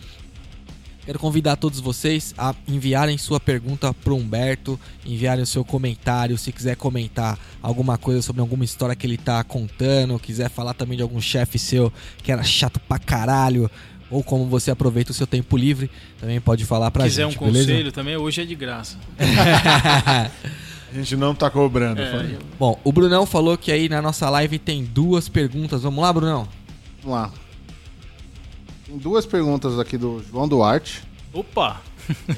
Quero 1.05 1.17
convidar 1.17 1.55
todos 1.55 1.79
vocês 1.79 2.35
a 2.37 2.53
enviarem 2.67 3.17
sua 3.17 3.39
pergunta 3.39 3.93
para 3.93 4.13
o 4.13 4.17
Humberto, 4.17 4.79
enviarem 5.05 5.43
o 5.43 5.47
seu 5.47 5.65
comentário, 5.65 6.37
se 6.37 6.51
quiser 6.51 6.75
comentar 6.75 7.37
alguma 7.63 7.97
coisa 7.97 8.21
sobre 8.21 8.41
alguma 8.41 8.63
história 8.63 8.95
que 8.95 9.07
ele 9.07 9.15
está 9.15 9.43
contando, 9.43 10.19
quiser 10.19 10.49
falar 10.49 10.73
também 10.73 10.97
de 10.97 11.03
algum 11.03 11.19
chefe 11.19 11.57
seu 11.57 11.91
que 12.21 12.31
era 12.31 12.43
chato 12.43 12.79
pra 12.81 12.99
caralho, 12.99 13.71
ou 14.11 14.23
como 14.23 14.45
você 14.45 14.69
aproveita 14.71 15.11
o 15.11 15.13
seu 15.13 15.25
tempo 15.25 15.57
livre, 15.57 15.89
também 16.19 16.39
pode 16.39 16.65
falar 16.65 16.91
pra 16.91 17.05
quiser 17.05 17.23
gente. 17.23 17.33
Quiser 17.33 17.45
um 17.47 17.51
beleza? 17.51 17.71
conselho 17.71 17.91
também, 17.91 18.17
hoje 18.17 18.41
é 18.41 18.45
de 18.45 18.55
graça. 18.55 18.97
A 20.91 20.95
gente 20.95 21.15
não 21.15 21.35
tá 21.35 21.51
cobrando. 21.51 22.01
É, 22.01 22.37
Bom, 22.57 22.79
o 22.83 22.91
Brunão 22.91 23.25
falou 23.25 23.55
que 23.55 23.71
aí 23.71 23.87
na 23.87 24.01
nossa 24.01 24.27
live 24.27 24.57
tem 24.57 24.83
duas 24.83 25.29
perguntas. 25.29 25.83
Vamos 25.83 26.01
lá, 26.01 26.11
Brunão? 26.11 26.47
Vamos 27.03 27.15
lá. 27.19 27.31
Tem 28.89 28.97
duas 28.97 29.25
perguntas 29.25 29.77
aqui 29.79 29.97
do 29.97 30.23
João 30.29 30.47
Duarte. 30.47 31.03
Opa! 31.31 31.79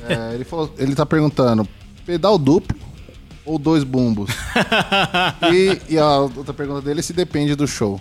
É, 0.09 0.35
ele, 0.35 0.43
falou, 0.43 0.73
ele 0.77 0.93
tá 0.93 1.05
perguntando: 1.05 1.65
pedal 2.05 2.37
duplo 2.37 2.77
ou 3.45 3.57
dois 3.57 3.83
bumbos? 3.85 4.29
e, 5.53 5.93
e 5.93 5.97
a 5.97 6.17
outra 6.19 6.53
pergunta 6.53 6.81
dele 6.81 6.99
é 6.99 7.03
se 7.03 7.13
depende 7.13 7.55
do 7.55 7.65
show. 7.65 7.99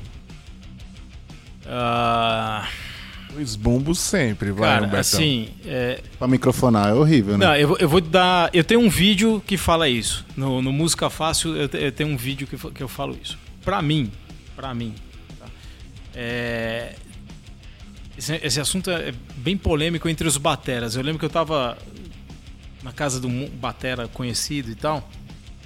Ah, 1.66 2.66
Dois 3.32 3.55
bumbos 3.55 4.01
sempre, 4.01 4.51
vai, 4.51 4.68
cara, 4.68 4.78
Humbertão. 4.80 4.98
assim, 5.01 5.51
é, 5.64 6.01
Pra 6.18 6.26
microfonar 6.26 6.88
é 6.88 6.94
horrível, 6.94 7.38
né? 7.38 7.46
Não, 7.46 7.55
eu, 7.57 7.68
vou- 7.68 7.76
eu 7.78 7.88
vou 7.88 8.01
dar. 8.01 8.51
Eu 8.53 8.64
tenho 8.64 8.80
um 8.80 8.90
vídeo 8.90 9.40
que 9.46 9.57
fala 9.57 9.88
isso. 9.88 10.26
No, 10.36 10.61
no 10.61 10.72
Música 10.72 11.09
Fácil, 11.09 11.55
eu, 11.57 11.68
te- 11.68 11.76
eu 11.78 11.92
tenho 11.92 12.11
um 12.11 12.16
vídeo 12.16 12.48
que, 12.48 12.57
que 12.72 12.82
eu 12.82 12.88
falo 12.88 13.16
isso. 13.22 13.38
Pra 13.64 13.80
mim, 13.80 14.11
pra 14.57 14.74
mim, 14.74 14.94
tá? 15.38 15.46
É, 16.12 16.96
esse, 18.21 18.35
esse 18.43 18.61
assunto 18.61 18.91
é 18.91 19.14
bem 19.37 19.57
polêmico 19.57 20.07
entre 20.07 20.29
os 20.29 20.37
bateras. 20.37 20.95
Eu 20.95 21.03
lembro 21.03 21.18
que 21.18 21.25
eu 21.25 21.31
tava 21.31 21.77
na 22.83 22.93
casa 22.93 23.18
de 23.18 23.27
um 23.27 23.49
batera 23.49 24.09
conhecido 24.09 24.71
e 24.71 24.75
tal, 24.75 25.09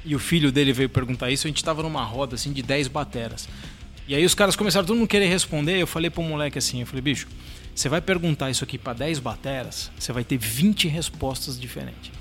e 0.05 0.15
o 0.15 0.21
filho 0.21 0.53
dele 0.53 0.73
veio 0.73 0.89
perguntar 0.89 1.31
isso. 1.31 1.49
A 1.49 1.51
gente 1.51 1.65
tava 1.65 1.83
numa 1.83 2.05
roda 2.05 2.37
assim 2.37 2.53
de 2.53 2.63
10 2.63 2.89
bateras. 2.89 3.49
E 4.07 4.15
aí 4.15 4.25
os 4.25 4.35
caras 4.35 4.55
começaram 4.55 4.87
todo 4.87 4.97
mundo 4.97 5.09
querer 5.09 5.27
responder. 5.27 5.81
Eu 5.81 5.87
falei 5.87 6.11
pro 6.11 6.23
moleque 6.23 6.57
assim: 6.57 6.81
eu 6.81 6.87
falei, 6.87 7.03
bicho, 7.03 7.27
você 7.75 7.89
vai 7.89 8.01
perguntar 8.01 8.51
isso 8.51 8.63
aqui 8.63 8.79
pra 8.79 8.93
10 8.93 9.19
bateras, 9.19 9.91
você 9.99 10.13
vai 10.13 10.23
ter 10.23 10.39
20 10.39 10.87
respostas 10.87 11.59
diferentes. 11.59 12.13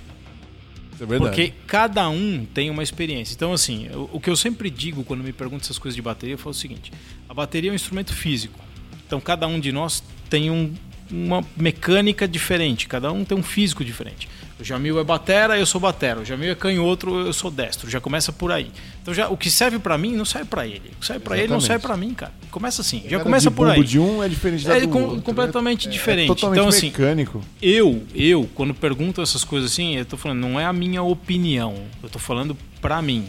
É 1.00 1.06
verdade. 1.06 1.20
Porque 1.20 1.54
cada 1.68 2.10
um 2.10 2.44
tem 2.46 2.72
uma 2.72 2.82
experiência. 2.82 3.36
Então, 3.36 3.54
assim, 3.54 3.88
o, 3.90 4.10
o 4.14 4.20
que 4.20 4.30
eu 4.30 4.36
sempre 4.36 4.72
digo 4.72 5.04
quando 5.04 5.24
me 5.24 5.34
perguntam 5.34 5.66
essas 5.66 5.78
coisas 5.78 5.96
de 5.96 6.02
bateria, 6.02 6.34
eu 6.34 6.40
falo 6.40 6.52
o 6.52 6.58
seguinte: 6.58 6.92
a 7.30 7.34
bateria 7.36 7.70
é 7.70 7.74
um 7.74 7.76
instrumento 7.76 8.14
físico. 8.14 8.73
Então, 9.14 9.22
cada 9.22 9.46
um 9.46 9.60
de 9.60 9.72
nós 9.72 10.04
tem 10.28 10.50
um- 10.50 10.74
uma 11.12 11.46
mecânica 11.56 12.28
diferente, 12.28 12.88
cada 12.88 13.12
um 13.12 13.24
tem 13.24 13.38
um 13.38 13.44
físico 13.44 13.86
diferente. 13.86 14.28
O 14.60 14.64
Jamil 14.64 15.00
é 15.00 15.04
batera, 15.04 15.56
eu 15.60 15.68
sou 15.68 15.80
batera. 15.80 16.22
O 16.22 16.26
Jamil 16.26 16.50
é 16.52 16.56
canhoto, 16.56 17.08
eu 17.28 17.32
sou 17.34 17.52
destro. 17.52 17.88
Já 17.92 18.00
começa 18.02 18.32
por 18.32 18.52
aí. 18.52 18.72
Então, 19.04 19.14
já, 19.14 19.30
o 19.30 19.38
que 19.38 19.52
serve 19.52 19.78
pra 19.78 20.00
mim 20.00 20.14
não 20.16 20.26
serve 20.26 20.48
pra 20.48 20.66
ele. 20.66 20.90
O 20.96 21.00
que 21.00 21.06
serve 21.06 21.20
pra 21.24 21.38
ele 21.38 21.48
não 21.54 21.62
serve 21.62 21.86
pra 21.86 21.96
mim, 21.96 22.12
cara. 22.16 22.34
Começa 22.50 22.82
assim, 22.82 23.04
já 23.08 23.20
começa 23.20 23.52
por 23.52 23.70
aí. 23.70 23.84
de 23.84 24.00
um 24.00 24.24
é 24.24 24.28
diferente 24.28 24.66
da 24.66 24.76
É 24.78 24.82
do 24.82 24.88
com- 24.88 25.04
outro. 25.04 25.22
completamente 25.22 25.88
É- 25.88 25.92
diferente. 25.92 26.26
É 26.32 26.34
totalmente 26.34 26.58
Então, 26.60 26.70
assim, 26.70 26.88
mecânico. 26.88 27.42
eu, 27.62 28.04
eu, 28.16 28.50
quando 28.56 28.74
pergunto 28.74 29.22
essas 29.22 29.44
coisas 29.44 29.72
assim, 29.72 29.96
eu 29.98 30.06
tô 30.06 30.18
falando, 30.18 30.40
não 30.40 30.60
é 30.60 30.66
a 30.66 30.74
minha 30.74 31.04
opinião. 31.04 31.76
Eu 32.02 32.10
tô 32.10 32.18
falando 32.18 32.58
pra 32.82 33.00
mim. 33.04 33.26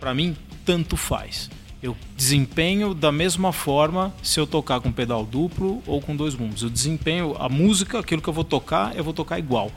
Pra 0.00 0.12
mim, 0.12 0.34
tanto 0.64 0.96
faz. 0.96 1.48
Eu 1.82 1.96
desempenho 2.16 2.94
da 2.94 3.10
mesma 3.10 3.52
forma 3.52 4.14
se 4.22 4.38
eu 4.38 4.46
tocar 4.46 4.80
com 4.80 4.92
pedal 4.92 5.26
duplo 5.26 5.82
ou 5.84 6.00
com 6.00 6.14
dois 6.14 6.34
bumbos. 6.34 6.62
Eu 6.62 6.70
desempenho 6.70 7.34
a 7.38 7.48
música, 7.48 7.98
aquilo 7.98 8.22
que 8.22 8.28
eu 8.28 8.32
vou 8.32 8.44
tocar, 8.44 8.94
eu 8.96 9.02
vou 9.02 9.12
tocar 9.12 9.38
igual. 9.38 9.72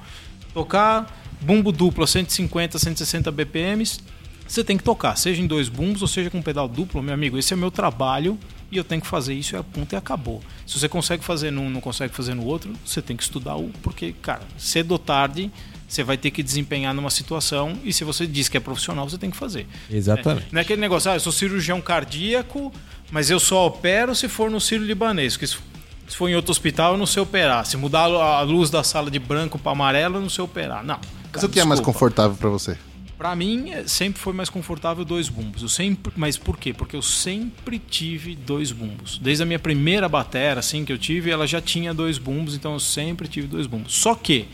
Tocar 0.54 1.12
bumbo 1.42 1.72
duplo 1.72 2.04
a 2.04 2.08
150, 2.08 2.78
160 2.78 3.32
BPMs, 3.32 4.00
você 4.48 4.64
tem 4.64 4.78
que 4.78 4.84
tocar, 4.84 5.16
seja 5.16 5.42
em 5.42 5.48
dois 5.48 5.68
bumbos 5.68 6.04
ou 6.04 6.08
seja 6.08 6.30
com 6.30 6.40
pedal 6.42 6.68
duplo, 6.68 7.02
meu 7.02 7.14
amigo. 7.14 7.40
Esse 7.40 7.54
é 7.54 7.58
meu 7.58 7.72
trabalho 7.72 8.38
e 8.72 8.78
eu 8.78 8.84
tenho 8.84 9.02
que 9.02 9.08
fazer 9.08 9.34
isso 9.34 9.56
e 9.56 9.58
a 9.58 9.64
ponto 9.64 9.94
e 9.94 9.96
acabou. 9.96 10.42
Se 10.68 10.80
você 10.80 10.88
consegue 10.88 11.24
fazer 11.24 11.50
num, 11.50 11.70
não 11.70 11.82
consegue 11.82 12.14
fazer 12.14 12.36
no 12.36 12.46
outro, 12.46 12.72
você 12.86 13.02
tem 13.02 13.18
que 13.18 13.24
estudar 13.24 13.56
o 13.56 13.70
porque, 13.82 14.14
cara, 14.22 14.44
cedo 14.58 14.92
ou 14.92 15.00
tarde 15.00 15.52
você 15.96 16.04
vai 16.04 16.18
ter 16.18 16.32
que 16.32 16.44
desempenhar 16.44 16.94
numa 16.94 17.10
situação 17.10 17.78
e 17.84 17.94
se 17.94 18.04
você 18.04 18.28
diz 18.28 18.50
que 18.50 18.58
é 18.58 18.60
profissional, 18.60 19.10
você 19.10 19.18
tem 19.18 19.30
que 19.32 19.38
fazer. 19.38 19.66
Exatamente. 19.90 20.48
Não 20.52 20.60
é 20.60 20.62
aquele 20.62 20.82
negócio, 20.82 21.10
ah, 21.10 21.16
eu 21.16 21.20
sou 21.20 21.32
cirurgião 21.32 21.80
cardíaco, 21.82 22.72
mas 23.12 23.30
eu 23.30 23.40
só 23.40 23.66
opero 23.68 24.14
se 24.14 24.28
for 24.28 24.52
no 24.52 24.60
Círio 24.60 24.86
Libanês. 24.86 25.34
Porque 25.38 25.48
se 25.48 26.16
for 26.16 26.28
em 26.30 26.36
outro 26.36 26.52
hospital, 26.52 26.94
eu 26.94 26.98
não 26.98 27.06
sei 27.06 27.22
operar. 27.24 27.66
Se 27.66 27.78
mudar 27.78 28.04
a 28.04 28.42
luz 28.42 28.70
da 28.70 28.84
sala 28.84 29.10
de 29.10 29.20
branco 29.20 29.58
para 29.58 29.72
amarelo, 29.72 30.18
eu 30.18 30.22
não 30.22 30.30
sei 30.30 30.44
operar. 30.44 30.84
Não. 30.84 31.00
Mas 31.34 31.44
o 31.44 31.50
que 31.50 31.60
é 31.60 31.66
mais 31.66 31.80
desculpa. 31.80 31.94
confortável 32.00 32.38
pra 32.38 32.50
você? 32.50 32.78
Pra 33.18 33.34
mim, 33.34 33.72
é- 33.72 33.88
sempre 33.88 34.20
foi 34.22 34.34
mais 34.34 34.50
confortável 34.50 35.06
dois 35.06 35.30
bumbos. 35.30 35.62
Eu 35.62 35.70
sempre, 35.70 36.12
mas 36.18 36.38
por 36.38 36.58
quê? 36.58 36.74
Porque 36.74 36.96
eu 36.98 37.02
sempre 37.02 37.80
tive 37.80 38.36
dois 38.36 38.74
bumbos. 38.74 39.18
Desde 39.24 39.42
a 39.42 39.46
minha 39.46 39.58
primeira 39.60 40.10
batera, 40.10 40.60
assim, 40.60 40.84
que 40.84 40.92
eu 40.92 40.98
tive, 40.98 41.32
ela 41.32 41.48
já 41.48 41.62
tinha 41.62 41.94
dois 41.94 42.18
bumbos, 42.18 42.54
então 42.56 42.74
eu 42.74 42.80
sempre 42.80 43.28
tive 43.30 43.48
dois 43.48 43.68
bumbos. 43.68 43.94
Só 43.94 44.14
que 44.16 44.46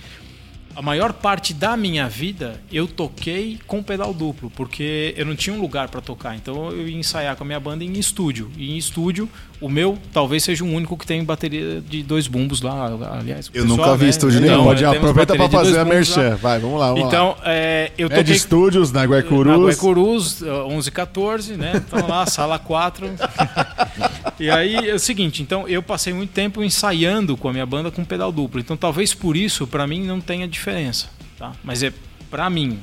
a 0.76 0.82
maior 0.82 1.14
parte 1.14 1.54
da 1.54 1.76
minha 1.76 2.08
vida 2.08 2.60
eu 2.72 2.88
toquei 2.88 3.60
com 3.68 3.84
pedal 3.84 4.14
duplo, 4.14 4.52
porque 4.56 5.14
eu 5.18 5.26
não 5.26 5.36
tinha 5.36 5.56
um 5.56 5.62
lugar 5.62 5.90
para 5.90 6.02
tocar. 6.02 6.36
Então 6.36 6.72
eu 6.72 6.88
ia 6.88 6.98
ensaiar 6.98 7.36
com 7.36 7.44
a 7.44 7.48
minha 7.48 7.60
banda 7.60 7.84
em 7.84 7.94
estúdio. 7.94 8.52
E 8.58 8.72
em 8.72 8.78
estúdio, 8.78 9.30
o 9.60 9.70
meu 9.70 9.98
talvez 10.12 10.44
seja 10.44 10.64
o 10.64 10.68
único 10.68 10.98
que 10.98 11.06
tem 11.06 11.24
bateria 11.24 11.82
de 11.82 12.04
dois 12.04 12.28
bumbos 12.28 12.62
lá, 12.62 12.86
aliás. 13.18 13.50
Eu 13.54 13.64
pessoal, 13.64 13.78
nunca 13.78 13.98
vi 13.98 14.06
né? 14.06 14.10
estúdio 14.10 14.40
Então, 14.40 14.52
nenhum. 14.52 14.64
Pode, 14.66 14.80
temos 14.80 14.98
aproveita 14.98 15.38
de 15.38 15.50
fazer 15.50 15.80
a 15.80 15.84
bumbos 15.84 16.10
lá. 16.10 16.22
merchan. 16.22 16.36
Vai, 16.38 16.60
vamos 16.60 16.80
lá, 16.80 16.88
vamos 16.88 17.02
lá. 17.02 17.08
Então, 17.08 17.36
é, 17.46 17.92
eu 17.98 18.10
toquei 18.10 18.36
Studios, 18.36 18.92
na 18.92 19.02
na 19.02 19.06
Guaicurus. 19.06 19.64
Guaicurus, 19.64 20.42
11 20.42 20.92
14, 20.92 21.54
né? 21.54 21.74
Então 21.76 22.08
lá, 22.08 22.26
sala 22.26 22.58
4. 22.58 23.10
e 24.42 24.50
aí 24.50 24.90
é 24.90 24.94
o 24.94 25.00
seguinte, 25.00 25.42
então 25.42 25.68
eu 25.68 25.84
passei 25.84 26.14
muito 26.14 26.32
tempo 26.32 26.64
ensaiando 26.64 27.38
com 27.38 27.48
a 27.48 27.54
minha 27.54 27.66
banda 27.66 27.92
com 27.92 28.04
pedal 28.04 28.32
duplo. 28.32 28.60
Então 28.60 28.76
talvez 28.76 29.14
por 29.14 29.38
isso, 29.38 29.68
pra 29.68 29.86
mim, 29.86 30.04
não 30.04 30.20
tenha 30.20 30.48
diferença. 30.48 31.10
Tá? 31.38 31.54
Mas 31.64 31.84
é 31.84 31.94
pra 32.30 32.50
mim, 32.50 32.80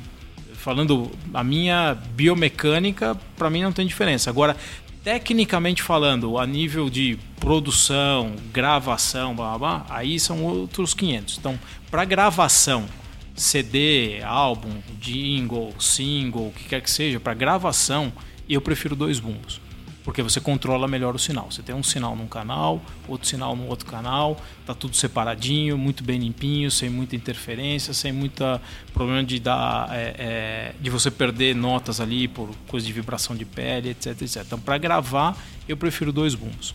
falando 0.54 1.10
a 1.34 1.42
minha 1.42 1.94
biomecânica, 2.14 3.16
pra 3.36 3.50
mim 3.50 3.62
não 3.62 3.72
tem 3.72 3.86
diferença. 3.86 4.30
Agora, 4.30 4.56
tecnicamente 5.02 5.82
falando, 5.82 6.38
a 6.38 6.46
nível 6.46 6.90
de 6.90 7.18
produção, 7.40 8.34
gravação, 8.52 9.34
blá, 9.34 9.58
blá, 9.58 9.78
blá, 9.78 9.86
aí 9.88 10.20
são 10.20 10.44
outros 10.44 10.94
500. 10.94 11.38
Então, 11.38 11.58
pra 11.90 12.04
gravação, 12.04 12.86
CD, 13.34 14.20
álbum, 14.22 14.82
jingle, 15.00 15.74
single, 15.78 16.48
o 16.48 16.52
que 16.52 16.64
quer 16.64 16.82
que 16.82 16.90
seja, 16.90 17.18
para 17.18 17.34
gravação, 17.34 18.12
eu 18.48 18.60
prefiro 18.60 18.94
dois 18.94 19.18
bumbos. 19.18 19.60
Porque 20.08 20.22
você 20.22 20.40
controla 20.40 20.88
melhor 20.88 21.14
o 21.14 21.18
sinal. 21.18 21.50
Você 21.50 21.60
tem 21.60 21.74
um 21.74 21.82
sinal 21.82 22.16
num 22.16 22.26
canal, 22.26 22.80
outro 23.06 23.28
sinal 23.28 23.54
no 23.54 23.66
outro 23.66 23.84
canal, 23.84 24.40
tá 24.64 24.72
tudo 24.72 24.96
separadinho, 24.96 25.76
muito 25.76 26.02
bem 26.02 26.18
limpinho, 26.18 26.70
sem 26.70 26.88
muita 26.88 27.14
interferência, 27.14 27.92
sem 27.92 28.10
muita 28.10 28.58
problema 28.94 29.22
de 29.22 29.38
dar, 29.38 29.90
é, 29.92 30.14
é, 30.18 30.74
de 30.80 30.88
você 30.88 31.10
perder 31.10 31.54
notas 31.54 32.00
ali 32.00 32.26
por 32.26 32.48
coisa 32.68 32.86
de 32.86 32.92
vibração 32.94 33.36
de 33.36 33.44
pele, 33.44 33.90
etc, 33.90 34.22
etc. 34.22 34.44
Então, 34.46 34.58
para 34.58 34.78
gravar, 34.78 35.36
eu 35.68 35.76
prefiro 35.76 36.10
dois 36.10 36.34
bumbos. 36.34 36.74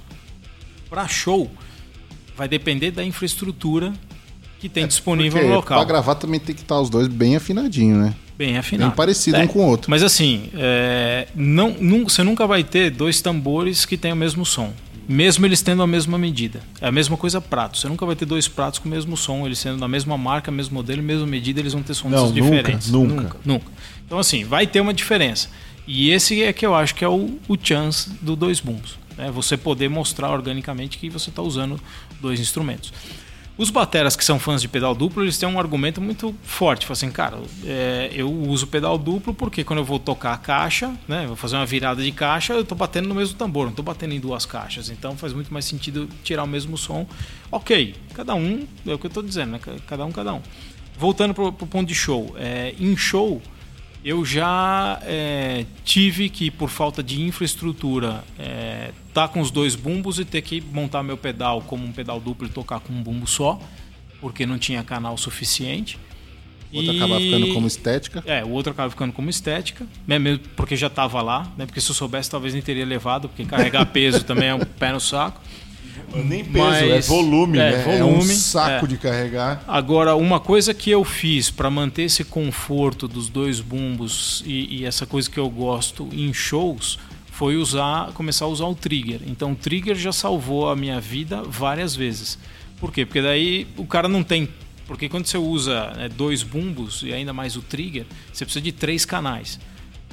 Para 0.88 1.08
show, 1.08 1.50
vai 2.38 2.48
depender 2.48 2.92
da 2.92 3.04
infraestrutura 3.04 3.94
que 4.60 4.70
tem 4.70 4.86
disponível 4.86 5.40
Porque 5.40 5.48
no 5.50 5.56
local. 5.56 5.80
Pra 5.80 5.88
gravar 5.88 6.14
também 6.14 6.40
tem 6.40 6.54
que 6.54 6.62
estar 6.62 6.80
os 6.80 6.88
dois 6.88 7.08
bem 7.08 7.36
afinadinhos, 7.36 7.98
né? 7.98 8.16
Bem 8.38 8.58
afinado. 8.58 8.90
Bem 8.90 8.96
parecido 8.98 9.38
É. 9.38 9.44
um 9.44 9.48
com 9.48 9.60
o 9.60 9.68
outro. 9.68 9.90
Mas 9.92 10.02
assim, 10.04 10.50
é, 10.56 11.28
não, 11.36 11.76
você 12.04 12.24
nunca 12.24 12.48
vai 12.48 12.64
ter 12.64 12.90
dois 12.90 13.22
tambores 13.22 13.86
que 13.86 13.98
tenham 13.98 14.16
o 14.16 14.20
mesmo 14.20 14.46
som. 14.46 14.74
Mesmo 15.08 15.46
eles 15.46 15.62
tendo 15.62 15.84
a 15.84 15.88
mesma 15.88 16.18
medida. 16.18 16.62
É 16.80 16.88
a 16.88 16.92
mesma 16.92 17.18
coisa 17.18 17.42
prato. 17.42 17.78
Você 17.78 17.90
nunca 17.90 18.06
vai 18.06 18.16
ter 18.16 18.26
dois 18.26 18.48
pratos 18.48 18.80
com 18.80 18.88
o 18.88 18.92
mesmo 18.92 19.18
som, 19.18 19.46
eles 19.46 19.60
sendo 19.60 19.78
da 19.80 19.88
mesma 19.88 20.18
marca, 20.18 20.50
mesmo 20.50 20.74
modelo, 20.76 21.04
mesma 21.04 21.28
medida, 21.28 21.60
eles 21.60 21.74
vão 21.74 21.84
ter 21.84 21.94
sons 21.94 22.12
Não, 22.12 22.32
diferentes. 22.32 22.90
nunca. 22.90 23.14
nunca. 23.22 23.38
Nunca. 23.44 23.66
Então 24.06 24.18
assim, 24.18 24.46
vai 24.46 24.66
ter 24.66 24.80
uma 24.80 24.94
diferença. 24.94 25.50
E 25.86 26.10
esse 26.12 26.42
é 26.42 26.54
que 26.54 26.66
eu 26.66 26.74
acho 26.74 26.96
que 26.96 27.04
é 27.04 27.08
o, 27.10 27.38
o 27.48 27.58
chance 27.62 28.10
do 28.22 28.36
dois 28.36 28.62
bumbos. 28.62 28.98
Né? 29.18 29.30
Você 29.32 29.58
poder 29.58 29.90
mostrar 29.90 30.30
organicamente 30.32 30.98
que 30.98 31.10
você 31.10 31.30
está 31.30 31.42
usando 31.42 31.78
dois 32.22 32.40
instrumentos. 32.40 32.94
Os 33.56 33.70
bateras 33.70 34.16
que 34.16 34.26
são 34.26 34.40
fãs 34.40 34.62
de 34.64 34.68
pedal 34.68 34.96
duplo, 34.96 35.24
eles 35.24 35.38
têm 35.38 35.48
um 35.48 35.60
argumento 35.60 36.02
muito 36.02 36.34
forte. 36.42 36.88
Falam 36.88 36.94
assim, 36.94 37.12
cara, 37.12 37.38
é, 37.64 38.10
eu 38.12 38.32
uso 38.32 38.66
pedal 38.66 38.98
duplo 38.98 39.32
porque 39.32 39.64
quando 39.64 39.80
eu 39.80 39.86
vou 39.86 40.00
tocar 40.00 40.34
a 40.34 40.38
caixa, 40.38 40.92
né, 41.08 41.28
vou 41.28 41.36
fazer 41.36 41.56
uma 41.58 41.66
virada 41.66 42.02
de 42.02 42.12
caixa, 42.12 42.54
eu 42.54 42.62
estou 42.62 42.76
batendo 42.76 43.08
no 43.08 43.14
mesmo 43.14 43.38
tambor, 43.38 43.66
não 43.66 43.70
estou 43.70 43.86
batendo 43.86 44.16
em 44.16 44.20
duas 44.20 44.44
caixas. 44.44 44.90
Então 44.90 45.16
faz 45.16 45.34
muito 45.34 45.54
mais 45.54 45.66
sentido 45.66 46.10
tirar 46.24 46.44
o 46.44 46.48
mesmo 46.48 46.76
som. 46.76 47.06
Ok, 47.52 47.96
cada 48.16 48.34
um, 48.34 48.66
é 48.88 48.94
o 48.94 48.98
que 48.98 49.06
eu 49.06 49.10
estou 49.10 49.22
dizendo, 49.22 49.52
né? 49.52 49.60
cada 49.88 50.04
um, 50.04 50.12
cada 50.12 50.34
um. 50.34 50.42
Voltando 50.98 51.36
para 51.36 51.44
o 51.44 51.54
ponto 51.54 51.88
de 51.88 51.96
show. 51.96 52.36
É, 52.40 52.74
em 52.80 52.98
show, 52.98 53.40
eu 54.04 54.26
já 54.26 55.00
é, 55.04 55.66
tive 55.86 56.30
que, 56.30 56.52
por 56.52 56.70
falta 56.70 57.02
de 57.02 57.22
infraestrutura, 57.22 58.24
é, 58.38 58.92
tá 59.14 59.28
com 59.28 59.40
os 59.40 59.50
dois 59.50 59.76
bumbos 59.76 60.20
e 60.20 60.26
ter 60.26 60.42
que 60.42 60.60
montar 60.60 61.04
meu 61.04 61.18
pedal 61.18 61.62
como 61.62 61.86
um 61.86 61.92
pedal 61.92 62.20
duplo 62.20 62.48
e 62.48 62.50
tocar 62.50 62.82
com 62.82 62.92
um 62.92 63.02
bumbo 63.02 63.26
só, 63.26 63.60
porque 64.20 64.46
não 64.46 64.58
tinha 64.58 64.84
canal 64.84 65.18
suficiente. 65.18 65.98
O 66.74 66.78
outro 66.78 66.94
e... 66.94 66.98
acaba 66.98 67.20
ficando 67.20 67.54
como 67.54 67.68
estética. 67.68 68.24
É, 68.26 68.44
o 68.44 68.50
outro 68.50 68.74
acaba 68.74 68.90
ficando 68.90 69.14
como 69.14 69.30
estética, 69.30 69.88
né, 70.06 70.20
mesmo 70.20 70.44
porque 70.56 70.76
já 70.76 70.88
estava 70.88 71.22
lá, 71.22 71.52
né, 71.58 71.66
porque 71.66 71.80
se 71.80 71.90
eu 71.90 71.96
soubesse 71.96 72.30
talvez 72.30 72.54
nem 72.54 72.62
teria 72.62 72.86
levado, 72.86 73.30
porque 73.30 73.46
carregar 73.46 73.86
peso 73.94 74.26
também 74.26 74.50
é 74.50 74.56
um 74.56 74.60
pé 74.60 74.92
no 74.92 75.00
saco. 75.00 75.42
Nem 76.14 76.44
peso, 76.46 76.66
é 76.66 76.90
Mas, 76.90 77.06
é 77.06 77.10
volume, 77.10 77.58
é, 77.58 77.72
né? 77.72 77.84
Volume, 77.84 78.00
é 78.00 78.18
um 78.18 78.22
saco 78.22 78.86
é. 78.86 78.88
de 78.88 78.98
carregar. 78.98 79.64
Agora, 79.68 80.16
uma 80.16 80.40
coisa 80.40 80.74
que 80.74 80.92
eu 80.92 81.04
fiz 81.04 81.50
para 81.50 81.70
manter 81.70 82.04
esse 82.04 82.24
conforto 82.24 83.08
dos 83.08 83.30
dois 83.30 83.60
bumbos 83.60 84.44
e, 84.46 84.80
e, 84.80 84.86
essa 84.86 85.06
coisa 85.06 85.30
que 85.30 85.40
eu 85.40 85.50
gosto 85.50 86.08
em 86.12 86.34
shows 86.34 87.00
foi 87.32 87.56
usar, 87.58 88.12
começar 88.14 88.46
a 88.46 88.48
usar 88.48 88.66
o 88.66 88.76
trigger. 88.76 89.22
Então, 89.26 89.54
o 89.54 89.56
trigger 89.56 89.96
já 89.96 90.12
salvou 90.12 90.70
a 90.70 90.76
minha 90.76 91.00
vida 91.00 91.42
várias 91.44 91.96
vezes. 91.96 92.38
Por 92.80 92.92
quê? 92.92 93.06
Porque 93.06 93.22
daí 93.22 93.68
o 93.78 93.86
cara 93.86 94.08
não 94.08 94.24
tem 94.24 94.48
porque 94.86 95.08
quando 95.08 95.26
você 95.26 95.38
usa 95.38 95.92
né, 95.92 96.10
dois 96.10 96.44
bumbos 96.44 97.04
e 97.04 97.14
ainda 97.14 97.34
mais 97.34 97.56
o 97.56 97.62
trigger, 97.62 98.06
você 98.32 98.46
precisa 98.46 98.64
de 98.64 98.72
três 98.72 99.06
canais. 99.06 99.60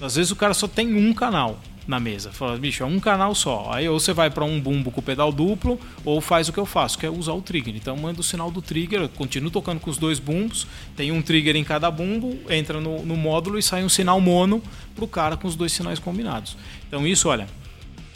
Às 0.01 0.17
vezes 0.17 0.31
o 0.31 0.37
cara 0.37 0.55
só 0.55 0.67
tem 0.67 0.95
um 0.95 1.13
canal 1.13 1.61
na 1.87 1.99
mesa. 1.99 2.31
Fala, 2.31 2.57
bicho, 2.57 2.83
é 2.83 2.87
um 2.87 3.01
canal 3.01 3.35
só. 3.35 3.71
Aí 3.73 3.89
ou 3.89 3.99
você 3.99 4.13
vai 4.13 4.31
para 4.31 4.45
um 4.45 4.61
bumbo 4.61 4.91
com 4.91 5.03
pedal 5.03 5.33
duplo, 5.33 5.79
ou 6.05 6.21
faz 6.21 6.49
o 6.49 6.53
que 6.53 6.59
eu 6.59 6.67
faço, 6.67 6.99
que 6.99 7.07
é 7.07 7.11
usar 7.11 7.33
o 7.33 7.43
trigger. 7.43 7.75
Então 7.75 7.97
manda 7.97 8.21
o 8.21 8.25
sinal 8.25 8.51
do 8.51 8.63
trigger, 8.63 9.09
continuo 9.09 9.51
tocando 9.51 9.81
com 9.81 9.91
os 9.91 9.99
dois 9.99 10.19
bumbos, 10.19 10.67
tem 10.97 11.11
um 11.13 11.23
trigger 11.23 11.57
em 11.57 11.65
cada 11.65 11.91
bumbo, 11.91 12.39
entra 12.49 12.81
no, 12.81 13.05
no 13.05 13.17
módulo 13.17 13.59
e 13.59 13.63
sai 13.63 13.85
um 13.85 13.89
sinal 13.89 14.21
mono 14.21 14.63
pro 14.95 15.07
cara 15.07 15.37
com 15.37 15.49
os 15.49 15.57
dois 15.57 15.73
sinais 15.73 15.99
combinados. 15.99 16.57
Então 16.87 17.07
isso, 17.07 17.29
olha, 17.29 17.47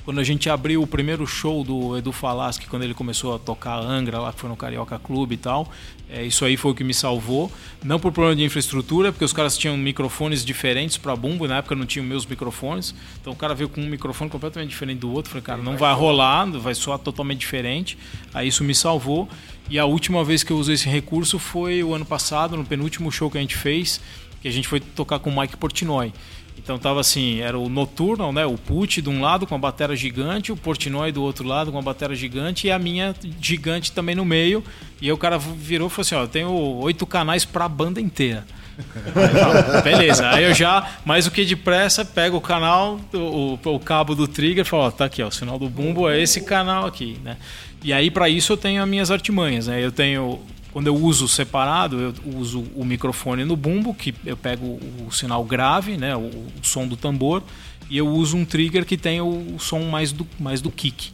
quando 0.05 0.21
a 0.21 0.25
gente 0.25 0.51
abriu 0.51 0.83
o 0.83 0.87
primeiro 0.87 1.27
show 1.27 1.65
do 1.65 1.97
Edu 1.97 2.13
Falaschi, 2.13 2.67
quando 2.67 2.83
ele 2.83 2.93
começou 2.93 3.35
a 3.35 3.39
tocar 3.39 3.79
Angra, 3.79 4.19
lá 4.19 4.33
que 4.35 4.41
foi 4.41 4.51
no 4.51 4.57
Carioca 4.57 4.99
Clube 4.99 5.35
e 5.35 5.39
tal, 5.39 5.71
é, 6.09 6.23
isso 6.23 6.45
aí 6.45 6.57
foi 6.57 6.73
o 6.73 6.75
que 6.75 6.85
me 6.85 6.93
salvou. 6.93 7.51
Não 7.83 7.99
por 7.99 8.13
problema 8.13 8.37
de 8.37 8.45
infraestrutura, 8.45 9.11
porque 9.11 9.25
os 9.25 9.33
caras 9.33 9.57
tinham 9.57 9.77
microfones 9.77 10.45
diferentes 10.45 10.97
para 10.97 11.17
bumbo, 11.17 11.49
na 11.49 11.59
época 11.59 11.75
não 11.75 11.87
tinham 11.87 12.05
meus 12.05 12.27
microfones. 12.27 12.95
Então 13.21 13.33
o 13.33 13.37
cara 13.37 13.55
veio 13.55 13.69
com 13.69 13.81
um 13.81 13.89
microfone 13.89 14.31
completamente 14.31 14.71
diferente 14.71 14.99
do 14.99 15.11
outro. 15.11 15.31
Falei, 15.31 15.43
cara, 15.43 15.63
não 15.63 15.77
vai 15.77 15.95
rolar, 15.95 16.47
vai 16.53 16.75
soar 16.75 16.99
totalmente 16.99 17.41
diferente. 17.41 17.99
Aí 18.33 18.49
isso 18.49 18.63
me 18.63 18.75
salvou. 18.75 19.29
E 19.69 19.79
a 19.79 19.87
última 19.87 20.23
vez 20.23 20.43
que 20.43 20.53
eu 20.53 20.59
usei 20.59 20.75
esse 20.75 20.89
recurso 20.89 21.39
foi 21.39 21.83
o 21.83 21.95
ano 21.95 22.05
passado, 22.05 22.57
no 22.57 22.65
penúltimo 22.65 23.11
show 23.11 23.31
que 23.31 23.39
a 23.39 23.41
gente 23.41 23.57
fez, 23.57 24.01
que 24.43 24.49
a 24.49 24.51
gente 24.51 24.69
foi 24.69 24.79
tocar 24.79 25.19
com 25.19 25.31
o 25.31 25.41
Mike 25.41 25.57
Portnoy. 25.57 26.13
Então 26.57 26.79
tava 26.79 27.01
assim, 27.01 27.41
era 27.41 27.59
o 27.59 27.69
Nocturnal, 27.69 28.33
né? 28.33 28.47
O 28.47 28.57
Put 28.57 29.03
de 29.03 29.09
um 29.09 29.21
lado 29.21 29.47
com 29.47 29.55
a 29.55 29.59
bateria 29.59 29.95
gigante, 29.95 30.53
o 30.53 30.57
Portnoy 30.57 31.13
do 31.13 31.23
outro 31.23 31.47
lado 31.47 31.71
com 31.71 31.79
a 31.79 31.83
bateria 31.83 32.17
gigante 32.17 32.67
e 32.67 32.71
a 32.71 32.79
minha 32.79 33.15
gigante 33.41 33.93
também 33.93 34.15
no 34.15 34.25
meio. 34.25 34.65
E 35.01 35.07
aí 35.07 35.13
o 35.13 35.19
cara 35.19 35.37
virou 35.39 35.89
e 35.89 35.91
falou 35.91 36.03
assim, 36.03 36.15
ó, 36.15 36.23
eu 36.23 36.29
tenho 36.29 36.51
oito 36.51 37.07
canais 37.07 37.45
para 37.45 37.67
a 37.67 37.69
banda 37.69 38.01
inteira. 38.01 38.47
Aí, 38.79 39.83
beleza, 39.83 40.29
aí 40.31 40.45
eu 40.45 40.55
já, 40.55 40.99
mais 41.05 41.27
o 41.27 41.31
que 41.31 41.45
depressa, 41.45 42.05
pego 42.05 42.37
o 42.37 42.41
canal, 42.41 42.99
o, 43.13 43.59
o, 43.63 43.79
cabo 43.79 44.15
do 44.15 44.27
trigger 44.27 44.65
e 44.65 44.69
falo, 44.69 44.85
ó, 44.85 44.91
tá 44.91 45.05
aqui, 45.05 45.23
ó, 45.23 45.29
o 45.29 45.33
sinal 45.33 45.59
do 45.59 45.69
bumbo 45.69 46.09
é 46.09 46.21
esse 46.21 46.41
canal 46.41 46.87
aqui, 46.87 47.19
né? 47.23 47.37
E 47.83 47.93
aí 47.93 48.11
para 48.11 48.29
isso 48.29 48.53
eu 48.53 48.57
tenho 48.57 48.83
as 48.83 48.89
minhas 48.89 49.11
artimanhas, 49.11 49.67
né? 49.67 49.85
Eu 49.85 49.93
tenho 49.93 50.41
quando 50.75 50.89
eu 50.89 50.97
uso 50.97 51.29
separado, 51.29 52.01
eu 52.01 52.15
uso 52.37 52.65
o 52.75 52.85
microfone 52.85 53.45
no 53.45 53.55
bumbo, 53.55 53.95
que 53.95 54.13
eu 54.27 54.37
pego 54.37 54.81
o 55.07 55.13
sinal 55.13 55.45
grave, 55.45 55.97
né, 55.97 56.17
o, 56.17 56.23
o 56.23 56.53
som 56.63 56.85
do 56.85 56.97
tambor, 56.97 57.45
e 57.89 57.97
eu 57.97 58.09
uso 58.09 58.37
um 58.37 58.45
trigger 58.45 58.85
que 58.85 58.97
tem 58.97 59.21
o, 59.21 59.55
o 59.55 59.61
som 59.61 59.85
mais 59.85 60.11
do, 60.11 60.27
mais 60.37 60.61
do 60.61 60.73
kick. 60.73 61.13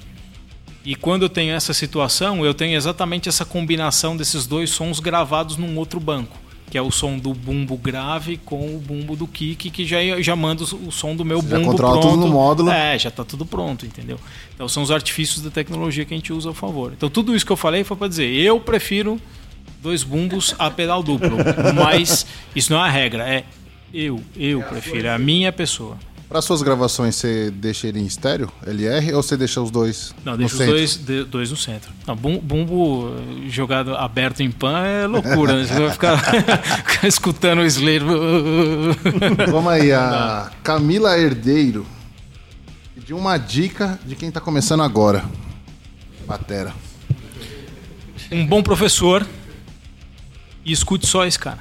E 0.83 0.95
quando 0.95 1.25
eu 1.25 1.29
tenho 1.29 1.53
essa 1.53 1.75
situação, 1.75 2.43
eu 2.43 2.55
tenho 2.55 2.75
exatamente 2.75 3.29
essa 3.29 3.45
combinação 3.45 4.17
desses 4.17 4.47
dois 4.47 4.71
sons 4.71 4.99
gravados 4.99 5.59
num 5.59 5.77
outro 5.77 6.01
banco, 6.01 6.39
que 6.71 6.79
é 6.79 6.81
o 6.81 6.91
som 6.91 7.19
do 7.19 7.35
bumbo 7.35 7.77
grave 7.77 8.39
com 8.39 8.75
o 8.75 8.79
bumbo 8.79 9.15
do 9.15 9.27
kick, 9.27 9.69
que 9.69 9.85
já, 9.85 9.99
já 10.23 10.35
manda 10.35 10.65
o 10.65 10.91
som 10.91 11.15
do 11.15 11.23
meu 11.23 11.43
Você 11.43 11.49
bumbo 11.49 11.65
já 11.65 11.71
controla 11.71 12.01
pronto. 12.01 12.15
tudo 12.15 12.27
no 12.27 12.33
módulo. 12.33 12.71
É, 12.71 12.99
já 12.99 13.11
está 13.11 13.25
tudo 13.25 13.45
pronto, 13.45 13.85
entendeu? 13.85 14.19
Então 14.55 14.67
são 14.71 14.83
os 14.83 14.91
artifícios 14.91 15.43
da 15.43 15.51
tecnologia 15.51 16.07
que 16.07 16.15
a 16.15 16.17
gente 16.17 16.33
usa 16.33 16.49
a 16.49 16.55
favor. 16.55 16.95
Então 16.97 17.11
tudo 17.11 17.37
isso 17.37 17.45
que 17.45 17.53
eu 17.53 17.59
falei 17.59 17.85
foi 17.85 17.99
para 17.99 18.09
dizer, 18.09 18.33
eu 18.33 18.59
prefiro 18.59 19.21
dois 19.83 20.03
bumbos 20.03 20.55
a 20.59 20.71
pedal 20.71 21.03
duplo. 21.03 21.37
Mas 21.75 22.27
isso 22.55 22.73
não 22.73 22.85
é 22.85 22.89
a 22.89 22.91
regra, 22.91 23.29
é 23.29 23.45
eu, 23.93 24.21
eu 24.37 24.63
prefiro, 24.63 25.09
é 25.09 25.15
a 25.15 25.19
minha 25.19 25.53
pessoa. 25.53 25.97
Para 26.29 26.41
suas 26.41 26.63
gravações, 26.63 27.17
você 27.17 27.51
deixa 27.51 27.89
ele 27.89 27.99
em 27.99 28.07
estéreo, 28.07 28.49
LR, 28.65 29.15
ou 29.15 29.23
você 29.23 29.37
deixa 29.37 29.61
os 29.61 29.69
dois 29.69 30.15
Não, 30.25 30.37
deixa 30.37 30.55
os 30.55 30.65
dois, 30.65 30.97
de, 30.97 31.25
dois 31.25 31.51
no 31.51 31.57
centro. 31.57 31.91
Não, 32.07 32.15
bumbo 32.15 33.13
jogado 33.49 33.97
aberto 33.97 34.41
em 34.41 34.49
pan 34.49 34.79
é 34.79 35.09
loucura, 35.09 35.57
né? 35.57 35.67
Você 35.67 35.75
vai 35.75 35.91
ficar, 35.91 36.19
ficar 36.87 37.09
escutando 37.09 37.59
o 37.63 37.67
Slayer. 37.67 38.03
Vamos 39.51 39.73
aí, 39.73 39.93
a 39.93 40.53
Camila 40.63 41.19
Herdeiro 41.19 41.85
pediu 42.95 43.19
uma 43.19 43.37
dica 43.37 43.99
de 44.07 44.15
quem 44.15 44.29
está 44.29 44.41
começando 44.41 44.85
agora. 44.85 45.25
Batera. 46.29 46.73
Um 48.31 48.47
bom 48.47 48.63
professor 48.63 49.27
e 50.65 50.73
escute 50.73 51.07
só 51.07 51.25
esse 51.27 51.39
cara. 51.39 51.59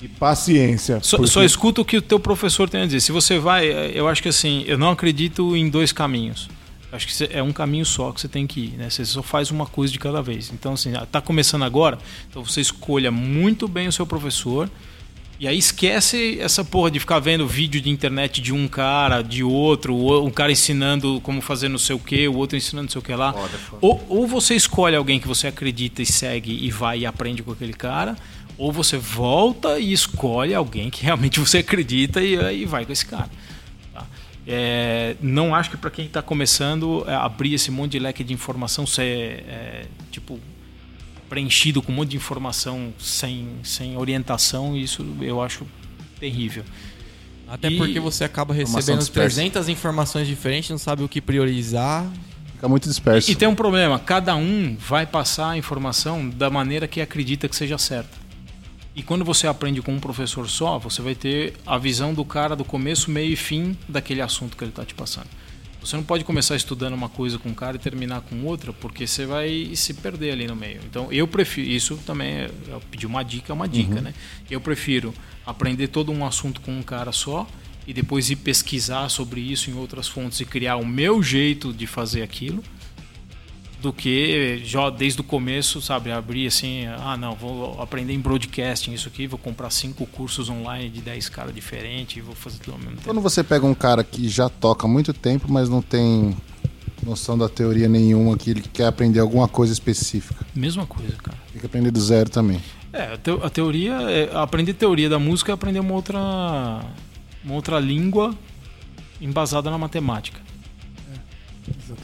E 0.00 0.08
paciência. 0.08 0.98
Só, 1.02 1.16
porque... 1.16 1.30
só 1.30 1.44
escuta 1.44 1.80
o 1.80 1.84
que 1.84 1.96
o 1.96 2.02
teu 2.02 2.18
professor 2.18 2.68
tem 2.68 2.82
a 2.82 2.86
dizer. 2.86 3.00
Se 3.00 3.12
você 3.12 3.38
vai, 3.38 3.68
eu 3.94 4.08
acho 4.08 4.22
que 4.22 4.28
assim, 4.28 4.64
eu 4.66 4.76
não 4.76 4.90
acredito 4.90 5.56
em 5.56 5.68
dois 5.68 5.92
caminhos. 5.92 6.48
Acho 6.90 7.06
que 7.06 7.24
é 7.32 7.42
um 7.42 7.52
caminho 7.52 7.86
só 7.86 8.12
que 8.12 8.20
você 8.20 8.28
tem 8.28 8.46
que 8.46 8.60
ir, 8.60 8.70
né? 8.72 8.90
Você 8.90 9.04
só 9.04 9.22
faz 9.22 9.50
uma 9.50 9.64
coisa 9.64 9.90
de 9.90 9.98
cada 9.98 10.20
vez. 10.20 10.50
Então, 10.52 10.74
assim, 10.74 10.92
tá 11.10 11.22
começando 11.22 11.62
agora, 11.62 11.98
então 12.28 12.44
você 12.44 12.60
escolha 12.60 13.10
muito 13.10 13.66
bem 13.66 13.88
o 13.88 13.92
seu 13.92 14.06
professor. 14.06 14.68
E 15.42 15.48
aí 15.48 15.58
esquece 15.58 16.38
essa 16.40 16.64
porra 16.64 16.88
de 16.88 17.00
ficar 17.00 17.18
vendo 17.18 17.44
vídeo 17.48 17.80
de 17.80 17.90
internet 17.90 18.40
de 18.40 18.52
um 18.52 18.68
cara, 18.68 19.22
de 19.22 19.42
outro, 19.42 20.24
um 20.24 20.30
cara 20.30 20.52
ensinando 20.52 21.20
como 21.20 21.40
fazer 21.40 21.68
não 21.68 21.78
sei 21.78 21.96
o 21.96 21.98
que, 21.98 22.28
o 22.28 22.36
outro 22.36 22.56
ensinando 22.56 22.84
não 22.84 22.90
sei 22.92 23.00
o 23.00 23.02
que 23.02 23.12
lá. 23.12 23.32
Foda, 23.32 23.58
foda. 23.58 23.78
Ou, 23.80 24.06
ou 24.08 24.24
você 24.28 24.54
escolhe 24.54 24.94
alguém 24.94 25.18
que 25.18 25.26
você 25.26 25.48
acredita 25.48 26.00
e 26.00 26.06
segue 26.06 26.64
e 26.64 26.70
vai 26.70 27.00
e 27.00 27.06
aprende 27.06 27.42
com 27.42 27.50
aquele 27.50 27.72
cara, 27.72 28.16
ou 28.56 28.70
você 28.70 28.96
volta 28.96 29.80
e 29.80 29.92
escolhe 29.92 30.54
alguém 30.54 30.90
que 30.90 31.02
realmente 31.02 31.40
você 31.40 31.58
acredita 31.58 32.22
e, 32.22 32.34
e 32.60 32.64
vai 32.64 32.86
com 32.86 32.92
esse 32.92 33.04
cara. 33.04 33.28
Tá? 33.92 34.06
É, 34.46 35.16
não 35.20 35.56
acho 35.56 35.70
que 35.70 35.76
para 35.76 35.90
quem 35.90 36.04
está 36.06 36.22
começando 36.22 37.04
é, 37.08 37.16
abrir 37.16 37.54
esse 37.54 37.68
monte 37.68 37.90
de 37.90 37.98
leque 37.98 38.22
de 38.22 38.32
informação 38.32 38.86
ser 38.86 39.44
é, 39.48 39.86
tipo 40.12 40.38
preenchido 41.32 41.80
com 41.80 41.90
um 41.90 41.94
monte 41.94 42.10
de 42.10 42.16
informação 42.18 42.92
sem, 42.98 43.48
sem 43.64 43.96
orientação, 43.96 44.76
isso 44.76 45.02
eu 45.22 45.40
acho 45.40 45.66
terrível. 46.20 46.62
Até 47.48 47.68
e 47.68 47.78
porque 47.78 47.98
você 47.98 48.22
acaba 48.22 48.52
recebendo 48.52 49.02
300 49.08 49.66
informações 49.70 50.28
diferentes, 50.28 50.68
não 50.68 50.76
sabe 50.76 51.02
o 51.02 51.08
que 51.08 51.22
priorizar. 51.22 52.06
Fica 52.52 52.68
muito 52.68 52.86
disperso. 52.86 53.30
E, 53.30 53.32
e 53.32 53.34
tem 53.34 53.48
um 53.48 53.54
problema, 53.54 53.98
cada 53.98 54.36
um 54.36 54.76
vai 54.76 55.06
passar 55.06 55.52
a 55.52 55.56
informação 55.56 56.28
da 56.28 56.50
maneira 56.50 56.86
que 56.86 57.00
acredita 57.00 57.48
que 57.48 57.56
seja 57.56 57.78
certa. 57.78 58.14
E 58.94 59.02
quando 59.02 59.24
você 59.24 59.46
aprende 59.46 59.80
com 59.80 59.94
um 59.94 60.00
professor 60.00 60.46
só, 60.50 60.78
você 60.78 61.00
vai 61.00 61.14
ter 61.14 61.54
a 61.64 61.78
visão 61.78 62.12
do 62.12 62.26
cara 62.26 62.54
do 62.54 62.62
começo, 62.62 63.10
meio 63.10 63.32
e 63.32 63.36
fim 63.36 63.74
daquele 63.88 64.20
assunto 64.20 64.54
que 64.54 64.64
ele 64.64 64.70
está 64.70 64.84
te 64.84 64.92
passando. 64.92 65.28
Você 65.82 65.96
não 65.96 66.04
pode 66.04 66.22
começar 66.22 66.54
estudando 66.54 66.94
uma 66.94 67.08
coisa 67.08 67.38
com 67.38 67.48
um 67.48 67.54
cara 67.54 67.76
e 67.76 67.78
terminar 67.80 68.20
com 68.20 68.44
outra, 68.44 68.72
porque 68.72 69.04
você 69.06 69.26
vai 69.26 69.72
se 69.74 69.94
perder 69.94 70.32
ali 70.32 70.46
no 70.46 70.54
meio. 70.54 70.80
Então, 70.88 71.12
eu 71.12 71.26
prefiro. 71.26 71.68
Isso 71.68 71.96
também, 72.06 72.32
é, 72.32 72.50
eu 72.68 72.80
pedi 72.90 73.04
uma 73.04 73.24
dica, 73.24 73.52
é 73.52 73.54
uma 73.54 73.68
dica, 73.68 73.96
uhum. 73.96 74.02
né? 74.02 74.14
Eu 74.48 74.60
prefiro 74.60 75.12
aprender 75.44 75.88
todo 75.88 76.12
um 76.12 76.24
assunto 76.24 76.60
com 76.60 76.72
um 76.72 76.82
cara 76.82 77.10
só 77.10 77.48
e 77.86 77.92
depois 77.92 78.30
ir 78.30 78.36
pesquisar 78.36 79.08
sobre 79.08 79.40
isso 79.40 79.70
em 79.70 79.74
outras 79.74 80.06
fontes 80.06 80.38
e 80.38 80.44
criar 80.44 80.76
o 80.76 80.86
meu 80.86 81.20
jeito 81.20 81.72
de 81.72 81.86
fazer 81.86 82.22
aquilo 82.22 82.62
do 83.82 83.92
que 83.92 84.62
já 84.64 84.88
desde 84.88 85.20
o 85.20 85.24
começo, 85.24 85.82
sabe, 85.82 86.12
abrir 86.12 86.46
assim, 86.46 86.86
ah, 86.86 87.16
não, 87.16 87.34
vou 87.34 87.82
aprender 87.82 88.14
em 88.14 88.20
broadcasting 88.20 88.92
isso 88.92 89.08
aqui, 89.08 89.26
vou 89.26 89.38
comprar 89.38 89.70
cinco 89.70 90.06
cursos 90.06 90.48
online 90.48 90.88
de 90.88 91.00
10 91.00 91.28
caras 91.28 91.52
diferentes 91.52 92.16
e 92.16 92.20
vou 92.20 92.34
fazer 92.34 92.58
tudo 92.58 92.74
ao 92.74 92.78
mesmo 92.78 92.94
tempo. 92.94 93.08
Quando 93.08 93.20
você 93.20 93.42
pega 93.42 93.66
um 93.66 93.74
cara 93.74 94.04
que 94.04 94.28
já 94.28 94.48
toca 94.48 94.86
há 94.86 94.88
muito 94.88 95.12
tempo, 95.12 95.50
mas 95.50 95.68
não 95.68 95.82
tem 95.82 96.36
noção 97.04 97.36
da 97.36 97.48
teoria 97.48 97.88
nenhuma, 97.88 98.36
que 98.38 98.50
ele 98.50 98.62
quer 98.62 98.86
aprender 98.86 99.18
alguma 99.18 99.48
coisa 99.48 99.72
específica. 99.72 100.46
Mesma 100.54 100.86
coisa, 100.86 101.16
cara. 101.16 101.36
O 101.52 101.58
que 101.58 101.66
aprender 101.66 101.90
do 101.90 102.00
zero 102.00 102.30
também. 102.30 102.60
É, 102.92 103.18
a 103.42 103.50
teoria, 103.50 103.94
é, 104.02 104.30
aprender 104.34 104.74
teoria 104.74 105.08
da 105.08 105.18
música 105.18 105.50
é 105.50 105.54
aprender 105.54 105.80
uma 105.80 105.94
outra, 105.94 106.20
uma 107.44 107.54
outra 107.54 107.80
língua 107.80 108.32
embasada 109.20 109.70
na 109.70 109.78
matemática. 109.78 110.40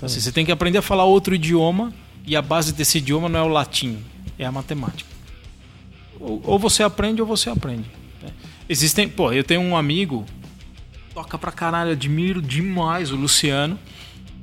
Assim, 0.03 0.21
você 0.21 0.31
tem 0.33 0.45
que 0.45 0.53
aprender 0.53 0.79
a 0.79 0.83
falar 0.83 1.05
outro 1.05 1.35
idioma 1.35 1.93
e 2.27 2.37
a 2.37 2.43
base 2.43 2.73
desse 2.73 2.99
idioma 2.99 3.29
não 3.29 3.41
é 3.41 3.43
o 3.43 3.49
latim, 3.49 3.99
é 4.39 4.45
a 4.45 4.53
matemática. 4.53 5.11
Ou, 6.21 6.41
ou 6.45 6.59
você 6.59 6.83
aprende 6.83 7.21
ou 7.21 7.27
você 7.27 7.51
aprende. 7.51 7.91
né? 8.23 8.31
Existem, 8.69 9.09
pô, 9.09 9.33
eu 9.33 9.43
tenho 9.43 9.61
um 9.61 9.77
amigo 9.77 10.25
toca 11.19 11.37
pra 11.37 11.51
caralho, 11.51 11.91
admiro 11.91 12.41
demais 12.41 13.11
o 13.11 13.17
Luciano. 13.17 13.77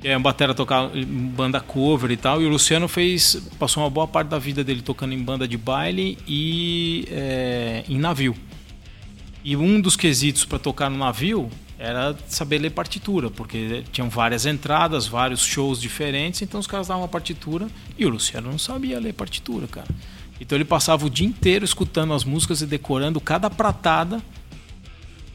É 0.04 0.16
um 0.16 0.20
batera 0.20 0.54
tocar 0.54 0.90
banda 1.34 1.58
cover 1.58 2.10
e 2.10 2.18
tal. 2.18 2.42
E 2.42 2.44
o 2.44 2.50
Luciano 2.50 2.86
fez. 2.86 3.48
Passou 3.58 3.82
uma 3.82 3.88
boa 3.88 4.06
parte 4.06 4.28
da 4.28 4.38
vida 4.38 4.62
dele 4.62 4.82
tocando 4.82 5.14
em 5.14 5.18
banda 5.18 5.48
de 5.48 5.56
baile 5.56 6.18
e 6.28 7.08
é, 7.10 7.82
em 7.88 7.98
navio. 7.98 8.36
E 9.42 9.56
um 9.56 9.80
dos 9.80 9.96
quesitos 9.96 10.44
para 10.44 10.58
tocar 10.58 10.90
no 10.90 10.98
navio 10.98 11.48
era 11.78 12.16
saber 12.28 12.58
ler 12.58 12.70
partitura, 12.70 13.30
porque 13.30 13.84
tinham 13.92 14.08
várias 14.08 14.46
entradas, 14.46 15.06
vários 15.06 15.44
shows 15.44 15.80
diferentes, 15.80 16.42
então 16.42 16.58
os 16.58 16.66
caras 16.66 16.88
davam 16.88 17.02
uma 17.02 17.08
partitura 17.08 17.66
e 17.98 18.06
o 18.06 18.08
Luciano 18.08 18.50
não 18.50 18.58
sabia 18.58 18.98
ler 18.98 19.12
partitura, 19.12 19.66
cara. 19.66 19.88
Então 20.40 20.56
ele 20.56 20.64
passava 20.64 21.06
o 21.06 21.10
dia 21.10 21.26
inteiro 21.26 21.64
escutando 21.64 22.12
as 22.12 22.24
músicas 22.24 22.62
e 22.62 22.66
decorando 22.66 23.20
cada 23.20 23.50
pratada, 23.50 24.22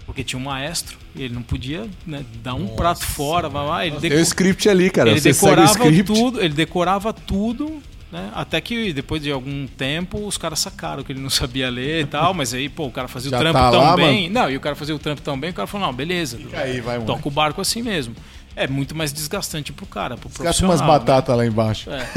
porque 0.06 0.24
tinha 0.24 0.40
um 0.40 0.44
maestro, 0.44 0.98
e 1.16 1.24
ele 1.24 1.34
não 1.34 1.44
podia 1.44 1.88
né, 2.06 2.26
dar 2.44 2.56
um 2.56 2.68
prato 2.70 3.06
fora, 3.06 3.48
vai 3.48 3.66
lá, 3.66 3.86
ele 3.86 3.98
Tem 3.98 4.14
o 4.14 4.20
script 4.20 4.68
ali, 4.68 4.90
cara. 4.90 5.12
ele 5.12 5.22
Você 5.22 5.32
decorava 5.32 5.92
tudo, 6.04 6.42
ele 6.42 6.54
decorava 6.54 7.14
tudo, 7.14 7.82
né? 8.12 8.30
Até 8.36 8.60
que 8.60 8.92
depois 8.94 9.22
de 9.22 9.32
algum 9.32 9.66
tempo 9.68 10.26
os 10.28 10.38
caras 10.38 10.60
sacaram 10.60 11.04
que 11.04 11.12
ele 11.12 11.22
não 11.22 11.30
sabia 11.30 11.70
ler 11.70 12.02
e 12.02 12.06
tal, 12.06 12.34
mas 12.34 12.54
aí, 12.54 12.68
pô, 12.68 12.88
o 12.88 12.92
cara 12.92 13.08
fazia 13.08 13.30
Já 13.32 13.38
o 13.38 13.40
trampo 13.40 13.60
tá 13.60 13.72
tão 13.72 13.82
lá, 13.82 13.96
bem. 13.96 14.30
Não, 14.30 14.50
e 14.50 14.58
o 14.58 14.60
cara 14.60 14.76
fazia 14.76 14.96
o 14.96 15.00
trampo 15.00 15.22
tão 15.22 15.40
bem, 15.40 15.52
o 15.52 15.54
cara 15.54 15.68
falou: 15.68 15.88
"Não, 15.88 15.94
beleza. 15.94 16.38
aí, 16.54 16.82
vai, 16.82 17.00
toca 17.00 17.28
o 17.28 17.32
barco 17.32 17.62
assim 17.62 17.82
mesmo". 17.82 18.14
É 18.54 18.68
muito 18.68 18.94
mais 18.94 19.14
desgastante 19.14 19.72
pro 19.72 19.86
cara, 19.86 20.18
pro 20.18 20.30
profissional. 20.30 20.72
umas 20.76 20.82
batatas 20.86 21.38
lá 21.38 21.46
embaixo. 21.46 21.90
né? 21.90 22.06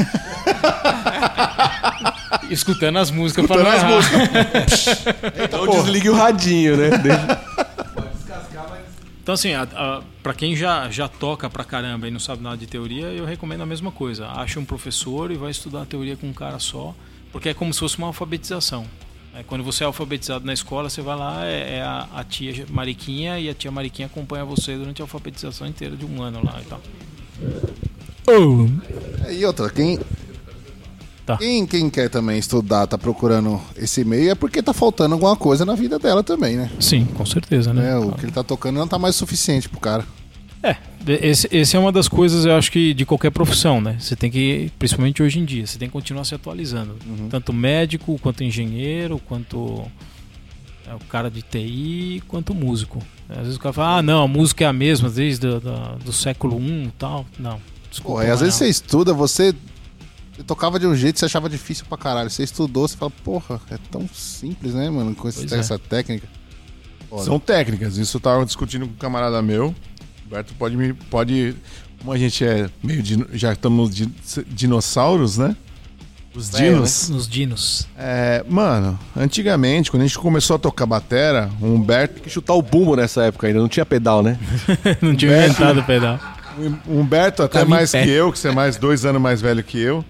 Escutando 2.49 2.99
as 2.99 3.09
músicas 3.09 3.45
Escutando 3.45 3.65
pra 3.65 3.75
as 3.75 3.83
não 3.83 3.97
errar. 3.99 4.29
Então 5.43 5.67
desligue 5.67 6.09
o 6.09 6.13
radinho, 6.13 6.77
né? 6.77 6.89
Deixa- 6.97 7.41
Então, 9.25 9.33
assim, 9.33 9.49
para 10.21 10.35
quem 10.35 10.55
já, 10.55 10.87
já 10.91 11.07
toca 11.07 11.49
pra 11.49 11.63
caramba 11.63 12.07
e 12.07 12.11
não 12.11 12.19
sabe 12.19 12.43
nada 12.43 12.57
de 12.57 12.67
teoria, 12.67 13.07
eu 13.07 13.25
recomendo 13.25 13.61
a 13.61 13.65
mesma 13.65 13.91
coisa. 13.91 14.27
Acha 14.27 14.59
um 14.59 14.63
professor 14.63 15.31
e 15.31 15.35
vai 15.35 15.49
estudar 15.49 15.81
a 15.81 15.85
teoria 15.85 16.15
com 16.15 16.27
um 16.27 16.33
cara 16.33 16.59
só, 16.59 16.93
porque 17.31 17.49
é 17.49 17.53
como 17.55 17.73
se 17.73 17.79
fosse 17.79 17.97
uma 17.97 18.05
alfabetização. 18.05 18.85
É, 19.33 19.41
quando 19.41 19.63
você 19.63 19.83
é 19.83 19.87
alfabetizado 19.87 20.45
na 20.45 20.53
escola, 20.53 20.91
você 20.91 21.01
vai 21.01 21.17
lá, 21.17 21.43
é, 21.43 21.77
é 21.77 21.81
a, 21.81 22.07
a 22.13 22.23
tia 22.23 22.67
Mariquinha 22.69 23.39
e 23.39 23.49
a 23.49 23.55
tia 23.55 23.71
Mariquinha 23.71 24.05
acompanha 24.05 24.45
você 24.45 24.77
durante 24.77 25.01
a 25.01 25.05
alfabetização 25.05 25.65
inteira 25.65 25.95
de 25.95 26.05
um 26.05 26.21
ano 26.21 26.45
lá 26.45 26.61
e 26.61 26.65
tal. 26.65 26.81
É, 29.25 29.33
E 29.33 29.43
outra, 29.43 29.71
quem, 29.71 29.99
Tá. 31.25 31.37
quem, 31.37 31.65
quem 31.65 31.89
quer 31.89 32.07
também 32.07 32.37
estudar, 32.37 32.85
tá 32.85 32.99
procurando 32.99 33.59
esse 33.75 34.05
meio, 34.05 34.29
é 34.29 34.35
porque 34.35 34.61
tá 34.61 34.73
faltando 34.73 35.15
alguma 35.15 35.35
coisa 35.35 35.65
na 35.65 35.73
vida 35.73 35.97
dela 35.97 36.21
também, 36.21 36.55
né? 36.55 36.69
Sim, 36.79 37.05
com 37.05 37.25
certeza, 37.25 37.73
né? 37.73 37.93
É, 37.93 37.97
o 37.97 38.11
que 38.11 38.25
ele 38.25 38.31
tá 38.31 38.43
tocando 38.43 38.77
não 38.77 38.87
tá 38.87 38.99
mais 38.99 39.15
suficiente 39.15 39.67
pro 39.67 39.79
cara. 39.79 40.05
É, 40.61 40.77
esse, 41.07 41.47
esse 41.51 41.75
é 41.75 41.79
uma 41.79 41.91
das 41.91 42.07
coisas, 42.07 42.45
eu 42.45 42.55
acho 42.55 42.71
que 42.71 42.93
de 42.93 43.05
qualquer 43.05 43.31
profissão, 43.31 43.81
né? 43.81 43.97
Você 43.99 44.15
tem 44.15 44.29
que, 44.29 44.71
principalmente 44.77 45.21
hoje 45.23 45.39
em 45.39 45.45
dia, 45.45 45.65
você 45.65 45.77
tem 45.77 45.87
que 45.87 45.93
continuar 45.93 46.25
se 46.25 46.35
atualizando. 46.35 46.95
Tanto 47.29 47.51
médico, 47.51 48.19
quanto 48.19 48.43
engenheiro, 48.43 49.19
quanto 49.19 49.83
é, 50.87 50.93
o 50.93 50.99
cara 51.09 51.29
de 51.29 51.41
TI, 51.41 52.23
quanto 52.27 52.53
músico. 52.53 52.99
Às 53.29 53.37
vezes 53.37 53.55
o 53.55 53.59
cara 53.59 53.73
fala, 53.73 53.97
ah, 53.97 54.01
não, 54.01 54.23
a 54.23 54.27
música 54.27 54.63
é 54.63 54.67
a 54.67 54.73
mesma 54.73 55.09
desde 55.09 55.47
do, 55.47 55.59
do, 55.59 55.95
do 56.05 56.13
século 56.13 56.59
I 56.59 56.85
e 56.85 56.91
tal. 56.97 57.25
Não, 57.39 57.59
desculpa. 57.89 58.23
E 58.23 58.25
às 58.25 58.29
mas 58.29 58.39
vezes 58.41 58.55
você 58.55 58.63
não. 58.63 58.71
estuda, 58.71 59.13
você, 59.13 59.55
você 60.35 60.43
tocava 60.43 60.79
de 60.79 60.85
um 60.87 60.95
jeito 60.95 61.13
que 61.15 61.19
você 61.19 61.25
achava 61.25 61.49
difícil 61.49 61.85
pra 61.87 61.97
caralho. 61.97 62.29
Você 62.29 62.43
estudou, 62.43 62.87
você 62.87 62.97
fala, 62.97 63.11
porra, 63.23 63.59
é 63.71 63.77
tão 63.91 64.07
simples, 64.13 64.73
né, 64.73 64.89
mano, 64.89 65.15
com 65.15 65.27
esse- 65.29 65.53
é. 65.53 65.57
essa 65.57 65.79
técnica. 65.79 66.27
Foda. 67.09 67.23
São 67.23 67.39
técnicas. 67.39 67.97
Isso 67.97 68.17
eu 68.17 68.21
tava 68.21 68.45
discutindo 68.45 68.85
com 68.87 68.93
um 68.93 68.97
camarada 68.97 69.41
meu. 69.41 69.67
O 69.67 69.75
Roberto 70.29 70.53
pode 70.57 70.75
me. 70.75 70.93
Pode. 70.93 71.55
Como 71.99 72.11
a 72.11 72.17
gente 72.17 72.43
é 72.43 72.69
meio. 72.83 73.01
dino- 73.01 73.27
já 73.33 73.53
estamos 73.53 73.93
di- 73.95 74.11
dinossauros, 74.47 75.37
né? 75.37 75.55
Os 76.33 76.49
dinos. 76.49 77.09
Nos 77.09 77.27
dinos. 77.29 77.87
É, 77.97 78.43
mano, 78.49 78.99
antigamente, 79.15 79.89
quando 79.89 80.01
a 80.03 80.05
gente 80.07 80.17
começou 80.19 80.57
a 80.57 80.59
tocar 80.59 80.85
batera, 80.85 81.49
o 81.61 81.65
Humberto. 81.67 82.21
que 82.21 82.29
chutar 82.29 82.53
o 82.55 82.61
bumbo 82.61 82.95
nessa 82.95 83.23
época 83.23 83.47
ainda, 83.47 83.59
não 83.59 83.69
tinha 83.69 83.85
pedal, 83.85 84.21
né? 84.21 84.37
não 85.01 85.15
tinha 85.15 85.31
inventado 85.31 85.79
o 85.79 85.83
pedal. 85.83 86.19
O 86.87 86.99
Humberto, 86.99 87.43
até 87.43 87.63
mais 87.63 87.91
pé. 87.91 88.03
que 88.03 88.09
eu, 88.09 88.31
que 88.31 88.39
você 88.39 88.49
é 88.49 88.51
mais 88.51 88.75
dois 88.77 89.05
anos 89.05 89.21
mais 89.21 89.39
velho 89.41 89.63
que 89.63 89.77
eu. 89.79 90.03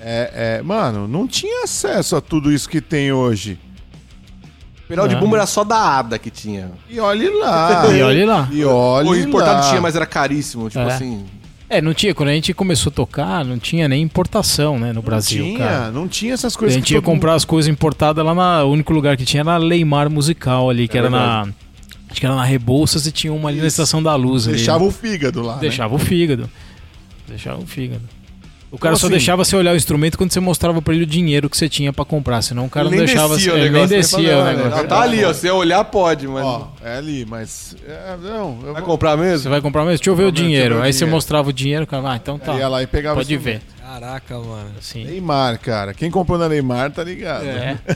É, 0.00 0.58
é, 0.58 0.62
mano, 0.62 1.08
não 1.08 1.26
tinha 1.26 1.64
acesso 1.64 2.14
a 2.16 2.20
tudo 2.20 2.52
isso 2.52 2.68
que 2.68 2.80
tem 2.80 3.10
hoje. 3.12 3.58
O 4.84 4.88
pedal 4.88 5.06
de 5.08 5.14
Não. 5.14 5.20
bumbo 5.20 5.36
era 5.36 5.44
só 5.46 5.64
da 5.64 5.98
ADA 5.98 6.18
que 6.18 6.30
tinha. 6.30 6.70
E 6.88 6.98
olhe 6.98 7.28
lá. 7.28 7.86
E 7.92 8.02
olhe 8.02 8.24
lá. 8.24 8.48
E 8.50 8.64
olhe 8.64 9.08
O 9.08 9.16
importado 9.16 9.60
lá. 9.62 9.68
tinha, 9.68 9.80
mas 9.80 9.94
era 9.96 10.06
caríssimo. 10.06 10.68
Tipo 10.70 10.80
É. 10.84 10.92
assim. 10.94 11.24
É, 11.70 11.82
não 11.82 11.92
tinha, 11.92 12.14
quando 12.14 12.30
a 12.30 12.32
gente 12.32 12.54
começou 12.54 12.88
a 12.90 12.94
tocar, 12.94 13.44
não 13.44 13.58
tinha 13.58 13.86
nem 13.86 14.02
importação, 14.02 14.78
né, 14.78 14.90
no 14.90 15.02
Brasil, 15.02 15.44
tinha, 15.44 15.58
cara. 15.58 15.90
não 15.90 16.08
tinha 16.08 16.32
essas 16.32 16.56
A 16.56 16.58
coisas 16.58 16.74
gente 16.76 16.86
que 16.86 16.94
ia 16.94 17.00
todo 17.02 17.04
mundo- 17.10 17.16
comprar 17.16 17.34
as 17.34 17.44
coisas 17.44 17.68
importadas 17.70 18.24
lá 18.24 18.34
na. 18.34 18.64
O 18.64 18.70
único 18.72 18.90
lugar 18.94 19.18
que 19.18 19.24
tinha 19.26 19.42
era 19.42 19.50
na 19.52 19.56
Leimar 19.58 20.08
Musical 20.08 20.70
ali, 20.70 20.88
que 20.88 20.96
era 20.96 21.10
na. 21.10 21.46
Acho 22.10 22.18
que 22.20 22.24
era 22.24 22.34
na 22.34 22.42
Rebouças 22.44 23.06
e 23.06 23.12
tinha 23.12 23.30
uma 23.34 23.50
ali 23.50 23.60
na 23.60 23.66
Estação 23.66 24.02
da 24.02 24.14
Luz. 24.14 24.46
ali, 24.48 24.56
Deixava 24.56 24.78
né? 24.80 24.86
o 24.86 24.90
fígado 24.90 25.42
lá. 25.42 25.54
né? 25.56 25.60
Deixava 25.60 25.94
o 25.94 25.98
fígado. 25.98 26.48
Deixava 27.28 27.60
o 27.60 27.66
fígado. 27.66 28.00
O 28.70 28.76
cara 28.76 28.92
Então, 28.92 29.00
só 29.00 29.06
assim- 29.06 29.12
deixava 29.12 29.44
você 29.44 29.56
olhar 29.56 29.72
o 29.72 29.76
instrumento 29.76 30.18
quando 30.18 30.30
você 30.30 30.40
mostrava 30.40 30.82
pra 30.82 30.92
ele 30.94 31.04
o 31.04 31.06
dinheiro 31.06 31.48
que 31.48 31.56
você 31.56 31.70
tinha 31.70 31.90
pra 31.90 32.04
comprar. 32.04 32.42
Senão 32.42 32.66
o 32.66 32.70
cara 32.70 32.84
não 32.84 32.90
nem 32.90 33.00
deixava. 33.06 33.34
descia 33.34 33.54
o 33.54 33.56
ele 33.56 33.70
nem 33.70 33.80
né? 33.82 33.86
descia 33.88 34.36
o 34.36 34.40
"Ah, 34.40 34.44
negócio. 34.44 34.70
não, 34.76 34.86
Tá 34.86 35.00
ali, 35.00 35.24
ó. 35.24 35.32
Se 35.32 35.40
você 35.40 35.50
olhar, 35.50 35.82
pode, 35.84 36.28
mas. 36.28 36.44
Ó, 36.44 36.68
é 36.84 36.98
ali, 36.98 37.24
mas. 37.24 37.74
é, 37.86 38.16
não, 38.22 38.58
eu 38.66 38.72
Vai 38.74 38.82
vou... 38.82 38.90
comprar 38.90 39.16
mesmo? 39.16 39.38
Você 39.44 39.48
vai 39.48 39.60
comprar 39.62 39.84
mesmo? 39.84 39.96
Deixa 39.96 40.10
eu 40.10 40.14
ver 40.16 40.24
o 40.24 40.32
dinheiro. 40.32 40.82
Aí 40.82 40.92
você 40.92 40.98
dinheiro. 40.98 41.14
mostrava 41.16 41.48
o 41.48 41.52
dinheiro, 41.52 41.84
o 41.84 41.86
cara, 41.86 42.10
ah, 42.12 42.16
então 42.16 42.38
tá. 42.38 42.54
Ia 42.56 42.68
lá 42.68 42.82
e 42.82 42.86
pegava 42.86 43.16
Pode 43.16 43.36
ver. 43.38 43.62
Caraca, 43.80 44.38
mano. 44.38 44.70
Assim. 44.78 45.02
Neymar, 45.04 45.58
cara. 45.60 45.94
Quem 45.94 46.10
comprou 46.10 46.38
na 46.38 46.46
Neymar 46.48 46.90
tá 46.90 47.02
ligado. 47.02 47.46
É. 47.46 47.78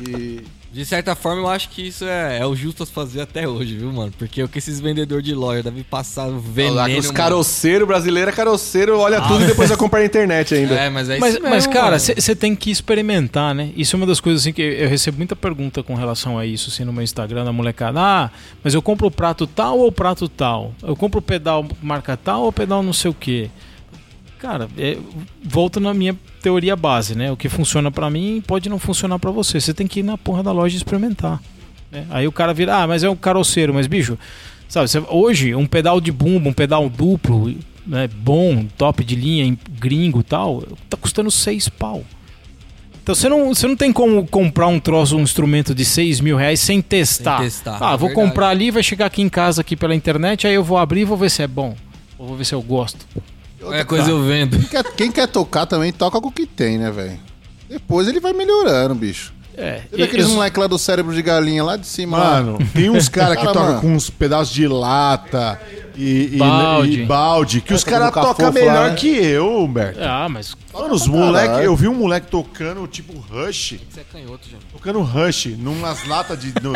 E, 0.00 0.40
de 0.72 0.84
certa 0.84 1.16
forma, 1.16 1.42
eu 1.42 1.48
acho 1.48 1.68
que 1.70 1.88
isso 1.88 2.04
é, 2.04 2.38
é 2.38 2.46
o 2.46 2.54
justo 2.54 2.84
a 2.84 2.86
fazer 2.86 3.22
até 3.22 3.48
hoje, 3.48 3.76
viu, 3.76 3.92
mano? 3.92 4.12
Porque 4.16 4.40
o 4.42 4.48
que 4.48 4.58
esses 4.58 4.78
vendedores 4.78 5.24
de 5.24 5.34
loja 5.34 5.64
devem 5.64 5.82
passar 5.82 6.28
o 6.28 6.38
veneno. 6.38 6.74
Olha 6.76 6.82
lá, 6.82 6.88
que 6.88 6.98
os 6.98 7.10
caroceiros 7.10 7.88
brasileiros 7.88 8.32
é 8.32 8.36
caroceiro, 8.36 8.96
olha 8.98 9.20
tudo 9.22 9.42
e 9.42 9.46
depois 9.48 9.68
vai 9.68 9.76
comprar 9.76 9.98
na 9.98 10.06
internet 10.06 10.54
ainda. 10.54 10.74
É, 10.74 10.88
mas 10.88 11.08
é 11.10 11.18
Mas, 11.18 11.34
isso 11.34 11.42
mas 11.42 11.52
mesmo, 11.52 11.72
cara, 11.72 11.98
mano. 11.98 11.98
você 11.98 12.36
tem 12.36 12.54
que 12.54 12.70
experimentar, 12.70 13.52
né? 13.52 13.70
Isso 13.76 13.96
é 13.96 13.98
uma 13.98 14.06
das 14.06 14.20
coisas 14.20 14.42
assim 14.42 14.52
que 14.52 14.62
eu 14.62 14.88
recebo 14.88 15.16
muita 15.16 15.34
pergunta 15.34 15.82
com 15.82 15.94
relação 15.94 16.38
a 16.38 16.46
isso, 16.46 16.70
assim, 16.70 16.84
no 16.84 16.92
meu 16.92 17.02
Instagram, 17.02 17.42
na 17.42 17.52
molecada. 17.52 18.00
Ah, 18.00 18.30
mas 18.62 18.72
eu 18.72 18.80
compro 18.80 19.08
o 19.08 19.10
prato 19.10 19.48
tal 19.48 19.76
ou 19.78 19.88
o 19.88 19.92
prato 19.92 20.28
tal? 20.28 20.72
Eu 20.82 20.94
compro 20.94 21.18
o 21.18 21.22
pedal 21.22 21.66
marca 21.82 22.16
tal 22.16 22.44
ou 22.44 22.52
pedal 22.52 22.80
não 22.80 22.92
sei 22.92 23.10
o 23.10 23.14
quê? 23.14 23.50
Cara, 24.40 24.68
é, 24.78 24.96
volto 25.44 25.78
na 25.78 25.92
minha 25.92 26.16
teoria 26.42 26.74
base, 26.74 27.14
né? 27.14 27.30
O 27.30 27.36
que 27.36 27.48
funciona 27.48 27.90
pra 27.90 28.08
mim 28.08 28.42
pode 28.46 28.68
não 28.70 28.78
funcionar 28.78 29.18
pra 29.18 29.30
você. 29.30 29.60
Você 29.60 29.74
tem 29.74 29.86
que 29.86 30.00
ir 30.00 30.02
na 30.02 30.16
porra 30.16 30.42
da 30.42 30.50
loja 30.50 30.74
e 30.74 30.78
experimentar. 30.78 31.40
né? 31.92 32.06
Aí 32.10 32.26
o 32.26 32.32
cara 32.32 32.54
vira, 32.54 32.76
ah, 32.76 32.86
mas 32.86 33.02
é 33.04 33.10
um 33.10 33.16
caroceiro, 33.16 33.74
mas 33.74 33.86
bicho, 33.86 34.16
sabe, 34.68 34.88
você- 34.88 35.02
hoje 35.08 35.54
um 35.54 35.66
pedal 35.66 36.00
de 36.00 36.10
bumbo, 36.12 36.48
um 36.48 36.52
pedal 36.52 36.88
duplo, 36.88 37.52
né, 37.86 38.08
bom, 38.08 38.64
top 38.78 39.02
de 39.04 39.14
linha, 39.16 39.44
em- 39.44 39.58
gringo 39.78 40.20
e 40.20 40.22
tal, 40.22 40.62
tá 40.88 40.96
custando 40.96 41.30
seis 41.30 41.68
pau. 41.68 42.04
Então 43.02 43.14
você 43.14 43.28
não, 43.28 43.48
você 43.52 43.66
não 43.66 43.74
tem 43.76 43.92
como 43.92 44.24
comprar 44.26 44.68
um 44.68 44.78
troço, 44.78 45.16
um 45.16 45.22
instrumento 45.22 45.74
de 45.74 45.84
6 45.84 46.20
mil 46.20 46.36
reais 46.36 46.60
sem 46.60 46.80
testar. 46.80 47.38
Sem 47.38 47.46
testar, 47.46 47.78
ah, 47.80 47.94
é 47.94 47.96
vou 47.96 48.08
verdade. 48.08 48.14
comprar 48.28 48.48
ali, 48.50 48.70
vai 48.70 48.82
chegar 48.84 49.06
aqui 49.06 49.20
em 49.20 49.28
casa 49.28 49.60
aqui 49.62 49.74
pela 49.74 49.94
internet, 49.94 50.46
aí 50.46 50.54
eu 50.54 50.62
vou 50.62 50.78
abrir 50.78 51.00
e 51.00 51.04
vou 51.04 51.16
ver 51.16 51.30
se 51.30 51.42
é 51.42 51.46
bom. 51.48 51.74
Ou 52.18 52.28
vou 52.28 52.36
ver 52.36 52.44
se 52.44 52.54
eu 52.54 52.62
gosto. 52.62 53.04
Qualquer 53.60 53.84
coisa 53.84 54.10
eu 54.10 54.22
vendo. 54.24 54.58
Quem 54.58 54.66
quer, 54.68 54.84
quem 54.94 55.12
quer 55.12 55.28
tocar 55.28 55.66
também 55.66 55.92
toca 55.92 56.20
com 56.20 56.28
o 56.28 56.32
que 56.32 56.46
tem, 56.46 56.78
né, 56.78 56.90
velho? 56.90 57.18
Depois 57.68 58.08
ele 58.08 58.18
vai 58.20 58.32
melhorando, 58.32 58.94
bicho. 58.94 59.32
É, 59.56 59.82
vê 59.92 60.04
aqueles 60.04 60.26
eu- 60.26 60.32
moleques 60.34 60.58
lá 60.58 60.66
do 60.66 60.78
cérebro 60.78 61.14
de 61.14 61.20
galinha 61.20 61.62
lá 61.62 61.76
de 61.76 61.86
cima. 61.86 62.16
lá? 62.16 62.30
Mano, 62.42 62.58
tem 62.72 62.88
uns 62.88 63.08
caras 63.10 63.36
que 63.36 63.44
tocam 63.44 63.80
com 63.80 63.94
uns 63.94 64.08
pedaços 64.08 64.54
de 64.54 64.66
lata 64.66 65.60
e, 65.94 66.30
e- 66.34 66.38
Balde. 66.38 67.02
e 67.02 67.04
balde, 67.04 67.60
que 67.60 67.74
os 67.74 67.82
Essa 67.82 67.90
caras 67.90 68.10
tocam 68.14 68.50
melhor 68.52 68.74
lá, 68.74 68.88
né? 68.90 68.94
que 68.96 69.08
eu, 69.08 69.58
Humberto. 69.62 70.00
Ah, 70.02 70.28
mas 70.30 70.56
Mano, 70.72 70.94
os 70.94 71.02
pra 71.02 71.12
moleque, 71.12 71.46
caralho. 71.48 71.64
eu 71.66 71.76
vi 71.76 71.88
um 71.88 71.94
moleque 71.94 72.28
tocando 72.28 72.86
tipo 72.86 73.12
Rush, 73.18 73.78
Você 73.90 74.00
é 74.00 74.04
canhoto, 74.10 74.48
já. 74.50 74.56
tocando 74.72 75.00
Rush, 75.02 75.46
numas 75.58 76.06
latas 76.08 76.40
de. 76.40 76.54
no- 76.62 76.72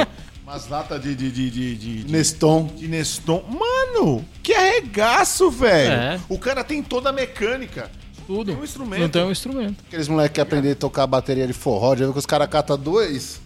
umas 0.46 0.68
latas 0.68 1.02
de. 1.02 1.14
de, 1.14 1.30
de, 1.30 1.50
de, 1.50 1.74
de, 1.76 2.02
de- 2.04 2.12
Neston. 2.12 2.66
de 2.76 2.86
Neston. 2.88 3.42
Mano, 3.48 4.24
que 4.42 4.52
arregaço, 4.54 5.50
velho. 5.50 5.92
É. 5.92 6.20
O 6.28 6.38
cara 6.38 6.62
tem 6.62 6.82
toda 6.82 7.10
a 7.10 7.12
mecânica. 7.12 7.90
Tudo. 8.26 8.52
Tem 8.52 8.60
um 8.60 8.64
instrumento. 8.64 9.00
Não 9.00 9.08
tem 9.08 9.22
um 9.24 9.30
instrumento. 9.30 9.84
Aqueles 9.86 10.08
moleques 10.08 10.34
que 10.34 10.40
aprender 10.40 10.72
a 10.72 10.76
tocar 10.76 11.06
bateria 11.06 11.46
de 11.46 11.52
forró, 11.52 11.90
já 11.94 12.04
viu 12.04 12.12
que 12.12 12.18
os 12.18 12.26
caras 12.26 12.48
catam 12.48 12.78
dois. 12.78 13.40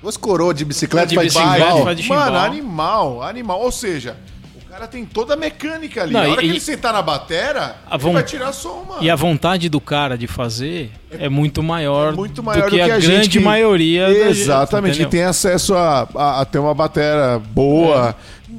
Duas 0.00 0.16
coroas 0.16 0.56
de 0.56 0.64
bicicleta 0.64 1.08
De 1.08 1.14
faz 1.16 1.26
bicicleta 1.26 1.54
chimbal. 1.58 1.80
e 1.80 1.84
faz 1.84 1.96
de 1.98 2.02
chimbal. 2.04 2.18
Mano, 2.32 2.38
animal, 2.38 3.22
animal. 3.22 3.60
Ou 3.60 3.70
seja, 3.70 4.16
cara 4.80 4.88
tem 4.90 5.04
toda 5.04 5.34
a 5.34 5.36
mecânica 5.36 6.02
ali. 6.02 6.12
Não, 6.12 6.22
Na 6.22 6.28
hora 6.30 6.40
e- 6.42 6.46
que 6.46 6.50
ele 6.52 6.60
sentar 6.60 6.92
na 6.92 7.02
batera, 7.02 7.76
ele 7.90 7.98
von- 7.98 8.12
vai 8.12 8.22
tirar 8.22 8.52
som, 8.52 8.84
mano. 8.88 9.02
E 9.02 9.10
a 9.10 9.16
vontade 9.16 9.68
do 9.68 9.80
cara 9.80 10.16
de 10.16 10.26
fazer 10.26 10.90
é 11.10 11.28
muito 11.28 11.62
maior, 11.62 12.12
É 12.12 12.16
muito 12.16 12.42
maior 12.42 12.64
do 12.64 12.70
que, 12.70 12.78
do 12.78 12.84
que 12.84 12.90
a, 12.90 12.94
a 12.96 12.98
grande 12.98 13.28
que- 13.28 13.40
maioria 13.40 14.06
da 14.08 14.14
gente, 14.14 14.40
Exatamente, 14.40 14.98
que 14.98 15.06
tem 15.06 15.22
acesso 15.24 15.74
a, 15.74 16.08
a, 16.14 16.40
a 16.40 16.44
ter 16.44 16.58
uma 16.58 16.72
batera 16.74 17.38
boa. 17.38 18.14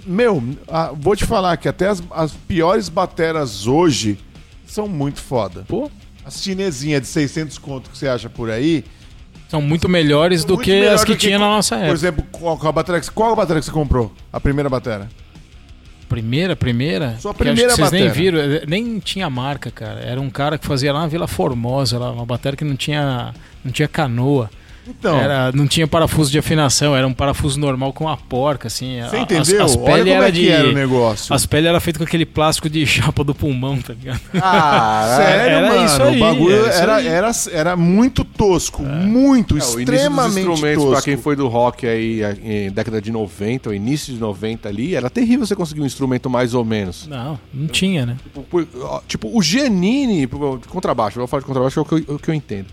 Meu, 0.06 0.44
a- 0.68 0.92
vou 0.94 1.16
te 1.16 1.26
falar 1.26 1.58
que 1.58 1.68
até 1.68 1.88
as, 1.88 2.04
as 2.12 2.32
piores 2.34 2.88
bateras 2.90 3.66
hoje 3.68 4.18
são 4.66 4.88
muito 4.88 5.20
foda. 5.22 5.66
Pô, 5.68 5.90
As 6.24 6.42
chinesinhas 6.42 7.02
de 7.02 7.08
600 7.08 7.58
conto 7.58 7.90
que 7.90 7.98
você 7.98 8.08
acha 8.08 8.30
por 8.30 8.50
aí. 8.52 8.84
são 9.50 9.60
muito 9.62 9.90
melhores 9.90 10.46
do 10.46 10.54
muito 10.54 10.66
que 10.66 10.72
melhor 10.72 10.94
as 10.94 11.04
que 11.04 11.14
do 11.14 11.18
tinha 11.18 11.38
na 11.40 11.48
nossa 11.48 11.76
Por 11.76 11.82
época. 11.82 11.94
exemplo, 11.98 12.24
qual, 12.32 12.58
qual 12.58 12.70
a 12.70 12.72
bateria, 12.72 13.02
que- 13.02 13.12
qual 13.12 13.34
a 13.34 13.36
bateria 13.36 13.60
que 13.60 13.66
você 13.66 13.72
comprou? 13.72 14.12
A 14.32 14.40
primeira 14.40 14.70
bateria? 14.70 15.10
Primeira, 16.12 16.58
primeira? 16.58 17.16
Sua 17.20 17.34
primeira 17.34 17.74
vocês 17.74 17.90
nem 17.90 18.10
viram, 18.10 18.38
eh, 18.38 18.66
nem 18.68 19.00
tinha 19.00 19.30
marca, 19.30 19.72
cara. 19.72 20.02
Era 20.02 20.20
um 20.20 20.30
cara 20.30 20.58
que 20.58 20.68
fazia 20.68 20.92
lá 20.92 21.00
na 21.00 21.08
Vila 21.08 21.26
Formosa, 21.26 21.98
lá, 21.98 22.12
uma 22.12 22.26
bateria 22.26 22.58
que 22.58 22.66
não 22.66 22.76
tinha, 22.76 23.34
não 23.64 23.72
tinha 23.72 23.88
canoa. 23.88 24.50
Então, 24.88 25.16
Era, 25.16 25.52
não 25.52 25.68
tinha 25.68 25.88
parafuso 25.88 26.32
de 26.32 26.40
afinação, 26.40 26.96
era 26.96 27.06
um 27.08 27.14
parafuso 27.14 27.60
normal 27.60 27.94
com 27.94 28.10
a 28.10 28.18
porca, 28.18 28.68
assim. 28.68 29.00
você 29.08 29.18
A- 29.18 29.20
entendeu? 29.22 29.64
As, 29.64 29.72
as 29.72 29.78
Olha 29.78 29.86
peles 29.86 30.04
como 30.04 30.16
era 30.16 30.28
é 30.28 30.32
que 30.32 30.40
de. 30.40 30.50
era 30.50 30.68
o 30.70 30.72
negócio. 30.74 31.36
As 31.36 31.46
peles 31.46 31.70
eram 31.70 31.80
feitas 31.80 31.98
com 32.00 32.04
aquele 32.04 32.26
plástico 32.26 32.68
de 32.70 32.84
chapa 32.88 33.24
do 33.24 33.36
pulmão, 33.36 33.80
tá 33.80 33.94
ligado? 33.94 34.20
Ah, 34.42 35.14
Sério, 35.22 35.56
era 35.58 35.68
mano, 35.70 35.86
isso 35.86 36.02
aí, 36.04 36.18
o 36.18 36.20
bagulho 36.20 36.56
era 36.56 36.70
isso 36.70 36.80
era, 36.82 36.96
aí. 36.96 37.08
era, 37.08 37.32
era 37.52 37.76
muito 37.78 38.24
tosco, 38.24 38.82
muito, 38.82 39.54
É, 39.54 39.58
o 39.58 39.60
início 39.60 39.72
dos 39.76 39.80
extremamente 39.94 40.40
instrumentos, 40.40 40.84
tosco. 40.84 40.92
pra 40.94 41.02
quem 41.04 41.18
foi 41.18 41.36
do 41.36 41.48
rock 41.48 41.86
aí 41.86 42.22
em 42.44 42.72
década 42.72 43.00
de 43.02 43.12
90, 43.12 43.70
ou 43.70 43.76
início 43.76 44.12
de 44.14 44.20
90 44.20 44.68
ali, 44.68 44.96
era 44.96 45.10
terrível 45.10 45.46
você 45.46 45.56
conseguir 45.56 45.82
um 45.82 45.86
instrumento 45.86 46.30
mais 46.30 46.54
ou 46.56 46.66
menos. 46.66 47.08
Não, 47.08 47.40
não 47.54 47.68
tinha, 47.68 48.06
né? 48.06 48.18
Tipo, 48.34 48.68
Tipo, 49.08 49.38
o 49.38 49.42
Giannini, 49.44 50.28
contrabaixo, 50.70 51.18
eu 51.18 51.22
vou 51.22 51.28
falar 51.28 51.42
de 51.42 51.46
contrabaixo, 51.48 51.80
é 51.80 51.82
o 51.84 51.86
que 51.86 51.94
eu, 51.94 52.16
o 52.16 52.20
que 52.20 52.30
eu 52.30 52.34
entendo. 52.34 52.68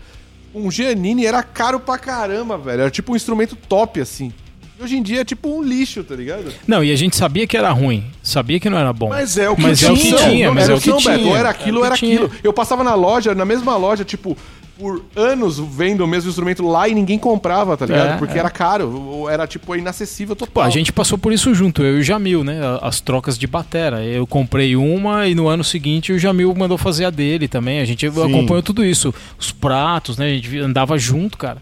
Um 0.53 0.69
Giannini 0.71 1.25
era 1.25 1.43
caro 1.43 1.79
pra 1.79 1.97
caramba, 1.97 2.57
velho. 2.57 2.81
Era 2.81 2.91
tipo 2.91 3.13
um 3.13 3.15
instrumento 3.15 3.55
top, 3.55 4.01
assim. 4.01 4.33
E 4.79 4.83
hoje 4.83 4.97
em 4.97 5.03
dia 5.03 5.21
é 5.21 5.25
tipo 5.25 5.49
um 5.49 5.61
lixo, 5.61 6.03
tá 6.03 6.15
ligado? 6.15 6.51
Não, 6.65 6.83
e 6.83 6.91
a 6.91 6.95
gente 6.95 7.15
sabia 7.15 7.45
que 7.45 7.57
era 7.57 7.69
ruim, 7.71 8.05
sabia 8.23 8.59
que 8.59 8.69
não 8.69 8.77
era 8.77 8.93
bom. 8.93 9.09
Mas 9.09 9.37
é 9.37 9.49
o 9.49 9.55
que 9.55 9.61
Mas 9.61 9.83
é 9.83 9.91
o 9.91 9.95
que 9.95 10.01
tinha, 10.01 10.17
tinha, 10.17 10.51
mas 10.51 10.63
era 10.63 10.73
é 10.73 10.77
o 10.77 10.81
que 10.81 10.89
não, 10.89 10.97
Beto, 10.97 11.17
tinha. 11.19 11.27
ou 11.29 11.35
era 11.35 11.49
aquilo, 11.49 11.81
o 11.81 11.85
era 11.85 11.95
que 11.95 11.99
tinha. 11.99 12.15
aquilo. 12.25 12.31
Eu 12.43 12.53
passava 12.53 12.83
na 12.83 12.95
loja, 12.95 13.35
na 13.35 13.43
mesma 13.45 13.75
loja, 13.75 14.05
tipo, 14.05 14.37
por 14.79 15.03
anos 15.15 15.59
vendo 15.59 16.03
o 16.03 16.07
mesmo 16.07 16.29
instrumento 16.29 16.65
lá 16.65 16.87
e 16.87 16.95
ninguém 16.95 17.19
comprava, 17.19 17.75
tá 17.75 17.85
ligado? 17.85 18.13
É, 18.13 18.17
Porque 18.17 18.35
é. 18.35 18.39
era 18.39 18.49
caro, 18.49 18.89
ou 18.89 19.29
era 19.29 19.45
tipo 19.45 19.75
inacessível 19.75 20.35
total. 20.35 20.53
Pô, 20.53 20.61
a 20.61 20.69
gente 20.69 20.91
passou 20.93 21.17
por 21.17 21.33
isso 21.33 21.53
junto, 21.53 21.83
eu 21.83 21.97
e 21.97 21.99
o 21.99 22.03
Jamil, 22.03 22.43
né? 22.43 22.59
As 22.81 23.01
trocas 23.01 23.37
de 23.37 23.45
batera. 23.45 24.03
Eu 24.03 24.25
comprei 24.25 24.75
uma 24.75 25.27
e 25.27 25.35
no 25.35 25.47
ano 25.47 25.63
seguinte 25.63 26.11
o 26.13 26.17
Jamil 26.19 26.53
mandou 26.55 26.77
fazer 26.77 27.05
a 27.05 27.09
dele 27.09 27.47
também. 27.47 27.79
A 27.81 27.85
gente 27.85 28.05
acompanhou 28.07 28.63
tudo 28.63 28.83
isso. 28.85 29.13
Os 29.37 29.51
pratos, 29.51 30.17
né? 30.17 30.25
A 30.27 30.29
gente 30.33 30.57
andava 30.59 30.97
junto, 30.97 31.37
cara. 31.37 31.57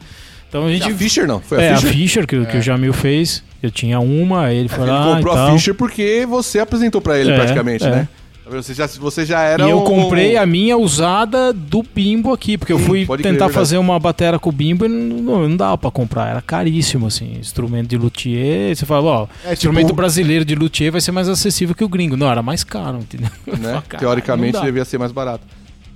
Então 0.47 0.65
a 0.65 0.69
gente. 0.71 0.89
A 0.89 0.95
Fischer 0.95 1.27
não, 1.27 1.41
foi 1.41 1.61
é, 1.61 1.71
a 1.71 1.73
a 1.73 1.77
Fischer. 1.77 1.93
Fischer 1.93 2.27
que, 2.27 2.35
o- 2.37 2.45
que 2.45 2.57
o 2.57 2.61
Jamil 2.61 2.93
fez. 2.93 3.43
Eu 3.61 3.71
tinha 3.71 3.99
uma, 3.99 4.53
ele 4.53 4.69
foi 4.69 4.83
Ele 4.83 4.91
lá. 4.91 5.15
comprou 5.15 5.35
e 5.35 5.39
a. 5.39 5.51
Fischer 5.51 5.73
porque 5.73 6.25
você 6.29 6.59
apresentou 6.59 7.01
pra 7.01 7.17
ele 7.19 7.31
É, 7.31 7.35
praticamente, 7.35 7.83
é. 7.83 7.89
né? 7.89 8.07
Você 8.49 8.73
já, 8.73 8.87
você 8.87 9.25
já 9.25 9.41
era 9.41 9.65
E 9.65 9.69
eu 9.69 9.79
um- 9.79 9.83
comprei 9.83 10.37
a 10.37 10.45
minha 10.45 10.77
usada 10.77 11.51
do 11.53 11.83
Bimbo 11.83 12.31
aqui, 12.31 12.57
porque 12.57 12.71
eu 12.73 12.79
fui 12.79 13.05
pode 13.05 13.21
crer, 13.21 13.33
tentar 13.33 13.45
verdade. 13.45 13.53
fazer 13.53 13.77
uma 13.77 13.99
batera 13.99 14.39
com 14.39 14.49
o 14.49 14.53
Bimbo 14.53 14.85
e 14.85 14.89
não, 14.89 15.47
não 15.47 15.57
dava 15.57 15.77
pra 15.77 15.91
comprar, 15.91 16.29
era 16.29 16.41
caríssimo, 16.41 17.07
assim, 17.07 17.37
instrumento 17.39 17.87
de 17.89 17.97
luthier, 17.97 18.75
você 18.75 18.85
fala, 18.85 19.05
ó, 19.09 19.27
É, 19.45 19.53
instrumento 19.53 19.87
tipo- 19.87 19.95
brasileiro 19.97 20.45
de 20.45 20.55
luthier 20.55 20.91
vai 20.91 21.01
ser 21.01 21.11
mais 21.11 21.27
acessível 21.27 21.75
que 21.75 21.83
o 21.83 21.89
gringo. 21.89 22.15
Não, 22.17 22.29
era 22.29 22.41
mais 22.41 22.63
caro, 22.63 22.99
entendeu? 22.99 23.29
Eu 23.45 23.57
né? 23.57 23.81
"Caralho, 23.87 23.99
Teoricamente 23.99 24.53
não 24.53 24.59
dá." 24.61 24.65
devia 24.65 24.85
ser 24.85 24.97
mais 24.97 25.11
barato. 25.11 25.43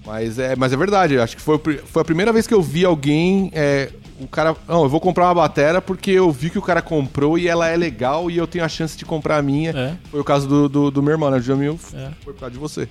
Mas 0.06 0.40
é, 0.40 0.56
mas 0.56 0.74
é 0.74 0.78
verdade, 0.78 1.14
eu 1.14 1.22
acho 1.24 1.36
que 1.36 1.42
foi, 1.42 1.58
foi 1.60 2.02
a 2.02 2.06
primeira 2.06 2.34
vez 2.34 2.48
que 2.48 2.54
eu 2.54 2.62
vi 2.62 2.84
alguém. 2.86 3.52
é, 3.54 3.90
o 4.20 4.28
cara. 4.28 4.56
Não, 4.68 4.84
eu 4.84 4.90
vou 4.90 5.00
comprar 5.00 5.26
uma 5.26 5.36
batera 5.36 5.82
porque 5.82 6.12
eu 6.12 6.32
vi 6.32 6.50
que 6.50 6.58
o 6.60 6.62
cara 6.62 6.82
comprou 6.82 7.38
e 7.38 7.48
ela 7.48 7.68
é 7.68 7.76
legal 7.78 8.30
e 8.30 8.38
eu 8.38 8.46
tenho 8.48 8.64
a 8.64 8.70
chance 8.70 8.98
de 8.98 9.06
comprar 9.06 9.38
a 9.38 9.42
minha. 9.42 9.72
É. 9.72 9.98
Foi 10.10 10.20
o 10.20 10.24
caso 10.24 10.48
do, 10.48 10.68
do, 10.70 10.92
do 10.92 11.04
meu 11.04 11.12
irmão, 11.14 11.30
né? 11.32 11.38
O 11.38 11.42
Jamil 11.42 11.80
É. 11.94 12.10
foi 12.24 12.34
por 12.34 12.40
causa 12.40 12.54
de 12.54 12.60
você. 12.60 12.88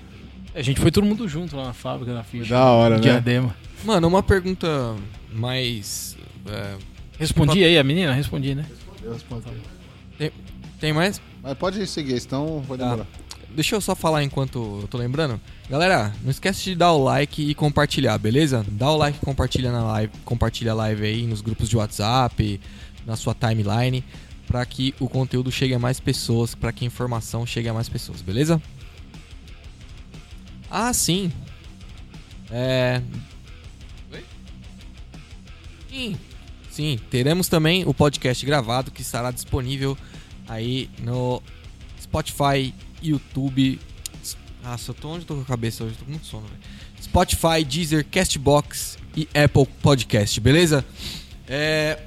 A 0.54 0.62
gente 0.62 0.80
foi 0.80 0.90
todo 0.90 1.04
mundo 1.04 1.28
junto 1.28 1.56
lá 1.56 1.64
na 1.66 1.72
fábrica 1.72 2.12
da 2.12 2.22
Fischer. 2.24 2.48
Da 2.48 2.64
hora, 2.64 2.96
né? 2.96 3.00
Diadema. 3.02 3.54
Mano, 3.84 4.08
uma 4.08 4.22
pergunta 4.22 4.94
mais. 5.32 6.16
é, 6.48 6.74
Respondi 7.18 7.62
aí, 7.64 7.78
a 7.78 7.84
menina? 7.84 8.12
Respondi, 8.12 8.54
né? 8.54 8.64
tem, 10.18 10.30
tem 10.80 10.92
mais? 10.92 11.20
Mas 11.42 11.54
pode 11.56 11.86
seguir, 11.86 12.20
senão 12.20 12.60
vai 12.66 12.76
Tá. 12.78 12.84
demorar. 12.84 13.06
Deixa 13.54 13.74
eu 13.74 13.80
só 13.80 13.94
falar 13.94 14.22
enquanto 14.22 14.80
eu 14.82 14.88
tô 14.88 14.96
lembrando. 14.96 15.40
Galera, 15.68 16.14
não 16.22 16.30
esquece 16.30 16.62
de 16.62 16.74
dar 16.74 16.92
o 16.92 17.02
like 17.02 17.42
e 17.42 17.54
compartilhar, 17.54 18.16
beleza? 18.18 18.64
Dá 18.68 18.90
o 18.90 18.96
like 18.96 19.18
e 19.20 19.24
compartilha 19.24 19.72
na 19.72 19.82
live, 19.84 20.12
compartilha 20.24 20.72
a 20.72 20.74
live 20.74 21.04
aí 21.04 21.26
nos 21.26 21.40
grupos 21.40 21.68
de 21.68 21.76
WhatsApp, 21.76 22.60
na 23.04 23.16
sua 23.16 23.34
timeline, 23.34 24.04
pra 24.46 24.64
que 24.64 24.94
o 25.00 25.08
conteúdo 25.08 25.50
chegue 25.50 25.74
a 25.74 25.78
mais 25.78 25.98
pessoas, 26.00 26.54
pra 26.54 26.72
que 26.72 26.84
a 26.84 26.86
informação 26.86 27.44
chegue 27.44 27.68
a 27.68 27.74
mais 27.74 27.88
pessoas, 27.88 28.22
beleza? 28.22 28.60
Ah, 30.70 30.92
sim. 30.92 31.32
É. 32.50 33.02
Oi? 34.12 34.24
Sim. 35.90 36.16
Sim, 36.70 37.00
teremos 37.10 37.48
também 37.48 37.84
o 37.84 37.92
podcast 37.92 38.46
gravado 38.46 38.92
que 38.92 39.02
estará 39.02 39.32
disponível 39.32 39.98
aí 40.48 40.88
no 41.00 41.42
Spotify, 42.00 42.72
YouTube. 43.02 43.78
Nossa, 44.62 44.90
eu 44.90 44.94
tô 44.94 45.08
onde 45.08 45.20
eu 45.20 45.26
tô 45.26 45.34
com 45.36 45.40
a 45.42 45.44
cabeça 45.44 45.84
hoje? 45.84 45.94
Eu 45.94 45.98
tô 46.00 46.04
com 46.04 46.10
muito 46.10 46.26
sono, 46.26 46.46
velho. 46.46 46.60
Spotify, 47.02 47.64
Deezer, 47.66 48.04
Castbox 48.10 48.98
e 49.16 49.26
Apple 49.34 49.66
Podcast, 49.82 50.38
beleza? 50.40 50.84
É. 51.48 51.98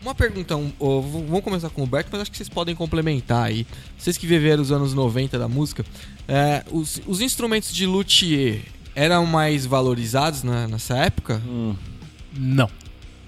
Uma 0.00 0.14
pergunta, 0.14 0.56
um, 0.56 0.70
vamos 0.78 1.42
começar 1.42 1.68
com 1.70 1.82
o 1.82 1.86
Berto, 1.86 2.08
mas 2.12 2.22
acho 2.22 2.30
que 2.30 2.36
vocês 2.36 2.48
podem 2.48 2.72
complementar 2.74 3.44
aí. 3.46 3.66
Vocês 3.98 4.16
que 4.16 4.28
viveram 4.28 4.62
os 4.62 4.70
anos 4.70 4.94
90 4.94 5.36
da 5.40 5.48
música, 5.48 5.84
é, 6.28 6.64
os, 6.70 7.00
os 7.04 7.20
instrumentos 7.20 7.74
de 7.74 7.84
luthier 7.84 8.62
eram 8.94 9.26
mais 9.26 9.66
valorizados 9.66 10.44
na- 10.44 10.68
nessa 10.68 10.96
época? 10.98 11.42
Não. 12.32 12.70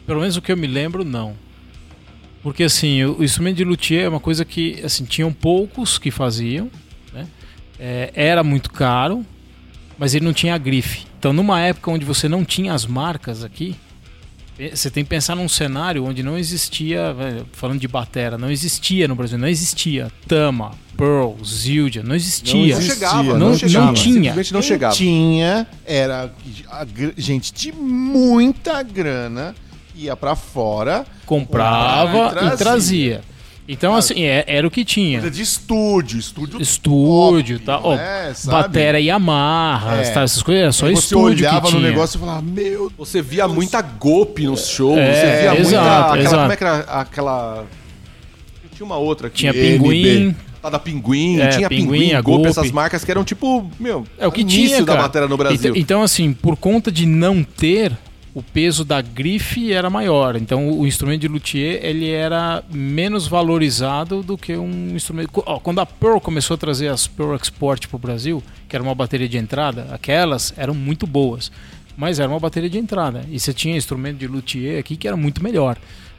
Pelo 0.06 0.20
menos 0.20 0.36
o 0.36 0.42
que 0.42 0.52
eu 0.52 0.56
me 0.56 0.68
lembro, 0.68 1.04
não. 1.04 1.34
Porque 2.40 2.62
assim, 2.62 3.02
o, 3.02 3.18
o 3.18 3.24
instrumento 3.24 3.56
de 3.56 3.64
luthier 3.64 4.04
é 4.04 4.08
uma 4.08 4.20
coisa 4.20 4.44
que 4.44 4.80
assim, 4.84 5.04
tinham 5.04 5.32
poucos 5.32 5.98
que 5.98 6.12
faziam, 6.12 6.70
né? 7.12 7.26
É, 7.78 8.10
era 8.14 8.42
muito 8.44 8.70
caro, 8.70 9.24
mas 9.98 10.14
ele 10.14 10.24
não 10.24 10.32
tinha 10.32 10.54
a 10.54 10.58
grife. 10.58 11.06
Então, 11.18 11.32
numa 11.32 11.60
época 11.60 11.90
onde 11.90 12.04
você 12.04 12.28
não 12.28 12.44
tinha 12.44 12.72
as 12.72 12.86
marcas 12.86 13.44
aqui, 13.44 13.76
eh, 14.58 14.70
você 14.74 14.90
tem 14.90 15.04
que 15.04 15.10
pensar 15.10 15.34
num 15.36 15.48
cenário 15.48 16.04
onde 16.04 16.22
não 16.22 16.38
existia, 16.38 17.14
eh, 17.18 17.42
falando 17.52 17.78
de 17.80 17.88
batera, 17.88 18.38
não 18.38 18.50
existia 18.50 19.06
no 19.06 19.14
Brasil, 19.14 19.38
não 19.38 19.48
existia 19.48 20.10
Tama, 20.26 20.72
Pearl, 20.96 21.34
Zildjian, 21.44 22.02
não 22.02 22.14
existia. 22.14 22.54
Não 22.54 22.66
existia, 22.66 22.94
chegava, 22.94 23.22
não 23.38 23.48
não, 23.50 23.58
chegava. 23.58 23.86
não 23.86 23.94
tinha. 23.94 24.14
Simplesmente 24.14 24.52
não 24.52 24.60
Quem 24.60 24.68
chegava. 24.68 24.94
tinha 24.94 25.66
era 25.86 26.32
a 26.70 26.86
gente 27.16 27.52
de 27.52 27.72
muita 27.72 28.82
grana 28.82 29.54
ia 29.94 30.16
pra 30.16 30.34
fora, 30.34 31.04
comprava 31.26 32.12
Comprava 32.12 32.50
e 32.50 32.54
e 32.54 32.56
trazia. 32.56 33.20
Então, 33.72 33.94
assim, 33.94 34.22
é- 34.24 34.44
era 34.46 34.66
o 34.66 34.70
que 34.70 34.84
tinha. 34.84 35.20
coisa 35.20 35.34
de 35.34 35.42
estúdio, 35.42 36.18
estúdio 36.18 36.60
Estúdio, 36.60 37.58
top, 37.60 37.66
tá? 37.66 37.80
Ó, 37.82 37.94
né, 37.96 38.32
sabe? 38.34 38.62
batera 38.62 38.98
Yamaha, 39.00 39.96
É. 39.96 40.10
tá? 40.10 40.22
essas 40.22 40.42
coisas, 40.42 40.62
era 40.62 40.72
só 40.72 40.86
Aí 40.86 40.94
você 40.96 41.00
estúdio 41.04 41.46
olhava 41.46 41.66
que 41.68 41.72
no 41.74 41.78
tinha. 41.78 41.90
negócio 41.90 42.16
e 42.16 42.20
falava, 42.20 42.42
meu 42.42 42.90
Você 42.98 43.22
via 43.22 43.46
muita 43.46 43.80
golpe 43.80 44.44
nos 44.46 44.66
shows, 44.68 44.98
É, 44.98 45.12
você 45.14 45.40
via 45.42 45.50
muita. 45.54 45.60
exato, 45.68 46.00
Aquela, 46.12 46.20
exato. 46.20 46.36
Como 46.40 46.52
é 46.52 46.56
que 46.56 46.64
era 46.64 46.78
aquela. 46.80 47.64
Tinha 48.74 48.86
uma 48.86 48.96
outra 48.96 49.26
aqui. 49.28 49.36
Tinha 49.38 49.52
pinguim. 49.54 50.34
Tá 50.62 50.68
da 50.68 50.78
Pinguim, 50.78 51.40
É, 51.40 51.48
tinha 51.48 51.68
Pinguim, 51.70 52.00
Pinguim, 52.10 52.22
Golpe, 52.22 52.48
essas 52.48 52.70
marcas 52.70 53.02
que 53.02 53.10
eram 53.10 53.24
tipo, 53.24 53.70
meu, 53.80 54.04
É 54.18 54.26
o 54.26 54.30
que 54.32 54.42
início 54.42 54.66
tinha, 54.66 54.80
da 54.80 54.92
cara. 54.92 55.02
bateria 55.04 55.26
no 55.26 55.34
Brasil. 55.38 55.70
Então, 55.70 55.76
então, 55.80 56.02
assim, 56.02 56.34
por 56.34 56.54
conta 56.54 56.92
de 56.92 57.06
não 57.06 57.42
ter, 57.42 57.96
o 58.34 58.42
peso 58.42 58.84
da 58.84 59.00
grife 59.02 59.72
era 59.72 59.90
maior. 59.90 60.36
Então, 60.36 60.70
o 60.78 60.86
instrumento 60.86 61.22
de 61.22 61.28
luthier, 61.28 61.80
ele 61.84 62.08
era 62.10 62.62
menos 62.72 63.26
valorizado 63.26 64.22
do 64.22 64.38
que 64.38 64.56
um 64.56 64.94
instrumento... 64.94 65.30
Quando 65.62 65.80
a 65.80 65.86
Pearl 65.86 66.18
começou 66.20 66.54
a 66.54 66.58
trazer 66.58 66.88
as 66.88 67.06
Pearl 67.08 67.34
Export 67.34 67.88
pro 67.88 67.98
Brasil, 67.98 68.42
que 68.68 68.76
era 68.76 68.82
uma 68.82 68.94
bateria 68.94 69.28
de 69.28 69.36
entrada, 69.36 69.88
aquelas 69.90 70.54
eram 70.56 70.74
muito 70.74 71.06
boas. 71.06 71.50
Mas 71.96 72.20
era 72.20 72.28
uma 72.30 72.38
bateria 72.38 72.70
de 72.70 72.78
entrada. 72.78 73.24
E 73.28 73.38
você 73.38 73.52
tinha 73.52 73.76
instrumento 73.76 74.18
de 74.18 74.26
luthier 74.26 74.78
aqui 74.78 74.96
que 74.96 75.08
era 75.08 75.16
muito 75.16 75.42
melhor. 75.42 75.76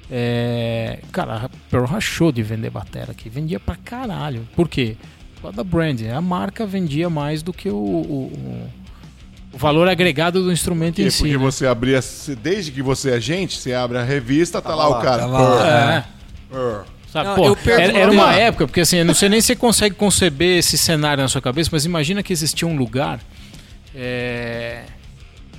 É, 0.10 1.00
Cara, 1.12 1.46
a 1.46 1.50
Pearl 1.70 1.86
rachou 1.86 2.32
de 2.32 2.44
vender 2.44 2.70
bateria 2.70 3.10
aqui. 3.12 3.30
Vendia 3.30 3.60
pra 3.60 3.76
caralho. 3.78 4.46
Por 4.56 4.68
quê? 4.68 4.98
Por 5.36 5.44
causa 5.44 5.58
da 5.58 5.64
brand. 5.64 6.02
A 6.14 6.20
marca 6.22 6.66
vendia 6.66 7.10
mais 7.10 7.42
do 7.42 7.54
que 7.54 7.70
o, 7.70 7.76
o- 7.76 8.70
o- 9.54 9.58
valor 9.58 9.88
agregado 9.88 10.44
do 10.44 10.52
instrumento 10.52 10.96
Porque, 10.96 11.08
em 11.08 11.10
si. 11.12 11.18
porque 11.20 11.34
né? 11.38 11.44
você 11.44 11.66
abria, 11.68 12.00
desde 12.42 12.72
que 12.72 12.82
você 12.82 13.12
é 13.12 13.14
agente, 13.16 13.58
você 13.58 13.74
abre 13.74 13.98
a 13.98 14.04
revista, 14.04 14.62
tá 14.62 14.74
lá, 14.76 14.88
lá, 14.88 15.00
o 15.00 15.02
cara. 15.02 15.20
tava 15.24 15.40
lá. 15.40 15.68
É. 15.68 16.04
Purr. 16.50 16.86
Sabe, 17.12 17.28
Não, 17.28 17.36
pô, 17.36 17.48
eu 17.48 17.56
pergunto- 17.58 17.90
era, 17.90 18.00
era 18.04 18.12
uma 18.12 18.34
época, 18.34 18.66
porque 18.68 18.80
assim, 18.80 18.96
eu 18.98 19.04
não 19.06 19.14
sei 19.14 19.28
nem 19.28 19.42
se 19.42 19.48
você 19.48 19.56
consegue 19.58 19.96
conceber 19.96 20.58
esse 20.60 20.78
cenário 20.78 21.22
na 21.22 21.28
sua 21.28 21.42
cabeça, 21.42 21.70
mas 21.74 21.84
imagina 21.84 22.24
que 22.24 22.32
existia 22.32 22.66
um 22.66 22.78
lugar, 22.78 23.20
é, 23.94 24.84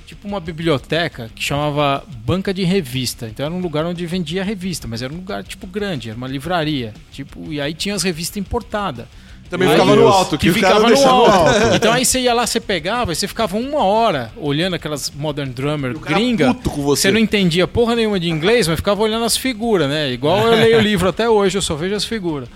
tipo 0.07 0.27
uma 0.27 0.39
biblioteca, 0.39 1.29
que 1.35 1.43
chamava 1.43 2.03
Banca 2.25 2.51
de 2.53 2.63
Revista. 2.63 3.27
Então 3.27 3.45
era 3.45 3.53
um 3.53 3.59
lugar 3.59 3.85
onde 3.85 4.03
vendia 4.07 4.43
revista, 4.43 4.87
mas 4.87 5.01
era 5.03 5.13
um 5.13 5.17
lugar 5.17 5.43
tipo 5.43 5.67
grande, 5.67 6.09
era 6.09 6.17
uma 6.17 6.27
livraria. 6.27 6.93
Tipo, 7.11 7.51
e 7.53 7.61
aí 7.61 7.73
tinha 7.73 7.93
as 7.95 8.01
revistas 8.03 8.37
importadas. 8.37 9.05
Também 9.53 9.67
Aí- 9.67 9.75
ficava 9.75 9.95
no 9.95 10.07
alto, 10.07 10.35
que 10.35 10.47
que 10.47 10.53
ficava 10.53 10.79
no 10.79 10.87
deixavam 10.87 11.25
alto. 11.27 11.75
Então 11.75 11.93
aí 11.93 12.03
você 12.03 12.19
ia 12.21 12.33
lá, 12.33 12.47
você 12.47 12.59
pegava 12.59 13.11
e 13.13 13.15
você 13.15 13.27
ficava 13.27 13.55
uma 13.55 13.83
hora 13.83 14.31
olhando 14.35 14.73
aquelas 14.73 15.11
Modern 15.11 15.51
Drummer 15.51 15.95
gringa. 15.95 16.55
puto 16.55 16.71
com 16.71 16.81
você. 16.81 17.03
Você 17.03 17.11
não 17.11 17.19
entendia 17.19 17.67
porra 17.67 17.95
nenhuma 17.95 18.19
de 18.19 18.27
inglês, 18.31 18.67
mas 18.67 18.77
ficava 18.77 19.03
olhando 19.03 19.25
as 19.25 19.37
figuras, 19.37 19.87
né? 19.87 20.11
Igual 20.11 20.47
eu 20.47 20.55
leio 20.55 20.79
o 20.79 20.81
livro 20.81 21.07
até 21.07 21.29
hoje, 21.29 21.55
eu 21.55 21.61
só 21.61 21.75
vejo 21.75 21.93
as 21.93 22.03
figuras. 22.03 22.49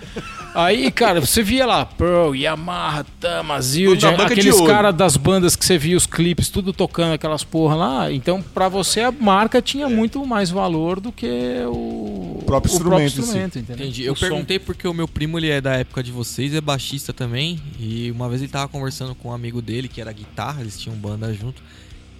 Aí, 0.58 0.90
cara, 0.90 1.20
você 1.20 1.40
via 1.40 1.64
lá 1.64 1.86
Pearl, 1.86 2.34
Yamaha, 2.34 3.06
Tama, 3.20 3.62
Zildjian, 3.62 4.10
Tudo 4.10 4.10
na 4.10 4.24
banca 4.24 4.34
de 4.34 4.40
aqueles 4.40 4.60
caras 4.62 4.92
das 4.92 5.16
bandas 5.16 5.54
que 5.54 5.64
você 5.64 5.78
via 5.78 5.96
os 5.96 6.04
clipes, 6.04 6.48
tudo 6.48 6.72
tocando 6.72 7.12
aquelas 7.12 7.44
porra 7.44 7.76
lá. 7.76 8.12
Então, 8.12 8.42
pra 8.42 8.68
você, 8.68 9.02
a 9.02 9.12
marca 9.12 9.62
tinha 9.62 9.88
muito 9.88 10.26
mais 10.26 10.50
valor 10.50 10.98
do 10.98 11.12
que 11.12 11.62
o, 11.66 12.42
próprio 12.44 12.72
instrumento 12.72 13.02
em 13.02 13.08
si. 13.08 13.20
instrumento, 13.20 13.58
entendeu? 13.60 13.86
Entendi. 13.86 14.02
Eu 14.02 14.14
O 14.14 14.16
som. 14.16 14.26
perguntei 14.26 14.58
porque 14.58 14.88
o 14.88 14.92
meu 14.92 15.06
primo 15.06 15.38
ele 15.38 15.48
é 15.48 15.60
da 15.60 15.74
época 15.74 16.02
de 16.02 16.10
vocês, 16.10 16.52
é 16.52 16.60
baixista 16.60 17.12
também. 17.12 17.60
E 17.78 18.10
uma 18.10 18.28
vez 18.28 18.42
ele 18.42 18.50
tava 18.50 18.66
conversando 18.66 19.14
com 19.14 19.28
um 19.28 19.32
amigo 19.32 19.62
dele, 19.62 19.86
que 19.86 20.00
era 20.00 20.10
guitarra, 20.10 20.60
eles 20.60 20.76
tinham 20.76 20.96
banda 20.96 21.32
junto. 21.32 21.62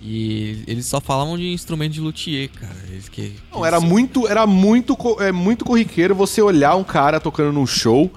E 0.00 0.62
eles 0.66 0.86
só 0.86 1.00
falavam 1.00 1.36
de 1.36 1.48
instrumento 1.52 1.92
de 1.92 2.00
luthier, 2.00 2.48
cara. 2.50 2.76
Eles 2.88 3.08
que, 3.08 3.32
Não, 3.52 3.64
era 3.66 3.80
muito, 3.80 4.28
era 4.28 4.46
muito, 4.46 4.96
co- 4.96 5.20
é, 5.20 5.32
muito 5.32 5.64
corriqueiro 5.64 6.14
você 6.14 6.40
olhar 6.40 6.76
um 6.76 6.84
cara 6.84 7.18
tocando 7.18 7.52
num 7.52 7.66
show 7.66 8.10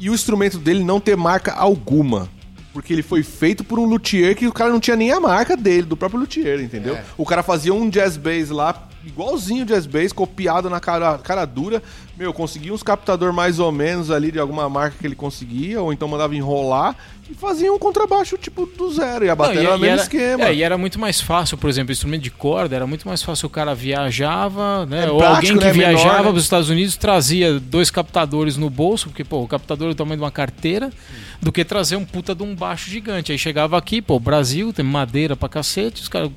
e 0.00 0.08
o 0.08 0.14
instrumento 0.14 0.58
dele 0.58 0.82
não 0.82 0.98
ter 0.98 1.16
marca 1.16 1.52
alguma. 1.52 2.28
Porque 2.72 2.92
ele 2.92 3.02
foi 3.02 3.22
feito 3.22 3.64
por 3.64 3.78
um 3.78 3.84
luthier 3.86 4.34
que 4.36 4.46
o 4.46 4.52
cara 4.52 4.70
não 4.70 4.80
tinha 4.80 4.96
nem 4.96 5.10
a 5.12 5.18
marca 5.20 5.56
dele, 5.56 5.82
do 5.82 5.96
próprio 5.96 6.20
luthier, 6.20 6.60
entendeu? 6.60 6.94
É. 6.96 7.04
O 7.16 7.24
cara 7.24 7.42
fazia 7.42 7.72
um 7.72 7.88
jazz 7.88 8.16
bass 8.18 8.50
lá, 8.50 8.88
igualzinho 9.06 9.62
o 9.62 9.66
jazz 9.66 9.86
bass, 9.86 10.12
copiado 10.12 10.68
na 10.68 10.80
cara, 10.80 11.16
cara 11.18 11.44
dura. 11.44 11.82
Meu, 12.16 12.32
conseguia 12.32 12.72
uns 12.72 12.82
captador 12.82 13.32
mais 13.32 13.58
ou 13.58 13.70
menos 13.70 14.10
ali 14.10 14.32
de 14.32 14.38
alguma 14.38 14.68
marca 14.68 14.96
que 14.98 15.06
ele 15.06 15.14
conseguia, 15.14 15.80
ou 15.80 15.92
então 15.92 16.08
mandava 16.08 16.34
enrolar 16.34 16.96
e 17.30 17.34
fazia 17.34 17.72
um 17.72 17.78
contrabaixo 17.78 18.38
tipo 18.38 18.66
do 18.66 18.90
zero. 18.92 19.24
E 19.24 19.30
a 19.30 19.36
bateria 19.36 19.68
era 19.68 19.76
o 19.76 19.78
mesmo 19.78 20.00
esquema. 20.00 20.44
é, 20.44 20.54
e 20.54 20.62
era 20.62 20.78
muito 20.78 20.98
mais 20.98 21.20
fácil, 21.20 21.58
por 21.58 21.68
exemplo, 21.68 21.92
instrumento 21.92 22.22
de 22.22 22.30
corda, 22.30 22.74
era 22.74 22.86
muito 22.86 23.06
mais 23.06 23.22
fácil 23.22 23.46
o 23.46 23.50
cara 23.50 23.74
viajava, 23.74 24.86
né? 24.86 25.04
É 25.06 25.10
ou 25.10 25.18
prático, 25.18 25.36
alguém 25.36 25.58
que 25.58 25.64
né? 25.64 25.72
Menor, 25.72 25.88
viajava 25.88 26.16
né? 26.16 26.22
para 26.22 26.32
os 26.32 26.42
Estados 26.42 26.70
Unidos 26.70 26.96
trazia 26.96 27.60
dois 27.60 27.90
captadores 27.90 28.56
no 28.56 28.70
bolso, 28.70 29.08
porque 29.08 29.24
pô, 29.24 29.42
o 29.42 29.48
captador 29.48 29.88
é 29.88 29.90
do 29.90 29.96
tamanho 29.96 30.16
de 30.16 30.22
uma 30.22 30.30
carteira, 30.30 30.90
do 31.40 31.52
que 31.52 31.64
trazer 31.64 31.96
um 31.96 32.04
puta 32.04 32.34
de 32.34 32.42
um 32.42 32.54
baixo 32.54 32.88
gigante. 32.88 33.32
Aí 33.32 33.38
chegava 33.38 33.76
aqui, 33.76 34.00
pô, 34.00 34.18
Brasil, 34.18 34.72
tem 34.72 34.84
madeira 34.84 35.36
pra 35.36 35.48
cacete, 35.48 36.02
os 36.02 36.08
caras 36.08 36.30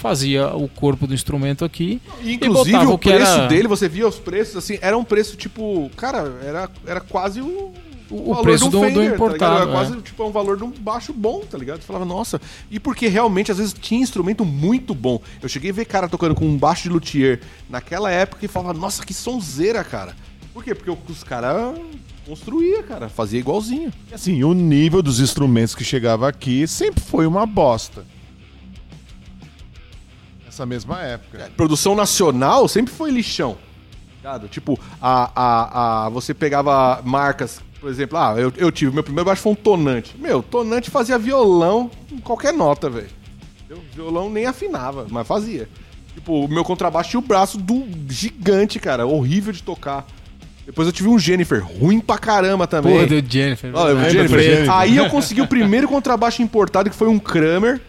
fazia 0.00 0.48
o 0.56 0.68
corpo 0.68 1.06
do 1.06 1.14
instrumento 1.14 1.64
aqui. 1.64 2.00
Inclusive, 2.24 2.72
botava 2.72 2.90
o 2.90 2.94
o 2.94 2.98
que 2.98 3.10
preço 3.12 3.32
era- 3.32 3.46
dele, 3.46 3.68
você 3.68 3.88
via 3.88 4.08
os 4.08 4.16
preços, 4.18 4.56
assim, 4.56 4.78
era 4.80 4.96
um 4.96 5.04
preço 5.04 5.36
tipo. 5.36 5.90
Cara, 5.96 6.38
era, 6.42 6.70
era 6.86 7.00
quase 7.00 7.40
o. 7.40 7.72
O 8.12 8.30
valor 8.30 8.42
preço 8.42 8.64
de 8.64 8.70
do- 8.70 8.78
um 8.78 8.80
do 8.80 8.86
Fender, 8.88 9.08
tá 9.10 9.14
importado, 9.14 9.52
ligado? 9.54 9.60
Era 9.62 9.70
é. 9.70 9.72
quase 9.72 10.02
tipo, 10.02 10.24
um 10.24 10.32
valor 10.32 10.56
de 10.56 10.64
um 10.64 10.70
baixo 10.72 11.12
bom, 11.12 11.42
tá 11.48 11.56
ligado? 11.56 11.80
Você 11.80 11.86
falava, 11.86 12.04
nossa. 12.04 12.40
E 12.68 12.80
porque 12.80 13.06
realmente, 13.06 13.52
às 13.52 13.58
vezes, 13.58 13.72
tinha 13.72 14.00
instrumento 14.02 14.44
muito 14.44 14.96
bom. 14.96 15.22
Eu 15.40 15.48
cheguei 15.48 15.70
a 15.70 15.72
ver 15.74 15.84
cara 15.84 16.08
tocando 16.08 16.34
com 16.34 16.44
um 16.44 16.56
baixo 16.58 16.82
de 16.82 16.88
luthier 16.88 17.40
naquela 17.68 18.10
época 18.10 18.44
e 18.44 18.48
falava, 18.48 18.76
nossa, 18.76 19.06
que 19.06 19.14
sonzeira, 19.14 19.84
cara. 19.84 20.16
Por 20.52 20.64
quê? 20.64 20.74
Porque 20.74 20.90
os 21.12 21.22
caras 21.22 21.78
construía, 22.26 22.82
cara. 22.82 23.08
Fazia 23.08 23.38
igualzinho. 23.38 23.92
E, 24.10 24.14
Assim, 24.14 24.42
o 24.42 24.54
nível 24.54 25.02
dos 25.02 25.20
instrumentos 25.20 25.76
que 25.76 25.84
chegava 25.84 26.28
aqui 26.28 26.66
sempre 26.66 27.00
foi 27.00 27.26
uma 27.28 27.46
bosta. 27.46 28.04
Nessa 30.50 30.66
mesma 30.66 31.00
época. 31.00 31.48
produção 31.56 31.94
nacional 31.94 32.66
sempre 32.66 32.92
foi 32.92 33.12
lixão. 33.12 33.56
Ligado? 34.16 34.48
Tipo, 34.48 34.76
a, 35.00 35.30
a, 35.32 36.06
a, 36.06 36.08
você 36.08 36.34
pegava 36.34 37.00
marcas, 37.04 37.62
por 37.80 37.88
exemplo, 37.88 38.18
ah, 38.18 38.34
eu, 38.36 38.52
eu 38.56 38.72
tive, 38.72 38.92
meu 38.92 39.04
primeiro 39.04 39.26
baixo 39.26 39.42
foi 39.42 39.52
um 39.52 39.54
tonante. 39.54 40.16
Meu, 40.18 40.42
tonante 40.42 40.90
fazia 40.90 41.16
violão 41.16 41.88
em 42.10 42.18
qualquer 42.18 42.52
nota, 42.52 42.90
velho. 42.90 43.06
Violão 43.94 44.28
nem 44.28 44.44
afinava, 44.44 45.06
mas 45.08 45.24
fazia. 45.24 45.68
Tipo, 46.14 46.44
o 46.44 46.48
meu 46.48 46.64
contrabaixo 46.64 47.10
tinha 47.10 47.20
o 47.20 47.22
braço 47.22 47.56
do 47.56 47.86
gigante, 48.08 48.80
cara, 48.80 49.06
horrível 49.06 49.52
de 49.52 49.62
tocar. 49.62 50.04
Depois 50.66 50.88
eu 50.88 50.92
tive 50.92 51.08
um 51.08 51.18
Jennifer, 51.18 51.64
ruim 51.64 52.00
pra 52.00 52.18
caramba 52.18 52.66
também. 52.66 52.92
Porra 52.92 53.06
do 53.06 53.32
Jennifer. 53.32 53.70
Olha, 53.72 54.10
Jennifer. 54.10 54.28
preto. 54.28 54.50
Jennifer. 54.50 54.72
Aí 54.72 54.96
eu 54.96 55.08
consegui 55.08 55.42
o 55.42 55.46
primeiro 55.46 55.86
contrabaixo 55.86 56.42
importado, 56.42 56.90
que 56.90 56.96
foi 56.96 57.08
um 57.08 57.20
Kramer, 57.20 57.80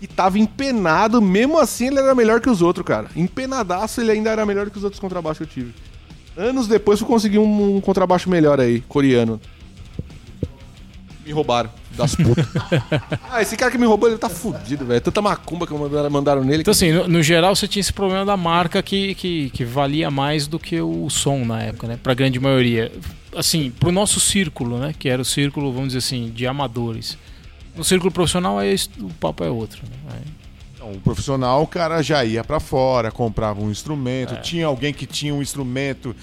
e 0.00 0.06
tava 0.06 0.38
empenado, 0.38 1.20
mesmo 1.20 1.58
assim 1.58 1.88
ele 1.88 1.98
era 1.98 2.14
melhor 2.14 2.40
que 2.40 2.48
os 2.48 2.62
outros, 2.62 2.86
cara. 2.86 3.08
Empenadaço, 3.16 4.00
ele 4.00 4.12
ainda 4.12 4.30
era 4.30 4.46
melhor 4.46 4.70
que 4.70 4.78
os 4.78 4.84
outros 4.84 5.00
contrabaixos 5.00 5.38
que 5.38 5.44
eu 5.44 5.64
tive. 5.64 5.74
Anos 6.36 6.68
depois 6.68 7.00
eu 7.00 7.06
consegui 7.06 7.38
um, 7.38 7.76
um 7.76 7.80
contrabaixo 7.80 8.30
melhor 8.30 8.60
aí, 8.60 8.80
coreano. 8.82 9.40
Me 11.26 11.32
roubaram, 11.32 11.68
das 11.96 12.14
putas. 12.14 12.46
ah, 13.28 13.42
esse 13.42 13.56
cara 13.56 13.72
que 13.72 13.76
me 13.76 13.84
roubou, 13.84 14.08
ele 14.08 14.16
tá 14.16 14.28
fudido, 14.28 14.86
velho. 14.86 15.00
Tanta 15.00 15.20
macumba 15.20 15.66
que 15.66 15.74
mandaram, 15.74 16.08
mandaram 16.08 16.44
nele. 16.44 16.62
Então, 16.62 16.72
assim, 16.72 16.92
no, 16.92 17.08
no 17.08 17.22
geral, 17.22 17.54
você 17.54 17.66
tinha 17.66 17.80
esse 17.80 17.92
problema 17.92 18.24
da 18.24 18.36
marca 18.36 18.80
que, 18.82 19.14
que, 19.16 19.50
que 19.50 19.64
valia 19.64 20.10
mais 20.10 20.46
do 20.46 20.58
que 20.58 20.80
o 20.80 21.10
som 21.10 21.44
na 21.44 21.60
época, 21.60 21.88
né? 21.88 21.98
Pra 22.00 22.14
grande 22.14 22.38
maioria. 22.38 22.90
Assim, 23.36 23.70
pro 23.70 23.92
nosso 23.92 24.20
círculo, 24.20 24.78
né? 24.78 24.94
Que 24.96 25.08
era 25.08 25.20
o 25.20 25.24
círculo, 25.24 25.72
vamos 25.72 25.88
dizer 25.88 25.98
assim, 25.98 26.30
de 26.30 26.46
amadores. 26.46 27.18
No 27.78 27.84
círculo 27.84 28.10
profissional, 28.12 28.58
aí 28.58 28.74
o 29.00 29.08
papo 29.14 29.44
é 29.44 29.48
outro. 29.50 29.80
Né? 29.84 29.96
Aí- 30.16 30.32
Então, 30.74 30.92
o 30.92 31.00
profissional, 31.00 31.62
o 31.62 31.66
cara 31.66 32.02
já 32.02 32.24
ia 32.24 32.42
pra 32.44 32.60
fora, 32.60 33.10
comprava 33.10 33.60
um 33.60 33.70
instrumento, 33.70 34.34
É. 34.34 34.36
tinha 34.38 34.66
alguém 34.66 34.92
que 34.92 35.06
tinha 35.06 35.32
um 35.34 35.40
instrumento. 35.40 36.14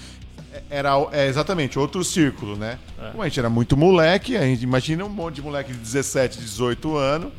É, 0.52 0.62
Era 0.70 0.90
é, 1.12 1.26
exatamente 1.26 1.78
outro 1.78 2.02
círculo, 2.04 2.56
né? 2.56 2.78
É. 3.02 3.10
Como 3.10 3.22
a 3.22 3.28
gente 3.28 3.38
era 3.38 3.50
muito 3.50 3.76
moleque, 3.76 4.36
a 4.36 4.42
gente 4.42 4.62
imagina 4.62 5.04
um 5.04 5.08
monte 5.08 5.36
de 5.36 5.42
moleque 5.42 5.72
de 5.72 5.78
17, 5.78 6.38
18 6.38 6.96
anos, 6.96 7.30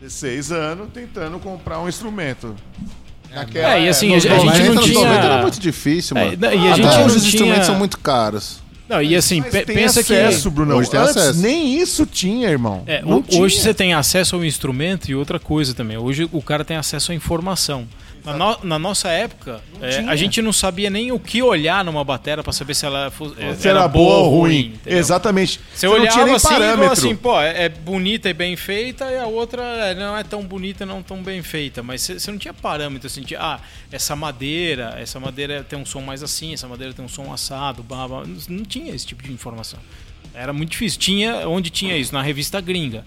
16 0.00 0.52
anos, 0.52 0.88
tentando 0.92 1.38
comprar 1.38 1.80
um 1.80 1.88
instrumento. 1.88 2.54
Naquela 3.34 3.74
É, 3.76 3.82
e 3.84 3.88
assim, 3.88 4.14
a 4.14 4.18
gente- 4.18 4.32
a 4.32 4.38
gente 4.38 4.74
não 4.74 4.82
tinha- 4.82 5.00
90 5.00 5.24
era 5.24 5.42
muito 5.42 5.58
difícil, 5.58 6.16
É, 6.16 6.24
mano. 6.26 6.36
não, 6.40 6.52
e 6.52 6.56
a 6.68 6.72
Até 6.72 6.76
gente 6.76 6.86
hoje 6.88 6.98
não 6.98 7.06
os 7.06 7.12
tinha- 7.14 7.28
instrumentos 7.28 7.66
são 7.66 7.74
muito 7.78 7.98
caros. 7.98 8.62
Não, 8.88 9.00
e 9.02 9.16
assim, 9.16 9.40
Mas 9.40 9.50
pe- 9.50 9.62
tem 9.64 9.76
pensa 9.76 10.00
acesso, 10.00 10.48
que. 10.50 10.54
Bruno. 10.54 10.76
Hoje 10.76 10.90
tem 10.90 11.00
Antes 11.00 11.16
acesso. 11.16 11.40
nem 11.40 11.78
isso 11.80 12.04
tinha, 12.04 12.48
irmão. 12.50 12.82
É, 12.86 13.02
o- 13.04 13.22
tinha. 13.22 13.42
hoje 13.42 13.58
você 13.60 13.72
tem 13.72 13.94
acesso 13.94 14.36
ao 14.36 14.44
instrumento 14.44 15.08
e 15.10 15.14
outra 15.14 15.38
coisa 15.38 15.72
também. 15.72 15.96
Hoje 15.96 16.28
o 16.30 16.42
cara 16.42 16.64
tem 16.64 16.76
acesso 16.76 17.10
à 17.10 17.14
informação. 17.14 17.86
Na, 18.24 18.32
no- 18.36 18.58
na 18.64 18.78
nossa 18.78 19.08
época, 19.10 19.60
é, 19.82 19.98
a 20.08 20.16
gente 20.16 20.40
não 20.40 20.52
sabia 20.52 20.88
nem 20.88 21.12
o 21.12 21.18
que 21.18 21.42
olhar 21.42 21.84
numa 21.84 22.02
bateria 22.02 22.42
pra 22.42 22.52
saber 22.54 22.74
se 22.74 22.86
ela 22.86 23.10
fo- 23.10 23.34
é, 23.38 23.54
Se 23.54 23.68
era, 23.68 23.86
boa 23.86 24.16
ou 24.16 24.30
ruim. 24.40 24.72
entendeu? 24.76 24.98
Exatamente. 24.98 25.60
Você, 25.74 25.86
não 25.86 25.92
olhava 25.94 26.10
tinha 26.12 26.24
nem 26.24 26.34
assim 26.34 26.46
e 26.46 26.50
parâmetro. 26.50 26.92
assim, 26.92 27.16
pô, 27.16 27.38
é, 27.40 27.64
é 27.64 27.68
bonita 27.68 28.30
e 28.30 28.32
bem 28.32 28.56
feita, 28.56 29.10
e 29.10 29.18
a 29.18 29.26
outra 29.26 29.62
é, 29.62 29.94
não 29.94 30.16
é 30.16 30.24
tão 30.24 30.42
bonita, 30.42 30.86
não 30.86 31.02
tão 31.02 31.22
bem 31.22 31.42
feita. 31.42 31.82
Mas 31.82 32.00
você 32.00 32.18
você 32.18 32.30
não 32.30 32.38
tinha 32.38 32.54
parâmetro, 32.54 33.06
assim, 33.06 33.20
de, 33.20 33.36
ah, 33.36 33.60
essa 33.92 34.16
madeira, 34.16 34.94
essa 34.98 35.20
madeira 35.20 35.62
tem 35.62 35.78
um 35.78 35.84
som 35.84 36.00
mais 36.00 36.22
assim, 36.22 36.54
essa 36.54 36.66
madeira 36.66 36.94
tem 36.94 37.04
um 37.04 37.08
som 37.08 37.30
assado, 37.32 37.82
blá, 37.82 38.08
blá. 38.08 38.24
Não, 38.24 38.36
não 38.48 38.64
tinha 38.64 38.94
esse 38.94 39.06
tipo 39.06 39.22
de 39.22 39.30
informação. 39.32 39.78
Era 40.32 40.52
muito 40.52 40.70
difícil. 40.70 40.98
Tinha, 40.98 41.46
onde 41.48 41.68
tinha 41.70 41.96
isso? 41.96 42.12
Na 42.14 42.22
revista 42.22 42.60
gringa. 42.60 43.04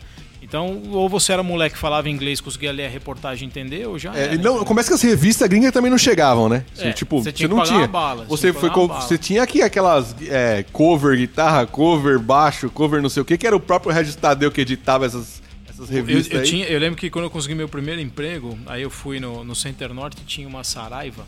Então, 0.48 0.82
ou 0.92 1.10
você 1.10 1.34
era 1.34 1.44
moleque 1.44 1.76
que 1.76 1.80
falava 1.82 2.10
inglês, 2.10 2.40
conseguia 2.40 2.72
ler 2.72 2.86
a 2.86 2.90
reportagem 2.90 3.46
e 3.46 3.52
entender, 3.52 3.86
ou 3.86 4.00
já 4.00 4.16
É, 4.16 4.28
era. 4.28 4.38
não, 4.38 4.64
começa 4.64 4.88
que 4.88 4.94
as 4.94 5.02
revistas 5.02 5.46
gringas 5.50 5.74
também 5.74 5.92
não 5.92 5.98
chegavam, 5.98 6.48
né? 6.48 6.64
Assim, 6.74 6.88
É, 6.88 6.94
tipo, 6.94 7.18
você 7.18 7.26
você, 7.26 7.32
tinha 7.34 7.50
que 7.50 7.56
não 7.56 7.64
tinha. 7.64 7.86
bala, 7.86 8.24
você 8.24 8.54
você 8.54 8.60
foi 8.60 8.70
co- 8.70 8.88
você 8.88 9.18
tinha 9.18 9.44
aqui 9.44 9.62
aquelas 9.62 10.16
é, 10.22 10.64
cover 10.72 11.18
guitarra, 11.18 11.66
cover 11.68 12.18
baixo, 12.18 12.70
cover 12.70 13.02
não 13.02 13.10
sei 13.10 13.22
o 13.22 13.26
que, 13.26 13.38
que 13.38 13.46
era 13.46 13.56
o 13.58 13.60
próprio 13.60 13.92
Regis 13.94 14.16
Tadeu 14.16 14.50
que 14.50 14.62
editava 14.62 15.06
essas, 15.06 15.42
essas 15.70 15.90
Eu, 15.90 15.96
revistas 15.98 16.34
eu 16.34 16.40
aí. 16.40 16.46
tinha, 16.46 16.66
eu 16.66 16.80
lembro 16.80 16.98
que 16.98 17.10
quando 17.10 17.26
eu 17.26 17.30
consegui 17.30 17.54
meu 17.54 17.68
primeiro 17.68 18.00
emprego, 18.00 18.58
aí 18.68 18.82
eu 18.84 18.90
fui 18.90 19.20
no, 19.20 19.44
no 19.44 19.54
Center 19.54 19.94
Norte 19.94 20.22
e 20.22 20.26
tinha 20.26 20.48
uma 20.48 20.64
Saraiva. 20.64 21.26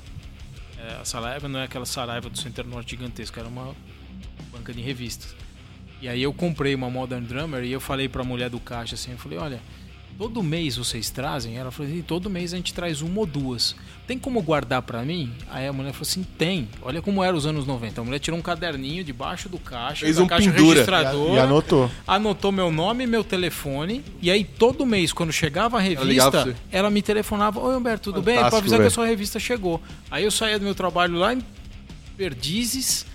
É, 0.78 1.02
a 1.02 1.04
Saraiva 1.04 1.50
não 1.50 1.60
é 1.60 1.66
aquela 1.66 1.86
Saraiva 1.86 2.30
do 2.30 2.38
Center 2.40 2.66
Norte 2.66 2.91
gigantesca, 2.91 3.41
era 3.41 3.50
uma 3.50 3.76
banca 4.54 4.72
de 4.74 4.82
revistas. 4.82 5.36
E 6.01 6.07
aí 6.07 6.21
eu 6.23 6.34
comprei 6.34 6.73
uma 6.76 6.89
Modern 6.89 7.23
Drummer 7.23 7.63
e 7.63 7.71
eu 7.71 7.80
falei 7.80 8.07
pra 8.07 8.23
mulher 8.23 8.49
do 8.49 8.59
caixa 8.59 8.95
assim, 8.95 9.11
eu 9.11 9.17
falei, 9.17 9.38
olha, 9.38 9.59
todo 10.17 10.41
mês 10.41 10.77
vocês 10.77 11.09
trazem? 11.09 11.57
Ela 11.57 11.71
falou 11.71 11.91
assim, 11.91 12.01
todo 12.01 12.30
mês 12.30 12.53
a 12.53 12.57
gente 12.57 12.73
traz 12.73 13.01
uma 13.01 13.19
ou 13.19 13.26
duas. 13.26 13.76
Tem 14.07 14.17
como 14.17 14.41
guardar 14.41 14.81
para 14.81 15.03
mim? 15.03 15.31
Aí 15.51 15.67
a 15.67 15.73
mulher 15.73 15.91
falou 15.93 16.07
assim, 16.09 16.23
tem. 16.23 16.67
Olha 16.81 16.99
como 17.01 17.23
era 17.23 17.35
os 17.35 17.45
anos 17.45 17.67
90. 17.67 18.01
A 18.01 18.03
mulher 18.03 18.17
tirou 18.19 18.39
um 18.39 18.41
caderninho 18.41 19.03
debaixo 19.03 19.47
do 19.49 19.59
caixa, 19.59 20.05
Fez 20.05 20.15
da 20.17 20.23
um 20.23 20.27
caixa 20.27 20.49
pendura. 20.51 20.69
registradora. 20.69 21.34
E 21.34 21.39
anotou. 21.39 21.91
Anotou 22.07 22.51
meu 22.51 22.71
nome 22.71 23.03
e 23.03 23.07
meu 23.07 23.23
telefone. 23.23 24.03
E 24.21 24.31
aí, 24.31 24.43
todo 24.43 24.84
mês, 24.85 25.13
quando 25.13 25.31
chegava 25.31 25.77
a 25.77 25.80
revista, 25.80 26.55
ela, 26.71 26.89
me 26.89 27.01
telefonava: 27.03 27.59
Oi, 27.59 27.76
Humberto, 27.76 28.11
tudo 28.11 28.21
bem? 28.23 28.35
Fantástico, 28.35 28.49
Pra 28.49 28.59
avisar 28.59 28.77
que 28.77 28.81
velho. 28.84 28.88
a 28.88 28.91
sua 28.95 29.05
revista 29.05 29.39
chegou. 29.39 29.80
Aí 30.09 30.23
eu 30.23 30.31
saía 30.31 30.57
do 30.57 30.65
meu 30.65 30.73
trabalho 30.73 31.13
lá 31.15 31.34
em 31.35 31.43
Perdizes, 32.17 33.05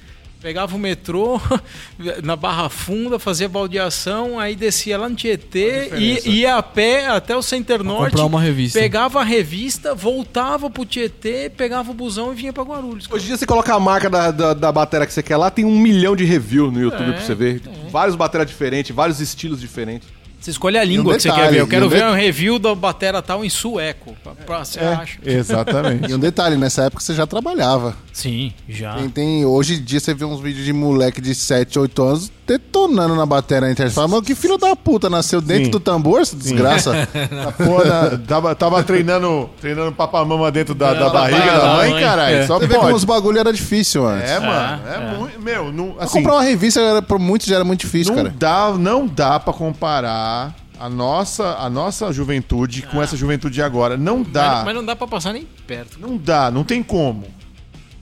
pegava 0.44 0.76
o 0.76 0.78
metrô 0.78 1.40
na 2.22 2.36
Barra 2.36 2.68
Funda, 2.68 3.18
fazia 3.18 3.48
baldeação, 3.48 4.38
aí 4.38 4.54
descia 4.54 4.98
lá 4.98 5.08
no 5.08 5.16
Tietê 5.16 5.90
e 5.96 6.40
ia 6.40 6.56
a 6.56 6.62
pé 6.62 7.06
até 7.06 7.34
o 7.34 7.40
Center 7.40 7.82
Norte. 7.82 8.10
comprar 8.10 8.26
uma 8.26 8.42
revista. 8.42 8.78
Pegava 8.78 9.22
a 9.22 9.24
revista, 9.24 9.94
voltava 9.94 10.68
pro 10.68 10.84
Tietê, 10.84 11.48
pegava 11.48 11.90
o 11.90 11.94
busão 11.94 12.30
e 12.30 12.34
vinha 12.34 12.52
pra 12.52 12.62
Guarulhos. 12.62 13.08
Hoje 13.10 13.24
em 13.24 13.28
dia 13.28 13.38
você 13.38 13.46
coloca 13.46 13.72
a 13.72 13.80
marca 13.80 14.10
da, 14.10 14.30
da, 14.30 14.52
da 14.52 14.70
bateria 14.70 15.06
que 15.06 15.14
você 15.14 15.22
quer 15.22 15.38
lá, 15.38 15.50
tem 15.50 15.64
um 15.64 15.78
milhão 15.78 16.14
de 16.14 16.26
review 16.26 16.70
no 16.70 16.78
YouTube 16.78 17.08
É, 17.08 17.12
pra 17.12 17.22
você 17.22 17.34
ver. 17.34 17.62
Vários 17.90 18.14
baterias 18.14 18.50
diferentes, 18.50 18.94
vários 18.94 19.20
estilos 19.20 19.62
diferentes. 19.62 20.06
Você 20.44 20.50
escolhe 20.50 20.76
a 20.76 20.84
língua 20.84 21.14
um 21.14 21.16
que 21.16 21.22
você 21.22 21.28
detalhe, 21.30 21.46
quer 21.46 21.52
ver. 21.54 21.60
Eu 21.60 21.66
quero 21.66 21.86
um 21.86 21.88
ver 21.88 22.00
det- 22.00 22.04
um 22.10 22.12
review 22.14 22.58
da 22.58 22.74
batera 22.74 23.22
tal 23.22 23.42
em 23.42 23.48
sueco. 23.48 24.14
Pra, 24.22 24.32
pra, 24.34 24.62
você 24.62 24.78
acha? 24.78 25.18
Exatamente. 25.24 26.10
E 26.10 26.14
um 26.14 26.18
detalhe, 26.18 26.54
nessa 26.58 26.82
época 26.84 27.02
você 27.02 27.14
já 27.14 27.26
trabalhava. 27.26 27.96
Sim, 28.12 28.52
já. 28.68 28.94
Tem, 28.96 29.08
tem- 29.08 29.44
hoje 29.46 29.76
em 29.76 29.82
dia 29.82 29.98
você 29.98 30.12
vê 30.12 30.24
uns 30.26 30.40
vídeos 30.42 30.66
de 30.66 30.72
moleque 30.74 31.18
de 31.22 31.34
7, 31.34 31.78
8 31.78 32.02
anos 32.02 32.30
detonando 32.46 33.14
na 33.16 33.24
bateria 33.26 33.62
na 33.62 33.70
internet. 33.72 33.94
Fala, 33.94 34.08
mano, 34.08 34.22
que 34.22 34.34
filho 34.34 34.58
da 34.58 34.76
puta, 34.76 35.08
nasceu 35.08 35.40
dentro 35.40 35.64
Sim. 35.66 35.70
do 35.70 35.80
tambor, 35.80 36.20
essa 36.20 36.36
desgraça? 36.36 36.92
A 37.46 37.52
porra 37.52 38.18
tava, 38.26 38.54
tava 38.54 38.82
treinando, 38.82 39.48
treinando 39.60 39.92
papamama 39.92 40.50
dentro 40.52 40.74
da, 40.74 40.92
da 40.92 41.04
Da 41.06 41.10
barriga 41.10 41.44
da 41.52 41.58
da 41.58 41.74
mãe, 41.76 41.90
mãe. 41.90 42.02
caralho. 42.02 42.36
É. 42.36 42.46
Só 42.46 42.58
Você 42.58 42.66
vê 42.66 42.74
como 42.74 42.86
pode. 42.86 42.96
os 42.96 43.04
bagulho 43.04 43.38
era 43.38 43.52
difícil 43.52 44.06
antes. 44.06 44.30
É, 44.30 44.40
mano. 44.40 44.82
É, 44.86 44.94
é. 44.94 45.16
muito. 45.18 45.40
Meu, 45.40 45.72
não, 45.72 45.96
assim, 45.98 46.18
comprar 46.18 46.34
uma 46.34 46.42
revista, 46.42 46.80
era, 46.80 47.02
por 47.02 47.18
muitos 47.18 47.46
já 47.46 47.56
era 47.56 47.64
muito 47.64 47.80
difícil, 47.80 48.14
não 48.14 48.22
cara. 48.24 48.34
dá, 48.38 48.72
não 48.78 49.06
dá 49.06 49.38
pra 49.40 49.52
comparar 49.52 50.54
a 50.78 50.88
nossa, 50.88 51.54
a 51.58 51.70
nossa 51.70 52.12
juventude 52.12 52.82
com 52.82 53.02
essa 53.02 53.16
juventude 53.16 53.54
de 53.54 53.62
agora. 53.62 53.96
Não 53.96 54.22
dá. 54.22 54.56
Mas, 54.56 54.64
mas 54.66 54.74
não 54.74 54.84
dá 54.84 54.94
pra 54.96 55.06
passar 55.06 55.32
nem 55.32 55.46
perto. 55.66 55.98
Não 56.00 56.16
dá, 56.16 56.50
não 56.50 56.64
tem 56.64 56.82
como. 56.82 57.24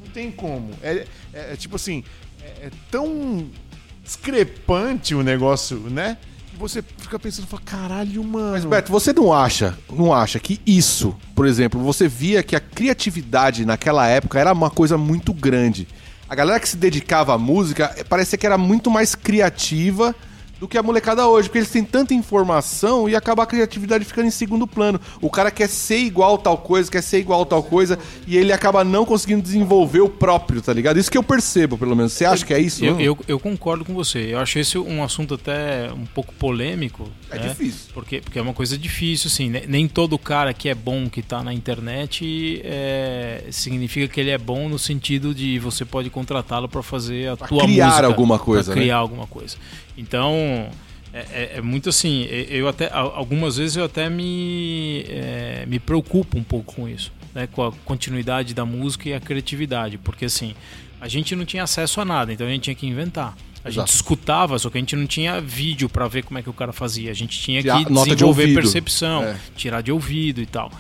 Não 0.01 0.11
tem 0.13 0.31
como. 0.31 0.71
É, 0.83 1.07
é- 1.33 1.53
é 1.53 1.57
tipo 1.57 1.77
assim, 1.77 2.03
é, 2.43 2.67
é 2.67 2.71
tão 2.91 3.47
discrepante 4.03 5.15
o 5.15 5.23
negócio, 5.23 5.77
né? 5.79 6.17
Que 6.51 6.57
você 6.59 6.83
fica 6.83 7.19
pensando, 7.19 7.47
fala, 7.47 7.63
caralho, 7.65 8.23
mano. 8.25 8.53
Mas, 8.53 8.65
Beto, 8.65 8.93
você 8.93 9.13
não 9.13 9.33
acha, 9.33 9.77
não 9.91 10.13
acha 10.13 10.39
que 10.39 10.61
isso, 10.67 11.17
por 11.35 11.47
exemplo, 11.47 11.81
você 11.81 12.09
via 12.09 12.43
que 12.43 12.57
a 12.57 12.61
criatividade 12.61 13.65
naquela 13.65 14.07
época 14.07 14.39
era 14.39 14.53
uma 14.53 14.71
coisa 14.71 14.99
muito 14.99 15.33
grande. 15.33 15.89
A 16.29 16.35
galera 16.35 16.59
que 16.59 16.69
se 16.69 16.77
dedicava 16.77 17.35
à 17.35 17.39
música 17.39 17.93
eh, 17.97 18.05
parecia 18.05 18.39
que 18.39 18.47
era 18.47 18.57
muito 18.57 18.91
mais 18.91 19.15
criativa 19.15 20.15
do 20.63 20.69
que 20.69 20.79
a 20.79 20.83
molecada 20.83 21.27
hoje, 21.27 21.49
porque 21.49 21.59
eles 21.59 21.71
têm 21.71 21.83
tanta 21.83 22.15
informação 22.15 23.09
e 23.09 23.17
acaba 23.17 23.43
a 23.43 23.47
criatividade 23.47 24.05
ficando 24.05 24.29
em 24.29 24.31
segundo 24.31 24.65
plano. 24.65 25.01
O 25.21 25.29
cara 25.29 25.51
quer 25.51 25.69
ser 25.69 25.99
igual 25.99 26.39
tal 26.39 26.57
coisa, 26.57 26.89
quer 26.89 27.03
ser 27.03 27.19
igual 27.19 27.45
tal 27.45 27.65
coisa, 27.65 27.99
e 28.29 28.37
ele 28.37 28.53
acaba 28.53 28.85
não 28.85 29.05
conseguindo 29.05 29.43
desenvolver 29.43 30.03
o 30.03 30.09
próprio, 30.09 30.63
tá 30.63 30.73
ligado? 30.73 31.01
Isso 31.01 31.11
que 31.11 31.19
eu 31.19 31.23
percebo, 31.25 31.77
pelo 31.77 31.97
menos. 31.97 32.13
Você 32.13 32.25
acha 32.25 32.47
que 32.47 32.55
é 32.55 32.61
isso? 32.61 32.85
Eu, 32.85 33.01
eu, 33.01 33.19
eu 33.27 33.41
concordo 33.41 33.85
com 33.85 33.93
você. 33.93 34.21
Eu 34.33 34.39
acho 34.39 34.57
esse 34.57 34.79
um 34.79 35.03
assunto 35.03 35.35
até 35.35 35.93
um 35.93 36.07
pouco 36.07 36.33
polêmico. 36.35 37.11
É 37.29 37.41
né? 37.41 37.49
difícil. 37.49 37.91
Porque, 37.93 38.21
porque 38.21 38.39
é 38.39 38.43
uma 38.43 38.55
coisa 38.55 38.79
difícil, 38.79 39.27
assim. 39.27 39.51
né? 39.51 39.63
Nem 39.67 39.89
todo 39.89 40.17
cara 40.17 40.55
que 40.55 40.69
é 40.69 40.77
bom 40.77 41.11
que 41.11 41.23
tá 41.23 41.43
na 41.43 41.53
internet 41.53 42.63
é, 42.65 43.47
significa 43.51 44.07
que 44.07 44.21
ele 44.21 44.31
é 44.31 44.39
bom 44.39 44.69
no 44.69 44.79
sentido 44.79 45.35
de 45.35 45.59
você 45.59 45.85
pode 45.85 46.09
contratá-lo 46.09 46.69
para 46.69 46.85
fazer 46.85 47.31
a 47.31 47.37
Pra 47.37 47.49
tua 47.49 47.65
criar 47.65 47.87
música. 47.89 48.07
alguma 48.07 48.39
coisa, 48.39 48.65
Pra 48.67 48.75
né? 48.77 48.81
criar 48.83 48.97
alguma 48.99 49.27
coisa. 49.27 49.57
Então, 49.97 50.69
é, 51.13 51.19
é- 51.33 51.53
é 51.57 51.61
muito 51.61 51.89
assim. 51.89 52.23
Eu 52.25 52.69
até, 52.69 52.91
al- 52.93 53.15
algumas 53.15 53.57
vezes 53.57 53.77
eu 53.77 53.85
até 53.85 54.09
me, 54.09 55.05
é, 55.09 55.65
me 55.67 55.79
preocupo 55.79 56.39
um 56.39 56.43
pouco 56.43 56.75
com 56.75 56.89
isso. 56.89 57.13
Né? 57.35 57.47
Com 57.51 57.65
a 57.67 57.73
continuidade 57.85 58.55
da 58.55 58.65
música 58.65 59.09
e 59.09 59.15
a 59.15 59.21
criatividade. 59.21 59.99
Porque 59.99 60.25
assim, 60.27 60.55
a 61.01 61.09
gente 61.09 61.35
não 61.37 61.45
tinha 61.45 61.63
acesso 61.63 62.01
a 62.01 62.05
nada, 62.05 62.33
então 62.33 62.47
a 62.47 62.51
gente 62.51 62.63
tinha 62.65 62.75
que 62.75 62.87
inventar. 62.87 63.37
A 63.65 63.71
gente 63.71 63.79
Exato. 63.79 63.93
escutava, 63.95 64.59
só 64.59 64.69
que 64.71 64.77
a 64.77 64.81
gente 64.81 64.97
não 64.97 65.07
tinha 65.07 65.41
vídeo 65.41 65.89
para 65.89 66.09
ver 66.09 66.25
como 66.25 66.37
é 66.37 66.43
que 66.43 66.51
o 66.51 66.53
cara 66.53 66.73
fazia. 66.73 67.11
A 67.13 67.15
gente 67.15 67.39
tinha 67.39 67.61
Tirar 67.63 67.79
que 67.79 67.85
de 67.85 67.95
desenvolver 67.95 68.43
ouvido. 68.43 68.55
percepção, 68.61 69.23
É. 69.23 69.37
tirar 69.57 69.83
de 69.83 69.93
ouvido 69.93 70.41
e 70.43 70.47
tal. 70.47 70.73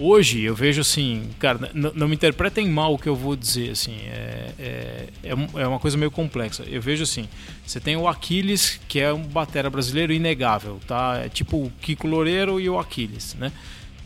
Hoje 0.00 0.42
eu 0.42 0.54
vejo 0.54 0.80
assim, 0.80 1.28
cara, 1.40 1.72
não 1.74 2.06
me 2.06 2.14
interpretem 2.14 2.68
mal 2.68 2.94
o 2.94 2.98
que 2.98 3.08
eu 3.08 3.16
vou 3.16 3.34
dizer, 3.34 3.70
assim, 3.70 3.96
é, 4.06 4.50
é, 4.58 5.08
é 5.24 5.30
é 5.30 5.66
uma 5.66 5.80
coisa 5.80 5.96
meio 5.96 6.10
complexa. 6.10 6.62
Eu 6.68 6.80
vejo 6.80 7.02
assim, 7.02 7.28
você 7.66 7.80
tem 7.80 7.96
o 7.96 8.06
Aquiles, 8.06 8.80
que 8.88 9.00
é 9.00 9.12
um 9.12 9.22
batera 9.22 9.68
brasileiro 9.68 10.12
inegável, 10.12 10.78
tá? 10.86 11.22
É 11.24 11.28
tipo 11.28 11.56
o 11.56 11.72
Kiko 11.80 12.06
Loureiro 12.06 12.60
e 12.60 12.70
o 12.70 12.78
Aquiles, 12.78 13.34
né? 13.34 13.50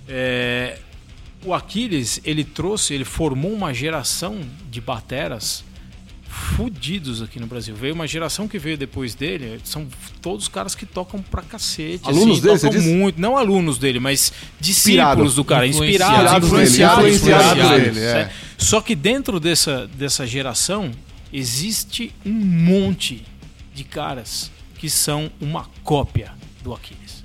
É, 0.09 0.79
o 1.45 1.53
Aquiles, 1.53 2.21
ele 2.25 2.45
trouxe, 2.45 2.95
ele 2.95 3.05
formou 3.05 3.53
uma 3.53 3.75
geração 3.75 4.41
de 4.71 4.81
bateras 4.81 5.63
fudidos 6.33 7.21
aqui 7.21 7.39
no 7.39 7.47
Brasil. 7.47 7.75
Veio 7.75 7.95
uma 7.95 8.07
geração 8.07 8.49
que 8.49 8.59
veio 8.59 8.79
depois 8.79 9.15
dele, 9.15 9.61
são 9.65 9.87
todos 10.23 10.49
caras 10.49 10.75
que 10.75 10.87
tocam 10.87 11.21
pra 11.21 11.43
cacete. 11.43 12.01
Alunos 12.05 12.39
assim, 12.39 12.41
dele, 12.41 12.59
você 12.59 12.67
tocam 12.67 12.81
diz? 12.81 12.91
muito, 12.91 13.21
não 13.21 13.37
alunos 13.37 13.77
dele, 13.79 14.01
mas 14.01 14.33
discípulos 14.59 15.35
do 15.35 15.45
cara, 15.45 15.67
inspirados, 15.67 16.49
Influenciados 16.49 16.49
influenciados, 16.49 17.15
influenciados 17.15 17.71
nele, 17.71 18.01
é. 18.01 18.33
Só 18.57 18.81
que 18.81 18.95
dentro 18.95 19.39
dessa, 19.39 19.87
dessa 19.89 20.27
geração 20.27 20.91
existe 21.31 22.15
um 22.25 22.33
monte 22.33 23.25
de 23.75 23.85
caras 23.85 24.51
que 24.79 24.89
são 24.89 25.31
uma 25.41 25.69
cópia 25.85 26.33
do 26.63 26.73
Aquiles. 26.73 27.23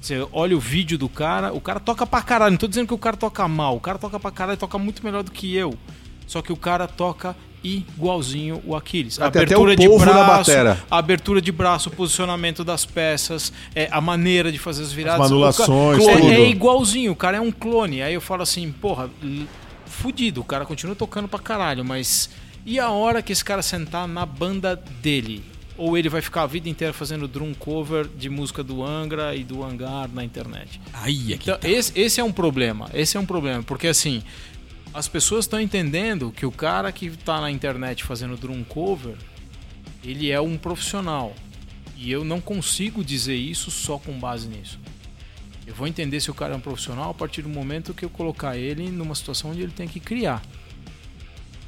Você 0.00 0.26
olha 0.32 0.56
o 0.56 0.60
vídeo 0.60 0.98
do 0.98 1.08
cara, 1.08 1.52
o 1.52 1.60
cara 1.60 1.80
toca 1.80 2.06
pra 2.06 2.22
caralho. 2.22 2.52
Não 2.52 2.58
tô 2.58 2.68
dizendo 2.68 2.86
que 2.86 2.94
o 2.94 2.98
cara 2.98 3.16
toca 3.16 3.46
mal, 3.48 3.76
o 3.76 3.80
cara 3.80 3.98
toca 3.98 4.20
pra 4.20 4.30
caralho, 4.30 4.58
toca 4.58 4.78
muito 4.78 5.04
melhor 5.04 5.22
do 5.22 5.30
que 5.30 5.54
eu. 5.54 5.74
Só 6.26 6.42
que 6.42 6.52
o 6.52 6.56
cara 6.56 6.86
toca 6.86 7.34
igualzinho 7.62 8.62
o 8.64 8.74
Aquiles. 8.76 9.20
A 9.20 9.26
Até- 9.26 9.40
até 9.40 9.54
abertura 9.54 9.72
o 9.72 9.76
de 9.76 9.88
polvo 9.88 10.04
na 10.04 10.12
braço, 10.12 10.50
batera. 10.50 10.84
a 10.90 10.98
abertura 10.98 11.40
de 11.40 11.52
braço, 11.52 11.88
o 11.88 11.92
posicionamento 11.92 12.64
das 12.64 12.84
peças, 12.84 13.52
é, 13.74 13.88
a 13.90 14.00
maneira 14.00 14.50
de 14.52 14.58
fazer 14.58 14.82
as 14.82 14.92
viradas. 14.92 15.20
As 15.26 15.30
manulações, 15.30 16.04
ca- 16.04 16.12
é, 16.12 16.34
é 16.42 16.48
igualzinho, 16.50 17.12
o 17.12 17.16
cara 17.16 17.36
é 17.36 17.40
um 17.40 17.50
clone. 17.52 18.02
Aí 18.02 18.14
eu 18.14 18.20
falo 18.20 18.42
assim, 18.42 18.70
porra, 18.72 19.10
fudido, 19.86 20.40
o 20.40 20.44
cara 20.44 20.64
continua 20.64 20.94
tocando 20.94 21.28
pra 21.28 21.38
caralho, 21.38 21.84
mas 21.84 22.30
e 22.64 22.78
a 22.78 22.90
hora 22.90 23.22
que 23.22 23.32
esse 23.32 23.44
cara 23.44 23.62
sentar 23.62 24.06
na 24.06 24.24
banda 24.26 24.76
dele? 25.02 25.42
Ou 25.76 25.96
ele 25.96 26.08
vai 26.08 26.20
ficar 26.20 26.42
a 26.42 26.46
vida 26.46 26.68
inteira 26.68 26.92
fazendo 26.92 27.28
drum 27.28 27.54
cover 27.54 28.08
de 28.08 28.28
música 28.28 28.64
do 28.64 28.84
Angra 28.84 29.36
e 29.36 29.44
do 29.44 29.62
Hangar 29.62 30.08
na 30.12 30.24
internet? 30.24 30.80
Aí, 30.92 31.32
aqui. 31.34 31.48
Então, 31.50 31.58
esse, 31.62 31.92
esse 31.94 32.20
é 32.20 32.24
um 32.24 32.32
problema. 32.32 32.90
Esse 32.92 33.16
é 33.16 33.20
um 33.20 33.24
problema. 33.24 33.62
Porque 33.62 33.86
assim, 33.86 34.20
as 34.98 35.06
pessoas 35.06 35.44
estão 35.44 35.60
entendendo 35.60 36.32
que 36.32 36.44
o 36.44 36.50
cara 36.50 36.90
que 36.90 37.08
tá 37.08 37.40
na 37.40 37.52
internet 37.52 38.02
fazendo 38.02 38.36
drum 38.36 38.64
cover, 38.64 39.14
ele 40.02 40.28
é 40.28 40.40
um 40.40 40.58
profissional. 40.58 41.32
E 41.96 42.10
eu 42.10 42.24
não 42.24 42.40
consigo 42.40 43.04
dizer 43.04 43.36
isso 43.36 43.70
só 43.70 43.96
com 43.96 44.18
base 44.18 44.48
nisso. 44.48 44.76
Eu 45.64 45.72
vou 45.72 45.86
entender 45.86 46.18
se 46.20 46.32
o 46.32 46.34
cara 46.34 46.54
é 46.54 46.56
um 46.56 46.60
profissional 46.60 47.10
a 47.10 47.14
partir 47.14 47.42
do 47.42 47.48
momento 47.48 47.94
que 47.94 48.04
eu 48.04 48.10
colocar 48.10 48.56
ele 48.56 48.90
numa 48.90 49.14
situação 49.14 49.52
onde 49.52 49.62
ele 49.62 49.70
tem 49.70 49.86
que 49.86 50.00
criar. 50.00 50.42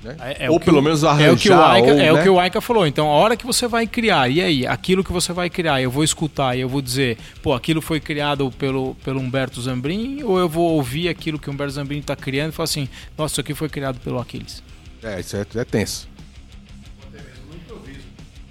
Né? 0.02 0.16
É- 0.20 0.46
é 0.46 0.50
ou 0.50 0.56
o 0.56 0.60
pelo 0.60 0.78
o- 0.78 0.82
menos 0.82 1.02
É 1.02 1.06
o 1.06 1.10
arranjar. 1.10 1.36
que 1.38 1.50
o 1.50 1.62
Aika, 1.62 1.92
ou, 1.92 2.00
é 2.00 2.12
o 2.12 2.16
né? 2.16 2.22
que 2.22 2.28
o 2.30 2.40
Aika 2.40 2.60
falou. 2.60 2.86
Então, 2.86 3.06
a 3.06 3.12
hora 3.12 3.36
que 3.36 3.44
você 3.44 3.68
vai 3.68 3.86
criar, 3.86 4.28
e 4.30 4.40
aí, 4.40 4.66
aquilo 4.66 5.04
que 5.04 5.12
você 5.12 5.32
vai 5.32 5.50
criar, 5.50 5.82
eu 5.82 5.90
vou 5.90 6.02
escutar 6.02 6.56
e 6.56 6.60
eu 6.60 6.68
vou 6.68 6.80
dizer, 6.80 7.18
pô, 7.42 7.52
aquilo 7.52 7.82
foi 7.82 8.00
criado 8.00 8.50
pelo, 8.52 8.94
pelo 9.04 9.20
Humberto 9.20 9.60
Zambrin, 9.60 10.22
ou 10.22 10.38
eu 10.38 10.48
vou 10.48 10.70
ouvir 10.72 11.08
aquilo 11.08 11.38
que 11.38 11.50
o 11.50 11.52
Humberto 11.52 11.74
Zambrin 11.74 11.98
está 11.98 12.16
criando 12.16 12.48
e 12.50 12.52
falar 12.52 12.64
assim, 12.64 12.88
nossa, 13.18 13.34
isso 13.34 13.40
aqui 13.42 13.54
foi 13.54 13.68
criado 13.68 14.00
pelo 14.00 14.18
Aquiles. 14.18 14.62
É, 15.02 15.20
isso 15.20 15.36
é, 15.36 15.44
é 15.54 15.64
tenso. 15.64 16.08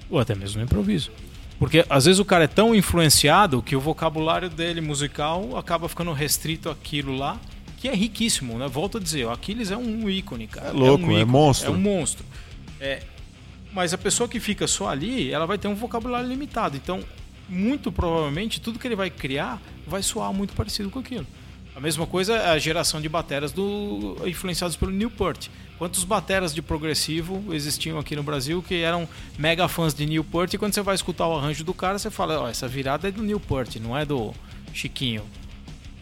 Ou 0.10 0.20
até 0.20 0.34
mesmo 0.36 0.58
no 0.60 0.66
improviso. 0.66 1.12
Porque 1.60 1.86
às 1.90 2.06
vezes 2.06 2.20
o 2.20 2.26
cara 2.26 2.46
é 2.46 2.48
tão 2.48 2.74
influenciado 2.74 3.62
que 3.62 3.76
o 3.76 3.80
vocabulário 3.80 4.50
dele 4.50 4.82
musical 4.82 5.58
acaba 5.58 5.90
ficando 5.90 6.14
restrito 6.14 6.70
àquilo 6.70 7.16
lá, 7.16 7.38
que 7.80 7.88
é 7.88 7.96
riquíssimo, 7.96 8.58
né? 8.58 8.68
Volto 8.68 8.98
a 8.98 9.02
dizer, 9.02 9.26
o 9.26 9.32
Aquiles 9.32 9.72
é 9.72 9.78
um 9.78 10.10
ícone, 10.10 10.48
cara. 10.48 10.70
É 10.70 10.72
louco, 10.72 11.06
um 11.06 11.18
é 11.18 11.24
monstro. 11.24 11.72
É 11.72 11.72
um 11.72 11.80
monstro. 11.80 12.26
É, 12.80 13.02
mas 13.72 13.94
a 13.94 13.98
pessoa 13.98 14.28
que 14.28 14.40
fica 14.40 14.68
só 14.68 14.90
ali, 14.90 15.32
ela 15.32 15.46
vai 15.46 15.58
ter 15.58 15.68
um 15.68 15.76
vocabulário 15.76 16.28
limitado. 16.28 16.76
Então, 16.76 17.04
muito 17.48 17.92
provavelmente, 17.92 18.60
tudo 18.60 18.78
que 18.78 18.88
ele 18.88 18.96
vai 18.96 19.10
criar 19.10 19.62
vai 19.88 20.04
soar 20.04 20.34
muito 20.34 20.54
parecido 20.54 20.90
com 20.90 21.00
aquilo. 21.00 21.26
A 21.76 21.80
mesma 21.80 22.06
coisa 22.06 22.36
é 22.36 22.50
a 22.50 22.58
geração 22.58 23.00
de 23.00 23.08
bateras 23.08 23.54
do, 23.54 24.18
influenciados 24.26 24.76
pelo 24.76 24.92
Newport. 24.92 25.48
Quantos 25.78 26.04
bateras 26.04 26.54
de 26.54 26.62
progressivo 26.62 27.54
existiam 27.54 27.98
aqui 27.98 28.16
no 28.18 28.24
Brasil 28.24 28.62
que 28.62 28.82
eram 28.82 29.08
mega 29.38 29.66
fãs 29.70 29.94
de 29.94 30.06
Newport 30.06 30.54
e 30.54 30.58
quando 30.58 30.74
você 30.74 30.82
vai 30.82 30.94
escutar 30.94 31.26
o 31.28 31.38
arranjo 31.38 31.64
do 31.64 31.74
cara, 31.74 31.98
você 31.98 32.12
fala, 32.12 32.42
ó, 32.42 32.50
essa 32.50 32.68
virada 32.68 33.08
é 33.08 33.12
do 33.12 33.24
Newport, 33.24 33.78
não 33.78 33.98
é 33.98 34.04
do 34.04 34.34
Chiquinho? 34.74 35.24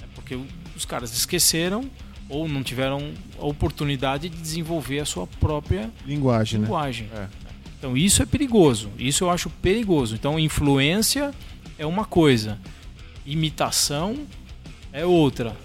É 0.01 0.05
porque 0.15 0.39
os 0.77 0.85
caras 0.85 1.11
esqueceram 1.13 1.89
ou 2.29 2.47
não 2.47 2.61
tiveram 2.63 3.11
a 3.39 3.45
oportunidade 3.45 4.29
de 4.29 4.37
desenvolver 4.37 4.99
a 4.99 5.05
sua 5.05 5.25
própria 5.25 5.89
Linguagem, 6.05 6.59
né? 6.59 6.65
linguagem. 6.65 7.09
Então 7.79 7.95
isso 7.95 8.21
é 8.21 8.25
perigoso. 8.25 8.89
Isso 8.97 9.23
eu 9.23 9.29
acho 9.29 9.49
perigoso. 9.49 10.15
Então 10.15 10.39
influência 10.39 11.33
é 11.77 11.85
uma 11.85 12.05
coisa, 12.05 12.57
imitação 13.25 14.17
é 14.91 15.05
outra. 15.05 15.55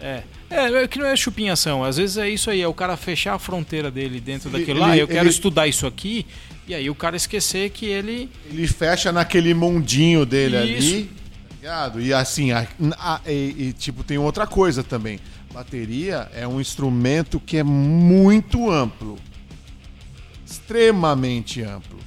É. 0.00 0.22
É, 0.50 0.82
é 0.82 0.88
que 0.88 0.98
não 0.98 1.06
é 1.06 1.14
chupinhação. 1.16 1.84
Às 1.84 1.96
vezes 1.96 2.16
é 2.16 2.28
isso 2.28 2.50
aí, 2.50 2.60
é 2.60 2.66
o 2.68 2.74
cara 2.74 2.96
fechar 2.96 3.34
a 3.34 3.38
fronteira 3.38 3.90
dele 3.90 4.20
dentro 4.20 4.48
Ele- 4.50 4.58
daquilo 4.58 4.80
lá. 4.80 4.90
ele- 4.92 5.02
Eu 5.02 5.08
quero 5.08 5.20
ele- 5.20 5.28
estudar 5.30 5.66
isso 5.68 5.86
aqui. 5.86 6.26
E 6.66 6.74
aí 6.74 6.88
o 6.90 6.94
cara 6.94 7.16
esquecer 7.16 7.70
que 7.70 7.86
ele. 7.86 8.28
Ele 8.50 8.66
fecha 8.66 9.10
naquele 9.12 9.54
mundinho 9.54 10.24
dele 10.26 10.56
Isso. 10.76 10.94
ali. 10.94 11.10
Ligado? 11.62 12.00
E 12.00 12.12
assim, 12.12 12.50
a- 12.50 12.66
a- 12.98 13.20
e, 13.24 13.54
e, 13.68 13.72
tipo, 13.72 14.02
tem 14.02 14.18
outra 14.18 14.46
coisa 14.48 14.82
também. 14.82 15.20
Bateria 15.54 16.28
é 16.34 16.46
um 16.46 16.60
instrumento 16.60 17.38
que 17.38 17.56
é 17.56 17.62
muito 17.62 18.68
amplo. 18.70 19.16
Extremamente 20.44 21.62
amplo. 21.62 21.98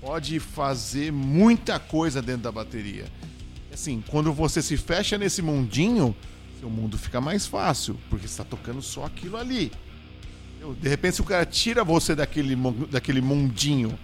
Pode 0.00 0.38
fazer 0.38 1.10
muita 1.10 1.78
coisa 1.78 2.20
dentro 2.20 2.42
da 2.42 2.52
bateria. 2.52 3.06
Assim, 3.72 4.04
quando 4.08 4.32
você 4.32 4.60
se 4.60 4.76
fecha 4.76 5.16
nesse 5.16 5.40
mundinho, 5.40 6.14
seu 6.60 6.68
mundo 6.68 6.98
fica 6.98 7.20
mais 7.20 7.46
fácil, 7.46 7.98
porque 8.10 8.26
está 8.26 8.44
tocando 8.44 8.82
só 8.82 9.04
aquilo 9.06 9.36
ali. 9.36 9.72
De 10.80 10.88
repente, 10.88 11.16
se 11.16 11.20
o 11.20 11.24
cara 11.24 11.44
tira 11.46 11.82
você 11.84 12.14
daquele, 12.14 12.56
daquele 12.90 13.20
mundinho, 13.20 13.98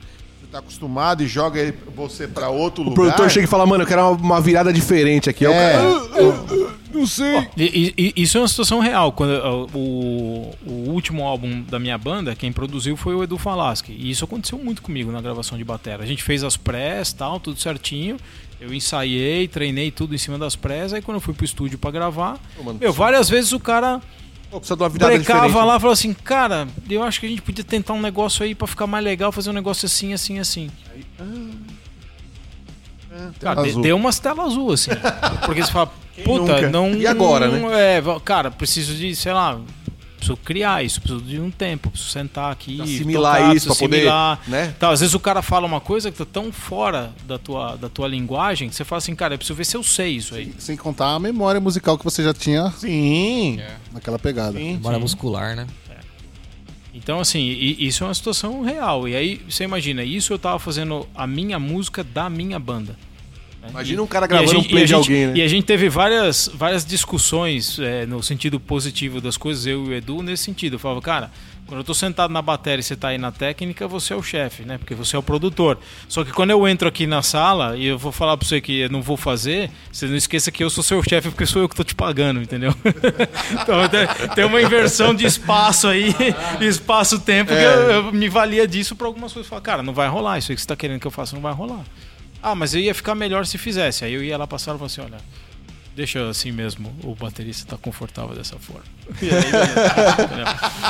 tá 0.50 0.58
acostumado 0.58 1.22
e 1.22 1.26
joga 1.28 1.60
ele- 1.60 1.74
você 1.94 2.26
para 2.26 2.48
outro 2.48 2.82
O 2.82 2.84
lugar. 2.86 2.96
produtor 2.96 3.30
chega 3.30 3.44
e 3.44 3.48
fala, 3.48 3.66
mano, 3.66 3.84
eu 3.84 3.86
quero 3.86 4.00
uma, 4.02 4.10
uma 4.10 4.40
virada 4.40 4.72
diferente 4.72 5.30
aqui. 5.30 5.46
Aí 5.46 5.52
o 5.52 5.54
É. 5.54 5.72
cara, 5.72 6.76
não 6.92 7.06
sei. 7.06 7.48
E- 7.56 7.94
e- 7.96 8.12
e- 8.16 8.22
isso 8.22 8.36
é 8.36 8.40
uma 8.40 8.48
situação 8.48 8.80
real. 8.80 9.12
Quando 9.12 9.30
o, 9.74 10.54
o 10.66 10.72
último 10.90 11.24
álbum 11.24 11.62
da 11.62 11.78
minha 11.78 11.96
banda, 11.96 12.34
quem 12.34 12.52
produziu 12.52 12.96
foi 12.96 13.14
o 13.14 13.22
Edu 13.22 13.38
Falaschi. 13.38 13.92
E 13.96 14.10
isso 14.10 14.24
aconteceu 14.24 14.58
muito 14.58 14.82
comigo 14.82 15.10
na 15.12 15.20
gravação 15.20 15.56
de 15.56 15.64
bateria. 15.64 16.02
A 16.02 16.06
gente 16.06 16.22
fez 16.22 16.42
as 16.42 16.56
prés, 16.56 17.12
tal, 17.12 17.38
tudo 17.38 17.58
certinho. 17.60 18.16
Eu 18.60 18.74
ensaiei, 18.74 19.48
treinei 19.48 19.90
tudo 19.90 20.14
em 20.14 20.18
cima 20.18 20.36
das 20.36 20.54
prés. 20.56 20.92
Aí 20.92 21.00
quando 21.00 21.16
eu 21.16 21.20
fui 21.20 21.32
pro 21.32 21.44
estúdio 21.44 21.78
pra 21.78 21.90
gravar, 21.90 22.38
mano, 22.62 22.78
meu, 22.78 22.92
várias 22.92 23.28
vezes 23.30 23.52
o 23.52 23.60
cara 23.60 24.00
Pô, 24.50 24.58
precisa 24.58 24.76
de 24.76 24.82
uma 24.82 24.88
virada 24.88 25.14
brecava 25.14 25.46
diferente. 25.46 25.66
lá 25.66 25.76
e 25.76 25.80
falou 25.80 25.92
assim: 25.92 26.12
Cara, 26.12 26.66
eu 26.88 27.02
acho 27.02 27.20
que 27.20 27.26
a 27.26 27.28
gente 27.28 27.42
podia 27.42 27.62
tentar 27.64 27.92
um 27.92 28.00
negócio 28.00 28.44
aí 28.44 28.54
pra 28.54 28.66
ficar 28.66 28.86
mais 28.86 29.04
legal, 29.04 29.30
fazer 29.30 29.50
um 29.50 29.52
negócio 29.54 29.86
assim, 29.86 30.12
assim, 30.12 30.38
assim. 30.38 30.70
Cara, 33.40 33.62
de- 33.62 33.70
azul. 33.70 33.82
deu 33.82 33.96
umas 33.96 34.18
telas 34.18 34.46
azul, 34.46 34.72
assim. 34.72 34.90
Porque 35.44 35.62
você 35.62 35.70
fala, 35.72 35.92
puta, 36.24 36.68
não. 36.70 36.92
E 36.94 37.06
agora, 37.06 37.48
né? 37.48 37.98
É, 37.98 38.02
cara, 38.24 38.50
preciso 38.50 38.94
de, 38.94 39.14
sei 39.14 39.32
lá, 39.32 39.58
preciso 40.20 40.36
criar 40.36 40.84
isso, 40.84 41.00
preciso 41.00 41.24
de 41.24 41.40
um 41.40 41.50
tempo, 41.50 41.90
preciso 41.90 42.12
sentar 42.12 42.52
aqui. 42.52 42.80
Assimilar 42.80 43.38
tocar, 43.38 43.56
isso 43.56 43.66
pra 43.66 43.76
poder, 43.76 43.96
assimilar. 43.96 44.40
né? 44.46 44.74
Tá, 44.78 44.90
às 44.90 45.00
vezes 45.00 45.14
o 45.14 45.20
cara 45.20 45.42
fala 45.42 45.66
uma 45.66 45.80
coisa 45.80 46.10
que 46.10 46.18
tá 46.18 46.24
tão 46.24 46.52
fora 46.52 47.12
da 47.26 47.38
tua, 47.38 47.76
da 47.76 47.88
tua 47.88 48.06
linguagem 48.06 48.68
que 48.68 48.74
você 48.74 48.84
fala 48.84 48.98
assim, 48.98 49.14
cara, 49.14 49.34
eu 49.34 49.38
preciso 49.38 49.56
ver 49.56 49.64
se 49.64 49.76
eu 49.76 49.82
sei 49.82 50.16
isso 50.16 50.34
aí. 50.34 50.54
Sem 50.58 50.76
contar 50.76 51.14
a 51.14 51.18
memória 51.18 51.60
musical 51.60 51.98
que 51.98 52.04
você 52.04 52.22
já 52.22 52.32
tinha 52.32 52.70
Sim. 52.70 53.60
naquela 53.92 54.18
pegada. 54.18 54.56
sim. 54.56 54.74
Memória 54.74 54.98
muscular, 54.98 55.56
né? 55.56 55.66
Então, 56.92 57.20
assim, 57.20 57.40
isso 57.78 58.02
é 58.02 58.06
uma 58.06 58.14
situação 58.14 58.62
real. 58.62 59.08
E 59.08 59.14
aí, 59.14 59.40
você 59.48 59.64
imagina, 59.64 60.02
isso 60.02 60.32
eu 60.32 60.38
tava 60.38 60.58
fazendo 60.58 61.08
a 61.14 61.26
minha 61.26 61.58
música 61.58 62.02
da 62.02 62.28
minha 62.28 62.58
banda. 62.58 62.96
Né? 63.62 63.68
Imagina 63.70 64.02
um 64.02 64.06
cara 64.06 64.26
gravando 64.26 64.50
um 64.50 64.62
gente- 64.62 64.70
play 64.70 64.82
e 64.82 64.84
a 64.84 64.86
de 64.86 64.92
gente- 64.92 65.06
alguém, 65.12 65.26
né? 65.26 65.32
E 65.36 65.42
a 65.42 65.48
gente 65.48 65.64
teve 65.64 65.88
várias, 65.88 66.50
várias 66.52 66.84
discussões 66.84 67.78
é, 67.78 68.06
no 68.06 68.22
sentido 68.22 68.58
positivo 68.58 69.20
das 69.20 69.36
coisas, 69.36 69.66
eu 69.66 69.84
e 69.86 69.88
o 69.90 69.94
Edu, 69.94 70.22
nesse 70.22 70.44
sentido. 70.44 70.74
Eu 70.74 70.78
falava, 70.78 71.00
cara, 71.02 71.30
quando 71.66 71.80
eu 71.80 71.84
tô 71.84 71.94
sentado 71.94 72.32
na 72.32 72.42
bateria 72.42 72.80
e 72.80 72.82
você 72.82 72.96
tá 72.96 73.08
aí 73.08 73.18
na 73.18 73.30
técnica, 73.30 73.86
você 73.86 74.12
é 74.12 74.16
o 74.16 74.22
chefe, 74.22 74.64
né? 74.64 74.76
Porque 74.76 74.92
você 74.92 75.14
é 75.14 75.18
o 75.18 75.22
produtor. 75.22 75.78
Só 76.08 76.24
que 76.24 76.32
quando 76.32 76.50
eu 76.50 76.66
entro 76.66 76.88
aqui 76.88 77.06
na 77.06 77.22
sala 77.22 77.76
e 77.76 77.86
eu 77.86 77.96
vou 77.96 78.10
falar 78.10 78.36
pra 78.36 78.44
você 78.48 78.60
que 78.60 78.80
eu 78.80 78.88
não 78.90 79.00
vou 79.02 79.16
fazer, 79.16 79.70
você 79.92 80.06
não 80.06 80.16
esqueça 80.16 80.50
que 80.50 80.64
eu 80.64 80.68
sou 80.70 80.82
seu 80.82 81.00
chefe 81.02 81.28
porque 81.30 81.46
sou 81.46 81.62
eu 81.62 81.68
que 81.68 81.76
tô 81.76 81.84
te 81.84 81.94
pagando, 81.94 82.42
entendeu? 82.42 82.74
então 83.52 83.76
tem- 84.34 84.44
uma 84.46 84.60
inversão 84.60 85.14
de 85.14 85.24
espaço 85.26 85.86
aí, 85.86 86.12
espaço-tempo, 86.60 87.52
que 87.52 87.62
eu, 87.62 87.90
eu 88.06 88.12
me 88.12 88.28
valia 88.28 88.66
disso 88.66 88.96
pra 88.96 89.06
algumas 89.06 89.32
coisas. 89.32 89.48
Falar, 89.48 89.62
cara, 89.62 89.82
não 89.82 89.92
vai 89.92 90.08
rolar, 90.08 90.38
isso 90.38 90.50
aí 90.50 90.56
que 90.56 90.62
você 90.62 90.66
tá 90.68 90.74
querendo 90.76 90.98
que 91.00 91.06
eu 91.06 91.10
faça 91.10 91.34
não 91.36 91.42
vai 91.42 91.52
rolar. 91.52 91.84
Ah, 92.42 92.54
mas 92.54 92.74
eu 92.74 92.80
ia 92.80 92.94
ficar 92.94 93.14
melhor 93.14 93.44
se 93.46 93.58
fizesse. 93.58 94.04
Aí 94.04 94.12
eu 94.12 94.22
ia 94.22 94.36
lá 94.38 94.46
passar 94.46 94.72
e 94.72 94.78
falava 94.78 94.86
assim, 94.86 95.00
olha, 95.02 95.18
deixa 95.94 96.28
assim 96.28 96.50
mesmo, 96.52 96.94
o 97.04 97.14
baterista 97.14 97.66
tá 97.66 97.76
confortável 97.76 98.34
dessa 98.34 98.56
forma. 98.58 98.84
E 99.22 99.28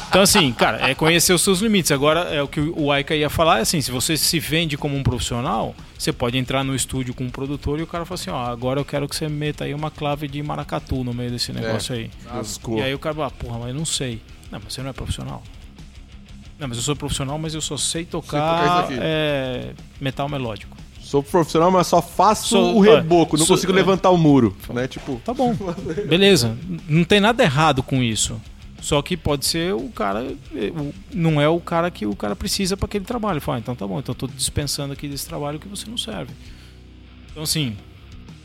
então 0.09 0.22
assim, 0.22 0.52
cara, 0.52 0.90
é 0.90 0.94
conhecer 0.94 1.32
os 1.32 1.43
seus 1.43 1.60
limites. 1.60 1.90
Agora, 1.90 2.20
é 2.35 2.43
o 2.43 2.48
que 2.48 2.60
o 2.60 2.90
Aika 2.93 3.14
ia 3.14 3.31
falar, 3.31 3.59
é 3.59 3.62
assim, 3.62 3.81
se 3.81 3.90
você 3.90 4.16
se 4.16 4.39
vende 4.39 4.77
como 4.77 4.97
um 4.97 5.02
profissional, 5.02 5.74
você 5.98 6.12
pode 6.12 6.36
entrar 6.36 6.62
no 6.64 6.74
estúdio 6.74 7.14
com 7.14 7.24
um 7.24 7.31
produtor 7.31 7.78
e 7.78 7.82
o 7.82 7.86
cara 7.86 8.05
fala 8.05 8.20
assim, 8.20 8.31
ó, 8.31 8.44
agora 8.47 8.81
eu 8.81 8.85
quero 8.85 9.09
que 9.09 9.16
você 9.16 9.28
meta 9.28 9.64
aí 9.64 9.74
uma 9.74 9.90
clave 9.90 10.28
de 10.28 10.43
maracatu 10.43 11.02
no 11.05 11.14
meio 11.14 11.31
desse 11.31 11.52
negócio 11.52 11.94
aí. 11.94 12.10
Lascou. 12.27 12.78
E 12.78 12.82
aí 12.82 12.94
o 12.94 12.98
cara 12.98 13.14
fala, 13.14 13.31
porra, 13.31 13.59
mas 13.59 13.68
eu 13.68 13.74
não 13.74 13.85
sei. 13.85 14.20
Não, 14.51 14.60
mas 14.62 14.72
você 14.74 14.82
não 14.82 14.90
é 14.90 14.93
profissional. 14.93 15.43
Não, 16.59 16.68
mas 16.68 16.77
eu 16.77 16.82
sou 16.82 16.94
profissional, 16.94 17.39
mas 17.39 17.55
eu 17.55 17.60
só 17.60 17.77
sei 17.77 18.05
tocar 18.05 18.39
tocar, 18.39 18.85
isso 18.85 18.93
aqui. 18.93 19.01
é, 19.02 19.72
metal 20.01 20.28
melódico. 20.28 20.77
Sou 21.11 21.24
profissional, 21.24 21.73
mas 21.73 21.89
só 21.89 22.01
faço 22.01 22.51
Sou- 22.51 22.77
o 22.77 22.81
reboco, 22.81 23.37
não 23.37 23.45
sou- 23.45 23.57
consigo 23.57 23.73
é. 23.73 23.74
levantar 23.74 24.11
o 24.11 24.16
muro, 24.16 24.57
né? 24.73 24.87
Tipo, 24.87 25.20
Tá 25.24 25.35
bom. 25.35 25.57
Beleza. 26.09 26.57
Não 26.89 27.03
tem 27.03 27.19
nada 27.19 27.43
errado 27.43 27.82
com 27.82 28.01
isso. 28.01 28.41
Só 28.81 29.03
que 29.03 29.16
pode 29.16 29.45
ser 29.45 29.74
o 29.74 29.89
cara. 29.89 30.23
o- 30.23 30.95
Não 31.12 31.41
é 31.41 31.49
o 31.49 31.59
cara 31.59 31.91
que 31.91 32.07
o 32.07 32.15
cara 32.15 32.37
precisa 32.37 32.77
para 32.77 32.87
aquele 32.87 33.05
trabalho. 33.05 33.41
Fala, 33.41 33.59
ah, 33.59 33.61
então 33.61 33.74
tá 33.74 33.85
bom, 33.89 33.99
então 33.99 34.12
eu 34.12 34.16
tô 34.16 34.28
dispensando 34.28 34.93
aqui 34.93 35.09
desse 35.09 35.27
trabalho 35.27 35.59
que 35.59 35.66
você 35.66 35.91
não 35.91 35.99
serve. 35.99 36.32
Então, 37.32 37.43
assim, 37.43 37.77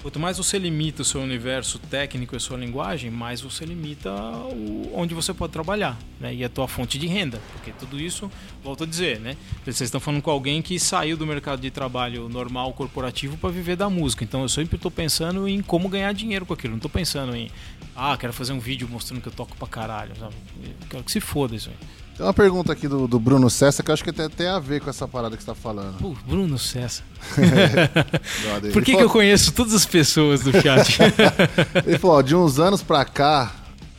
quanto 0.05 0.19
mais 0.19 0.37
você 0.37 0.59
limita 0.59 1.01
o 1.01 1.05
seu 1.05 1.19
universo 1.19 1.79
técnico 1.79 2.35
e 2.35 2.37
a 2.37 2.39
sua 2.39 2.57
linguagem, 2.57 3.09
mais 3.09 3.41
você 3.41 3.65
limita 3.65 4.11
o, 4.11 4.91
onde 4.93 5.15
você 5.15 5.33
pode 5.33 5.51
trabalhar, 5.51 5.97
né? 6.19 6.31
E 6.31 6.43
a 6.43 6.49
tua 6.49 6.67
fonte 6.67 6.99
de 6.99 7.07
renda. 7.07 7.41
Porque 7.53 7.71
tudo 7.71 7.99
isso, 7.99 8.29
volto 8.63 8.83
a 8.83 8.85
dizer, 8.85 9.19
né? 9.19 9.35
Vocês 9.63 9.81
estão 9.81 9.99
falando 9.99 10.21
com 10.21 10.29
alguém 10.29 10.61
que 10.61 10.77
saiu 10.77 11.17
do 11.17 11.25
mercado 11.25 11.59
de 11.59 11.71
trabalho 11.71 12.29
normal, 12.29 12.71
corporativo, 12.73 13.35
para 13.35 13.49
viver 13.49 13.75
da 13.75 13.89
música. 13.89 14.23
Então 14.23 14.43
eu 14.43 14.47
sempre 14.47 14.75
estou 14.75 14.91
pensando 14.91 15.47
em 15.47 15.59
como 15.63 15.89
ganhar 15.89 16.13
dinheiro 16.13 16.45
com 16.45 16.53
aquilo. 16.53 16.73
Não 16.73 16.77
estou 16.77 16.91
pensando 16.91 17.35
em, 17.35 17.49
ah, 17.95 18.15
quero 18.15 18.31
fazer 18.31 18.53
um 18.53 18.59
vídeo 18.59 18.87
mostrando 18.87 19.21
que 19.21 19.27
eu 19.27 19.33
toco 19.33 19.57
pra 19.57 19.67
caralho. 19.67 20.15
Sabe? 20.19 20.35
Eu 20.63 20.87
quero 20.87 21.03
que 21.03 21.11
se 21.11 21.19
foda 21.19 21.55
isso 21.55 21.71
aí. 21.71 22.04
Tem 22.15 22.25
uma 22.25 22.33
pergunta 22.33 22.71
aqui 22.71 22.87
do, 22.87 23.07
do 23.07 23.19
Bruno 23.19 23.49
Cessa 23.49 23.83
que 23.83 23.91
eu 23.91 23.93
acho 23.93 24.03
que 24.03 24.13
tem 24.13 24.25
até 24.25 24.49
a 24.49 24.57
ver 24.57 24.79
com 24.79 24.89
essa 24.89 25.05
parada 25.05 25.35
que 25.35 25.43
você 25.43 25.47
tá 25.47 25.55
falando. 25.55 25.97
Pô, 25.97 26.15
Bruno 26.25 26.57
Cessa. 26.57 27.03
Por 28.71 28.81
que, 28.81 28.85
que 28.85 28.91
falou- 28.93 29.01
eu 29.01 29.09
conheço 29.09 29.51
todas 29.51 29.73
as 29.73 29.85
pessoas 29.85 30.41
do 30.41 30.51
chat? 30.53 30.97
Ele 31.85 31.97
falou, 31.99 32.17
ó, 32.17 32.21
de 32.21 32.33
uns 32.33 32.57
anos 32.57 32.81
pra 32.81 33.03
cá, 33.03 33.53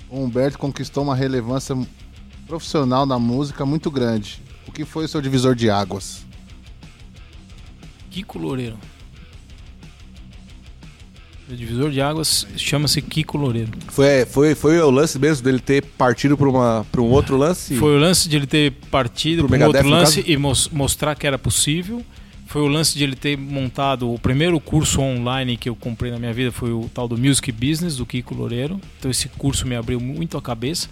o 0.08 0.22
Humberto 0.22 0.58
conquistou 0.58 1.02
uma 1.04 1.14
relevância 1.14 1.76
profissional 2.46 3.04
na 3.04 3.18
música 3.18 3.66
muito 3.66 3.90
grande. 3.90 4.42
O 4.66 4.72
que 4.72 4.86
foi 4.86 5.04
o 5.04 5.08
seu 5.08 5.20
divisor 5.20 5.54
de 5.54 5.68
águas? 5.68 6.24
Kiko 8.10 8.38
Loureiro. 8.38 8.78
O 11.48 11.54
divisor 11.54 11.90
de 11.90 12.00
águas 12.00 12.46
chama-se 12.56 13.00
Kiko 13.00 13.38
Loureiro. 13.38 13.70
foi, 13.88 14.24
foi, 14.26 14.54
foi 14.54 14.80
o 14.80 14.90
lance 14.90 15.16
mesmo 15.18 15.44
dele 15.44 15.60
ter 15.60 15.82
partido 15.82 16.36
pra 16.36 16.48
um 17.00 17.10
outro 17.10 17.36
lance? 17.36 17.76
Foi 17.76 17.94
o 17.96 17.98
lance 18.00 18.28
de 18.28 18.36
ele 18.36 18.46
ter 18.46 18.72
partido 18.90 19.46
para 19.46 19.56
um 19.56 19.66
outro 19.66 19.82
lance 19.88 20.24
e 20.26 20.36
mos- 20.36 20.68
mostrar 20.70 21.14
que 21.14 21.26
era 21.26 21.38
possível. 21.38 22.04
Foi 22.46 22.62
o 22.62 22.66
lance 22.68 22.96
de 22.98 23.04
ele 23.04 23.14
ter 23.16 23.36
montado 23.36 24.12
o 24.12 24.18
primeiro 24.18 24.58
curso 24.58 25.00
online 25.00 25.56
que 25.56 25.68
eu 25.68 25.76
comprei 25.76 26.10
na 26.12 26.18
minha 26.18 26.32
vida 26.32 26.50
foi 26.52 26.70
o 26.72 26.88
tal 26.92 27.06
do 27.08 27.16
Music 27.18 27.50
Business 27.52 27.96
do 27.96 28.06
Kiko 28.06 28.34
Loureiro. 28.34 28.80
Então 28.98 29.10
esse 29.10 29.28
curso 29.28 29.66
me 29.66 29.74
abriu 29.76 30.00
muito 30.00 30.36
a 30.36 30.42
cabeça. 30.42 30.88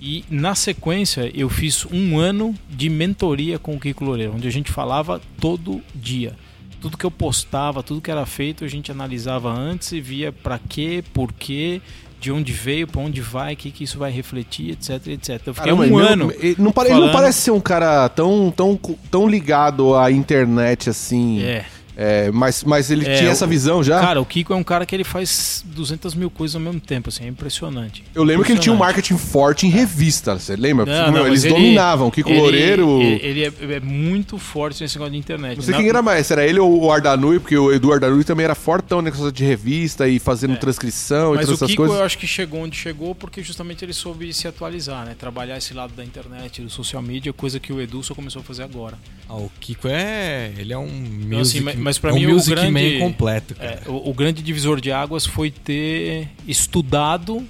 E 0.00 0.24
na 0.28 0.54
sequência 0.56 1.30
eu 1.32 1.48
fiz 1.48 1.86
um 1.92 2.18
ano 2.18 2.54
de 2.68 2.88
mentoria 2.88 3.56
com 3.58 3.76
o 3.76 3.80
Kiko 3.80 4.04
Loureiro, 4.04 4.32
onde 4.34 4.48
a 4.48 4.50
gente 4.50 4.70
falava 4.72 5.20
todo 5.40 5.80
dia. 5.94 6.34
Tudo 6.82 6.98
que 6.98 7.06
eu 7.06 7.10
postava, 7.10 7.82
tudo 7.82 8.00
que 8.00 8.10
era 8.10 8.26
feito, 8.26 8.64
a 8.64 8.68
gente 8.68 8.90
analisava 8.90 9.48
antes 9.50 9.92
e 9.92 10.00
via 10.00 10.32
para 10.32 10.58
quê, 10.58 11.02
por 11.14 11.32
quê, 11.32 11.80
de 12.20 12.30
onde 12.30 12.52
veio, 12.52 12.86
para 12.86 13.00
onde 13.00 13.20
vai, 13.20 13.54
o 13.54 13.56
que, 13.56 13.70
que 13.70 13.84
isso 13.84 13.98
vai 13.98 14.10
refletir, 14.10 14.72
etc, 14.72 15.06
etc. 15.06 15.30
Eu 15.46 15.54
fiquei 15.54 15.72
Caramba, 15.72 15.82
um 15.82 16.00
ele 16.00 16.08
ano. 16.08 16.32
Ele 16.32 16.56
não, 16.58 16.72
ele 16.84 17.00
não 17.00 17.12
parece 17.12 17.40
ser 17.40 17.50
um 17.52 17.60
cara 17.60 18.08
tão, 18.08 18.52
tão, 18.54 18.78
tão 19.10 19.28
ligado 19.28 19.94
à 19.94 20.10
internet 20.10 20.90
assim. 20.90 21.42
É. 21.42 21.64
É, 21.96 22.30
mas, 22.30 22.64
mas 22.64 22.90
ele 22.90 23.06
É, 23.06 23.16
tinha 23.16 23.28
o- 23.28 23.32
essa 23.32 23.46
visão 23.46 23.82
já? 23.82 24.00
Cara, 24.00 24.20
o 24.20 24.24
Kiko 24.24 24.52
é 24.52 24.56
um 24.56 24.64
cara 24.64 24.86
que 24.86 24.94
ele 24.94 25.04
faz 25.04 25.62
200 25.66 26.14
mil 26.14 26.30
coisas 26.30 26.54
ao 26.54 26.60
mesmo 26.60 26.80
tempo, 26.80 27.08
assim, 27.10 27.24
é 27.24 27.28
impressionante. 27.28 28.02
eu 28.14 28.24
lembro 28.24 28.44
que 28.44 28.52
ele 28.52 28.58
tinha 28.60 28.72
um 28.72 28.76
impressionante. 28.76 29.12
marketing 29.12 29.30
forte 29.30 29.66
em 29.66 29.70
revista, 29.70 30.38
você 30.38 30.56
lembra? 30.56 30.86
Não, 30.86 31.12
Meu, 31.12 31.20
não, 31.20 31.26
eles 31.26 31.42
mas 31.42 31.44
ele- 31.44 31.54
dominavam. 31.54 32.10
Kiko 32.10 32.30
ele- 32.30 32.38
Loureiro. 32.40 33.00
Ele, 33.02 33.20
ele 33.26 33.44
é, 33.44 33.52
é 33.76 33.80
muito 33.80 34.38
forte 34.38 34.82
nesse 34.82 34.96
negócio 34.96 35.12
de 35.12 35.18
internet. 35.18 35.56
Não 35.56 35.62
sei 35.62 35.72
Na- 35.72 35.78
quem 35.80 35.88
era 35.88 36.00
mais, 36.02 36.30
era 36.30 36.46
ele 36.46 36.58
ou 36.58 36.82
o 36.84 36.90
Ardanui, 36.90 37.38
porque 37.38 37.56
o 37.56 37.72
Edu 37.72 37.92
Ardanui 37.92 38.24
também 38.24 38.44
era 38.44 38.54
fortão 38.54 39.02
negócio 39.02 39.30
de 39.30 39.44
revista 39.44 40.08
e 40.08 40.18
fazendo 40.18 40.56
transcrição 40.56 41.32
e 41.32 41.34
É. 41.34 41.36
Mas 41.36 41.46
todas 41.46 41.60
o 41.60 41.64
essas 41.64 41.68
Kiko 41.72 41.82
coisas. 41.82 41.98
eu 41.98 42.04
acho 42.04 42.18
que 42.18 42.26
chegou 42.26 42.60
onde 42.62 42.76
chegou 42.76 43.14
porque 43.14 43.42
justamente 43.42 43.84
ele 43.84 43.92
soube 43.92 44.32
se 44.32 44.48
atualizar, 44.48 45.04
né? 45.04 45.14
Trabalhar 45.18 45.58
esse 45.58 45.74
lado 45.74 45.92
da 45.94 46.04
internet, 46.04 46.62
do 46.62 46.70
social 46.70 47.02
media, 47.02 47.32
coisa 47.32 47.60
que 47.60 47.72
o 47.72 47.80
Edu 47.80 48.02
só 48.02 48.14
começou 48.14 48.40
a 48.40 48.44
fazer 48.44 48.62
agora. 48.62 48.96
Ah, 49.28 49.34
o 49.36 49.50
Kiko 49.60 49.88
é. 49.88 50.52
Ele 50.58 50.72
é 50.72 50.78
um 50.78 50.86
music, 50.88 51.68
assim, 51.68 51.78
mas- 51.82 51.98
pra 51.98 52.10
é 52.10 52.12
um 52.12 52.16
mim 52.16 52.26
o 52.26 52.30
music 52.34 52.54
grande- 52.54 52.98
man 52.98 53.06
completo, 53.06 53.54
cara. 53.54 53.82
É, 53.86 53.90
o, 53.90 54.10
o 54.10 54.14
grande 54.14 54.42
divisor 54.42 54.80
de 54.80 54.90
águas 54.92 55.26
foi 55.26 55.50
ter 55.50 56.28
estudado 56.46 57.46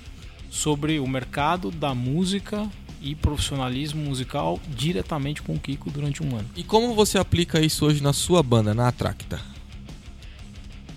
sobre 0.50 0.98
o 0.98 1.06
mercado 1.06 1.70
da 1.70 1.94
música 1.94 2.68
e 3.00 3.14
profissionalismo 3.14 4.00
musical 4.04 4.60
diretamente 4.68 5.42
com 5.42 5.54
o 5.54 5.59
Kiko 5.59 5.90
durante 5.90 6.22
um 6.22 6.36
ano. 6.36 6.48
E 6.56 6.62
como 6.62 6.94
você 6.94 7.18
aplica 7.18 7.60
isso 7.60 7.84
hoje 7.86 8.02
na 8.02 8.12
sua 8.12 8.42
banda, 8.42 8.72
na 8.74 8.88
Atracta? 8.88 9.40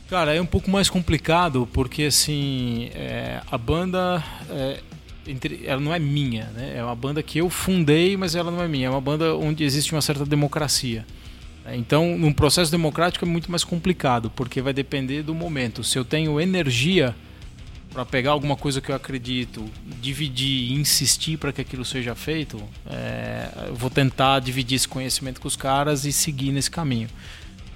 Cara, 0.10 0.36
é 0.36 0.42
um 0.42 0.46
pouco 0.46 0.70
mais 0.70 0.90
complicado 0.90 1.68
porque 1.74 2.04
assim 2.04 2.90
é, 2.94 3.42
a 3.50 3.58
banda 3.58 4.24
é, 4.52 4.80
entre- 5.26 5.62
ela 5.66 5.82
não 5.82 5.92
é 5.94 5.98
minha, 5.98 6.46
né? 6.56 6.74
É 6.78 6.84
uma 6.84 6.96
banda 6.96 7.24
que 7.24 7.40
eu 7.40 7.50
fundei, 7.50 8.16
mas 8.16 8.36
ela 8.36 8.52
não 8.52 8.62
é 8.62 8.68
minha. 8.68 8.86
É 8.86 8.90
uma 8.90 9.02
banda 9.02 9.36
onde 9.36 9.64
existe 9.64 9.94
uma 9.94 10.02
certa 10.02 10.24
democracia. 10.24 11.04
Né? 11.66 11.76
Então, 11.76 12.18
num 12.18 12.32
processo 12.32 12.72
democrático 12.72 13.26
é 13.26 13.28
muito 13.28 13.50
mais 13.50 13.64
complicado 13.64 14.30
porque 14.30 14.62
vai 14.62 14.72
depender 14.72 15.24
do 15.24 15.34
momento. 15.34 15.84
Se 15.84 15.98
eu 15.98 16.06
tenho 16.06 16.40
energia 16.40 17.16
para 17.92 18.06
pegar 18.06 18.32
alguma 18.32 18.56
coisa 18.56 18.82
que 18.82 18.92
eu 18.92 18.96
acredito, 18.96 19.66
dividir 20.02 20.72
e 20.72 20.74
insistir 20.74 21.38
para 21.38 21.52
que 21.52 21.62
aquilo 21.62 21.86
seja 21.86 22.14
feito, 22.14 22.62
é, 22.86 23.50
eu 23.68 23.76
vou 23.76 23.90
tentar 23.90 24.40
dividir 24.40 24.76
esse 24.76 24.88
conhecimento 24.88 25.40
com 25.42 25.48
os 25.48 25.56
caras 25.56 26.06
e 26.06 26.12
seguir 26.12 26.52
nesse 26.52 26.70
caminho. 26.70 27.08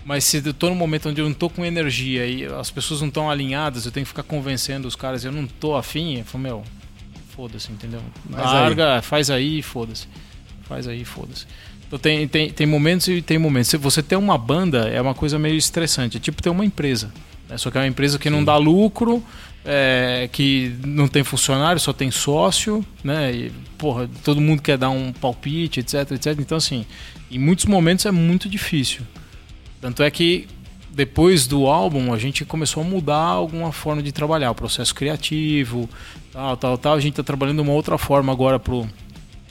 Mas 0.05 0.23
se 0.25 0.41
eu 0.43 0.53
tô 0.53 0.69
num 0.69 0.75
momento 0.75 1.07
onde 1.09 1.21
eu 1.21 1.25
não 1.25 1.33
tô 1.33 1.49
com 1.49 1.63
energia 1.63 2.25
e 2.25 2.45
as 2.45 2.69
pessoas 2.69 2.99
não 2.99 3.07
estão 3.07 3.29
alinhadas, 3.29 3.85
eu 3.85 3.91
tenho 3.91 4.05
que 4.05 4.09
ficar 4.09 4.23
convencendo 4.23 4.87
os 4.87 4.95
caras, 4.95 5.23
eu 5.23 5.31
não 5.31 5.47
tô 5.47 5.75
afim, 5.75 6.17
eu 6.17 6.25
falo, 6.25 6.43
meu, 6.43 6.63
foda-se, 7.29 7.71
entendeu? 7.71 8.01
Larga, 8.29 9.01
faz 9.01 9.29
aí, 9.29 9.61
foda-se. 9.61 10.07
Faz 10.63 10.87
aí, 10.87 11.05
foda-se. 11.05 11.45
Então 11.89 11.97
tem, 11.97 12.27
tem, 12.27 12.51
tem 12.51 12.67
momentos 12.67 13.07
e 13.07 13.19
tem 13.19 13.39
momentos. 13.39 13.69
Se 13.71 13.77
você 13.77 14.03
ter 14.03 14.15
uma 14.15 14.37
banda 14.37 14.87
é 14.87 15.01
uma 15.01 15.15
coisa 15.15 15.39
meio 15.39 15.55
estressante, 15.55 16.17
é 16.17 16.19
tipo 16.19 16.41
ter 16.41 16.49
uma 16.49 16.63
empresa. 16.63 17.11
né? 17.49 17.57
Só 17.57 17.71
que 17.71 17.79
é 17.79 17.81
uma 17.81 17.87
empresa 17.87 18.19
que 18.19 18.29
não 18.29 18.43
dá 18.43 18.55
lucro, 18.57 19.23
é, 19.65 20.29
que 20.31 20.75
não 20.85 21.07
tem 21.07 21.23
funcionário, 21.23 21.81
só 21.81 21.91
tem 21.91 22.11
sócio, 22.11 22.85
né? 23.03 23.33
E, 23.33 23.51
porra, 23.75 24.07
todo 24.23 24.39
mundo 24.39 24.61
quer 24.61 24.77
dar 24.77 24.91
um 24.91 25.11
palpite, 25.11 25.79
etc, 25.79 26.11
etc. 26.11 26.37
Então, 26.39 26.59
assim, 26.59 26.85
em 27.31 27.39
muitos 27.39 27.65
momentos 27.65 28.05
é 28.05 28.11
muito 28.11 28.47
difícil. 28.47 29.01
Tanto 29.81 30.03
é 30.03 30.11
que 30.11 30.47
depois 30.91 31.47
do 31.47 31.65
álbum 31.65 32.13
a 32.13 32.19
gente 32.19 32.45
começou 32.45 32.83
a 32.83 32.85
mudar 32.85 33.15
alguma 33.15 33.71
forma 33.71 34.03
de 34.03 34.11
trabalhar, 34.11 34.51
o 34.51 34.55
processo 34.55 34.93
criativo, 34.93 35.89
tal, 36.31 36.55
tal, 36.55 36.77
tal. 36.77 36.93
A 36.93 36.99
gente 36.99 37.13
está 37.13 37.23
trabalhando 37.23 37.55
de 37.55 37.63
uma 37.63 37.73
outra 37.73 37.97
forma 37.97 38.31
agora 38.31 38.59
pro, 38.59 38.87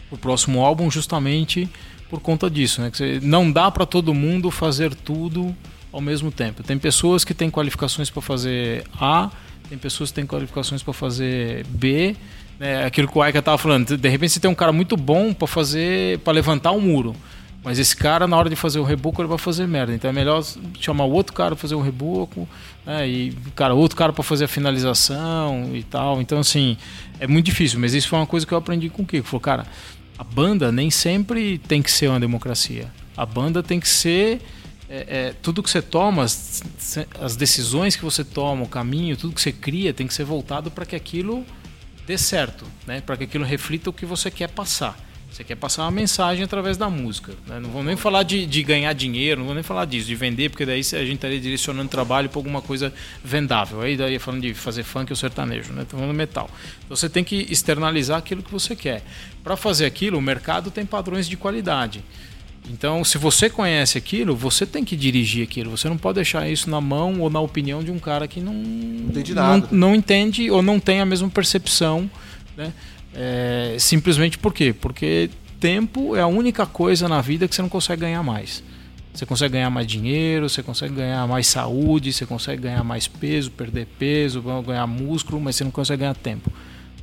pro 0.09 0.19
próximo 0.19 0.65
álbum, 0.65 0.89
justamente 0.89 1.69
por 2.09 2.21
conta 2.21 2.51
disso, 2.51 2.81
né? 2.81 2.91
Que 2.91 3.21
não 3.21 3.51
dá 3.51 3.71
para 3.71 3.85
todo 3.85 4.15
mundo 4.15 4.51
fazer 4.51 4.95
tudo 4.95 5.55
ao 5.93 6.01
mesmo 6.01 6.31
tempo. 6.31 6.63
Tem 6.63 6.79
pessoas 6.79 7.25
que 7.25 7.35
têm 7.35 7.51
qualificações 7.51 8.11
para 8.11 8.23
fazer 8.23 8.85
A, 9.01 9.31
tem 9.69 9.79
pessoas 9.79 10.11
que 10.11 10.17
têm 10.17 10.27
qualificações 10.27 10.83
para 10.83 10.93
fazer 10.93 11.65
B. 11.67 12.17
Né? 12.59 12.85
Aquilo 12.85 13.09
que 13.09 13.17
o 13.17 13.23
Aika 13.23 13.41
tava 13.41 13.59
falando, 13.59 13.97
de 13.97 14.09
repente 14.09 14.33
você 14.33 14.41
tem 14.41 14.51
um 14.51 14.55
cara 14.55 14.73
muito 14.73 14.97
bom 14.97 15.33
para 15.33 15.47
fazer, 15.47 16.19
para 16.21 16.33
levantar 16.33 16.73
um 16.73 16.81
muro. 16.81 17.15
Mas 17.63 17.79
esse 17.79 17.97
cara, 17.97 18.27
na 18.27 18.37
hora 18.37 18.49
de 18.49 18.57
fazer 18.57 18.79
o 18.79 18.85
reboco, 18.85 19.21
ele 19.21 19.29
vai 19.29 19.37
fazer 19.37 19.67
merda. 19.67 19.93
Então 19.93 20.09
é 20.09 20.13
melhor 20.13 20.43
chamar 20.81 21.05
outro 21.05 21.35
cara 21.35 21.51
para 21.51 21.61
fazer 21.61 21.75
o 21.75 21.81
reboco, 21.81 22.49
né? 22.87 23.07
e 23.07 23.37
cara, 23.55 23.75
outro 23.75 23.97
cara 23.97 24.13
para 24.13 24.23
fazer 24.23 24.45
a 24.45 24.49
finalização 24.49 25.71
e 25.75 25.83
tal. 25.83 26.21
Então, 26.21 26.39
assim, 26.39 26.77
é 27.19 27.27
muito 27.27 27.47
difícil. 27.47 27.81
Mas 27.81 27.95
isso 27.95 28.09
foi 28.09 28.19
uma 28.19 28.27
coisa 28.27 28.47
que 28.47 28.55
eu 28.55 28.59
aprendi 28.59 28.89
com 28.89 29.03
o 29.03 29.07
Kiko. 29.07 29.27
Falou, 29.27 29.41
cara, 29.41 29.67
a 30.19 30.25
banda 30.25 30.73
nem 30.73 30.91
sempre 30.91 31.59
tem 31.59 31.81
que 31.81 31.91
ser 31.91 32.09
uma 32.09 32.19
democracia. 32.19 32.93
A 33.17 33.25
banda 33.25 33.63
tem 33.63 33.79
que 33.79 33.89
ser. 33.89 34.43
é, 34.91 35.29
é, 35.29 35.35
tudo 35.43 35.63
que 35.63 35.71
você 35.71 35.81
toma, 35.81 36.25
as, 36.25 36.63
as 37.21 37.37
decisões 37.37 37.95
que 37.95 38.03
você 38.03 38.25
toma, 38.25 38.65
o 38.65 38.69
caminho, 38.69 39.17
tudo 39.17 39.35
que 39.35 39.41
você 39.41 39.53
cria 39.53 39.95
tem 39.95 40.07
que 40.07 40.15
ser 40.15 40.25
voltado 40.25 40.71
para 40.71 40.85
que 40.85 40.97
aquilo 40.97 41.47
dê 42.07 42.19
certo, 42.19 42.65
né? 42.87 43.01
Para 43.01 43.17
que 43.17 43.25
aquilo 43.25 43.45
reflita 43.45 43.91
o 43.91 43.93
que 43.93 44.07
você 44.07 44.31
quer 44.31 44.49
passar. 44.49 44.99
Você 45.31 45.45
quer 45.45 45.57
passar 45.57 45.83
uma 45.83 45.91
mensagem 45.91 46.43
através 46.43 46.77
da 46.77 46.89
música. 46.89 47.33
né? 47.47 47.61
Não 47.61 47.71
vou 47.71 47.83
nem 47.83 47.97
falar 47.97 48.23
de, 48.23 48.47
de 48.47 48.63
ganhar 48.63 48.93
dinheiro, 48.93 49.41
não 49.41 49.47
vou 49.47 49.55
nem 49.55 49.63
falar 49.63 49.85
disso, 49.85 50.07
de 50.07 50.15
vender, 50.15 50.49
porque 50.49 50.65
daí 50.65 50.81
a 50.81 50.83
gente 50.83 51.15
estaria 51.15 51.39
direcionando 51.39 51.89
trabalho 51.89 52.29
para 52.29 52.39
alguma 52.39 52.63
coisa 52.63 52.93
vendável. 53.23 53.81
Aí 53.81 53.97
daí 53.97 54.19
falando 54.19 54.43
de 54.43 54.55
fazer 54.55 54.83
funk 54.83 55.13
ou 55.13 55.17
sertanejo, 55.17 55.73
né? 55.73 55.85
Tô 55.89 55.97
falando 55.97 56.15
metal. 56.15 56.51
Então 56.85 56.97
você 56.97 57.09
tem 57.09 57.23
que 57.23 57.47
externalizar 57.51 58.19
aquilo 58.19 58.43
que 58.43 58.51
você 58.51 58.75
quer. 58.75 59.03
Para 59.45 59.57
fazer 59.57 59.87
aquilo, 59.87 60.19
o 60.19 60.23
mercado 60.23 60.71
tem 60.71 60.85
padrões 60.85 61.29
de 61.29 61.37
qualidade. 61.37 62.03
Então, 62.71 63.03
se 63.03 63.17
você 63.17 63.49
conhece 63.49 63.97
aquilo, 63.97 64.37
você 64.37 64.67
tem 64.67 64.85
que 64.85 64.95
dirigir 64.97 65.43
aquilo. 65.43 65.71
Você 65.71 65.89
não 65.89 65.97
pode 65.97 66.17
deixar 66.17 66.49
isso 66.49 66.69
na 66.69 66.81
mão 66.81 67.21
ou 67.21 67.31
na 67.31 67.41
opinião 67.41 67.83
de 67.83 67.91
um 67.91 67.99
cara 67.99 68.29
que 68.29 68.41
não, 68.41 68.55
entende 68.55 69.35
não, 69.35 69.69
não 69.71 69.95
entende 69.95 70.51
ou 70.51 70.63
não 70.63 70.79
tem 70.79 71.01
a 71.01 71.07
mesma 71.07 71.31
percepção. 71.31 72.11
Né? 72.57 72.73
É, 73.15 73.77
simplesmente 73.79 74.39
por 74.39 74.53
quê? 74.53 74.73
Porque 74.73 75.31
tempo 75.59 76.15
é 76.15 76.21
a 76.21 76.27
única 76.27 76.67
coisa 76.67 77.09
na 77.09 77.21
vida 77.21 77.49
que 77.49 77.55
você 77.55 77.63
não 77.63 77.69
consegue 77.69 78.03
ganhar 78.03 78.23
mais. 78.23 78.63
Você 79.13 79.27
consegue 79.27 79.55
ganhar 79.55 79.71
mais 79.71 79.87
dinheiro, 79.87 80.49
você 80.49 80.63
consegue 80.63 80.95
ganhar 80.95 81.27
mais 81.27 81.49
saúde, 81.49 82.13
você 82.13 82.25
consegue 82.25 82.63
ganhar 82.63 82.85
mais 82.85 83.09
peso, 83.09 83.51
perder 83.51 83.87
peso, 83.99 84.41
ganhar 84.65 84.87
músculo, 84.87 85.41
mas 85.41 85.57
você 85.57 85.65
não 85.65 85.71
consegue 85.73 86.01
ganhar 86.01 86.15
tempo. 86.15 86.53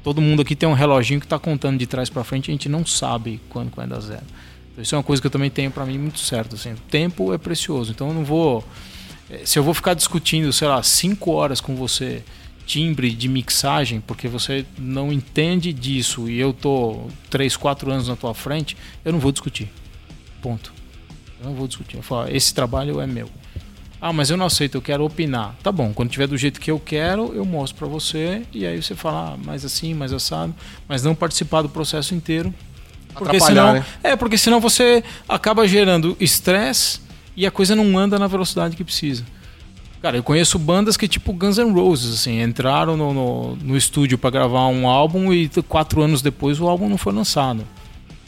Todo 0.01 0.21
mundo 0.21 0.41
aqui 0.41 0.55
tem 0.55 0.69
um 0.69 0.73
reloginho 0.73 1.19
que 1.19 1.25
está 1.25 1.37
contando 1.39 1.77
de 1.77 1.85
trás 1.85 2.09
para 2.09 2.23
frente, 2.23 2.51
a 2.51 2.53
gente 2.53 2.69
não 2.69 2.85
sabe 2.85 3.41
quando 3.49 3.73
vai 3.75 3.87
dar 3.87 3.99
zero. 3.99 4.23
Então, 4.71 4.81
isso 4.83 4.95
é 4.95 4.97
uma 4.97 5.03
coisa 5.03 5.21
que 5.21 5.27
eu 5.27 5.31
também 5.31 5.49
tenho 5.49 5.71
para 5.71 5.85
mim 5.85 5.97
muito 5.97 6.19
certo. 6.19 6.55
Assim, 6.55 6.75
tempo 6.89 7.33
é 7.33 7.37
precioso, 7.37 7.91
então 7.91 8.09
eu 8.09 8.13
não 8.13 8.23
vou. 8.23 8.63
eh, 9.29 9.41
Se 9.43 9.57
eu 9.59 9.63
vou 9.63 9.73
ficar 9.73 9.93
discutindo, 9.93 10.53
sei 10.53 10.67
lá, 10.67 10.81
cinco 10.83 11.31
horas 11.31 11.59
com 11.59 11.75
você 11.75 12.23
timbre 12.65 13.11
de 13.11 13.27
mixagem, 13.27 14.01
porque 14.01 14.27
você 14.27 14.65
não 14.77 15.11
entende 15.13 15.71
disso 15.71 16.29
e 16.29 16.39
eu 16.39 16.51
tô 16.51 17.07
três, 17.29 17.55
quatro 17.55 17.91
anos 17.91 18.07
na 18.07 18.15
tua 18.15 18.33
frente, 18.33 18.75
eu 19.03 19.11
não 19.11 19.19
vou 19.19 19.31
discutir. 19.31 19.69
Ponto. 20.41 20.73
Eu 21.39 21.49
não 21.49 21.55
vou 21.55 21.67
discutir. 21.67 21.97
Eu 21.97 22.03
falo, 22.03 22.29
esse 22.29 22.53
trabalho 22.53 22.99
é 22.99 23.07
meu. 23.07 23.29
Ah, 24.01 24.13
mas 24.13 24.29
eu 24.29 24.37
não 24.37 24.45
aceito, 24.45 24.75
eu 24.75 24.81
quero 24.81 25.03
opinar. 25.03 25.55
Tá 25.63 25.71
bom, 25.71 25.93
quando 25.93 26.09
tiver 26.09 26.27
do 26.27 26.37
jeito 26.37 26.59
que 26.59 26.69
eu 26.69 26.79
quero, 26.79 27.33
eu 27.33 27.45
mostro 27.45 27.77
para 27.77 27.87
você 27.87 28.43
e 28.51 28.65
aí 28.65 28.81
você 28.81 28.93
fala, 28.93 29.33
ah, 29.33 29.37
mais 29.37 29.63
assim, 29.65 29.93
mais 29.93 30.13
assado, 30.13 30.53
mas 30.87 31.03
não 31.03 31.15
participar 31.15 31.61
do 31.61 31.69
processo 31.69 32.13
inteiro. 32.13 32.53
Porque 33.13 33.39
senão, 33.39 33.73
né? 33.73 33.85
é, 34.03 34.15
porque 34.15 34.37
senão 34.37 34.59
você 34.59 35.03
acaba 35.27 35.67
gerando 35.67 36.17
estresse 36.19 36.99
e 37.35 37.45
a 37.45 37.51
coisa 37.51 37.75
não 37.75 37.97
anda 37.97 38.19
na 38.19 38.27
velocidade 38.27 38.75
que 38.75 38.83
precisa. 38.83 39.25
Cara, 40.05 40.17
eu 40.17 40.21
conheço 40.23 40.59
bandas 40.59 40.95
que, 40.95 41.07
tipo 41.07 41.33
Guns 41.33 41.57
N' 41.57 41.71
Roses, 41.73 42.13
assim, 42.13 42.39
entraram 42.39 42.95
no, 42.95 43.11
no, 43.11 43.55
no 43.55 43.75
estúdio 43.75 44.19
para 44.19 44.29
gravar 44.29 44.67
um 44.67 44.87
álbum 44.87 45.33
e 45.33 45.49
quatro 45.67 45.99
anos 45.99 46.21
depois 46.21 46.59
o 46.61 46.67
álbum 46.67 46.87
não 46.87 46.95
foi 46.95 47.11
lançado. 47.11 47.65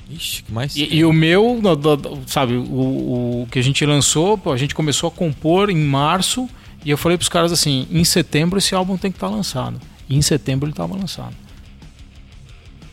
Ixi, 0.10 0.42
que 0.42 0.52
mais. 0.52 0.76
E, 0.76 0.86
e 0.92 1.06
o 1.06 1.14
meu, 1.14 1.60
no- 1.62 1.76
do- 1.76 1.96
do- 1.96 2.20
sabe, 2.26 2.56
o, 2.56 3.44
o 3.44 3.48
que 3.52 3.60
a 3.60 3.62
gente 3.62 3.86
lançou, 3.86 4.40
pô, 4.40 4.52
a 4.52 4.58
gente 4.58 4.74
começou 4.74 5.08
a 5.10 5.12
compor 5.12 5.70
em 5.70 5.78
março 5.78 6.50
e 6.84 6.90
eu 6.90 6.98
falei 6.98 7.16
pros 7.16 7.30
caras 7.30 7.52
assim: 7.52 7.86
em 7.92 8.04
setembro 8.04 8.58
esse 8.58 8.74
álbum 8.74 8.98
tem 8.98 9.12
que 9.12 9.18
estar 9.18 9.30
lançado. 9.30 9.80
E 10.10 10.18
em 10.18 10.22
setembro 10.24 10.66
ele 10.68 10.74
tava 10.74 10.96
lançado. 10.96 11.36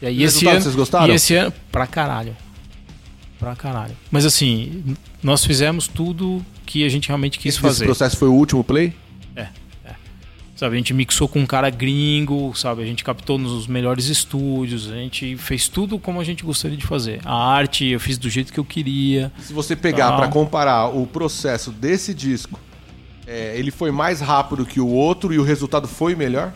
E 0.02 0.06
aí 0.08 0.18
E 0.18 0.24
esse 0.24 0.46
ano, 0.46 0.60
vocês 0.60 0.76
gostaram? 0.76 1.10
E 1.10 1.16
esse 1.16 1.34
ano, 1.34 1.54
pra 1.72 1.86
caralho. 1.86 2.36
Pra 3.44 3.56
caralho. 3.56 3.94
Mas 4.10 4.24
assim, 4.24 4.96
nós 5.22 5.44
fizemos 5.44 5.86
tudo 5.86 6.44
que 6.64 6.84
a 6.84 6.88
gente 6.88 7.08
realmente 7.08 7.38
quis 7.38 7.54
Esse 7.54 7.62
fazer. 7.62 7.84
processo 7.84 8.16
foi 8.16 8.28
o 8.28 8.32
último 8.32 8.64
play? 8.64 8.94
Sabe, 10.56 10.76
a 10.76 10.78
gente 10.78 10.94
mixou 10.94 11.26
com 11.26 11.40
um 11.40 11.46
cara 11.46 11.68
gringo, 11.68 12.54
sabe? 12.54 12.82
A 12.82 12.86
gente 12.86 13.02
captou 13.02 13.36
nos 13.36 13.66
melhores 13.66 14.06
estúdios, 14.06 14.88
a 14.88 14.94
gente 14.94 15.36
fez 15.36 15.66
tudo 15.66 15.98
como 15.98 16.20
a 16.20 16.24
gente 16.24 16.44
gostaria 16.44 16.76
de 16.76 16.86
fazer. 16.86 17.20
A 17.24 17.34
arte 17.34 17.84
eu 17.86 17.98
fiz 17.98 18.16
do 18.16 18.30
jeito 18.30 18.52
que 18.52 18.60
eu 18.60 18.64
queria. 18.64 19.32
Se 19.40 19.52
você 19.52 19.74
pegar 19.74 20.16
pra 20.16 20.28
comparar 20.28 20.86
o 20.86 21.08
processo 21.08 21.72
desse 21.72 22.14
disco, 22.14 22.60
é, 23.26 23.58
ele 23.58 23.72
foi 23.72 23.90
mais 23.90 24.20
rápido 24.20 24.64
que 24.64 24.78
o 24.78 24.86
outro 24.86 25.34
e 25.34 25.38
o 25.38 25.42
resultado 25.42 25.88
foi 25.88 26.14
melhor? 26.14 26.54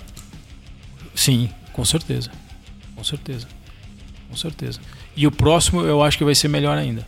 Sim, 1.12 1.51
com 1.73 1.85
certeza. 1.85 2.31
Com 2.94 3.02
certeza. 3.02 3.48
Com 4.31 4.36
certeza. 4.36 4.78
E 5.19 5.27
o 5.27 5.32
próximo 5.32 5.81
eu 5.82 6.01
acho 6.03 6.16
que 6.16 6.24
vai 6.24 6.35
ser 6.35 6.47
melhor 6.47 6.78
ainda. 6.78 7.05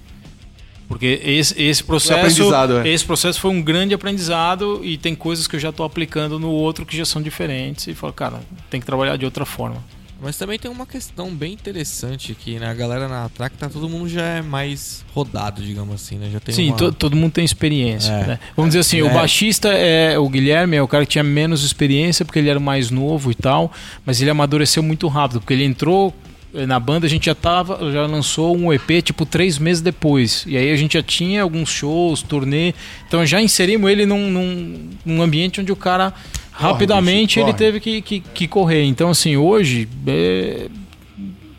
Porque 0.89 1.21
esse, 1.25 1.55
esse 1.63 1.85
processo 1.85 2.19
aprendizado, 2.19 2.79
é. 2.81 2.89
esse 2.89 3.05
processo 3.05 3.41
foi 3.41 3.53
um 3.53 3.63
grande 3.63 3.95
aprendizado 3.95 4.81
e 4.83 4.99
tem 4.99 5.15
coisas 5.15 5.47
que 5.47 5.55
eu 5.55 5.61
já 5.61 5.69
estou 5.69 5.87
aplicando 5.87 6.37
no 6.41 6.51
outro 6.51 6.85
que 6.85 6.97
já 6.97 7.05
são 7.05 7.23
diferentes 7.23 7.87
e 7.87 7.95
falo, 7.95 8.13
cara, 8.13 8.41
tem 8.69 8.81
que 8.81 8.87
trabalhar 8.87 9.17
de 9.17 9.25
outra 9.25 9.45
forma. 9.47 9.77
Mas 10.21 10.37
também 10.37 10.59
tem 10.59 10.69
uma 10.71 10.85
questão 10.85 11.31
bem 11.31 11.53
interessante 11.53 12.35
que 12.35 12.59
né, 12.59 12.67
a 12.67 12.75
galera 12.75 13.07
na 13.09 13.29
track 13.29 13.57
tá 13.57 13.69
todo 13.69 13.89
mundo 13.89 14.09
já 14.09 14.23
é 14.23 14.43
mais 14.43 15.03
rodado, 15.15 15.63
digamos 15.63 15.95
assim, 15.95 16.19
né? 16.19 16.29
Já 16.31 16.41
tem 16.41 16.55
Sim, 16.55 16.69
uma... 16.71 16.77
to- 16.77 16.93
todo 16.93 17.17
mundo 17.17 17.33
tem 17.33 17.45
experiência. 17.45 18.11
É. 18.11 18.27
né? 18.27 18.39
Vamos 18.57 18.71
dizer 18.71 18.81
assim, 18.81 18.99
É. 18.99 19.05
o 19.05 19.15
baixista 19.15 19.69
é 19.73 20.19
o 20.19 20.29
Guilherme, 20.29 20.77
é 20.77 20.83
o 20.83 20.89
cara 20.89 21.07
que 21.07 21.13
tinha 21.13 21.25
menos 21.25 21.63
experiência 21.65 22.25
porque 22.25 22.39
ele 22.41 22.51
era 22.51 22.59
o 22.59 22.63
mais 22.63 22.91
novo 22.91 23.31
e 23.31 23.35
tal, 23.35 23.73
mas 24.05 24.21
ele 24.21 24.29
amadureceu 24.31 24.83
muito 24.83 25.07
rápido, 25.09 25.41
porque 25.41 25.55
ele 25.55 25.65
entrou 25.65 26.13
na 26.53 26.81
banda, 26.81 27.07
a 27.07 27.09
gente 27.09 27.27
já 27.27 27.35
tava, 27.35 27.93
já 27.93 28.07
lançou 28.07 28.57
um 28.57 28.73
EP 28.73 29.03
tipo 29.03 29.25
três 29.25 29.59
meses 29.59 29.81
depois. 29.81 30.45
E 30.47 30.57
aí 30.57 30.71
a 30.71 30.77
gente 30.77 30.95
já 30.95 31.03
tinha 31.03 31.43
alguns 31.43 31.69
shows, 31.69 32.23
turnê. 32.23 32.75
Então 33.07 33.25
já 33.25 33.41
inserimos 33.41 33.91
ele 33.91 34.05
num, 34.05 34.31
num, 34.31 34.91
num 35.05 35.23
ambiente 35.23 35.61
onde 35.61 35.71
o 35.71 35.77
cara 35.77 36.13
rapidamente 36.51 37.39
bicho, 37.39 37.41
ele 37.41 37.53
corre. 37.53 37.59
teve 37.59 37.81
que, 37.81 38.03
que, 38.03 38.21
que 38.21 38.49
correr. 38.49 38.85
Então, 38.85 39.11
assim, 39.11 39.37
hoje 39.37 39.89
é, 40.07 40.69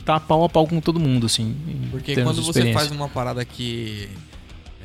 tá 0.06 0.20
pau 0.20 0.44
a 0.44 0.50
pau 0.50 0.68
com 0.68 0.80
todo 0.80 1.00
mundo, 1.00 1.26
assim. 1.26 1.56
Porque 1.90 2.22
quando 2.22 2.42
você 2.42 2.74
faz 2.74 2.92
uma 2.92 3.08
parada 3.08 3.44
que 3.46 4.10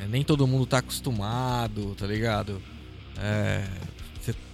é, 0.01 0.07
nem 0.07 0.23
todo 0.23 0.47
mundo 0.47 0.65
tá 0.65 0.77
acostumado, 0.79 1.95
tá 1.95 2.07
ligado? 2.07 2.61
É, 3.19 3.63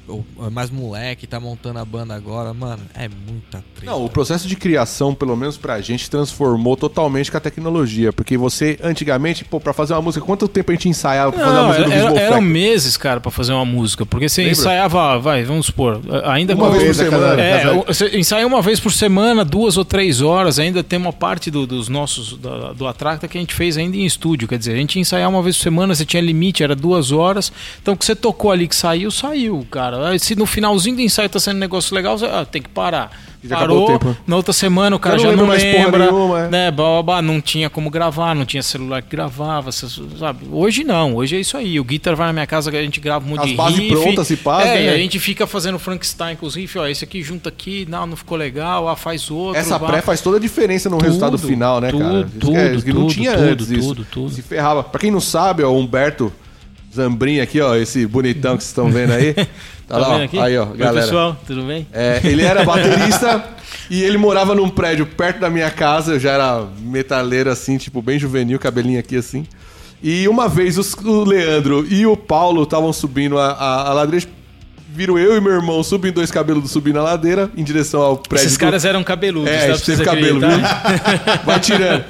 ou 0.08 0.26
é 0.46 0.50
mais 0.50 0.70
moleque, 0.70 1.26
tá 1.26 1.40
montando 1.40 1.80
a 1.80 1.86
banda 1.86 2.14
agora, 2.14 2.54
mano, 2.54 2.82
é 2.94 3.08
muita 3.08 3.64
treta. 3.76 3.92
Não, 3.92 4.04
o 4.04 4.10
processo 4.10 4.48
de 4.48 4.56
criação, 4.56 5.14
pelo 5.16 5.36
menos 5.36 5.58
pra 5.58 5.80
gente, 5.82 6.10
transformou 6.10 6.76
totalmente 6.76 7.32
com 7.32 7.38
a 7.38 7.40
tecnologia. 7.40 8.12
Porque 8.12 8.38
você, 8.38 8.78
antigamente, 8.84 9.44
pô, 9.46 9.60
pra 9.60 9.74
fazer 9.74 9.94
uma 9.94 10.02
música, 10.02 10.26
quanto 10.26 10.48
tempo 10.48 10.72
a 10.72 10.76
gente 10.76 10.90
ensaiava 10.90 11.32
pra 11.32 11.44
fazer 11.46 11.58
a 11.58 11.62
Não, 11.62 11.68
música 11.68 11.86
do 11.86 11.92
era, 11.94 12.20
eram 12.20 12.42
meses, 12.42 12.98
cara, 12.98 13.20
pra 13.20 13.32
fazer 13.32 13.54
uma 13.54 13.66
música. 13.66 14.06
Porque 14.06 14.28
você 14.28 14.42
Lembra? 14.44 14.58
ensaiava, 14.60 15.20
vai, 15.20 15.44
vamos 15.44 15.68
supor, 15.68 16.02
ainda 16.26 16.54
Uma 16.56 16.68
com- 16.68 16.74
vez 16.74 16.98
por 16.98 17.04
semana. 17.06 17.42
É, 17.42 17.74
você 17.88 18.18
ensaia 18.18 18.46
uma 18.46 18.62
vez 18.62 18.80
por 18.80 18.92
semana, 18.92 19.44
duas 19.46 19.78
ou 19.78 19.86
três 19.86 20.22
horas. 20.22 20.60
Ainda 20.60 20.84
tem 20.84 21.00
uma 21.00 21.14
parte 21.14 21.50
do- 21.50 21.66
dos 21.66 21.88
nossos, 21.90 22.38
da- 22.38 22.74
do 22.74 22.88
Atracta 22.88 23.28
que 23.28 23.38
a 23.38 23.42
gente 23.42 23.54
fez 23.54 23.78
ainda 23.78 23.96
em 23.98 24.06
estúdio. 24.06 24.48
Quer 24.48 24.58
dizer, 24.58 24.74
a 24.74 24.78
gente 24.78 24.96
ia 24.96 25.02
ensaiar 25.02 25.30
uma 25.30 25.42
vez 25.42 25.56
por 25.58 25.64
semana, 25.64 25.96
você 25.96 26.06
tinha 26.06 26.22
limite, 26.22 26.64
era 26.64 26.76
duas 26.76 27.12
horas. 27.12 27.52
Então, 27.82 27.94
o 27.94 27.98
que 27.98 28.06
você 28.06 28.16
tocou 28.16 28.52
ali 28.52 28.68
que 28.68 28.76
saiu, 28.76 29.10
saiu, 29.12 29.66
cara. 29.72 29.93
Aí, 30.08 30.20
Se 30.20 30.36
no 30.36 30.46
finalzinho 30.46 30.96
do 30.96 31.02
ensaio 31.02 31.30
tá 31.30 31.40
sendo 31.40 31.58
um 31.58 31.60
negócio 31.60 31.94
legal, 31.96 32.18
você 32.18 32.26
ah, 32.26 32.46
tem 32.46 32.62
que 32.62 32.70
parar. 32.70 33.12
Já 33.46 33.58
acabou 33.58 33.86
Parou, 33.86 33.96
o 33.98 34.00
tempo. 34.00 34.18
na 34.26 34.38
outra 34.38 34.54
semana 34.54 34.96
o 34.96 35.00
cara 35.00 35.18
não 35.18 35.24
já 35.24 35.36
não 35.36 35.48
lembra, 35.50 36.06
nenhuma, 36.06 36.40
é. 36.46 36.48
né? 36.48 36.72
Blá, 36.72 36.86
blá, 36.88 37.04
blá, 37.04 37.22
não 37.22 37.42
tinha 37.42 37.70
como 37.70 37.90
gravar, 37.90 38.34
não 38.34 38.46
tinha 38.46 38.64
celular 38.64 39.02
que 39.02 39.10
gravava, 39.10 39.70
sabe? 39.70 40.48
Hoje 40.50 40.86
não, 40.86 41.16
hoje 41.16 41.36
é 41.36 41.40
isso 41.42 41.58
aí. 41.58 41.78
O 41.78 41.84
Guitar 41.84 42.16
vai 42.16 42.28
na 42.28 42.32
minha 42.34 42.48
casa, 42.48 42.70
a 42.70 42.82
gente 42.82 43.02
grava 43.02 43.26
um 43.26 43.30
monte 43.32 43.42
As 43.42 43.50
de 43.50 43.56
bases 43.56 43.80
riff. 43.80 43.92
prontas, 44.02 44.28
se 44.28 44.38
passa, 44.38 44.70
É, 44.70 44.84
e 44.84 44.86
né? 44.86 44.94
a 44.94 44.98
gente 44.98 45.20
fica 45.20 45.46
fazendo 45.46 45.78
Frankenstein 45.78 46.38
com 46.38 46.46
os 46.46 46.56
riffs, 46.56 46.82
ó, 46.82 46.88
esse 46.88 47.04
aqui 47.04 47.22
junta 47.22 47.50
aqui, 47.50 47.86
não, 47.90 48.08
não 48.08 48.16
ficou 48.16 48.38
legal, 48.38 48.88
ah, 48.88 48.96
faz 48.96 49.30
outro. 49.30 49.60
Essa 49.60 49.78
vá. 49.78 49.88
pré 49.88 50.02
faz 50.02 50.22
toda 50.22 50.38
a 50.38 50.40
diferença 50.40 50.90
no 50.90 50.96
Tudo, 50.98 51.06
resultado 51.08 51.38
final, 51.38 51.82
né, 51.82 51.92
cara? 51.92 52.24
tudo, 52.40 52.52
que, 52.52 52.56
é- 52.56 52.70
que 52.78 52.94
não 52.94 53.02
tudo, 53.02 53.14
tinha 53.14 53.34
tudo, 53.34 53.44
antes 53.44 53.70
isso. 53.72 53.88
tudo, 53.90 54.08
tudo. 54.10 54.30
Se 54.32 54.42
ferrava. 54.42 54.84
Pra 54.86 55.02
quem 55.02 55.12
não 55.12 55.20
sabe, 55.20 55.64
ó, 55.64 55.70
o 55.70 55.78
Humberto 55.78 56.32
Zambrin 56.96 57.40
aqui, 57.40 57.60
ó, 57.62 57.76
esse 57.76 58.06
bonitão 58.06 58.56
que 58.58 58.64
vocês 58.64 58.70
estão 58.70 58.90
vendo 58.92 59.12
aí. 59.14 59.34
Tá, 59.34 59.46
Tá 59.88 59.98
lá, 59.98 60.10
vendo 60.12 60.22
ó. 60.22 60.24
aqui? 60.26 60.40
Aí, 60.40 60.58
ó, 60.58 60.66
Oi, 60.70 60.78
galera. 60.78 61.06
pessoal, 61.06 61.38
tudo 61.46 61.64
bem? 61.64 61.86
É, 61.92 62.22
ele 62.24 62.42
era 62.44 62.64
baterista 62.66 63.44
e 63.90 64.02
ele 64.04 64.18
morava 64.18 64.56
num 64.56 64.70
prédio 64.70 65.06
perto 65.06 65.40
da 65.40 65.50
minha 65.50 65.70
casa. 65.70 66.14
Eu 66.14 66.20
já 66.20 66.32
era 66.32 66.66
metaleiro 66.82 67.50
assim, 67.50 67.78
tipo, 67.78 68.02
bem 68.02 68.18
juvenil, 68.18 68.58
cabelinho 68.60 69.00
aqui 69.00 69.18
assim. 69.18 69.46
E 70.02 70.28
uma 70.28 70.48
vez 70.50 70.78
os- 70.78 70.94
o 70.94 71.24
Leandro 71.24 71.86
e 71.90 72.06
o 72.06 72.16
Paulo 72.16 72.64
estavam 72.64 72.92
subindo 72.94 73.38
a, 73.38 73.52
a, 73.52 73.90
a 73.90 73.94
ladeira. 73.94 74.26
Viram 74.96 75.18
eu 75.18 75.36
e 75.36 75.42
meu 75.42 75.54
irmão 75.54 75.82
subindo 75.82 76.14
dois 76.16 76.30
cabelos 76.30 76.70
subindo 76.70 77.00
a 77.00 77.04
ladeira 77.04 77.50
em 77.58 77.64
direção 77.64 78.00
ao 78.02 78.16
prédio. 78.18 78.46
Esses 78.46 78.58
do- 78.58 78.62
caras 78.62 78.86
eram 78.86 79.04
cabeludos, 79.04 79.50
É, 79.50 79.74
gente 79.74 79.86
teve 79.86 80.04
cabelo, 80.06 80.40
viu? 80.40 80.50
Vai 81.46 81.60
tirando. 81.60 82.04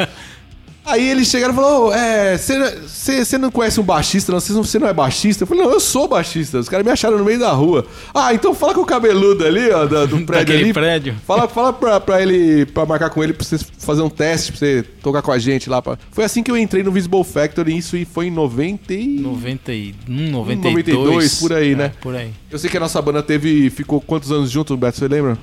Aí 0.85 1.07
eles 1.09 1.27
chegaram 1.27 1.53
e 1.53 1.55
falaram: 1.55 1.85
"Ô, 1.85 1.93
é, 1.93 2.37
você 2.37 3.37
não 3.37 3.49
conhece 3.49 3.79
um 3.79 3.83
baixista? 3.83 4.31
não? 4.31 4.39
Você 4.39 4.53
não, 4.53 4.63
não 4.81 4.87
é 4.89 4.93
baixista? 4.93 5.43
Eu 5.43 5.47
falei: 5.47 5.63
Não, 5.63 5.71
eu 5.71 5.79
sou 5.79 6.07
baixista. 6.07 6.59
Os 6.59 6.67
caras 6.67 6.85
me 6.85 6.91
acharam 6.91 7.17
no 7.17 7.23
meio 7.25 7.39
da 7.39 7.51
rua. 7.51 7.85
Ah, 8.13 8.33
então 8.33 8.53
fala 8.53 8.73
com 8.73 8.81
o 8.81 8.85
cabeludo 8.85 9.45
ali, 9.45 9.69
ó, 9.71 9.85
da- 9.85 10.05
do 10.05 10.19
prédio 10.25 10.55
ali. 10.55 10.73
prédio. 10.73 11.15
Fala, 11.25 11.47
fala 11.47 11.71
pra, 11.71 11.99
pra 11.99 12.21
ele, 12.21 12.65
pra 12.65 12.85
marcar 12.85 13.09
com 13.09 13.23
ele, 13.23 13.33
pra 13.33 13.45
você 13.45 13.57
fazer 13.79 14.01
um 14.01 14.09
teste, 14.09 14.51
pra 14.51 14.59
você 14.59 14.83
tocar 15.01 15.21
com 15.21 15.31
a 15.31 15.39
gente 15.39 15.69
lá. 15.69 15.81
pra- 15.81 15.97
Foi 16.11 16.23
assim 16.25 16.43
que 16.43 16.51
eu 16.51 16.57
entrei 16.57 16.83
no 16.83 16.91
Visible 16.91 17.23
Factory, 17.23 17.73
e 17.73 17.77
isso 17.77 17.97
foi 18.11 18.27
em 18.27 18.31
90 18.31 18.93
e... 18.93 19.19
91, 19.19 20.31
92. 20.31 20.85
92, 20.87 21.39
por 21.39 21.53
aí, 21.53 21.71
É, 21.71 21.75
né? 21.75 21.91
Por 22.01 22.15
aí. 22.15 22.31
Eu 22.51 22.59
sei 22.59 22.69
que 22.69 22.77
a 22.77 22.79
nossa 22.79 23.01
banda 23.01 23.23
teve, 23.23 23.69
ficou 23.69 24.01
quantos 24.01 24.31
anos 24.31 24.51
junto, 24.51 24.75
Beto, 24.75 24.97
você 24.97 25.07
lembra? 25.07 25.37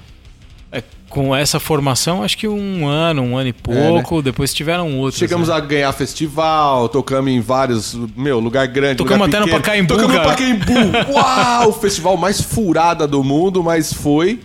É, 0.73 0.83
com 1.09 1.35
essa 1.35 1.59
formação, 1.59 2.23
acho 2.23 2.39
que 2.39 2.47
um 2.47 2.87
ano, 2.87 3.23
um 3.23 3.37
ano 3.37 3.49
e 3.49 3.53
pouco. 3.53 4.23
Depois 4.23 4.55
tiveram 4.55 4.97
outros. 4.99 5.21
É, 5.21 5.27
Chegamos 5.27 5.49
né? 5.49 5.55
a 5.55 5.59
ganhar 5.61 5.93
festival, 5.93 6.89
tocamos 6.89 7.31
em 7.33 7.41
vários, 7.41 7.99
meu, 8.17 8.39
lugar 8.39 8.69
grande. 8.69 8.97
Tocamos 8.97 9.27
lugar 9.27 9.43
até 9.43 9.51
no 9.53 9.59
pequeno. 9.61 9.87
Pacaembu, 9.89 9.95
Tocamos 9.95 10.17
no. 10.17 10.23
Pacaembu. 10.23 11.11
Uau! 11.13 11.69
O 11.71 11.73
festival 11.73 12.17
mais 12.17 12.41
furada 12.41 13.05
do 13.09 13.25
mundo, 13.25 13.65
mas 13.65 13.93
foi, 13.93 14.39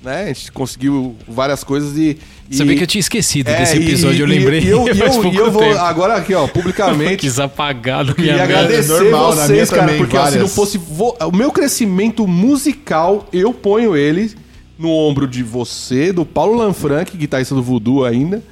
né? 0.00 0.24
A 0.24 0.26
gente 0.28 0.52
conseguiu 0.52 1.16
várias 1.26 1.64
coisas 1.64 1.96
e... 1.98 2.16
e- 2.48 2.54
Sabia 2.56 2.76
que 2.76 2.84
eu 2.84 2.86
tinha 2.86 3.00
esquecido 3.00 3.48
É, 3.48 3.56
desse 3.58 3.76
e- 3.78 3.82
episódio, 3.88 4.24
eu 4.24 4.28
e- 4.28 4.38
lembrei. 4.38 4.60
E 4.60 4.68
eu, 4.68 4.86
e 4.88 4.94
faz 4.94 5.16
eu, 5.16 5.24
e 5.32 5.36
eu 5.36 5.50
vou 5.50 5.62
tempo. 5.62 5.78
agora 5.78 6.14
aqui, 6.14 6.32
ó, 6.32 6.46
publicamente... 6.48 7.16
Quis 7.16 7.40
apagado 7.40 8.14
Queria 8.14 8.34
minha 8.34 8.46
mente. 8.46 8.56
agradecer 8.58 8.92
normal, 9.02 9.30
na 9.30 9.34
minha 9.34 9.46
vocês, 9.48 9.70
cara, 9.70 9.82
também, 9.82 9.98
porque 9.98 10.16
ó, 10.16 10.20
se 10.20 10.24
várias. 10.26 10.42
não 10.42 10.48
fosse 10.48 10.78
vo- 10.78 11.16
o 11.20 11.36
meu 11.36 11.50
crescimento 11.50 12.24
musical, 12.28 13.26
eu 13.32 13.52
ponho 13.52 13.96
ele 13.96 14.30
no 14.82 14.90
ombro 14.90 15.26
de 15.26 15.42
você, 15.42 16.12
do 16.12 16.26
Paulo 16.26 16.56
Lanfranc, 16.56 17.16
guitarrista 17.16 17.54
do 17.54 17.62
Voodoo 17.62 18.04
ainda, 18.04 18.42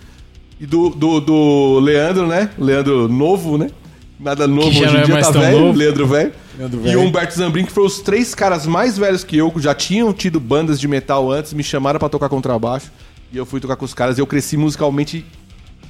e 0.61 0.65
do, 0.65 0.91
do, 0.91 1.21
do 1.21 1.81
Leandro, 1.81 2.27
né? 2.27 2.51
Leandro 2.57 3.09
novo, 3.09 3.59
né? 3.59 3.71
Nada 4.19 4.47
novo 4.47 4.69
hoje 4.69 4.85
em 4.85 5.01
é 5.01 5.03
dia, 5.03 5.21
tá 5.21 5.31
velho, 5.31 5.61
novo. 5.61 5.79
Leandro 5.79 6.07
velho. 6.07 6.33
E 6.85 6.97
o 6.97 7.01
Humberto 7.01 7.35
Zambrin, 7.35 7.65
que 7.65 7.73
foram 7.73 7.87
os 7.87 8.01
três 8.01 8.35
caras 8.35 8.67
mais 8.67 8.97
velhos 8.97 9.25
que 9.25 9.39
eu, 9.39 9.53
já 9.57 9.75
tinham 9.75 10.13
tido 10.13 10.39
bandas 10.39 10.79
de 10.79 10.87
metal 10.87 11.31
antes, 11.33 11.53
me 11.53 11.65
chamaram 11.65 11.99
pra 11.99 12.09
tocar 12.09 12.29
contrabaixo. 12.29 12.93
E 13.33 13.37
eu 13.37 13.47
fui 13.47 13.61
tocar 13.61 13.77
com 13.77 13.85
os 13.85 13.95
caras 13.95 14.19
e 14.19 14.21
eu 14.21 14.27
cresci 14.27 14.57
musicalmente 14.57 15.25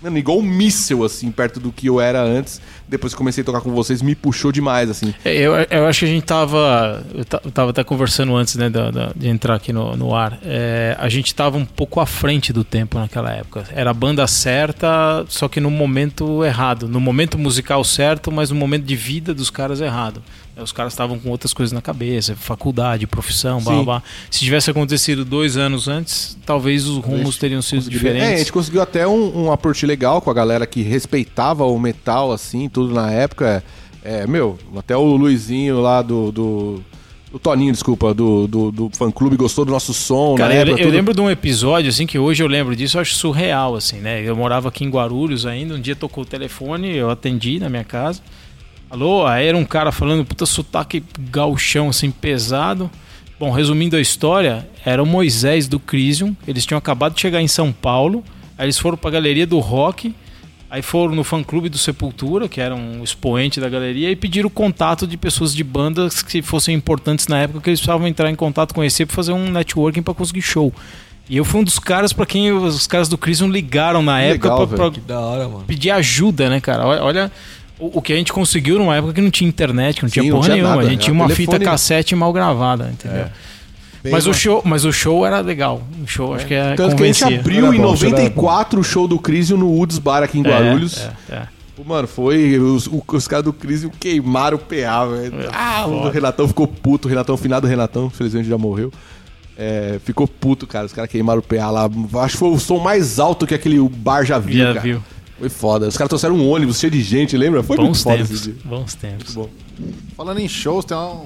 Mano, 0.03 0.17
igual 0.19 0.39
um 0.39 0.43
míssel, 0.43 1.05
assim, 1.05 1.31
perto 1.31 1.61
do 1.61 1.71
que 1.71 1.87
eu 1.87 2.01
era 2.01 2.23
antes. 2.23 2.61
Depois 2.89 3.13
que 3.13 3.19
comecei 3.19 3.43
a 3.43 3.45
tocar 3.45 3.61
com 3.61 3.71
vocês, 3.73 4.01
me 4.03 4.15
puxou 4.15 4.51
demais, 4.51 4.89
assim. 4.91 5.15
É, 5.25 5.35
Eu, 5.37 5.53
eu 5.71 5.87
acho 5.87 6.01
que 6.01 6.05
a 6.07 6.09
gente 6.09 6.25
tava. 6.25 7.05
Eu 7.15 7.25
ta- 7.25 7.41
eu 7.45 7.51
tava 7.51 7.71
até 7.71 7.85
conversando 7.85 8.35
antes 8.35 8.57
né, 8.57 8.69
da- 8.71 8.91
da- 8.91 9.13
de 9.15 9.29
entrar 9.29 9.55
aqui 9.57 9.73
no, 9.73 9.97
no 9.97 10.15
ar. 10.15 10.39
É, 10.43 10.97
a 10.99 11.09
gente 11.09 11.35
tava 11.35 11.57
um 11.59 11.65
pouco 11.65 12.01
à 12.01 12.07
frente 12.07 12.53
do 12.53 12.65
tempo 12.65 12.99
naquela 12.99 13.31
época. 13.33 13.65
Era 13.73 13.91
a 13.91 13.95
banda 13.95 14.27
certa, 14.27 15.25
só 15.29 15.49
que 15.49 15.61
no 15.61 15.71
momento 15.71 16.45
errado. 16.45 16.89
No 16.89 16.99
momento 17.01 17.39
musical 17.39 17.85
certo, 17.85 18.31
mas 18.33 18.51
no 18.51 18.57
momento 18.57 18.85
de 18.85 18.97
vida 18.97 19.33
dos 19.35 19.51
caras 19.51 19.81
errado. 19.81 20.23
É, 20.61 20.63
Os 20.63 20.73
caras 20.73 20.93
estavam 20.93 21.19
com 21.19 21.31
outras 21.31 21.53
coisas 21.53 21.73
na 21.73 21.81
cabeça, 21.81 22.37
faculdade, 22.37 23.07
profissão, 23.07 23.61
blá, 23.61 23.83
blá. 23.83 24.03
Se 24.31 24.41
tivesse 24.41 24.71
acontecido 24.71 25.25
dois 25.25 25.57
anos 25.57 25.89
antes, 25.89 26.37
talvez 26.47 26.87
os 26.87 26.99
rumos 27.05 27.37
teriam 27.39 27.63
sido 27.63 27.83
É, 27.83 27.87
a 27.87 27.91
diferentes. 27.91 28.39
gente 28.41 28.53
conseguiu 28.53 28.83
até 28.83 29.07
um, 29.07 29.45
um 29.47 29.53
approach 29.53 29.85
legal 29.87 30.21
com 30.21 30.31
a 30.31 30.35
galera 30.35 30.67
que 30.67 30.83
respeitava 30.83 31.65
o 31.65 31.79
metal, 31.79 32.31
assim, 32.33 32.69
tudo 32.69 32.93
na 32.95 33.11
época. 33.11 33.65
É, 34.05 34.27
meu, 34.27 34.59
até 34.77 34.97
o 34.97 35.05
Luizinho 35.17 35.81
lá 35.81 36.03
do. 36.03 36.31
do 36.33 36.83
o 37.33 37.39
Toninho, 37.39 37.71
desculpa, 37.71 38.13
do, 38.13 38.49
do, 38.49 38.73
do 38.73 38.91
fã-clube 38.93 39.37
gostou 39.37 39.65
do 39.65 39.71
nosso 39.71 39.95
som. 39.95 40.35
Cara, 40.35 40.49
na 40.49 40.55
eu, 40.57 40.61
época, 40.63 40.81
eu 40.81 40.87
tudo- 40.87 40.97
lembro 40.97 41.15
de 41.15 41.21
um 41.21 41.31
episódio, 41.31 41.89
assim, 41.89 42.05
que 42.05 42.19
hoje 42.19 42.43
eu 42.43 42.49
lembro 42.49 42.75
disso, 42.75 42.97
eu 42.97 43.03
acho 43.03 43.15
surreal, 43.15 43.77
assim, 43.77 43.99
né? 43.99 44.21
Eu 44.21 44.35
morava 44.35 44.69
aqui 44.69 44.83
em 44.85 44.91
Guarulhos 44.91 45.47
ainda, 45.47 45.77
um 45.77 45.81
dia 45.81 45.95
tocou 45.95 46.25
o 46.25 46.27
telefone, 46.27 46.97
eu 46.97 47.09
atendi 47.09 47.61
na 47.61 47.69
minha 47.69 47.85
casa. 47.85 48.21
Alô, 48.91 49.25
aí 49.25 49.47
era 49.47 49.57
um 49.57 49.65
cara 49.65 49.93
falando, 49.93 50.25
puta 50.25 50.45
sotaque 50.45 51.05
gauchão, 51.31 51.91
assim, 51.91 52.11
pesado. 52.11 52.91
Bom, 53.39 53.53
resumindo 53.53 53.95
a 53.95 54.01
história, 54.01 54.69
era 54.85 55.01
o 55.01 55.07
Moisés 55.07 55.69
do 55.69 55.79
Crisium, 55.79 56.35
eles 56.47 56.67
tinham 56.67 56.77
acabado 56.77 57.15
de 57.15 57.21
chegar 57.21 57.41
em 57.41 57.47
São 57.47 57.73
Paulo, 57.73 58.25
aí 58.59 58.67
eles 58.67 58.79
foram 58.79 58.99
pra 58.99 59.09
galeria 59.11 59.47
do 59.47 59.61
rock, 59.61 60.13
aí 60.69 60.83
foram 60.83 61.15
no 61.15 61.23
fã-clube 61.23 61.69
do 61.69 61.79
Sepultura, 61.79 62.49
que 62.49 62.61
era 62.61 62.75
um 62.75 63.03
expoente 63.05 63.61
da 63.61 63.69
galeria, 63.69 64.11
e 64.11 64.17
pediram 64.17 64.49
o 64.49 64.51
contato 64.51 65.07
de 65.07 65.17
pessoas 65.17 65.55
de 65.55 65.63
bandas 65.63 66.21
que 66.21 66.43
fossem 66.43 66.75
importantes 66.75 67.29
na 67.29 67.39
época, 67.39 67.61
que 67.61 67.71
eles 67.71 67.79
precisavam 67.79 68.09
entrar 68.09 68.29
em 68.29 68.35
contato 68.35 68.83
esse 68.83 69.07
pra 69.07 69.15
fazer 69.15 69.33
um 69.33 69.51
networking 69.51 70.03
pra 70.03 70.13
conseguir 70.13 70.43
show. 70.43 70.75
E 71.29 71.37
eu 71.37 71.45
fui 71.45 71.61
um 71.61 71.65
dos 71.65 71.79
caras 71.79 72.13
pra 72.13 72.27
quem 72.27 72.51
os 72.51 72.89
caras 72.89 73.09
do 73.09 73.17
Crisium 73.17 73.49
ligaram 73.49 74.03
na 74.03 74.21
época. 74.21 74.49
Que 74.49 75.13
hora, 75.13 75.49
mano. 75.49 75.65
pedir 75.65 75.93
ajuda, 75.93 76.51
né, 76.51 76.61
cara? 76.61 76.85
Olha, 76.85 77.05
olha 77.05 77.33
o, 77.81 77.99
o 77.99 78.03
que 78.03 78.13
a 78.13 78.17
gente 78.17 78.33
conseguiu 78.33 78.79
numa 78.79 78.95
época 78.97 79.15
que 79.15 79.21
não 79.21 79.31
tinha 79.31 79.49
internet, 79.49 79.97
que 79.97 80.03
não 80.03 80.11
tinha 80.11 80.23
Sim, 80.23 80.29
não 80.31 80.37
porra 80.37 80.45
tinha 80.49 80.57
nenhuma. 80.57 80.77
nada, 80.77 80.87
a 80.87 80.91
gente 80.91 80.95
era 80.99 81.05
tinha 81.05 81.15
uma 81.15 81.27
telefone, 81.27 81.47
fita 81.47 81.59
né? 81.59 81.65
cassete 81.65 82.15
mal 82.15 82.33
gravada, 82.33 82.91
entendeu? 82.93 83.27
Bem 84.03 84.13
Mas 84.13 84.27
o, 84.27 84.33
show, 84.33 84.63
mas 84.65 84.85
o 84.87 84.93
show 84.93 85.27
era 85.27 85.41
legal. 85.41 85.83
O 86.03 86.07
show 86.07 86.35
acho 86.35 86.47
que 86.47 86.55
é 86.55 86.75
Tanto 86.75 86.97
que 86.97 87.03
a 87.03 87.07
gente 87.07 87.19
convencia. 87.23 87.41
abriu 87.41 87.67
Era 87.67 87.77
em 87.77 87.81
bom, 87.81 87.93
isso 87.95 88.05
era 88.07 88.11
94 88.13 88.81
o 88.81 88.85
show 88.85 89.07
do 89.07 89.19
Crisio 89.19 89.59
no 89.59 89.69
Woods 89.69 89.99
Bar 89.99 90.23
aqui 90.23 90.39
em 90.39 90.47
É, 90.47 90.49
Guarulhos. 90.49 91.07
é, 91.29 91.35
é. 91.35 91.43
Mano, 91.87 92.07
foi. 92.07 92.59
Os, 92.59 92.89
os 93.09 93.27
caras 93.29 93.45
do 93.45 93.55
Cris 93.55 93.87
queimaram 93.99 94.57
o 94.59 94.61
PA, 94.61 95.07
velho. 95.07 95.41
É 95.43 95.49
Ah, 95.51 95.87
o 95.87 96.11
Renatão 96.11 96.47
ficou 96.47 96.67
puto. 96.67 97.09
O 97.09 97.11
Renatão, 97.11 97.35
o 97.35 97.39
finado 97.39 97.67
Renatão, 97.67 98.07
infelizmente 98.07 98.47
já 98.49 98.59
morreu. 98.59 98.93
É, 99.57 99.99
ficou 100.05 100.27
puto, 100.29 100.67
cara. 100.67 100.85
Os 100.87 100.93
caras 100.93 101.11
queimaram 101.11 101.41
o 101.41 101.43
PA 101.43 101.71
lá. 101.71 101.89
Acho 102.23 102.33
que 102.35 102.39
foi 102.39 102.51
o 102.51 102.59
som 102.59 102.79
mais 102.79 103.19
alto 103.19 103.47
que 103.47 103.55
aquele 103.55 103.79
bar 103.81 104.25
já 104.25 104.39
viu, 104.39 104.59
Já 104.59 104.69
cara. 104.69 104.81
viu. 104.81 105.03
Foi 105.41 105.49
foda. 105.49 105.89
Os 105.89 105.97
caras 105.97 106.11
trouxeram 106.11 106.37
um 106.37 106.51
ônibus 106.51 106.79
cheio 106.79 106.91
de 106.91 107.01
gente, 107.01 107.35
lembra? 107.35 107.63
Foi 107.63 107.75
Bons 107.75 107.85
muito 107.85 108.03
foda 108.03 108.17
tempos. 108.19 108.31
esse 108.31 108.53
dia. 108.53 108.57
Bons 108.63 108.95
tempos. 108.95 109.35
Muito 109.35 109.51
bom. 109.79 109.95
Falando 110.15 110.39
em 110.39 110.47
shows, 110.47 110.85
tem 110.85 110.95
um 110.95 111.25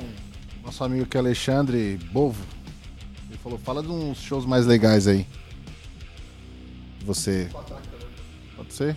nosso 0.65 0.85
amigo 0.85 1.03
aqui, 1.03 1.19
Alexandre 1.19 1.99
Bovo. 2.13 2.41
Ele 3.29 3.37
falou, 3.43 3.59
fala 3.59 3.83
de 3.83 3.89
uns 3.89 4.19
shows 4.19 4.47
mais 4.47 4.67
legais 4.67 5.09
aí. 5.09 5.27
Você. 7.05 7.49
Pode 8.57 8.73
ser? 8.73 8.97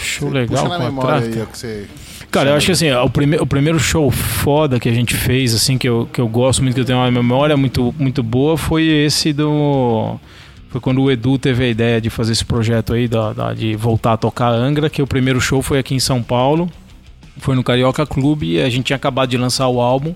Show 0.00 0.28
legal 0.28 0.64
Puxa 0.64 0.68
na 0.68 0.76
com 0.76 0.82
a 0.82 0.86
memória 0.86 1.26
aí, 1.28 1.40
ó, 1.40 1.46
que 1.46 1.56
você. 1.56 1.86
Cara, 2.28 2.50
eu 2.50 2.56
acho 2.56 2.66
que 2.66 2.72
assim, 2.72 2.90
o, 2.90 3.08
prime 3.08 3.36
o 3.36 3.46
primeiro 3.46 3.78
show 3.78 4.10
foda 4.10 4.80
que 4.80 4.88
a 4.88 4.92
gente 4.92 5.14
fez, 5.14 5.54
assim, 5.54 5.78
que 5.78 5.88
eu, 5.88 6.08
que 6.12 6.20
eu 6.20 6.26
gosto 6.26 6.60
muito, 6.60 6.74
que 6.74 6.80
eu 6.80 6.84
tenho 6.84 6.98
uma 6.98 7.10
memória 7.10 7.56
muito, 7.56 7.94
muito 7.96 8.20
boa, 8.20 8.56
foi 8.56 8.82
esse 8.82 9.32
do. 9.32 10.18
Foi 10.70 10.80
quando 10.80 11.02
o 11.02 11.10
Edu 11.10 11.36
teve 11.36 11.64
a 11.64 11.68
ideia 11.68 12.00
de 12.00 12.08
fazer 12.08 12.32
esse 12.32 12.44
projeto 12.44 12.92
aí, 12.94 13.08
da, 13.08 13.32
da- 13.32 13.52
de 13.52 13.74
voltar 13.74 14.12
a 14.12 14.16
tocar 14.16 14.50
Angra, 14.50 14.88
que 14.88 15.02
o 15.02 15.06
primeiro 15.06 15.40
show 15.40 15.60
foi 15.62 15.78
aqui 15.80 15.94
em 15.94 16.00
São 16.00 16.22
Paulo. 16.22 16.70
Foi 17.38 17.54
no 17.56 17.64
Carioca 17.64 18.06
Clube 18.06 18.52
e 18.54 18.62
a 18.62 18.68
gente 18.70 18.86
tinha 18.86 18.96
acabado 18.96 19.30
de 19.30 19.36
lançar 19.36 19.66
o 19.68 19.80
álbum. 19.80 20.14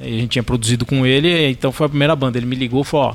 E 0.00 0.06
a 0.16 0.18
gente 0.20 0.28
tinha 0.30 0.42
produzido 0.42 0.84
com 0.86 1.04
ele, 1.04 1.48
então 1.50 1.70
foi 1.70 1.86
a 1.86 1.88
primeira 1.88 2.16
banda. 2.16 2.38
Ele 2.38 2.46
me 2.46 2.56
ligou 2.56 2.80
e 2.82 2.84
falou, 2.84 3.08
ó. 3.08 3.14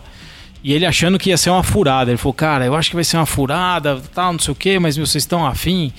E 0.63 0.73
ele 0.73 0.85
achando 0.85 1.17
que 1.17 1.29
ia 1.29 1.37
ser 1.37 1.49
uma 1.49 1.63
furada. 1.63 2.11
Ele 2.11 2.17
falou, 2.17 2.33
cara, 2.33 2.65
eu 2.65 2.75
acho 2.75 2.89
que 2.89 2.95
vai 2.95 3.03
ser 3.03 3.17
uma 3.17 3.25
furada, 3.25 4.01
tal, 4.13 4.33
não 4.33 4.39
sei 4.39 4.51
o 4.51 4.55
quê, 4.55 4.77
mas 4.77 4.95
meu, 4.97 5.05
vocês 5.07 5.23
estão 5.23 5.45
afim. 5.47 5.91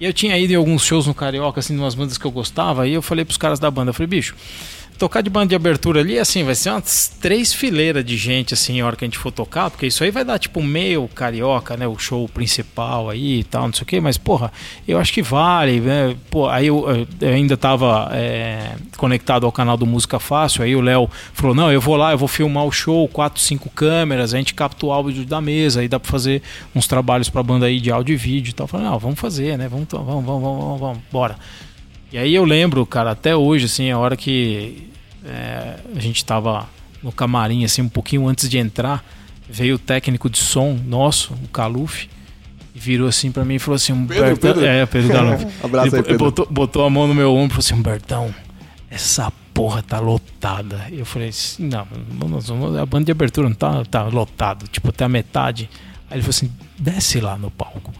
E 0.00 0.04
eu 0.04 0.12
tinha 0.12 0.38
ido 0.38 0.52
em 0.52 0.56
alguns 0.56 0.84
shows 0.84 1.06
no 1.06 1.12
Carioca, 1.14 1.58
assim, 1.60 1.74
de 1.74 1.80
umas 1.80 1.94
bandas 1.96 2.16
que 2.16 2.24
eu 2.24 2.30
gostava, 2.30 2.84
aí 2.84 2.94
eu 2.94 3.02
falei 3.02 3.24
pros 3.24 3.36
caras 3.36 3.58
da 3.58 3.68
banda, 3.68 3.90
eu 3.90 3.94
falei, 3.94 4.06
bicho, 4.06 4.36
tocar 4.98 5.22
de 5.22 5.30
banda 5.30 5.46
de 5.46 5.54
abertura 5.54 6.00
ali, 6.00 6.18
assim, 6.18 6.42
vai 6.42 6.54
ser 6.54 6.70
umas 6.70 7.08
três 7.20 7.52
fileiras 7.52 8.04
de 8.04 8.16
gente, 8.16 8.52
assim, 8.52 8.80
a 8.80 8.86
hora 8.86 8.96
que 8.96 9.04
a 9.04 9.06
gente 9.06 9.16
for 9.16 9.30
tocar, 9.30 9.70
porque 9.70 9.86
isso 9.86 10.02
aí 10.02 10.10
vai 10.10 10.24
dar, 10.24 10.38
tipo, 10.38 10.62
meio 10.62 11.08
carioca, 11.08 11.76
né, 11.76 11.86
o 11.86 11.96
show 11.96 12.28
principal 12.28 13.08
aí 13.08 13.40
e 13.40 13.44
tal, 13.44 13.66
não 13.66 13.72
sei 13.72 13.82
o 13.82 13.86
quê, 13.86 14.00
mas, 14.00 14.18
porra, 14.18 14.52
eu 14.86 14.98
acho 14.98 15.12
que 15.12 15.22
vale, 15.22 15.80
né, 15.80 16.16
pô, 16.28 16.48
aí 16.48 16.66
eu, 16.66 17.06
eu 17.20 17.28
ainda 17.28 17.56
tava 17.56 18.10
é, 18.12 18.74
conectado 18.96 19.46
ao 19.46 19.52
canal 19.52 19.76
do 19.76 19.86
Música 19.86 20.18
Fácil, 20.18 20.64
aí 20.64 20.74
o 20.74 20.80
Léo 20.80 21.08
falou, 21.32 21.54
não, 21.54 21.70
eu 21.70 21.80
vou 21.80 21.96
lá, 21.96 22.10
eu 22.12 22.18
vou 22.18 22.28
filmar 22.28 22.64
o 22.64 22.72
show, 22.72 23.06
quatro, 23.08 23.40
cinco 23.40 23.70
câmeras, 23.70 24.34
a 24.34 24.36
gente 24.36 24.52
capta 24.52 24.84
o 24.84 24.92
áudio 24.92 25.24
da 25.24 25.40
mesa, 25.40 25.80
aí 25.80 25.88
dá 25.88 26.00
pra 26.00 26.10
fazer 26.10 26.42
uns 26.74 26.88
trabalhos 26.88 27.30
pra 27.30 27.42
banda 27.42 27.66
aí 27.66 27.80
de 27.80 27.92
áudio 27.92 28.14
e 28.14 28.16
vídeo 28.16 28.50
e 28.50 28.52
tal, 28.52 28.64
eu 28.64 28.68
falei, 28.68 28.86
não, 28.86 28.98
vamos 28.98 29.20
fazer, 29.20 29.56
né, 29.56 29.68
vamos, 29.68 29.86
vamos, 29.90 30.24
vamos, 30.24 30.42
vamos, 30.42 30.80
vamos, 30.80 30.98
bora. 31.12 31.36
E 32.12 32.18
aí 32.18 32.34
eu 32.34 32.44
lembro, 32.44 32.84
cara, 32.86 33.10
até 33.10 33.36
hoje, 33.36 33.66
assim, 33.66 33.90
a 33.90 33.98
hora 33.98 34.16
que 34.16 34.88
é, 35.24 35.76
a 35.94 36.00
gente 36.00 36.24
tava 36.24 36.68
no 37.02 37.12
camarim, 37.12 37.64
assim, 37.64 37.82
um 37.82 37.88
pouquinho 37.88 38.26
antes 38.26 38.48
de 38.48 38.58
entrar, 38.58 39.04
veio 39.48 39.76
o 39.76 39.78
técnico 39.78 40.28
de 40.30 40.38
som 40.38 40.78
nosso, 40.86 41.34
o 41.34 41.48
Caluf, 41.48 42.08
e 42.74 42.78
virou 42.78 43.08
assim 43.08 43.30
pra 43.30 43.44
mim 43.44 43.56
e 43.56 43.58
falou 43.58 43.76
assim, 43.76 43.92
Humberto, 43.92 44.40
Pedro? 44.40 44.64
é, 44.64 44.86
Pedro 44.86 45.12
Caluf. 45.12 45.46
Abraço 45.62 45.96
aí, 45.96 46.02
Pedro. 46.02 46.18
botou, 46.18 46.46
botou 46.50 46.84
a 46.84 46.90
mão 46.90 47.06
no 47.06 47.14
meu 47.14 47.32
ombro 47.32 47.46
e 47.46 47.50
falou 47.50 47.58
assim, 47.58 47.74
Humbertão, 47.74 48.34
essa 48.90 49.30
porra 49.52 49.82
tá 49.82 49.98
lotada. 49.98 50.86
E 50.90 50.98
eu 51.00 51.04
falei 51.04 51.28
assim, 51.28 51.68
não, 51.68 51.86
a 52.80 52.86
banda 52.86 53.06
de 53.06 53.12
abertura 53.12 53.48
não 53.48 53.56
tá, 53.56 53.84
tá 53.84 54.04
lotado, 54.04 54.66
tipo, 54.68 54.88
até 54.88 55.04
a 55.04 55.08
metade. 55.08 55.68
Aí 56.10 56.16
ele 56.16 56.22
falou 56.22 56.30
assim, 56.30 56.50
desce 56.78 57.20
lá 57.20 57.36
no 57.36 57.50
palco. 57.50 57.92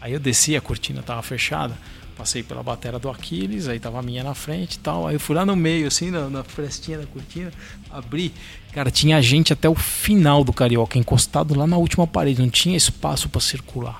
Aí 0.00 0.12
eu 0.12 0.20
desci, 0.20 0.54
a 0.54 0.60
cortina 0.60 1.02
tava 1.02 1.22
fechada, 1.22 1.74
passei 2.16 2.42
pela 2.42 2.62
batera 2.62 2.98
do 2.98 3.10
Aquiles, 3.10 3.68
aí 3.68 3.78
tava 3.78 3.98
a 3.98 4.02
minha 4.02 4.24
na 4.24 4.34
frente 4.34 4.74
e 4.74 4.78
tal. 4.78 5.06
Aí 5.06 5.14
eu 5.14 5.20
fui 5.20 5.36
lá 5.36 5.44
no 5.44 5.54
meio, 5.54 5.86
assim, 5.86 6.10
na, 6.10 6.28
na 6.30 6.42
frestinha 6.42 6.98
da 6.98 7.06
cortina, 7.06 7.52
abri. 7.90 8.32
Cara, 8.72 8.90
tinha 8.90 9.20
gente 9.20 9.52
até 9.52 9.68
o 9.68 9.74
final 9.74 10.42
do 10.42 10.52
Carioca, 10.52 10.98
encostado 10.98 11.56
lá 11.56 11.66
na 11.66 11.76
última 11.76 12.06
parede, 12.06 12.40
não 12.40 12.50
tinha 12.50 12.76
espaço 12.76 13.28
pra 13.28 13.40
circular. 13.40 13.98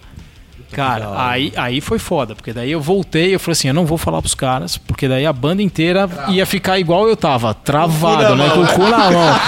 Cara, 0.73 1.13
aí, 1.15 1.53
aí 1.57 1.81
foi 1.81 1.99
foda, 1.99 2.35
porque 2.35 2.53
daí 2.53 2.73
eu 2.73 2.81
voltei 2.81 3.35
eu 3.35 3.41
falei 3.41 3.53
assim, 3.53 3.69
eu 3.69 3.75
não 3.75 3.87
vou 3.87 3.97
falar 3.97 4.21
pros 4.21 4.35
caras, 4.35 4.77
porque 4.77 5.07
daí 5.07 5.25
a 5.25 5.33
banda 5.33 5.63
inteira 5.63 6.09
ia 6.29 6.45
ficar 6.45 6.79
igual 6.79 7.09
eu 7.09 7.17
tava, 7.17 7.55
travado, 7.55 8.35
né? 8.35 8.51
Com 8.51 8.63
o 8.63 8.67
cu 8.67 8.83
na 8.83 9.11
mão. 9.11 9.41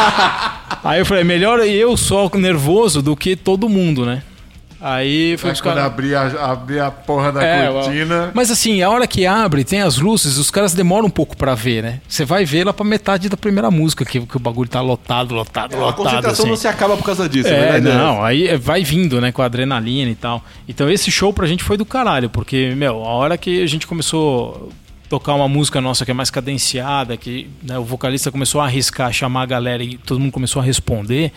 Aí 0.84 1.00
eu 1.00 1.06
falei, 1.06 1.24
melhor 1.24 1.58
eu 1.60 1.96
só 1.96 2.30
nervoso 2.34 3.02
do 3.02 3.16
que 3.16 3.34
todo 3.34 3.68
mundo, 3.68 4.06
né? 4.06 4.22
Aí 4.80 5.36
foi 5.38 5.50
Aí 5.50 5.54
os 5.54 5.60
quando 5.60 5.78
abrir 5.78 6.14
a, 6.14 6.52
abrir 6.52 6.78
a 6.78 6.88
porra 6.90 7.32
da 7.32 7.42
É, 7.42 7.68
cortina. 7.68 8.30
Mas 8.32 8.48
assim, 8.50 8.80
a 8.80 8.88
hora 8.88 9.06
que 9.08 9.26
abre, 9.26 9.64
tem 9.64 9.82
as 9.82 9.98
luzes, 9.98 10.36
os 10.38 10.50
caras 10.52 10.72
demoram 10.72 11.06
um 11.06 11.10
pouco 11.10 11.36
pra 11.36 11.54
ver, 11.56 11.82
né? 11.82 12.00
Você 12.08 12.24
vai 12.24 12.44
ver 12.44 12.64
lá 12.64 12.72
pra 12.72 12.84
metade 12.84 13.28
da 13.28 13.36
primeira 13.36 13.70
música, 13.70 14.04
que, 14.04 14.20
que 14.20 14.36
o 14.36 14.40
bagulho 14.40 14.68
tá 14.68 14.80
lotado, 14.80 15.34
lotado, 15.34 15.74
A 15.74 15.78
lotado. 15.80 15.96
concentração 15.96 16.44
assim. 16.44 16.48
não 16.50 16.56
se 16.56 16.68
acaba 16.68 16.96
por 16.96 17.04
causa 17.04 17.28
disso, 17.28 17.48
É, 17.48 17.72
verdade? 17.72 17.96
não, 17.96 18.22
aí 18.24 18.46
é- 18.46 18.56
vai 18.56 18.84
vindo, 18.84 19.20
né, 19.20 19.32
com 19.32 19.42
a 19.42 19.46
adrenalina 19.46 20.10
e 20.10 20.14
tal. 20.14 20.44
Então 20.68 20.88
esse 20.88 21.10
show 21.10 21.32
pra 21.32 21.46
gente 21.46 21.64
foi 21.64 21.76
do 21.76 21.84
caralho, 21.84 22.30
porque, 22.30 22.72
meu, 22.76 23.02
a 23.04 23.08
hora 23.08 23.36
que 23.36 23.60
a 23.62 23.66
gente 23.66 23.84
começou 23.86 24.70
a 25.04 25.08
tocar 25.08 25.34
uma 25.34 25.48
música 25.48 25.80
nossa 25.80 26.04
que 26.04 26.10
é 26.10 26.14
mais 26.14 26.30
cadenciada, 26.30 27.16
que 27.16 27.48
né, 27.62 27.76
o 27.78 27.82
vocalista 27.84 28.30
começou 28.30 28.60
a 28.60 28.66
arriscar, 28.66 29.12
chamar 29.12 29.42
a 29.42 29.46
galera 29.46 29.82
e 29.82 29.96
todo 29.98 30.20
mundo 30.20 30.30
começou 30.30 30.60
a 30.62 30.64
responder, 30.64 31.32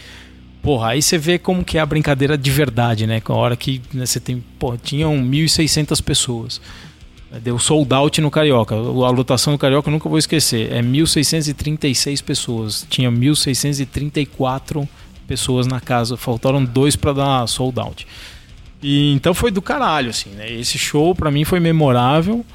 porra, 0.61 0.89
aí 0.89 1.01
você 1.01 1.17
vê 1.17 1.37
como 1.37 1.63
que 1.63 1.77
é 1.77 1.81
a 1.81 1.85
brincadeira 1.85 2.37
de 2.37 2.51
verdade, 2.51 3.07
né? 3.07 3.19
Com 3.19 3.33
a 3.33 3.37
hora 3.37 3.55
que 3.55 3.81
né, 3.93 4.05
você 4.05 4.19
tem, 4.19 4.43
porra, 4.59 4.77
tinham 4.81 5.15
1.600 5.17 6.01
pessoas. 6.01 6.61
Deu 7.41 7.57
sold 7.57 7.93
out 7.93 8.19
no 8.19 8.29
Carioca. 8.29 8.75
A 8.75 9.09
lotação 9.09 9.53
do 9.53 9.59
Carioca 9.59 9.87
eu 9.87 9.91
nunca 9.93 10.09
vou 10.09 10.17
esquecer. 10.17 10.71
É 10.71 10.81
1.636 10.81 12.21
pessoas. 12.21 12.85
Tinha 12.89 13.09
1.634 13.09 14.87
pessoas 15.25 15.65
na 15.65 15.79
casa. 15.79 16.17
Faltaram 16.17 16.63
dois 16.63 16.97
para 16.97 17.13
dar 17.13 17.47
sold 17.47 17.79
out. 17.79 18.05
E, 18.83 19.13
então 19.13 19.33
foi 19.33 19.49
do 19.49 19.61
caralho, 19.61 20.09
assim, 20.09 20.31
né? 20.31 20.51
Esse 20.51 20.77
show 20.77 21.15
pra 21.15 21.31
mim 21.31 21.45
foi 21.45 21.61
memorável. 21.61 22.45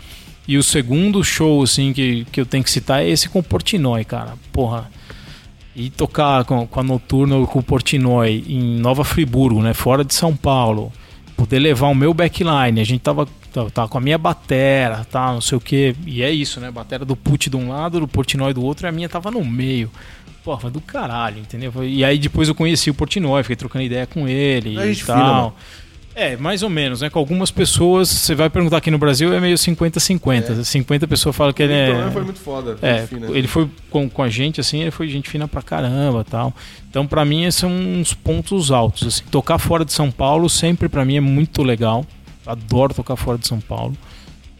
E 0.46 0.58
o 0.58 0.62
segundo 0.62 1.24
show, 1.24 1.62
assim, 1.62 1.94
que, 1.94 2.26
que 2.30 2.40
eu 2.40 2.44
tenho 2.44 2.62
que 2.62 2.70
citar 2.70 3.02
é 3.02 3.08
esse 3.08 3.30
com 3.30 3.38
o 3.38 3.42
Portnoy, 3.42 4.04
cara. 4.04 4.34
Porra. 4.52 4.90
E 5.78 5.90
tocar 5.90 6.44
com, 6.46 6.66
com 6.66 6.80
a 6.80 6.82
Noturna 6.82 7.36
ou 7.36 7.46
com 7.46 7.58
o 7.58 7.62
Portnoy 7.62 8.42
em 8.48 8.78
Nova 8.78 9.04
Friburgo, 9.04 9.60
né? 9.60 9.74
Fora 9.74 10.02
de 10.02 10.14
São 10.14 10.34
Paulo. 10.34 10.90
Poder 11.36 11.58
levar 11.58 11.88
o 11.88 11.94
meu 11.94 12.14
backline. 12.14 12.80
A 12.80 12.84
gente 12.84 13.00
tava, 13.00 13.28
tava, 13.52 13.70
tava 13.70 13.86
com 13.88 13.98
a 13.98 14.00
minha 14.00 14.16
batera, 14.16 15.06
tá? 15.10 15.30
Não 15.32 15.42
sei 15.42 15.58
o 15.58 15.60
que. 15.60 15.94
E 16.06 16.22
é 16.22 16.30
isso, 16.30 16.60
né? 16.60 16.70
Batera 16.70 17.04
do 17.04 17.14
Put 17.14 17.50
de 17.50 17.56
um 17.56 17.68
lado, 17.68 18.00
do 18.00 18.08
Portnoy 18.08 18.54
do 18.54 18.64
outro, 18.64 18.86
e 18.86 18.88
a 18.88 18.92
minha 18.92 19.06
tava 19.06 19.30
no 19.30 19.44
meio. 19.44 19.90
Porra, 20.42 20.60
foi 20.60 20.70
do 20.70 20.80
caralho, 20.80 21.40
entendeu? 21.40 21.70
E 21.84 22.02
aí 22.02 22.18
depois 22.18 22.48
eu 22.48 22.54
conheci 22.54 22.88
o 22.88 22.94
Portnoy, 22.94 23.42
fiquei 23.42 23.56
trocando 23.56 23.84
ideia 23.84 24.06
com 24.06 24.26
ele 24.26 24.78
É 24.78 24.92
e 24.92 24.96
tal. 24.96 25.18
mano. 25.18 25.54
É, 26.18 26.34
mais 26.34 26.62
ou 26.62 26.70
menos, 26.70 27.02
né? 27.02 27.10
Com 27.10 27.18
algumas 27.18 27.50
pessoas, 27.50 28.08
você 28.08 28.34
vai 28.34 28.48
perguntar 28.48 28.78
aqui 28.78 28.90
no 28.90 28.96
Brasil, 28.96 29.34
é 29.34 29.38
meio 29.38 29.54
50-50. 29.54 30.64
50 30.64 31.06
pessoas 31.06 31.36
falam 31.36 31.52
que 31.52 31.62
ele 31.62 31.74
é. 31.74 31.90
Então, 31.90 32.10
foi 32.10 32.24
muito 32.24 32.40
foda. 32.40 32.78
É, 32.80 33.06
fina. 33.06 33.26
ele 33.30 33.46
foi 33.46 33.68
com, 33.90 34.08
com 34.08 34.22
a 34.22 34.28
gente, 34.30 34.58
assim, 34.58 34.80
ele 34.80 34.90
foi 34.90 35.08
gente 35.08 35.28
fina 35.28 35.46
pra 35.46 35.60
caramba 35.60 36.24
tal. 36.24 36.54
Então, 36.88 37.06
pra 37.06 37.22
mim, 37.22 37.44
esses 37.44 37.60
são 37.60 37.70
uns 37.70 38.14
pontos 38.14 38.70
altos. 38.70 39.06
Assim. 39.06 39.24
Tocar 39.30 39.58
fora 39.58 39.84
de 39.84 39.92
São 39.92 40.10
Paulo 40.10 40.48
sempre 40.48 40.88
pra 40.88 41.04
mim 41.04 41.18
é 41.18 41.20
muito 41.20 41.62
legal. 41.62 42.02
Adoro 42.46 42.94
tocar 42.94 43.16
fora 43.16 43.36
de 43.36 43.46
São 43.46 43.60
Paulo. 43.60 43.94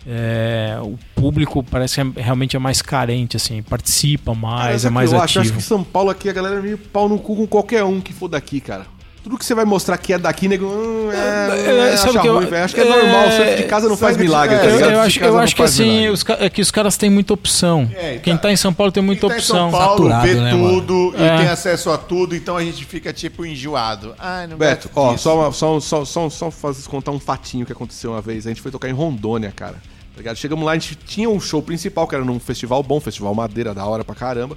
É, 0.06 0.76
o 0.82 0.98
público 1.14 1.62
parece 1.62 1.94
que 1.94 2.20
é- 2.20 2.22
realmente 2.22 2.54
é 2.54 2.58
mais 2.58 2.82
carente, 2.82 3.36
assim, 3.36 3.62
participa 3.62 4.34
Cara, 4.34 4.46
mais, 4.46 4.82
sabe 4.82 4.92
é 4.92 4.94
mais 4.94 5.12
eu 5.12 5.20
acho? 5.20 5.38
Eu 5.38 5.40
acho 5.42 5.50
ativo. 5.50 5.56
que 5.56 5.62
São 5.64 5.82
Paulo 5.82 6.10
aqui, 6.10 6.28
a 6.28 6.32
galera 6.34 6.56
é 6.56 6.60
meio 6.60 6.76
pau 6.76 7.08
no 7.08 7.18
cu 7.18 7.34
com 7.34 7.46
qualquer 7.46 7.82
um 7.82 7.98
que 8.00 8.12
for 8.12 8.28
daqui, 8.28 8.60
cara. 8.60 8.86
Tudo 9.26 9.36
que 9.38 9.44
você 9.44 9.56
vai 9.56 9.64
mostrar 9.64 9.98
que 9.98 10.12
é 10.12 10.18
daqui, 10.18 10.46
nego. 10.46 10.66
Hum, 10.66 11.10
é, 11.10 11.88
É, 11.88 11.92
é, 11.94 11.96
sabe 11.96 12.20
que 12.20 12.28
eu- 12.28 12.36
ruim, 12.36 12.46
velho. 12.46 12.64
Acho 12.64 12.72
que 12.76 12.80
é, 12.80 12.86
é, 12.86 12.88
normal. 12.88 13.30
Surf 13.32 13.56
de 13.56 13.62
casa 13.64 13.88
não 13.88 13.96
faz 13.96 14.16
milagre, 14.16 14.54
é, 14.54 14.58
tá 14.60 14.64
Eu, 14.66 14.74
ligado? 14.76 14.92
eu 14.92 15.00
acho, 15.00 15.18
eu 15.24 15.38
acho 15.40 15.56
que 15.56 15.62
assim, 15.64 16.08
os, 16.08 16.24
é 16.38 16.48
que 16.48 16.62
os 16.62 16.70
caras 16.70 16.96
têm 16.96 17.10
muita 17.10 17.34
opção. 17.34 17.90
É, 17.92 18.18
Quem 18.18 18.36
tá- 18.36 18.42
tá 18.42 18.52
em 18.52 18.56
São 18.56 18.72
Paulo 18.72 18.92
tem 18.92 19.02
muita 19.02 19.22
Quem 19.22 19.30
tá 19.30 19.34
em 19.34 19.38
opção. 19.38 19.56
São 19.68 19.70
Paulo 19.72 19.96
Saturado, 20.10 20.28
vê 20.28 20.34
né, 20.36 20.50
tudo 20.52 21.12
É. 21.18 21.34
e 21.34 21.38
tem 21.38 21.48
acesso 21.48 21.90
a 21.90 21.98
tudo, 21.98 22.36
então 22.36 22.56
a 22.56 22.62
gente 22.62 22.84
fica 22.84 23.12
tipo 23.12 23.44
enjoado. 23.44 24.14
Ah, 24.16 24.46
não 24.48 24.56
Beto, 24.56 24.88
ó, 24.94 25.10
disso. 25.10 25.24
só, 25.24 25.34
uma- 25.40 25.50
só, 25.52 25.80
só, 25.80 26.04
só, 26.04 26.30
só 26.30 26.48
fazer, 26.52 26.88
contar 26.88 27.10
um 27.10 27.18
fatinho 27.18 27.66
que 27.66 27.72
aconteceu 27.72 28.12
uma 28.12 28.20
vez. 28.22 28.46
A 28.46 28.50
gente 28.50 28.62
foi 28.62 28.70
tocar 28.70 28.88
em 28.88 28.92
Rondônia, 28.92 29.50
cara. 29.50 29.74
Tá 29.74 30.18
ligado? 30.18 30.36
Chegamos 30.36 30.64
lá, 30.64 30.70
a 30.70 30.74
gente 30.74 30.94
tinha 30.94 31.28
um 31.28 31.40
show 31.40 31.60
principal, 31.60 32.06
que 32.06 32.14
era 32.14 32.24
num 32.24 32.38
festival 32.38 32.80
bom, 32.80 33.00
festival 33.00 33.34
Madeira, 33.34 33.74
da 33.74 33.84
hora 33.86 34.04
pra 34.04 34.14
caramba. 34.14 34.56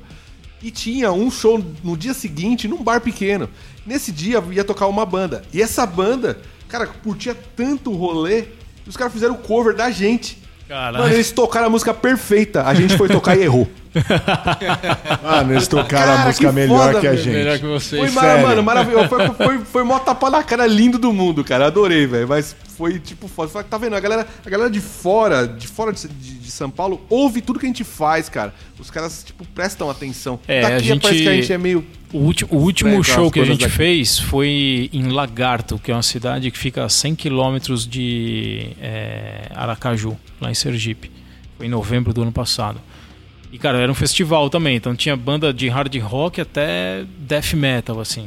E 0.61 0.72
tinha 0.72 1.11
um 1.11 1.31
show 1.31 1.64
no 1.84 1.95
dia 1.95 2.14
seguinte 2.14 2.68
num 2.68 2.84
bar 2.84 3.02
pequeno. 3.02 3.49
Nesse 3.86 4.11
dia 4.11 4.44
ia 4.52 4.64
tocar 4.64 4.88
uma 4.88 5.06
banda. 5.06 5.41
E 5.53 5.61
essa 5.61 5.86
banda, 5.86 6.40
cara, 6.68 6.86
curtia 6.86 7.36
tanto 7.56 7.91
o 7.91 7.95
rolê 7.95 8.44
que 8.84 8.90
os 8.90 8.98
caras 8.98 9.14
fizeram 9.14 9.36
o 9.36 9.38
cover 9.38 9.76
da 9.76 9.90
gente. 9.90 10.38
Caralho. 10.68 11.03
Mano, 11.03 11.15
eles 11.15 11.31
tocaram 11.31 11.65
a 11.65 11.69
música 11.69 11.94
perfeita. 11.94 12.64
A 12.64 12.73
gente 12.76 12.95
foi 12.95 13.07
tocar 13.07 13.36
e 13.36 13.41
errou. 13.41 13.68
Mano, 15.23 15.53
eles 15.53 15.68
tocaram 15.68 16.06
Cara, 16.06 16.22
a 16.22 16.26
música 16.27 16.48
que 16.48 16.53
melhor 16.53 16.88
foda, 16.88 16.99
que 16.99 17.07
a 17.07 17.15
gente. 17.15 17.34
Melhor 17.34 17.57
que 17.57 17.65
vocês. 17.65 18.02
Foi, 18.02 18.11
mara, 18.11 18.40
mano, 18.40 18.61
maravilhoso. 18.61 19.10
Foi, 19.10 19.30
foi, 19.30 19.60
foi 19.60 19.84
mó 19.84 19.98
tapa 19.98 20.30
na 20.30 20.44
cara 20.44 20.68
lindo 20.68 20.99
do 20.99 21.11
mundo, 21.11 21.44
cara. 21.44 21.65
Adorei, 21.65 22.06
velho. 22.06 22.27
Mas 22.27 22.56
foi 22.80 22.97
tipo 22.97 23.27
foda. 23.27 23.61
Tá 23.61 23.77
vendo? 23.77 23.93
A 23.93 23.99
galera, 23.99 24.26
a 24.45 24.49
galera 24.49 24.69
de 24.72 24.80
fora, 24.80 25.45
de 25.45 25.68
fora 25.68 25.91
de, 25.91 26.07
de- 26.07 26.35
de 26.39 26.49
São 26.49 26.69
Paulo, 26.72 27.06
ouve 27.10 27.41
tudo 27.41 27.60
que 27.60 27.65
a 27.65 27.69
gente 27.69 27.84
faz, 27.84 28.30
cara. 28.30 28.56
Os 28.80 28.89
caras, 28.89 29.22
tipo, 29.26 29.45
prestam 29.53 29.89
atenção. 29.89 30.39
É, 30.47 30.64
a 30.64 30.80
gente- 30.80 31.01
parece 31.01 31.22
que 31.23 31.27
a 31.27 31.34
gente 31.35 31.51
é 31.53 31.57
meio. 31.57 31.85
O, 32.14 32.19
ulti- 32.19 32.45
o 32.49 32.56
último 32.56 33.03
show 33.03 33.30
que 33.30 33.41
a 33.41 33.43
gente 33.43 33.60
daqui. 33.65 33.76
fez 33.76 34.18
foi 34.18 34.89
em 34.93 35.10
Lagarto, 35.10 35.77
que 35.77 35.91
é 35.91 35.93
uma 35.93 36.01
cidade 36.01 36.49
que 36.49 36.57
fica 36.57 36.85
a 36.85 36.89
100 36.89 37.15
quilômetros 37.15 37.85
de 37.85 38.69
é, 38.81 39.51
Aracaju, 39.53 40.18
lá 40.39 40.49
em 40.49 40.56
Sergipe. 40.56 41.11
Foi 41.57 41.65
em 41.65 41.69
novembro 41.69 42.14
do 42.14 42.22
ano 42.22 42.31
passado. 42.31 42.80
E, 43.51 43.57
cara, 43.57 43.77
era 43.80 43.91
um 43.91 43.95
festival 43.95 44.49
também, 44.49 44.77
então 44.77 44.95
tinha 44.95 45.15
banda 45.18 45.51
de 45.53 45.68
hard 45.68 45.93
rock 45.97 46.39
até 46.39 47.03
death 47.19 47.53
metal, 47.53 47.99
assim. 47.99 48.26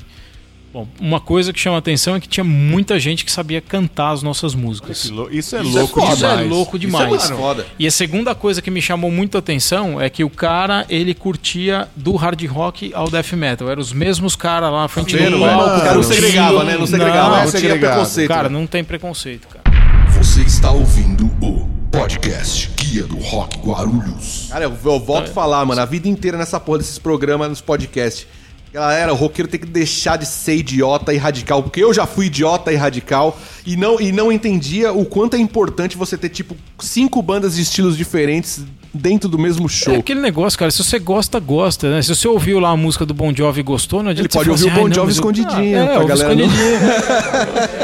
Bom, 0.72 0.88
uma 0.98 1.20
coisa 1.20 1.52
que 1.52 1.60
chama 1.60 1.76
atenção 1.76 2.14
é 2.16 2.20
que 2.20 2.26
tinha 2.26 2.42
muita 2.42 2.98
gente 2.98 3.26
que 3.26 3.30
sabia 3.30 3.60
cantar 3.60 4.12
as 4.12 4.22
nossas 4.22 4.54
músicas. 4.54 5.04
Isso 5.04 5.28
é 5.28 5.34
Isso 5.36 5.56
é 5.56 5.60
louco 5.62 6.00
foda. 6.00 6.14
Isso 6.14 6.24
é 6.24 6.28
demais. 6.30 6.48
louco 6.50 6.76
Isso 6.78 6.86
é 6.86 6.88
demais. 6.88 7.30
foda. 7.30 7.66
E 7.78 7.86
a 7.86 7.90
segunda 7.90 8.34
coisa 8.34 8.62
que 8.62 8.70
me 8.70 8.80
chamou 8.80 9.10
muito 9.10 9.36
a 9.36 9.40
atenção 9.40 10.00
é 10.00 10.08
que 10.08 10.24
o 10.24 10.30
cara, 10.30 10.86
ele 10.88 11.12
curtia 11.12 11.88
do 11.94 12.16
hard 12.16 12.42
rock 12.46 12.90
ao 12.94 13.10
death 13.10 13.32
metal. 13.32 13.68
Eram 13.68 13.82
os 13.82 13.92
mesmos 13.92 14.34
caras 14.34 14.72
lá 14.72 14.82
na 14.82 14.88
frente 14.88 15.14
vendo, 15.14 15.36
do 15.36 15.40
palco. 15.44 15.76
O 15.78 15.82
cara 15.82 15.94
não 15.94 16.02
segregava, 16.02 16.64
né? 16.64 16.78
Não 16.78 16.86
segregava, 16.86 17.28
Não, 17.28 17.30
não 17.30 17.40
tinha 17.40 17.50
segregado. 17.50 17.92
preconceito. 17.92 18.28
Cara, 18.28 18.48
né? 18.48 18.58
não 18.58 18.66
tem 18.66 18.82
preconceito, 18.82 19.48
cara. 19.48 19.62
Você 20.16 20.40
está 20.40 20.70
ouvindo 20.70 21.26
o 21.42 21.68
podcast 21.90 22.70
Guia 22.78 23.02
do 23.02 23.18
Rock 23.18 23.58
Guarulhos. 23.58 24.46
Cara, 24.50 24.64
eu, 24.64 24.70
eu 24.84 24.98
volto 25.00 25.28
a 25.28 25.32
falar, 25.34 25.66
mano, 25.66 25.82
a 25.82 25.84
vida 25.84 26.08
inteira 26.08 26.38
nessa 26.38 26.58
porra 26.58 26.78
desses 26.78 26.98
programas, 26.98 27.50
nos 27.50 27.60
podcasts. 27.60 28.26
Galera, 28.72 29.12
o 29.12 29.16
roqueiro 29.16 29.50
tem 29.50 29.60
que 29.60 29.66
deixar 29.66 30.16
de 30.16 30.24
ser 30.24 30.56
idiota 30.56 31.12
e 31.12 31.18
radical, 31.18 31.62
porque 31.62 31.84
eu 31.84 31.92
já 31.92 32.06
fui 32.06 32.26
idiota 32.26 32.72
e 32.72 32.76
radical 32.76 33.38
e 33.66 33.76
não, 33.76 34.00
e 34.00 34.10
não 34.12 34.32
entendia 34.32 34.92
o 34.94 35.04
quanto 35.04 35.36
é 35.36 35.38
importante 35.38 35.94
você 35.94 36.16
ter, 36.16 36.30
tipo, 36.30 36.56
cinco 36.78 37.20
bandas 37.20 37.56
de 37.56 37.60
estilos 37.60 37.98
diferentes 37.98 38.64
dentro 38.94 39.28
do 39.28 39.38
mesmo 39.38 39.68
show. 39.68 39.94
É 39.94 39.98
aquele 39.98 40.20
negócio, 40.20 40.58
cara. 40.58 40.70
Se 40.70 40.82
você 40.82 40.98
gosta, 40.98 41.38
gosta, 41.38 41.90
né? 41.90 42.00
Se 42.00 42.14
você 42.14 42.26
ouviu 42.26 42.58
lá 42.58 42.70
a 42.70 42.76
música 42.76 43.04
do 43.04 43.12
Bon 43.12 43.30
Jovi 43.34 43.60
e 43.60 43.62
gostou, 43.62 44.02
não 44.02 44.10
adianta 44.10 44.26
Ele 44.28 44.32
pode 44.32 44.48
ouvir 44.48 44.64
o 44.64 44.70
Bon 44.70 44.76
"Ai, 44.84 44.88
não, 44.88 44.94
Jovi 44.94 45.08
eu-" 45.08 45.12
escondidinho, 45.12 45.78
Ah, 45.78 45.84
é, 45.84 45.94
pra 45.94 46.04
galera 46.04 46.34
não- 46.34 46.44
escondidinho. 46.46 46.80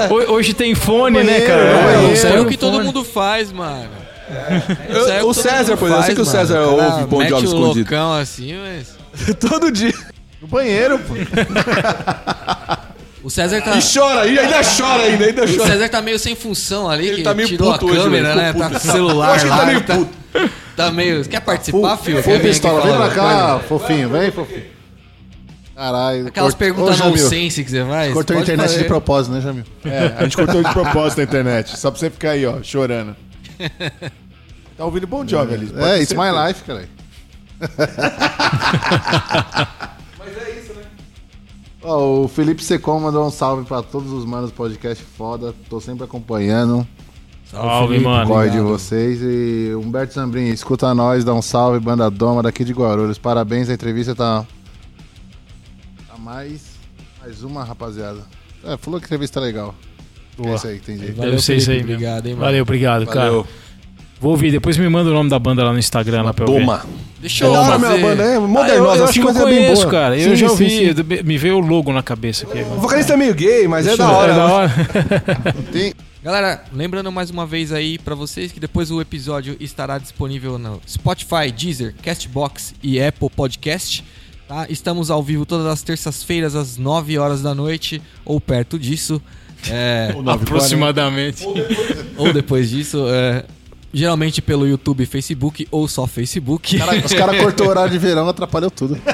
Ho- 0.31 0.33
Hoje 0.37 0.55
tem 0.55 0.75
fone, 0.75 1.23
né, 1.23 1.41
cara? 1.43 1.83
banheiro. 1.83 2.15
Isso 2.15 2.27
aí 2.27 2.37
é 2.37 2.41
o 2.41 2.47
que 2.47 2.57
todo 2.57 2.75
fone. 2.75 2.87
mundo 2.87 3.05
faz, 3.05 3.53
mano. 3.53 3.91
Eu- 4.89 5.09
é 5.09 5.23
o 5.23 5.29
que 5.29 5.35
todo 5.35 5.35
César, 5.35 5.77
por 5.77 5.87
exemplo, 5.87 5.97
eu 5.97 6.03
sei 6.03 6.15
que 6.15 6.21
o 6.23 6.25
César 6.25 6.61
mano. 6.61 6.73
ouve 6.73 6.89
Cara, 6.89 7.07
Bon 7.07 7.23
Jovi 7.29 7.35
o 7.35 7.45
escondido. 7.45 7.75
loucão 7.77 8.13
assim, 8.15 8.55
mas... 8.57 8.97
Todo 9.41 9.71
dia. 9.73 9.93
No 10.41 10.49
banheiro, 10.49 10.99
pô. 11.01 11.15
O 13.23 13.31
César 13.31 13.61
tá... 13.61 13.77
E 13.77 13.81
chora, 13.83 14.27
e 14.27 14.39
ainda 14.39 14.61
chora 14.63 15.03
ainda, 15.03 15.25
ainda 15.27 15.45
O 15.45 15.57
chora. 15.57 15.71
César 15.73 15.89
tá 15.89 16.01
meio 16.01 16.19
sem 16.19 16.35
função 16.37 16.89
ali, 16.89 17.09
Ele 17.09 17.17
que 17.17 17.23
tá 17.23 17.35
meio 17.35 17.49
tirou 17.49 17.73
puto 17.73 17.87
a 17.87 17.91
hoje, 17.91 18.01
câmera, 18.03 18.29
velho, 18.35 18.41
né? 18.41 18.53
ficou 18.53 18.63
Tá 18.63 18.69
com 18.71 18.77
o 18.77 18.81
puto. 18.81 18.93
celular 18.93 19.29
Eu 19.29 19.33
acho 19.35 19.45
que 19.45 19.51
ele 19.51 19.59
tá 19.59 19.67
meio 19.67 19.81
tá, 19.83 19.97
puto. 19.97 20.11
tá 20.77 20.91
meio... 20.93 21.25
Quer 21.29 21.41
participar, 21.41 21.97
filho? 21.97 22.23
Quer 22.23 22.41
pistola, 22.41 22.81
vem 22.83 22.97
pra 22.97 23.09
cá, 23.11 23.61
fofinho, 23.69 24.09
vem, 24.09 24.31
fofinho. 24.31 24.65
Caralho. 25.75 26.27
Aquelas 26.29 26.55
cort- 26.55 26.59
perguntas 26.59 26.95
Ô, 26.97 26.99
Jamil, 27.05 27.23
nonsense 27.23 27.65
que 27.65 27.71
você 27.71 27.85
faz. 27.85 28.13
Cortou 28.13 28.37
a 28.37 28.41
internet 28.41 28.67
fazer. 28.69 28.79
de 28.83 28.89
propósito, 28.89 29.33
né, 29.35 29.41
Jamil? 29.41 29.65
É, 29.85 30.15
a 30.19 30.23
gente 30.25 30.37
cortou 30.37 30.63
de 30.63 30.73
propósito 30.73 31.19
na 31.19 31.25
internet. 31.25 31.77
Só 31.79 31.91
pra 31.91 32.01
você 32.01 32.11
ficar 32.11 32.31
aí, 32.31 32.47
ó, 32.47 32.63
chorando. 32.63 33.15
Tá 34.77 34.85
ouvindo 34.85 35.09
Bon 35.09 35.27
Jovi 35.27 35.55
ali. 35.55 35.73
É, 35.77 36.01
it's 36.01 36.13
my 36.13 36.31
life, 36.31 36.63
cara. 36.63 36.89
Ó, 41.83 42.25
o 42.25 42.29
Felipe 42.29 42.63
Secom 42.63 42.99
mandou 43.01 43.27
um 43.27 43.31
salve 43.31 43.65
pra 43.65 43.83
todos 43.83 44.11
os 44.13 44.25
manos 44.25 44.51
do 44.51 44.57
podcast 44.57 45.03
foda. 45.03 45.55
Tô 45.71 45.81
sempre 45.81 46.05
acompanhando. 46.05 46.87
Salve, 47.51 47.95
Felipe. 47.95 48.05
mano. 48.05 48.29
Corre 48.29 48.51
de 48.51 48.61
vocês. 48.61 49.21
E 49.23 49.75
Humberto 49.75 50.15
Zambrin, 50.15 50.49
escuta 50.49 50.93
nós, 50.95 51.25
dá 51.25 51.33
um 51.33 51.41
salve, 51.41 51.81
banda 51.81 52.11
Doma 52.11 52.43
daqui 52.43 52.65
de 52.65 52.73
Guarulhos. 52.73 53.17
Parabéns, 53.17 53.71
a 53.71 53.75
entrevista 53.75 54.15
tá. 54.15 54.45
Tá 56.09 56.19
mais. 56.19 56.67
Mais 57.21 57.43
uma, 57.43 57.65
rapaziada. 57.65 58.21
É, 58.65 58.77
falou 58.77 59.01
que 59.01 59.05
a 59.05 59.09
entrevista 59.09 59.41
tá 59.41 59.47
legal. 59.47 59.75
É 60.41 60.55
isso 60.55 60.67
aí, 60.67 60.77
entendi. 60.77 61.13
Valeu, 61.13 61.31
Deve 61.33 61.43
ser 61.43 61.57
isso 61.57 61.71
aí. 61.71 61.79
Felipe, 61.79 61.95
obrigado, 61.95 62.27
hein, 62.27 62.35
mano. 62.35 62.45
Valeu, 62.45 62.63
obrigado, 62.63 63.07
cara. 63.07 63.45
Vou 64.21 64.33
ouvir. 64.33 64.51
Depois 64.51 64.77
me 64.77 64.89
manda 64.89 65.11
o 65.11 65.13
nome 65.15 65.31
da 65.31 65.39
banda 65.39 65.63
lá 65.65 65.73
no 65.73 65.79
Instagram 65.79 66.23
lá 66.23 66.35
pra 66.35 66.45
eu 66.45 66.53
ver. 66.55 66.61
Toma. 66.61 66.85
Deixa 67.21 67.45
eu 67.47 67.53
Da 67.53 67.61
hora, 67.63 67.79
fazer... 67.81 67.99
minha 67.99 68.09
banda 68.11 68.23
é 68.23 68.27
Ah, 68.27 68.35
eu, 68.35 68.49
modernosa 68.49 68.99
eu 68.99 69.05
assim, 69.05 69.05
acho 69.05 69.13
que 69.13 69.19
eu 69.21 69.25
mas 69.25 69.37
é 69.37 69.45
bem 69.45 69.55
conheço, 69.59 69.83
boa. 69.83 69.91
cara. 69.91 70.17
Eu 70.17 70.31
Sim, 70.31 70.37
já 70.37 70.47
sim, 70.49 70.53
ouvi. 70.53 70.71
sim. 70.71 71.23
Me 71.25 71.37
veio 71.39 71.57
o 71.57 71.61
logo 71.61 71.93
na 71.93 72.03
cabeça 72.03 72.47
aqui. 72.47 72.61
O 72.63 72.81
vocalista 72.81 73.15
é 73.15 73.17
meio 73.17 73.35
gay, 73.35 73.67
mas 73.67 73.87
é 73.87 73.97
da 73.97 74.11
hora. 74.11 74.33
É 74.33 74.37
da 74.37 74.47
hora. 74.47 74.71
Tem, 75.73 75.93
Galera, 76.23 76.65
lembrando 76.73 77.11
mais 77.13 77.31
uma 77.31 77.47
vez 77.47 77.73
aí 77.73 77.97
pra 77.99 78.15
vocês 78.15 78.51
que 78.53 78.59
depois 78.61 78.91
o 78.91 79.01
episódio 79.01 79.57
estará 79.61 79.99
disponível 79.99 80.59
no 80.59 80.81
Spotify, 80.87 81.51
Deezer, 81.57 81.95
Castbox 82.03 82.75
e 82.83 83.01
Apple 83.01 83.31
Podcast. 83.31 84.05
Tá? 84.47 84.67
Estamos 84.69 85.11
ao 85.11 85.23
vivo 85.23 85.45
todas 85.47 85.67
as 85.67 85.83
terças-feiras 85.83 86.55
às 86.57 86.77
9 86.77 87.19
horas 87.19 87.41
da 87.43 87.55
noite 87.55 88.01
ou 88.25 88.41
perto 88.41 88.79
disso. 88.79 89.21
É, 89.71 90.15
Aproximadamente. 90.27 91.45
ou 92.17 92.33
depois 92.33 92.71
disso. 92.71 93.05
é, 93.09 93.45
geralmente 93.93 94.41
pelo 94.43 94.67
YouTube 94.67 95.03
e 95.03 95.07
Facebook 95.07 95.67
ou 95.71 95.89
só 95.89 96.07
Facebook. 96.07 96.79
cara, 96.79 96.97
os 97.05 97.13
caras 97.13 97.41
cortou 97.41 97.67
o 97.67 97.71
horário 97.71 97.91
de 97.91 97.99
verão, 97.99 98.29
atrapalhou 98.29 98.71
tudo. 98.71 98.99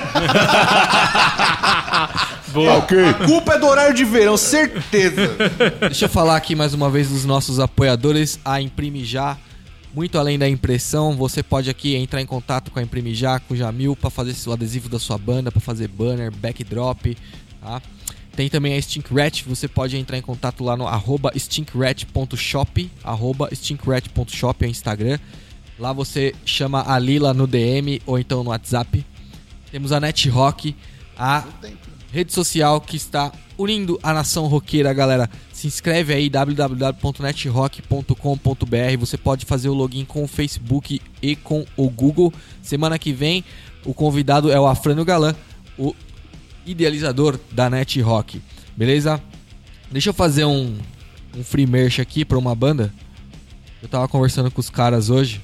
Boa. 2.52 2.78
A 2.78 3.14
culpa 3.26 3.54
é 3.54 3.58
do 3.58 3.66
horário 3.66 3.94
de 3.94 4.04
verão, 4.04 4.36
certeza. 4.36 5.28
Deixa 5.80 6.04
eu 6.04 6.08
falar 6.08 6.36
aqui 6.36 6.54
mais 6.54 6.72
uma 6.72 6.88
vez 6.88 7.08
dos 7.08 7.24
nossos 7.24 7.58
apoiadores, 7.58 8.38
a 8.44 8.60
Imprime 8.60 9.04
Já. 9.04 9.36
Muito 9.92 10.18
além 10.18 10.38
da 10.38 10.48
impressão, 10.48 11.16
você 11.16 11.42
pode 11.42 11.70
aqui 11.70 11.94
entrar 11.96 12.20
em 12.20 12.26
contato 12.26 12.70
com 12.70 12.78
a 12.78 12.82
Imprime 12.82 13.14
Já, 13.14 13.40
com 13.40 13.54
o 13.54 13.56
Jamil, 13.56 13.96
para 13.96 14.10
fazer 14.10 14.34
o 14.48 14.52
adesivo 14.52 14.88
da 14.88 14.98
sua 15.00 15.18
banda, 15.18 15.50
para 15.50 15.60
fazer 15.60 15.88
banner, 15.88 16.32
backdrop, 16.32 17.16
tá? 17.60 17.82
Tem 18.36 18.48
também 18.48 18.76
a 18.76 18.82
Stinkrat, 18.82 19.44
você 19.44 19.68
pode 19.68 19.96
entrar 19.96 20.18
em 20.18 20.22
contato 20.22 20.64
lá 20.64 20.76
no 20.76 20.88
arroba 20.88 21.30
stinkrat.shop, 21.36 22.90
arroba 23.04 23.48
stinkrat.shop 23.54 24.64
é 24.64 24.68
o 24.68 24.70
Instagram. 24.70 25.20
Lá 25.78 25.92
você 25.92 26.34
chama 26.44 26.82
a 26.86 26.98
Lila 26.98 27.32
no 27.32 27.46
DM 27.46 28.02
ou 28.04 28.18
então 28.18 28.42
no 28.42 28.50
WhatsApp. 28.50 29.06
Temos 29.70 29.92
a 29.92 30.00
NetRock, 30.00 30.74
a 31.16 31.44
rede 32.12 32.32
social 32.32 32.80
que 32.80 32.96
está 32.96 33.30
unindo 33.56 34.00
a 34.02 34.12
nação 34.12 34.46
roqueira, 34.46 34.92
galera. 34.92 35.30
Se 35.52 35.68
inscreve 35.68 36.12
aí 36.12 36.28
www.netrock.com.br. 36.28 38.98
Você 38.98 39.16
pode 39.16 39.46
fazer 39.46 39.68
o 39.68 39.74
login 39.74 40.04
com 40.04 40.24
o 40.24 40.28
Facebook 40.28 41.00
e 41.22 41.36
com 41.36 41.64
o 41.76 41.88
Google. 41.88 42.32
Semana 42.62 42.98
que 42.98 43.12
vem, 43.12 43.44
o 43.84 43.94
convidado 43.94 44.50
é 44.50 44.58
o 44.58 44.66
Afrânio 44.66 45.04
Galan, 45.04 45.36
o 45.78 45.94
idealizador 46.66 47.38
da 47.52 47.68
NetRock. 47.68 48.40
Beleza? 48.76 49.20
Deixa 49.90 50.10
eu 50.10 50.14
fazer 50.14 50.44
um, 50.44 50.76
um 51.36 51.44
free 51.44 51.66
merch 51.66 52.00
aqui 52.00 52.24
para 52.24 52.38
uma 52.38 52.54
banda. 52.54 52.92
Eu 53.82 53.88
tava 53.88 54.08
conversando 54.08 54.50
com 54.50 54.60
os 54.60 54.70
caras 54.70 55.10
hoje. 55.10 55.40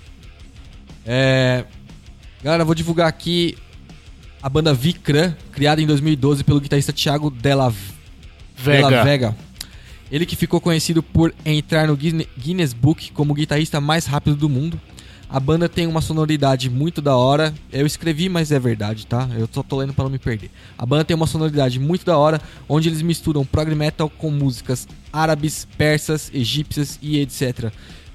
É, 1.05 1.65
galera, 2.43 2.65
vou 2.65 2.75
divulgar 2.75 3.09
aqui 3.09 3.57
a 4.43 4.49
banda 4.49 4.73
Vicran, 4.73 5.35
criada 5.53 5.81
em 5.81 5.87
2012 5.87 6.45
pelo 6.45 6.61
guitarrista 6.61 6.93
Thiago 6.93 7.31
Della 7.31 7.73
Vega. 8.57 8.89
Della 8.89 9.05
Vega. 9.05 9.37
Ele 10.11 10.27
que 10.27 10.35
ficou 10.35 10.61
conhecido 10.61 11.03
por 11.03 11.33
entrar 11.45 11.87
no 11.87 11.97
Guinness 11.97 12.73
Book 12.73 13.13
como 13.13 13.33
o 13.33 13.35
guitarrista 13.35 13.81
mais 13.81 14.07
rápido 14.07 14.37
do 14.37 14.49
mundo. 14.49 14.81
A 15.33 15.39
banda 15.39 15.69
tem 15.69 15.87
uma 15.87 16.01
sonoridade 16.01 16.69
muito 16.69 17.01
da 17.01 17.17
hora. 17.17 17.55
Eu 17.73 17.87
escrevi, 17.87 18.29
mas 18.29 18.51
é 18.51 18.59
verdade, 18.59 19.07
tá? 19.07 19.29
Eu 19.39 19.49
só 19.53 19.63
tô 19.63 19.77
lendo 19.77 19.95
pra 19.95 20.03
não 20.05 20.11
me 20.11 20.19
perder. 20.19 20.51
A 20.77 20.85
banda 20.85 21.05
tem 21.05 21.15
uma 21.15 21.27
sonoridade 21.27 21.79
muito 21.79 22.05
da 22.05 22.19
hora, 22.19 22.41
onde 22.69 22.89
eles 22.89 23.01
misturam 23.01 23.45
prog 23.45 23.73
metal 23.75 24.11
com 24.11 24.29
músicas 24.31 24.89
árabes, 25.13 25.69
persas, 25.79 26.31
egípcias 26.35 26.99
e 27.01 27.19
etc. 27.21 27.73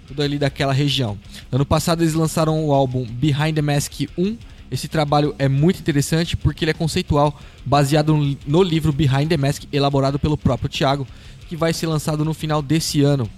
Tudo 0.08 0.22
ali 0.22 0.38
daquela 0.38 0.74
região. 0.74 1.18
Ano 1.50 1.66
passado 1.66 2.04
eles 2.04 2.14
lançaram 2.14 2.66
o 2.66 2.74
álbum 2.74 3.06
Behind 3.06 3.56
the 3.56 3.62
Mask 3.62 3.94
1. 4.18 4.38
Esse 4.70 4.90
trabalho 4.90 5.34
é 5.40 5.48
muito 5.48 5.80
interessante 5.80 6.36
porque 6.36 6.66
ele 6.66 6.72
é 6.72 6.74
conceitual, 6.74 7.40
baseado 7.66 8.14
no- 8.14 8.38
no 8.46 8.62
livro 8.62 8.92
Behind 8.92 9.30
the 9.30 9.38
Mask, 9.38 9.64
elaborado 9.72 10.20
pelo 10.20 10.38
próprio 10.38 10.68
Thiago, 10.68 11.08
que 11.48 11.56
vai 11.56 11.72
ser 11.72 11.88
lançado 11.88 12.26
no 12.26 12.34
final 12.34 12.62
desse 12.62 13.02
ano. 13.04 13.30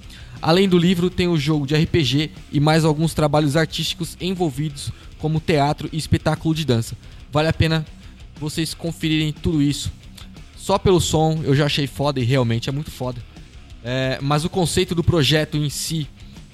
Além 0.42 0.70
do 0.70 0.78
livro, 0.78 1.10
tem 1.10 1.28
o 1.28 1.38
jogo 1.38 1.66
de 1.66 1.76
RPG 1.76 2.32
e 2.52 2.60
mais 2.60 2.86
alguns 2.86 3.14
trabalhos 3.14 3.56
artísticos 3.56 4.16
envolvidos, 4.22 4.92
como 5.18 5.40
teatro 5.40 5.90
e 5.92 5.98
espetáculo 5.98 6.54
de 6.54 6.66
dança. 6.66 6.96
Vale 7.32 7.48
a 7.48 7.54
pena 7.54 7.86
vocês 8.40 8.74
conferirem 8.74 9.34
tudo 9.34 9.62
isso. 9.62 9.92
Só 10.56 10.78
pelo 10.78 11.00
som 11.00 11.40
eu 11.44 11.56
já 11.56 11.66
achei 11.66 11.88
foda 11.88 12.20
e 12.20 12.24
realmente 12.24 12.70
é 12.70 12.72
muito 12.72 12.92
foda. 12.92 13.22
É, 13.84 14.20
mas 14.22 14.44
o 14.44 14.50
conceito 14.50 14.94
do 14.94 15.04
projeto 15.04 15.58
em 15.58 15.70
si 15.70 16.08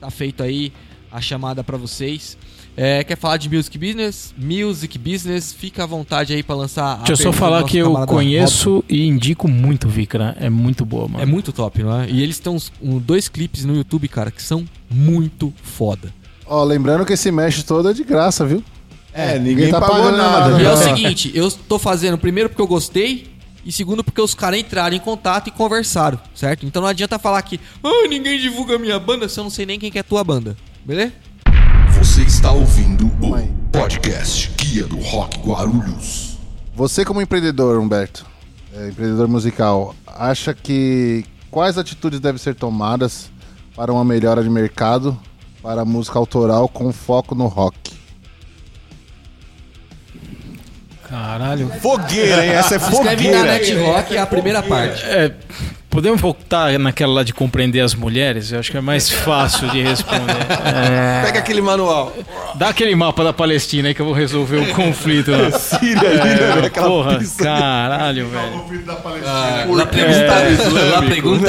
Tá 0.00 0.10
feito 0.10 0.42
aí 0.42 0.72
a 1.10 1.20
chamada 1.20 1.62
para 1.62 1.76
vocês. 1.76 2.38
É, 2.74 3.04
quer 3.04 3.16
falar 3.16 3.36
de 3.36 3.54
Music 3.54 3.76
Business? 3.76 4.34
Music 4.36 4.98
Business, 4.98 5.52
fica 5.52 5.84
à 5.84 5.86
vontade 5.86 6.32
aí 6.32 6.42
para 6.42 6.54
lançar. 6.54 6.96
Deixa 6.98 7.12
eu 7.12 7.16
só 7.16 7.32
falar 7.32 7.64
que 7.64 7.76
eu 7.76 7.92
conheço 8.06 8.76
Robson. 8.76 8.86
e 8.88 9.06
indico 9.06 9.46
muito 9.46 9.88
o 9.88 9.90
Vicra. 9.90 10.34
É 10.40 10.48
muito 10.48 10.84
boa, 10.84 11.06
mano. 11.06 11.22
É 11.22 11.26
muito 11.26 11.52
top, 11.52 11.82
não 11.82 12.00
é? 12.00 12.08
E 12.08 12.22
eles 12.22 12.38
têm 12.38 12.52
uns, 12.52 12.72
um, 12.80 12.98
dois 12.98 13.28
clipes 13.28 13.66
no 13.66 13.76
YouTube, 13.76 14.08
cara, 14.08 14.30
que 14.30 14.42
são 14.42 14.64
muito 14.90 15.52
foda. 15.62 16.12
Ó, 16.46 16.64
lembrando 16.64 17.04
que 17.04 17.12
esse 17.12 17.30
mesh 17.30 17.62
todo 17.62 17.90
é 17.90 17.92
de 17.92 18.04
graça, 18.04 18.46
viu? 18.46 18.64
É, 19.14 19.38
ninguém, 19.38 19.54
ninguém 19.66 19.70
tá 19.70 19.80
pagando 19.80 20.16
nada. 20.16 20.50
nada. 20.50 20.62
E 20.62 20.66
é 20.66 20.72
o 20.72 20.76
seguinte, 20.76 21.30
eu 21.34 21.50
tô 21.50 21.78
fazendo 21.78 22.16
primeiro 22.16 22.48
porque 22.48 22.62
eu 22.62 22.66
gostei 22.66 23.30
e 23.64 23.70
segundo 23.70 24.02
porque 24.02 24.20
os 24.20 24.34
caras 24.34 24.58
entraram 24.58 24.96
em 24.96 25.00
contato 25.00 25.48
e 25.48 25.50
conversaram, 25.50 26.18
certo? 26.34 26.66
Então 26.66 26.82
não 26.82 26.88
adianta 26.88 27.18
falar 27.18 27.42
que 27.42 27.60
ah, 27.82 28.08
ninguém 28.08 28.38
divulga 28.38 28.78
minha 28.78 28.98
banda 28.98 29.28
se 29.28 29.38
eu 29.38 29.44
não 29.44 29.50
sei 29.50 29.66
nem 29.66 29.78
quem 29.78 29.90
que 29.90 29.98
é 29.98 30.02
tua 30.02 30.24
banda, 30.24 30.56
beleza? 30.84 31.12
Você 31.98 32.22
está 32.22 32.50
ouvindo 32.50 33.06
o 33.06 33.70
podcast 33.70 34.50
Guia 34.56 34.84
do 34.84 34.98
Rock 34.98 35.38
Guarulhos. 35.38 36.38
Você 36.74 37.04
como 37.04 37.20
empreendedor, 37.20 37.78
Humberto, 37.78 38.26
é, 38.74 38.88
empreendedor 38.88 39.28
musical, 39.28 39.94
acha 40.06 40.52
que 40.54 41.24
quais 41.50 41.78
atitudes 41.78 42.18
devem 42.18 42.38
ser 42.38 42.54
tomadas 42.54 43.30
para 43.76 43.92
uma 43.92 44.04
melhora 44.04 44.42
de 44.42 44.50
mercado 44.50 45.16
para 45.62 45.82
a 45.82 45.84
música 45.84 46.18
autoral 46.18 46.68
com 46.68 46.92
foco 46.92 47.34
no 47.34 47.46
rock? 47.46 47.91
Caralho. 51.12 51.70
Fogueira, 51.82 52.42
hein? 52.42 52.52
Essa 52.52 52.76
é 52.76 52.78
fogueira. 52.78 53.12
Escreve 53.12 53.30
na 53.36 53.42
Net 53.44 53.74
Rock 53.74 54.16
a 54.16 54.24
primeira 54.24 54.62
parte. 54.62 55.04
É, 55.04 55.30
Podemos 55.92 56.18
voltar 56.22 56.78
naquela 56.78 57.12
lá 57.12 57.22
de 57.22 57.34
compreender 57.34 57.80
as 57.80 57.94
mulheres? 57.94 58.50
Eu 58.50 58.58
acho 58.58 58.70
que 58.70 58.78
é 58.78 58.80
mais 58.80 59.10
fácil 59.10 59.68
de 59.68 59.82
responder. 59.82 60.32
É... 60.64 61.26
Pega 61.26 61.40
aquele 61.40 61.60
manual. 61.60 62.16
Dá 62.54 62.70
aquele 62.70 62.94
mapa 62.94 63.22
da 63.22 63.30
Palestina 63.30 63.88
aí 63.88 63.94
que 63.94 64.00
eu 64.00 64.06
vou 64.06 64.14
resolver 64.14 64.56
o 64.56 64.74
conflito 64.74 65.30
lá. 65.30 65.50
Síria, 65.60 66.08
é, 66.08 66.60
né? 66.60 66.66
aquela 66.66 66.88
porra, 66.88 67.18
caralho, 67.36 68.26
velho. 68.26 68.84
Da 68.86 68.94
Palestina. 68.96 69.82
Ah, 69.82 69.86
pergunta, 69.86 70.80
é, 70.80 70.90
lá 70.90 71.02
pergunta. 71.02 71.48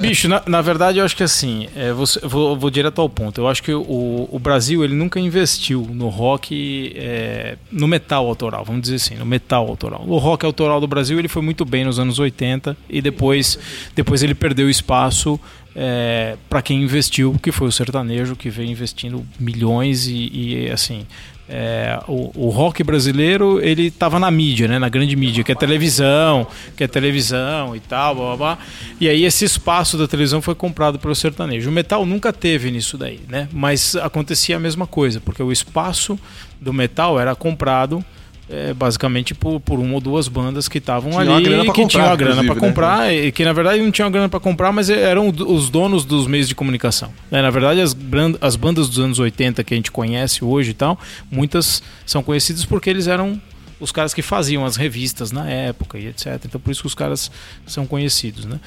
Bicho, 0.00 0.28
na, 0.28 0.42
na, 0.46 0.62
verdade 0.62 0.98
eu 0.98 1.04
acho 1.04 1.14
que 1.14 1.22
assim, 1.22 1.68
é, 1.76 1.92
vou, 1.92 2.06
vou, 2.22 2.56
vou, 2.56 2.70
direto 2.70 3.02
ao 3.02 3.08
ponto. 3.10 3.38
Eu 3.38 3.48
acho 3.48 3.62
que 3.62 3.74
o, 3.74 4.28
o 4.32 4.38
Brasil 4.38 4.82
ele 4.82 4.94
nunca 4.94 5.20
investiu 5.20 5.86
no 5.92 6.08
rock, 6.08 6.94
é, 6.96 7.56
no 7.70 7.86
metal 7.86 8.26
autoral, 8.26 8.64
vamos 8.64 8.80
dizer 8.80 8.96
assim, 8.96 9.16
no 9.16 9.26
metal 9.26 9.68
autoral. 9.68 10.04
O 10.06 10.16
rock 10.16 10.46
autoral 10.46 10.80
do 10.80 10.86
Brasil 10.86 11.18
ele 11.18 11.28
foi 11.28 11.42
muito 11.42 11.66
bem 11.66 11.84
nos 11.84 11.98
anos 11.98 12.18
80 12.18 12.74
e 12.88 13.02
depois 13.02 13.57
depois 13.94 14.22
ele 14.22 14.34
perdeu 14.34 14.68
espaço 14.68 15.38
é, 15.74 16.36
para 16.48 16.60
quem 16.60 16.82
investiu, 16.82 17.36
que 17.40 17.52
foi 17.52 17.68
o 17.68 17.72
sertanejo, 17.72 18.34
que 18.34 18.50
veio 18.50 18.68
investindo 18.68 19.24
milhões 19.38 20.08
e, 20.08 20.30
e 20.32 20.70
assim. 20.70 21.06
É, 21.50 21.98
o, 22.06 22.30
o, 22.34 22.50
rock 22.50 22.84
brasileiro 22.84 23.58
ele 23.62 23.86
estava 23.86 24.18
na 24.18 24.30
mídia, 24.30 24.68
né, 24.68 24.78
na 24.78 24.90
grande 24.90 25.16
mídia, 25.16 25.42
que 25.42 25.50
é 25.50 25.54
televisão, 25.54 26.46
que 26.76 26.84
é 26.84 26.86
televisão 26.86 27.74
e 27.74 27.80
tal, 27.80 28.14
blá, 28.14 28.24
blá, 28.26 28.36
blá. 28.36 28.58
E 29.00 29.08
aí 29.08 29.24
esse 29.24 29.46
espaço 29.46 29.96
da 29.96 30.06
televisão 30.06 30.42
foi 30.42 30.54
comprado 30.54 30.98
pelo 30.98 31.14
sertanejo. 31.14 31.70
O 31.70 31.72
metal 31.72 32.04
nunca 32.04 32.34
teve 32.34 32.70
nisso 32.70 32.98
daí, 32.98 33.20
né? 33.26 33.48
Mas 33.50 33.96
acontecia 33.96 34.56
a 34.56 34.60
mesma 34.60 34.86
coisa, 34.86 35.20
porque 35.20 35.42
o 35.42 35.50
espaço 35.50 36.20
do 36.60 36.70
metal 36.70 37.18
era 37.18 37.34
comprado 37.34 38.04
é, 38.50 38.72
basicamente 38.72 39.34
por, 39.34 39.60
por 39.60 39.78
uma 39.78 39.94
ou 39.94 40.00
duas 40.00 40.26
bandas 40.26 40.68
que 40.68 40.78
estavam 40.78 41.18
ali 41.18 41.44
que 41.44 41.66
comprar, 41.66 41.86
tinham 41.88 42.12
a 42.12 42.16
grana 42.16 42.44
para 42.44 42.54
né? 42.54 42.60
comprar 42.60 42.98
né? 43.00 43.26
e 43.26 43.32
que 43.32 43.44
na 43.44 43.52
verdade 43.52 43.82
não 43.82 43.90
tinham 43.90 44.08
a 44.08 44.10
grana 44.10 44.28
para 44.28 44.40
comprar 44.40 44.72
mas 44.72 44.88
eram 44.88 45.28
os 45.28 45.68
donos 45.68 46.04
dos 46.04 46.26
meios 46.26 46.48
de 46.48 46.54
comunicação 46.54 47.12
é, 47.30 47.42
na 47.42 47.50
verdade 47.50 47.80
as, 47.80 47.96
as 48.40 48.56
bandas 48.56 48.88
dos 48.88 48.98
anos 48.98 49.18
80 49.18 49.62
que 49.62 49.74
a 49.74 49.76
gente 49.76 49.92
conhece 49.92 50.44
hoje 50.44 50.70
e 50.70 50.74
tal 50.74 50.98
muitas 51.30 51.82
são 52.06 52.22
conhecidas 52.22 52.64
porque 52.64 52.88
eles 52.88 53.06
eram 53.06 53.40
os 53.78 53.92
caras 53.92 54.14
que 54.14 54.22
faziam 54.22 54.64
as 54.64 54.76
revistas 54.76 55.30
na 55.30 55.48
época 55.48 55.98
e 55.98 56.06
etc 56.06 56.40
então 56.44 56.60
por 56.60 56.70
isso 56.70 56.80
que 56.80 56.86
os 56.86 56.94
caras 56.94 57.30
são 57.66 57.86
conhecidos 57.86 58.46
né 58.46 58.58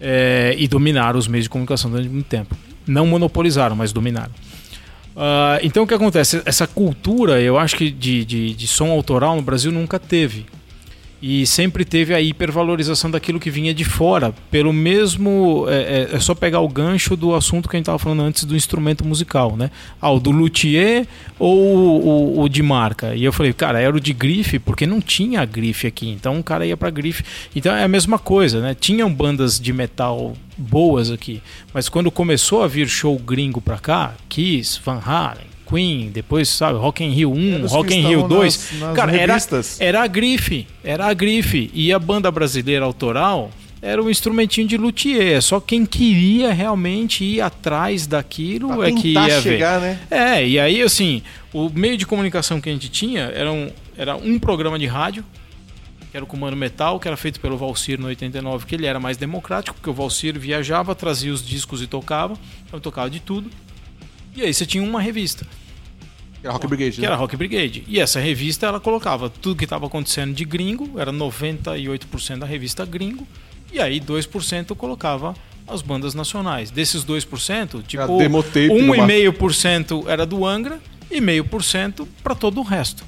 é, 0.00 0.54
e 0.56 0.68
dominaram 0.68 1.18
os 1.18 1.26
meios 1.26 1.44
de 1.44 1.50
comunicação 1.50 1.90
durante 1.90 2.08
muito 2.08 2.26
tempo 2.26 2.56
não 2.86 3.06
monopolizaram 3.06 3.74
mas 3.74 3.92
dominaram 3.92 4.32
Uh, 5.14 5.62
então 5.62 5.84
o 5.84 5.86
que 5.86 5.94
acontece? 5.94 6.42
Essa 6.44 6.66
cultura, 6.66 7.40
eu 7.40 7.56
acho 7.56 7.76
que 7.76 7.90
de, 7.90 8.24
de, 8.24 8.54
de 8.54 8.66
som 8.66 8.90
autoral 8.90 9.36
no 9.36 9.42
Brasil 9.42 9.70
nunca 9.70 9.98
teve 9.98 10.46
e 11.26 11.46
sempre 11.46 11.86
teve 11.86 12.12
a 12.12 12.20
hipervalorização 12.20 13.10
daquilo 13.10 13.40
que 13.40 13.48
vinha 13.48 13.72
de 13.72 13.82
fora. 13.82 14.34
Pelo 14.50 14.74
mesmo. 14.74 15.64
É, 15.70 16.08
é, 16.12 16.16
é 16.16 16.20
só 16.20 16.34
pegar 16.34 16.60
o 16.60 16.68
gancho 16.68 17.16
do 17.16 17.34
assunto 17.34 17.66
que 17.66 17.76
a 17.76 17.78
gente 17.78 17.84
estava 17.84 17.98
falando 17.98 18.20
antes 18.20 18.44
do 18.44 18.54
instrumento 18.54 19.06
musical, 19.06 19.56
né? 19.56 19.70
Ah, 19.98 20.10
o 20.10 20.20
do 20.20 20.30
luthier 20.30 21.06
ou 21.38 21.56
o, 21.56 22.40
o, 22.42 22.46
de 22.46 22.62
marca? 22.62 23.14
E 23.14 23.24
eu 23.24 23.32
falei, 23.32 23.54
cara, 23.54 23.80
era 23.80 23.96
o 23.96 24.00
de 24.00 24.12
grife, 24.12 24.58
porque 24.58 24.86
não 24.86 25.00
tinha 25.00 25.42
grife 25.46 25.86
aqui. 25.86 26.10
Então 26.10 26.38
o 26.38 26.44
cara 26.44 26.66
ia 26.66 26.76
para 26.76 26.90
grife. 26.90 27.24
Então 27.56 27.74
é 27.74 27.84
a 27.84 27.88
mesma 27.88 28.18
coisa, 28.18 28.60
né? 28.60 28.76
Tinham 28.78 29.10
bandas 29.10 29.58
de 29.58 29.72
metal 29.72 30.34
boas 30.58 31.10
aqui, 31.10 31.42
mas 31.72 31.88
quando 31.88 32.10
começou 32.10 32.62
a 32.62 32.68
vir 32.68 32.86
show 32.86 33.18
gringo 33.18 33.62
para 33.62 33.78
cá, 33.78 34.14
Kiss, 34.28 34.78
Van 34.84 35.00
Halen, 35.02 35.53
Queen, 35.74 36.10
depois, 36.10 36.48
sabe, 36.48 36.78
Rock 36.78 37.02
in 37.02 37.10
Rio 37.10 37.32
1, 37.32 37.66
Rock 37.66 37.92
in 37.92 38.06
Rio 38.06 38.28
2. 38.28 38.72
Nas, 38.72 38.80
nas 38.80 38.96
cara, 38.96 39.16
era, 39.16 39.36
era 39.80 40.02
a 40.04 40.06
grife, 40.06 40.68
era 40.84 41.06
a 41.06 41.12
grife. 41.12 41.68
E 41.74 41.92
a 41.92 41.98
banda 41.98 42.30
brasileira 42.30 42.84
autoral 42.84 43.50
era 43.82 44.00
um 44.00 44.08
instrumentinho 44.08 44.68
de 44.68 44.76
luthier. 44.76 45.42
Só 45.42 45.58
quem 45.58 45.84
queria 45.84 46.52
realmente 46.52 47.24
ir 47.24 47.40
atrás 47.40 48.06
daquilo 48.06 48.68
pra 48.68 48.88
é 48.88 48.92
que 48.92 49.14
ia 49.14 49.40
chegar, 49.42 49.80
ver. 49.80 49.86
Né? 49.86 50.00
É, 50.10 50.46
e 50.46 50.60
aí, 50.60 50.80
assim, 50.80 51.22
o 51.52 51.68
meio 51.68 51.96
de 51.96 52.06
comunicação 52.06 52.60
que 52.60 52.68
a 52.68 52.72
gente 52.72 52.88
tinha 52.88 53.22
era 53.34 53.50
um, 53.50 53.68
era 53.98 54.14
um 54.14 54.38
programa 54.38 54.78
de 54.78 54.86
rádio, 54.86 55.24
que 56.08 56.16
era 56.16 56.22
o 56.22 56.26
Comando 56.28 56.56
Metal, 56.56 57.00
que 57.00 57.08
era 57.08 57.16
feito 57.16 57.40
pelo 57.40 57.58
Valcir 57.58 57.98
no 57.98 58.06
89, 58.06 58.64
que 58.64 58.76
ele 58.76 58.86
era 58.86 59.00
mais 59.00 59.16
democrático, 59.16 59.74
porque 59.74 59.90
o 59.90 59.92
Valcir 59.92 60.38
viajava, 60.38 60.94
trazia 60.94 61.32
os 61.32 61.44
discos 61.44 61.82
e 61.82 61.88
tocava, 61.88 62.38
então 62.64 62.78
tocava 62.78 63.10
de 63.10 63.18
tudo. 63.18 63.50
E 64.36 64.42
aí 64.42 64.54
você 64.54 64.64
tinha 64.64 64.82
uma 64.82 65.00
revista. 65.00 65.44
Que 66.44 66.48
era 66.48 66.52
Rock 66.52 66.66
Brigade. 66.66 66.96
Que 66.96 67.00
né? 67.00 67.06
era 67.06 67.16
Rock 67.16 67.36
Brigade. 67.38 67.84
E 67.88 67.98
essa 67.98 68.20
revista 68.20 68.66
ela 68.66 68.78
colocava 68.78 69.30
tudo 69.30 69.56
que 69.56 69.64
estava 69.64 69.86
acontecendo 69.86 70.34
de 70.34 70.44
gringo, 70.44 71.00
era 71.00 71.10
98% 71.10 72.38
da 72.38 72.44
revista 72.44 72.84
gringo, 72.84 73.26
e 73.72 73.80
aí 73.80 73.98
2% 73.98 74.76
colocava 74.76 75.34
as 75.66 75.80
bandas 75.80 76.14
nacionais. 76.14 76.70
Desses 76.70 77.02
2%, 77.02 77.82
tipo, 77.86 78.02
1,5% 78.02 80.06
era 80.06 80.26
do 80.26 80.44
Angra 80.44 80.78
e 81.10 81.18
meio 81.18 81.46
por 81.46 81.64
cento 81.64 82.06
para 82.22 82.34
todo 82.34 82.60
o 82.60 82.62
resto. 82.62 83.02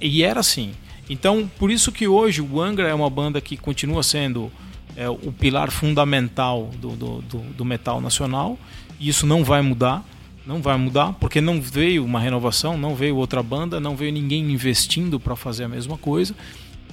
E 0.00 0.24
era 0.24 0.40
assim. 0.40 0.72
Então, 1.08 1.48
por 1.60 1.70
isso 1.70 1.92
que 1.92 2.08
hoje 2.08 2.42
o 2.42 2.60
Angra 2.60 2.88
é 2.88 2.94
uma 2.94 3.08
banda 3.08 3.40
que 3.40 3.56
continua 3.56 4.02
sendo 4.02 4.50
é, 4.96 5.08
o 5.08 5.30
pilar 5.30 5.70
fundamental 5.70 6.68
do, 6.78 6.96
do, 6.96 7.22
do, 7.22 7.38
do 7.38 7.64
metal 7.64 8.00
nacional, 8.00 8.58
e 8.98 9.08
isso 9.08 9.24
não 9.24 9.44
vai 9.44 9.62
mudar. 9.62 10.04
Não 10.46 10.60
vai 10.60 10.76
mudar, 10.76 11.12
porque 11.14 11.40
não 11.40 11.60
veio 11.60 12.04
uma 12.04 12.18
renovação, 12.18 12.76
não 12.76 12.94
veio 12.94 13.16
outra 13.16 13.42
banda, 13.42 13.78
não 13.78 13.96
veio 13.96 14.12
ninguém 14.12 14.50
investindo 14.50 15.20
para 15.20 15.36
fazer 15.36 15.64
a 15.64 15.68
mesma 15.68 15.96
coisa. 15.96 16.34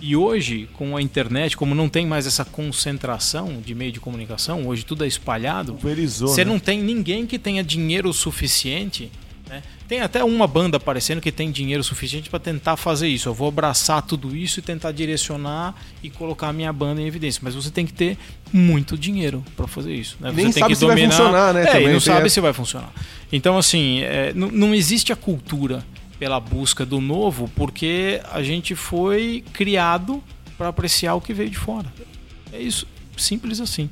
E 0.02 0.16
hoje, 0.16 0.70
com 0.74 0.96
a 0.96 1.02
internet, 1.02 1.58
como 1.58 1.76
não 1.76 1.90
tem 1.90 2.06
mais 2.06 2.26
essa 2.26 2.46
concentração 2.46 3.60
de 3.64 3.76
meio 3.76 3.92
de 3.92 4.00
comunicação, 4.00 4.66
hoje 4.68 4.86
tudo 4.86 5.04
é 5.04 5.08
espalhado, 5.08 5.78
você 6.28 6.46
né? 6.46 6.52
não 6.52 6.60
tem 6.60 6.82
ninguém 6.82 7.26
que 7.26 7.38
tenha 7.38 7.64
dinheiro 7.64 8.14
suficiente 8.14 9.12
né? 9.50 9.64
Tem 9.88 10.00
até 10.02 10.24
uma 10.24 10.46
banda 10.46 10.78
aparecendo 10.78 11.20
que 11.20 11.32
tem 11.32 11.52
dinheiro 11.52 11.84
suficiente 11.84 12.30
para 12.30 12.40
tentar 12.40 12.78
fazer 12.78 13.08
isso. 13.08 13.28
Eu 13.28 13.34
vou 13.34 13.48
abraçar 13.48 14.02
tudo 14.04 14.36
isso 14.36 14.60
e 14.60 14.62
tentar 14.62 14.92
direcionar 14.92 15.76
e 16.04 16.10
colocar 16.10 16.50
a 16.50 16.54
minha 16.54 16.72
banda 16.72 17.02
em 17.02 17.08
evidência. 17.08 17.42
Mas 17.44 17.56
você 17.56 17.72
tem 17.72 17.86
que 17.86 17.94
ter 17.94 18.18
muito 18.54 18.96
dinheiro 18.96 19.44
para 19.58 19.68
fazer 19.68 19.94
isso. 19.94 20.18
Né? 20.20 20.32
Nem 20.32 20.52
você 20.52 20.60
sabe 20.60 20.76
se 20.76 20.82
dominar... 20.82 21.08
vai 21.08 21.18
funcionar, 21.18 21.54
né? 21.54 21.66
É, 21.68 21.82
e 21.82 21.92
não 21.92 22.00
sabe 22.00 22.30
se 22.30 22.40
vai 22.40 22.54
funcionar. 22.54 22.94
Então, 23.32 23.58
assim, 23.58 24.02
é, 24.02 24.32
não, 24.36 24.50
não 24.52 24.76
existe 24.76 25.12
a 25.12 25.16
cultura 25.16 25.84
pela 26.20 26.40
busca 26.40 26.86
do 26.86 27.02
novo 27.02 27.50
porque 27.56 28.22
a 28.32 28.44
gente 28.44 28.76
foi 28.76 29.44
criado 29.54 30.24
para 30.58 30.68
apreciar 30.68 31.16
o 31.16 31.22
que 31.22 31.34
veio 31.34 31.50
de 31.50 31.58
fora. 31.58 31.92
É 32.54 32.60
isso, 32.60 32.86
simples 33.18 33.60
assim. 33.60 33.90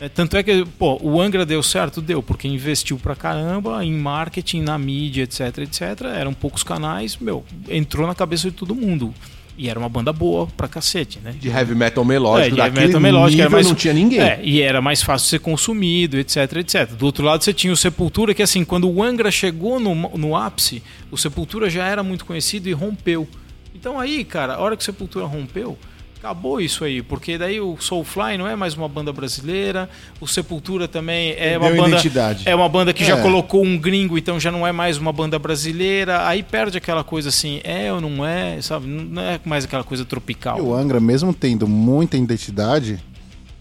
É, 0.00 0.08
tanto 0.08 0.36
é 0.36 0.42
que, 0.42 0.64
pô, 0.78 0.98
o 1.02 1.20
Angra 1.20 1.44
deu 1.44 1.62
certo? 1.62 2.00
Deu, 2.00 2.22
porque 2.22 2.46
investiu 2.46 2.98
pra 2.98 3.16
caramba 3.16 3.84
em 3.84 3.92
marketing, 3.92 4.62
na 4.62 4.78
mídia, 4.78 5.24
etc, 5.24 5.58
etc. 5.58 5.82
Eram 6.14 6.32
poucos 6.32 6.62
canais, 6.62 7.16
meu, 7.16 7.44
entrou 7.68 8.06
na 8.06 8.14
cabeça 8.14 8.50
de 8.50 8.56
todo 8.56 8.74
mundo. 8.74 9.12
E 9.56 9.68
era 9.68 9.76
uma 9.76 9.88
banda 9.88 10.12
boa 10.12 10.46
pra 10.46 10.68
cacete, 10.68 11.18
né? 11.18 11.34
De 11.36 11.48
heavy 11.48 11.74
metal 11.74 12.04
melódico, 12.04 12.46
é, 12.46 12.50
de 12.50 12.60
heavy 12.60 12.86
metal 12.86 13.00
melódico, 13.00 13.40
era 13.40 13.50
mais, 13.50 13.66
não 13.66 13.74
tinha 13.74 13.92
ninguém. 13.92 14.20
É, 14.20 14.38
e 14.40 14.62
era 14.62 14.80
mais 14.80 15.02
fácil 15.02 15.28
ser 15.28 15.40
consumido, 15.40 16.16
etc, 16.16 16.36
etc. 16.58 16.88
Do 16.92 17.04
outro 17.04 17.24
lado 17.24 17.42
você 17.42 17.52
tinha 17.52 17.72
o 17.72 17.76
Sepultura, 17.76 18.32
que 18.32 18.42
assim, 18.42 18.64
quando 18.64 18.88
o 18.88 19.02
Angra 19.02 19.32
chegou 19.32 19.80
no, 19.80 19.96
no 20.16 20.36
ápice, 20.36 20.80
o 21.10 21.16
Sepultura 21.16 21.68
já 21.68 21.84
era 21.84 22.04
muito 22.04 22.24
conhecido 22.24 22.68
e 22.68 22.72
rompeu. 22.72 23.26
Então 23.74 23.98
aí, 23.98 24.24
cara, 24.24 24.54
a 24.54 24.60
hora 24.60 24.76
que 24.76 24.84
Sepultura 24.84 25.26
rompeu, 25.26 25.76
acabou 26.18 26.60
isso 26.60 26.84
aí, 26.84 27.00
porque 27.02 27.38
daí 27.38 27.60
o 27.60 27.76
Soulfly 27.78 28.36
não 28.36 28.46
é 28.46 28.56
mais 28.56 28.74
uma 28.74 28.88
banda 28.88 29.12
brasileira, 29.12 29.88
o 30.20 30.26
Sepultura 30.26 30.88
também 30.88 31.34
é 31.38 31.56
uma 31.56 31.70
banda 31.70 31.88
identidade. 31.90 32.42
é 32.46 32.54
uma 32.54 32.68
banda 32.68 32.92
que 32.92 33.02
É. 33.04 33.06
já 33.06 33.22
colocou 33.22 33.64
um 33.64 33.78
gringo, 33.78 34.18
então 34.18 34.38
já 34.38 34.50
não 34.50 34.66
é 34.66 34.72
mais 34.72 34.98
uma 34.98 35.12
banda 35.12 35.38
brasileira, 35.38 36.26
aí 36.26 36.42
perde 36.42 36.76
aquela 36.76 37.04
coisa 37.04 37.28
assim, 37.28 37.60
é 37.62 37.92
ou 37.92 38.00
não 38.00 38.26
é, 38.26 38.60
sabe? 38.60 38.86
Não 38.86 39.22
é 39.22 39.40
mais 39.44 39.64
aquela 39.64 39.84
coisa 39.84 40.04
tropical. 40.04 40.58
E 40.58 40.60
o 40.60 40.74
Angra, 40.74 40.98
mesmo 41.00 41.32
tendo 41.32 41.68
muita 41.68 42.16
identidade, 42.16 42.98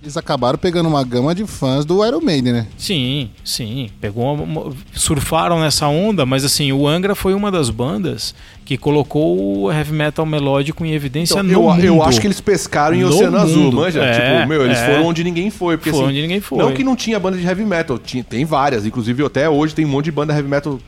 eles 0.01 0.15
acabaram 0.15 0.57
pegando 0.59 0.87
uma 0.87 1.03
gama 1.03 1.33
de 1.33 1.45
fãs 1.45 1.83
do 1.83 2.05
Iron 2.05 2.21
Maiden, 2.21 2.53
né? 2.53 2.67
Sim, 2.77 3.29
sim. 3.43 3.89
Pegou 3.99 4.31
uma- 4.33 4.43
uma- 4.43 4.73
surfaram 4.93 5.59
nessa 5.59 5.87
onda, 5.87 6.25
mas 6.25 6.45
assim, 6.45 6.71
o 6.71 6.87
Angra 6.87 7.15
foi 7.15 7.33
uma 7.33 7.51
das 7.51 7.69
bandas 7.71 8.33
que 8.63 8.77
colocou 8.77 9.63
o 9.63 9.71
heavy 9.71 9.93
metal 9.93 10.25
melódico 10.25 10.85
em 10.85 10.91
evidência 10.93 11.33
Então, 11.33 11.43
no 11.43 11.51
eu, 11.51 11.61
mundo. 11.63 11.83
eu 11.83 12.03
acho 12.03 12.21
que 12.21 12.27
eles 12.27 12.39
pescaram 12.39 12.95
em 12.95 13.01
No 13.01 13.09
Oceano 13.09 13.37
Azul, 13.37 13.63
mundo. 13.63 13.77
manja? 13.77 14.03
É, 14.03 14.37
tipo, 14.37 14.49
meu, 14.49 14.65
eles 14.65 14.77
é. 14.77 14.85
foram 14.85 15.07
onde 15.07 15.23
ninguém 15.23 15.49
foi. 15.49 15.77
Porque, 15.77 15.89
Foi 15.89 15.99
assim, 15.99 16.09
onde 16.09 16.21
ninguém 16.21 16.41
foi. 16.41 16.59
Não 16.59 16.71
que 16.73 16.83
não 16.83 16.95
tinha 16.95 17.19
banda 17.19 17.35
de 17.37 17.45
heavy 17.45 17.65
metal, 17.65 17.97
tinha, 17.97 18.23
tem 18.23 18.45
várias. 18.45 18.85
Inclusive, 18.85 19.25
até 19.25 19.49
hoje 19.49 19.73
tem 19.73 19.83
um 19.83 19.89
monte 19.89 20.05
de 20.05 20.11
banda 20.11 20.31
heavy 20.33 20.47
metal 20.47 20.79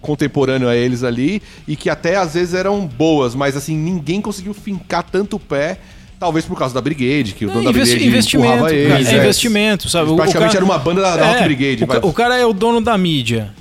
contemporâneo 0.00 0.66
a 0.68 0.74
eles 0.74 1.04
ali 1.04 1.42
e 1.68 1.76
que 1.76 1.88
até 1.90 2.16
às 2.16 2.34
vezes 2.34 2.54
eram 2.54 2.86
boas, 2.86 3.34
mas 3.34 3.56
assim, 3.56 3.76
ninguém 3.76 4.20
conseguiu 4.20 4.54
fincar 4.54 5.02
tanto 5.02 5.36
o 5.36 5.38
pé, 5.38 5.78
talvez 6.20 6.44
por 6.44 6.56
causa 6.56 6.72
da 6.74 6.80
Brigade, 6.82 7.32
que 7.32 7.46
o 7.46 7.48
dono 7.48 7.62
Não, 7.62 7.72
da 7.72 7.78
Brigade 7.80 8.06
investimento, 8.06 8.68
eles. 8.68 9.08
é 9.08 9.16
investimento, 9.16 9.88
sabe? 9.88 10.14
Praticamente 10.14 10.52
cara- 10.52 10.56
era 10.58 10.64
uma 10.64 10.78
banda 10.78 11.00
da, 11.00 11.16
da 11.16 11.26
Rock 11.28 11.40
É, 11.40 11.44
Brigade. 11.44 11.84
o, 11.84 11.86
vai. 11.86 11.98
o 12.02 12.12
cara 12.12 12.36
é 12.38 12.44
o 12.46 12.52
dono 12.52 12.80
da 12.80 12.96
mídia. 12.98 13.52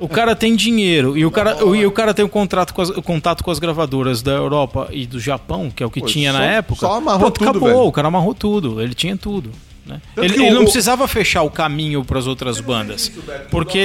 O 0.00 0.08
cara 0.08 0.34
tem 0.36 0.54
dinheiro 0.56 1.16
e 1.16 1.24
o 1.24 1.30
cara, 1.30 1.56
e 1.74 1.86
o 1.86 1.90
cara 1.90 2.12
tem 2.12 2.22
o 2.24 2.28
contrato 2.28 2.74
com 2.74 2.82
as, 2.82 2.90
o 2.90 3.00
contato 3.00 3.42
com 3.44 3.50
as 3.50 3.58
gravadoras 3.58 4.20
da 4.20 4.32
Europa 4.32 4.88
e 4.90 5.06
do 5.06 5.18
Japão, 5.18 5.70
que 5.74 5.82
é 5.82 5.86
o 5.86 5.90
que 5.90 6.00
Pô, 6.00 6.06
tinha 6.06 6.32
só- 6.32 6.38
na 6.38 6.44
época. 6.44 6.80
só 6.80 6.94
amarrou 6.94 7.20
Pronto, 7.30 7.38
tudo, 7.38 7.50
acabou, 7.50 7.68
velho. 7.68 7.80
o 7.80 7.92
cara 7.92 8.08
amarrou 8.08 8.34
tudo, 8.34 8.82
ele 8.82 8.92
tinha 8.94 9.16
tudo. 9.16 9.50
né? 9.86 10.00
Ele, 10.18 10.34
ele 10.34 10.50
não 10.50 10.64
precisava 10.64 11.06
fechar 11.08 11.42
o 11.44 11.50
caminho 11.50 12.04
para 12.04 12.18
as 12.18 12.26
outras 12.26 12.60
bandas, 12.60 13.10
porque 13.50 13.78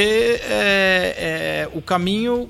é, 0.50 1.68
é, 1.70 1.70
o 1.74 1.82
caminho, 1.82 2.50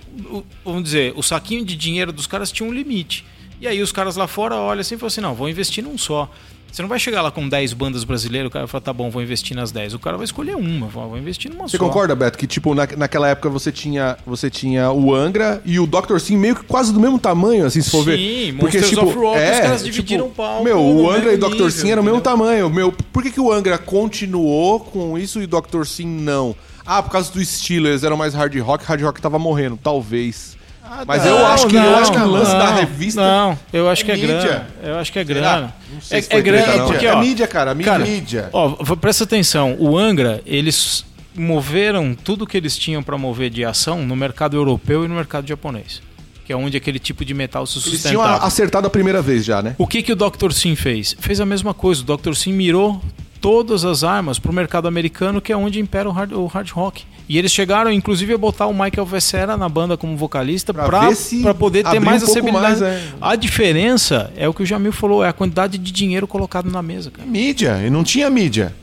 vamos 0.66 0.84
dizer, 0.84 1.14
o 1.16 1.22
saquinho 1.22 1.64
de 1.66 1.76
dinheiro 1.76 2.12
dos 2.12 2.26
caras 2.26 2.52
tinha 2.52 2.68
um 2.68 2.72
limite. 2.74 3.26
E 3.62 3.68
aí 3.68 3.80
os 3.80 3.92
caras 3.92 4.16
lá 4.16 4.28
fora 4.28 4.56
olham 4.56 4.82
assim 4.82 4.96
e 4.96 4.98
falam 4.98 5.08
assim, 5.08 5.22
não, 5.22 5.36
vou 5.36 5.48
investir 5.48 5.84
num 5.84 5.96
só. 5.96 6.28
Você 6.72 6.82
não 6.82 6.90
vai 6.90 6.98
chegar 6.98 7.22
lá 7.22 7.30
com 7.30 7.48
10 7.48 7.74
bandas 7.74 8.04
brasileiras, 8.06 8.48
o 8.48 8.50
cara 8.50 8.66
vai 8.66 8.72
falar, 8.72 8.82
tá 8.82 8.94
bom, 8.94 9.12
vou 9.12 9.22
investir 9.22 9.56
nas 9.56 9.72
10. 9.72 9.94
O 9.94 10.00
cara 10.00 10.16
vai 10.16 10.24
escolher 10.24 10.56
uma, 10.56 10.90
fala, 10.90 11.08
vou 11.10 11.18
investir 11.18 11.52
numa 11.52 11.68
Você 11.68 11.78
só. 11.78 11.84
concorda, 11.86 12.16
Beto, 12.16 12.38
que 12.38 12.48
tipo, 12.48 12.74
na, 12.74 12.88
naquela 12.98 13.28
época 13.28 13.50
você 13.50 13.72
tinha, 13.74 14.18
você 14.26 14.50
tinha 14.50 14.90
o 14.90 15.14
Angra 15.14 15.62
e 15.66 15.80
o 15.80 15.86
Dr. 15.86 16.18
Sim 16.18 16.38
meio 16.38 16.56
que 16.56 16.64
quase 16.64 16.94
do 16.94 17.00
mesmo 17.00 17.20
tamanho, 17.20 17.66
assim, 17.66 17.82
se 17.82 17.92
for 17.92 18.04
ver. 18.06 18.18
Sim, 18.18 18.54
Monsters 18.54 18.98
of 18.98 19.14
Rock, 19.16 19.38
os 19.38 19.60
caras 19.60 19.84
dividiram 19.84 20.28
o 20.28 20.30
palco 20.32 20.64
Meu, 20.64 20.80
o 20.80 21.12
Angra 21.12 21.34
e 21.34 21.36
o 21.36 21.40
Dr. 21.40 21.52
nível, 21.52 21.72
Sim 21.72 21.92
eram 21.92 22.02
o 22.02 22.06
mesmo 22.06 22.22
tamanho. 22.22 22.70
Meu, 22.70 22.92
por 22.92 23.22
que, 23.22 23.32
que 23.32 23.40
o 23.42 23.52
Angra 23.52 23.78
continuou 23.78 24.80
com 24.80 25.20
isso 25.20 25.42
e 25.42 25.44
o 25.44 25.48
Dr. 25.48 25.84
Sim 25.84 26.08
não? 26.08 26.56
Ah, 26.86 27.04
por 27.04 27.12
causa 27.12 27.32
do 27.32 27.42
estilo, 27.42 27.90
eles 27.90 28.04
eram 28.04 28.16
mais 28.16 28.34
hard 28.34 28.56
rock, 28.60 28.86
hard 28.86 29.02
rock 29.02 29.22
tava 29.22 29.38
morrendo, 29.38 29.78
talvez. 29.82 30.58
Mas 31.08 31.26
eu 31.26 31.36
Não, 31.40 31.48
acho 31.48 31.68
que 31.68 31.76
eu 31.76 31.96
acho 31.98 32.12
que 32.12 32.18
o 32.18 32.26
lance 32.28 32.52
não, 32.52 32.60
da 32.60 32.76
revista 32.76 33.22
Não, 33.22 33.60
eu 33.72 33.90
acho 33.90 34.04
que 34.04 34.12
é, 34.12 34.16
mídia. 34.16 34.38
grana. 34.38 34.68
Eu 34.84 34.96
acho 34.98 35.12
que 35.12 35.20
é 35.20 35.24
grana. 35.24 35.74
É, 36.10 36.38
é 36.38 36.42
grana 36.42 36.84
porque, 36.86 37.06
é 37.06 37.14
ó, 37.14 37.20
mídia, 37.20 37.48
cara, 37.48 37.74
mídia. 37.74 37.92
Cara, 37.92 38.06
mídia. 38.06 38.50
Ó, 38.52 38.70
presta 38.96 39.24
atenção. 39.24 39.76
O 39.80 39.98
Angra, 39.98 40.42
eles 40.46 41.06
moveram 41.36 42.14
tudo 42.14 42.46
que 42.46 42.58
eles 42.58 42.78
tinham 42.78 43.02
para 43.02 43.18
mover 43.18 43.50
de 43.50 43.64
ação 43.64 44.04
no 44.06 44.16
mercado 44.16 44.58
europeu 44.58 45.06
e 45.06 45.08
no 45.08 45.16
mercado 45.16 45.48
japonês. 45.48 46.02
Que 46.46 46.52
é 46.52 46.56
onde 46.58 46.76
aquele 46.76 47.00
tipo 47.00 47.24
de 47.24 47.34
metal 47.34 47.66
se 47.66 47.78
Eles 47.78 48.02
tinham 48.02 48.22
sustentava. 48.22 48.46
acertado 48.46 48.88
a 48.88 48.90
primeira 48.90 49.22
vez 49.22 49.46
já, 49.46 49.62
né? 49.62 49.76
O 49.78 49.88
que, 49.88 50.02
que 50.02 50.12
o 50.12 50.16
Dr. 50.16 50.52
Sim 50.52 50.76
fez? 50.76 51.16
Fez 51.20 51.40
a 51.40 51.46
mesma 51.46 51.74
coisa. 51.74 52.02
O 52.02 52.18
Dr. 52.18 52.34
Sim 52.34 52.52
mirou 52.54 53.02
todas 53.42 53.84
as 53.84 54.04
armas 54.04 54.38
para 54.38 54.52
o 54.52 54.54
mercado 54.54 54.88
americano, 54.88 55.42
que 55.42 55.52
é 55.52 55.58
onde 55.58 55.80
impera 55.80 56.08
o 56.08 56.12
hard, 56.12 56.32
o 56.32 56.46
hard 56.46 56.70
rock. 56.70 57.04
E 57.28 57.38
eles 57.38 57.52
chegaram, 57.52 57.92
inclusive, 57.92 58.34
a 58.34 58.38
botar 58.38 58.68
o 58.68 58.74
Michael 58.74 59.06
Vessera 59.06 59.58
na 59.58 59.68
banda 59.68 59.98
como 59.98 60.16
vocalista 60.16 60.74
Pra 60.74 60.88
para 60.88 61.54
poder 61.54 61.84
ter 61.86 62.00
mais 62.00 62.22
um 62.22 62.26
acessibilidade. 62.26 62.82
mais, 62.82 62.82
é. 62.82 63.02
A 63.20 63.36
diferença 63.36 64.32
é 64.36 64.48
o 64.48 64.54
que 64.54 64.62
o 64.64 64.66
Jamil 64.66 64.92
falou, 64.92 65.24
é 65.24 65.30
a 65.30 65.34
quantidade 65.34 65.78
de 65.78 65.92
dinheiro 65.92 66.28
colocado 66.28 66.70
na 66.70 66.82
mesa, 66.82 67.10
cara. 67.10 67.28
Mídia, 67.28 67.82
e 67.86 67.90
não 67.90 68.04
tinha 68.04 68.30
mídia. 68.30 68.76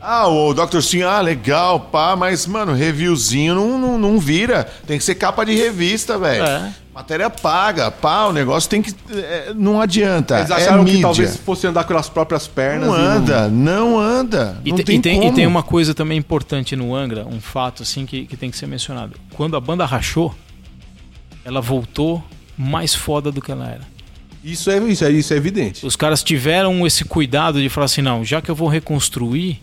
Ah, 0.00 0.28
o 0.28 0.54
Dr. 0.54 0.80
Sim, 0.82 1.02
ah, 1.02 1.20
legal, 1.20 1.80
pá, 1.80 2.14
mas, 2.14 2.46
mano, 2.46 2.72
reviewzinho 2.74 3.54
não, 3.54 3.78
não, 3.78 3.98
não 3.98 4.18
vira. 4.20 4.70
Tem 4.86 4.98
que 4.98 5.04
ser 5.04 5.16
capa 5.16 5.44
de 5.44 5.54
revista, 5.54 6.16
velho. 6.16 6.44
É. 6.44 6.72
Matéria 6.96 7.28
paga, 7.28 7.90
pá, 7.90 8.24
o 8.24 8.32
negócio 8.32 8.70
tem 8.70 8.80
que. 8.80 8.90
é, 9.12 9.52
não 9.54 9.78
adianta. 9.78 10.38
Eles 10.38 10.48
é 10.48 10.54
acharam 10.54 10.82
que 10.82 10.92
mídia. 10.92 11.02
talvez 11.02 11.36
fosse 11.36 11.66
andar 11.66 11.84
pelas 11.84 12.08
próprias 12.08 12.48
pernas. 12.48 12.88
Não 12.88 12.96
e 12.98 13.04
anda, 13.04 13.48
não 13.48 14.00
anda. 14.00 14.58
E, 14.64 14.70
não 14.70 14.78
te- 14.78 14.84
tem 14.84 14.96
e 14.96 15.02
tem, 15.02 15.18
como. 15.18 15.30
e 15.30 15.34
tem 15.34 15.46
uma 15.46 15.62
coisa 15.62 15.92
também 15.92 16.16
importante 16.16 16.74
no 16.74 16.94
Angra, 16.94 17.26
um 17.26 17.38
fato 17.38 17.82
assim 17.82 18.06
que, 18.06 18.24
que 18.24 18.34
tem 18.34 18.50
que 18.50 18.56
ser 18.56 18.66
mencionado. 18.66 19.12
Quando 19.34 19.58
a 19.58 19.60
banda 19.60 19.84
rachou, 19.84 20.34
ela 21.44 21.60
voltou 21.60 22.24
mais 22.56 22.94
foda 22.94 23.30
do 23.30 23.42
que 23.42 23.52
ela 23.52 23.68
era. 23.68 23.82
Isso 24.42 24.70
é, 24.70 24.78
isso, 24.78 25.04
é, 25.04 25.10
isso 25.10 25.34
é 25.34 25.36
evidente. 25.36 25.84
Os 25.84 25.96
caras 25.96 26.22
tiveram 26.22 26.86
esse 26.86 27.04
cuidado 27.04 27.60
de 27.60 27.68
falar 27.68 27.84
assim, 27.84 28.00
não, 28.00 28.24
já 28.24 28.40
que 28.40 28.50
eu 28.50 28.54
vou 28.54 28.68
reconstruir, 28.68 29.60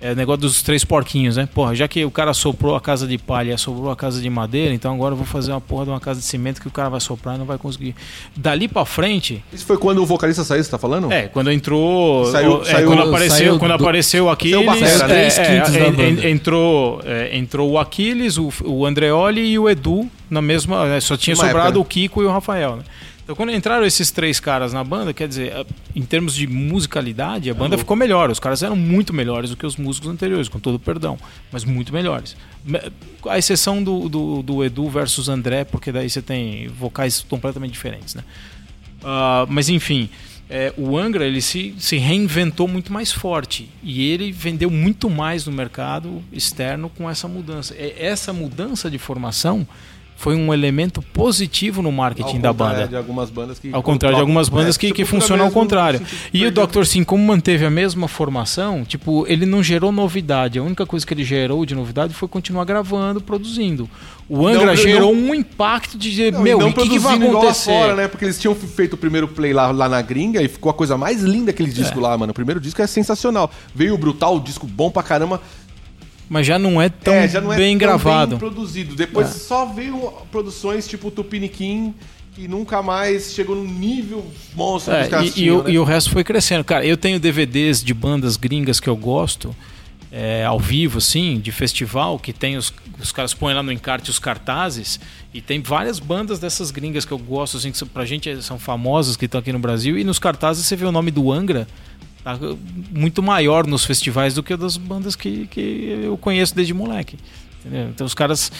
é 0.00 0.12
o 0.12 0.14
negócio 0.16 0.42
dos 0.42 0.62
três 0.62 0.84
porquinhos, 0.84 1.36
né? 1.36 1.48
Porra, 1.54 1.74
já 1.74 1.88
que 1.88 2.04
o 2.04 2.10
cara 2.10 2.34
soprou 2.34 2.76
a 2.76 2.80
casa 2.80 3.06
de 3.06 3.16
palha 3.16 3.54
e 3.54 3.58
soprou 3.58 3.90
a 3.90 3.96
casa 3.96 4.20
de 4.20 4.28
madeira, 4.28 4.74
então 4.74 4.94
agora 4.94 5.12
eu 5.12 5.16
vou 5.16 5.24
fazer 5.26 5.52
uma 5.52 5.60
porra 5.60 5.84
de 5.84 5.90
uma 5.90 6.00
casa 6.00 6.20
de 6.20 6.26
cimento 6.26 6.60
que 6.60 6.68
o 6.68 6.70
cara 6.70 6.88
vai 6.90 7.00
soprar 7.00 7.34
e 7.34 7.38
não 7.38 7.46
vai 7.46 7.56
conseguir. 7.58 7.94
Dali 8.36 8.68
pra 8.68 8.84
frente, 8.84 9.42
Isso 9.52 9.64
foi 9.64 9.78
quando 9.78 10.02
o 10.02 10.06
vocalista 10.06 10.44
saiu, 10.44 10.62
você 10.62 10.70
tá 10.70 10.78
falando? 10.78 11.10
é, 11.10 11.28
quando 11.28 11.50
entrou. 11.50 12.30
Saiu- 12.30 12.62
é, 12.62 12.64
saiu- 12.66 12.86
quando 12.88 13.02
apareceu, 13.02 13.36
saiu 13.38 13.58
quando 13.58 13.70
do- 13.76 13.82
apareceu 13.82 14.24
o 14.26 14.30
Aquiles. 14.30 14.56
Saiu 14.56 14.66
Batera, 14.66 14.90
é, 14.92 14.98
né? 14.98 15.06
Três 15.08 15.38
é, 15.38 16.08
en- 16.28 16.30
entrou, 16.32 17.00
é, 17.04 17.36
entrou 17.38 17.70
o 17.70 17.78
Aquiles, 17.78 18.36
o, 18.38 18.52
o 18.64 18.84
Andreoli 18.86 19.40
e 19.52 19.58
o 19.58 19.68
Edu 19.68 20.10
na 20.28 20.42
mesma. 20.42 20.86
é, 20.94 21.00
Só 21.00 21.16
tinha 21.16 21.34
sobrado 21.34 21.58
época, 21.58 21.72
né? 21.74 21.78
o 21.80 21.84
Kiko 21.84 22.22
e 22.22 22.26
o 22.26 22.30
Rafael, 22.30 22.76
né? 22.76 22.82
Então, 23.26 23.34
quando 23.34 23.50
entraram 23.50 23.84
esses 23.84 24.12
três 24.12 24.38
caras 24.38 24.72
na 24.72 24.84
banda, 24.84 25.12
quer 25.12 25.26
dizer, 25.26 25.52
em 25.96 26.02
termos 26.02 26.32
de 26.32 26.46
musicalidade, 26.46 27.50
a 27.50 27.54
banda 27.54 27.76
ficou 27.76 27.96
melhor. 27.96 28.30
Os 28.30 28.38
caras 28.38 28.62
eram 28.62 28.76
muito 28.76 29.12
melhores 29.12 29.50
do 29.50 29.56
que 29.56 29.66
os 29.66 29.76
músicos 29.76 30.08
anteriores, 30.08 30.48
com 30.48 30.60
todo 30.60 30.76
o 30.76 30.78
perdão, 30.78 31.18
mas 31.50 31.64
muito 31.64 31.92
melhores. 31.92 32.36
Me- 32.64 32.80
A 33.28 33.36
exceção 33.36 33.82
do, 33.82 34.08
do, 34.08 34.42
do 34.44 34.64
Edu 34.64 34.88
versus 34.88 35.28
André, 35.28 35.64
porque 35.64 35.90
daí 35.90 36.08
você 36.08 36.22
tem 36.22 36.68
vocais 36.68 37.20
completamente 37.28 37.72
diferentes, 37.72 38.14
né? 38.14 38.22
Ah, 39.02 39.44
mas 39.48 39.68
enfim, 39.68 40.08
é, 40.48 40.72
o 40.76 40.96
Angra 40.96 41.26
ele 41.26 41.40
se, 41.42 41.74
se 41.80 41.96
reinventou 41.96 42.68
muito 42.68 42.92
mais 42.92 43.10
forte 43.10 43.68
e 43.82 44.08
ele 44.08 44.30
vendeu 44.30 44.70
muito 44.70 45.10
mais 45.10 45.44
no 45.44 45.50
mercado 45.50 46.22
externo 46.32 46.88
com 46.88 47.10
essa 47.10 47.26
mudança. 47.26 47.74
E 47.74 47.92
Essa 47.98 48.32
mudança 48.32 48.88
de 48.88 48.98
formação 48.98 49.66
foi 50.16 50.34
um 50.34 50.52
elemento 50.52 51.02
positivo 51.02 51.82
no 51.82 51.92
marketing 51.92 52.40
da 52.40 52.52
banda. 52.52 52.88
De 52.88 52.96
algumas 52.96 53.28
bandas 53.30 53.58
que 53.58 53.70
Ao 53.72 53.82
contrário 53.82 54.16
de 54.16 54.20
algumas 54.20 54.48
bandas 54.48 54.74
É, 54.76 54.78
que, 54.78 54.86
que 54.88 55.04
Sepultura 55.04 55.20
funcionam 55.20 55.44
ao 55.44 55.50
contrário. 55.52 56.00
E 56.32 56.44
o 56.46 56.50
Dr. 56.50 56.84
Sim, 56.84 57.04
como 57.04 57.22
manteve 57.24 57.64
a 57.66 57.70
mesma 57.70 58.08
formação, 58.08 58.82
tipo, 58.84 59.26
ele 59.28 59.44
não 59.44 59.62
gerou 59.62 59.92
novidade. 59.92 60.58
A 60.58 60.62
única 60.62 60.86
coisa 60.86 61.06
que 61.06 61.12
ele 61.12 61.22
gerou 61.22 61.64
de 61.66 61.74
novidade 61.74 62.14
foi 62.14 62.26
continuar 62.26 62.64
gravando, 62.64 63.20
produzindo. 63.20 63.88
O 64.28 64.44
Angra 64.46 64.60
Não, 64.60 64.66
não- 64.66 64.76
gerou 64.76 65.14
um 65.14 65.34
impacto 65.34 65.96
de 65.96 66.30
Não, 66.32 66.40
meu, 66.42 66.58
não 66.58 66.70
o 66.70 66.72
que, 66.72 66.88
que 66.88 66.98
vai 66.98 67.16
acontecer? 67.16 67.70
fora, 67.70 67.94
né? 67.94 68.08
Porque 68.08 68.24
eles 68.24 68.40
tinham 68.40 68.54
feito 68.54 68.94
o 68.94 68.96
primeiro 68.96 69.28
play 69.28 69.52
lá, 69.52 69.70
lá 69.70 69.88
na 69.88 70.02
gringa 70.02 70.42
e 70.42 70.48
ficou 70.48 70.70
a 70.70 70.74
coisa 70.74 70.96
mais 70.96 71.22
linda 71.22 71.50
aquele 71.52 71.70
disco 71.70 72.00
lá, 72.00 72.16
mano. 72.18 72.32
O 72.32 72.34
primeiro 72.34 72.60
disco 72.60 72.82
é 72.82 72.86
sensacional. 72.86 73.50
Veio 73.74 73.94
o 73.94 73.98
Brutal, 73.98 74.36
o 74.36 74.40
disco 74.40 74.66
bom 74.66 74.90
pra 74.90 75.02
caramba. 75.02 75.40
Mas 76.28 76.46
já 76.46 76.58
não 76.58 76.80
é 76.82 76.88
tão 76.88 77.14
é, 77.14 77.28
já 77.28 77.40
não 77.40 77.52
é 77.52 77.56
bem 77.56 77.78
tão 77.78 77.86
gravado. 77.86 78.30
bem 78.30 78.38
produzido. 78.38 78.94
Depois 78.96 79.28
É. 79.28 79.30
só 79.32 79.66
veio 79.66 80.12
produções 80.32 80.86
tipo 80.88 81.10
Tupiniquim, 81.10 81.94
que 82.34 82.48
nunca 82.48 82.82
mais 82.82 83.32
chegou 83.32 83.54
no 83.56 83.64
nível 83.64 84.26
monstro 84.54 84.92
É, 84.92 85.08
e, 85.22 85.26
e 85.26 85.30
tinham, 85.30 85.62
né? 85.62 85.70
e 85.70 85.78
o 85.78 85.84
resto 85.84 86.10
foi 86.10 86.24
crescendo. 86.24 86.64
Cara, 86.64 86.84
eu 86.84 86.96
tenho 86.96 87.18
DVDs 87.20 87.82
de 87.82 87.94
bandas 87.94 88.36
gringas 88.36 88.78
que 88.80 88.88
eu 88.88 88.96
gosto, 88.96 89.54
é, 90.12 90.44
ao 90.44 90.58
vivo, 90.58 90.98
assim, 90.98 91.38
de 91.38 91.50
festival, 91.52 92.18
que 92.18 92.32
tem 92.32 92.56
os, 92.56 92.72
os 93.00 93.12
caras 93.12 93.32
põem 93.32 93.54
lá 93.54 93.62
no 93.62 93.70
encarte 93.72 94.10
os 94.10 94.18
cartazes, 94.18 94.98
e 95.32 95.40
tem 95.40 95.60
várias 95.60 95.98
bandas 95.98 96.38
dessas 96.38 96.70
gringas 96.70 97.04
que 97.04 97.12
eu 97.12 97.18
gosto, 97.18 97.56
assim, 97.56 97.70
que 97.70 97.76
são- 97.78 97.88
pra 97.88 98.04
gente 98.04 98.42
são 98.42 98.58
famosas, 98.58 99.16
que 99.16 99.26
estão 99.26 99.38
aqui 99.40 99.52
no 99.52 99.58
Brasil, 99.58 99.96
e 99.98 100.04
nos 100.04 100.18
cartazes 100.18 100.64
você 100.66 100.74
vê 100.76 100.84
o 100.86 100.92
nome 100.92 101.10
do 101.10 101.30
Angra, 101.32 101.66
muito 102.90 103.22
maior 103.22 103.66
nos 103.66 103.84
festivais 103.84 104.34
do 104.34 104.42
que 104.42 104.56
das 104.56 104.76
bandas 104.76 105.14
que, 105.14 105.46
que 105.46 106.00
eu 106.04 106.16
conheço 106.16 106.54
desde 106.54 106.74
moleque. 106.74 107.16
entendeu? 107.60 107.88
Então 107.88 108.06
os 108.06 108.14
caras. 108.14 108.50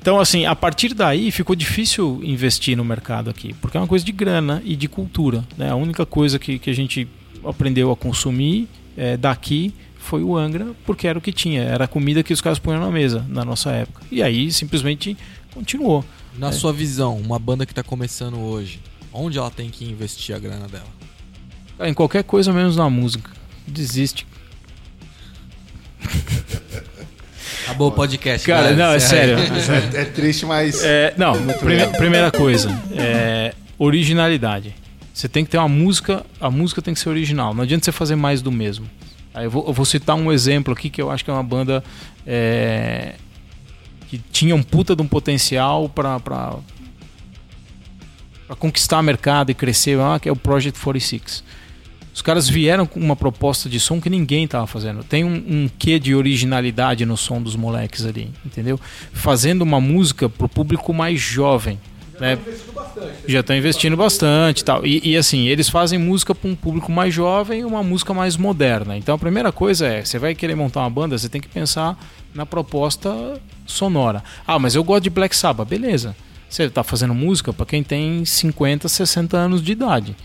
Então, 0.00 0.20
assim, 0.20 0.46
a 0.46 0.54
partir 0.54 0.94
daí 0.94 1.30
ficou 1.30 1.56
difícil 1.56 2.20
investir 2.22 2.76
no 2.76 2.84
mercado 2.84 3.30
aqui, 3.30 3.54
porque 3.54 3.76
é 3.76 3.80
uma 3.80 3.86
coisa 3.86 4.04
de 4.04 4.12
grana 4.12 4.62
e 4.64 4.76
de 4.76 4.88
cultura. 4.88 5.44
Né? 5.56 5.70
A 5.70 5.76
única 5.76 6.06
coisa 6.06 6.38
que, 6.38 6.58
que 6.58 6.70
a 6.70 6.74
gente 6.74 7.08
aprendeu 7.44 7.90
a 7.90 7.96
consumir 7.96 8.68
é, 8.96 9.16
daqui 9.16 9.74
foi 9.98 10.22
o 10.22 10.36
Angra, 10.36 10.68
porque 10.84 11.08
era 11.08 11.18
o 11.18 11.22
que 11.22 11.32
tinha, 11.32 11.62
era 11.62 11.84
a 11.84 11.88
comida 11.88 12.22
que 12.22 12.32
os 12.32 12.40
caras 12.40 12.60
punham 12.60 12.80
na 12.80 12.90
mesa 12.90 13.24
na 13.28 13.44
nossa 13.44 13.70
época. 13.72 14.02
E 14.10 14.22
aí 14.22 14.52
simplesmente 14.52 15.16
continuou. 15.52 16.04
Na 16.38 16.52
sua 16.52 16.72
visão, 16.72 17.16
uma 17.16 17.38
banda 17.38 17.64
que 17.64 17.72
tá 17.72 17.82
começando 17.82 18.38
hoje, 18.38 18.78
Onde 19.18 19.38
ela 19.38 19.50
tem 19.50 19.70
que 19.70 19.84
investir 19.86 20.36
a 20.36 20.38
grana 20.38 20.68
dela? 20.68 20.84
Cara, 21.78 21.90
em 21.90 21.94
qualquer 21.94 22.24
coisa 22.24 22.52
menos 22.52 22.76
na 22.76 22.88
música. 22.88 23.30
Desiste. 23.66 24.26
Acabou 27.64 27.88
o 27.88 27.92
podcast. 27.92 28.46
Cara, 28.46 28.70
né? 28.70 28.76
não, 28.76 28.92
é 28.92 28.98
sério. 28.98 29.36
É, 29.96 30.02
é 30.02 30.04
triste, 30.04 30.46
mas. 30.46 30.82
É, 30.84 31.14
não, 31.16 31.32
prime- 31.58 31.86
primeira 31.96 32.30
coisa, 32.30 32.70
é, 32.92 33.54
originalidade. 33.78 34.74
Você 35.12 35.28
tem 35.28 35.44
que 35.44 35.50
ter 35.50 35.58
uma 35.58 35.68
música, 35.68 36.24
a 36.40 36.50
música 36.50 36.80
tem 36.82 36.94
que 36.94 37.00
ser 37.00 37.08
original. 37.08 37.54
Não 37.54 37.62
adianta 37.62 37.84
você 37.84 37.92
fazer 37.92 38.16
mais 38.16 38.40
do 38.42 38.52
mesmo. 38.52 38.88
Aí 39.34 39.44
eu 39.46 39.50
vou, 39.50 39.66
eu 39.66 39.72
vou 39.72 39.84
citar 39.84 40.14
um 40.16 40.30
exemplo 40.32 40.72
aqui 40.72 40.88
que 40.88 41.00
eu 41.02 41.10
acho 41.10 41.24
que 41.24 41.30
é 41.30 41.32
uma 41.34 41.42
banda 41.42 41.82
é, 42.26 43.14
que 44.08 44.18
tinha 44.30 44.54
um 44.54 44.62
puta 44.62 44.94
de 44.94 45.02
um 45.02 45.08
potencial 45.08 45.88
para 45.88 46.20
para 46.20 46.56
conquistar 48.58 49.02
mercado 49.02 49.50
e 49.50 49.54
crescer, 49.54 49.98
ah, 49.98 50.18
que 50.20 50.28
é 50.28 50.32
o 50.32 50.36
Project 50.36 50.78
46. 50.78 51.42
Os 52.16 52.22
caras 52.22 52.48
vieram 52.48 52.86
com 52.86 52.98
uma 52.98 53.14
proposta 53.14 53.68
de 53.68 53.78
som 53.78 54.00
que 54.00 54.08
ninguém 54.08 54.48
tava 54.48 54.66
fazendo. 54.66 55.04
Tem 55.04 55.22
um, 55.22 55.34
um 55.34 55.70
quê 55.78 55.98
de 55.98 56.14
originalidade 56.14 57.04
no 57.04 57.14
som 57.14 57.42
dos 57.42 57.54
moleques 57.54 58.06
ali, 58.06 58.30
entendeu? 58.42 58.80
Fazendo 59.12 59.60
uma 59.60 59.82
música 59.82 60.26
pro 60.26 60.48
público 60.48 60.94
mais 60.94 61.20
jovem. 61.20 61.78
Né? 62.18 62.38
Já 63.28 63.40
estão 63.40 63.54
investindo 63.54 63.98
bastante 63.98 64.64
tal. 64.64 64.86
E, 64.86 65.10
e, 65.10 65.14
assim, 65.14 65.46
eles 65.46 65.68
fazem 65.68 65.98
música 65.98 66.34
para 66.34 66.48
um 66.48 66.54
público 66.54 66.90
mais 66.90 67.12
jovem 67.12 67.60
e 67.60 67.64
uma 67.66 67.82
música 67.82 68.14
mais 68.14 68.34
moderna. 68.38 68.96
Então 68.96 69.14
a 69.14 69.18
primeira 69.18 69.52
coisa 69.52 69.86
é, 69.86 70.02
você 70.02 70.18
vai 70.18 70.34
querer 70.34 70.54
montar 70.54 70.80
uma 70.80 70.90
banda, 70.90 71.18
você 71.18 71.28
tem 71.28 71.42
que 71.42 71.48
pensar 71.48 72.02
na 72.34 72.46
proposta 72.46 73.38
sonora. 73.66 74.24
Ah, 74.46 74.58
mas 74.58 74.74
eu 74.74 74.82
gosto 74.82 75.02
de 75.02 75.10
Black 75.10 75.36
Sabbath. 75.36 75.68
Beleza. 75.68 76.16
Você 76.48 76.62
está 76.62 76.82
fazendo 76.82 77.12
música 77.12 77.52
para 77.52 77.66
quem 77.66 77.82
tem 77.82 78.24
50, 78.24 78.88
60 78.88 79.36
anos 79.36 79.62
de 79.62 79.72
idade. 79.72 80.16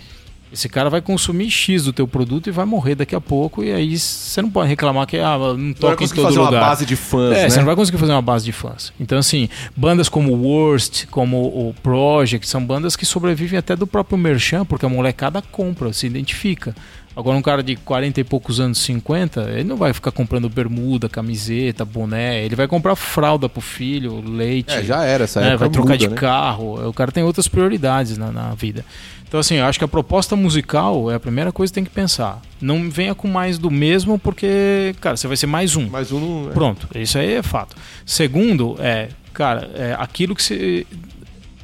Esse 0.53 0.67
cara 0.67 0.89
vai 0.89 1.01
consumir 1.01 1.49
X 1.49 1.85
do 1.85 1.93
teu 1.93 2.05
produto 2.07 2.47
e 2.47 2.51
vai 2.51 2.65
morrer 2.65 2.95
daqui 2.95 3.15
a 3.15 3.21
pouco. 3.21 3.63
E 3.63 3.71
aí 3.71 3.97
você 3.97 4.41
não 4.41 4.49
pode 4.49 4.67
reclamar 4.67 5.07
que 5.07 5.17
ah, 5.17 5.37
não 5.37 5.57
Não 5.57 5.65
vai 5.67 5.73
toca 5.75 5.93
em 5.93 5.97
conseguir 5.97 6.15
todo 6.21 6.25
fazer 6.25 6.39
lugar. 6.39 6.53
uma 6.61 6.67
base 6.67 6.85
de 6.85 6.95
fãs, 6.95 7.37
É, 7.37 7.43
né? 7.43 7.49
você 7.49 7.59
não 7.59 7.65
vai 7.65 7.75
conseguir 7.75 7.97
fazer 7.97 8.11
uma 8.11 8.21
base 8.21 8.43
de 8.45 8.51
fãs. 8.51 8.91
Então, 8.99 9.17
assim, 9.17 9.47
bandas 9.75 10.09
como 10.09 10.33
o 10.33 10.41
Worst, 10.43 11.05
como 11.07 11.37
o 11.37 11.73
Project, 11.81 12.47
são 12.47 12.63
bandas 12.65 12.95
que 12.97 13.05
sobrevivem 13.05 13.57
até 13.57 13.75
do 13.75 13.87
próprio 13.87 14.17
Merchan, 14.17 14.65
porque 14.65 14.85
a 14.85 14.89
molecada 14.89 15.41
compra, 15.41 15.93
se 15.93 16.05
identifica. 16.05 16.75
Agora, 17.15 17.37
um 17.37 17.41
cara 17.41 17.61
de 17.61 17.75
40 17.75 18.21
e 18.21 18.23
poucos 18.23 18.59
anos, 18.61 18.77
50, 18.79 19.41
ele 19.51 19.65
não 19.65 19.75
vai 19.75 19.91
ficar 19.91 20.11
comprando 20.11 20.47
bermuda, 20.49 21.09
camiseta, 21.09 21.83
boné. 21.83 22.43
Ele 22.45 22.55
vai 22.55 22.67
comprar 22.69 22.95
fralda 22.95 23.49
pro 23.49 23.59
filho, 23.59 24.21
leite. 24.25 24.71
É, 24.73 24.81
já 24.83 25.03
era 25.03 25.25
essa 25.25 25.41
né? 25.41 25.47
época. 25.47 25.59
Vai 25.59 25.69
trocar 25.69 25.93
muda, 25.93 25.97
de 25.97 26.07
né? 26.07 26.15
carro. 26.15 26.87
O 26.87 26.93
cara 26.93 27.11
tem 27.11 27.21
outras 27.21 27.49
prioridades 27.49 28.17
na, 28.17 28.31
na 28.31 28.53
vida. 28.53 28.85
Então, 29.31 29.39
assim, 29.39 29.55
eu 29.55 29.65
acho 29.65 29.79
que 29.79 29.85
a 29.85 29.87
proposta 29.87 30.35
musical 30.35 31.09
é 31.09 31.15
a 31.15 31.19
primeira 31.19 31.53
coisa 31.53 31.71
que 31.71 31.75
tem 31.75 31.85
que 31.85 31.89
pensar. 31.89 32.41
Não 32.59 32.91
venha 32.91 33.15
com 33.15 33.29
mais 33.29 33.57
do 33.57 33.71
mesmo, 33.71 34.19
porque, 34.19 34.93
cara, 34.99 35.15
você 35.15 35.25
vai 35.25 35.37
ser 35.37 35.47
mais 35.47 35.73
um. 35.77 35.87
Mas 35.89 36.11
um 36.11 36.19
não. 36.19 36.51
Pronto, 36.51 36.85
isso 36.95 37.17
aí 37.17 37.35
é 37.35 37.41
fato. 37.41 37.73
Segundo, 38.05 38.75
é, 38.77 39.07
cara, 39.33 39.71
é, 39.73 39.95
aquilo 39.97 40.35
que 40.35 40.43
se, 40.43 40.85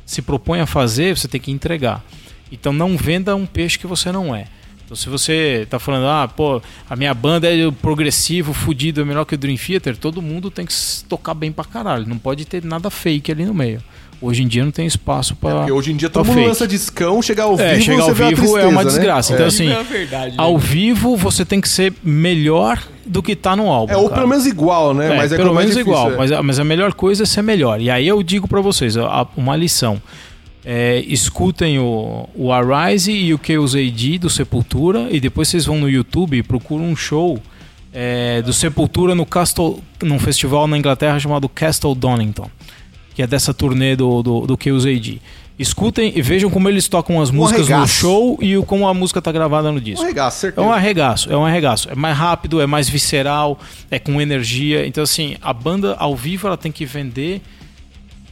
se 0.05 0.21
propõe 0.21 0.61
a 0.61 0.65
fazer, 0.65 1.17
você 1.17 1.27
tem 1.27 1.41
que 1.41 1.51
entregar. 1.51 2.01
Então 2.49 2.71
não 2.71 2.95
venda 2.95 3.35
um 3.35 3.45
peixe 3.45 3.77
que 3.77 3.85
você 3.85 4.13
não 4.13 4.33
é. 4.33 4.45
Então 4.85 4.95
se 4.95 5.09
você 5.09 5.67
tá 5.69 5.77
falando, 5.77 6.07
ah, 6.07 6.25
pô, 6.25 6.61
a 6.89 6.95
minha 6.95 7.13
banda 7.13 7.53
é 7.53 7.69
progressivo, 7.69 8.53
fudido, 8.53 9.01
é 9.01 9.03
melhor 9.03 9.25
que 9.25 9.35
o 9.35 9.37
Dream 9.37 9.57
Theater, 9.57 9.97
todo 9.97 10.21
mundo 10.21 10.49
tem 10.49 10.65
que 10.65 10.73
tocar 11.09 11.33
bem 11.33 11.51
pra 11.51 11.65
caralho. 11.65 12.07
Não 12.07 12.17
pode 12.17 12.45
ter 12.45 12.63
nada 12.63 12.89
fake 12.89 13.29
ali 13.29 13.45
no 13.45 13.53
meio. 13.53 13.83
Hoje 14.21 14.41
em 14.43 14.47
dia 14.47 14.63
não 14.65 14.71
tem 14.71 14.85
espaço 14.87 15.35
pra. 15.35 15.57
Porque 15.57 15.71
hoje 15.71 15.91
em 15.91 15.95
dia 15.95 16.09
todo 16.09 16.25
mundo 16.25 16.35
fake. 16.35 16.47
lança 16.47 16.67
discão, 16.67 17.21
chegar 17.21 17.43
ao 17.43 17.59
É, 17.59 17.73
vivo, 17.75 17.85
chegar 17.85 17.97
você 18.03 18.09
ao 18.09 18.15
vê 18.15 18.23
a 18.23 18.27
vivo 18.29 18.41
é 18.41 18.43
tristeza, 18.45 18.67
uma 18.67 18.83
né? 18.83 18.89
desgraça. 18.89 19.33
Então, 19.33 19.45
assim, 19.45 19.69
É 19.71 19.83
verdade. 19.83 20.33
ao 20.37 20.57
vivo 20.57 21.15
você 21.15 21.45
tem 21.45 21.61
que 21.61 21.69
ser 21.69 21.93
melhor 22.03 22.81
do 23.05 23.21
que 23.21 23.35
tá 23.35 23.55
no 23.55 23.69
álbum. 23.69 23.93
É, 23.93 23.97
ou 23.97 24.05
cara. 24.09 24.15
pelo 24.15 24.27
menos 24.29 24.45
igual, 24.47 24.93
né? 24.93 25.13
É, 25.13 25.17
mas 25.17 25.31
é 25.31 25.37
pelo 25.37 25.51
é 25.51 25.53
menos 25.53 25.71
difícil, 25.75 25.81
igual. 25.91 26.11
é. 26.13 26.17
Mas, 26.17 26.31
a- 26.31 26.41
mas 26.43 26.59
a 26.59 26.63
melhor 26.63 26.93
coisa 26.93 27.23
é 27.23 27.25
ser 27.25 27.41
melhor. 27.43 27.79
E 27.79 27.89
aí 27.91 28.07
eu 28.07 28.21
digo 28.23 28.47
pra 28.47 28.59
vocês, 28.59 28.97
a- 28.97 29.27
uma 29.37 29.55
lição. 29.55 30.01
É, 30.65 31.01
escutem 31.07 31.79
o, 31.79 32.27
o 32.35 32.51
Arise 32.51 33.11
e 33.11 33.33
o 33.33 33.39
KOZD 33.39 34.17
do 34.17 34.29
Sepultura 34.29 35.07
e 35.09 35.19
depois 35.19 35.47
vocês 35.47 35.65
vão 35.65 35.77
no 35.79 35.89
YouTube 35.89 36.37
e 36.37 36.43
procuram 36.43 36.83
um 36.85 36.95
show 36.95 37.39
é, 37.93 38.41
do 38.41 38.51
Sepultura 38.51 39.15
no 39.15 39.25
Castle, 39.25 39.81
num 40.03 40.19
festival 40.19 40.67
na 40.67 40.77
Inglaterra 40.77 41.17
chamado 41.19 41.47
Castle 41.47 41.95
Donington, 41.95 42.49
que 43.17 43.23
é 43.23 43.25
dessa 43.25 43.51
turnê 43.51 43.95
do, 43.95 44.21
do, 44.21 44.41
do 44.45 44.55
KOZD. 44.55 45.19
Escutem 45.57 46.13
e 46.15 46.21
vejam 46.21 46.51
como 46.51 46.69
eles 46.69 46.87
tocam 46.87 47.19
as 47.19 47.31
músicas 47.31 47.67
no 47.67 47.73
arregaço. 47.77 47.93
show 47.99 48.37
e 48.39 48.55
o- 48.55 48.61
como 48.63 48.87
a 48.87 48.93
música 48.93 49.19
tá 49.19 49.31
gravada 49.31 49.71
no 49.71 49.79
Um 49.79 49.81
disco. 49.81 50.03
arregaço, 50.05 50.37
É 50.37 50.39
certeza. 50.41 50.67
um 50.67 50.71
arregaço, 50.71 51.31
é 51.33 51.35
um 51.35 51.43
arregaço. 51.43 51.89
É 51.89 51.95
mais 51.95 52.15
rápido, 52.15 52.61
é 52.61 52.67
mais 52.67 52.87
visceral, 52.87 53.59
é 53.89 53.97
com 53.97 54.21
energia. 54.21 54.85
Então, 54.85 55.03
assim, 55.03 55.35
a 55.41 55.51
banda 55.51 55.95
ao 55.97 56.15
vivo 56.15 56.45
ela 56.45 56.55
tem 56.57 56.71
que 56.71 56.85
vender 56.85 57.41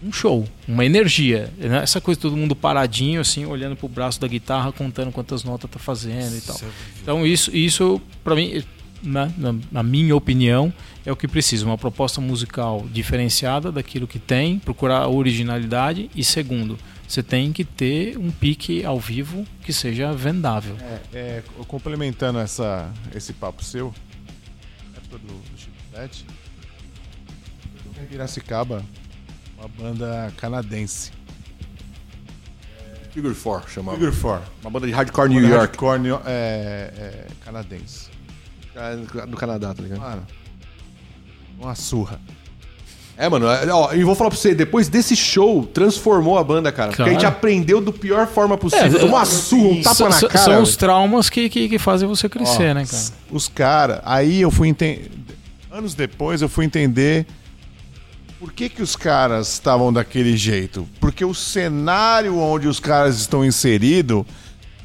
um 0.06 0.12
show, 0.12 0.46
uma 0.68 0.86
energia. 0.86 1.52
Né? 1.58 1.80
Essa 1.82 2.00
coisa 2.00 2.22
todo 2.22 2.38
mundo 2.38 2.56
paradinho, 2.56 3.20
assim, 3.22 3.44
olhando 3.44 3.76
pro 3.76 3.88
braço 3.88 4.22
da 4.22 4.28
guitarra, 4.28 4.72
contando 4.72 5.12
quantas 5.12 5.44
notas 5.44 5.68
tá 5.68 5.80
fazendo 5.80 6.38
e 6.38 6.42
tal. 6.42 6.62
Então, 7.02 7.26
isso, 7.26 7.50
isso 7.58 8.00
para 8.24 8.36
mim, 8.36 8.62
na, 9.02 9.32
na- 9.36 9.56
na 9.72 9.82
minha 9.82 10.16
opinião, 10.16 10.72
é 11.06 11.12
o 11.12 11.16
que 11.16 11.28
precisa. 11.28 11.66
Uma 11.66 11.78
proposta 11.78 12.20
musical 12.20 12.86
diferenciada 12.92 13.72
daquilo 13.72 14.08
que 14.08 14.18
tem, 14.18 14.58
procurar 14.58 15.00
a 15.00 15.08
originalidade. 15.08 16.10
E 16.16 16.24
segundo, 16.24 16.78
você 17.08 17.22
tem 17.22 17.54
que 17.54 17.64
ter 17.64 18.18
um 18.18 18.32
pique 18.32 18.84
ao 18.84 19.00
vivo 19.00 19.46
que 19.62 19.72
seja 19.72 20.12
vendável. 20.14 20.76
É, 21.14 21.44
complementando 21.68 22.40
essa, 22.40 22.92
esse 23.14 23.34
papo 23.34 23.64
seu, 23.64 23.94
época 24.98 25.20
do, 25.20 25.34
do 25.34 25.58
Chiclete, 25.58 26.26
eu 27.96 28.04
em 28.04 28.08
Piracicaba, 28.08 28.84
uma 29.58 29.68
banda 29.68 30.34
canadense. 30.38 31.12
Figure 33.12 33.34
4 33.34 33.72
chamava. 33.72 33.98
Figure 33.98 34.16
4. 34.16 34.52
Uma 34.62 34.72
banda 34.72 34.88
de 34.88 34.92
hardcore 34.92 35.30
New 35.30 35.42
York. 35.42 35.56
hardcore 35.56 36.02
é, 36.26 36.92
é, 36.98 37.28
canadense. 37.46 38.10
Ah, 38.76 38.94
Do 39.26 39.38
Canadá, 39.38 39.74
tá 39.74 39.82
ligado? 39.82 40.02
Mano, 40.02 40.28
uma 41.60 41.76
surra. 41.76 42.20
É, 43.18 43.30
mano, 43.30 43.48
é, 43.48 43.72
ó, 43.72 43.94
e 43.94 44.04
vou 44.04 44.14
falar 44.14 44.30
pra 44.30 44.38
você, 44.38 44.54
depois 44.54 44.90
desse 44.90 45.16
show, 45.16 45.66
transformou 45.66 46.38
a 46.38 46.44
banda, 46.44 46.70
cara. 46.72 46.90
Porque 46.90 47.02
a 47.04 47.14
gente 47.14 47.26
aprendeu 47.26 47.80
do 47.80 47.94
pior 47.94 48.28
forma 48.28 48.58
possível. 48.58 48.98
É, 48.98 49.00
Tomou 49.00 49.16
uma 49.16 49.26
surra, 49.26 49.70
um 49.70 49.82
tapa 49.82 50.10
na 50.10 50.20
cara. 50.20 50.38
São 50.38 50.62
os 50.62 50.76
traumas 50.76 51.30
que, 51.30 51.50
que, 51.50 51.70
que 51.70 51.80
fazem 51.80 52.08
você 52.08 52.28
crescer, 52.28 52.72
Ó, 52.72 52.74
né, 52.74 52.86
cara? 52.86 53.04
Os 53.32 53.48
caras, 53.48 54.02
aí 54.04 54.42
eu 54.42 54.52
fui 54.52 54.68
entender. 54.68 55.10
Anos 55.72 55.94
depois 55.94 56.42
eu 56.42 56.50
fui 56.50 56.66
entender 56.66 57.26
por 58.38 58.52
que, 58.52 58.68
que 58.68 58.82
os 58.82 58.96
caras 58.96 59.54
estavam 59.54 59.94
daquele 59.94 60.36
jeito. 60.36 60.88
Porque 61.00 61.24
o 61.24 61.34
cenário 61.34 62.38
onde 62.38 62.68
os 62.68 62.82
caras 62.82 63.18
estão 63.18 63.46
inseridos 63.46 64.26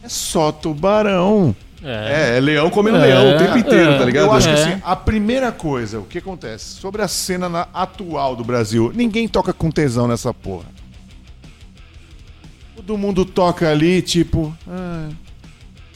é 0.03 0.09
só 0.09 0.53
tubarão. 0.53 1.55
É, 1.83 2.37
é 2.37 2.41
leão 2.41 2.69
comendo 2.69 2.99
É, 2.99 3.01
leão 3.01 3.35
o 3.35 3.39
tempo 3.39 3.57
inteiro, 3.57 3.93
é. 3.93 3.99
tá 3.99 4.05
ligado? 4.05 4.25
Eu 4.27 4.33
acho 4.33 4.49
É. 4.49 4.55
que 4.55 4.61
assim, 4.61 4.83
a 4.85 4.95
primeira 4.95 5.51
coisa, 5.51 5.99
o 5.99 6.05
que 6.05 6.19
acontece? 6.19 6.65
Sobre 6.77 7.01
a 7.03 7.09
cena 7.09 7.49
na- 7.49 7.69
atual 7.73 8.37
do 8.37 8.45
Brasil, 8.45 8.93
ninguém 8.95 9.27
toca 9.27 9.53
com 9.53 9.71
tesão 9.71 10.07
nessa 10.07 10.33
porra. 10.35 10.67
Todo 12.77 12.97
mundo 12.99 13.25
toca 13.25 13.71
ali, 13.71 14.03
tipo. 14.03 14.55
Ah, 14.69 15.09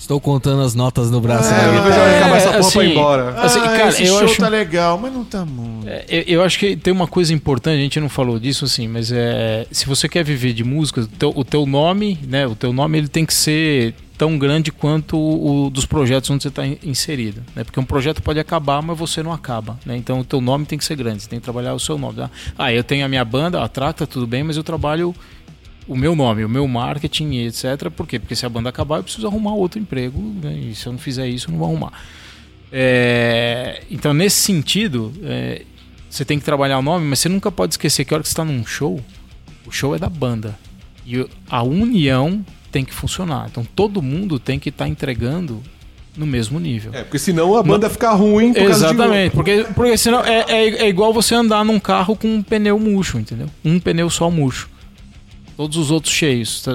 Estou 0.04 0.20
contando 0.20 0.60
as 0.60 0.74
notas 0.74 1.10
no 1.10 1.18
braço 1.18 1.48
É, 1.48 1.56
da 1.56 1.64
eu 1.64 1.82
vai 1.82 2.18
acabar 2.18 2.36
essa 2.36 2.52
porra 2.58 2.70
pra 2.72 2.82
ir 2.84 2.86
assim, 2.88 2.90
embora. 2.90 3.40
Assim, 3.40 3.58
ah, 3.60 3.62
cara, 3.62 3.88
esse 3.88 4.02
eu 4.02 4.18
show 4.18 4.24
acho- 4.24 4.36
tá 4.36 4.48
legal, 4.48 4.98
mas 4.98 5.10
não 5.14 5.24
tá 5.24 5.46
muito. 5.46 5.88
É, 5.88 6.04
Eu, 6.06 6.22
eu 6.26 6.42
acho 6.42 6.58
que 6.58 6.76
tem 6.76 6.92
uma 6.92 7.06
coisa 7.06 7.32
importante, 7.32 7.78
a 7.78 7.82
gente 7.82 7.98
não 7.98 8.10
falou 8.10 8.38
disso 8.38 8.66
assim, 8.66 8.86
mas 8.86 9.10
é 9.10 9.66
se 9.70 9.86
você 9.86 10.06
quer 10.06 10.22
viver 10.22 10.52
de 10.52 10.62
música, 10.62 11.00
o 11.00 11.06
teu, 11.06 11.32
o 11.34 11.42
teu 11.42 11.64
nome, 11.64 12.18
né, 12.28 12.46
o 12.46 12.54
teu 12.54 12.70
nome 12.70 12.98
ele 12.98 13.08
tem 13.08 13.24
que 13.24 13.32
ser 13.32 13.94
tão 14.18 14.36
grande 14.36 14.70
quanto 14.70 15.16
o, 15.16 15.68
o 15.68 15.70
dos 15.70 15.86
projetos 15.86 16.28
onde 16.28 16.42
você 16.42 16.48
está 16.48 16.66
inserido, 16.66 17.42
né? 17.56 17.64
Porque 17.64 17.80
um 17.80 17.84
projeto 17.84 18.20
pode 18.22 18.38
acabar, 18.38 18.82
mas 18.82 18.98
você 18.98 19.22
não 19.22 19.32
acaba, 19.32 19.78
né? 19.86 19.96
Então 19.96 20.20
o 20.20 20.24
teu 20.24 20.40
nome 20.42 20.66
tem 20.66 20.76
que 20.78 20.84
ser 20.84 20.96
grande, 20.96 21.22
você 21.22 21.30
tem 21.30 21.38
que 21.40 21.44
trabalhar 21.44 21.72
o 21.72 21.80
seu 21.80 21.96
nome. 21.96 22.16
Tá? 22.18 22.30
Ah, 22.58 22.70
eu 22.70 22.84
tenho 22.84 23.06
a 23.06 23.08
minha 23.08 23.24
banda, 23.24 23.62
a 23.64 23.68
Tracta, 23.68 24.06
tudo 24.06 24.26
bem, 24.26 24.44
mas 24.44 24.58
eu 24.58 24.62
trabalho 24.62 25.14
o 25.86 25.96
meu 25.96 26.16
nome, 26.16 26.44
o 26.44 26.48
meu 26.48 26.66
marketing, 26.66 27.46
etc. 27.46 27.90
Por 27.90 28.06
quê? 28.06 28.18
Porque 28.18 28.34
se 28.34 28.46
a 28.46 28.48
banda 28.48 28.68
acabar, 28.68 28.98
eu 28.98 29.02
preciso 29.04 29.26
arrumar 29.26 29.54
outro 29.54 29.78
emprego, 29.78 30.18
né? 30.42 30.52
E 30.54 30.74
se 30.74 30.86
eu 30.86 30.92
não 30.92 30.98
fizer 30.98 31.28
isso, 31.28 31.48
eu 31.48 31.52
não 31.52 31.58
vou 31.58 31.68
arrumar. 31.68 31.92
É, 32.72 33.82
então, 33.90 34.12
nesse 34.12 34.40
sentido, 34.40 35.12
é, 35.22 35.62
você 36.08 36.24
tem 36.24 36.38
que 36.38 36.44
trabalhar 36.44 36.78
o 36.78 36.82
nome, 36.82 37.06
mas 37.06 37.20
você 37.20 37.28
nunca 37.28 37.52
pode 37.52 37.74
esquecer 37.74 38.04
que 38.04 38.12
a 38.12 38.16
hora 38.16 38.22
que 38.22 38.28
você 38.28 38.32
está 38.32 38.44
num 38.44 38.64
show, 38.66 39.00
o 39.66 39.70
show 39.70 39.94
é 39.94 39.98
da 39.98 40.08
banda. 40.08 40.58
E 41.06 41.26
a 41.48 41.62
união 41.62 42.44
tem 42.72 42.84
que 42.84 42.94
funcionar. 42.94 43.46
Então, 43.50 43.64
todo 43.76 44.02
mundo 44.02 44.38
tem 44.38 44.58
que 44.58 44.70
estar 44.70 44.88
entregando 44.88 45.62
no 46.16 46.26
mesmo 46.26 46.58
nível. 46.58 46.92
É, 46.94 47.02
porque 47.02 47.18
senão 47.18 47.56
a 47.56 47.62
banda 47.62 47.90
fica 47.90 48.10
ruim 48.12 48.52
por 48.52 48.66
causa 48.66 48.88
de... 48.88 48.94
Exatamente, 48.94 49.32
porque, 49.34 49.66
porque 49.74 49.96
senão 49.98 50.24
é, 50.24 50.44
é, 50.48 50.68
é 50.84 50.88
igual 50.88 51.12
você 51.12 51.34
andar 51.34 51.64
num 51.64 51.78
carro 51.78 52.16
com 52.16 52.28
um 52.28 52.42
pneu 52.42 52.78
murcho, 52.78 53.18
entendeu? 53.18 53.48
Um 53.64 53.78
pneu 53.78 54.08
só 54.08 54.30
murcho. 54.30 54.68
Todos 55.56 55.76
os 55.76 55.90
outros 55.90 56.12
cheios. 56.12 56.62
Tá, 56.62 56.72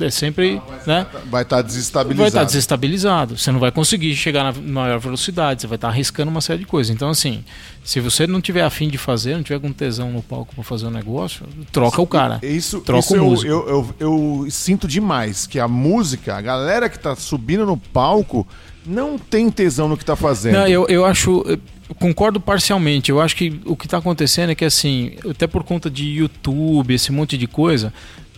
é 0.00 0.10
sempre. 0.10 0.60
né? 0.86 1.06
Vai 1.26 1.42
estar 1.42 1.62
desestabilizado. 1.62 2.18
Vai 2.18 2.28
estar 2.28 2.44
desestabilizado. 2.44 3.38
Você 3.38 3.52
não 3.52 3.60
vai 3.60 3.70
conseguir 3.70 4.14
chegar 4.16 4.44
na 4.44 4.52
maior 4.52 4.98
velocidade, 4.98 5.62
você 5.62 5.66
vai 5.66 5.76
estar 5.76 5.88
arriscando 5.88 6.30
uma 6.30 6.40
série 6.40 6.60
de 6.60 6.66
coisas. 6.66 6.94
Então, 6.94 7.08
assim, 7.08 7.44
se 7.82 8.00
você 8.00 8.26
não 8.26 8.40
tiver 8.40 8.62
afim 8.62 8.88
de 8.88 8.98
fazer, 8.98 9.34
não 9.36 9.42
tiver 9.42 9.60
com 9.60 9.72
tesão 9.72 10.10
no 10.10 10.22
palco 10.22 10.54
para 10.54 10.64
fazer 10.64 10.86
um 10.86 10.90
negócio, 10.90 11.46
troca 11.70 12.00
o 12.00 12.06
cara. 12.06 12.40
Isso, 12.42 12.80
troca 12.80 13.00
isso 13.00 13.14
o 13.14 13.16
eu, 13.16 13.24
músico. 13.24 13.50
eu, 13.50 13.68
eu, 13.68 13.94
eu 14.42 14.50
sinto 14.50 14.88
demais 14.88 15.46
que 15.46 15.58
a 15.58 15.68
música, 15.68 16.36
a 16.36 16.40
galera 16.40 16.88
que 16.88 16.98
tá 16.98 17.14
subindo 17.14 17.66
no 17.66 17.76
palco, 17.76 18.46
não 18.86 19.18
tem 19.18 19.50
tesão 19.50 19.88
no 19.88 19.96
que 19.96 20.04
tá 20.04 20.16
fazendo. 20.16 20.54
Não, 20.54 20.68
eu, 20.68 20.86
eu 20.88 21.04
acho. 21.04 21.44
Eu 21.46 21.58
concordo 21.96 22.40
parcialmente. 22.40 23.10
Eu 23.10 23.20
acho 23.20 23.36
que 23.36 23.60
o 23.64 23.76
que 23.76 23.86
está 23.86 23.98
acontecendo 23.98 24.50
é 24.50 24.54
que, 24.54 24.64
assim, 24.64 25.12
até 25.28 25.46
por 25.46 25.64
conta 25.64 25.90
de 25.90 26.04
YouTube, 26.04 26.94
esse 26.94 27.12
monte 27.12 27.36
de 27.36 27.46
coisa, 27.46 27.92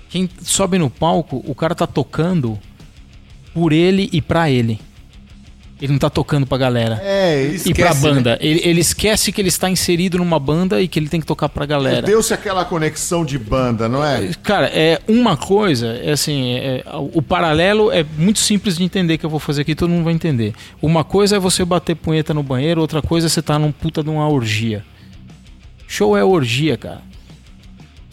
quem 0.08 0.28
sobe 0.42 0.78
no 0.78 0.90
palco, 0.90 1.42
o 1.46 1.54
cara 1.54 1.74
tá 1.74 1.86
tocando 1.86 2.58
por 3.54 3.72
ele 3.72 4.08
e 4.12 4.20
pra 4.20 4.50
ele. 4.50 4.80
Ele 5.80 5.92
não 5.92 5.98
tá 5.98 6.08
tocando 6.08 6.46
pra 6.46 6.56
galera. 6.56 6.98
É, 7.04 7.42
ele 7.42 7.56
e 7.66 7.74
pra 7.74 7.90
esquece, 7.90 8.00
banda. 8.00 8.30
né? 8.32 8.38
Ele, 8.40 8.60
ele 8.64 8.80
esquece 8.80 9.30
que 9.30 9.40
ele 9.40 9.48
está 9.48 9.68
inserido 9.68 10.16
numa 10.16 10.38
banda 10.38 10.80
e 10.80 10.88
que 10.88 10.98
ele 10.98 11.06
tem 11.08 11.20
que 11.20 11.26
tocar 11.26 11.50
pra 11.50 11.66
galera. 11.66 12.00
Deu-se 12.06 12.32
aquela 12.32 12.64
conexão 12.64 13.26
de 13.26 13.38
banda, 13.38 13.86
não 13.86 14.02
é? 14.02 14.30
Cara, 14.42 14.68
é 14.72 14.98
uma 15.06 15.36
coisa, 15.36 15.88
é 16.02 16.12
assim, 16.12 16.54
é- 16.54 16.82
o 17.12 17.20
paralelo 17.20 17.92
é 17.92 18.02
muito 18.16 18.38
simples 18.38 18.78
de 18.78 18.84
entender 18.84 19.18
que 19.18 19.26
eu 19.26 19.30
vou 19.30 19.38
fazer 19.38 19.62
aqui, 19.62 19.74
todo 19.74 19.90
mundo 19.90 20.04
vai 20.04 20.14
entender. 20.14 20.54
Uma 20.80 21.04
coisa 21.04 21.36
é 21.36 21.38
você 21.38 21.62
bater 21.62 21.94
punheta 21.94 22.32
no 22.32 22.42
banheiro, 22.42 22.80
outra 22.80 23.02
coisa 23.02 23.26
é 23.26 23.28
você 23.28 23.40
estar 23.40 23.58
num 23.58 23.70
puta 23.70 24.02
de 24.02 24.08
uma 24.08 24.26
orgia. 24.26 24.82
Show 25.86 26.16
é 26.16 26.24
orgia, 26.24 26.78
cara. 26.78 27.02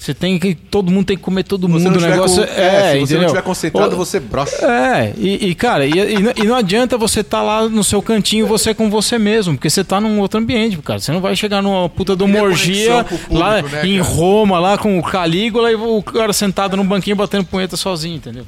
Você 0.03 0.13
tem 0.13 0.38
que. 0.38 0.53
Todo 0.53 0.91
mundo 0.91 1.05
tem 1.05 1.15
que 1.15 1.23
comer 1.23 1.43
todo 1.43 1.69
mundo. 1.69 1.88
O 1.88 2.01
negócio 2.01 2.45
com- 2.45 2.53
é. 2.53 2.65
é, 2.65 2.71
se 2.71 2.99
você 2.99 3.03
entendeu? 3.03 3.21
não 3.21 3.27
tiver 3.30 3.41
concentrado, 3.41 3.95
você 3.95 4.19
brocha. 4.19 4.53
é, 4.65 5.13
e, 5.17 5.47
e, 5.47 5.55
cara, 5.55 5.85
e, 5.85 5.91
e 5.91 6.19
não- 6.19 6.34
e 6.35 6.43
não 6.43 6.55
adianta 6.57 6.97
você 6.97 7.21
estar 7.21 7.41
lá 7.41 7.69
no 7.69 7.85
seu 7.85 8.01
cantinho, 8.01 8.45
você 8.45 8.73
com 8.73 8.89
você 8.89 9.17
mesmo, 9.17 9.53
porque 9.55 9.69
você 9.69 9.81
tá 9.81 10.01
num 10.01 10.19
outro 10.19 10.41
ambiente, 10.41 10.75
cara. 10.80 10.99
Você 10.99 11.09
não 11.13 11.21
vai 11.21 11.38
chegar 11.38 11.61
numa 11.61 11.88
puta 11.88 12.17
de 12.17 12.23
uma 12.23 12.34
Cria 12.34 12.43
orgia 12.43 12.89
conexão 12.91 13.03
com 13.05 13.15
o 13.15 13.19
público, 13.19 13.39
lá 13.39 13.61
né, 13.61 13.85
em? 13.88 13.99
Roma, 13.99 14.59
lá 14.59 14.77
com 14.77 14.99
o 14.99 15.03
Calígula 15.03 15.71
e 15.71 15.75
o 15.75 16.03
cara 16.03 16.34
sentado 16.34 16.75
num 16.75 16.85
banquinho 16.85 17.15
batendo 17.15 17.45
punheta 17.45 17.77
sozinho, 17.77 18.17
entendeu? 18.17 18.45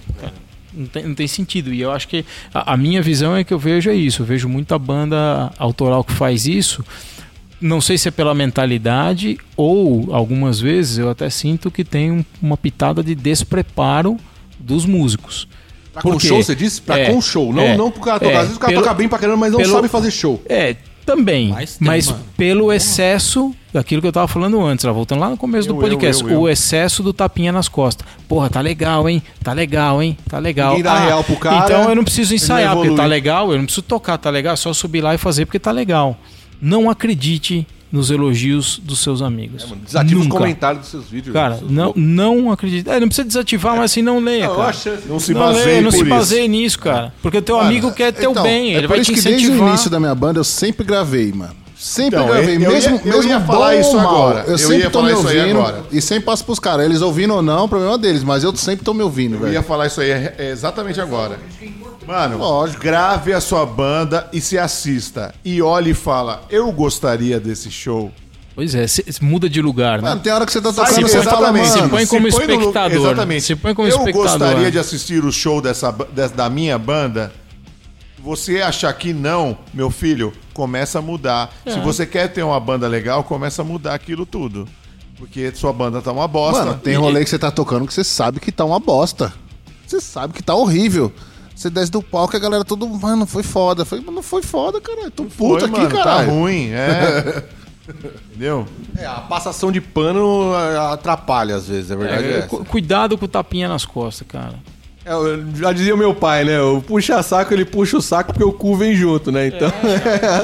Não 0.73 0.88
tem, 0.88 1.03
não 1.07 1.15
tem 1.15 1.26
sentido. 1.26 1.73
E 1.73 1.80
eu 1.80 1.90
acho 1.90 2.06
que 2.10 2.26
a, 2.53 2.73
a 2.73 2.76
minha 2.76 3.02
visão 3.02 3.34
é 3.34 3.45
que 3.45 3.53
eu 3.53 3.57
vejo 3.57 3.90
é 3.90 3.95
isso. 3.95 4.23
Eu 4.23 4.26
vejo 4.26 4.49
muita 4.49 4.77
banda 4.77 5.49
autoral 5.57 6.03
que 6.03 6.11
faz 6.11 6.45
isso. 6.45 6.84
Não 7.66 7.82
sei 7.82 7.98
se 7.98 8.08
é 8.08 8.12
pela 8.12 8.34
mentalidade 8.36 9.38
ou 9.58 10.14
algumas 10.14 10.60
vezes 10.60 10.98
eu 11.00 11.10
até 11.10 11.30
sinto 11.30 11.72
que 11.72 11.84
tem 11.84 12.12
um- 12.12 12.26
uma 12.42 12.56
pitada 12.58 13.04
de 13.04 13.16
despreparo 13.16 14.18
dos 14.60 14.86
músicos. 14.86 15.48
Pra 15.94 16.02
com 16.02 16.20
show, 16.20 16.44
você 16.44 16.54
disse? 16.54 16.82
Pra 16.82 17.00
É, 17.00 17.12
com 17.12 17.22
show, 17.22 17.52
não, 17.54 17.64
é, 17.64 17.78
não 17.78 17.90
pro 17.90 18.02
cara 18.02 18.20
tocar. 18.20 18.32
é, 18.32 18.36
Às 18.36 18.42
vezes 18.44 18.58
o 18.58 18.60
cara 18.60 18.72
pelo- 18.74 18.84
toca 18.84 18.94
bem 18.94 19.08
pra 19.08 19.18
caramba, 19.18 19.38
mas 19.38 19.52
não 19.54 19.60
pelo- 19.60 19.72
sabe 19.74 19.88
fazer 19.88 20.12
show. 20.12 20.42
É, 20.48 20.76
também. 21.06 21.50
Mas 21.50 21.78
Mas, 21.80 22.06
tem, 22.08 22.14
mano. 22.16 22.26
pelo 22.38 22.74
excesso 22.74 23.56
daquilo 23.74 24.02
que 24.02 24.08
eu 24.08 24.12
tava 24.12 24.28
falando 24.28 24.62
antes, 24.62 24.84
lá, 24.86 24.92
voltando 24.92 25.20
lá 25.22 25.30
no 25.30 25.38
começo 25.38 25.68
do 25.68 25.74
Eu, 25.76 25.80
podcast, 25.80 26.22
eu, 26.24 26.30
eu, 26.30 26.36
eu. 26.36 26.42
o 26.42 26.50
excesso 26.50 27.02
do 27.02 27.14
tapinha 27.14 27.52
nas 27.52 27.68
costas. 27.70 28.06
Porra, 28.28 28.50
tá 28.50 28.60
legal, 28.62 29.08
hein? 29.10 29.24
Tá 29.44 29.54
legal, 29.54 30.04
hein? 30.04 30.18
Tá 30.30 30.38
legal. 30.38 30.70
Ninguém 30.76 30.84
dá 30.84 31.00
real 31.00 31.24
pro 31.24 31.36
cara, 31.38 31.66
Então 31.66 31.90
eu 31.90 31.96
não 31.96 32.04
preciso 32.04 32.36
ensaiar 32.36 32.76
não 32.76 32.82
porque 32.84 32.96
tá 32.96 33.06
legal, 33.06 33.52
eu 33.52 33.58
não 33.58 33.66
preciso 33.66 33.82
tocar, 33.84 34.18
tá 34.18 34.30
legal, 34.30 34.54
é 34.54 34.58
só 34.58 34.72
subir 34.74 35.02
lá 35.02 35.16
e 35.16 35.18
fazer 35.18 35.46
porque 35.46 35.60
tá 35.60 35.72
legal. 35.72 36.18
Não 36.68 36.90
acredite 36.90 37.68
nos 37.92 38.10
elogios 38.10 38.82
dos 38.84 39.00
seus 39.00 39.22
amigos. 39.22 39.66
Desativa 39.86 40.20
os 40.20 40.26
Nunca. 40.26 40.38
comentários 40.40 40.82
dos 40.82 40.90
seus 40.92 41.06
vídeos. 41.06 41.32
Cara, 41.34 41.58
seus- 41.60 41.70
não, 41.72 41.94
não 41.96 42.52
acredite. 42.52 42.90
É, 42.90 43.00
não 43.00 43.08
precisa 43.08 43.26
desativar, 43.28 43.76
mas 43.76 43.92
assim 43.92 44.02
não 44.02 44.20
leia, 44.20 44.46
Não, 44.48 44.52
eu 44.54 44.58
cara. 44.58 44.70
acho 44.70 44.90
Não 45.08 45.20
se 45.20 45.34
não 45.34 45.40
baseie 45.42 45.82
não 45.82 45.92
por 45.92 45.98
se 45.98 46.04
baseie 46.04 46.48
nisso, 46.48 46.80
cara. 46.80 47.14
Porque 47.22 47.38
o 47.38 47.42
teu 47.42 47.60
amigo 47.60 47.92
quer 47.94 48.12
teu 48.12 48.32
Então, 48.32 48.44
bem, 48.44 48.74
é 48.74 48.78
ele 48.80 48.88
por 48.88 48.94
vai 48.96 49.00
isso 49.02 49.12
te 49.12 49.16
que 49.16 49.22
desde 49.22 49.46
o 49.46 49.50
incentivar. 49.50 49.70
início 49.70 49.90
da 49.92 50.00
minha 50.00 50.16
banda 50.16 50.40
eu 50.40 50.44
sempre 50.44 50.84
gravei, 50.86 51.32
mano. 51.32 51.54
Sempre 51.78 52.16
Então, 52.20 52.28
gravei, 52.28 52.56
eu- 52.56 52.62
eu 52.62 52.72
mesmo, 52.72 52.96
ia- 52.96 53.02
eu 53.06 53.16
mesmo 53.18 53.30
ia 53.32 53.40
bom 53.40 53.54
falar 53.54 53.76
isso 53.76 53.90
ou 53.90 53.96
mal. 53.98 54.08
agora. 54.16 54.44
Eu, 54.48 54.52
Eu 54.54 54.58
sempre 54.58 54.78
ia 54.80 54.90
tô 54.90 55.04
me 55.04 55.10
falar 55.12 55.20
isso 55.20 55.28
aí 55.30 55.40
ouvindo 55.42 55.60
agora. 55.60 55.84
e 55.92 56.02
sempre 56.02 56.24
passo 56.26 56.44
pros 56.44 56.58
caras. 56.60 56.86
Eles 56.86 57.02
ouvindo 57.02 57.34
ou 57.36 57.42
não, 57.44 57.66
o 57.66 57.70
problema 57.70 57.94
é 57.94 57.98
deles, 58.00 58.24
mas 58.24 58.44
eu 58.44 58.56
sempre 58.56 58.84
tô 58.84 58.94
me 58.94 59.04
ouvindo, 59.04 59.36
Eu 59.36 59.42
velho. 59.42 59.54
ia 59.54 59.62
falar 59.62 59.86
isso 59.88 60.02
aí 60.02 60.10
é- 60.10 60.36
é 60.40 60.50
exatamente 60.52 61.00
agora. 61.00 61.38
Mano, 62.06 62.38
Lógico. 62.38 62.82
grave 62.82 63.34
a 63.34 63.41
sua 63.41 63.65
banda 63.65 64.27
e 64.32 64.40
se 64.41 64.57
assista. 64.57 65.34
E 65.44 65.61
olhe 65.61 65.91
e 65.91 65.94
fala, 65.94 66.44
eu 66.49 66.72
gostaria 66.72 67.40
desse 67.40 67.69
show. 67.72 68.11
Pois 68.53 68.73
é, 68.73 68.88
se- 68.88 69.03
se 69.11 69.23
muda 69.23 69.49
de 69.49 69.61
lugar, 69.61 70.02
né? 70.02 70.10
Mano, 70.10 70.22
tem 70.22 70.32
hora 70.32 70.45
que 70.45 70.52
você 70.52 70.61
tá 70.61 70.72
tocando 70.72 70.99
e 70.99 71.02
você 71.03 71.22
fala, 71.22 71.49
exatamente. 71.49 71.69
mano. 71.69 71.84
Se 71.84 71.90
põe 71.90 72.06
como 72.07 72.32
Se 72.32 72.40
no 72.40 72.45
lu- 72.45 72.52
espectador. 72.61 72.98
exatamente. 73.06 73.41
Se 73.44 73.56
põe 73.56 73.73
como 73.76 73.88
eu 73.88 73.98
espectador. 73.98 74.30
gostaria 74.30 74.72
de 74.72 74.80
assistir 74.80 75.26
o 75.26 75.32
show 75.32 75.61
dessa, 75.61 75.91
ba- 75.91 76.07
des- 76.14 76.32
da 76.32 76.49
minha 76.49 76.77
banda. 76.77 77.34
Você 78.23 78.61
achar 78.61 78.91
que 78.94 79.14
não, 79.14 79.57
meu 79.73 79.91
filho, 79.91 80.34
começa 80.53 80.99
a 80.99 81.02
mudar. 81.02 81.53
É. 81.65 81.72
Se 81.72 81.80
você 81.82 82.06
quer 82.06 82.30
ter 82.30 82.44
uma 82.44 82.60
banda 82.60 82.88
legal, 82.88 83.23
começa 83.23 83.61
a 83.61 83.65
mudar 83.65 83.94
aquilo 83.94 84.26
tudo. 84.26 84.68
Porque 85.18 85.52
sua 85.53 85.72
banda 85.72 86.02
tá 86.02 86.11
uma 86.11 86.27
bosta. 86.27 86.65
Mano, 86.65 86.80
tem 86.80 86.95
rolê 86.95 87.23
que 87.23 87.30
você 87.30 87.38
tá 87.38 87.52
tocando 87.52 87.86
que 87.86 87.94
você 87.94 88.03
sabe 88.03 88.40
que 88.40 88.52
tá 88.52 88.65
uma 88.65 88.80
bosta. 88.80 89.34
Você 89.86 90.02
sabe 90.02 90.34
que 90.34 90.41
tá 90.41 90.56
horrível. 90.56 91.11
Você 91.56 91.69
desce 91.69 91.90
do 91.91 92.02
palco 92.02 92.36
e 92.36 92.38
a 92.38 92.40
galera 92.40 92.65
todo, 92.65 92.86
mano, 92.88 93.26
foi 93.26 93.41
foda. 93.44 93.86
Foi, 93.86 94.02
não 94.02 94.22
foi 94.22 94.44
foda, 94.44 94.82
cara. 94.82 95.10
Tô 95.10 95.23
puto 95.23 95.60
Foi, 95.61 95.69
aqui, 95.69 95.69
mano, 95.72 95.90
tá 95.90 96.03
caralho. 96.03 96.30
ruim, 96.32 96.69
é. 96.72 97.44
Entendeu? 98.30 98.68
É, 98.98 99.06
a 99.06 99.14
passação 99.22 99.72
de 99.72 99.80
pano 99.80 100.52
atrapalha 100.91 101.56
às 101.56 101.68
vezes, 101.68 101.91
é 101.91 101.95
verdade. 101.95 102.23
É, 102.27 102.38
É, 102.40 102.41
cu- 102.41 102.65
cuidado 102.65 103.18
com 103.18 103.26
o 103.26 103.27
tapinha 103.27 103.69
nas 103.69 103.86
costas, 103.86 104.27
cara. 104.27 104.56
É, 105.06 105.14
eu 105.14 105.45
já 105.56 105.72
dizia 105.72 105.94
o 105.94 105.98
meu 105.98 106.15
pai, 106.15 106.44
né? 106.44 106.60
O 106.60 106.82
puxa 106.82 107.22
saco, 107.22 107.53
ele 107.53 107.64
puxa 107.64 107.95
o 107.98 108.02
saco 108.02 108.34
porque 108.34 108.44
o 108.44 108.52
cu 108.52 108.76
vem 108.76 108.95
junto, 108.95 109.32
né? 109.32 109.48
Então, 109.48 109.72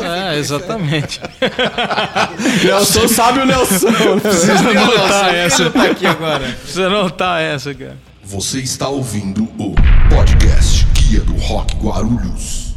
É, 0.03 0.37
exatamente. 0.37 1.19
Nelson 2.63 3.07
sabe 3.07 3.39
o 3.39 3.45
Nelson. 3.45 3.89
Né? 3.89 4.19
Precisa 4.21 4.69
anotar 4.69 5.33
essa. 5.35 5.69
Tá 5.71 5.83
aqui 5.85 6.05
agora. 6.05 6.45
Precisa 6.61 6.85
anotar 6.87 7.41
essa, 7.41 7.73
cara. 7.73 7.97
Você 8.23 8.59
está 8.59 8.87
ouvindo 8.87 9.43
o 9.57 9.73
podcast 10.09 10.60
Rock 11.41 11.75
Guarulhos. 11.75 12.75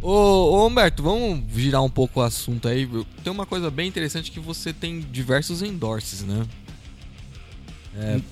Ô, 0.00 0.10
ô 0.10 0.66
Humberto, 0.66 1.02
vamos 1.02 1.42
girar 1.54 1.82
um 1.82 1.90
pouco 1.90 2.20
o 2.20 2.22
assunto 2.22 2.68
aí. 2.68 2.88
Tem 3.24 3.32
uma 3.32 3.46
coisa 3.46 3.70
bem 3.70 3.88
interessante 3.88 4.30
que 4.30 4.38
você 4.38 4.72
tem 4.72 5.00
diversos 5.00 5.62
endorses, 5.62 6.22
né? 6.22 6.46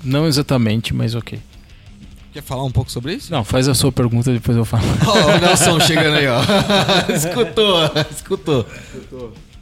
Não 0.03 0.27
exatamente, 0.27 0.95
mas 0.95 1.15
ok. 1.15 1.41
Quer 2.33 2.43
falar 2.43 2.65
um 2.65 2.71
pouco 2.71 2.91
sobre 2.91 3.15
isso? 3.15 3.31
Não, 3.33 3.45
faz 3.45 3.69
a 3.69 3.75
sua 3.75 3.93
pergunta, 3.93 4.33
depois 4.33 4.57
eu 4.57 4.65
falo. 4.65 4.83
Ó, 5.07 5.37
o 5.37 5.41
Nelson 5.41 5.79
chegando 5.87 6.17
aí, 6.17 6.27
ó. 6.27 6.41
escutou, 7.15 7.79
escutou. 8.11 8.67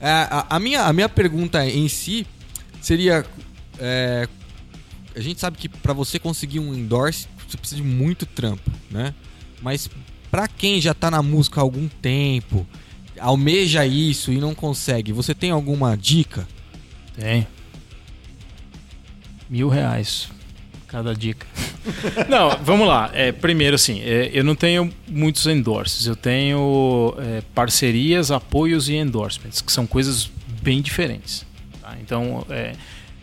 É, 0.01 0.11
a, 0.11 0.47
a 0.51 0.59
minha, 0.59 0.83
a 0.85 0.93
minha 0.93 1.09
pergunta 1.09 1.65
em 1.67 1.87
si 1.87 2.27
seria: 2.81 3.27
é, 3.79 4.27
a 5.15 5.21
gente 5.21 5.39
sabe 5.39 5.59
que 5.59 5.69
pra 5.69 5.93
você 5.93 6.19
conseguir 6.19 6.61
um 6.61 6.75
endorse, 6.75 7.29
você 7.47 7.59
precisa 7.59 7.83
de 7.83 7.87
muito 7.87 8.25
trampo, 8.25 8.71
né? 8.91 9.15
Mas 9.63 9.89
pra 10.31 10.49
quem 10.49 10.81
já 10.81 10.93
tá 10.93 11.11
na 11.11 11.23
música 11.23 11.61
há 11.61 11.63
algum 11.63 11.89
tempo, 11.89 12.67
almeja 13.19 13.87
isso 13.87 14.33
e 14.33 14.39
não 14.39 14.55
consegue, 14.55 15.13
você 15.13 15.35
tem 15.35 15.51
alguma 15.51 15.97
dica? 15.97 16.47
Tem. 17.17 17.47
Mil 19.49 19.69
reais 19.69 20.29
cada 20.93 21.15
dica. 21.15 21.47
não, 22.29 22.59
vamos 22.63 22.87
lá. 22.87 23.11
É, 23.15 23.33
primeiro, 23.33 23.75
assim, 23.77 24.03
é, 24.03 24.31
eu 24.33 24.45
não 24.45 24.55
tenho 24.55 24.93
muitos 25.09 25.47
endorses. 25.47 26.07
Eu 26.07 26.15
tenho 26.15 27.15
é, 27.19 27.43
parcerias, 27.55 28.31
apoios 28.31 28.91
e 28.91 28.95
endorsements, 28.95 29.63
que 29.63 29.73
são 29.73 29.87
coisas 29.87 30.31
bem 30.63 30.83
diferentes. 30.83 31.47
tá? 31.81 31.97
Então, 32.01 32.47
é, 32.51 32.75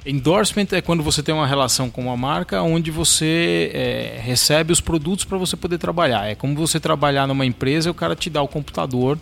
endorsement 0.05 0.67
é 0.71 0.81
quando 0.81 1.03
você 1.03 1.21
tem 1.21 1.33
uma 1.33 1.47
relação 1.47 1.89
com 1.89 2.01
uma 2.01 2.17
marca 2.17 2.61
onde 2.61 2.91
você 2.91 3.71
é, 3.73 4.19
recebe 4.21 4.71
os 4.71 4.81
produtos 4.81 5.25
para 5.25 5.37
você 5.37 5.55
poder 5.55 5.77
trabalhar. 5.77 6.27
É 6.27 6.35
como 6.35 6.55
você 6.55 6.79
trabalhar 6.79 7.27
numa 7.27 7.45
empresa 7.45 7.89
e 7.89 7.91
o 7.91 7.93
cara 7.93 8.15
te 8.15 8.29
dá 8.29 8.41
o 8.41 8.47
computador 8.47 9.17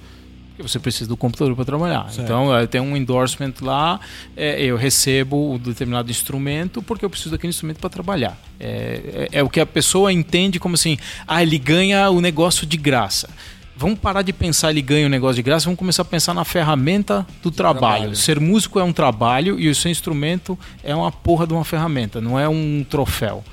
porque 0.58 0.68
você 0.68 0.80
precisa 0.80 1.08
do 1.08 1.16
computador 1.16 1.56
para 1.56 1.66
trabalhar. 1.66 2.10
Então, 2.18 2.52
eu 2.52 2.68
tenho 2.68 2.84
um 2.84 2.98
endorsement 2.98 3.54
lá, 3.62 4.00
é, 4.36 4.60
eu 4.64 4.76
recebo 4.76 5.54
um 5.54 5.58
determinado 5.60 6.10
instrumento 6.10 6.82
porque 6.82 7.06
eu 7.06 7.10
preciso 7.12 7.30
daquele 7.30 7.52
instrumento 7.52 7.80
para 7.80 7.92
trabalhar. 7.92 8.36
É, 8.60 9.28
é, 9.32 9.40
é 9.40 9.44
o 9.44 9.50
que 9.50 9.60
a 9.60 9.68
pessoa 9.68 10.12
entende 10.12 10.60
como 10.60 10.74
assim, 10.74 10.98
ah, 11.28 11.44
ele 11.44 11.60
ganha 11.60 12.10
o 12.10 12.20
negócio 12.20 12.66
de 12.66 12.76
graça. 12.76 13.30
Vamos 13.78 14.00
parar 14.00 14.24
de 14.24 14.34
pensar 14.34 14.72
ele 14.72 14.82
ganha 14.82 15.06
o 15.06 15.10
negócio 15.10 15.36
de 15.36 15.44
graça, 15.44 15.66
vamos 15.66 15.78
começar 15.78 16.02
a 16.02 16.06
pensar 16.06 16.34
na 16.34 16.44
ferramenta 16.44 17.28
do 17.44 17.52
trabalho. 17.52 17.98
trabalho. 17.98 18.16
Ser 18.16 18.40
músico 18.40 18.80
é 18.80 18.84
um 18.84 18.92
trabalho 18.92 19.60
e 19.60 19.70
o 19.70 19.76
seu 19.76 19.92
instrumento 19.92 20.58
é 20.84 20.96
uma 20.96 21.12
porra 21.12 21.46
de 21.46 21.54
uma 21.54 21.64
ferramenta, 21.64 22.20
não 22.20 22.40
é 22.40 22.50
um 22.50 22.84
troféu. 22.90 23.44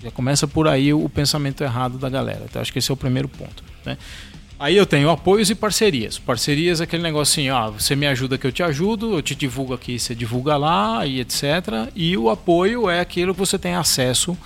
Já 0.00 0.10
começa 0.12 0.46
por 0.46 0.68
aí 0.68 0.94
o 0.94 1.08
pensamento 1.08 1.64
errado 1.64 1.98
da 1.98 2.08
galera. 2.08 2.42
Então, 2.48 2.62
acho 2.62 2.72
que 2.72 2.78
esse 2.78 2.90
é 2.90 2.94
o 2.94 2.96
primeiro 2.96 3.28
ponto. 3.28 3.64
Né? 3.84 3.98
Aí 4.56 4.76
eu 4.76 4.86
tenho 4.86 5.10
apoios 5.10 5.50
e 5.50 5.54
parcerias. 5.56 6.16
Parcerias 6.16 6.80
é 6.80 6.84
aquele 6.84 7.02
negocinho, 7.02 7.52
ó, 7.52 7.72
você 7.72 7.96
me 7.96 8.06
ajuda 8.06 8.38
que 8.38 8.46
eu 8.46 8.52
te 8.52 8.62
ajudo, 8.62 9.14
eu 9.14 9.22
te 9.22 9.34
divulgo 9.34 9.74
aqui, 9.74 9.98
você 9.98 10.14
divulga 10.14 10.56
lá 10.56 11.04
e 11.04 11.18
etc. 11.18 11.90
E 11.96 12.16
o 12.16 12.30
apoio 12.30 12.88
é 12.88 13.00
aquilo 13.00 13.34
que 13.34 13.40
você 13.40 13.58
tem 13.58 13.74
acesso 13.74 14.38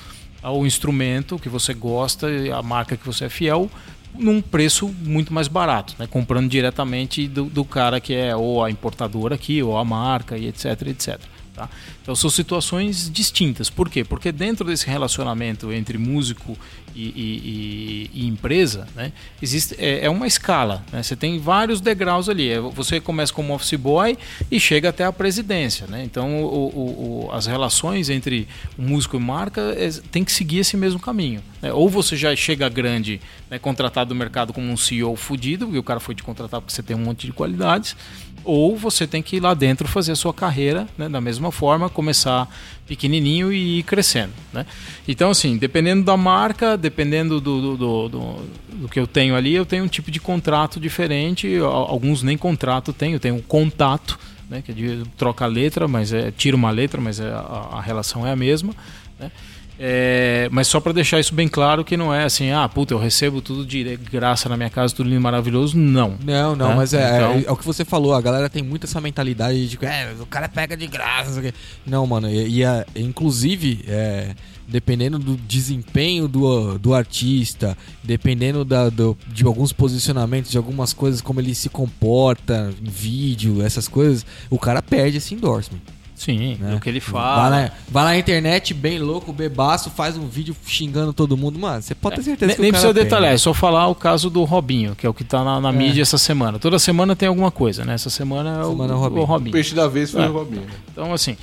ao 0.42 0.64
instrumento 0.64 1.38
que 1.38 1.48
você 1.48 1.74
gosta, 1.74 2.28
a 2.56 2.62
marca 2.62 2.96
que 2.96 3.04
você 3.04 3.24
é 3.24 3.28
fiel, 3.28 3.68
num 4.18 4.40
preço 4.40 4.88
muito 5.04 5.32
mais 5.32 5.48
barato, 5.48 5.94
né? 5.98 6.06
comprando 6.06 6.48
diretamente 6.48 7.26
do, 7.28 7.44
do 7.44 7.64
cara 7.64 8.00
que 8.00 8.14
é 8.14 8.34
ou 8.34 8.64
a 8.64 8.70
importadora 8.70 9.34
aqui, 9.34 9.62
ou 9.62 9.76
a 9.76 9.84
marca, 9.84 10.36
e 10.36 10.46
etc, 10.46 10.82
etc. 10.88 11.20
Tá? 11.56 11.70
Então 12.02 12.14
são 12.14 12.28
situações 12.28 13.10
distintas. 13.10 13.70
Por 13.70 13.88
quê? 13.88 14.04
Porque 14.04 14.30
dentro 14.30 14.66
desse 14.66 14.86
relacionamento 14.86 15.72
entre 15.72 15.96
músico 15.96 16.54
e, 16.94 17.02
e, 17.02 18.10
e, 18.14 18.20
e 18.20 18.26
empresa, 18.26 18.86
né, 18.94 19.10
existe, 19.40 19.74
é, 19.78 20.04
é, 20.04 20.10
uma 20.10 20.26
escala. 20.26 20.84
Né? 20.92 21.02
Você 21.02 21.16
tem 21.16 21.38
vários 21.38 21.80
degraus 21.80 22.28
ali. 22.28 22.50
É, 22.50 22.60
você 22.60 23.00
começa 23.00 23.32
como 23.32 23.54
office 23.54 23.72
boy 23.72 24.18
e 24.50 24.60
chega 24.60 24.90
até 24.90 25.04
a 25.04 25.12
presidência. 25.12 25.86
Né? 25.86 26.04
Então 26.04 26.44
o, 26.44 26.46
o, 26.46 27.26
o, 27.26 27.32
as 27.32 27.46
relações 27.46 28.10
entre 28.10 28.46
músico 28.76 29.16
e 29.16 29.20
marca 29.20 29.74
é, 29.78 29.88
tem 30.10 30.22
que 30.22 30.32
seguir 30.32 30.58
esse 30.58 30.76
mesmo 30.76 31.00
caminho. 31.00 31.42
Né? 31.62 31.72
Ou 31.72 31.88
você 31.88 32.16
já 32.16 32.36
chega 32.36 32.68
grande, 32.68 33.18
né, 33.50 33.58
contratado 33.58 34.10
do 34.10 34.14
mercado 34.14 34.52
como 34.52 34.70
um 34.70 34.76
CEO 34.76 35.16
fudido, 35.16 35.74
e 35.74 35.78
o 35.78 35.82
cara 35.82 36.00
foi 36.00 36.14
te 36.14 36.22
contratar 36.22 36.60
porque 36.60 36.74
você 36.74 36.82
tem 36.82 36.94
um 36.94 37.00
monte 37.00 37.26
de 37.26 37.32
qualidades 37.32 37.96
ou 38.46 38.76
você 38.76 39.06
tem 39.06 39.20
que 39.20 39.36
ir 39.36 39.40
lá 39.40 39.52
dentro 39.52 39.88
fazer 39.88 40.12
a 40.12 40.16
sua 40.16 40.32
carreira 40.32 40.86
né, 40.96 41.08
da 41.08 41.20
mesma 41.20 41.50
forma, 41.50 41.90
começar 41.90 42.48
pequenininho 42.86 43.52
e 43.52 43.80
ir 43.80 43.82
crescendo. 43.82 44.32
Né? 44.52 44.64
Então, 45.06 45.30
assim, 45.30 45.56
dependendo 45.58 46.04
da 46.04 46.16
marca, 46.16 46.76
dependendo 46.76 47.40
do, 47.40 47.76
do, 47.76 48.08
do, 48.08 48.42
do, 48.72 48.88
que 48.88 49.00
eu 49.00 49.06
tenho 49.06 49.34
ali, 49.34 49.54
eu 49.54 49.66
tenho 49.66 49.84
um 49.84 49.88
tipo 49.88 50.10
de 50.10 50.20
contrato 50.20 50.78
diferente. 50.78 51.56
Alguns 51.58 52.22
nem 52.22 52.38
contrato 52.38 52.92
tenho, 52.92 53.16
eu 53.16 53.20
tenho 53.20 53.34
um 53.34 53.42
contato, 53.42 54.18
né, 54.48 54.62
que 54.62 54.70
é 54.70 54.74
de 54.74 55.02
troca 55.16 55.44
a 55.44 55.48
letra, 55.48 55.88
mas 55.88 56.12
é, 56.12 56.30
tira 56.30 56.56
uma 56.56 56.70
letra, 56.70 57.00
mas 57.00 57.18
é, 57.18 57.28
a, 57.28 57.68
a 57.72 57.80
relação 57.80 58.24
é 58.24 58.30
a 58.30 58.36
mesma. 58.36 58.72
Né? 59.18 59.30
É, 59.78 60.48
mas 60.50 60.68
só 60.68 60.80
para 60.80 60.92
deixar 60.92 61.20
isso 61.20 61.34
bem 61.34 61.48
claro 61.48 61.84
que 61.84 61.96
não 61.96 62.12
é 62.12 62.24
assim, 62.24 62.50
ah, 62.50 62.68
puta, 62.68 62.94
eu 62.94 62.98
recebo 62.98 63.42
tudo 63.42 63.64
de 63.64 63.96
graça 63.96 64.48
na 64.48 64.56
minha 64.56 64.70
casa, 64.70 64.94
tudo 64.94 65.08
lindo, 65.08 65.20
maravilhoso. 65.20 65.76
Não. 65.76 66.16
Não, 66.24 66.56
não, 66.56 66.70
né? 66.70 66.74
mas 66.74 66.94
é, 66.94 67.16
então... 67.16 67.32
é, 67.32 67.44
é, 67.44 67.50
o 67.50 67.56
que 67.56 67.64
você 67.64 67.84
falou, 67.84 68.14
a 68.14 68.20
galera 68.20 68.48
tem 68.48 68.62
muito 68.62 68.84
essa 68.84 69.00
mentalidade 69.00 69.68
de 69.68 69.76
que 69.76 69.84
é, 69.84 70.14
o 70.18 70.26
cara 70.26 70.48
pega 70.48 70.76
de 70.76 70.86
graça. 70.86 71.42
Não, 71.84 72.06
mano, 72.06 72.30
e, 72.30 72.62
e 72.62 72.64
inclusive, 72.96 73.84
é, 73.86 74.34
dependendo 74.66 75.18
do 75.18 75.36
desempenho 75.36 76.26
do, 76.26 76.78
do 76.78 76.94
artista, 76.94 77.76
dependendo 78.02 78.64
da, 78.64 78.88
do, 78.88 79.16
de 79.28 79.44
alguns 79.44 79.72
posicionamentos, 79.72 80.50
de 80.50 80.56
algumas 80.56 80.92
coisas, 80.92 81.20
como 81.20 81.40
ele 81.40 81.54
se 81.54 81.68
comporta 81.68 82.72
em 82.80 82.88
vídeo, 82.88 83.62
essas 83.62 83.86
coisas, 83.86 84.24
o 84.48 84.58
cara 84.58 84.80
perde 84.80 85.18
esse 85.18 85.34
endorsement. 85.34 85.80
Sim, 86.16 86.56
né? 86.58 86.74
o 86.74 86.80
que 86.80 86.88
ele 86.88 86.98
fala. 86.98 87.50
Vai 87.50 87.62
na, 87.62 87.70
vai 87.88 88.04
na, 88.04 88.18
internet, 88.18 88.72
bem 88.72 88.98
louco, 88.98 89.34
bebaço, 89.34 89.90
faz 89.90 90.16
um 90.16 90.26
vídeo 90.26 90.56
xingando 90.66 91.12
todo 91.12 91.36
mundo. 91.36 91.58
Mano, 91.58 91.82
você 91.82 91.94
pode 91.94 92.16
ter 92.16 92.22
certeza 92.22 92.52
é, 92.52 92.54
que 92.54 92.62
Nem 92.62 92.70
precisa 92.70 92.94
detalhar, 92.94 93.34
é 93.34 93.38
só 93.38 93.52
falar 93.52 93.86
o 93.88 93.94
caso 93.94 94.30
do 94.30 94.42
Robinho, 94.44 94.96
que 94.96 95.06
é 95.06 95.10
o 95.10 95.12
que 95.12 95.22
tá 95.22 95.44
na, 95.44 95.60
na 95.60 95.68
é. 95.68 95.72
mídia 95.72 96.00
essa 96.00 96.16
semana. 96.16 96.58
Toda 96.58 96.78
semana 96.78 97.14
tem 97.14 97.28
alguma 97.28 97.50
coisa, 97.50 97.84
né? 97.84 97.92
Essa 97.92 98.08
semana 98.08 98.60
é 98.60 98.64
o, 98.64 98.70
semana 98.70 98.94
é 98.94 98.96
o, 98.96 98.98
Robinho. 98.98 99.22
o 99.22 99.24
Robinho. 99.26 99.50
O 99.50 99.52
peixe 99.52 99.74
da 99.74 99.86
vez 99.86 100.10
foi 100.10 100.22
é. 100.22 100.28
o 100.28 100.32
Robinho. 100.32 100.66
Então, 100.90 101.12
assim. 101.12 101.36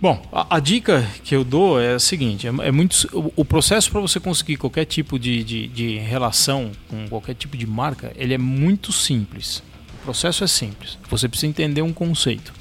Bom, 0.00 0.24
a, 0.32 0.56
a, 0.56 0.60
dica 0.60 1.08
que 1.24 1.34
eu 1.34 1.42
dou 1.42 1.80
é 1.80 1.94
a 1.94 1.98
seguinte: 1.98 2.46
é, 2.46 2.50
é 2.50 2.70
muito 2.70 3.08
o, 3.12 3.32
o 3.36 3.44
processo 3.44 3.90
para 3.90 4.00
você 4.00 4.20
conseguir 4.20 4.56
qualquer 4.56 4.84
tipo 4.84 5.18
de, 5.18 5.42
de, 5.42 5.66
de 5.66 5.98
relação 5.98 6.70
com 6.88 7.08
qualquer 7.08 7.34
tipo 7.34 7.56
de 7.56 7.66
marca, 7.66 8.12
ele 8.16 8.34
é 8.34 8.38
muito 8.38 8.92
simples. 8.92 9.62
O 10.00 10.04
processo 10.04 10.44
é 10.44 10.46
simples. 10.46 10.98
Você 11.08 11.28
precisa 11.28 11.48
entender 11.48 11.82
um 11.82 11.92
conceito. 11.92 12.52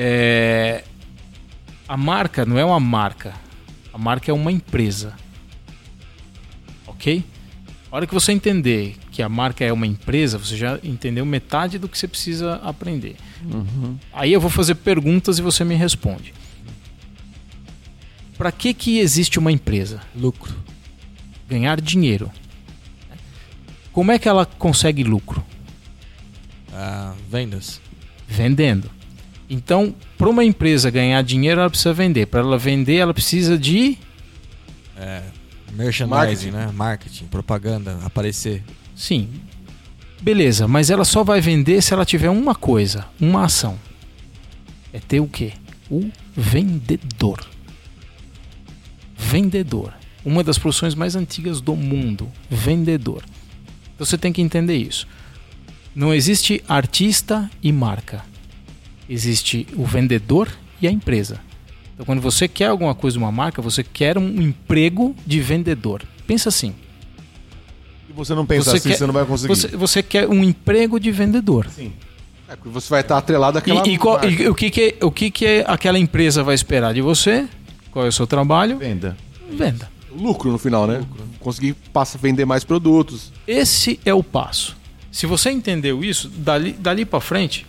É, 0.00 0.84
a 1.88 1.96
marca 1.96 2.46
não 2.46 2.56
é 2.56 2.64
uma 2.64 2.78
marca. 2.78 3.34
A 3.92 3.98
marca 3.98 4.30
é 4.30 4.34
uma 4.34 4.52
empresa. 4.52 5.12
Ok? 6.86 7.24
A 7.90 7.96
hora 7.96 8.06
que 8.06 8.14
você 8.14 8.30
entender 8.30 8.96
que 9.10 9.20
a 9.24 9.28
marca 9.28 9.64
é 9.64 9.72
uma 9.72 9.88
empresa, 9.88 10.38
você 10.38 10.56
já 10.56 10.78
entendeu 10.84 11.26
metade 11.26 11.80
do 11.80 11.88
que 11.88 11.98
você 11.98 12.06
precisa 12.06 12.60
aprender. 12.62 13.16
Uhum. 13.42 13.98
Aí 14.12 14.32
eu 14.32 14.40
vou 14.40 14.48
fazer 14.48 14.76
perguntas 14.76 15.40
e 15.40 15.42
você 15.42 15.64
me 15.64 15.74
responde. 15.74 16.32
Para 18.36 18.52
que, 18.52 18.72
que 18.72 19.00
existe 19.00 19.36
uma 19.36 19.50
empresa? 19.50 20.00
Lucro. 20.14 20.54
Ganhar 21.48 21.80
dinheiro. 21.80 22.30
Como 23.92 24.12
é 24.12 24.18
que 24.18 24.28
ela 24.28 24.46
consegue 24.46 25.02
lucro? 25.02 25.44
Ah, 26.72 27.14
vendas. 27.28 27.80
Vendendo. 28.28 28.97
Então, 29.48 29.94
para 30.18 30.28
uma 30.28 30.44
empresa 30.44 30.90
ganhar 30.90 31.22
dinheiro, 31.22 31.60
ela 31.60 31.70
precisa 31.70 31.94
vender. 31.94 32.26
Para 32.26 32.40
ela 32.40 32.58
vender, 32.58 32.96
ela 32.96 33.14
precisa 33.14 33.56
de. 33.56 33.96
É, 34.96 35.22
merchandising, 35.72 36.50
Marketing. 36.50 36.50
né? 36.50 36.70
Marketing, 36.72 37.24
propaganda, 37.26 37.98
aparecer. 38.04 38.62
Sim. 38.94 39.28
Beleza, 40.20 40.66
mas 40.66 40.90
ela 40.90 41.04
só 41.04 41.22
vai 41.22 41.40
vender 41.40 41.80
se 41.80 41.94
ela 41.94 42.04
tiver 42.04 42.28
uma 42.28 42.54
coisa, 42.54 43.06
uma 43.20 43.44
ação. 43.44 43.78
É 44.92 44.98
ter 44.98 45.20
o 45.20 45.28
quê? 45.28 45.52
O 45.88 46.10
vendedor. 46.36 47.38
Vendedor. 49.16 49.94
Uma 50.24 50.42
das 50.42 50.58
profissões 50.58 50.94
mais 50.94 51.14
antigas 51.14 51.60
do 51.60 51.76
mundo. 51.76 52.28
Vendedor. 52.50 53.22
Então 53.94 54.04
você 54.04 54.18
tem 54.18 54.32
que 54.32 54.42
entender 54.42 54.76
isso. 54.76 55.06
Não 55.94 56.12
existe 56.12 56.62
artista 56.68 57.48
e 57.62 57.72
marca 57.72 58.24
existe 59.08 59.66
o 59.76 59.84
vendedor 59.84 60.48
e 60.80 60.86
a 60.86 60.90
empresa. 60.90 61.40
Então, 61.94 62.06
quando 62.06 62.20
você 62.20 62.46
quer 62.46 62.66
alguma 62.66 62.94
coisa 62.94 63.18
de 63.18 63.24
uma 63.24 63.32
marca, 63.32 63.60
você 63.60 63.82
quer 63.82 64.16
um 64.16 64.40
emprego 64.40 65.16
de 65.26 65.40
vendedor. 65.40 66.02
Pensa 66.26 66.48
assim. 66.48 66.74
E 68.08 68.12
você 68.12 68.34
não 68.34 68.46
pensa 68.46 68.70
você 68.70 68.76
assim, 68.76 68.88
quer, 68.90 68.98
você 68.98 69.06
não 69.06 69.14
vai 69.14 69.24
conseguir. 69.24 69.48
Você, 69.48 69.68
você, 69.68 70.02
quer 70.02 70.28
um 70.28 70.44
emprego 70.44 71.00
de 71.00 71.10
vendedor. 71.10 71.66
Sim. 71.74 71.92
É, 72.48 72.54
porque 72.54 72.68
você 72.68 72.88
vai 72.88 73.00
estar 73.00 73.18
atrelado 73.18 73.58
àquela 73.58 73.86
e, 73.86 73.94
e, 73.94 73.98
qual, 73.98 74.24
e, 74.24 74.48
o 74.48 74.54
que, 74.54 74.70
que, 74.70 74.96
o 75.02 75.10
que, 75.10 75.30
que 75.30 75.64
aquela 75.66 75.98
empresa 75.98 76.42
vai 76.42 76.54
esperar 76.54 76.94
de 76.94 77.00
você? 77.00 77.48
Qual 77.90 78.04
é 78.04 78.08
o 78.08 78.12
seu 78.12 78.26
trabalho? 78.26 78.78
Venda. 78.78 79.16
Venda. 79.50 79.90
Lucro 80.10 80.52
no 80.52 80.58
final, 80.58 80.86
né? 80.86 80.98
Lucro. 80.98 81.24
Conseguir 81.40 81.74
passa, 81.92 82.16
vender 82.16 82.44
mais 82.44 82.64
produtos. 82.64 83.32
Esse 83.46 83.98
é 84.04 84.14
o 84.14 84.22
passo. 84.22 84.76
Se 85.10 85.26
você 85.26 85.50
entendeu 85.50 86.04
isso, 86.04 86.28
dali, 86.28 86.72
dali 86.72 87.04
para 87.04 87.20
frente, 87.20 87.66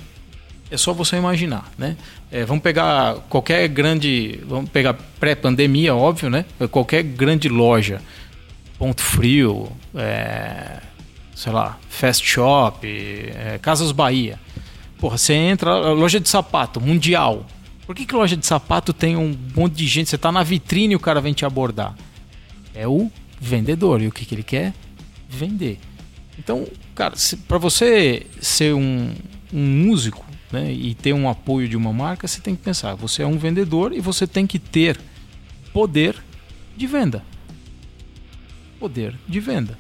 é 0.71 0.77
só 0.77 0.93
você 0.93 1.17
imaginar, 1.17 1.71
né? 1.77 1.97
É, 2.31 2.45
vamos 2.45 2.61
pegar 2.61 3.15
qualquer 3.29 3.67
grande, 3.67 4.39
vamos 4.45 4.69
pegar 4.69 4.93
pré-pandemia, 5.19 5.95
óbvio, 5.95 6.29
né? 6.29 6.45
Qualquer 6.69 7.03
grande 7.03 7.49
loja, 7.49 8.01
ponto 8.77 9.01
frio, 9.01 9.71
é, 9.95 10.79
sei 11.35 11.51
lá, 11.51 11.77
fast 11.89 12.25
shop, 12.25 12.85
é, 12.85 13.57
Casas 13.61 13.91
Bahia. 13.91 14.39
Porra, 14.99 15.17
você 15.17 15.33
entra, 15.33 15.91
loja 15.91 16.19
de 16.19 16.29
sapato, 16.29 16.79
mundial. 16.79 17.45
Por 17.85 17.95
que, 17.95 18.05
que 18.05 18.13
loja 18.13 18.37
de 18.37 18.45
sapato 18.45 18.93
tem 18.93 19.15
um 19.15 19.35
monte 19.55 19.73
de 19.73 19.87
gente? 19.87 20.09
Você 20.09 20.17
está 20.17 20.31
na 20.31 20.43
vitrine 20.43 20.93
e 20.93 20.95
o 20.95 20.99
cara 20.99 21.19
vem 21.19 21.33
te 21.33 21.45
abordar. 21.45 21.95
É 22.75 22.87
o 22.87 23.09
vendedor. 23.39 24.01
E 24.01 24.07
o 24.07 24.11
que, 24.11 24.25
que 24.25 24.35
ele 24.35 24.43
quer? 24.43 24.73
Vender. 25.27 25.79
Então, 26.37 26.67
cara, 26.93 27.15
para 27.47 27.57
você 27.57 28.27
ser 28.39 28.75
um, 28.75 29.11
um 29.51 29.65
músico, 29.65 30.23
né, 30.51 30.71
e 30.71 30.93
ter 30.95 31.13
um 31.13 31.29
apoio 31.29 31.67
de 31.67 31.77
uma 31.77 31.93
marca, 31.93 32.27
você 32.27 32.41
tem 32.41 32.55
que 32.55 32.61
pensar, 32.61 32.95
você 32.95 33.23
é 33.23 33.27
um 33.27 33.37
vendedor 33.37 33.93
e 33.93 33.99
você 33.99 34.25
tem 34.25 34.47
que 34.47 34.59
ter 34.59 34.99
poder 35.73 36.15
de 36.75 36.87
venda. 36.87 37.23
Poder 38.79 39.15
de 39.27 39.39
venda. 39.39 39.77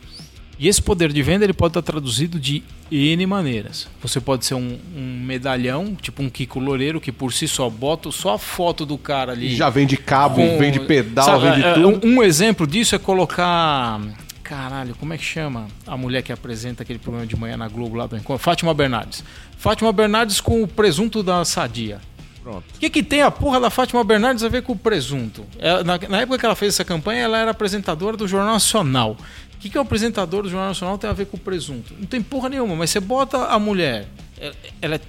E 0.59 0.67
esse 0.67 0.81
poder 0.81 1.13
de 1.13 1.23
venda 1.23 1.45
ele 1.45 1.53
pode 1.53 1.71
estar 1.71 1.81
traduzido 1.81 2.37
de 2.37 2.61
N 2.91 3.25
maneiras. 3.25 3.87
Você 4.01 4.19
pode 4.19 4.45
ser 4.45 4.55
um, 4.55 4.77
um, 4.95 5.23
medalhão, 5.25 5.95
tipo 5.95 6.21
um 6.21 6.29
Kiko 6.29 6.59
Loureiro, 6.59 6.99
que 6.99 7.13
por 7.13 7.31
si 7.31 7.47
só 7.47 7.69
bota 7.69 8.11
só 8.11 8.33
a 8.33 8.37
foto 8.37 8.85
do 8.85 8.97
cara 8.97 9.31
ali. 9.31 9.55
Já 9.55 9.69
vende 9.69 9.95
cabo, 9.95 10.35
com, 10.35 10.57
vende 10.57 10.81
pedal, 10.81 11.25
sabe, 11.25 11.49
vende 11.49 11.65
é, 11.65 11.73
tudo. 11.75 12.05
Um, 12.05 12.15
um 12.15 12.23
exemplo 12.23 12.67
disso 12.67 12.93
é 12.93 12.99
colocar 12.99 14.01
Caralho, 14.49 14.95
como 14.95 15.13
é 15.13 15.17
que 15.19 15.23
chama 15.23 15.67
a 15.85 15.95
mulher 15.95 16.23
que 16.23 16.33
apresenta 16.33 16.81
aquele 16.81 16.97
programa 16.97 17.27
de 17.27 17.35
manhã 17.35 17.55
na 17.55 17.67
Globo 17.67 17.95
lá 17.95 18.07
do 18.07 18.17
Encontro? 18.17 18.43
Fátima 18.43 18.73
Bernardes. 18.73 19.23
Fátima 19.55 19.93
Bernardes 19.93 20.41
com 20.41 20.63
o 20.63 20.67
presunto 20.67 21.21
da 21.21 21.45
sadia. 21.45 22.01
Pronto. 22.41 22.63
O 22.75 22.79
que, 22.79 22.89
que 22.89 23.03
tem 23.03 23.21
a 23.21 23.29
porra 23.29 23.59
da 23.59 23.69
Fátima 23.69 24.03
Bernardes 24.03 24.43
a 24.43 24.49
ver 24.49 24.63
com 24.63 24.73
o 24.73 24.75
presunto? 24.75 25.45
Ela, 25.59 25.83
na, 25.83 25.99
na, 25.99 26.21
época 26.21 26.39
que 26.39 26.45
ela 26.47 26.55
fez 26.55 26.73
essa 26.73 26.83
campanha, 26.83 27.25
ela 27.25 27.37
era 27.37 27.51
apresentadora 27.51 28.17
do 28.17 28.27
Jornal 28.27 28.53
Nacional. 28.53 29.15
O 29.53 29.57
que, 29.59 29.69
que 29.69 29.77
o 29.77 29.81
apresentador 29.81 30.41
do 30.41 30.49
Jornal 30.49 30.69
Nacional 30.69 30.97
tem 30.97 31.07
a 31.07 31.13
ver 31.13 31.27
com 31.27 31.37
o 31.37 31.39
presunto? 31.39 31.93
Não 31.99 32.07
tem 32.07 32.19
porra 32.19 32.49
nenhuma, 32.49 32.75
mas 32.75 32.89
você 32.89 32.99
bota 32.99 33.45
a 33.45 33.59
mulher, 33.59 34.07
ela, 34.35 34.55
ela 34.81 34.95
é 34.95 35.01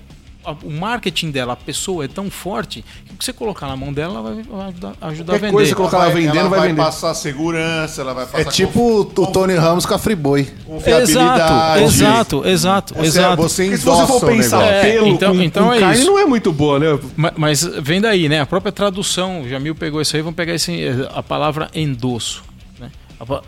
o 0.63 0.71
marketing 0.71 1.31
dela, 1.31 1.53
a 1.53 1.57
pessoa 1.57 2.05
é 2.05 2.09
tão 2.09 2.31
forte 2.31 2.83
que 3.07 3.13
o 3.13 3.17
que 3.17 3.25
você 3.25 3.33
colocar 3.33 3.67
na 3.67 3.77
mão 3.77 3.93
dela 3.93 4.15
ela 4.19 4.23
vai 4.23 4.69
ajudar, 4.69 4.93
ajudar 5.03 5.35
a 5.35 5.39
vender. 5.39 5.53
coisa, 5.53 5.75
colocar 5.75 5.97
ela 5.99 6.11
vendendo, 6.11 6.39
ela 6.39 6.49
vai 6.49 6.59
vai 6.61 6.69
vender. 6.69 6.83
passar 6.83 7.13
segurança, 7.15 8.01
ela 8.01 8.15
vai 8.15 8.25
passar 8.27 8.41
É 8.41 8.45
tipo 8.45 9.01
o 9.01 9.05
Tony 9.05 9.55
Ramos 9.55 9.85
com 9.85 9.95
a 9.95 9.99
Friboi. 9.99 10.49
Exato, 10.87 11.81
exato, 11.85 12.47
exato, 12.47 12.95
Você, 12.95 13.07
exato. 13.07 13.43
você 13.43 13.77
se 13.77 13.85
você 13.85 14.07
for 14.07 14.27
pensar. 14.27 14.63
É, 14.63 14.93
pelo 14.93 15.07
então- 15.09 15.37
com, 15.37 15.43
então 15.43 15.67
com 15.69 15.75
é 15.75 15.81
carne, 15.81 15.99
isso. 15.99 16.07
não 16.07 16.19
é 16.19 16.25
muito 16.25 16.53
boa, 16.53 16.79
né? 16.79 16.99
Ma- 17.17 17.33
Mas 17.37 17.63
vem 17.83 18.01
daí, 18.01 18.29
né? 18.29 18.41
A 18.41 18.47
própria 18.47 18.73
tradução, 18.73 19.43
o 19.43 19.49
Jamil 19.49 19.75
pegou 19.75 20.01
isso 20.01 20.17
aí, 20.17 20.23
vamos 20.23 20.37
pegar 20.37 20.55
esse, 20.55 20.73
a 21.15 21.23
palavra 21.23 21.71
endosso. 21.75 22.43
Né? 22.79 22.91
A 23.21 23.43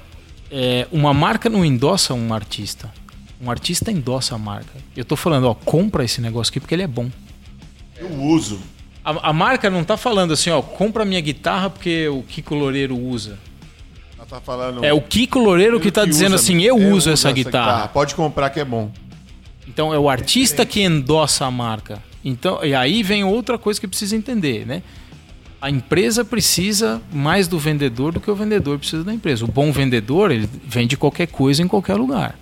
é, 0.51 0.87
uma 0.93 1.15
marca 1.15 1.49
não 1.49 1.65
endossa 1.65 2.13
um 2.13 2.35
artista. 2.35 2.91
Um 3.43 3.51
artista 3.51 3.91
endossa 3.91 4.35
a 4.37 4.39
marca. 4.39 4.73
Eu 4.97 5.05
tô 5.05 5.17
falando, 5.17 5.49
ó, 5.49 5.55
compra 5.55 6.05
esse 6.05 6.21
negócio 6.21 6.51
aqui 6.51 6.61
porque 6.61 6.75
ele 6.75 6.83
é 6.83 6.87
bom. 6.87 7.11
Eu 7.99 8.09
uso. 8.23 8.61
A, 9.05 9.31
a 9.31 9.33
marca 9.33 9.69
não 9.69 9.83
tá 9.83 9.97
falando 9.97 10.33
assim, 10.33 10.51
ó, 10.51 10.63
compra 10.63 11.05
minha 11.05 11.21
guitarra 11.21 11.69
porque 11.69 12.07
o 12.09 12.23
Kiko 12.23 12.55
Loureiro 12.55 12.97
usa. 12.97 13.37
Ela 14.17 14.27
tá 14.27 14.41
falando. 14.41 14.85
É 14.85 14.93
o 14.93 15.01
Kiko 15.01 15.41
Loureiro 15.41 15.81
que 15.81 15.91
tá 15.91 16.05
dizendo 16.05 16.35
usa- 16.35 16.45
assim, 16.45 16.63
eu 16.63 16.77
uso 16.77 17.11
essa 17.11 17.33
guitarra. 17.33 17.89
Pode 17.89 18.15
comprar 18.15 18.49
que 18.51 18.61
é 18.61 18.65
bom. 18.65 18.91
Então 19.67 19.93
é 19.93 19.99
o 19.99 20.09
artista 20.09 20.65
que 20.65 20.81
endossa 20.83 21.45
a 21.47 21.51
marca. 21.51 22.01
Então, 22.25 22.65
e 22.65 22.75
aí 22.75 23.03
vem 23.03 23.25
outra 23.25 23.59
coisa 23.59 23.81
que 23.81 23.89
precisa 23.89 24.15
entender, 24.17 24.65
né? 24.65 24.83
A 25.61 25.69
empresa 25.71 26.25
precisa 26.25 27.01
mais 27.13 27.49
do 27.49 27.59
vendedor 27.59 28.13
do 28.13 28.21
que 28.21 28.31
o 28.31 28.35
vendedor 28.37 28.79
precisa 28.79 29.03
da 29.03 29.13
empresa. 29.13 29.45
O 29.45 29.49
bom 29.49 29.73
vendedor, 29.73 30.31
ele 30.31 30.49
vende 30.65 30.97
qualquer 30.97 31.27
coisa 31.27 31.63
em 31.63 31.67
qualquer 31.69 31.95
lugar. 31.95 32.37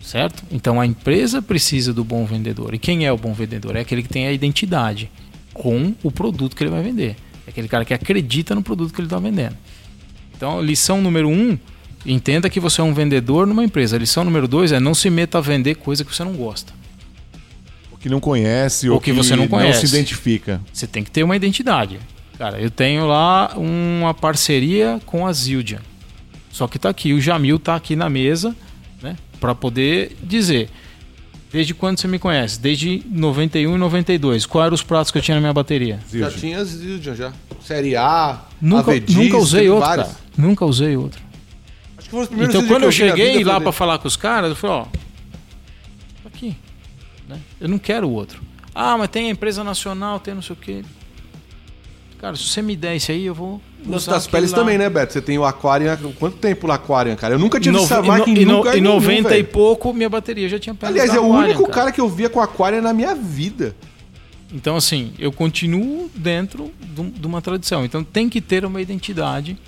Certo? 0.00 0.44
Então 0.50 0.80
a 0.80 0.86
empresa 0.86 1.40
precisa 1.40 1.92
do 1.92 2.04
bom 2.04 2.26
vendedor. 2.26 2.74
E 2.74 2.78
quem 2.78 3.06
é 3.06 3.12
o 3.12 3.16
bom 3.16 3.32
vendedor? 3.32 3.74
É 3.76 3.80
aquele 3.80 4.02
que 4.02 4.08
tem 4.08 4.26
a 4.26 4.32
identidade 4.32 5.10
com 5.52 5.94
o 6.02 6.10
produto 6.10 6.54
que 6.54 6.62
ele 6.62 6.70
vai 6.70 6.82
vender. 6.82 7.16
É 7.46 7.50
aquele 7.50 7.68
cara 7.68 7.84
que 7.84 7.94
acredita 7.94 8.54
no 8.54 8.62
produto 8.62 8.92
que 8.92 9.00
ele 9.00 9.06
está 9.06 9.18
vendendo. 9.18 9.56
Então, 10.36 10.60
lição 10.60 11.00
número 11.00 11.28
um, 11.28 11.56
entenda 12.04 12.50
que 12.50 12.60
você 12.60 12.80
é 12.80 12.84
um 12.84 12.92
vendedor 12.92 13.46
numa 13.46 13.64
empresa. 13.64 13.96
Lição 13.96 14.24
número 14.24 14.46
dois 14.46 14.72
é 14.72 14.80
não 14.80 14.94
se 14.94 15.08
meta 15.08 15.38
a 15.38 15.40
vender 15.40 15.76
coisa 15.76 16.04
que 16.04 16.14
você 16.14 16.24
não 16.24 16.34
gosta. 16.34 16.72
O 17.90 17.96
que 17.96 18.08
não 18.08 18.20
conhece 18.20 18.88
Ou 18.88 18.96
ou 18.96 19.00
que 19.00 19.12
você 19.12 19.34
não 19.34 19.48
conhece. 19.48 19.86
se 19.86 19.94
identifica. 19.96 20.60
Você 20.72 20.86
tem 20.86 21.02
que 21.02 21.10
ter 21.10 21.22
uma 21.22 21.36
identidade. 21.36 21.98
Cara, 22.36 22.60
eu 22.60 22.70
tenho 22.70 23.06
lá 23.06 23.54
uma 23.56 24.12
parceria 24.12 25.00
com 25.06 25.26
a 25.26 25.32
Zildjian. 25.32 25.80
Só 26.50 26.66
que 26.68 26.78
tá 26.78 26.88
aqui, 26.90 27.12
o 27.12 27.20
Jamil 27.20 27.58
tá 27.58 27.74
aqui 27.74 27.96
na 27.96 28.10
mesa? 28.10 28.54
Para 29.44 29.54
poder 29.54 30.16
dizer. 30.22 30.70
Desde 31.52 31.74
quando 31.74 32.00
você 32.00 32.08
me 32.08 32.18
conhece? 32.18 32.58
Desde 32.58 33.02
91 33.10 33.74
e 33.74 33.78
92. 33.78 34.46
Quais 34.46 34.64
eram 34.66 34.74
os 34.74 34.82
pratos 34.82 35.10
que 35.12 35.18
eu 35.18 35.22
tinha 35.22 35.34
na 35.34 35.40
minha 35.42 35.52
bateria? 35.52 36.00
Já 36.10 36.30
tinha 36.30 36.64
Zildjian 36.64 37.14
já. 37.14 37.32
Série 37.60 37.94
A, 37.94 38.40
Nunca, 38.58 38.90
Avedis, 38.90 39.14
nunca 39.14 39.36
usei 39.36 39.68
outro, 39.68 39.86
vários. 39.86 40.06
cara. 40.08 40.18
Nunca 40.36 40.64
usei 40.64 40.96
outro. 40.96 41.20
Acho 41.98 42.06
que 42.06 42.10
foram 42.10 42.22
os 42.22 42.28
primeiros 42.28 42.54
Então 42.54 42.66
quando 42.66 42.80
que 42.80 42.84
eu 42.86 42.88
na 42.88 42.92
cheguei 42.92 43.34
lá 43.34 43.34
foi 43.34 43.44
pra 43.44 43.58
dele. 43.58 43.72
falar 43.72 43.98
com 43.98 44.08
os 44.08 44.16
caras, 44.16 44.48
eu 44.50 44.56
falei, 44.56 44.76
ó, 44.76 44.82
tá 44.84 44.90
aqui. 46.26 46.56
né? 47.28 47.38
Eu 47.60 47.68
não 47.68 47.78
quero 47.78 48.08
o 48.08 48.12
outro. 48.12 48.40
Ah, 48.74 48.96
mas 48.96 49.08
tem 49.10 49.26
a 49.28 49.30
empresa 49.30 49.62
nacional, 49.62 50.18
tem 50.18 50.34
não 50.34 50.42
sei 50.42 50.54
o 50.54 50.58
quê. 50.58 50.82
Cara, 52.18 52.34
se 52.36 52.44
você 52.44 52.62
me 52.62 52.74
der 52.74 52.96
isso 52.96 53.12
aí, 53.12 53.26
eu 53.26 53.34
vou. 53.34 53.60
Usar 53.86 54.12
das 54.12 54.26
peles 54.26 54.50
lá. 54.52 54.58
também, 54.58 54.78
né, 54.78 54.88
Beto? 54.88 55.12
Você 55.12 55.20
tem 55.20 55.38
o 55.38 55.44
Aquarian. 55.44 55.96
Quanto 56.18 56.36
tempo 56.38 56.66
o 56.68 56.72
Aquarian, 56.72 57.16
cara? 57.16 57.34
Eu 57.34 57.38
nunca 57.38 57.58
tive 57.60 57.76
Nove- 57.76 57.84
essa 57.92 58.02
no- 58.02 58.28
em 58.28 58.44
no- 58.44 58.58
lugar 58.58 58.76
e 58.76 58.80
nenhum, 58.80 58.94
90 58.94 59.36
e 59.36 59.44
pouco, 59.44 59.92
minha 59.92 60.08
bateria 60.08 60.48
já 60.48 60.58
tinha 60.58 60.74
peles 60.74 60.94
Aliás, 60.94 61.14
é 61.14 61.20
o 61.20 61.24
único 61.26 61.68
cara. 61.68 61.92
que 61.92 62.00
eu 62.00 62.08
via 62.08 62.28
com 62.30 62.40
Aquarian 62.40 62.80
na 62.80 62.92
minha 62.94 63.14
vida. 63.14 63.74
Então, 64.52 64.76
assim, 64.76 65.12
eu 65.18 65.32
continuo 65.32 66.10
dentro 66.14 66.72
de 66.80 67.02
de 67.10 67.26
uma 67.26 67.42
tradição. 67.42 67.84
Então, 67.84 68.04
tem 68.04 68.28
que 68.28 68.40
ter 68.40 68.64
uma 68.64 68.80
identidade 68.80 69.58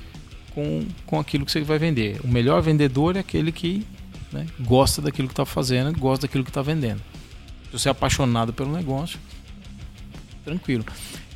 com, 0.54 0.84
com 1.04 1.18
aquilo 1.18 1.44
que 1.44 1.50
você 1.52 1.60
vai 1.62 1.78
vender. 1.78 2.20
O 2.24 2.28
melhor 2.28 2.62
vendedor 2.62 3.16
é 3.16 3.18
aquele 3.18 3.50
que 3.52 3.84
né, 4.32 4.46
gosta 4.60 5.02
daquilo 5.02 5.26
que 5.28 5.32
está 5.32 5.44
fazendo, 5.44 5.96
gosta 5.98 6.26
daquilo 6.26 6.44
que 6.44 6.50
está 6.50 6.62
vendendo. 6.62 7.00
Se 7.70 7.78
você 7.78 7.88
é 7.88 7.90
apaixonado 7.92 8.52
pelo 8.52 8.72
negócio, 8.72 9.18
tranquilo. 10.44 10.84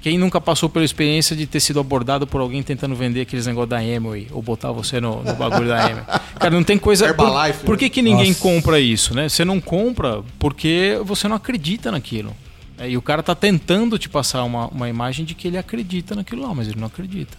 Quem 0.03 0.17
nunca 0.17 0.41
passou 0.41 0.69
pela 0.69 0.85
experiência 0.85 1.37
de 1.37 1.47
ter 1.47 1.61
sido 1.61 1.79
abordado 1.79 2.27
por 2.27 2.41
alguém 2.41 2.63
tentando 2.63 2.95
vender 2.95 3.21
aqueles 3.21 3.47
negócios 3.47 3.69
da 3.69 3.79
Amway 3.79 4.29
ou 4.31 4.41
botar 4.41 4.73
você 4.73 4.99
no, 5.01 5.23
no 5.23 5.35
bagulho 5.35 5.69
da 5.69 5.85
Amway? 5.87 6.05
Cara, 6.39 6.51
não 6.51 6.65
tem 6.65 6.79
coisa. 6.79 7.07
Herbalife, 7.07 7.59
Por, 7.59 7.67
por 7.67 7.73
né? 7.73 7.79
que, 7.81 7.91
que 7.91 8.01
ninguém 8.03 8.29
Nossa. 8.29 8.41
compra 8.41 8.81
isso, 8.81 9.15
né? 9.15 9.29
Você 9.29 9.45
não 9.45 9.61
compra 9.61 10.23
porque 10.39 10.99
você 11.05 11.29
não 11.29 11.37
acredita 11.37 11.91
naquilo. 11.93 12.35
É, 12.79 12.89
E 12.89 12.97
o 12.97 13.03
cara 13.03 13.23
tá 13.23 13.35
tentando 13.35 13.99
te 13.99 14.09
passar 14.09 14.43
uma, 14.45 14.69
uma 14.69 14.89
imagem 14.89 15.25
de 15.27 15.35
que 15.35 15.47
ele 15.49 15.59
acredita 15.59 16.15
naquilo 16.15 16.43
lá, 16.43 16.55
mas 16.55 16.67
ele 16.69 16.81
não 16.81 16.87
acredita. 16.87 17.37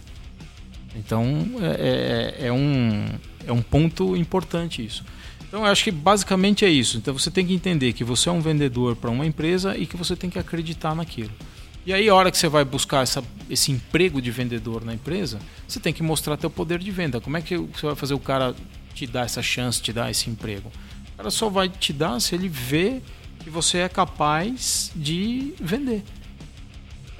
Então 0.94 1.46
é, 1.62 2.36
é- 2.42 2.46
é 2.46 2.52
um, 2.52 3.06
é 3.46 3.52
um 3.52 3.62
ponto 3.62 4.16
importante 4.16 4.84
isso. 4.84 5.04
Então 5.48 5.60
eu 5.66 5.66
acho 5.72 5.84
que 5.84 5.90
basicamente 5.90 6.64
é 6.64 6.68
isso. 6.70 6.96
Então 6.96 7.12
você 7.16 7.30
tem 7.30 7.44
que 7.46 7.52
entender 7.54 7.92
que 7.92 8.04
você 8.04 8.28
é 8.28 8.32
um 8.32 8.40
vendedor 8.40 8.94
para 8.96 9.10
uma 9.10 9.26
empresa 9.26 9.76
e 9.76 9.84
que 9.86 9.96
você 9.96 10.14
tem 10.14 10.30
que 10.30 10.38
acreditar 10.38 10.94
naquilo. 10.94 11.30
E 11.84 11.92
aí 11.92 12.08
a 12.08 12.14
hora 12.14 12.30
que 12.30 12.38
você 12.38 12.48
vai 12.48 12.64
buscar 12.64 13.02
essa, 13.02 13.24
esse 13.50 13.72
emprego 13.72 14.22
de 14.22 14.30
vendedor 14.30 14.84
na 14.84 14.94
empresa, 14.94 15.40
você 15.66 15.80
tem 15.80 15.92
que 15.92 16.02
mostrar 16.02 16.36
teu 16.36 16.48
poder 16.48 16.78
de 16.78 16.90
venda. 16.90 17.20
Como 17.20 17.36
é 17.36 17.42
que 17.42 17.56
você 17.56 17.86
vai 17.86 17.96
fazer 17.96 18.14
o 18.14 18.20
cara 18.20 18.54
te 18.94 19.06
dar 19.06 19.24
essa 19.24 19.42
chance, 19.42 19.82
te 19.82 19.92
dar 19.92 20.10
esse 20.10 20.30
emprego? 20.30 20.70
O 21.14 21.16
cara 21.16 21.30
só 21.30 21.48
vai 21.48 21.68
te 21.68 21.92
dar 21.92 22.20
se 22.20 22.34
ele 22.34 22.48
vê 22.48 23.00
que 23.40 23.50
você 23.50 23.78
é 23.78 23.88
capaz 23.88 24.92
de 24.94 25.54
vender. 25.60 26.04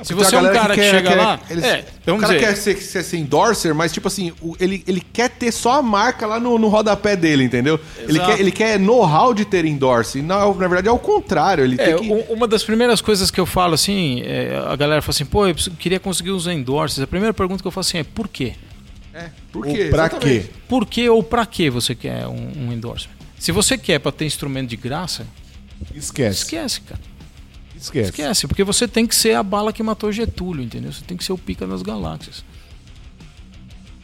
Se 0.04 0.14
você 0.14 0.34
a 0.34 0.38
é 0.38 0.40
um 0.40 0.44
galera 0.44 0.60
cara 0.62 0.74
que, 0.74 0.80
quer- 0.80 0.90
chega 0.90 1.08
quer- 1.10 1.16
lá, 1.16 1.40
eles- 1.50 1.64
é, 1.64 1.84
o 2.10 2.18
cara 2.18 2.34
dizer, 2.34 2.38
quer 2.46 2.56
ser, 2.56 2.76
ser, 2.76 3.02
ser 3.02 3.16
endorser, 3.18 3.74
mas 3.74 3.92
tipo 3.92 4.08
assim, 4.08 4.32
ele, 4.58 4.82
ele 4.86 5.00
quer 5.00 5.30
ter 5.30 5.52
só 5.52 5.78
a 5.78 5.82
marca 5.82 6.26
lá 6.26 6.38
no, 6.40 6.58
no 6.58 6.68
rodapé 6.68 7.14
dele, 7.16 7.44
entendeu? 7.44 7.78
Ele 7.98 8.18
quer, 8.18 8.40
ele 8.40 8.50
quer 8.50 8.78
know-how 8.78 9.32
de 9.34 9.44
ter 9.44 9.64
endorse. 9.64 10.18
e 10.18 10.22
Não, 10.22 10.54
na 10.54 10.66
verdade 10.68 10.88
é 10.88 10.92
o 10.92 10.98
contrário. 10.98 11.64
Ele 11.64 11.76
É, 11.80 11.94
tem 11.94 11.96
que... 12.24 12.32
uma 12.32 12.46
das 12.48 12.62
primeiras 12.64 13.00
coisas 13.00 13.30
que 13.30 13.38
eu 13.40 13.46
falo 13.46 13.74
assim, 13.74 14.22
é, 14.24 14.62
a 14.66 14.74
galera 14.76 15.00
fala 15.02 15.10
assim, 15.10 15.24
pô, 15.24 15.46
eu 15.46 15.54
queria 15.78 16.00
conseguir 16.00 16.30
os 16.30 16.46
endorses. 16.46 17.00
A 17.00 17.06
primeira 17.06 17.32
pergunta 17.34 17.62
que 17.62 17.66
eu 17.68 17.72
faço 17.72 17.90
assim 17.90 17.98
é 17.98 18.04
por 18.04 18.28
quê? 18.28 18.54
É, 19.14 19.26
por 19.52 19.66
Ou 19.66 19.74
quê? 19.74 19.84
pra 19.90 20.06
Exatamente. 20.06 20.40
quê? 20.48 20.50
Por 20.68 20.86
que 20.86 21.08
ou 21.08 21.22
pra 21.22 21.44
que 21.44 21.68
você 21.68 21.94
quer 21.94 22.26
um, 22.26 22.50
um 22.68 22.72
endorsement? 22.72 23.14
Se 23.38 23.52
você 23.52 23.76
quer 23.76 23.98
pra 23.98 24.10
ter 24.10 24.24
instrumento 24.24 24.70
de 24.70 24.76
graça, 24.76 25.26
Esquece. 25.94 26.38
esquece, 26.44 26.80
cara. 26.80 27.00
Esquece. 27.82 28.10
Esquece, 28.10 28.46
porque 28.46 28.62
você 28.62 28.86
tem 28.86 29.06
que 29.06 29.14
ser 29.14 29.34
a 29.34 29.42
bala 29.42 29.72
que 29.72 29.82
matou 29.82 30.12
Getúlio, 30.12 30.62
entendeu? 30.62 30.92
Você 30.92 31.02
tem 31.04 31.16
que 31.16 31.24
ser 31.24 31.32
o 31.32 31.38
pica 31.38 31.66
das 31.66 31.82
galáxias. 31.82 32.44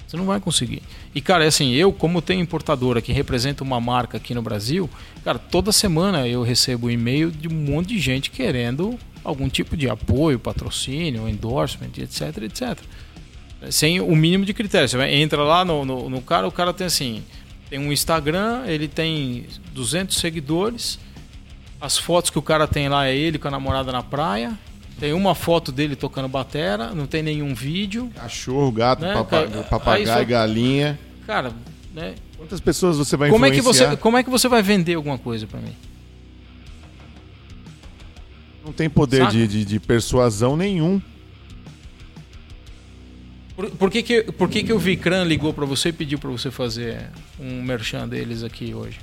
Você 0.07 0.17
não 0.17 0.25
vai 0.25 0.41
conseguir. 0.41 0.83
E, 1.15 1.21
cara, 1.21 1.45
é 1.45 1.49
assim, 1.49 1.75
eu, 1.75 1.93
como 1.93 2.23
tenho 2.23 2.41
importadora 2.41 3.03
que 3.03 3.13
representa 3.13 3.63
uma 3.63 3.79
marca 3.79 4.17
aqui 4.17 4.35
no 4.35 4.41
Brasil, 4.41 4.89
cara, 5.23 5.39
toda 5.39 5.71
semana 5.71 6.27
eu 6.27 6.43
recebo 6.43 6.91
e-mail 6.91 7.31
de 7.31 7.47
um 7.47 7.53
monte 7.53 7.89
de 7.89 7.99
gente 7.99 8.31
querendo 8.31 8.99
algum 9.23 9.49
tipo 9.49 9.77
de 9.77 9.89
apoio, 9.89 10.39
patrocínio, 10.39 11.29
endorsement, 11.29 11.91
etc, 11.99 12.39
etc. 12.43 12.79
Sem 13.71 14.01
o 14.01 14.17
mínimo 14.17 14.47
de 14.47 14.55
critério. 14.55 14.89
Você 14.89 14.99
entra 15.03 15.43
lá 15.43 15.65
no, 15.65 15.85
no, 15.85 16.09
no 16.09 16.23
cara, 16.23 16.49
o 16.49 16.53
cara 16.53 16.73
tem 16.73 16.87
assim, 16.87 17.23
tem 17.69 17.79
um 17.79 17.93
Instagram, 17.93 18.65
ele 18.67 18.89
tem 18.89 19.45
200 19.75 20.17
seguidores, 20.17 20.99
as 21.81 21.97
fotos 21.99 22.31
que 22.31 22.39
o 22.39 22.43
cara 22.43 22.67
tem 22.67 22.89
lá 22.89 23.07
é 23.07 23.15
ele 23.17 23.39
com 23.39 23.49
a 23.49 23.51
namorada 23.51 23.93
na 23.93 24.03
praia. 24.03 24.59
Tem 24.99 25.13
uma 25.13 25.35
foto 25.35 25.71
dele 25.71 25.95
tocando 25.95 26.27
batera, 26.29 26.93
não 26.93 27.07
tem 27.07 27.23
nenhum 27.23 27.55
vídeo. 27.55 28.11
Cachorro, 28.17 28.73
gato, 28.73 29.03
Né, 29.03 29.13
papa- 29.15 29.31
cara? 29.47 29.59
Aí 29.59 29.65
papagaio, 29.65 30.07
só- 30.07 30.25
galinha. 30.25 30.99
Cara, 31.25 31.53
né? 31.95 32.15
Quantas 32.37 32.61
pessoas 32.61 32.97
você 32.99 33.17
vai 33.17 33.31
Como 33.31 33.47
é, 33.47 33.51
que 33.51 33.59
influenciar? 33.59 33.91
você, 33.91 33.97
como 33.97 34.17
é 34.17 34.23
que 34.25 34.31
você 34.31 34.49
vai 34.49 34.61
vender 34.63 34.95
alguma 34.95 35.17
coisa 35.19 35.47
pra 35.47 35.61
mim? 35.61 35.73
Não 38.65 38.73
tem 38.73 38.91
poder 38.91 39.27
de, 39.29 39.47
de, 39.47 39.65
de 39.65 39.81
persuasão 39.81 40.57
nenhum. 40.57 41.01
Por, 43.57 43.71
por 43.71 43.91
que, 43.91 44.03
que, 44.03 44.23
por 44.25 44.49
que, 44.49 44.63
que 44.63 44.73
o 44.73 44.79
Vicran 44.79 45.25
ligou 45.25 45.53
pra 45.53 45.65
você 45.65 45.89
e 45.89 45.93
pediu 45.93 46.19
pra 46.19 46.31
você 46.31 46.51
fazer 46.51 47.09
um 47.41 47.63
merchan 47.63 48.07
deles 48.07 48.43
aqui 48.45 48.75
hoje? 48.75 48.99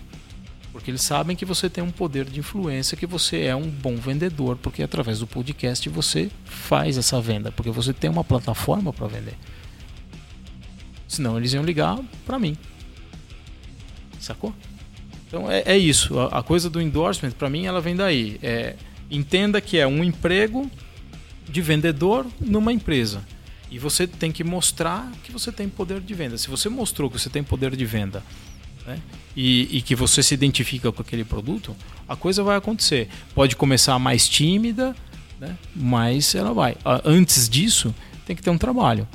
Porque 0.76 0.92
eles 0.92 1.04
sabem 1.04 1.38
que 1.38 1.46
você 1.46 1.70
tem 1.70 1.82
um 1.82 1.90
poder 1.90 2.26
de 2.26 2.38
influência, 2.38 2.98
que 2.98 3.08
você 3.08 3.44
é 3.44 3.56
um 3.56 3.70
bom 3.70 3.96
vendedor, 3.96 4.58
porque 4.58 4.84
através 4.84 5.20
do 5.20 5.26
podcast 5.26 5.88
você 5.88 6.30
faz 6.44 6.98
essa 6.98 7.22
venda, 7.22 7.50
porque 7.50 7.72
você 7.72 7.94
tem 7.94 8.10
uma 8.10 8.26
plataforma 8.26 8.92
para 8.92 9.08
vender. 9.08 9.36
Senão 11.08 11.38
eles 11.38 11.54
iam 11.54 11.64
ligar 11.64 11.98
para 12.26 12.38
mim. 12.38 12.58
Sacou? 14.20 14.54
Então 15.26 15.50
é, 15.50 15.64
é 15.66 15.78
isso. 15.78 16.20
A, 16.20 16.40
a 16.40 16.44
coisa 16.44 16.70
do 16.70 16.82
endorsement, 16.82 17.32
para 17.32 17.50
mim, 17.50 17.66
ela 17.66 17.80
vem 17.80 17.96
daí. 17.96 18.38
É, 18.44 18.76
entenda 19.10 19.62
que 19.62 19.78
é 19.78 19.88
um 19.88 20.04
emprego 20.04 20.70
de 21.48 21.62
vendedor 21.62 22.28
numa 22.42 22.74
empresa. 22.74 23.24
E 23.72 23.80
você 23.80 24.06
tem 24.06 24.30
que 24.30 24.44
mostrar 24.44 25.10
que 25.24 25.32
você 25.32 25.54
tem 25.54 25.70
poder 25.70 26.02
de 26.02 26.14
venda. 26.14 26.38
Se 26.38 26.50
você 26.50 26.68
mostrou 26.68 27.10
que 27.10 27.18
você 27.18 27.30
tem 27.30 27.46
poder 27.46 27.74
de 27.78 27.86
venda 27.86 28.22
né? 28.86 28.98
e, 29.36 29.78
e 29.78 29.82
que 29.82 29.96
você 29.96 30.22
se 30.24 30.34
identifica 30.34 30.92
com 30.92 31.02
aquele 31.02 31.24
produto, 31.24 31.76
a 32.08 32.16
coisa 32.16 32.44
vai 32.44 32.56
acontecer. 32.58 33.08
Pode 33.34 33.56
começar 33.56 33.98
mais 34.00 34.28
tímida, 34.30 34.96
né? 35.40 35.56
mas 35.76 36.34
ela 36.36 36.54
vai. 36.54 36.76
A- 36.86 37.02
Antes 37.06 37.50
disso, 37.50 37.94
tem 38.26 38.36
que 38.36 38.42
ter 38.42 38.50
um 38.50 38.58
trabalho. 38.58 39.08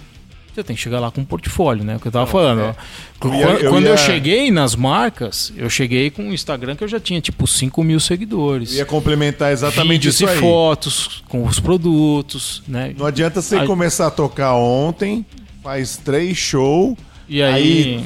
Você 0.53 0.65
tem 0.65 0.75
que 0.75 0.83
chegar 0.83 0.99
lá 0.99 1.13
com 1.13 1.21
um 1.21 1.25
portfólio, 1.25 1.85
né? 1.85 1.95
O 1.97 2.01
que 2.01 2.09
eu 2.09 2.13
tava 2.13 2.27
falando. 2.27 2.61
ó. 2.61 2.75
Quando, 3.21 3.37
ia- 3.37 3.47
eu 3.47 3.71
quando 3.71 3.85
eu 3.87 3.93
ia- 3.93 3.97
cheguei 3.97 4.51
nas 4.51 4.75
marcas, 4.75 5.53
eu 5.57 5.71
cheguei 5.71 6.11
com 6.11 6.25
um 6.25 6.33
Instagram 6.35 6.75
que 6.75 6.83
eu 6.83 6.89
já 6.89 6.99
tinha 6.99 7.21
tipo 7.21 7.47
5 7.47 7.85
mil 7.85 8.01
seguidores. 8.01 8.73
Eu 8.73 8.79
ia 8.79 8.85
complementar 8.85 9.53
exatamente 9.53 10.09
isso 10.09 10.25
e 10.25 10.29
aí. 10.29 10.39
fotos 10.41 11.23
com 11.29 11.45
os 11.47 11.61
produtos, 11.61 12.65
né? 12.67 12.93
Não 12.99 13.07
adianta 13.07 13.41
você 13.41 13.59
Aí- 13.59 13.67
começar 13.67 14.09
a 14.09 14.11
tocar 14.11 14.55
ontem, 14.57 15.25
faz 15.63 15.97
três 15.97 16.37
shows, 16.37 16.97
E 17.31 17.45
aí, 17.45 18.05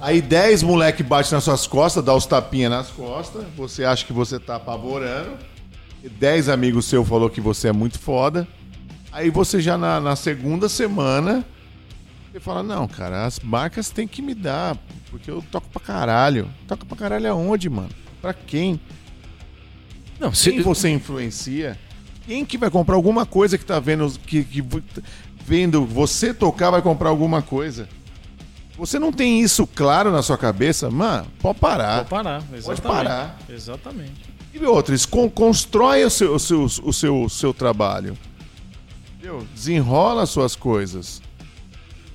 aí 0.00 0.22
10 0.22 0.62
moleque 0.62 1.02
bate 1.02 1.30
nas 1.30 1.44
suas 1.44 1.66
costas, 1.66 2.02
dá 2.02 2.14
os 2.14 2.24
tapinhas 2.24 2.70
nas 2.70 2.88
costas, 2.88 3.44
você 3.54 3.84
acha 3.84 4.02
que 4.06 4.14
você 4.14 4.38
tá 4.38 4.56
apavorando, 4.56 5.36
e 6.02 6.08
10 6.08 6.48
amigos 6.48 6.86
seus 6.86 7.06
falou 7.06 7.28
que 7.28 7.38
você 7.38 7.68
é 7.68 7.72
muito 7.72 7.98
foda, 7.98 8.48
aí 9.12 9.28
você 9.28 9.60
já 9.60 9.76
na, 9.76 10.00
na 10.00 10.16
segunda 10.16 10.70
semana, 10.70 11.44
você 12.32 12.40
fala, 12.40 12.62
não, 12.62 12.88
cara, 12.88 13.26
as 13.26 13.38
marcas 13.40 13.90
têm 13.90 14.08
que 14.08 14.22
me 14.22 14.34
dar, 14.34 14.74
porque 15.10 15.30
eu 15.30 15.44
toco 15.52 15.68
pra 15.68 15.82
caralho. 15.82 16.48
Toca 16.66 16.86
pra 16.86 16.96
caralho 16.96 17.30
aonde, 17.30 17.68
mano? 17.68 17.90
Pra 18.22 18.32
quem? 18.32 18.80
não, 20.18 20.32
se, 20.32 20.50
Quem 20.50 20.62
você 20.62 20.88
influencia? 20.88 21.78
Quem 22.26 22.42
que 22.42 22.56
vai 22.56 22.70
comprar 22.70 22.94
alguma 22.94 23.26
coisa 23.26 23.58
que 23.58 23.66
tá 23.66 23.78
vendo 23.78 24.10
que, 24.20 24.42
que 24.44 24.64
vendo 25.44 25.84
você 25.84 26.32
tocar 26.32 26.70
vai 26.70 26.80
comprar 26.80 27.10
alguma 27.10 27.42
coisa? 27.42 27.86
Você 28.82 28.98
não 28.98 29.12
tem 29.12 29.40
isso 29.40 29.64
claro 29.64 30.10
na 30.10 30.22
sua 30.22 30.36
cabeça, 30.36 30.90
mano? 30.90 31.28
Pode 31.38 31.60
parar. 31.60 31.98
Vou 31.98 32.04
parar, 32.06 32.42
exatamente. 32.52 32.64
Pode 32.64 32.82
parar. 32.82 33.38
Exatamente. 33.48 34.34
E 34.52 34.66
outros, 34.66 35.06
con 35.06 35.30
constrói 35.30 36.04
o 36.04 36.10
seu, 36.10 36.34
o 36.34 36.38
seu, 36.40 36.64
o 36.64 36.92
seu, 36.92 37.22
o 37.22 37.30
seu 37.30 37.54
trabalho. 37.54 38.18
Entendeu? 39.14 39.46
Desenrola 39.54 40.24
as 40.24 40.30
suas 40.30 40.56
coisas. 40.56 41.22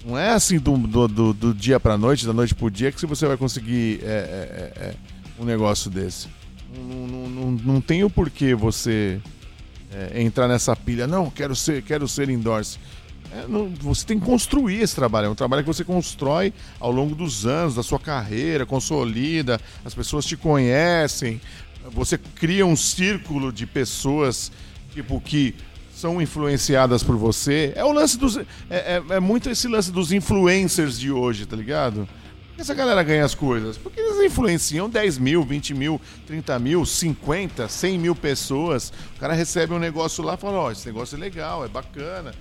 Não 0.06 0.18
é 0.18 0.32
assim 0.32 0.60
do, 0.60 0.76
do, 0.76 1.08
do, 1.08 1.34
do 1.34 1.54
dia 1.54 1.80
pra 1.80 1.98
noite, 1.98 2.28
da 2.28 2.34
noite 2.34 2.54
pro 2.54 2.70
dia, 2.70 2.92
que 2.92 3.06
você 3.06 3.26
vai 3.26 3.38
conseguir 3.38 4.02
é, 4.04 4.06
é, 4.06 4.12
é, 4.12 4.88
é, 4.88 4.96
um 5.40 5.46
negócio 5.46 5.90
desse. 5.90 6.28
Não, 6.76 7.08
não, 7.08 7.30
não, 7.30 7.52
não 7.52 7.82
tem 7.82 8.04
o 8.04 8.10
porquê 8.10 8.54
você 8.54 9.22
é, 9.90 10.22
entrar 10.22 10.50
nessa 10.50 10.76
pilha. 10.76 11.08
Não, 11.08 11.30
quero 11.30 11.56
ser, 11.56 11.82
quero 11.82 12.10
ser 12.10 12.30
endorse. 12.30 12.78
É, 13.32 13.46
não- 13.48 13.70
você 13.82 14.06
tem 14.06 14.20
que 14.20 14.26
construir 14.26 14.82
esse 14.82 14.96
trabalho. 14.96 15.28
É 15.28 15.30
um 15.30 15.36
trabalho 15.36 15.64
que 15.64 15.68
você 15.68 15.84
constrói 15.84 16.54
ao 16.80 16.92
longo 16.92 17.14
dos 17.16 17.46
anos, 17.46 17.76
da 17.76 17.84
sua 17.84 18.00
carreira, 18.00 18.66
consolida, 18.66 19.60
as 19.84 19.94
pessoas 19.94 20.26
te 20.26 20.38
conhecem, 20.38 21.42
você 21.92 22.18
cria 22.18 22.66
um 22.66 22.76
círculo 22.76 23.52
de 23.52 23.66
pessoas 23.66 24.52
tipo 24.94 25.20
que 25.22 25.54
são 25.94 26.22
influenciadas 26.22 27.04
por 27.04 27.18
você. 27.18 27.74
É 27.76 27.84
o 27.84 27.92
lance 27.92 28.18
dos. 28.18 28.38
É, 28.38 28.46
é- 28.70 29.04
é 29.16 29.20
muito 29.20 29.50
esse 29.50 29.68
lance 29.68 29.92
dos 29.92 30.12
influencers 30.12 31.00
de 31.00 31.12
hoje, 31.12 31.46
tá 31.46 31.56
ligado? 31.56 32.08
Essa 32.58 32.74
galera 32.74 33.04
ganha 33.04 33.24
as 33.24 33.36
coisas? 33.36 33.78
Porque 33.78 34.00
eles 34.00 34.20
influenciam 34.32 34.90
10 34.90 35.18
mil, 35.20 35.44
20 35.44 35.74
mil, 35.76 36.02
30 36.26 36.58
mil, 36.58 36.86
50, 36.86 37.68
100 37.68 38.00
mil 38.00 38.16
pessoas. 38.16 38.92
O 39.16 39.20
cara 39.20 39.34
recebe 39.34 39.74
um 39.74 39.80
negócio 39.80 40.24
lá 40.24 40.34
e 40.34 40.38
fala: 40.38 40.58
Ó, 40.58 40.72
esse 40.72 40.86
negócio 40.88 41.16
é 41.16 41.20
legal, 41.20 41.64
é 41.66 41.68
bacana. 41.68 42.32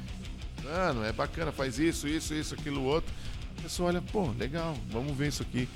Mano, 0.67 1.05
é 1.05 1.13
bacana, 1.13 1.53
faz 1.53 1.79
isso, 1.79 2.09
isso, 2.09 2.35
isso, 2.35 2.55
aquilo, 2.55 2.83
outro. 2.83 3.13
A 3.59 3.63
pessoa 3.63 3.89
olha, 3.89 4.03
pô, 4.13 4.31
legal, 4.39 4.75
vamos 4.91 5.17
ver 5.17 5.29
isso 5.29 5.43
aqui. 5.43 5.69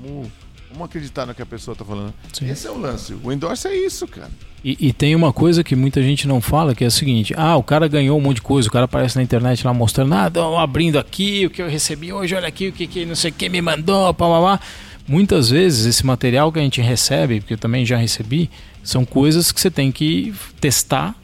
Vamos, 0.00 0.28
vamos 0.70 0.86
acreditar 0.86 1.26
no 1.26 1.34
que 1.34 1.42
a 1.42 1.46
pessoa 1.46 1.76
tá 1.76 1.84
falando. 1.84 2.14
Sim. 2.32 2.48
Esse 2.48 2.66
é 2.66 2.70
o 2.70 2.78
lance. 2.78 3.14
O 3.22 3.30
endorse 3.30 3.68
é 3.68 3.76
isso, 3.76 4.06
cara. 4.08 4.30
E, 4.64 4.88
e 4.88 4.92
tem 4.92 5.14
uma 5.14 5.32
coisa 5.32 5.62
que 5.62 5.76
muita 5.76 6.02
gente 6.02 6.26
não 6.26 6.40
fala, 6.40 6.74
que 6.74 6.82
é 6.82 6.86
a 6.86 6.90
seguinte: 6.90 7.34
ah, 7.36 7.56
o 7.56 7.62
cara 7.62 7.86
ganhou 7.88 8.18
um 8.18 8.22
monte 8.22 8.36
de 8.36 8.42
coisa, 8.42 8.68
o 8.68 8.72
cara 8.72 8.86
aparece 8.86 9.16
na 9.16 9.22
internet 9.22 9.66
lá 9.66 9.74
mostrando, 9.74 10.14
ah, 10.14 10.30
tô 10.30 10.56
abrindo 10.56 10.98
aqui, 10.98 11.46
o 11.46 11.50
que 11.50 11.60
eu 11.60 11.68
recebi 11.68 12.12
hoje, 12.12 12.34
olha 12.34 12.48
aqui, 12.48 12.68
o 12.68 12.72
que, 12.72 12.86
que 12.86 13.04
não 13.04 13.14
sei 13.14 13.30
quem 13.30 13.50
me 13.50 13.60
mandou, 13.60 14.14
pá, 14.14 14.26
pá, 14.26 14.40
pá. 14.40 14.60
Muitas 15.06 15.50
vezes 15.50 15.84
esse 15.84 16.06
material 16.06 16.52
que 16.52 16.60
a 16.60 16.62
gente 16.62 16.80
recebe, 16.80 17.40
porque 17.40 17.54
eu 17.54 17.58
também 17.58 17.84
já 17.84 17.96
recebi, 17.96 18.48
são 18.84 19.04
coisas 19.04 19.50
que 19.50 19.60
você 19.60 19.70
tem 19.70 19.90
que 19.90 20.32
testar 20.60 21.16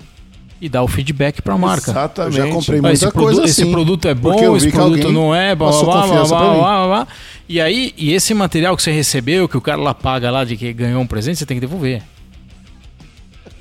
e 0.61 0.69
dar 0.69 0.83
o 0.83 0.89
feedback 0.89 1.41
para 1.41 1.55
a 1.55 1.59
marca. 1.59 1.91
Exatamente. 1.91 2.39
Eu 2.39 2.47
já 2.47 2.53
comprei 2.53 2.81
muita 2.81 2.95
esse, 2.95 3.11
coisa 3.11 3.13
produ- 3.13 3.45
esse 3.49 3.63
assim, 3.63 3.71
produto 3.71 4.09
é 4.09 4.15
bom, 4.15 4.57
esse 4.57 4.71
produto 4.71 5.13
não 5.13 5.35
é, 5.35 5.55
blá, 5.55 5.71
blá, 5.71 5.83
blá, 5.83 6.07
blá, 6.07 6.25
blá, 6.27 6.87
blá. 6.87 7.09
E 7.49 7.61
aí, 7.61 7.95
e 7.97 8.13
esse 8.13 8.35
material 8.35 8.77
que 8.77 8.83
você 8.83 8.91
recebeu, 8.91 9.49
que 9.49 9.57
o 9.57 9.61
cara 9.61 9.81
lá 9.81 9.95
paga 9.95 10.31
lá 10.31 10.45
de 10.45 10.57
que 10.57 10.73
ganhou 10.73 11.01
um 11.01 11.07
presente, 11.07 11.39
você 11.39 11.47
tem 11.47 11.57
que 11.57 11.61
devolver. 11.61 12.03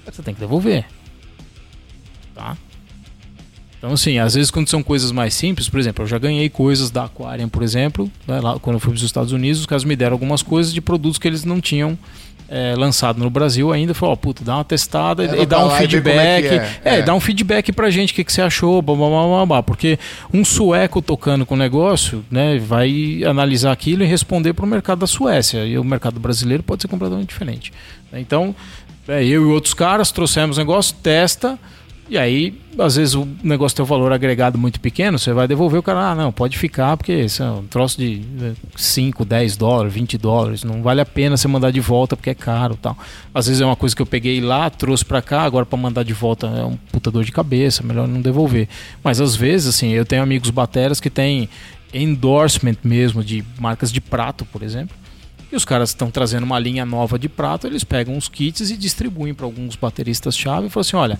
Você 0.06 0.22
tem 0.24 0.34
que 0.34 0.40
devolver. 0.40 0.86
Tá? 2.34 2.58
Então, 3.78 3.94
assim, 3.94 4.18
às 4.18 4.34
vezes 4.34 4.50
quando 4.50 4.68
são 4.68 4.82
coisas 4.82 5.12
mais 5.12 5.34
simples, 5.36 5.70
por 5.70 5.80
exemplo, 5.80 6.04
eu 6.04 6.08
já 6.08 6.18
ganhei 6.18 6.50
coisas 6.50 6.90
da 6.90 7.06
Aquarium, 7.06 7.48
por 7.48 7.62
exemplo, 7.62 8.12
né, 8.28 8.40
lá, 8.42 8.58
quando 8.60 8.78
eu 8.78 8.80
fui 8.80 8.90
para 8.90 8.98
os 8.98 9.04
Estados 9.04 9.32
Unidos, 9.32 9.60
os 9.60 9.66
caras 9.68 9.84
me 9.84 9.96
deram 9.96 10.14
algumas 10.14 10.42
coisas 10.42 10.74
de 10.74 10.82
produtos 10.82 11.20
que 11.20 11.28
eles 11.28 11.44
não 11.44 11.62
tinham 11.62 11.98
é, 12.50 12.76
lançado 12.76 13.20
no 13.20 13.30
Brasil 13.30 13.72
ainda. 13.72 13.94
Falou, 13.94 14.14
ó, 14.14 14.16
puta, 14.16 14.44
dá 14.44 14.56
uma 14.56 14.64
testada 14.64 15.24
e- 15.24 15.28
Leva 15.28 15.42
e 15.44 15.46
dá 15.46 15.58
pra 15.58 15.66
um 15.68 15.72
é 15.76 15.78
feedback. 15.80 16.46
é. 16.46 16.56
É, 16.84 17.00
É. 17.00 17.02
dá 17.02 17.14
um 17.14 17.20
feedback 17.20 17.72
pra 17.72 17.90
gente, 17.90 18.14
o 18.14 18.16
que, 18.16 18.24
que 18.24 18.32
você 18.32 18.42
achou, 18.42 18.82
blá, 18.82 18.96
blá, 18.96 19.08
blá, 19.10 19.46
blá, 19.46 19.64
porque 19.64 20.00
um 20.34 20.44
sueco 20.46 21.02
tocando 21.02 21.46
com 21.46 21.56
o 21.56 21.58
negócio, 21.58 22.24
né, 22.32 22.58
vai 22.58 23.22
analisar 23.26 23.72
aquilo 23.72 24.04
e 24.04 24.06
responder 24.08 24.54
pro 24.54 24.66
mercado 24.68 25.00
da 25.00 25.08
Suécia, 25.08 25.66
e 25.66 25.78
o 25.78 25.84
mercado 25.84 26.20
brasileiro 26.20 26.64
pode 26.64 26.82
ser 26.82 26.88
completamente 26.88 27.30
diferente. 27.30 27.72
Então, 28.14 28.56
é, 29.08 29.24
eu 29.24 29.44
e 29.44 29.52
outros 29.52 29.74
caras 29.74 30.12
trouxemos 30.12 30.58
o 30.58 30.60
negócio, 30.60 30.96
testa, 31.04 31.58
e 32.10 32.18
aí, 32.18 32.60
às 32.80 32.96
vezes, 32.96 33.16
o 33.16 33.28
negócio 33.44 33.76
tem 33.76 33.84
um 33.84 33.88
valor 33.88 34.14
agregado 34.14 34.58
muito 34.58 34.80
pequeno, 34.80 35.20
você 35.20 35.34
vai 35.34 35.48
devolver 35.48 35.80
o 35.80 35.84
cara, 35.84 36.12
ah, 36.12 36.16
não, 36.16 36.32
pode 36.32 36.58
ficar, 36.58 36.96
porque 36.96 37.14
isso 37.14 37.44
é 37.44 37.50
um 37.50 37.66
troço 37.66 37.98
de 37.98 38.20
né, 38.20 38.54
5, 38.76 39.26
10 39.26 39.58
dólares, 39.58 39.94
20 39.94 40.18
dólares, 40.18 40.64
não 40.64 40.82
vale 40.82 41.02
a 41.02 41.06
pena 41.06 41.36
você 41.36 41.48
mandar 41.48 41.72
de 41.72 41.80
volta 41.80 42.16
porque 42.16 42.30
é 42.30 42.36
caro 42.36 42.78
tal. 42.82 42.98
Às 43.34 43.48
vezes 43.48 43.62
é 43.62 43.66
uma 43.66 43.76
coisa 43.76 43.96
que 43.96 44.02
eu 44.02 44.06
peguei 44.06 44.40
lá, 44.40 44.70
trouxe 44.70 45.04
pra 45.04 45.22
cá, 45.22 45.42
agora 45.42 45.66
pra 45.66 45.78
mandar 45.78 46.04
de 46.04 46.14
volta 46.14 46.48
é 46.48 46.64
um 46.64 46.78
puta 46.92 47.12
dor 47.12 47.24
de 47.24 47.32
cabeça, 47.32 47.84
melhor 47.84 48.08
não 48.08 48.22
devolver. 48.22 48.70
Mas 49.04 49.20
às 49.20 49.36
vezes, 49.36 49.68
assim, 49.68 49.90
eu 49.90 50.06
tenho 50.06 50.24
amigos 50.24 50.50
bateras 50.50 51.00
que 51.00 51.10
têm 51.10 51.50
endorsement 51.94 52.78
mesmo 52.84 53.24
de 53.24 53.44
marcas 53.60 53.92
de 53.92 54.00
prato, 54.00 54.46
por 54.46 54.64
exemplo. 54.64 54.96
E 55.52 55.56
os 55.56 55.64
caras 55.64 55.90
estão 55.90 56.12
trazendo 56.12 56.44
uma 56.44 56.60
linha 56.60 56.86
nova 56.86 57.18
de 57.18 57.30
prato, 57.30 57.68
eles 57.68 57.84
pegam 57.84 58.18
os 58.18 58.28
kits 58.28 58.70
e 58.70 58.76
distribuem 58.76 59.34
para 59.34 59.46
alguns 59.46 59.78
bateristas-chave 59.78 60.68
e 60.68 60.70
falam 60.70 60.82
assim: 60.82 60.98
olha, 60.98 61.20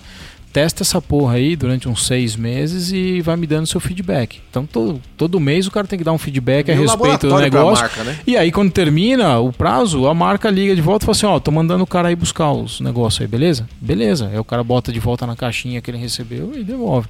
testa 0.52 0.82
essa 0.82 1.00
porra 1.00 1.34
aí 1.34 1.54
durante 1.54 1.88
uns 1.88 2.06
seis 2.06 2.34
meses 2.34 2.90
e 2.90 3.20
vai 3.20 3.36
me 3.36 3.46
dando 3.46 3.66
seu 3.66 3.80
feedback. 3.80 4.40
Então 4.50 4.66
todo, 4.66 5.00
todo 5.16 5.38
mês 5.38 5.66
o 5.66 5.70
cara 5.70 5.86
tem 5.86 5.98
que 5.98 6.04
dar 6.04 6.12
um 6.12 6.18
feedback 6.18 6.70
a 6.70 6.74
Meio 6.74 6.86
respeito 6.86 7.28
do 7.28 7.38
negócio. 7.38 7.84
marca, 7.84 8.04
né? 8.04 8.18
E 8.26 8.36
aí, 8.36 8.50
quando 8.50 8.72
termina 8.72 9.38
o 9.38 9.52
prazo, 9.52 10.06
a 10.06 10.14
marca 10.14 10.50
liga 10.50 10.74
de 10.74 10.80
volta 10.80 11.04
e 11.04 11.06
fala 11.06 11.16
assim: 11.16 11.26
Ó, 11.26 11.38
tô 11.38 11.50
mandando 11.50 11.84
o 11.84 11.86
cara 11.86 12.08
aí 12.08 12.16
buscar 12.16 12.52
os 12.52 12.80
negócios 12.80 13.20
aí, 13.20 13.26
beleza? 13.26 13.68
Beleza. 13.80 14.28
Aí 14.28 14.38
o 14.38 14.44
cara 14.44 14.64
bota 14.64 14.92
de 14.92 15.00
volta 15.00 15.26
na 15.26 15.36
caixinha 15.36 15.80
que 15.80 15.90
ele 15.90 15.98
recebeu 15.98 16.52
e 16.54 16.64
devolve. 16.64 17.08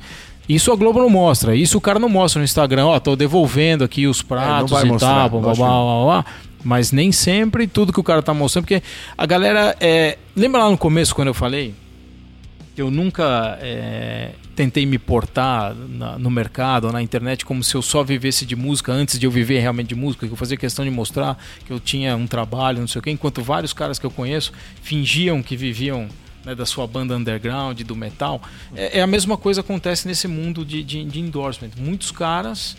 Isso 0.48 0.72
a 0.72 0.76
Globo 0.76 0.98
não 0.98 1.10
mostra. 1.10 1.54
Isso 1.54 1.76
o 1.76 1.80
cara 1.80 1.98
não 1.98 2.08
mostra 2.08 2.40
no 2.40 2.44
Instagram. 2.44 2.86
Ó, 2.86 2.98
tô 2.98 3.14
devolvendo 3.14 3.84
aqui 3.84 4.06
os 4.06 4.22
pratos 4.22 4.70
vai 4.70 4.86
e 4.86 4.96
tal, 4.98 5.28
blá, 5.28 5.40
blá, 5.40 5.54
blá, 5.54 5.54
blá, 5.54 6.04
blá. 6.04 6.24
Mas 6.64 6.90
nem 6.90 7.12
sempre 7.12 7.66
tudo 7.66 7.92
que 7.92 8.00
o 8.00 8.04
cara 8.04 8.22
tá 8.22 8.34
mostrando, 8.34 8.64
porque 8.64 8.82
a 9.16 9.26
galera. 9.26 9.76
É... 9.80 10.16
Lembra 10.34 10.64
lá 10.64 10.70
no 10.70 10.78
começo 10.78 11.14
quando 11.14 11.28
eu 11.28 11.34
falei 11.34 11.74
eu 12.80 12.90
nunca 12.90 13.58
é, 13.60 14.30
tentei 14.54 14.84
me 14.86 14.98
portar 14.98 15.74
na- 15.74 16.18
no 16.18 16.30
mercado 16.30 16.90
na 16.92 17.02
internet 17.02 17.44
como 17.44 17.62
se 17.62 17.74
eu 17.74 17.82
só 17.82 18.02
vivesse 18.02 18.44
de 18.46 18.54
música 18.56 18.92
antes 18.92 19.18
de 19.18 19.26
eu 19.26 19.30
viver 19.30 19.60
realmente 19.60 19.88
de 19.88 19.94
música, 19.94 20.26
que 20.26 20.32
eu 20.32 20.36
fazia 20.36 20.56
questão 20.56 20.84
de 20.84 20.90
mostrar 20.90 21.36
que 21.66 21.72
eu 21.72 21.80
tinha 21.80 22.16
um 22.16 22.26
trabalho, 22.26 22.80
não 22.80 22.88
sei 22.88 22.98
o 23.00 23.02
quê, 23.02 23.10
enquanto 23.10 23.42
vários 23.42 23.72
caras 23.72 23.98
que 23.98 24.06
eu 24.06 24.10
conheço 24.10 24.52
fingiam 24.82 25.42
que 25.42 25.56
viviam 25.56 26.08
né, 26.44 26.54
da 26.54 26.64
sua 26.64 26.86
banda 26.86 27.16
underground, 27.16 27.80
do 27.82 27.96
metal. 27.96 28.40
É, 28.74 28.98
é 28.98 29.02
a 29.02 29.06
mesma 29.06 29.36
coisa 29.36 29.60
acontece 29.60 30.06
nesse 30.06 30.26
mundo 30.28 30.64
de, 30.64 30.82
de, 30.82 31.04
de 31.04 31.20
endorsement. 31.20 31.70
Muitos 31.76 32.10
caras 32.10 32.76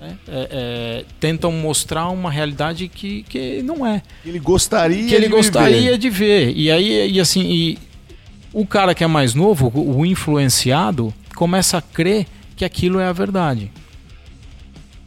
né, 0.00 0.16
é, 0.26 0.48
é, 0.50 1.04
tentam 1.20 1.52
mostrar 1.52 2.08
uma 2.08 2.30
realidade 2.30 2.88
que, 2.88 3.22
que 3.24 3.62
não 3.62 3.86
é 3.86 4.02
Ele 4.24 4.38
gostaria 4.38 5.06
que 5.06 5.14
ele 5.14 5.26
de 5.26 5.32
gostaria 5.32 5.98
de 5.98 6.10
ver. 6.10 6.52
E 6.56 6.70
aí, 6.70 7.12
e 7.12 7.20
assim, 7.20 7.42
e 7.42 7.78
o 8.54 8.64
cara 8.64 8.94
que 8.94 9.02
é 9.02 9.06
mais 9.06 9.34
novo, 9.34 9.70
o 9.74 10.06
influenciado, 10.06 11.12
começa 11.34 11.76
a 11.76 11.82
crer 11.82 12.26
que 12.56 12.64
aquilo 12.64 13.00
é 13.00 13.06
a 13.06 13.12
verdade. 13.12 13.70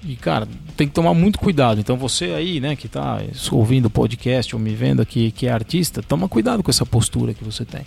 E, 0.03 0.16
cara, 0.16 0.48
tem 0.76 0.88
que 0.88 0.93
tomar 0.93 1.14
muito 1.14 1.40
cuidado. 1.40 1.80
Então, 1.80 1.98
você 1.98 2.26
aí, 2.26 2.59
né, 2.59 2.76
que 2.76 2.88
tá 2.88 3.19
ouvindo 3.51 3.85
o 3.85 3.90
podcast 3.90 4.53
ou 4.53 4.61
me 4.61 4.76
vendo 4.76 5.01
aqui, 5.01 5.32
que 5.32 5.48
é 5.48 5.51
artista, 5.51 6.03
toma 6.03 6.27
cuidado 6.27 6.61
com 6.61 6.69
essa 6.69 6.85
postura 6.85 7.34
que 7.34 7.43
você 7.43 7.66
tem. 7.66 7.82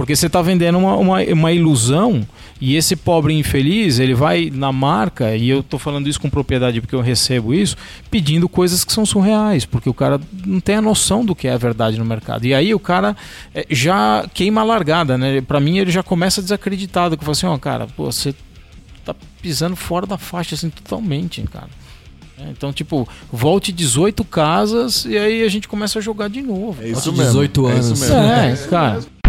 Porque 0.00 0.16
você 0.16 0.28
está 0.28 0.40
vendendo 0.40 0.78
uma, 0.78 0.96
uma, 0.96 1.22
uma, 1.24 1.52
ilusão 1.52 2.26
e 2.58 2.74
esse 2.74 2.96
pobre 2.96 3.34
infeliz, 3.34 3.98
ele 3.98 4.14
vai 4.14 4.50
na 4.50 4.72
marca, 4.72 5.36
e 5.36 5.46
eu 5.46 5.60
estou 5.60 5.78
falando 5.78 6.08
isso 6.08 6.18
com 6.18 6.30
propriedade 6.30 6.80
porque 6.80 6.94
eu 6.94 7.02
recebo 7.02 7.52
isso, 7.52 7.76
pedindo 8.10 8.48
coisas 8.48 8.82
que 8.82 8.94
são 8.94 9.04
surreais, 9.04 9.66
porque 9.66 9.90
o 9.90 9.92
cara 9.92 10.18
não 10.46 10.58
tem 10.58 10.76
a 10.76 10.80
noção 10.80 11.22
do 11.22 11.34
que 11.34 11.46
é 11.46 11.52
a 11.52 11.58
verdade 11.58 11.98
no 11.98 12.04
mercado. 12.06 12.46
E 12.46 12.54
aí 12.54 12.74
o 12.74 12.78
cara 12.78 13.14
é, 13.54 13.66
já 13.68 14.26
queima 14.32 14.62
a 14.62 14.64
largada, 14.64 15.18
né? 15.18 15.42
Para 15.42 15.60
mim 15.60 15.76
ele 15.76 15.90
já 15.90 16.02
começa 16.02 16.40
desacreditado, 16.40 17.14
que 17.14 17.22
fala 17.22 17.32
assim, 17.32 17.46
ó, 17.46 17.54
oh, 17.54 17.58
cara, 17.58 17.86
pô, 17.94 18.10
você 18.10 18.34
tá 19.04 19.14
pisando 19.42 19.76
fora 19.76 20.06
da 20.06 20.16
faixa 20.16 20.54
assim 20.54 20.70
totalmente, 20.70 21.42
cara. 21.42 21.68
É, 22.38 22.48
então, 22.48 22.72
tipo, 22.72 23.06
volte 23.30 23.70
18 23.70 24.24
casas 24.24 25.04
e 25.04 25.18
aí 25.18 25.42
a 25.42 25.48
gente 25.50 25.68
começa 25.68 25.98
a 25.98 26.02
jogar 26.02 26.30
de 26.30 26.40
novo. 26.40 26.82
É 26.82 26.88
isso 26.88 27.12
mesmo. 27.12 27.26
18 27.26 27.66
anos. 27.66 27.90
É, 27.90 27.92
isso 27.92 28.00
mesmo. 28.00 28.16
é, 28.16 28.56
cara. 28.70 29.19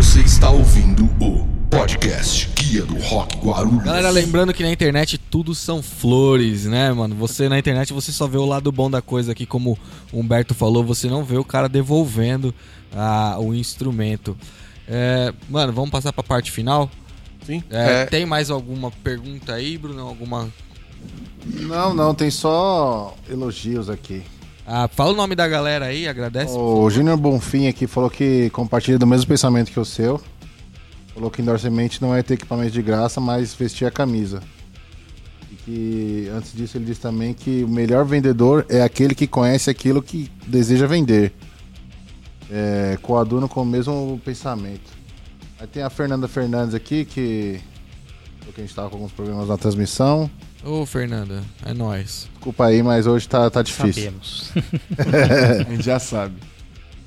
Você 0.00 0.20
está 0.20 0.48
ouvindo 0.48 1.04
o 1.22 1.46
podcast 1.68 2.48
Guia 2.54 2.86
do 2.86 2.98
Rock 3.00 3.36
Guarulhos. 3.36 3.84
Galera, 3.84 4.08
lembrando 4.08 4.54
que 4.54 4.62
na 4.62 4.72
internet 4.72 5.18
tudo 5.18 5.54
são 5.54 5.82
flores, 5.82 6.64
né, 6.64 6.90
mano? 6.90 7.14
Você 7.16 7.50
na 7.50 7.58
internet 7.58 7.92
você 7.92 8.10
só 8.10 8.26
vê 8.26 8.38
o 8.38 8.46
lado 8.46 8.72
bom 8.72 8.90
da 8.90 9.02
coisa 9.02 9.32
aqui, 9.32 9.44
como 9.44 9.78
o 10.10 10.18
Humberto 10.18 10.54
falou, 10.54 10.82
você 10.82 11.06
não 11.06 11.22
vê 11.22 11.36
o 11.36 11.44
cara 11.44 11.68
devolvendo 11.68 12.54
ah, 12.96 13.36
o 13.38 13.54
instrumento. 13.54 14.34
É, 14.88 15.34
mano, 15.50 15.70
vamos 15.70 15.90
passar 15.90 16.14
para 16.14 16.22
a 16.22 16.26
parte 16.26 16.50
final? 16.50 16.90
Sim. 17.44 17.62
É, 17.68 18.04
é... 18.04 18.06
Tem 18.06 18.24
mais 18.24 18.50
alguma 18.50 18.90
pergunta 18.90 19.52
aí, 19.52 19.76
Bruno? 19.76 20.00
Alguma. 20.00 20.48
Não, 21.44 21.92
não, 21.94 22.14
tem 22.14 22.30
só 22.30 23.14
elogios 23.28 23.90
aqui. 23.90 24.22
Ah, 24.66 24.88
fala 24.88 25.12
o 25.12 25.16
nome 25.16 25.34
da 25.34 25.48
galera 25.48 25.86
aí, 25.86 26.06
agradece. 26.06 26.54
O 26.56 26.88
Júnior 26.90 27.16
Bonfim 27.16 27.66
aqui 27.66 27.86
falou 27.86 28.08
que 28.08 28.50
compartilha 28.50 28.98
do 28.98 29.06
mesmo 29.06 29.26
pensamento 29.26 29.70
que 29.70 29.80
o 29.80 29.84
seu. 29.84 30.20
Falou 31.14 31.30
que 31.30 31.42
endorsement 31.42 31.90
não 32.00 32.14
é 32.14 32.22
ter 32.22 32.34
equipamento 32.34 32.70
de 32.70 32.82
graça, 32.82 33.20
mas 33.20 33.52
vestir 33.52 33.86
a 33.86 33.90
camisa. 33.90 34.40
E 35.50 35.54
que 35.56 36.30
antes 36.32 36.52
disso 36.52 36.76
ele 36.76 36.84
disse 36.84 37.00
também 37.00 37.34
que 37.34 37.64
o 37.64 37.68
melhor 37.68 38.04
vendedor 38.04 38.64
é 38.68 38.82
aquele 38.82 39.14
que 39.14 39.26
conhece 39.26 39.68
aquilo 39.68 40.02
que 40.02 40.30
deseja 40.46 40.86
vender. 40.86 41.32
É, 42.50 42.98
coaduno 43.02 43.48
com 43.48 43.62
o 43.62 43.66
mesmo 43.66 44.20
pensamento. 44.24 44.90
Aí 45.58 45.66
tem 45.66 45.82
a 45.82 45.90
Fernanda 45.90 46.26
Fernandes 46.26 46.74
aqui, 46.74 47.04
que, 47.04 47.60
que 48.40 48.56
a 48.56 48.60
gente 48.60 48.70
estava 48.70 48.88
com 48.88 48.96
alguns 48.96 49.12
problemas 49.12 49.48
na 49.48 49.56
transmissão. 49.56 50.30
Ô, 50.64 50.84
Fernanda, 50.84 51.42
é 51.64 51.72
nós. 51.72 52.28
Desculpa 52.34 52.66
aí, 52.66 52.82
mas 52.82 53.06
hoje 53.06 53.26
tá, 53.26 53.48
tá 53.48 53.62
difícil. 53.62 54.12
Sabemos. 54.12 54.52
a 55.66 55.70
gente 55.70 55.82
já 55.82 55.98
sabe. 55.98 56.34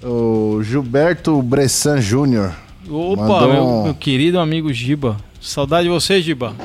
O 0.02 0.62
Gilberto 0.64 1.40
Bressan 1.42 2.02
Júnior. 2.02 2.56
Opa, 2.90 3.48
meu, 3.48 3.64
um... 3.64 3.84
meu, 3.84 3.96
querido 3.96 4.40
amigo 4.40 4.74
Giba. 4.74 5.18
Saudade 5.40 5.84
de 5.84 5.90
você, 5.90 6.22
Giba. 6.22 6.56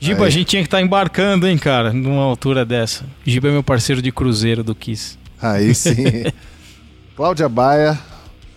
Giba, 0.00 0.22
aí. 0.22 0.26
a 0.26 0.30
gente 0.30 0.46
tinha 0.46 0.62
que 0.62 0.66
estar 0.66 0.78
tá 0.78 0.82
embarcando, 0.82 1.46
hein, 1.46 1.56
cara, 1.56 1.92
numa 1.92 2.22
altura 2.22 2.64
dessa. 2.64 3.04
Giba 3.24 3.48
é 3.48 3.52
meu 3.52 3.62
parceiro 3.62 4.02
de 4.02 4.10
cruzeiro 4.10 4.64
do 4.64 4.74
Kiss. 4.74 5.16
Aí 5.40 5.74
sim. 5.74 5.94
Cláudia 7.16 7.48
Baia, 7.48 7.98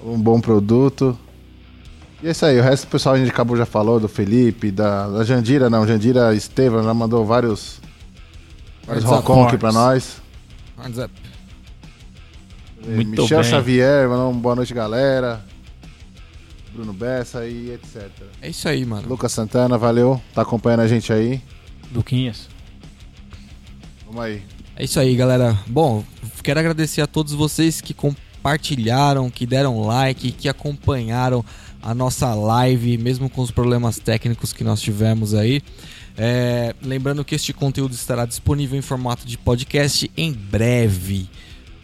um 0.03 0.19
bom 0.19 0.39
produto. 0.41 1.17
E 2.23 2.27
é 2.29 2.31
isso 2.31 2.45
aí, 2.45 2.57
o 2.57 2.63
resto 2.63 2.87
do 2.87 2.89
pessoal 2.89 3.15
a 3.15 3.17
gente 3.17 3.29
acabou 3.29 3.57
já 3.57 3.65
falou, 3.65 3.99
do 3.99 4.07
Felipe, 4.07 4.71
da, 4.71 5.09
da 5.09 5.25
Jandira, 5.25 5.69
não, 5.69 5.85
Jandira 5.85 6.33
Estevam 6.33 6.81
já 6.81 6.93
mandou 6.93 7.25
vários, 7.25 7.81
vários 8.87 9.03
rock 9.03 9.29
aqui 9.29 9.57
pra 9.57 9.73
nós. 9.73 10.21
WhatsApp. 10.77 11.13
Muito 12.87 13.21
Michel 13.23 13.41
bem. 13.41 13.49
Xavier, 13.49 14.07
mandou 14.07 14.31
uma 14.31 14.39
boa 14.39 14.55
noite, 14.55 14.73
galera. 14.73 15.43
Bruno 16.71 16.93
Bessa 16.93 17.45
e 17.45 17.71
etc. 17.71 18.09
É 18.41 18.49
isso 18.49 18.69
aí, 18.69 18.85
mano. 18.85 19.05
Lucas 19.05 19.33
Santana, 19.33 19.77
valeu, 19.77 20.21
tá 20.33 20.43
acompanhando 20.43 20.79
a 20.79 20.87
gente 20.87 21.11
aí. 21.11 21.41
Luquinhas. 21.93 22.47
Vamos 24.05 24.21
aí. 24.23 24.41
É 24.77 24.85
isso 24.85 24.97
aí, 24.97 25.13
galera. 25.13 25.59
Bom, 25.67 26.01
quero 26.41 26.57
agradecer 26.57 27.01
a 27.01 27.07
todos 27.07 27.33
vocês 27.33 27.81
que 27.81 27.93
compartilharam, 27.93 28.32
que 29.33 29.45
deram 29.45 29.81
like, 29.81 30.31
que 30.31 30.49
acompanharam 30.49 31.43
a 31.81 31.93
nossa 31.93 32.33
live, 32.33 32.97
mesmo 32.97 33.29
com 33.29 33.41
os 33.41 33.51
problemas 33.51 33.99
técnicos 33.99 34.53
que 34.53 34.63
nós 34.63 34.81
tivemos 34.81 35.33
aí. 35.33 35.61
É, 36.17 36.75
lembrando 36.81 37.25
que 37.25 37.35
este 37.35 37.51
conteúdo 37.53 37.93
estará 37.93 38.25
disponível 38.25 38.77
em 38.77 38.81
formato 38.81 39.25
de 39.25 39.37
podcast 39.37 40.09
em 40.15 40.31
breve. 40.31 41.27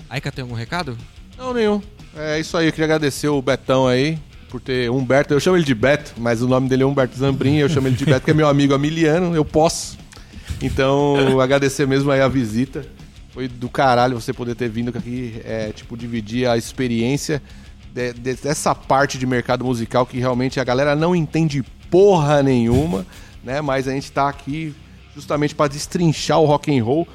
Aika, 0.09 0.31
tem 0.31 0.43
algum 0.43 0.55
recado? 0.55 0.97
Não, 1.37 1.53
nenhum. 1.53 1.81
É 2.15 2.39
isso 2.39 2.57
aí, 2.57 2.67
eu 2.67 2.71
queria 2.71 2.85
agradecer 2.85 3.27
o 3.27 3.41
Betão 3.41 3.87
aí 3.87 4.19
por 4.49 4.59
ter 4.59 4.89
Humberto. 4.89 5.33
Eu 5.33 5.39
chamo 5.39 5.57
ele 5.57 5.63
de 5.63 5.75
Beto, 5.75 6.13
mas 6.17 6.41
o 6.41 6.47
nome 6.47 6.67
dele 6.67 6.83
é 6.83 6.85
Humberto 6.85 7.17
Zambrin. 7.17 7.57
Eu 7.57 7.69
chamo 7.69 7.87
ele 7.87 7.95
de 7.95 8.05
Beto, 8.05 8.25
que 8.25 8.31
é 8.31 8.33
meu 8.33 8.47
amigo 8.47 8.73
amiliano, 8.73 9.35
eu 9.35 9.45
posso. 9.45 9.97
Então, 10.61 11.39
agradecer 11.39 11.87
mesmo 11.87 12.11
aí 12.11 12.21
a 12.21 12.27
visita. 12.27 12.85
Foi 13.39 13.47
do 13.47 13.69
caralho 13.69 14.19
você 14.19 14.33
poder 14.33 14.53
ter 14.53 14.67
vindo 14.67 14.89
aqui, 14.89 15.39
é, 15.45 15.71
tipo, 15.71 15.95
dividir 15.95 16.45
a 16.45 16.57
experiência 16.57 17.41
de, 17.93 18.11
de, 18.11 18.33
dessa 18.33 18.75
parte 18.75 19.17
de 19.17 19.25
mercado 19.25 19.63
musical 19.63 20.05
que 20.05 20.19
realmente 20.19 20.59
a 20.59 20.63
galera 20.65 20.93
não 20.93 21.15
entende 21.15 21.63
porra 21.89 22.43
nenhuma, 22.43 23.05
né? 23.41 23.61
Mas 23.61 23.87
a 23.87 23.91
gente 23.91 24.11
tá 24.11 24.27
aqui 24.27 24.75
justamente 25.15 25.55
para 25.55 25.69
destrinchar 25.69 26.37
o 26.37 26.45
rock 26.45 26.77
and 26.77 26.83
roll. 26.83 27.07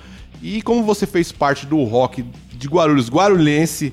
E 0.42 0.62
como 0.62 0.82
você 0.82 1.06
fez 1.06 1.30
parte 1.30 1.66
do 1.66 1.84
rock 1.84 2.24
de 2.54 2.68
Guarulhos, 2.68 3.10
guarulhense, 3.10 3.92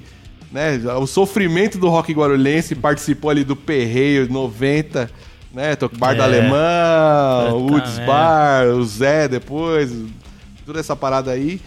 né? 0.53 0.77
O 1.01 1.07
sofrimento 1.07 1.77
do 1.77 1.89
rock 1.89 2.13
guarulhense, 2.13 2.75
participou 2.75 3.29
ali 3.29 3.43
do 3.43 3.57
Perreio 3.57 4.31
90, 4.31 5.11
né? 5.53 5.77
Bar 5.97 6.13
é. 6.13 6.15
da 6.15 6.23
Alemã, 6.23 7.53
Woods 7.55 7.99
Bar, 8.05 8.67
o 8.67 8.85
Zé 8.85 9.27
depois, 9.27 9.91
toda 10.65 10.79
essa 10.79 10.95
parada 10.95 11.31
aí. 11.31 11.59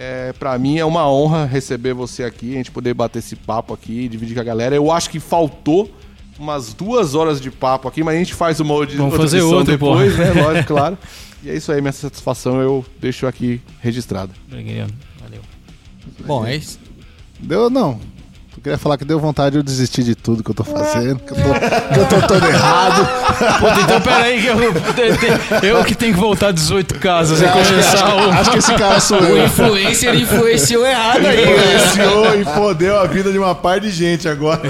É, 0.00 0.32
para 0.32 0.56
mim 0.60 0.78
é 0.78 0.84
uma 0.84 1.10
honra 1.10 1.44
receber 1.44 1.92
você 1.92 2.22
aqui, 2.22 2.52
a 2.52 2.58
gente 2.58 2.70
poder 2.70 2.94
bater 2.94 3.18
esse 3.18 3.34
papo 3.34 3.74
aqui, 3.74 4.08
dividir 4.08 4.32
com 4.32 4.40
a 4.40 4.44
galera. 4.44 4.76
Eu 4.76 4.92
acho 4.92 5.10
que 5.10 5.18
faltou 5.18 5.90
umas 6.38 6.72
duas 6.72 7.16
horas 7.16 7.40
de 7.40 7.50
papo 7.50 7.88
aqui, 7.88 8.04
mas 8.04 8.14
a 8.14 8.18
gente 8.18 8.32
faz 8.32 8.60
uma 8.60 8.74
outra 8.74 8.96
Vamos 8.96 9.16
fazer 9.16 9.40
outro, 9.42 9.72
depois, 9.72 10.14
porra. 10.14 10.34
né? 10.34 10.38
Lógico, 10.40 10.68
claro. 10.68 10.96
E 11.42 11.50
é 11.50 11.56
isso 11.56 11.72
aí, 11.72 11.80
minha 11.80 11.90
satisfação 11.90 12.60
eu 12.60 12.86
deixo 13.00 13.26
aqui 13.26 13.60
registrado. 13.80 14.32
Obrigado, 14.46 14.94
valeu. 15.20 15.40
Bom, 16.24 16.46
é 16.46 16.54
isso. 16.54 16.78
Deu 17.40 17.68
não. 17.68 17.98
Eu 18.58 18.62
queria 18.62 18.78
falar 18.78 18.98
que 18.98 19.04
deu 19.04 19.20
vontade 19.20 19.52
de 19.52 19.58
eu 19.58 19.62
desistir 19.62 20.02
de 20.02 20.16
tudo 20.16 20.42
que 20.42 20.50
eu 20.50 20.54
tô 20.54 20.64
fazendo, 20.64 21.20
que 21.20 21.30
eu 21.30 21.36
tô, 21.36 21.42
que 21.42 22.00
eu 22.00 22.08
tô 22.08 22.20
todo 22.26 22.44
errado. 22.44 23.08
Puta, 23.60 23.80
então 23.82 24.00
peraí, 24.00 24.42
que 24.42 24.48
eu, 24.48 24.56
eu 25.62 25.84
que 25.84 25.94
tenho 25.94 26.12
que 26.12 26.18
voltar 26.18 26.50
18 26.50 26.96
casas 26.96 27.40
e 27.40 27.46
começar 27.46 28.16
o. 28.16 28.32
Acho 28.32 28.50
que 28.50 28.58
esse 28.58 28.74
cara 28.74 28.98
sou 28.98 29.18
eu. 29.18 29.36
O 29.36 29.44
influencer 29.44 30.12
influenciou 30.16 30.84
errado 30.84 31.24
aí, 31.24 31.52
Influenciou 31.52 32.34
e 32.34 32.44
fodeu 32.46 32.98
a 32.98 33.06
vida 33.06 33.30
de 33.30 33.38
uma 33.38 33.54
par 33.54 33.78
de 33.78 33.92
gente 33.92 34.28
agora. 34.28 34.62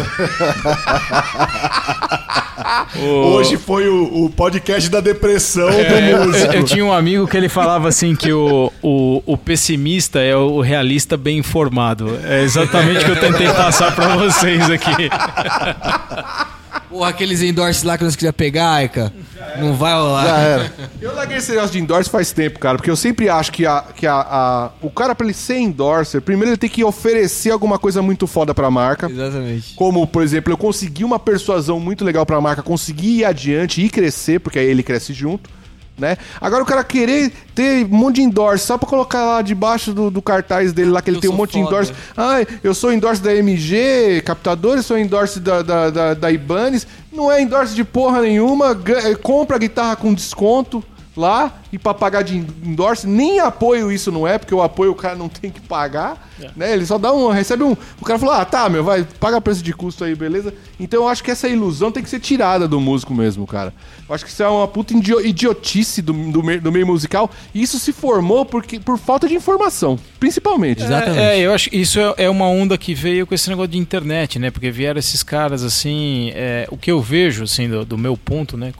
Hoje 2.96 3.56
foi 3.56 3.88
o, 3.88 4.24
o, 4.24 4.30
podcast 4.30 4.90
da 4.90 5.00
depressão 5.00 5.68
é, 5.70 6.12
do 6.12 6.26
músico. 6.26 6.52
Eu, 6.52 6.60
eu, 6.60 6.64
tinha 6.64 6.84
um 6.84 6.92
amigo 6.92 7.26
que 7.26 7.36
ele 7.36 7.48
falava 7.48 7.88
assim 7.88 8.14
que 8.14 8.32
o, 8.32 8.72
o, 8.82 9.22
o 9.24 9.36
pessimista 9.36 10.20
é 10.20 10.36
o 10.36 10.60
realista 10.60 11.16
bem 11.16 11.38
informado. 11.38 12.18
É 12.24 12.42
exatamente 12.42 13.02
o 13.02 13.04
que 13.06 13.10
eu 13.10 13.20
tentei 13.20 13.48
passar 13.48 13.94
para 13.94 14.16
vocês 14.16 14.68
aqui. 14.70 15.08
Porra, 16.88 17.10
aqueles 17.10 17.42
endorses 17.42 17.82
lá 17.82 17.98
que 17.98 18.04
nós 18.04 18.16
queria 18.16 18.32
pegar, 18.32 18.72
Aika. 18.72 19.12
Não 19.58 19.74
vai 19.74 19.92
rolar. 19.92 20.24
Já 20.24 20.38
era. 20.38 20.72
Eu 21.00 21.14
larguei 21.14 21.36
esse 21.36 21.50
negócio 21.50 21.72
de 21.72 21.80
endorse 21.80 22.10
faz 22.10 22.32
tempo, 22.32 22.58
cara, 22.58 22.76
porque 22.76 22.90
eu 22.90 22.96
sempre 22.96 23.28
acho 23.28 23.52
que, 23.52 23.64
a, 23.64 23.84
que 23.94 24.06
a, 24.06 24.14
a, 24.14 24.70
o 24.82 24.90
cara, 24.90 25.14
pra 25.14 25.26
ele 25.26 25.34
ser 25.34 25.58
endorser, 25.58 26.20
primeiro 26.20 26.50
ele 26.50 26.56
tem 26.56 26.68
que 26.68 26.82
oferecer 26.82 27.50
alguma 27.50 27.78
coisa 27.78 28.02
muito 28.02 28.26
foda 28.26 28.54
pra 28.54 28.70
marca. 28.70 29.08
Exatamente. 29.08 29.74
Como, 29.74 30.06
por 30.06 30.22
exemplo, 30.22 30.52
eu 30.52 30.56
consegui 30.56 31.04
uma 31.04 31.18
persuasão 31.18 31.78
muito 31.78 32.04
legal 32.04 32.26
pra 32.26 32.40
marca, 32.40 32.62
consegui 32.62 33.18
ir 33.18 33.24
adiante 33.24 33.80
e 33.80 33.88
crescer, 33.88 34.40
porque 34.40 34.58
aí 34.58 34.66
ele 34.66 34.82
cresce 34.82 35.12
junto 35.12 35.57
né? 35.98 36.16
Agora 36.40 36.62
o 36.62 36.66
cara 36.66 36.84
querer 36.84 37.32
ter 37.54 37.84
um 37.84 37.88
monte 37.88 38.16
de 38.16 38.22
endorse 38.22 38.64
só 38.64 38.78
pra 38.78 38.88
colocar 38.88 39.24
lá 39.24 39.42
debaixo 39.42 39.92
do, 39.92 40.10
do 40.10 40.22
cartaz 40.22 40.72
dele 40.72 40.90
lá, 40.90 41.02
que 41.02 41.10
ele 41.10 41.18
eu 41.18 41.20
tem 41.20 41.30
um 41.30 41.34
monte 41.34 41.52
foda. 41.52 41.64
de 41.64 41.68
endorse. 41.68 41.92
Ai, 42.16 42.46
eu 42.62 42.74
sou 42.74 42.92
endorse 42.92 43.20
da 43.20 43.34
MG, 43.34 44.22
captadores, 44.24 44.86
sou 44.86 44.96
endorse 44.96 45.40
da, 45.40 45.62
da, 45.62 45.90
da, 45.90 46.14
da 46.14 46.32
Ibanez. 46.32 46.86
Não 47.12 47.30
é 47.32 47.42
endorse 47.42 47.74
de 47.74 47.84
porra 47.84 48.22
nenhuma, 48.22 48.78
é, 49.04 49.14
compra 49.16 49.56
a 49.56 49.58
guitarra 49.58 49.96
com 49.96 50.14
desconto 50.14 50.84
lá 51.18 51.60
e 51.72 51.78
pra 51.78 51.92
pagar 51.92 52.22
de 52.22 52.36
endorse. 52.36 53.06
Nem 53.06 53.40
apoio 53.40 53.90
isso 53.90 54.10
não 54.12 54.26
é, 54.26 54.38
porque 54.38 54.54
o 54.54 54.62
apoio 54.62 54.92
o 54.92 54.94
cara 54.94 55.16
não 55.16 55.28
tem 55.28 55.50
que 55.50 55.60
pagar. 55.60 56.28
É. 56.40 56.50
Né? 56.56 56.72
Ele 56.72 56.86
só 56.86 56.96
dá 56.96 57.12
um. 57.12 57.28
Recebe 57.28 57.64
um. 57.64 57.76
O 58.00 58.04
cara 58.04 58.18
falou: 58.18 58.34
ah, 58.34 58.44
tá, 58.44 58.68
meu, 58.68 58.84
vai, 58.84 59.04
paga 59.18 59.40
preço 59.40 59.62
de 59.62 59.72
custo 59.72 60.04
aí, 60.04 60.14
beleza? 60.14 60.54
Então 60.78 61.02
eu 61.02 61.08
acho 61.08 61.22
que 61.22 61.30
essa 61.30 61.48
ilusão 61.48 61.90
tem 61.90 62.02
que 62.02 62.08
ser 62.08 62.20
tirada 62.20 62.68
do 62.68 62.80
músico 62.80 63.12
mesmo, 63.12 63.46
cara. 63.46 63.74
Eu 64.08 64.14
acho 64.14 64.24
que 64.24 64.30
isso 64.30 64.42
é 64.42 64.48
uma 64.48 64.66
puta 64.66 64.94
idiotice 64.94 66.00
do, 66.00 66.12
do, 66.12 66.42
meio, 66.42 66.60
do 66.60 66.72
meio 66.72 66.86
musical. 66.86 67.30
E 67.54 67.60
isso 67.60 67.78
se 67.78 67.92
formou 67.92 68.44
porque, 68.46 68.80
por 68.80 68.96
falta 68.96 69.28
de 69.28 69.34
informação, 69.34 69.98
principalmente. 70.18 70.82
Exatamente. 70.82 71.18
É, 71.18 71.38
é, 71.38 71.40
eu 71.40 71.52
acho 71.52 71.68
que 71.68 71.76
isso 71.76 72.00
é, 72.00 72.14
é, 72.24 72.30
uma 72.30 72.48
onda 72.48 72.78
que 72.78 72.94
veio 72.94 73.26
com 73.26 73.34
esse 73.34 73.50
negócio 73.50 73.68
de 73.68 73.78
internet, 73.78 74.38
né? 74.38 74.50
Porque 74.50 74.70
vieram 74.70 74.98
esses 74.98 75.22
caras 75.22 75.62
assim. 75.62 76.30
É, 76.34 76.66
o 76.70 76.76
que 76.76 76.90
eu 76.90 77.00
vejo, 77.00 77.44
assim, 77.44 77.68
do, 77.68 77.84
do 77.84 77.98
meu 77.98 78.16
ponto, 78.16 78.56
né? 78.56 78.72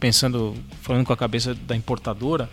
Pensando, 0.00 0.54
falando 0.80 1.04
com 1.04 1.12
a 1.12 1.16
cabeça 1.16 1.54
da 1.54 1.76
importadora 1.82 2.48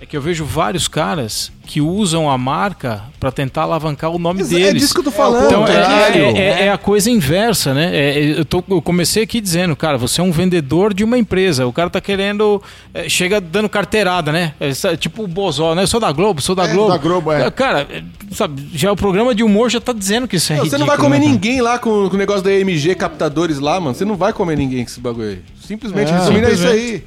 é 0.00 0.06
que 0.06 0.16
eu 0.16 0.20
vejo 0.20 0.44
vários 0.44 0.88
caras 0.88 1.52
que 1.66 1.80
usam 1.80 2.28
a 2.28 2.36
marca 2.36 3.04
para 3.18 3.30
tentar 3.30 3.62
alavancar 3.62 4.10
o 4.10 4.18
nome 4.18 4.42
é 4.42 4.44
deles. 4.44 4.66
É 4.66 4.72
disso 4.74 4.92
que 4.92 5.00
eu 5.00 5.04
tô 5.04 5.10
falando. 5.10 5.46
Então, 5.46 5.66
é, 5.66 5.72
é, 5.72 6.38
é, 6.38 6.66
é, 6.66 6.72
a 6.72 6.76
coisa 6.76 7.10
inversa, 7.10 7.72
né? 7.72 7.90
É, 7.96 8.38
eu, 8.38 8.44
tô, 8.44 8.62
eu, 8.68 8.82
comecei 8.82 9.22
aqui 9.22 9.40
dizendo, 9.40 9.74
cara, 9.74 9.96
você 9.96 10.20
é 10.20 10.24
um 10.24 10.32
vendedor 10.32 10.92
de 10.92 11.04
uma 11.04 11.16
empresa. 11.16 11.66
O 11.66 11.72
cara 11.72 11.88
tá 11.88 12.00
querendo. 12.00 12.60
É, 12.92 13.08
chega 13.08 13.40
dando 13.40 13.68
carteirada, 13.68 14.30
né? 14.30 14.52
tipo 14.98 15.24
o 15.24 15.28
Bozó, 15.28 15.74
né? 15.74 15.84
Eu 15.84 15.86
sou 15.86 16.00
da 16.00 16.12
Globo, 16.12 16.42
sou 16.42 16.54
da 16.54 16.66
Globo. 16.66 16.90
Da 16.90 16.98
Globo, 16.98 17.32
é. 17.32 17.50
Cara, 17.50 17.86
sabe, 18.32 18.68
já 18.74 18.92
o 18.92 18.96
programa 18.96 19.34
de 19.34 19.42
humor 19.42 19.70
já 19.70 19.80
tá 19.80 19.92
dizendo 19.92 20.26
que 20.28 20.36
isso 20.36 20.52
é 20.52 20.56
não, 20.56 20.64
ridículo. 20.64 20.78
Você 20.78 20.84
não 20.84 20.86
vai 20.86 20.98
comer 20.98 21.20
né, 21.20 21.26
ninguém 21.26 21.62
lá 21.62 21.78
com, 21.78 22.08
com 22.08 22.14
o 22.14 22.18
negócio 22.18 22.42
da 22.42 22.52
EMG 22.52 22.94
captadores 22.96 23.58
lá, 23.58 23.80
mano. 23.80 23.94
Você 23.94 24.04
não 24.04 24.16
vai 24.16 24.32
comer 24.32 24.56
ninguém 24.58 24.84
com 24.84 24.90
esse 24.90 25.00
bagulho 25.00 25.28
aí. 25.28 25.42
Simplesmente, 25.66 26.12
resumindo, 26.12 26.46
é 26.46 26.52
isso 26.52 26.66
aí. 26.66 27.04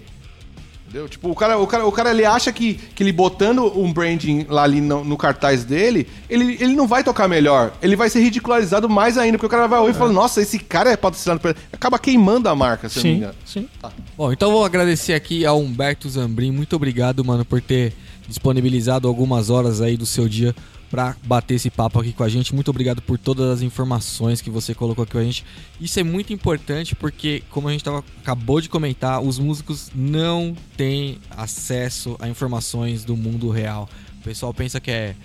Entendeu? 0.88 1.10
Tipo, 1.10 1.30
o 1.30 1.36
cara, 1.36 1.58
o 1.58 1.68
cara, 1.68 1.86
o 1.86 1.92
cara 1.92 2.12
ele 2.12 2.24
acha 2.24 2.52
que, 2.54 2.76
que 2.76 3.04
ele 3.04 3.12
botando 3.12 3.78
um 3.78 3.92
branding 3.92 4.46
lá 4.48 4.64
ali 4.64 4.80
no, 4.80 5.04
no, 5.04 5.18
cartaz 5.18 5.66
dele, 5.66 6.08
ele, 6.30 6.58
ele 6.62 6.74
não 6.74 6.88
vai 6.88 7.04
tocar 7.04 7.28
melhor. 7.28 7.74
Ele 7.82 7.98
vai 7.98 8.10
ser 8.10 8.22
ridicularizado 8.22 8.88
mais 8.88 9.18
ainda, 9.18 9.38
porque 9.38 9.48
o 9.48 9.50
cara 9.50 9.68
vai 9.68 9.80
ouvir 9.80 9.92
é. 9.92 9.96
e 9.96 9.98
fala, 9.98 10.14
nossa, 10.14 10.42
esse 10.42 10.58
cara 10.60 10.90
é 10.90 10.96
patrocinado 10.96 11.42
por 11.42 11.54
Acaba 11.74 12.00
queimando 12.00 12.48
a 12.48 12.56
marca, 12.56 12.88
se 12.88 13.02
sim, 13.02 13.08
não 13.08 13.12
me 13.12 13.18
engano. 13.18 13.36
Sim. 13.46 13.70
Tá. 13.82 13.92
Bom, 14.18 14.32
então 14.32 14.50
vou 14.50 14.64
agradecer 14.64 15.14
aqui 15.14 15.46
ao 15.46 15.60
Humberto 15.60 16.10
Zambrin. 16.10 16.52
Muito 16.52 16.76
obrigado, 16.78 17.24
mano, 17.24 17.44
por 17.44 17.62
ter 17.62 17.94
disponibilizado 18.28 19.08
algumas 19.08 19.50
horas 19.50 19.82
aí 19.82 19.96
do 19.96 20.06
seu 20.06 20.28
dia 20.28 20.54
para 20.90 21.16
bater 21.24 21.56
esse 21.56 21.70
papo 21.70 22.00
aqui 22.00 22.14
com 22.14 22.24
a 22.24 22.30
gente. 22.30 22.54
Muito 22.54 22.70
obrigado 22.70 23.02
por 23.02 23.18
todas 23.18 23.50
as 23.50 23.62
informações 23.62 24.42
que 24.42 24.50
você 24.50 24.74
colocou 24.74 25.04
aqui 25.04 25.14
com 25.14 25.20
a 25.20 25.24
gente. 25.24 25.46
Isso 25.80 26.00
é 26.00 26.04
muito 26.04 26.32
importante 26.32 26.96
porque, 26.96 27.44
como 27.50 27.68
a 27.68 27.72
gente 27.72 27.84
tava, 27.84 28.04
acabou 28.20 28.62
de 28.62 28.70
comentar, 28.70 29.22
os 29.22 29.38
músicos 29.38 29.92
não 29.94 30.56
têm 30.76 31.20
acesso 31.30 32.16
a 32.20 32.28
informações 32.28 33.04
do 33.04 33.16
mundo 33.18 33.50
real. 33.50 33.90
O 34.20 34.24
pessoal 34.24 34.54
pensa 34.54 34.80
que 34.80 34.92
é. 34.92 35.16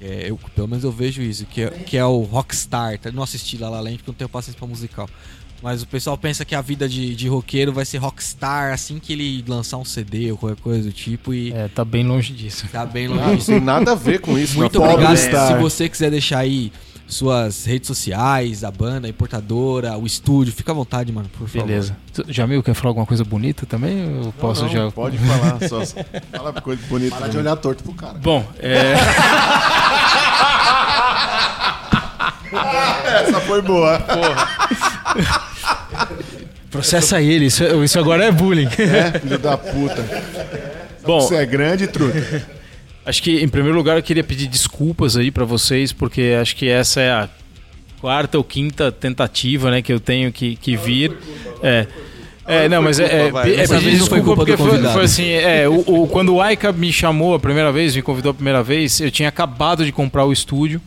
é 0.00 0.30
eu, 0.30 0.38
pelo 0.54 0.68
menos 0.68 0.84
eu 0.84 0.92
vejo 0.92 1.22
isso, 1.22 1.44
que 1.46 1.62
é, 1.62 1.70
que 1.70 1.96
é 1.96 2.04
o 2.04 2.22
rockstar. 2.22 2.98
Não 3.12 3.22
assisti 3.22 3.58
lá 3.58 3.68
La 3.68 3.80
Land 3.80 3.98
porque 3.98 4.10
não 4.10 4.16
tenho 4.16 4.28
paciência 4.28 4.58
pra 4.58 4.66
musical. 4.66 5.08
Mas 5.64 5.82
o 5.82 5.86
pessoal 5.86 6.18
pensa 6.18 6.44
que 6.44 6.54
a 6.54 6.60
vida 6.60 6.86
de, 6.86 7.14
de 7.14 7.26
roqueiro 7.26 7.72
vai 7.72 7.86
ser 7.86 7.96
rockstar 7.96 8.74
assim 8.74 8.98
que 8.98 9.14
ele 9.14 9.42
lançar 9.48 9.78
um 9.78 9.84
CD 9.84 10.30
ou 10.30 10.36
qualquer 10.36 10.60
coisa 10.60 10.82
do 10.82 10.92
tipo. 10.92 11.32
E 11.32 11.54
é, 11.54 11.68
tá 11.68 11.82
bem 11.82 12.06
longe 12.06 12.34
disso. 12.34 12.68
Tá 12.70 12.84
bem 12.84 13.08
longe 13.08 13.36
disso. 13.36 13.50
Não 13.50 13.58
tem 13.58 13.66
nada 13.66 13.92
a 13.92 13.94
ver 13.94 14.20
com 14.20 14.38
isso. 14.38 14.58
Muito 14.58 14.82
obrigado. 14.82 15.16
Se 15.16 15.54
você 15.58 15.88
quiser 15.88 16.10
deixar 16.10 16.40
aí 16.40 16.70
suas 17.06 17.64
redes 17.64 17.86
sociais, 17.86 18.62
a 18.62 18.70
banda, 18.70 19.06
a 19.06 19.10
importadora, 19.10 19.96
o 19.96 20.04
estúdio, 20.04 20.52
fica 20.52 20.70
à 20.70 20.74
vontade, 20.74 21.10
mano, 21.10 21.30
por 21.30 21.48
favor. 21.48 21.66
Beleza. 21.66 21.96
Jamil, 22.28 22.62
quer 22.62 22.74
falar 22.74 22.90
alguma 22.90 23.06
coisa 23.06 23.24
bonita 23.24 23.64
também? 23.64 24.22
Eu 24.22 24.34
posso 24.38 24.64
não, 24.64 24.68
já. 24.68 24.90
Pode 24.90 25.16
falar, 25.16 25.66
só. 25.66 25.80
Fala 26.30 26.52
coisa 26.60 26.82
bonita. 26.90 27.16
Para 27.16 27.28
de 27.28 27.38
olhar 27.38 27.56
torto 27.56 27.82
pro 27.82 27.94
cara. 27.94 28.18
Bom, 28.18 28.46
é. 28.58 28.96
Essa 33.26 33.40
foi 33.40 33.62
boa. 33.62 33.98
Porra. 33.98 35.44
Processa 36.70 37.20
ele, 37.22 37.46
isso, 37.46 37.64
isso 37.84 37.98
agora 37.98 38.24
é 38.24 38.32
bullying. 38.32 38.66
É, 38.66 39.18
filho 39.18 39.38
da 39.38 39.56
puta. 39.56 40.04
Bom, 41.06 41.20
você 41.20 41.36
é 41.36 41.46
grande, 41.46 41.86
truta. 41.86 42.44
Acho 43.06 43.22
que, 43.22 43.42
em 43.42 43.48
primeiro 43.48 43.76
lugar, 43.76 43.96
eu 43.96 44.02
queria 44.02 44.24
pedir 44.24 44.48
desculpas 44.48 45.16
aí 45.16 45.30
para 45.30 45.44
vocês, 45.44 45.92
porque 45.92 46.36
acho 46.40 46.56
que 46.56 46.68
essa 46.68 47.00
é 47.00 47.10
a 47.10 47.28
quarta 48.00 48.38
ou 48.38 48.44
quinta 48.44 48.90
tentativa 48.90 49.70
né, 49.70 49.82
que 49.82 49.92
eu 49.92 50.00
tenho 50.00 50.32
que, 50.32 50.56
que 50.56 50.76
vir. 50.76 51.16
É. 51.62 51.86
É, 52.46 52.68
não, 52.68 52.82
mas 52.82 53.00
é, 53.00 53.04
é, 53.04 53.28
é 53.28 53.66
pedir 53.66 53.92
desculpa 53.92 54.36
porque 54.36 54.56
foi, 54.56 54.82
foi, 54.82 55.04
assim, 55.04 55.30
é, 55.30 55.66
o, 55.66 56.02
o, 56.02 56.06
quando 56.06 56.34
o 56.34 56.42
Aika 56.42 56.72
me 56.72 56.92
chamou 56.92 57.34
a 57.34 57.40
primeira 57.40 57.72
vez, 57.72 57.96
me 57.96 58.02
convidou 58.02 58.32
a 58.32 58.34
primeira 58.34 58.62
vez, 58.62 59.00
eu 59.00 59.10
tinha 59.10 59.30
acabado 59.30 59.82
de 59.82 59.90
comprar 59.90 60.26
o 60.26 60.32
estúdio 60.32 60.78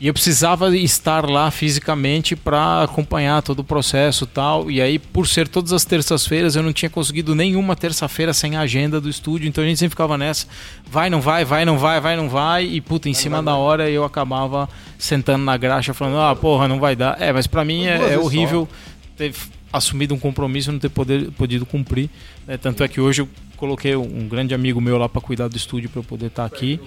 e 0.00 0.06
eu 0.06 0.12
precisava 0.14 0.76
estar 0.76 1.28
lá 1.28 1.50
fisicamente 1.50 2.36
para 2.36 2.84
acompanhar 2.84 3.42
todo 3.42 3.60
o 3.60 3.64
processo 3.64 4.24
e 4.24 4.26
tal. 4.28 4.70
E 4.70 4.80
aí, 4.80 4.96
por 4.96 5.26
ser 5.26 5.48
todas 5.48 5.72
as 5.72 5.84
terças-feiras, 5.84 6.54
eu 6.54 6.62
não 6.62 6.72
tinha 6.72 6.88
conseguido 6.88 7.34
nenhuma 7.34 7.74
terça-feira 7.74 8.32
sem 8.32 8.54
a 8.54 8.60
agenda 8.60 9.00
do 9.00 9.08
estúdio. 9.08 9.48
Então 9.48 9.64
a 9.64 9.66
gente 9.66 9.78
sempre 9.78 9.90
ficava 9.90 10.16
nessa: 10.16 10.46
vai, 10.88 11.10
não 11.10 11.20
vai, 11.20 11.44
vai, 11.44 11.64
não 11.64 11.78
vai, 11.78 12.00
vai, 12.00 12.16
não 12.16 12.28
vai. 12.28 12.64
E 12.64 12.80
puta, 12.80 13.08
em 13.08 13.14
cima 13.14 13.42
da 13.42 13.56
hora 13.56 13.90
eu 13.90 14.04
acabava 14.04 14.68
sentando 14.96 15.44
na 15.44 15.56
graxa 15.56 15.92
falando: 15.92 16.20
ah, 16.20 16.36
porra, 16.36 16.68
não 16.68 16.78
vai 16.78 16.94
dar. 16.94 17.20
É, 17.20 17.32
mas 17.32 17.48
para 17.48 17.64
mim 17.64 17.86
é, 17.86 18.14
é 18.14 18.18
horrível 18.18 18.68
ter 19.16 19.34
assumido 19.72 20.14
um 20.14 20.18
compromisso 20.18 20.70
e 20.70 20.72
não 20.72 20.78
ter 20.78 20.90
poder, 20.90 21.32
podido 21.32 21.66
cumprir. 21.66 22.08
Né? 22.46 22.56
Tanto 22.56 22.84
é 22.84 22.88
que 22.88 23.00
hoje 23.00 23.22
eu 23.22 23.28
coloquei 23.56 23.96
um 23.96 24.28
grande 24.28 24.54
amigo 24.54 24.80
meu 24.80 24.96
lá 24.96 25.08
para 25.08 25.20
cuidar 25.20 25.48
do 25.48 25.56
estúdio 25.56 25.90
para 25.90 25.98
eu 25.98 26.04
poder 26.04 26.26
estar 26.26 26.48
tá 26.48 26.56
aqui. 26.56 26.80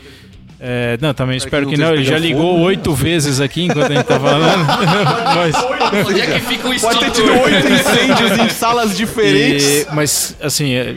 É, 0.63 0.95
não, 1.01 1.11
também 1.11 1.37
espero 1.37 1.65
que, 1.65 1.73
que 1.73 1.81
não. 1.81 1.91
Ele 1.91 2.03
já 2.03 2.19
ligou 2.19 2.59
oito 2.59 2.93
vezes 2.93 3.41
aqui 3.41 3.63
enquanto 3.63 3.91
a 3.91 3.95
gente 3.95 4.05
tá 4.05 4.19
falando. 4.19 4.63
mas... 5.35 5.55
Onde 6.07 6.21
é 6.21 6.27
que 6.27 6.39
fica 6.41 6.69
o 6.69 6.79
Pode 6.79 6.99
ter 6.99 7.09
tido 7.09 7.31
oito 7.31 7.67
incêndios 7.67 8.37
em 8.37 8.49
salas 8.49 8.95
diferentes. 8.95 9.65
E, 9.65 9.87
mas, 9.91 10.35
assim. 10.39 10.73
É... 10.73 10.95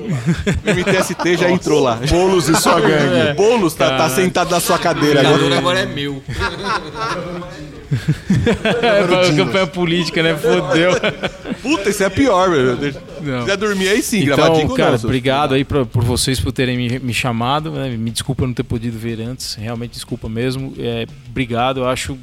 O 0.00 0.70
MTST 0.72 1.36
já 1.36 1.50
entrou 1.50 1.80
lá. 1.80 1.98
Bolos 2.08 2.48
e 2.48 2.54
sua 2.54 2.80
gangue. 2.80 3.28
É. 3.30 3.34
Boulos 3.34 3.74
tá, 3.74 3.96
tá, 3.96 4.08
sentado 4.08 4.52
na 4.52 4.60
sua 4.60 4.78
cadeira. 4.78 5.20
O 5.22 5.34
agora. 5.34 5.58
agora 5.58 5.80
é 5.80 5.86
meu. 5.86 6.22
é, 8.82 9.36
campanha 9.36 9.66
política, 9.66 10.22
né? 10.22 10.36
Fodeu. 10.36 10.92
Puta, 11.62 11.90
isso 11.90 12.02
é 12.02 12.10
pior, 12.10 12.48
meu. 12.48 12.76
Se 12.76 12.98
quiser 13.40 13.56
dormir 13.56 13.88
aí 13.88 14.02
sim, 14.02 14.22
então, 14.22 14.36
gravadinho 14.36 14.74
cara, 14.74 14.96
não, 14.96 15.04
obrigado 15.04 15.54
aí 15.54 15.64
pra, 15.64 15.84
por 15.84 16.04
vocês 16.04 16.40
por 16.40 16.52
terem 16.52 16.76
me, 16.76 16.98
me 16.98 17.14
chamado. 17.14 17.70
Né? 17.70 17.90
Me 17.90 18.10
desculpa 18.10 18.46
não 18.46 18.54
ter 18.54 18.62
podido 18.62 18.98
ver 18.98 19.20
antes. 19.20 19.54
Realmente 19.54 19.92
desculpa 19.92 20.28
mesmo. 20.28 20.72
É, 20.78 21.06
obrigado. 21.28 21.80
Eu 21.80 21.88
acho 21.88 22.18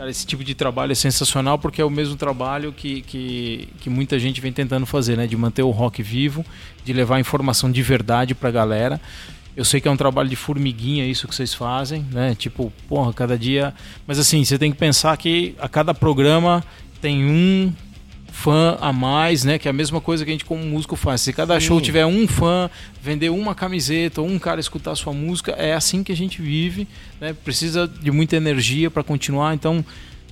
Cara, 0.00 0.10
esse 0.10 0.26
tipo 0.26 0.42
de 0.42 0.54
trabalho 0.54 0.92
é 0.92 0.94
sensacional 0.94 1.58
porque 1.58 1.82
é 1.82 1.84
o 1.84 1.90
mesmo 1.90 2.16
trabalho 2.16 2.72
que, 2.72 3.02
que, 3.02 3.68
que, 3.82 3.90
muita 3.90 4.18
gente 4.18 4.40
vem 4.40 4.50
tentando 4.50 4.86
fazer, 4.86 5.14
né? 5.14 5.26
De 5.26 5.36
manter 5.36 5.62
o 5.62 5.68
rock 5.68 6.02
vivo, 6.02 6.42
de 6.82 6.90
levar 6.94 7.20
informação 7.20 7.70
de 7.70 7.82
verdade 7.82 8.34
pra 8.34 8.50
galera. 8.50 8.98
Eu 9.56 9.64
sei 9.64 9.80
que 9.80 9.88
é 9.88 9.90
um 9.90 9.96
trabalho 9.96 10.28
de 10.28 10.36
formiguinha 10.36 11.04
isso 11.06 11.26
que 11.26 11.34
vocês 11.34 11.52
fazem, 11.52 12.06
né? 12.12 12.34
Tipo, 12.34 12.72
porra, 12.88 13.12
cada 13.12 13.38
dia. 13.38 13.74
Mas 14.06 14.18
assim, 14.18 14.44
você 14.44 14.58
tem 14.58 14.70
que 14.70 14.78
pensar 14.78 15.16
que 15.16 15.54
a 15.58 15.68
cada 15.68 15.92
programa 15.92 16.64
tem 17.00 17.24
um 17.24 17.72
fã 18.30 18.78
a 18.80 18.92
mais, 18.92 19.44
né? 19.44 19.58
Que 19.58 19.68
é 19.68 19.70
a 19.70 19.74
mesma 19.74 20.00
coisa 20.00 20.24
que 20.24 20.30
a 20.30 20.34
gente 20.34 20.44
como 20.44 20.64
músico 20.64 20.96
faz. 20.96 21.20
Se 21.20 21.32
cada 21.32 21.60
Sim. 21.60 21.66
show 21.66 21.80
tiver 21.80 22.06
um 22.06 22.26
fã, 22.26 22.70
vender 23.02 23.28
uma 23.30 23.54
camiseta, 23.54 24.20
ou 24.20 24.28
um 24.28 24.38
cara 24.38 24.60
escutar 24.60 24.94
sua 24.94 25.12
música, 25.12 25.52
é 25.52 25.74
assim 25.74 26.02
que 26.02 26.12
a 26.12 26.16
gente 26.16 26.40
vive, 26.40 26.88
né? 27.20 27.32
Precisa 27.32 27.86
de 27.86 28.10
muita 28.10 28.36
energia 28.36 28.90
para 28.90 29.02
continuar, 29.02 29.54
então 29.54 29.84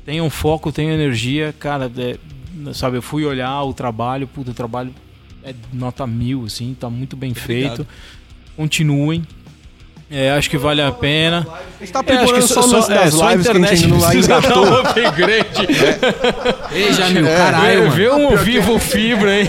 tenham 0.06 0.30
foco, 0.30 0.72
tenham 0.72 0.92
energia, 0.92 1.54
cara, 1.58 1.90
é, 1.98 2.16
sabe, 2.72 2.96
eu 2.96 3.02
fui 3.02 3.26
olhar 3.26 3.62
o 3.62 3.74
trabalho, 3.74 4.26
puto, 4.26 4.52
o 4.52 4.54
trabalho 4.54 4.94
é 5.44 5.54
nota 5.72 6.06
mil, 6.06 6.46
assim, 6.46 6.74
tá 6.78 6.88
muito 6.88 7.14
bem 7.14 7.32
Obrigado. 7.32 7.76
feito. 7.76 7.86
Continuem, 8.58 9.24
é, 10.10 10.32
acho 10.32 10.50
que 10.50 10.58
vale 10.58 10.82
a 10.82 10.90
pena. 10.90 11.46
A 11.78 11.84
gente 11.84 11.92
tá 11.92 12.00
aprimorando 12.00 12.44
é, 12.44 12.48
só, 12.48 12.62
só 12.62 12.76
nas, 12.76 12.90
é, 12.90 13.08
só 13.08 13.30
lives 13.30 13.46
que 13.46 13.56
a 13.56 13.74
gente 13.74 13.86
não 13.86 14.12
engatou. 14.12 14.66
Um 14.66 14.74
upgrade. 14.78 15.68
É. 16.72 16.74
Ei, 16.76 16.92
Jamil, 16.92 17.24
é, 17.24 17.36
caralho. 17.36 17.90
Vê 17.92 18.10
um 18.10 18.36
vivo 18.36 18.80
fibra 18.80 19.30
aí. 19.30 19.48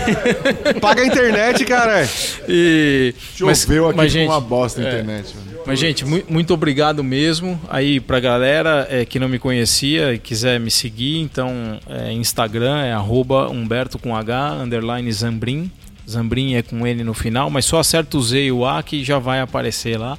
Paga 0.80 1.02
a 1.02 1.06
internet, 1.06 1.64
cara. 1.64 2.08
E... 2.48 3.12
Choveu 3.34 3.88
aqui 3.88 3.96
mas, 3.96 4.12
gente, 4.12 4.28
uma 4.28 4.40
bosta 4.40 4.80
a 4.80 4.84
é. 4.84 4.88
internet. 4.88 5.34
Mano. 5.34 5.50
Mas, 5.66 5.78
gente, 5.78 6.04
mu 6.04 6.22
muito 6.28 6.54
obrigado 6.54 7.02
mesmo. 7.02 7.60
Aí, 7.68 7.98
pra 7.98 8.20
galera 8.20 8.86
é, 8.88 9.04
que 9.04 9.18
não 9.18 9.28
me 9.28 9.40
conhecia 9.40 10.14
e 10.14 10.18
quiser 10.20 10.60
me 10.60 10.70
seguir, 10.70 11.18
então, 11.18 11.80
é, 11.88 12.12
Instagram 12.12 12.84
é 12.84 12.92
arroba 12.92 13.48
Humberto 13.48 13.98
com 13.98 14.14
H, 14.14 14.52
underline 14.62 15.10
Zambrim. 15.12 15.68
Zambrim 16.10 16.54
é 16.54 16.62
com 16.62 16.86
N 16.86 17.04
no 17.04 17.14
final, 17.14 17.48
mas 17.50 17.64
só 17.64 17.78
acerta 17.78 18.16
o 18.16 18.22
Z 18.22 18.44
e 18.44 18.52
o 18.52 18.66
A 18.66 18.82
que 18.82 19.02
já 19.02 19.18
vai 19.18 19.40
aparecer 19.40 19.98
lá. 19.98 20.18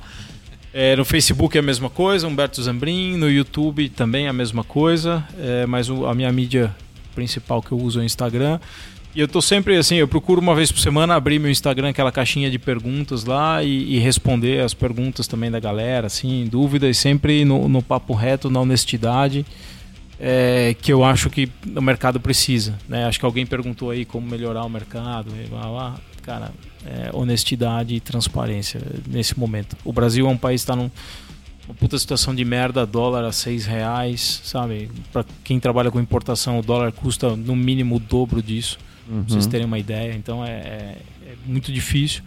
É, 0.73 0.95
no 0.95 1.03
Facebook 1.03 1.57
é 1.57 1.59
a 1.59 1.63
mesma 1.63 1.89
coisa, 1.89 2.27
Humberto 2.27 2.61
Zambrin. 2.63 3.17
No 3.17 3.29
YouTube 3.29 3.89
também 3.89 4.25
é 4.25 4.29
a 4.29 4.33
mesma 4.33 4.63
coisa, 4.63 5.23
é, 5.37 5.65
mas 5.65 5.89
o, 5.89 6.05
a 6.05 6.15
minha 6.15 6.31
mídia 6.31 6.73
principal 7.13 7.61
que 7.61 7.71
eu 7.71 7.77
uso 7.77 7.99
é 7.99 8.03
o 8.03 8.05
Instagram. 8.05 8.59
E 9.13 9.19
eu 9.19 9.27
tô 9.27 9.41
sempre 9.41 9.75
assim, 9.75 9.95
eu 9.95 10.07
procuro 10.07 10.39
uma 10.39 10.55
vez 10.55 10.71
por 10.71 10.79
semana 10.79 11.15
abrir 11.15 11.37
meu 11.37 11.51
Instagram, 11.51 11.89
aquela 11.89 12.13
caixinha 12.13 12.49
de 12.49 12.57
perguntas 12.57 13.25
lá 13.25 13.61
e, 13.61 13.95
e 13.95 13.99
responder 13.99 14.61
as 14.63 14.73
perguntas 14.73 15.27
também 15.27 15.51
da 15.51 15.59
galera, 15.59 16.07
assim, 16.07 16.47
dúvidas, 16.49 16.97
sempre 16.97 17.43
no, 17.43 17.67
no 17.67 17.81
papo 17.81 18.13
reto, 18.13 18.49
na 18.49 18.61
honestidade, 18.61 19.45
é, 20.24 20.75
que 20.80 20.93
eu 20.93 21.03
acho 21.03 21.32
que 21.32 21.51
o 21.75 21.82
mercado 21.82 22.19
precisa. 22.19 22.77
Né? 22.88 23.06
Acho 23.06 23.19
que 23.19 23.25
alguém 23.25 23.43
perguntou 23.43 23.90
aí 23.90 24.06
como 24.06 24.27
melhorar 24.27 24.64
o 24.64 24.69
mercado, 24.69 25.32
e 25.35 25.48
blá, 25.48 25.61
blá. 25.61 25.95
cara, 26.22 26.51
é, 26.85 27.09
honestidade 27.11 27.95
e 27.95 28.00
transparência 28.00 28.80
nesse 29.08 29.38
momento. 29.38 29.75
O 29.83 29.91
Brasil 29.91 30.27
é 30.27 30.30
um 30.30 30.38
país 30.38 30.61
que 30.61 30.66
está 30.72 30.75
num 30.75 30.91
uma 31.67 31.75
puta 31.75 31.98
situação 31.98 32.35
de 32.35 32.43
merda, 32.43 32.85
dólar 32.85 33.24
a 33.24 33.32
seis 33.32 33.66
reais, 33.66 34.41
sabe? 34.43 34.90
Para 35.11 35.24
quem 35.43 35.59
trabalha 35.59 35.90
com 35.90 36.00
importação, 36.00 36.59
o 36.59 36.61
dólar 36.61 36.91
custa 36.91 37.35
no 37.35 37.56
mínimo 37.56 37.95
o 37.95 38.00
dobro 38.00 38.41
disso, 38.41 38.77
uhum. 39.08 39.24
pra 39.24 39.33
vocês 39.33 39.48
terem 39.48 39.66
uma 39.66 39.80
ideia. 39.80 40.14
Então 40.14 40.43
é, 40.43 40.50
é, 40.50 40.98
é, 41.25 41.35
muito 41.45 41.72
difícil. 41.72 42.24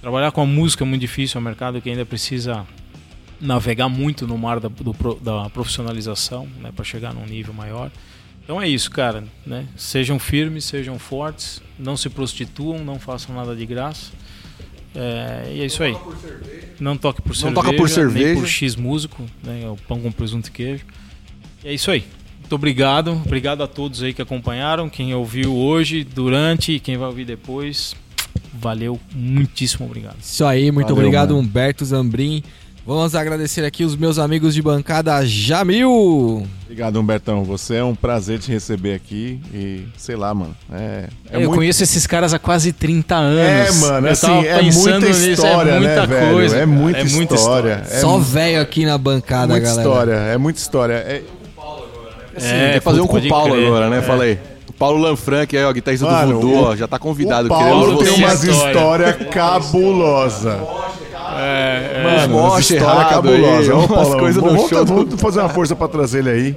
Trabalhar 0.00 0.30
com 0.30 0.42
a 0.42 0.46
música 0.46 0.84
é 0.84 0.86
muito 0.86 1.00
difícil, 1.00 1.38
é 1.38 1.40
um 1.40 1.44
mercado 1.44 1.80
que 1.80 1.90
ainda 1.90 2.06
precisa 2.06 2.66
navegar 3.40 3.88
muito 3.88 4.26
no 4.26 4.36
mar 4.36 4.60
da, 4.60 4.68
do, 4.68 4.92
da 5.20 5.48
profissionalização, 5.50 6.48
né? 6.60 6.70
Para 6.74 6.84
chegar 6.84 7.14
num 7.14 7.26
nível 7.26 7.52
maior. 7.52 7.90
Então 8.42 8.60
é 8.62 8.68
isso, 8.68 8.90
cara, 8.90 9.24
né? 9.44 9.66
Sejam 9.76 10.18
firmes, 10.18 10.64
sejam 10.64 10.98
fortes, 10.98 11.60
não 11.78 11.96
se 11.96 12.08
prostituam, 12.08 12.84
não 12.84 12.98
façam 12.98 13.34
nada 13.34 13.56
de 13.56 13.66
graça. 13.66 14.12
É, 14.94 15.52
e 15.54 15.60
é 15.60 15.66
isso 15.66 15.82
aí. 15.82 15.96
Não 16.80 16.96
toque 16.96 17.20
por 17.20 17.34
cerveja. 17.34 17.54
Não 17.54 17.62
toca 17.62 17.76
por 17.76 17.88
cerveja. 17.88 18.26
Nem 18.26 18.34
por 18.36 18.46
X 18.46 18.76
músico, 18.76 19.24
né? 19.42 19.62
É 19.64 19.68
o 19.68 19.76
pão 19.76 20.00
com 20.00 20.10
presunto 20.12 20.48
e 20.48 20.52
queijo. 20.52 20.84
E 21.64 21.68
é 21.68 21.74
isso 21.74 21.90
aí. 21.90 22.04
Muito 22.38 22.54
obrigado. 22.54 23.10
Obrigado 23.10 23.62
a 23.62 23.66
todos 23.66 24.02
aí 24.02 24.14
que 24.14 24.22
acompanharam, 24.22 24.88
quem 24.88 25.12
ouviu 25.12 25.52
hoje, 25.52 26.04
durante 26.04 26.72
e 26.72 26.80
quem 26.80 26.96
vai 26.96 27.08
ouvir 27.08 27.24
depois. 27.24 27.96
Valeu, 28.54 28.98
muitíssimo 29.12 29.84
obrigado. 29.84 30.16
Isso 30.20 30.44
aí, 30.44 30.70
muito 30.70 30.86
Valeu, 30.86 30.98
obrigado, 30.98 31.34
mano. 31.34 31.40
Humberto 31.40 31.84
Zambrim. 31.84 32.44
Vamos 32.86 33.16
agradecer 33.16 33.64
aqui 33.64 33.84
os 33.84 33.96
meus 33.96 34.16
amigos 34.16 34.54
de 34.54 34.62
bancada 34.62 35.26
Jamil. 35.26 36.46
Obrigado, 36.62 37.00
Humbertão. 37.00 37.42
Você 37.42 37.74
é 37.74 37.82
um 37.82 37.96
prazer 37.96 38.38
te 38.38 38.52
receber 38.52 38.94
aqui 38.94 39.40
e 39.52 39.88
sei 39.96 40.14
lá, 40.14 40.32
mano. 40.32 40.56
É, 40.72 41.08
é 41.28 41.34
eu 41.34 41.40
muito... 41.40 41.54
conheço 41.56 41.82
esses 41.82 42.06
caras 42.06 42.32
há 42.32 42.38
quase 42.38 42.72
30 42.72 43.14
anos. 43.16 43.40
É, 43.40 43.72
mano, 43.80 44.08
assim, 44.08 44.46
é 44.46 44.62
muita 44.62 45.08
história, 45.08 45.10
nisso, 45.10 45.46
é 45.46 45.80
muita 45.80 46.06
né, 46.06 46.30
coisa. 46.30 46.54
Velho? 46.54 46.62
É 46.62 46.66
muita, 46.66 46.98
é 47.00 47.04
muita 47.04 47.34
história. 47.34 47.80
história. 47.82 47.98
É 47.98 48.00
Só 48.00 48.18
velho 48.18 48.60
aqui 48.60 48.86
na 48.86 48.96
bancada, 48.96 49.54
muita 49.54 49.66
galera. 49.66 49.88
Muita 49.88 49.98
história, 49.98 50.12
é 50.14 50.36
muita 50.36 50.60
história. 50.60 50.94
É... 50.94 51.22
Assim, 52.36 52.54
é, 52.54 52.72
tem 52.72 52.80
fazer 52.80 53.00
um 53.00 53.06
com 53.08 53.16
o 53.16 53.28
Paulo 53.28 53.54
crer. 53.54 53.66
agora, 53.66 53.90
né? 53.90 53.98
É. 53.98 54.02
Falei. 54.02 54.38
Paulo 54.78 54.98
Lanfranc, 54.98 55.56
aí, 55.56 55.64
ó, 55.64 55.72
guitarrista 55.72 56.06
Mano, 56.06 56.34
do 56.34 56.40
Voodoo, 56.40 56.64
ó, 56.64 56.76
já 56.76 56.86
tá 56.86 56.98
convidado. 56.98 57.46
O 57.46 57.48
Paulo 57.48 57.96
tem 57.96 58.12
umas 58.12 58.44
histórias 58.44 59.16
cabulosas. 59.30 60.54
É, 60.54 60.85
é, 61.46 62.02
Mano, 62.02 62.38
uma 62.38 62.60
história 62.60 62.84
errado 62.84 63.10
cabulosa. 63.10 63.72
Aí, 63.72 63.78
umas 63.78 64.14
coisas 64.14 64.42
vamos, 64.42 64.70
vamos 64.70 65.20
fazer 65.20 65.40
uma 65.40 65.48
força 65.48 65.76
pra 65.76 65.88
trazer 65.88 66.18
ele 66.18 66.30
aí. 66.30 66.56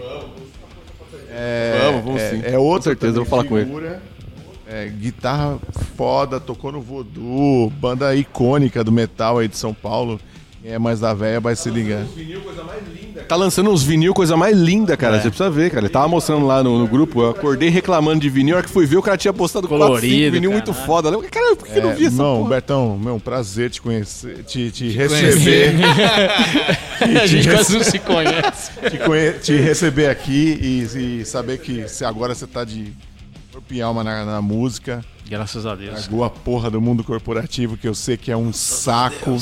É, 1.31 1.79
vamos, 1.85 2.03
vamos 2.05 2.21
é, 2.21 2.29
sim. 2.29 2.41
É 2.43 2.57
outra 2.57 2.93
Com 2.95 2.99
certeza, 2.99 3.19
eu 3.19 3.23
vou 3.23 3.25
falar 3.25 3.43
figura, 3.43 3.65
com 3.65 3.85
ele. 3.85 3.99
É, 4.67 4.87
guitarra 4.87 5.57
foda, 5.95 6.39
tocou 6.39 6.71
no 6.71 6.81
Voodoo, 6.81 7.69
banda 7.71 8.13
icônica 8.15 8.83
do 8.83 8.91
metal 8.91 9.39
aí 9.39 9.47
de 9.47 9.57
São 9.57 9.73
Paulo. 9.73 10.19
É 10.63 10.77
mais 10.77 10.99
da 10.99 11.13
véia 11.13 11.39
vai 11.39 11.55
se 11.55 11.69
ligar. 11.69 12.05
Tá 13.27 13.35
lançando 13.35 13.69
uns 13.69 13.81
vinil, 13.81 14.13
coisa 14.13 14.35
mais 14.35 14.57
linda, 14.57 14.97
cara. 14.97 15.15
É. 15.15 15.21
Você 15.21 15.29
precisa 15.29 15.49
ver, 15.49 15.69
cara. 15.69 15.85
Ele 15.85 15.93
tava 15.93 16.07
mostrando 16.07 16.45
lá 16.45 16.61
no, 16.61 16.77
no, 16.79 16.87
grupo. 16.87 17.21
Eu 17.21 17.29
acordei 17.29 17.69
reclamando 17.69 18.19
de 18.19 18.29
vinil. 18.29 18.55
A 18.55 18.57
hora 18.57 18.67
que 18.67 18.73
fui 18.73 18.85
ver, 18.85 18.97
o 18.97 19.01
cara 19.01 19.17
tinha 19.17 19.33
postado 19.33 19.67
Colorido, 19.67 20.01
4, 20.01 20.09
5 20.09 20.31
vinil 20.31 20.51
muito 20.51 20.73
foda. 20.73 21.09
Eu, 21.09 21.23
cara, 21.23 21.55
por 21.55 21.67
que 21.67 21.79
é, 21.79 21.81
não 21.81 21.95
vi 21.95 22.07
essa 22.07 22.17
Não, 22.17 22.37
porra? 22.37 22.49
Bertão, 22.49 22.97
meu, 22.97 23.15
um 23.15 23.19
prazer 23.19 23.69
te 23.69 23.81
conhecer, 23.81 24.43
te, 24.43 24.69
te, 24.69 24.89
te 24.89 24.97
receber. 24.97 25.75
a 27.21 27.25
gente 27.25 27.47
quase 27.47 27.77
não 27.77 27.83
se 27.83 27.99
conhece. 27.99 28.71
Te, 28.89 28.97
conhe 28.97 29.31
te 29.33 29.55
receber 29.55 30.07
aqui 30.09 30.59
e, 30.61 31.19
e, 31.21 31.25
saber 31.25 31.59
que 31.59 31.87
se 31.87 32.03
agora 32.03 32.35
você 32.35 32.45
tá 32.45 32.65
de 32.65 32.91
corpo 33.51 33.73
e 33.73 33.81
alma 33.81 34.03
na, 34.03 34.25
na 34.25 34.41
música. 34.41 35.05
Graças 35.29 35.65
a 35.65 35.75
Deus. 35.75 35.93
Largou 35.93 36.23
a 36.23 36.29
porra 36.29 36.69
do 36.69 36.81
mundo 36.81 37.03
corporativo, 37.03 37.77
que 37.77 37.87
eu 37.87 37.93
sei 37.93 38.17
que 38.17 38.31
é 38.31 38.35
um 38.35 38.51
saco 38.51 39.37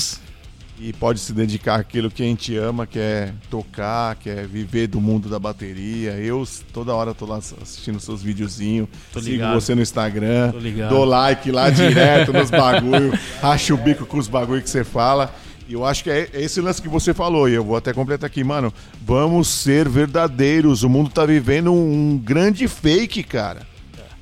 e 0.80 0.94
pode 0.94 1.20
se 1.20 1.34
dedicar 1.34 1.80
àquilo 1.80 2.10
que 2.10 2.22
a 2.22 2.26
gente 2.26 2.56
ama, 2.56 2.86
que 2.86 3.00
é 3.00 3.32
tocar, 3.50 4.16
que 4.16 4.30
é 4.30 4.44
viver 4.44 4.88
do 4.88 5.02
mundo 5.02 5.28
da 5.28 5.40
bateria. 5.40 6.12
Eu 6.12 6.48
toda 6.72 6.94
hora 6.94 7.14
tô 7.14 7.26
lá 7.26 7.38
assistindo 7.38 8.00
seus 8.00 8.22
videozinhos, 8.22 8.88
sigo 9.20 9.44
você 9.54 9.74
no 9.74 9.82
Instagram, 9.82 10.54
dou 10.90 11.04
like 11.04 11.52
lá 11.52 11.70
direto 11.70 12.32
nos 12.32 12.50
bagulho, 12.52 13.18
racho 13.42 13.74
o 13.74 13.78
bico 13.78 14.06
com 14.06 14.18
os 14.18 14.28
bagulho 14.28 14.62
que 14.62 14.70
você 14.70 14.84
fala. 14.84 15.34
E 15.68 15.74
eu 15.74 15.86
acho 15.86 16.04
que 16.04 16.10
é 16.10 16.30
esse 16.34 16.62
lance 16.62 16.82
que 16.82 16.88
você 16.88 17.14
falou, 17.14 17.50
e 17.50 17.54
eu 17.54 17.64
vou 17.64 17.76
até 17.76 17.92
completar 17.92 18.28
aqui, 18.28 18.42
mano. 18.42 18.74
Vamos 19.06 19.50
ser 19.50 19.90
verdadeiros. 19.90 20.84
O 20.84 20.90
mundo 20.90 21.10
tá 21.10 21.26
vivendo 21.26 21.74
um 21.74 22.18
grande 22.18 22.70
fake, 22.70 23.22
cara. 23.24 23.68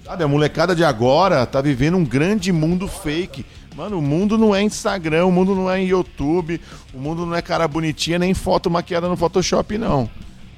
Sabe, 0.04 0.24
a 0.24 0.28
molecada 0.28 0.76
de 0.76 0.84
agora 0.84 1.46
tá 1.46 1.62
vivendo 1.62 1.98
um 1.98 2.06
grande 2.06 2.52
mundo 2.52 2.88
fake. 2.88 3.46
Mano, 3.76 4.00
o 4.00 4.02
mundo 4.02 4.38
não 4.38 4.56
é 4.56 4.62
Instagram, 4.62 5.26
o 5.26 5.32
mundo 5.32 5.54
não 5.54 5.70
é 5.70 5.84
YouTube, 5.84 6.62
o 6.94 7.00
mundo 7.00 7.26
não 7.26 7.36
é 7.36 7.42
cara 7.42 7.68
bonitinha, 7.68 8.18
nem 8.18 8.34
foto 8.34 8.70
maquiada 8.70 9.10
no 9.10 9.18
Photoshop, 9.18 9.78
não. 9.78 10.10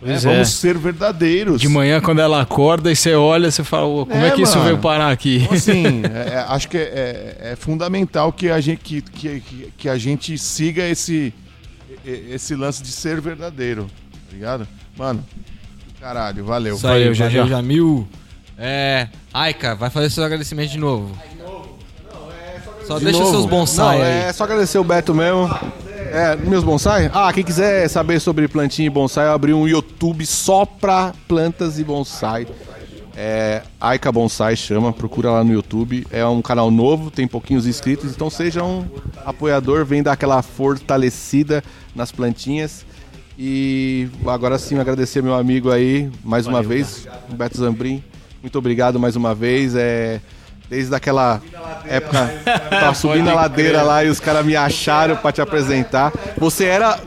É, 0.03 0.13
é. 0.13 0.17
Vamos 0.17 0.53
ser 0.53 0.77
verdadeiros. 0.77 1.59
De 1.59 1.67
manhã, 1.67 1.99
quando 1.99 2.19
ela 2.19 2.41
acorda 2.41 2.91
e 2.91 2.95
você 2.95 3.15
olha, 3.15 3.49
você 3.49 3.63
fala, 3.63 3.87
como 4.05 4.13
é, 4.13 4.27
é 4.27 4.31
que 4.31 4.41
mano. 4.41 4.43
isso 4.43 4.59
veio 4.59 4.77
parar 4.77 5.11
aqui? 5.11 5.37
Então, 5.37 5.57
assim, 5.57 6.03
é, 6.13 6.33
é, 6.33 6.45
acho 6.47 6.69
que 6.69 6.77
é, 6.77 7.37
é, 7.39 7.55
fundamental 7.55 8.31
que 8.31 8.49
a 8.51 8.61
gente, 8.61 9.01
que, 9.01 9.01
que, 9.01 9.73
que 9.75 9.89
a 9.89 9.97
gente 9.97 10.37
siga 10.37 10.87
esse, 10.87 11.33
esse 12.05 12.55
lance 12.55 12.83
de 12.83 12.91
ser 12.91 13.19
verdadeiro, 13.19 13.87
tá 14.29 14.33
ligado? 14.35 14.67
Mano, 14.95 15.25
caralho, 15.99 16.45
valeu. 16.45 16.75
Isso 16.75 16.87
aí, 16.87 16.99
valeu, 16.99 17.13
já, 17.15 17.29
já. 17.29 17.47
Jamil. 17.47 18.07
É. 18.59 19.07
Aika, 19.33 19.75
vai 19.75 19.89
fazer 19.89 20.09
seu 20.09 20.23
agradecimento 20.23 20.71
de 20.71 20.79
novo. 20.79 21.15
Só 22.87 22.97
de 22.97 23.05
deixa 23.05 23.19
novo. 23.19 23.31
seus 23.31 23.45
bonsai 23.45 23.97
Não, 23.97 24.05
aí. 24.05 24.11
É 24.29 24.33
só 24.33 24.45
agradecer 24.45 24.79
o 24.79 24.83
Beto 24.83 25.13
mesmo. 25.13 25.49
É, 26.11 26.35
meus 26.37 26.63
bonsai? 26.63 27.11
Ah, 27.13 27.31
quem 27.33 27.43
quiser 27.43 27.87
saber 27.89 28.19
sobre 28.21 28.47
plantinha 28.47 28.87
e 28.87 28.89
bonsai, 28.89 29.27
eu 29.27 29.33
abri 29.33 29.53
um 29.53 29.67
YouTube 29.67 30.25
só 30.25 30.65
pra 30.65 31.13
plantas 31.27 31.77
e 31.79 31.83
bonsai. 31.83 32.47
É, 33.19 33.63
Aika 33.81 34.11
Bonsai 34.11 34.55
chama, 34.55 34.93
procura 34.93 35.31
lá 35.31 35.43
no 35.43 35.51
YouTube. 35.51 36.05
É 36.11 36.23
um 36.25 36.41
canal 36.41 36.69
novo, 36.69 37.09
tem 37.09 37.27
pouquinhos 37.27 37.65
inscritos, 37.65 38.11
então 38.11 38.29
seja 38.29 38.63
um 38.63 38.85
apoiador, 39.25 39.83
vem 39.83 40.03
dar 40.03 40.11
aquela 40.13 40.41
fortalecida 40.43 41.63
nas 41.95 42.11
plantinhas. 42.11 42.85
E 43.37 44.07
agora 44.25 44.57
sim, 44.59 44.77
agradecer 44.77 45.21
meu 45.21 45.33
amigo 45.33 45.71
aí 45.71 46.11
mais 46.23 46.45
Valeu, 46.45 46.59
uma 46.59 46.67
vez, 46.67 47.07
Beto 47.29 47.57
Zambrim. 47.57 48.03
Muito 48.41 48.57
obrigado 48.57 48.99
mais 48.99 49.15
uma 49.15 49.33
vez. 49.33 49.75
É, 49.75 50.21
Desde 50.69 50.93
aquela 50.93 51.41
época, 51.87 52.33
tava 52.69 52.93
subindo 52.93 53.29
a 53.29 53.33
ladeira 53.33 53.81
lá 53.83 54.03
e 54.03 54.09
os 54.09 54.19
caras 54.19 54.45
me 54.45 54.55
acharam 54.55 55.15
pra 55.15 55.31
te 55.31 55.41
apresentar. 55.41 56.11
Você 56.37 56.65
era, 56.65 56.99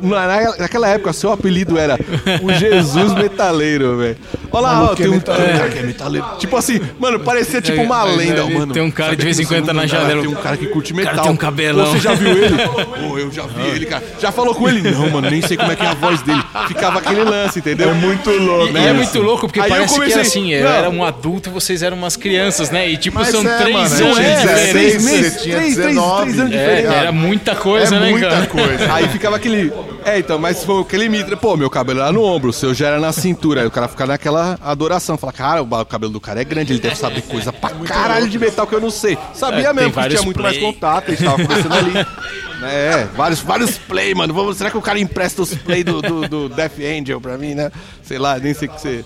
naquela 0.59 0.89
época, 0.89 1.13
seu 1.13 1.31
apelido 1.31 1.79
era 1.79 1.99
o 2.43 2.53
Jesus 2.53 3.13
Metaleiro, 3.13 3.99
velho. 3.99 4.17
Olha 4.53 4.63
lá, 4.63 4.83
ó, 4.83 4.95
tem 4.95 5.09
um, 5.09 5.21
cara 5.21 5.69
que 5.69 5.79
é 5.79 5.83
metaleiro. 5.83 6.27
Tipo 6.39 6.57
assim, 6.57 6.81
mano, 6.99 7.21
parecia 7.21 7.61
tipo 7.61 7.81
uma 7.83 8.03
lenda, 8.03 8.45
mano. 8.47 8.73
Tem 8.73 8.83
um 8.83 8.91
cara 8.91 9.15
de 9.15 9.23
vez 9.23 9.39
em 9.39 9.45
quando 9.47 9.67
tá 9.67 9.73
na 9.73 9.87
janela. 9.87 10.23
Tem 10.23 10.31
um 10.31 10.35
cara 10.35 10.57
que 10.57 10.67
curte 10.67 10.93
metal. 10.93 11.13
Cara 11.13 11.23
tem 11.23 11.33
um 11.33 11.37
cabelão. 11.37 11.87
Você 11.87 12.01
já 12.01 12.15
viu 12.15 12.31
ele? 12.31 12.57
Pô, 13.09 13.19
eu 13.19 13.31
já 13.31 13.45
vi 13.45 13.63
ele, 13.69 13.87
cara. 13.87 14.03
Já 14.19 14.33
falou 14.33 14.55
com 14.55 14.69
ele? 14.69 14.91
Não, 14.91 15.09
mano, 15.11 15.31
nem 15.31 15.41
sei 15.43 15.57
como 15.57 15.71
é 15.71 15.77
que 15.77 15.85
é 15.85 15.89
a 15.89 15.95
voz 15.95 16.23
dele. 16.23 16.43
Ficava 16.67 16.99
aquele 16.99 17.23
lance, 17.23 17.61
entendeu? 17.61 17.91
É 17.91 17.95
muito 17.95 18.31
louco. 18.31 18.77
E, 18.77 18.87
é 18.87 18.93
muito 18.93 19.19
louco, 19.21 19.47
porque 19.47 19.61
Aí 19.61 19.69
parece 19.69 19.95
comecei, 19.95 20.07
que 20.07 20.13
era 20.19 20.23
assim, 20.23 20.53
era 20.53 20.91
um 20.91 21.05
adulto 21.05 21.49
e 21.49 21.53
vocês 21.53 21.83
eram 21.83 21.97
umas 21.97 22.17
crianças, 22.17 22.71
né? 22.71 22.89
E 22.89 22.97
tipo, 22.97 23.25
são 23.25 23.43
é, 23.49 23.50
três 23.59 24.01
anos 24.01 24.19
é, 24.19 24.37
diferentes. 24.37 24.71
Três 24.71 25.05
meses, 25.05 25.43
tinha 25.43 25.57
três, 25.57 25.77
19. 25.77 26.23
Três, 26.23 26.37
três 26.37 26.41
anos 26.41 26.55
é, 26.55 26.99
era 26.99 27.13
muita 27.13 27.55
coisa, 27.55 27.97
é 27.97 28.01
né, 28.01 28.11
muita 28.11 28.29
cara? 28.29 28.47
coisa. 28.47 28.93
Aí 28.93 29.09
ficava 29.09 29.37
aquele... 29.37 29.73
É, 30.05 30.19
então, 30.19 30.39
mas 30.39 30.65
foi 30.65 30.81
aquele 30.81 31.09
mitra. 31.09 31.37
Pô, 31.37 31.57
meu 31.57 31.69
cabelo 31.69 32.01
era 32.01 32.13
no 32.13 32.23
ombro, 32.23 32.51
o 32.51 32.53
seu 32.53 32.73
já 32.73 32.89
era 32.89 33.01
na 33.01 33.13
cintura. 33.13 33.61
Aí 33.61 33.67
o 33.67 33.71
cara 33.71 33.89
ficava 33.89 34.13
naquela 34.13 34.59
adoração. 34.63 35.19
Fala, 35.19 35.33
cara, 35.33 35.63
o 35.63 35.85
cabelo 35.85 36.13
do 36.13 36.21
cara 36.21 36.41
é 36.41 36.45
grande, 36.45 36.73
ele 36.73 36.81
deve 36.81 36.97
saber 36.97 37.23
coisa 37.23 37.53
pra 37.53 37.71
caralho 37.71 38.29
de 38.29 38.39
metal 38.39 38.67
que 38.67 38.75
eu 38.75 38.81
não 38.81 38.91
sei. 38.91 39.19
Sabia 39.35 39.69
é, 39.69 39.73
mesmo, 39.73 39.93
porque 39.93 40.09
tinha 40.11 40.23
muito 40.23 40.41
play. 40.41 40.61
mais 40.61 40.75
contato, 40.75 41.09
a 41.09 41.11
gente 41.11 41.25
tava 41.25 41.43
conversando 41.43 41.75
ali. 41.75 41.93
É, 42.63 43.07
vários, 43.17 43.41
vários 43.41 43.79
play, 43.79 44.15
mano. 44.15 44.35
Vamos, 44.35 44.59
será 44.59 44.71
que 44.71 44.77
o 44.77 44.83
cara 44.83 44.99
empresta 44.99 45.41
os 45.41 45.55
play 45.55 45.83
do, 45.83 46.03
do, 46.03 46.29
do 46.29 46.49
Death 46.51 46.79
Angel 46.79 47.19
pra 47.19 47.39
mim, 47.39 47.55
né? 47.55 47.71
Sei 48.03 48.19
lá, 48.19 48.39
nem 48.39 48.53
sei 48.53 48.69
o 48.69 48.71
que 48.71 48.81
você... 48.81 49.05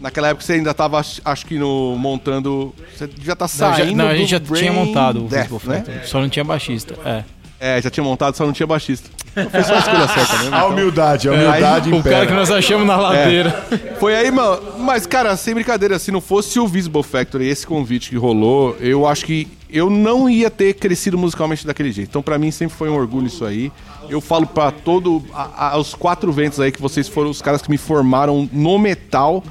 Naquela 0.00 0.28
época 0.28 0.44
você 0.44 0.54
ainda 0.54 0.70
estava, 0.70 0.98
acho 1.00 1.46
que 1.46 1.58
no 1.58 1.96
montando. 1.98 2.74
Você 2.96 3.08
já 3.22 3.34
tá 3.34 3.48
saindo. 3.48 3.96
Não, 3.96 4.04
já, 4.04 4.04
não 4.04 4.08
a 4.10 4.16
gente 4.16 4.30
já 4.30 4.38
Brain 4.38 4.60
tinha 4.60 4.72
montado 4.72 5.20
Death, 5.22 5.50
o 5.50 5.60
né? 5.68 6.02
Só 6.04 6.20
não 6.20 6.28
tinha 6.28 6.44
baixista. 6.44 6.94
É. 7.04 7.24
É, 7.60 7.82
já 7.82 7.90
tinha 7.90 8.04
montado, 8.04 8.36
só 8.36 8.46
não 8.46 8.52
tinha 8.52 8.66
baixista. 8.68 9.10
Então 9.36 9.50
foi 9.50 9.62
só 9.64 9.74
a 9.74 9.78
escolha 9.78 10.08
certa 10.08 10.38
mesmo. 10.38 10.54
A 10.54 10.58
então. 10.58 10.70
humildade, 10.70 11.28
a 11.28 11.32
humildade 11.32 11.92
O 11.92 12.02
cara 12.04 12.26
que 12.26 12.32
nós 12.32 12.50
achamos 12.52 12.86
na 12.86 12.96
ladeira. 12.96 13.50
Foi 13.98 14.14
aí, 14.14 14.30
mano. 14.30 14.62
Mas, 14.78 15.06
cara, 15.06 15.36
sem 15.36 15.54
brincadeira, 15.54 15.98
se 15.98 16.12
não 16.12 16.20
fosse 16.20 16.60
o 16.60 16.68
Visible 16.68 17.02
Factory, 17.02 17.48
esse 17.48 17.66
convite 17.66 18.10
que 18.10 18.16
rolou, 18.16 18.76
eu 18.78 19.06
acho 19.06 19.24
que 19.24 19.48
eu 19.68 19.90
não 19.90 20.30
ia 20.30 20.48
ter 20.50 20.74
crescido 20.74 21.18
musicalmente 21.18 21.66
daquele 21.66 21.90
jeito. 21.90 22.08
Então, 22.08 22.22
pra 22.22 22.38
mim, 22.38 22.52
sempre 22.52 22.76
foi 22.76 22.88
um 22.88 22.94
orgulho 22.94 23.26
isso 23.26 23.44
aí. 23.44 23.72
Eu 24.08 24.20
falo 24.20 24.46
pra 24.46 24.70
todo. 24.70 25.22
A, 25.34 25.70
a- 25.74 25.78
os 25.78 25.94
quatro 25.94 26.30
ventos 26.32 26.60
aí 26.60 26.70
que 26.70 26.80
vocês 26.80 27.08
foram 27.08 27.28
os 27.28 27.42
caras 27.42 27.60
que 27.60 27.70
me 27.70 27.76
formaram 27.76 28.48
no 28.52 28.78
metal, 28.78 29.42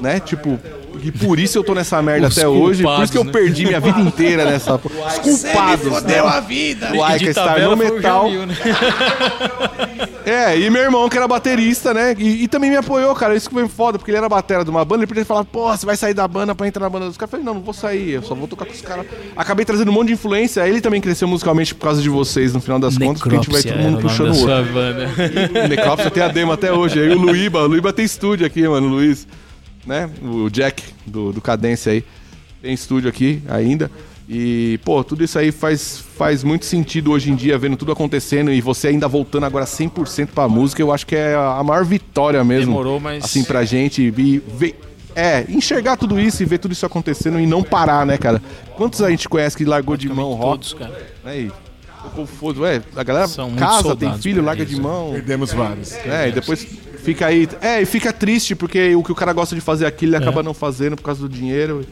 né? 0.00 0.20
Tipo. 0.20 0.58
E 1.02 1.12
por 1.12 1.38
isso 1.38 1.58
eu 1.58 1.62
tô 1.62 1.74
nessa 1.74 2.00
merda 2.02 2.26
Os 2.26 2.36
até 2.36 2.48
hoje. 2.48 2.82
Por 2.82 3.02
isso 3.02 3.12
que 3.12 3.18
eu 3.18 3.24
né? 3.24 3.30
perdi 3.30 3.66
minha 3.66 3.78
vida 3.78 4.00
inteira 4.00 4.44
nessa. 4.44 4.74
Os 4.80 5.18
culpados, 5.18 6.02
né? 6.02 6.18
a 6.18 6.40
vida! 6.40 6.92
O 6.94 7.02
Aika 7.02 7.30
estar 7.30 7.58
no 7.60 7.76
metal. 7.76 8.30
né? 8.30 8.56
É, 10.26 10.58
e 10.58 10.68
meu 10.68 10.82
irmão, 10.82 11.08
que 11.08 11.16
era 11.16 11.28
baterista, 11.28 11.94
né? 11.94 12.12
E, 12.18 12.42
e 12.42 12.48
também 12.48 12.68
me 12.68 12.76
apoiou, 12.76 13.14
cara. 13.14 13.36
Isso 13.36 13.48
que 13.48 13.54
foi 13.54 13.68
foda, 13.68 13.96
porque 13.96 14.10
ele 14.10 14.18
era 14.18 14.28
batera 14.28 14.64
de 14.64 14.70
uma 14.70 14.84
banda. 14.84 15.02
Ele 15.02 15.06
podia 15.06 15.24
falar, 15.24 15.44
pô, 15.44 15.70
você 15.70 15.86
vai 15.86 15.96
sair 15.96 16.14
da 16.14 16.26
banda 16.26 16.52
pra 16.52 16.66
entrar 16.66 16.82
na 16.82 16.90
banda 16.90 17.06
dos 17.06 17.16
caras. 17.16 17.32
Eu 17.32 17.38
falei, 17.38 17.46
não, 17.46 17.54
não 17.54 17.60
vou 17.60 17.72
sair, 17.72 18.10
eu 18.10 18.22
só 18.22 18.34
vou 18.34 18.48
tocar 18.48 18.64
com 18.64 18.72
os 18.72 18.82
caras. 18.82 19.06
Acabei 19.36 19.64
trazendo 19.64 19.88
um 19.88 19.94
monte 19.94 20.08
de 20.08 20.14
influência. 20.14 20.66
Ele 20.66 20.80
também 20.80 21.00
cresceu 21.00 21.28
musicalmente 21.28 21.72
por 21.76 21.84
causa 21.84 22.02
de 22.02 22.08
vocês, 22.08 22.52
no 22.52 22.60
final 22.60 22.80
das 22.80 22.98
contas, 22.98 23.22
porque 23.22 23.36
a 23.36 23.38
gente 23.38 23.52
vai 23.52 23.62
todo 23.62 23.78
mundo 23.78 24.00
puxando 24.00 24.34
o 24.34 24.40
outro. 24.40 25.64
O 25.64 25.68
Necrópsia 25.68 26.10
tem 26.10 26.22
a 26.24 26.28
demo 26.28 26.50
até 26.50 26.72
hoje. 26.72 26.98
Aí 26.98 27.10
o 27.10 27.18
Luíba, 27.18 27.60
o 27.60 27.68
Luíba 27.68 27.92
tem 27.92 28.04
estúdio 28.04 28.44
aqui, 28.44 28.66
mano, 28.66 28.88
Luiz. 28.88 29.28
Né? 29.86 30.10
O 30.22 30.50
Jack 30.50 30.82
do, 31.06 31.32
do 31.32 31.40
Cadência 31.40 31.92
aí. 31.92 32.04
Tem 32.60 32.74
estúdio 32.74 33.08
aqui 33.08 33.42
ainda. 33.48 33.90
E, 34.28 34.80
pô, 34.84 35.04
tudo 35.04 35.22
isso 35.22 35.38
aí 35.38 35.52
faz, 35.52 35.98
faz 36.16 36.42
muito 36.42 36.64
sentido 36.64 37.12
hoje 37.12 37.30
em 37.30 37.36
dia, 37.36 37.56
vendo 37.56 37.76
tudo 37.76 37.92
acontecendo 37.92 38.50
e 38.52 38.60
você 38.60 38.88
ainda 38.88 39.06
voltando 39.06 39.46
agora 39.46 39.64
100% 39.64 40.28
pra 40.34 40.48
música. 40.48 40.82
Eu 40.82 40.92
acho 40.92 41.06
que 41.06 41.14
é 41.14 41.34
a 41.36 41.62
maior 41.62 41.84
vitória 41.84 42.42
mesmo. 42.42 42.72
Demorou, 42.72 42.98
mas- 42.98 43.24
Assim, 43.24 43.44
pra 43.44 43.64
gente. 43.64 44.02
E 44.02 44.10
ver, 44.10 44.74
é, 45.14 45.44
enxergar 45.48 45.96
tudo 45.96 46.18
isso 46.18 46.42
e 46.42 46.46
ver 46.46 46.58
tudo 46.58 46.72
isso 46.72 46.84
acontecendo 46.84 47.38
e 47.38 47.46
não 47.46 47.62
parar, 47.62 48.04
né, 48.04 48.18
cara? 48.18 48.42
Quantos 48.74 49.00
a 49.00 49.08
gente 49.10 49.28
conhece 49.28 49.56
que 49.56 49.64
largou 49.64 49.96
de 49.96 50.08
mão 50.08 50.32
rock? 50.34 50.50
Todos, 50.70 50.74
cara. 50.74 51.06
Né, 51.24 51.40
e 51.42 51.52
foda. 52.26 52.60
Ué, 52.60 52.82
a 52.94 53.02
galera 53.02 53.26
São 53.28 53.54
casa, 53.54 53.94
tem 53.96 54.16
filho, 54.18 54.42
larga 54.42 54.62
isso. 54.62 54.74
de 54.74 54.80
mão. 54.80 55.10
Perdemos 55.12 55.52
vários. 55.52 55.92
É, 55.92 56.28
e 56.28 56.32
depois 56.32 56.66
fica 57.02 57.26
aí. 57.26 57.48
É, 57.60 57.80
e 57.82 57.86
fica 57.86 58.12
triste, 58.12 58.54
porque 58.54 58.94
o 58.94 59.02
que 59.02 59.12
o 59.12 59.14
cara 59.14 59.32
gosta 59.32 59.54
de 59.54 59.60
fazer 59.60 59.86
aqui, 59.86 60.04
ele 60.04 60.16
acaba 60.16 60.42
não 60.42 60.54
fazendo 60.54 60.96
por 60.96 61.02
causa 61.02 61.20
do 61.20 61.28
dinheiro. 61.28 61.84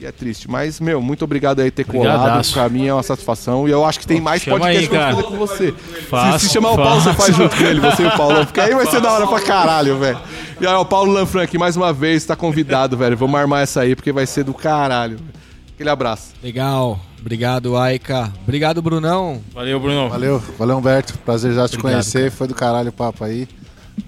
E 0.00 0.06
é 0.06 0.12
triste. 0.12 0.48
Mas, 0.48 0.78
meu, 0.78 1.02
muito 1.02 1.24
obrigado 1.24 1.58
aí 1.58 1.72
por 1.72 1.76
ter 1.76 1.84
colado. 1.84 2.52
Pra 2.52 2.68
mim 2.68 2.86
é 2.86 2.94
uma 2.94 3.02
satisfação. 3.02 3.66
E 3.66 3.72
eu 3.72 3.84
acho 3.84 3.98
que 3.98 4.06
tem 4.06 4.20
mais 4.20 4.42
Chama 4.42 4.60
podcast 4.60 4.84
aí, 4.84 4.88
pra 4.88 5.10
fazer 5.10 5.22
com 5.24 5.36
você. 5.36 5.74
Faço, 6.08 6.38
se, 6.38 6.46
se 6.46 6.52
chamar 6.52 6.70
o 6.70 6.76
Paulo, 6.76 7.00
você 7.00 7.12
faço. 7.12 7.20
faz 7.20 7.36
junto 7.36 7.56
com 7.56 7.64
ele, 7.64 7.80
você 7.80 8.02
e 8.04 8.06
o 8.06 8.16
Paulo. 8.16 8.46
Porque 8.46 8.60
aí 8.60 8.72
vai 8.74 8.86
ser 8.86 9.00
da 9.00 9.12
hora 9.12 9.26
pra 9.26 9.40
caralho, 9.40 9.98
velho. 9.98 10.20
E 10.60 10.66
aí, 10.66 10.74
o 10.74 10.84
Paulo 10.84 11.10
Lanfran 11.10 11.42
aqui, 11.42 11.58
mais 11.58 11.76
uma 11.76 11.92
vez, 11.92 12.24
tá 12.24 12.36
convidado, 12.36 12.96
velho. 12.96 13.16
Vamos 13.16 13.40
armar 13.40 13.62
essa 13.64 13.80
aí, 13.80 13.96
porque 13.96 14.12
vai 14.12 14.24
ser 14.24 14.44
do 14.44 14.54
caralho. 14.54 15.16
velho. 15.16 15.38
Aquele 15.78 15.90
abraço. 15.90 16.32
Legal. 16.42 16.98
Obrigado, 17.20 17.76
Aika. 17.76 18.32
Obrigado, 18.42 18.82
Brunão. 18.82 19.40
Valeu, 19.54 19.78
Bruno. 19.78 20.08
Valeu, 20.08 20.42
valeu, 20.58 20.76
Humberto. 20.78 21.16
Prazer 21.18 21.52
já 21.54 21.68
te 21.68 21.76
Obrigado, 21.76 21.92
conhecer. 21.92 22.32
Foi 22.32 22.48
do 22.48 22.54
caralho 22.54 22.88
o 22.88 22.92
papo 22.92 23.22
aí. 23.22 23.46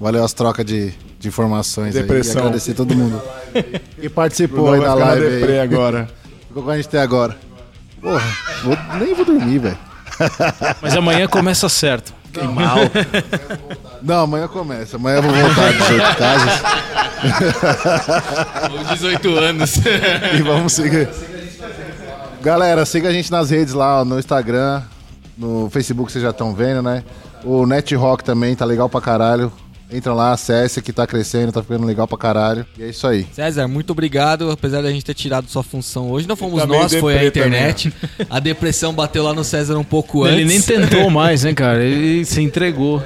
Valeu 0.01 0.25
as 0.25 0.33
trocas 0.33 0.67
de, 0.67 0.93
de 1.21 1.29
informações 1.29 1.95
Depressão. 1.95 2.33
aí. 2.33 2.39
E 2.39 2.41
agradecer 2.49 2.75
todo 2.75 2.93
mundo 2.97 3.23
que 4.01 4.09
participou 4.11 4.73
aí 4.73 4.81
da 4.81 4.95
live 4.95 5.45
aí. 5.45 5.61
agora. 5.61 6.09
Ficou 6.49 6.65
com 6.65 6.71
a 6.71 6.77
gente 6.77 6.89
até 6.89 7.01
agora. 7.01 7.37
Porra, 8.03 8.23
vou- 8.65 8.79
nem 8.99 9.15
vou 9.15 9.25
dormir, 9.25 9.59
velho. 9.61 9.79
Mas 10.83 10.97
amanhã 10.97 11.29
começa 11.29 11.69
certo. 11.69 12.13
Mal. 12.53 12.79
Não, 14.03 14.23
amanhã 14.25 14.49
começa. 14.49 14.97
Amanhã 14.97 15.17
eu 15.19 15.23
vou 15.23 15.33
voltar 15.33 15.73
de 15.73 15.93
oito 15.93 16.17
casas 16.17 16.63
Os 18.83 18.89
18 18.89 19.37
anos. 19.39 19.77
e 20.39 20.43
vamos 20.43 20.73
seguir. 20.73 21.09
Galera, 22.43 22.87
siga 22.87 23.11
a 23.11 23.13
gente 23.13 23.31
nas 23.31 23.51
redes 23.51 23.75
lá, 23.75 24.03
no 24.03 24.19
Instagram, 24.19 24.83
no 25.37 25.69
Facebook 25.69 26.11
vocês 26.11 26.25
já 26.25 26.31
estão 26.31 26.55
vendo, 26.55 26.83
né? 26.83 27.05
O 27.45 27.67
Net 27.67 27.95
Rock 27.95 28.25
também 28.25 28.57
tá 28.57 28.65
legal 28.65 28.89
pra 28.89 28.99
caralho. 28.99 29.53
Entra 29.93 30.13
lá, 30.13 30.33
acesse 30.33 30.81
que 30.81 30.93
tá 30.93 31.07
crescendo, 31.07 31.53
tá 31.53 31.63
ficando 31.63 31.87
legal 31.87 32.07
pra 32.07 32.17
caralho. 32.17 32.65
E 32.79 32.83
é 32.83 32.89
isso 32.89 33.07
aí. 33.07 33.27
César, 33.33 33.67
muito 33.67 33.91
obrigado. 33.91 34.51
Apesar 34.51 34.83
da 34.83 34.91
gente 34.91 35.05
ter 35.05 35.15
tirado 35.15 35.49
sua 35.49 35.63
função 35.63 36.11
hoje, 36.11 36.29
não 36.29 36.37
fomos 36.37 36.61
Tá 36.61 36.67
nós, 36.67 36.95
foi 36.95 37.19
a 37.19 37.23
deprê 37.23 37.43
também, 37.43 37.59
internet. 37.59 37.93
A 38.29 38.39
depressão 38.39 38.93
bateu 38.93 39.25
lá 39.25 39.35
no 39.35 39.43
César 39.43 39.77
um 39.79 39.85
pouco 39.85 40.25
antes. 40.25 40.39
Ele 40.39 40.45
nem 40.45 40.61
tentou 40.61 41.09
mais, 41.11 41.45
né, 41.45 41.53
cara? 41.53 41.83
Ele 41.83 42.25
se 42.25 42.41
entregou. 42.41 43.03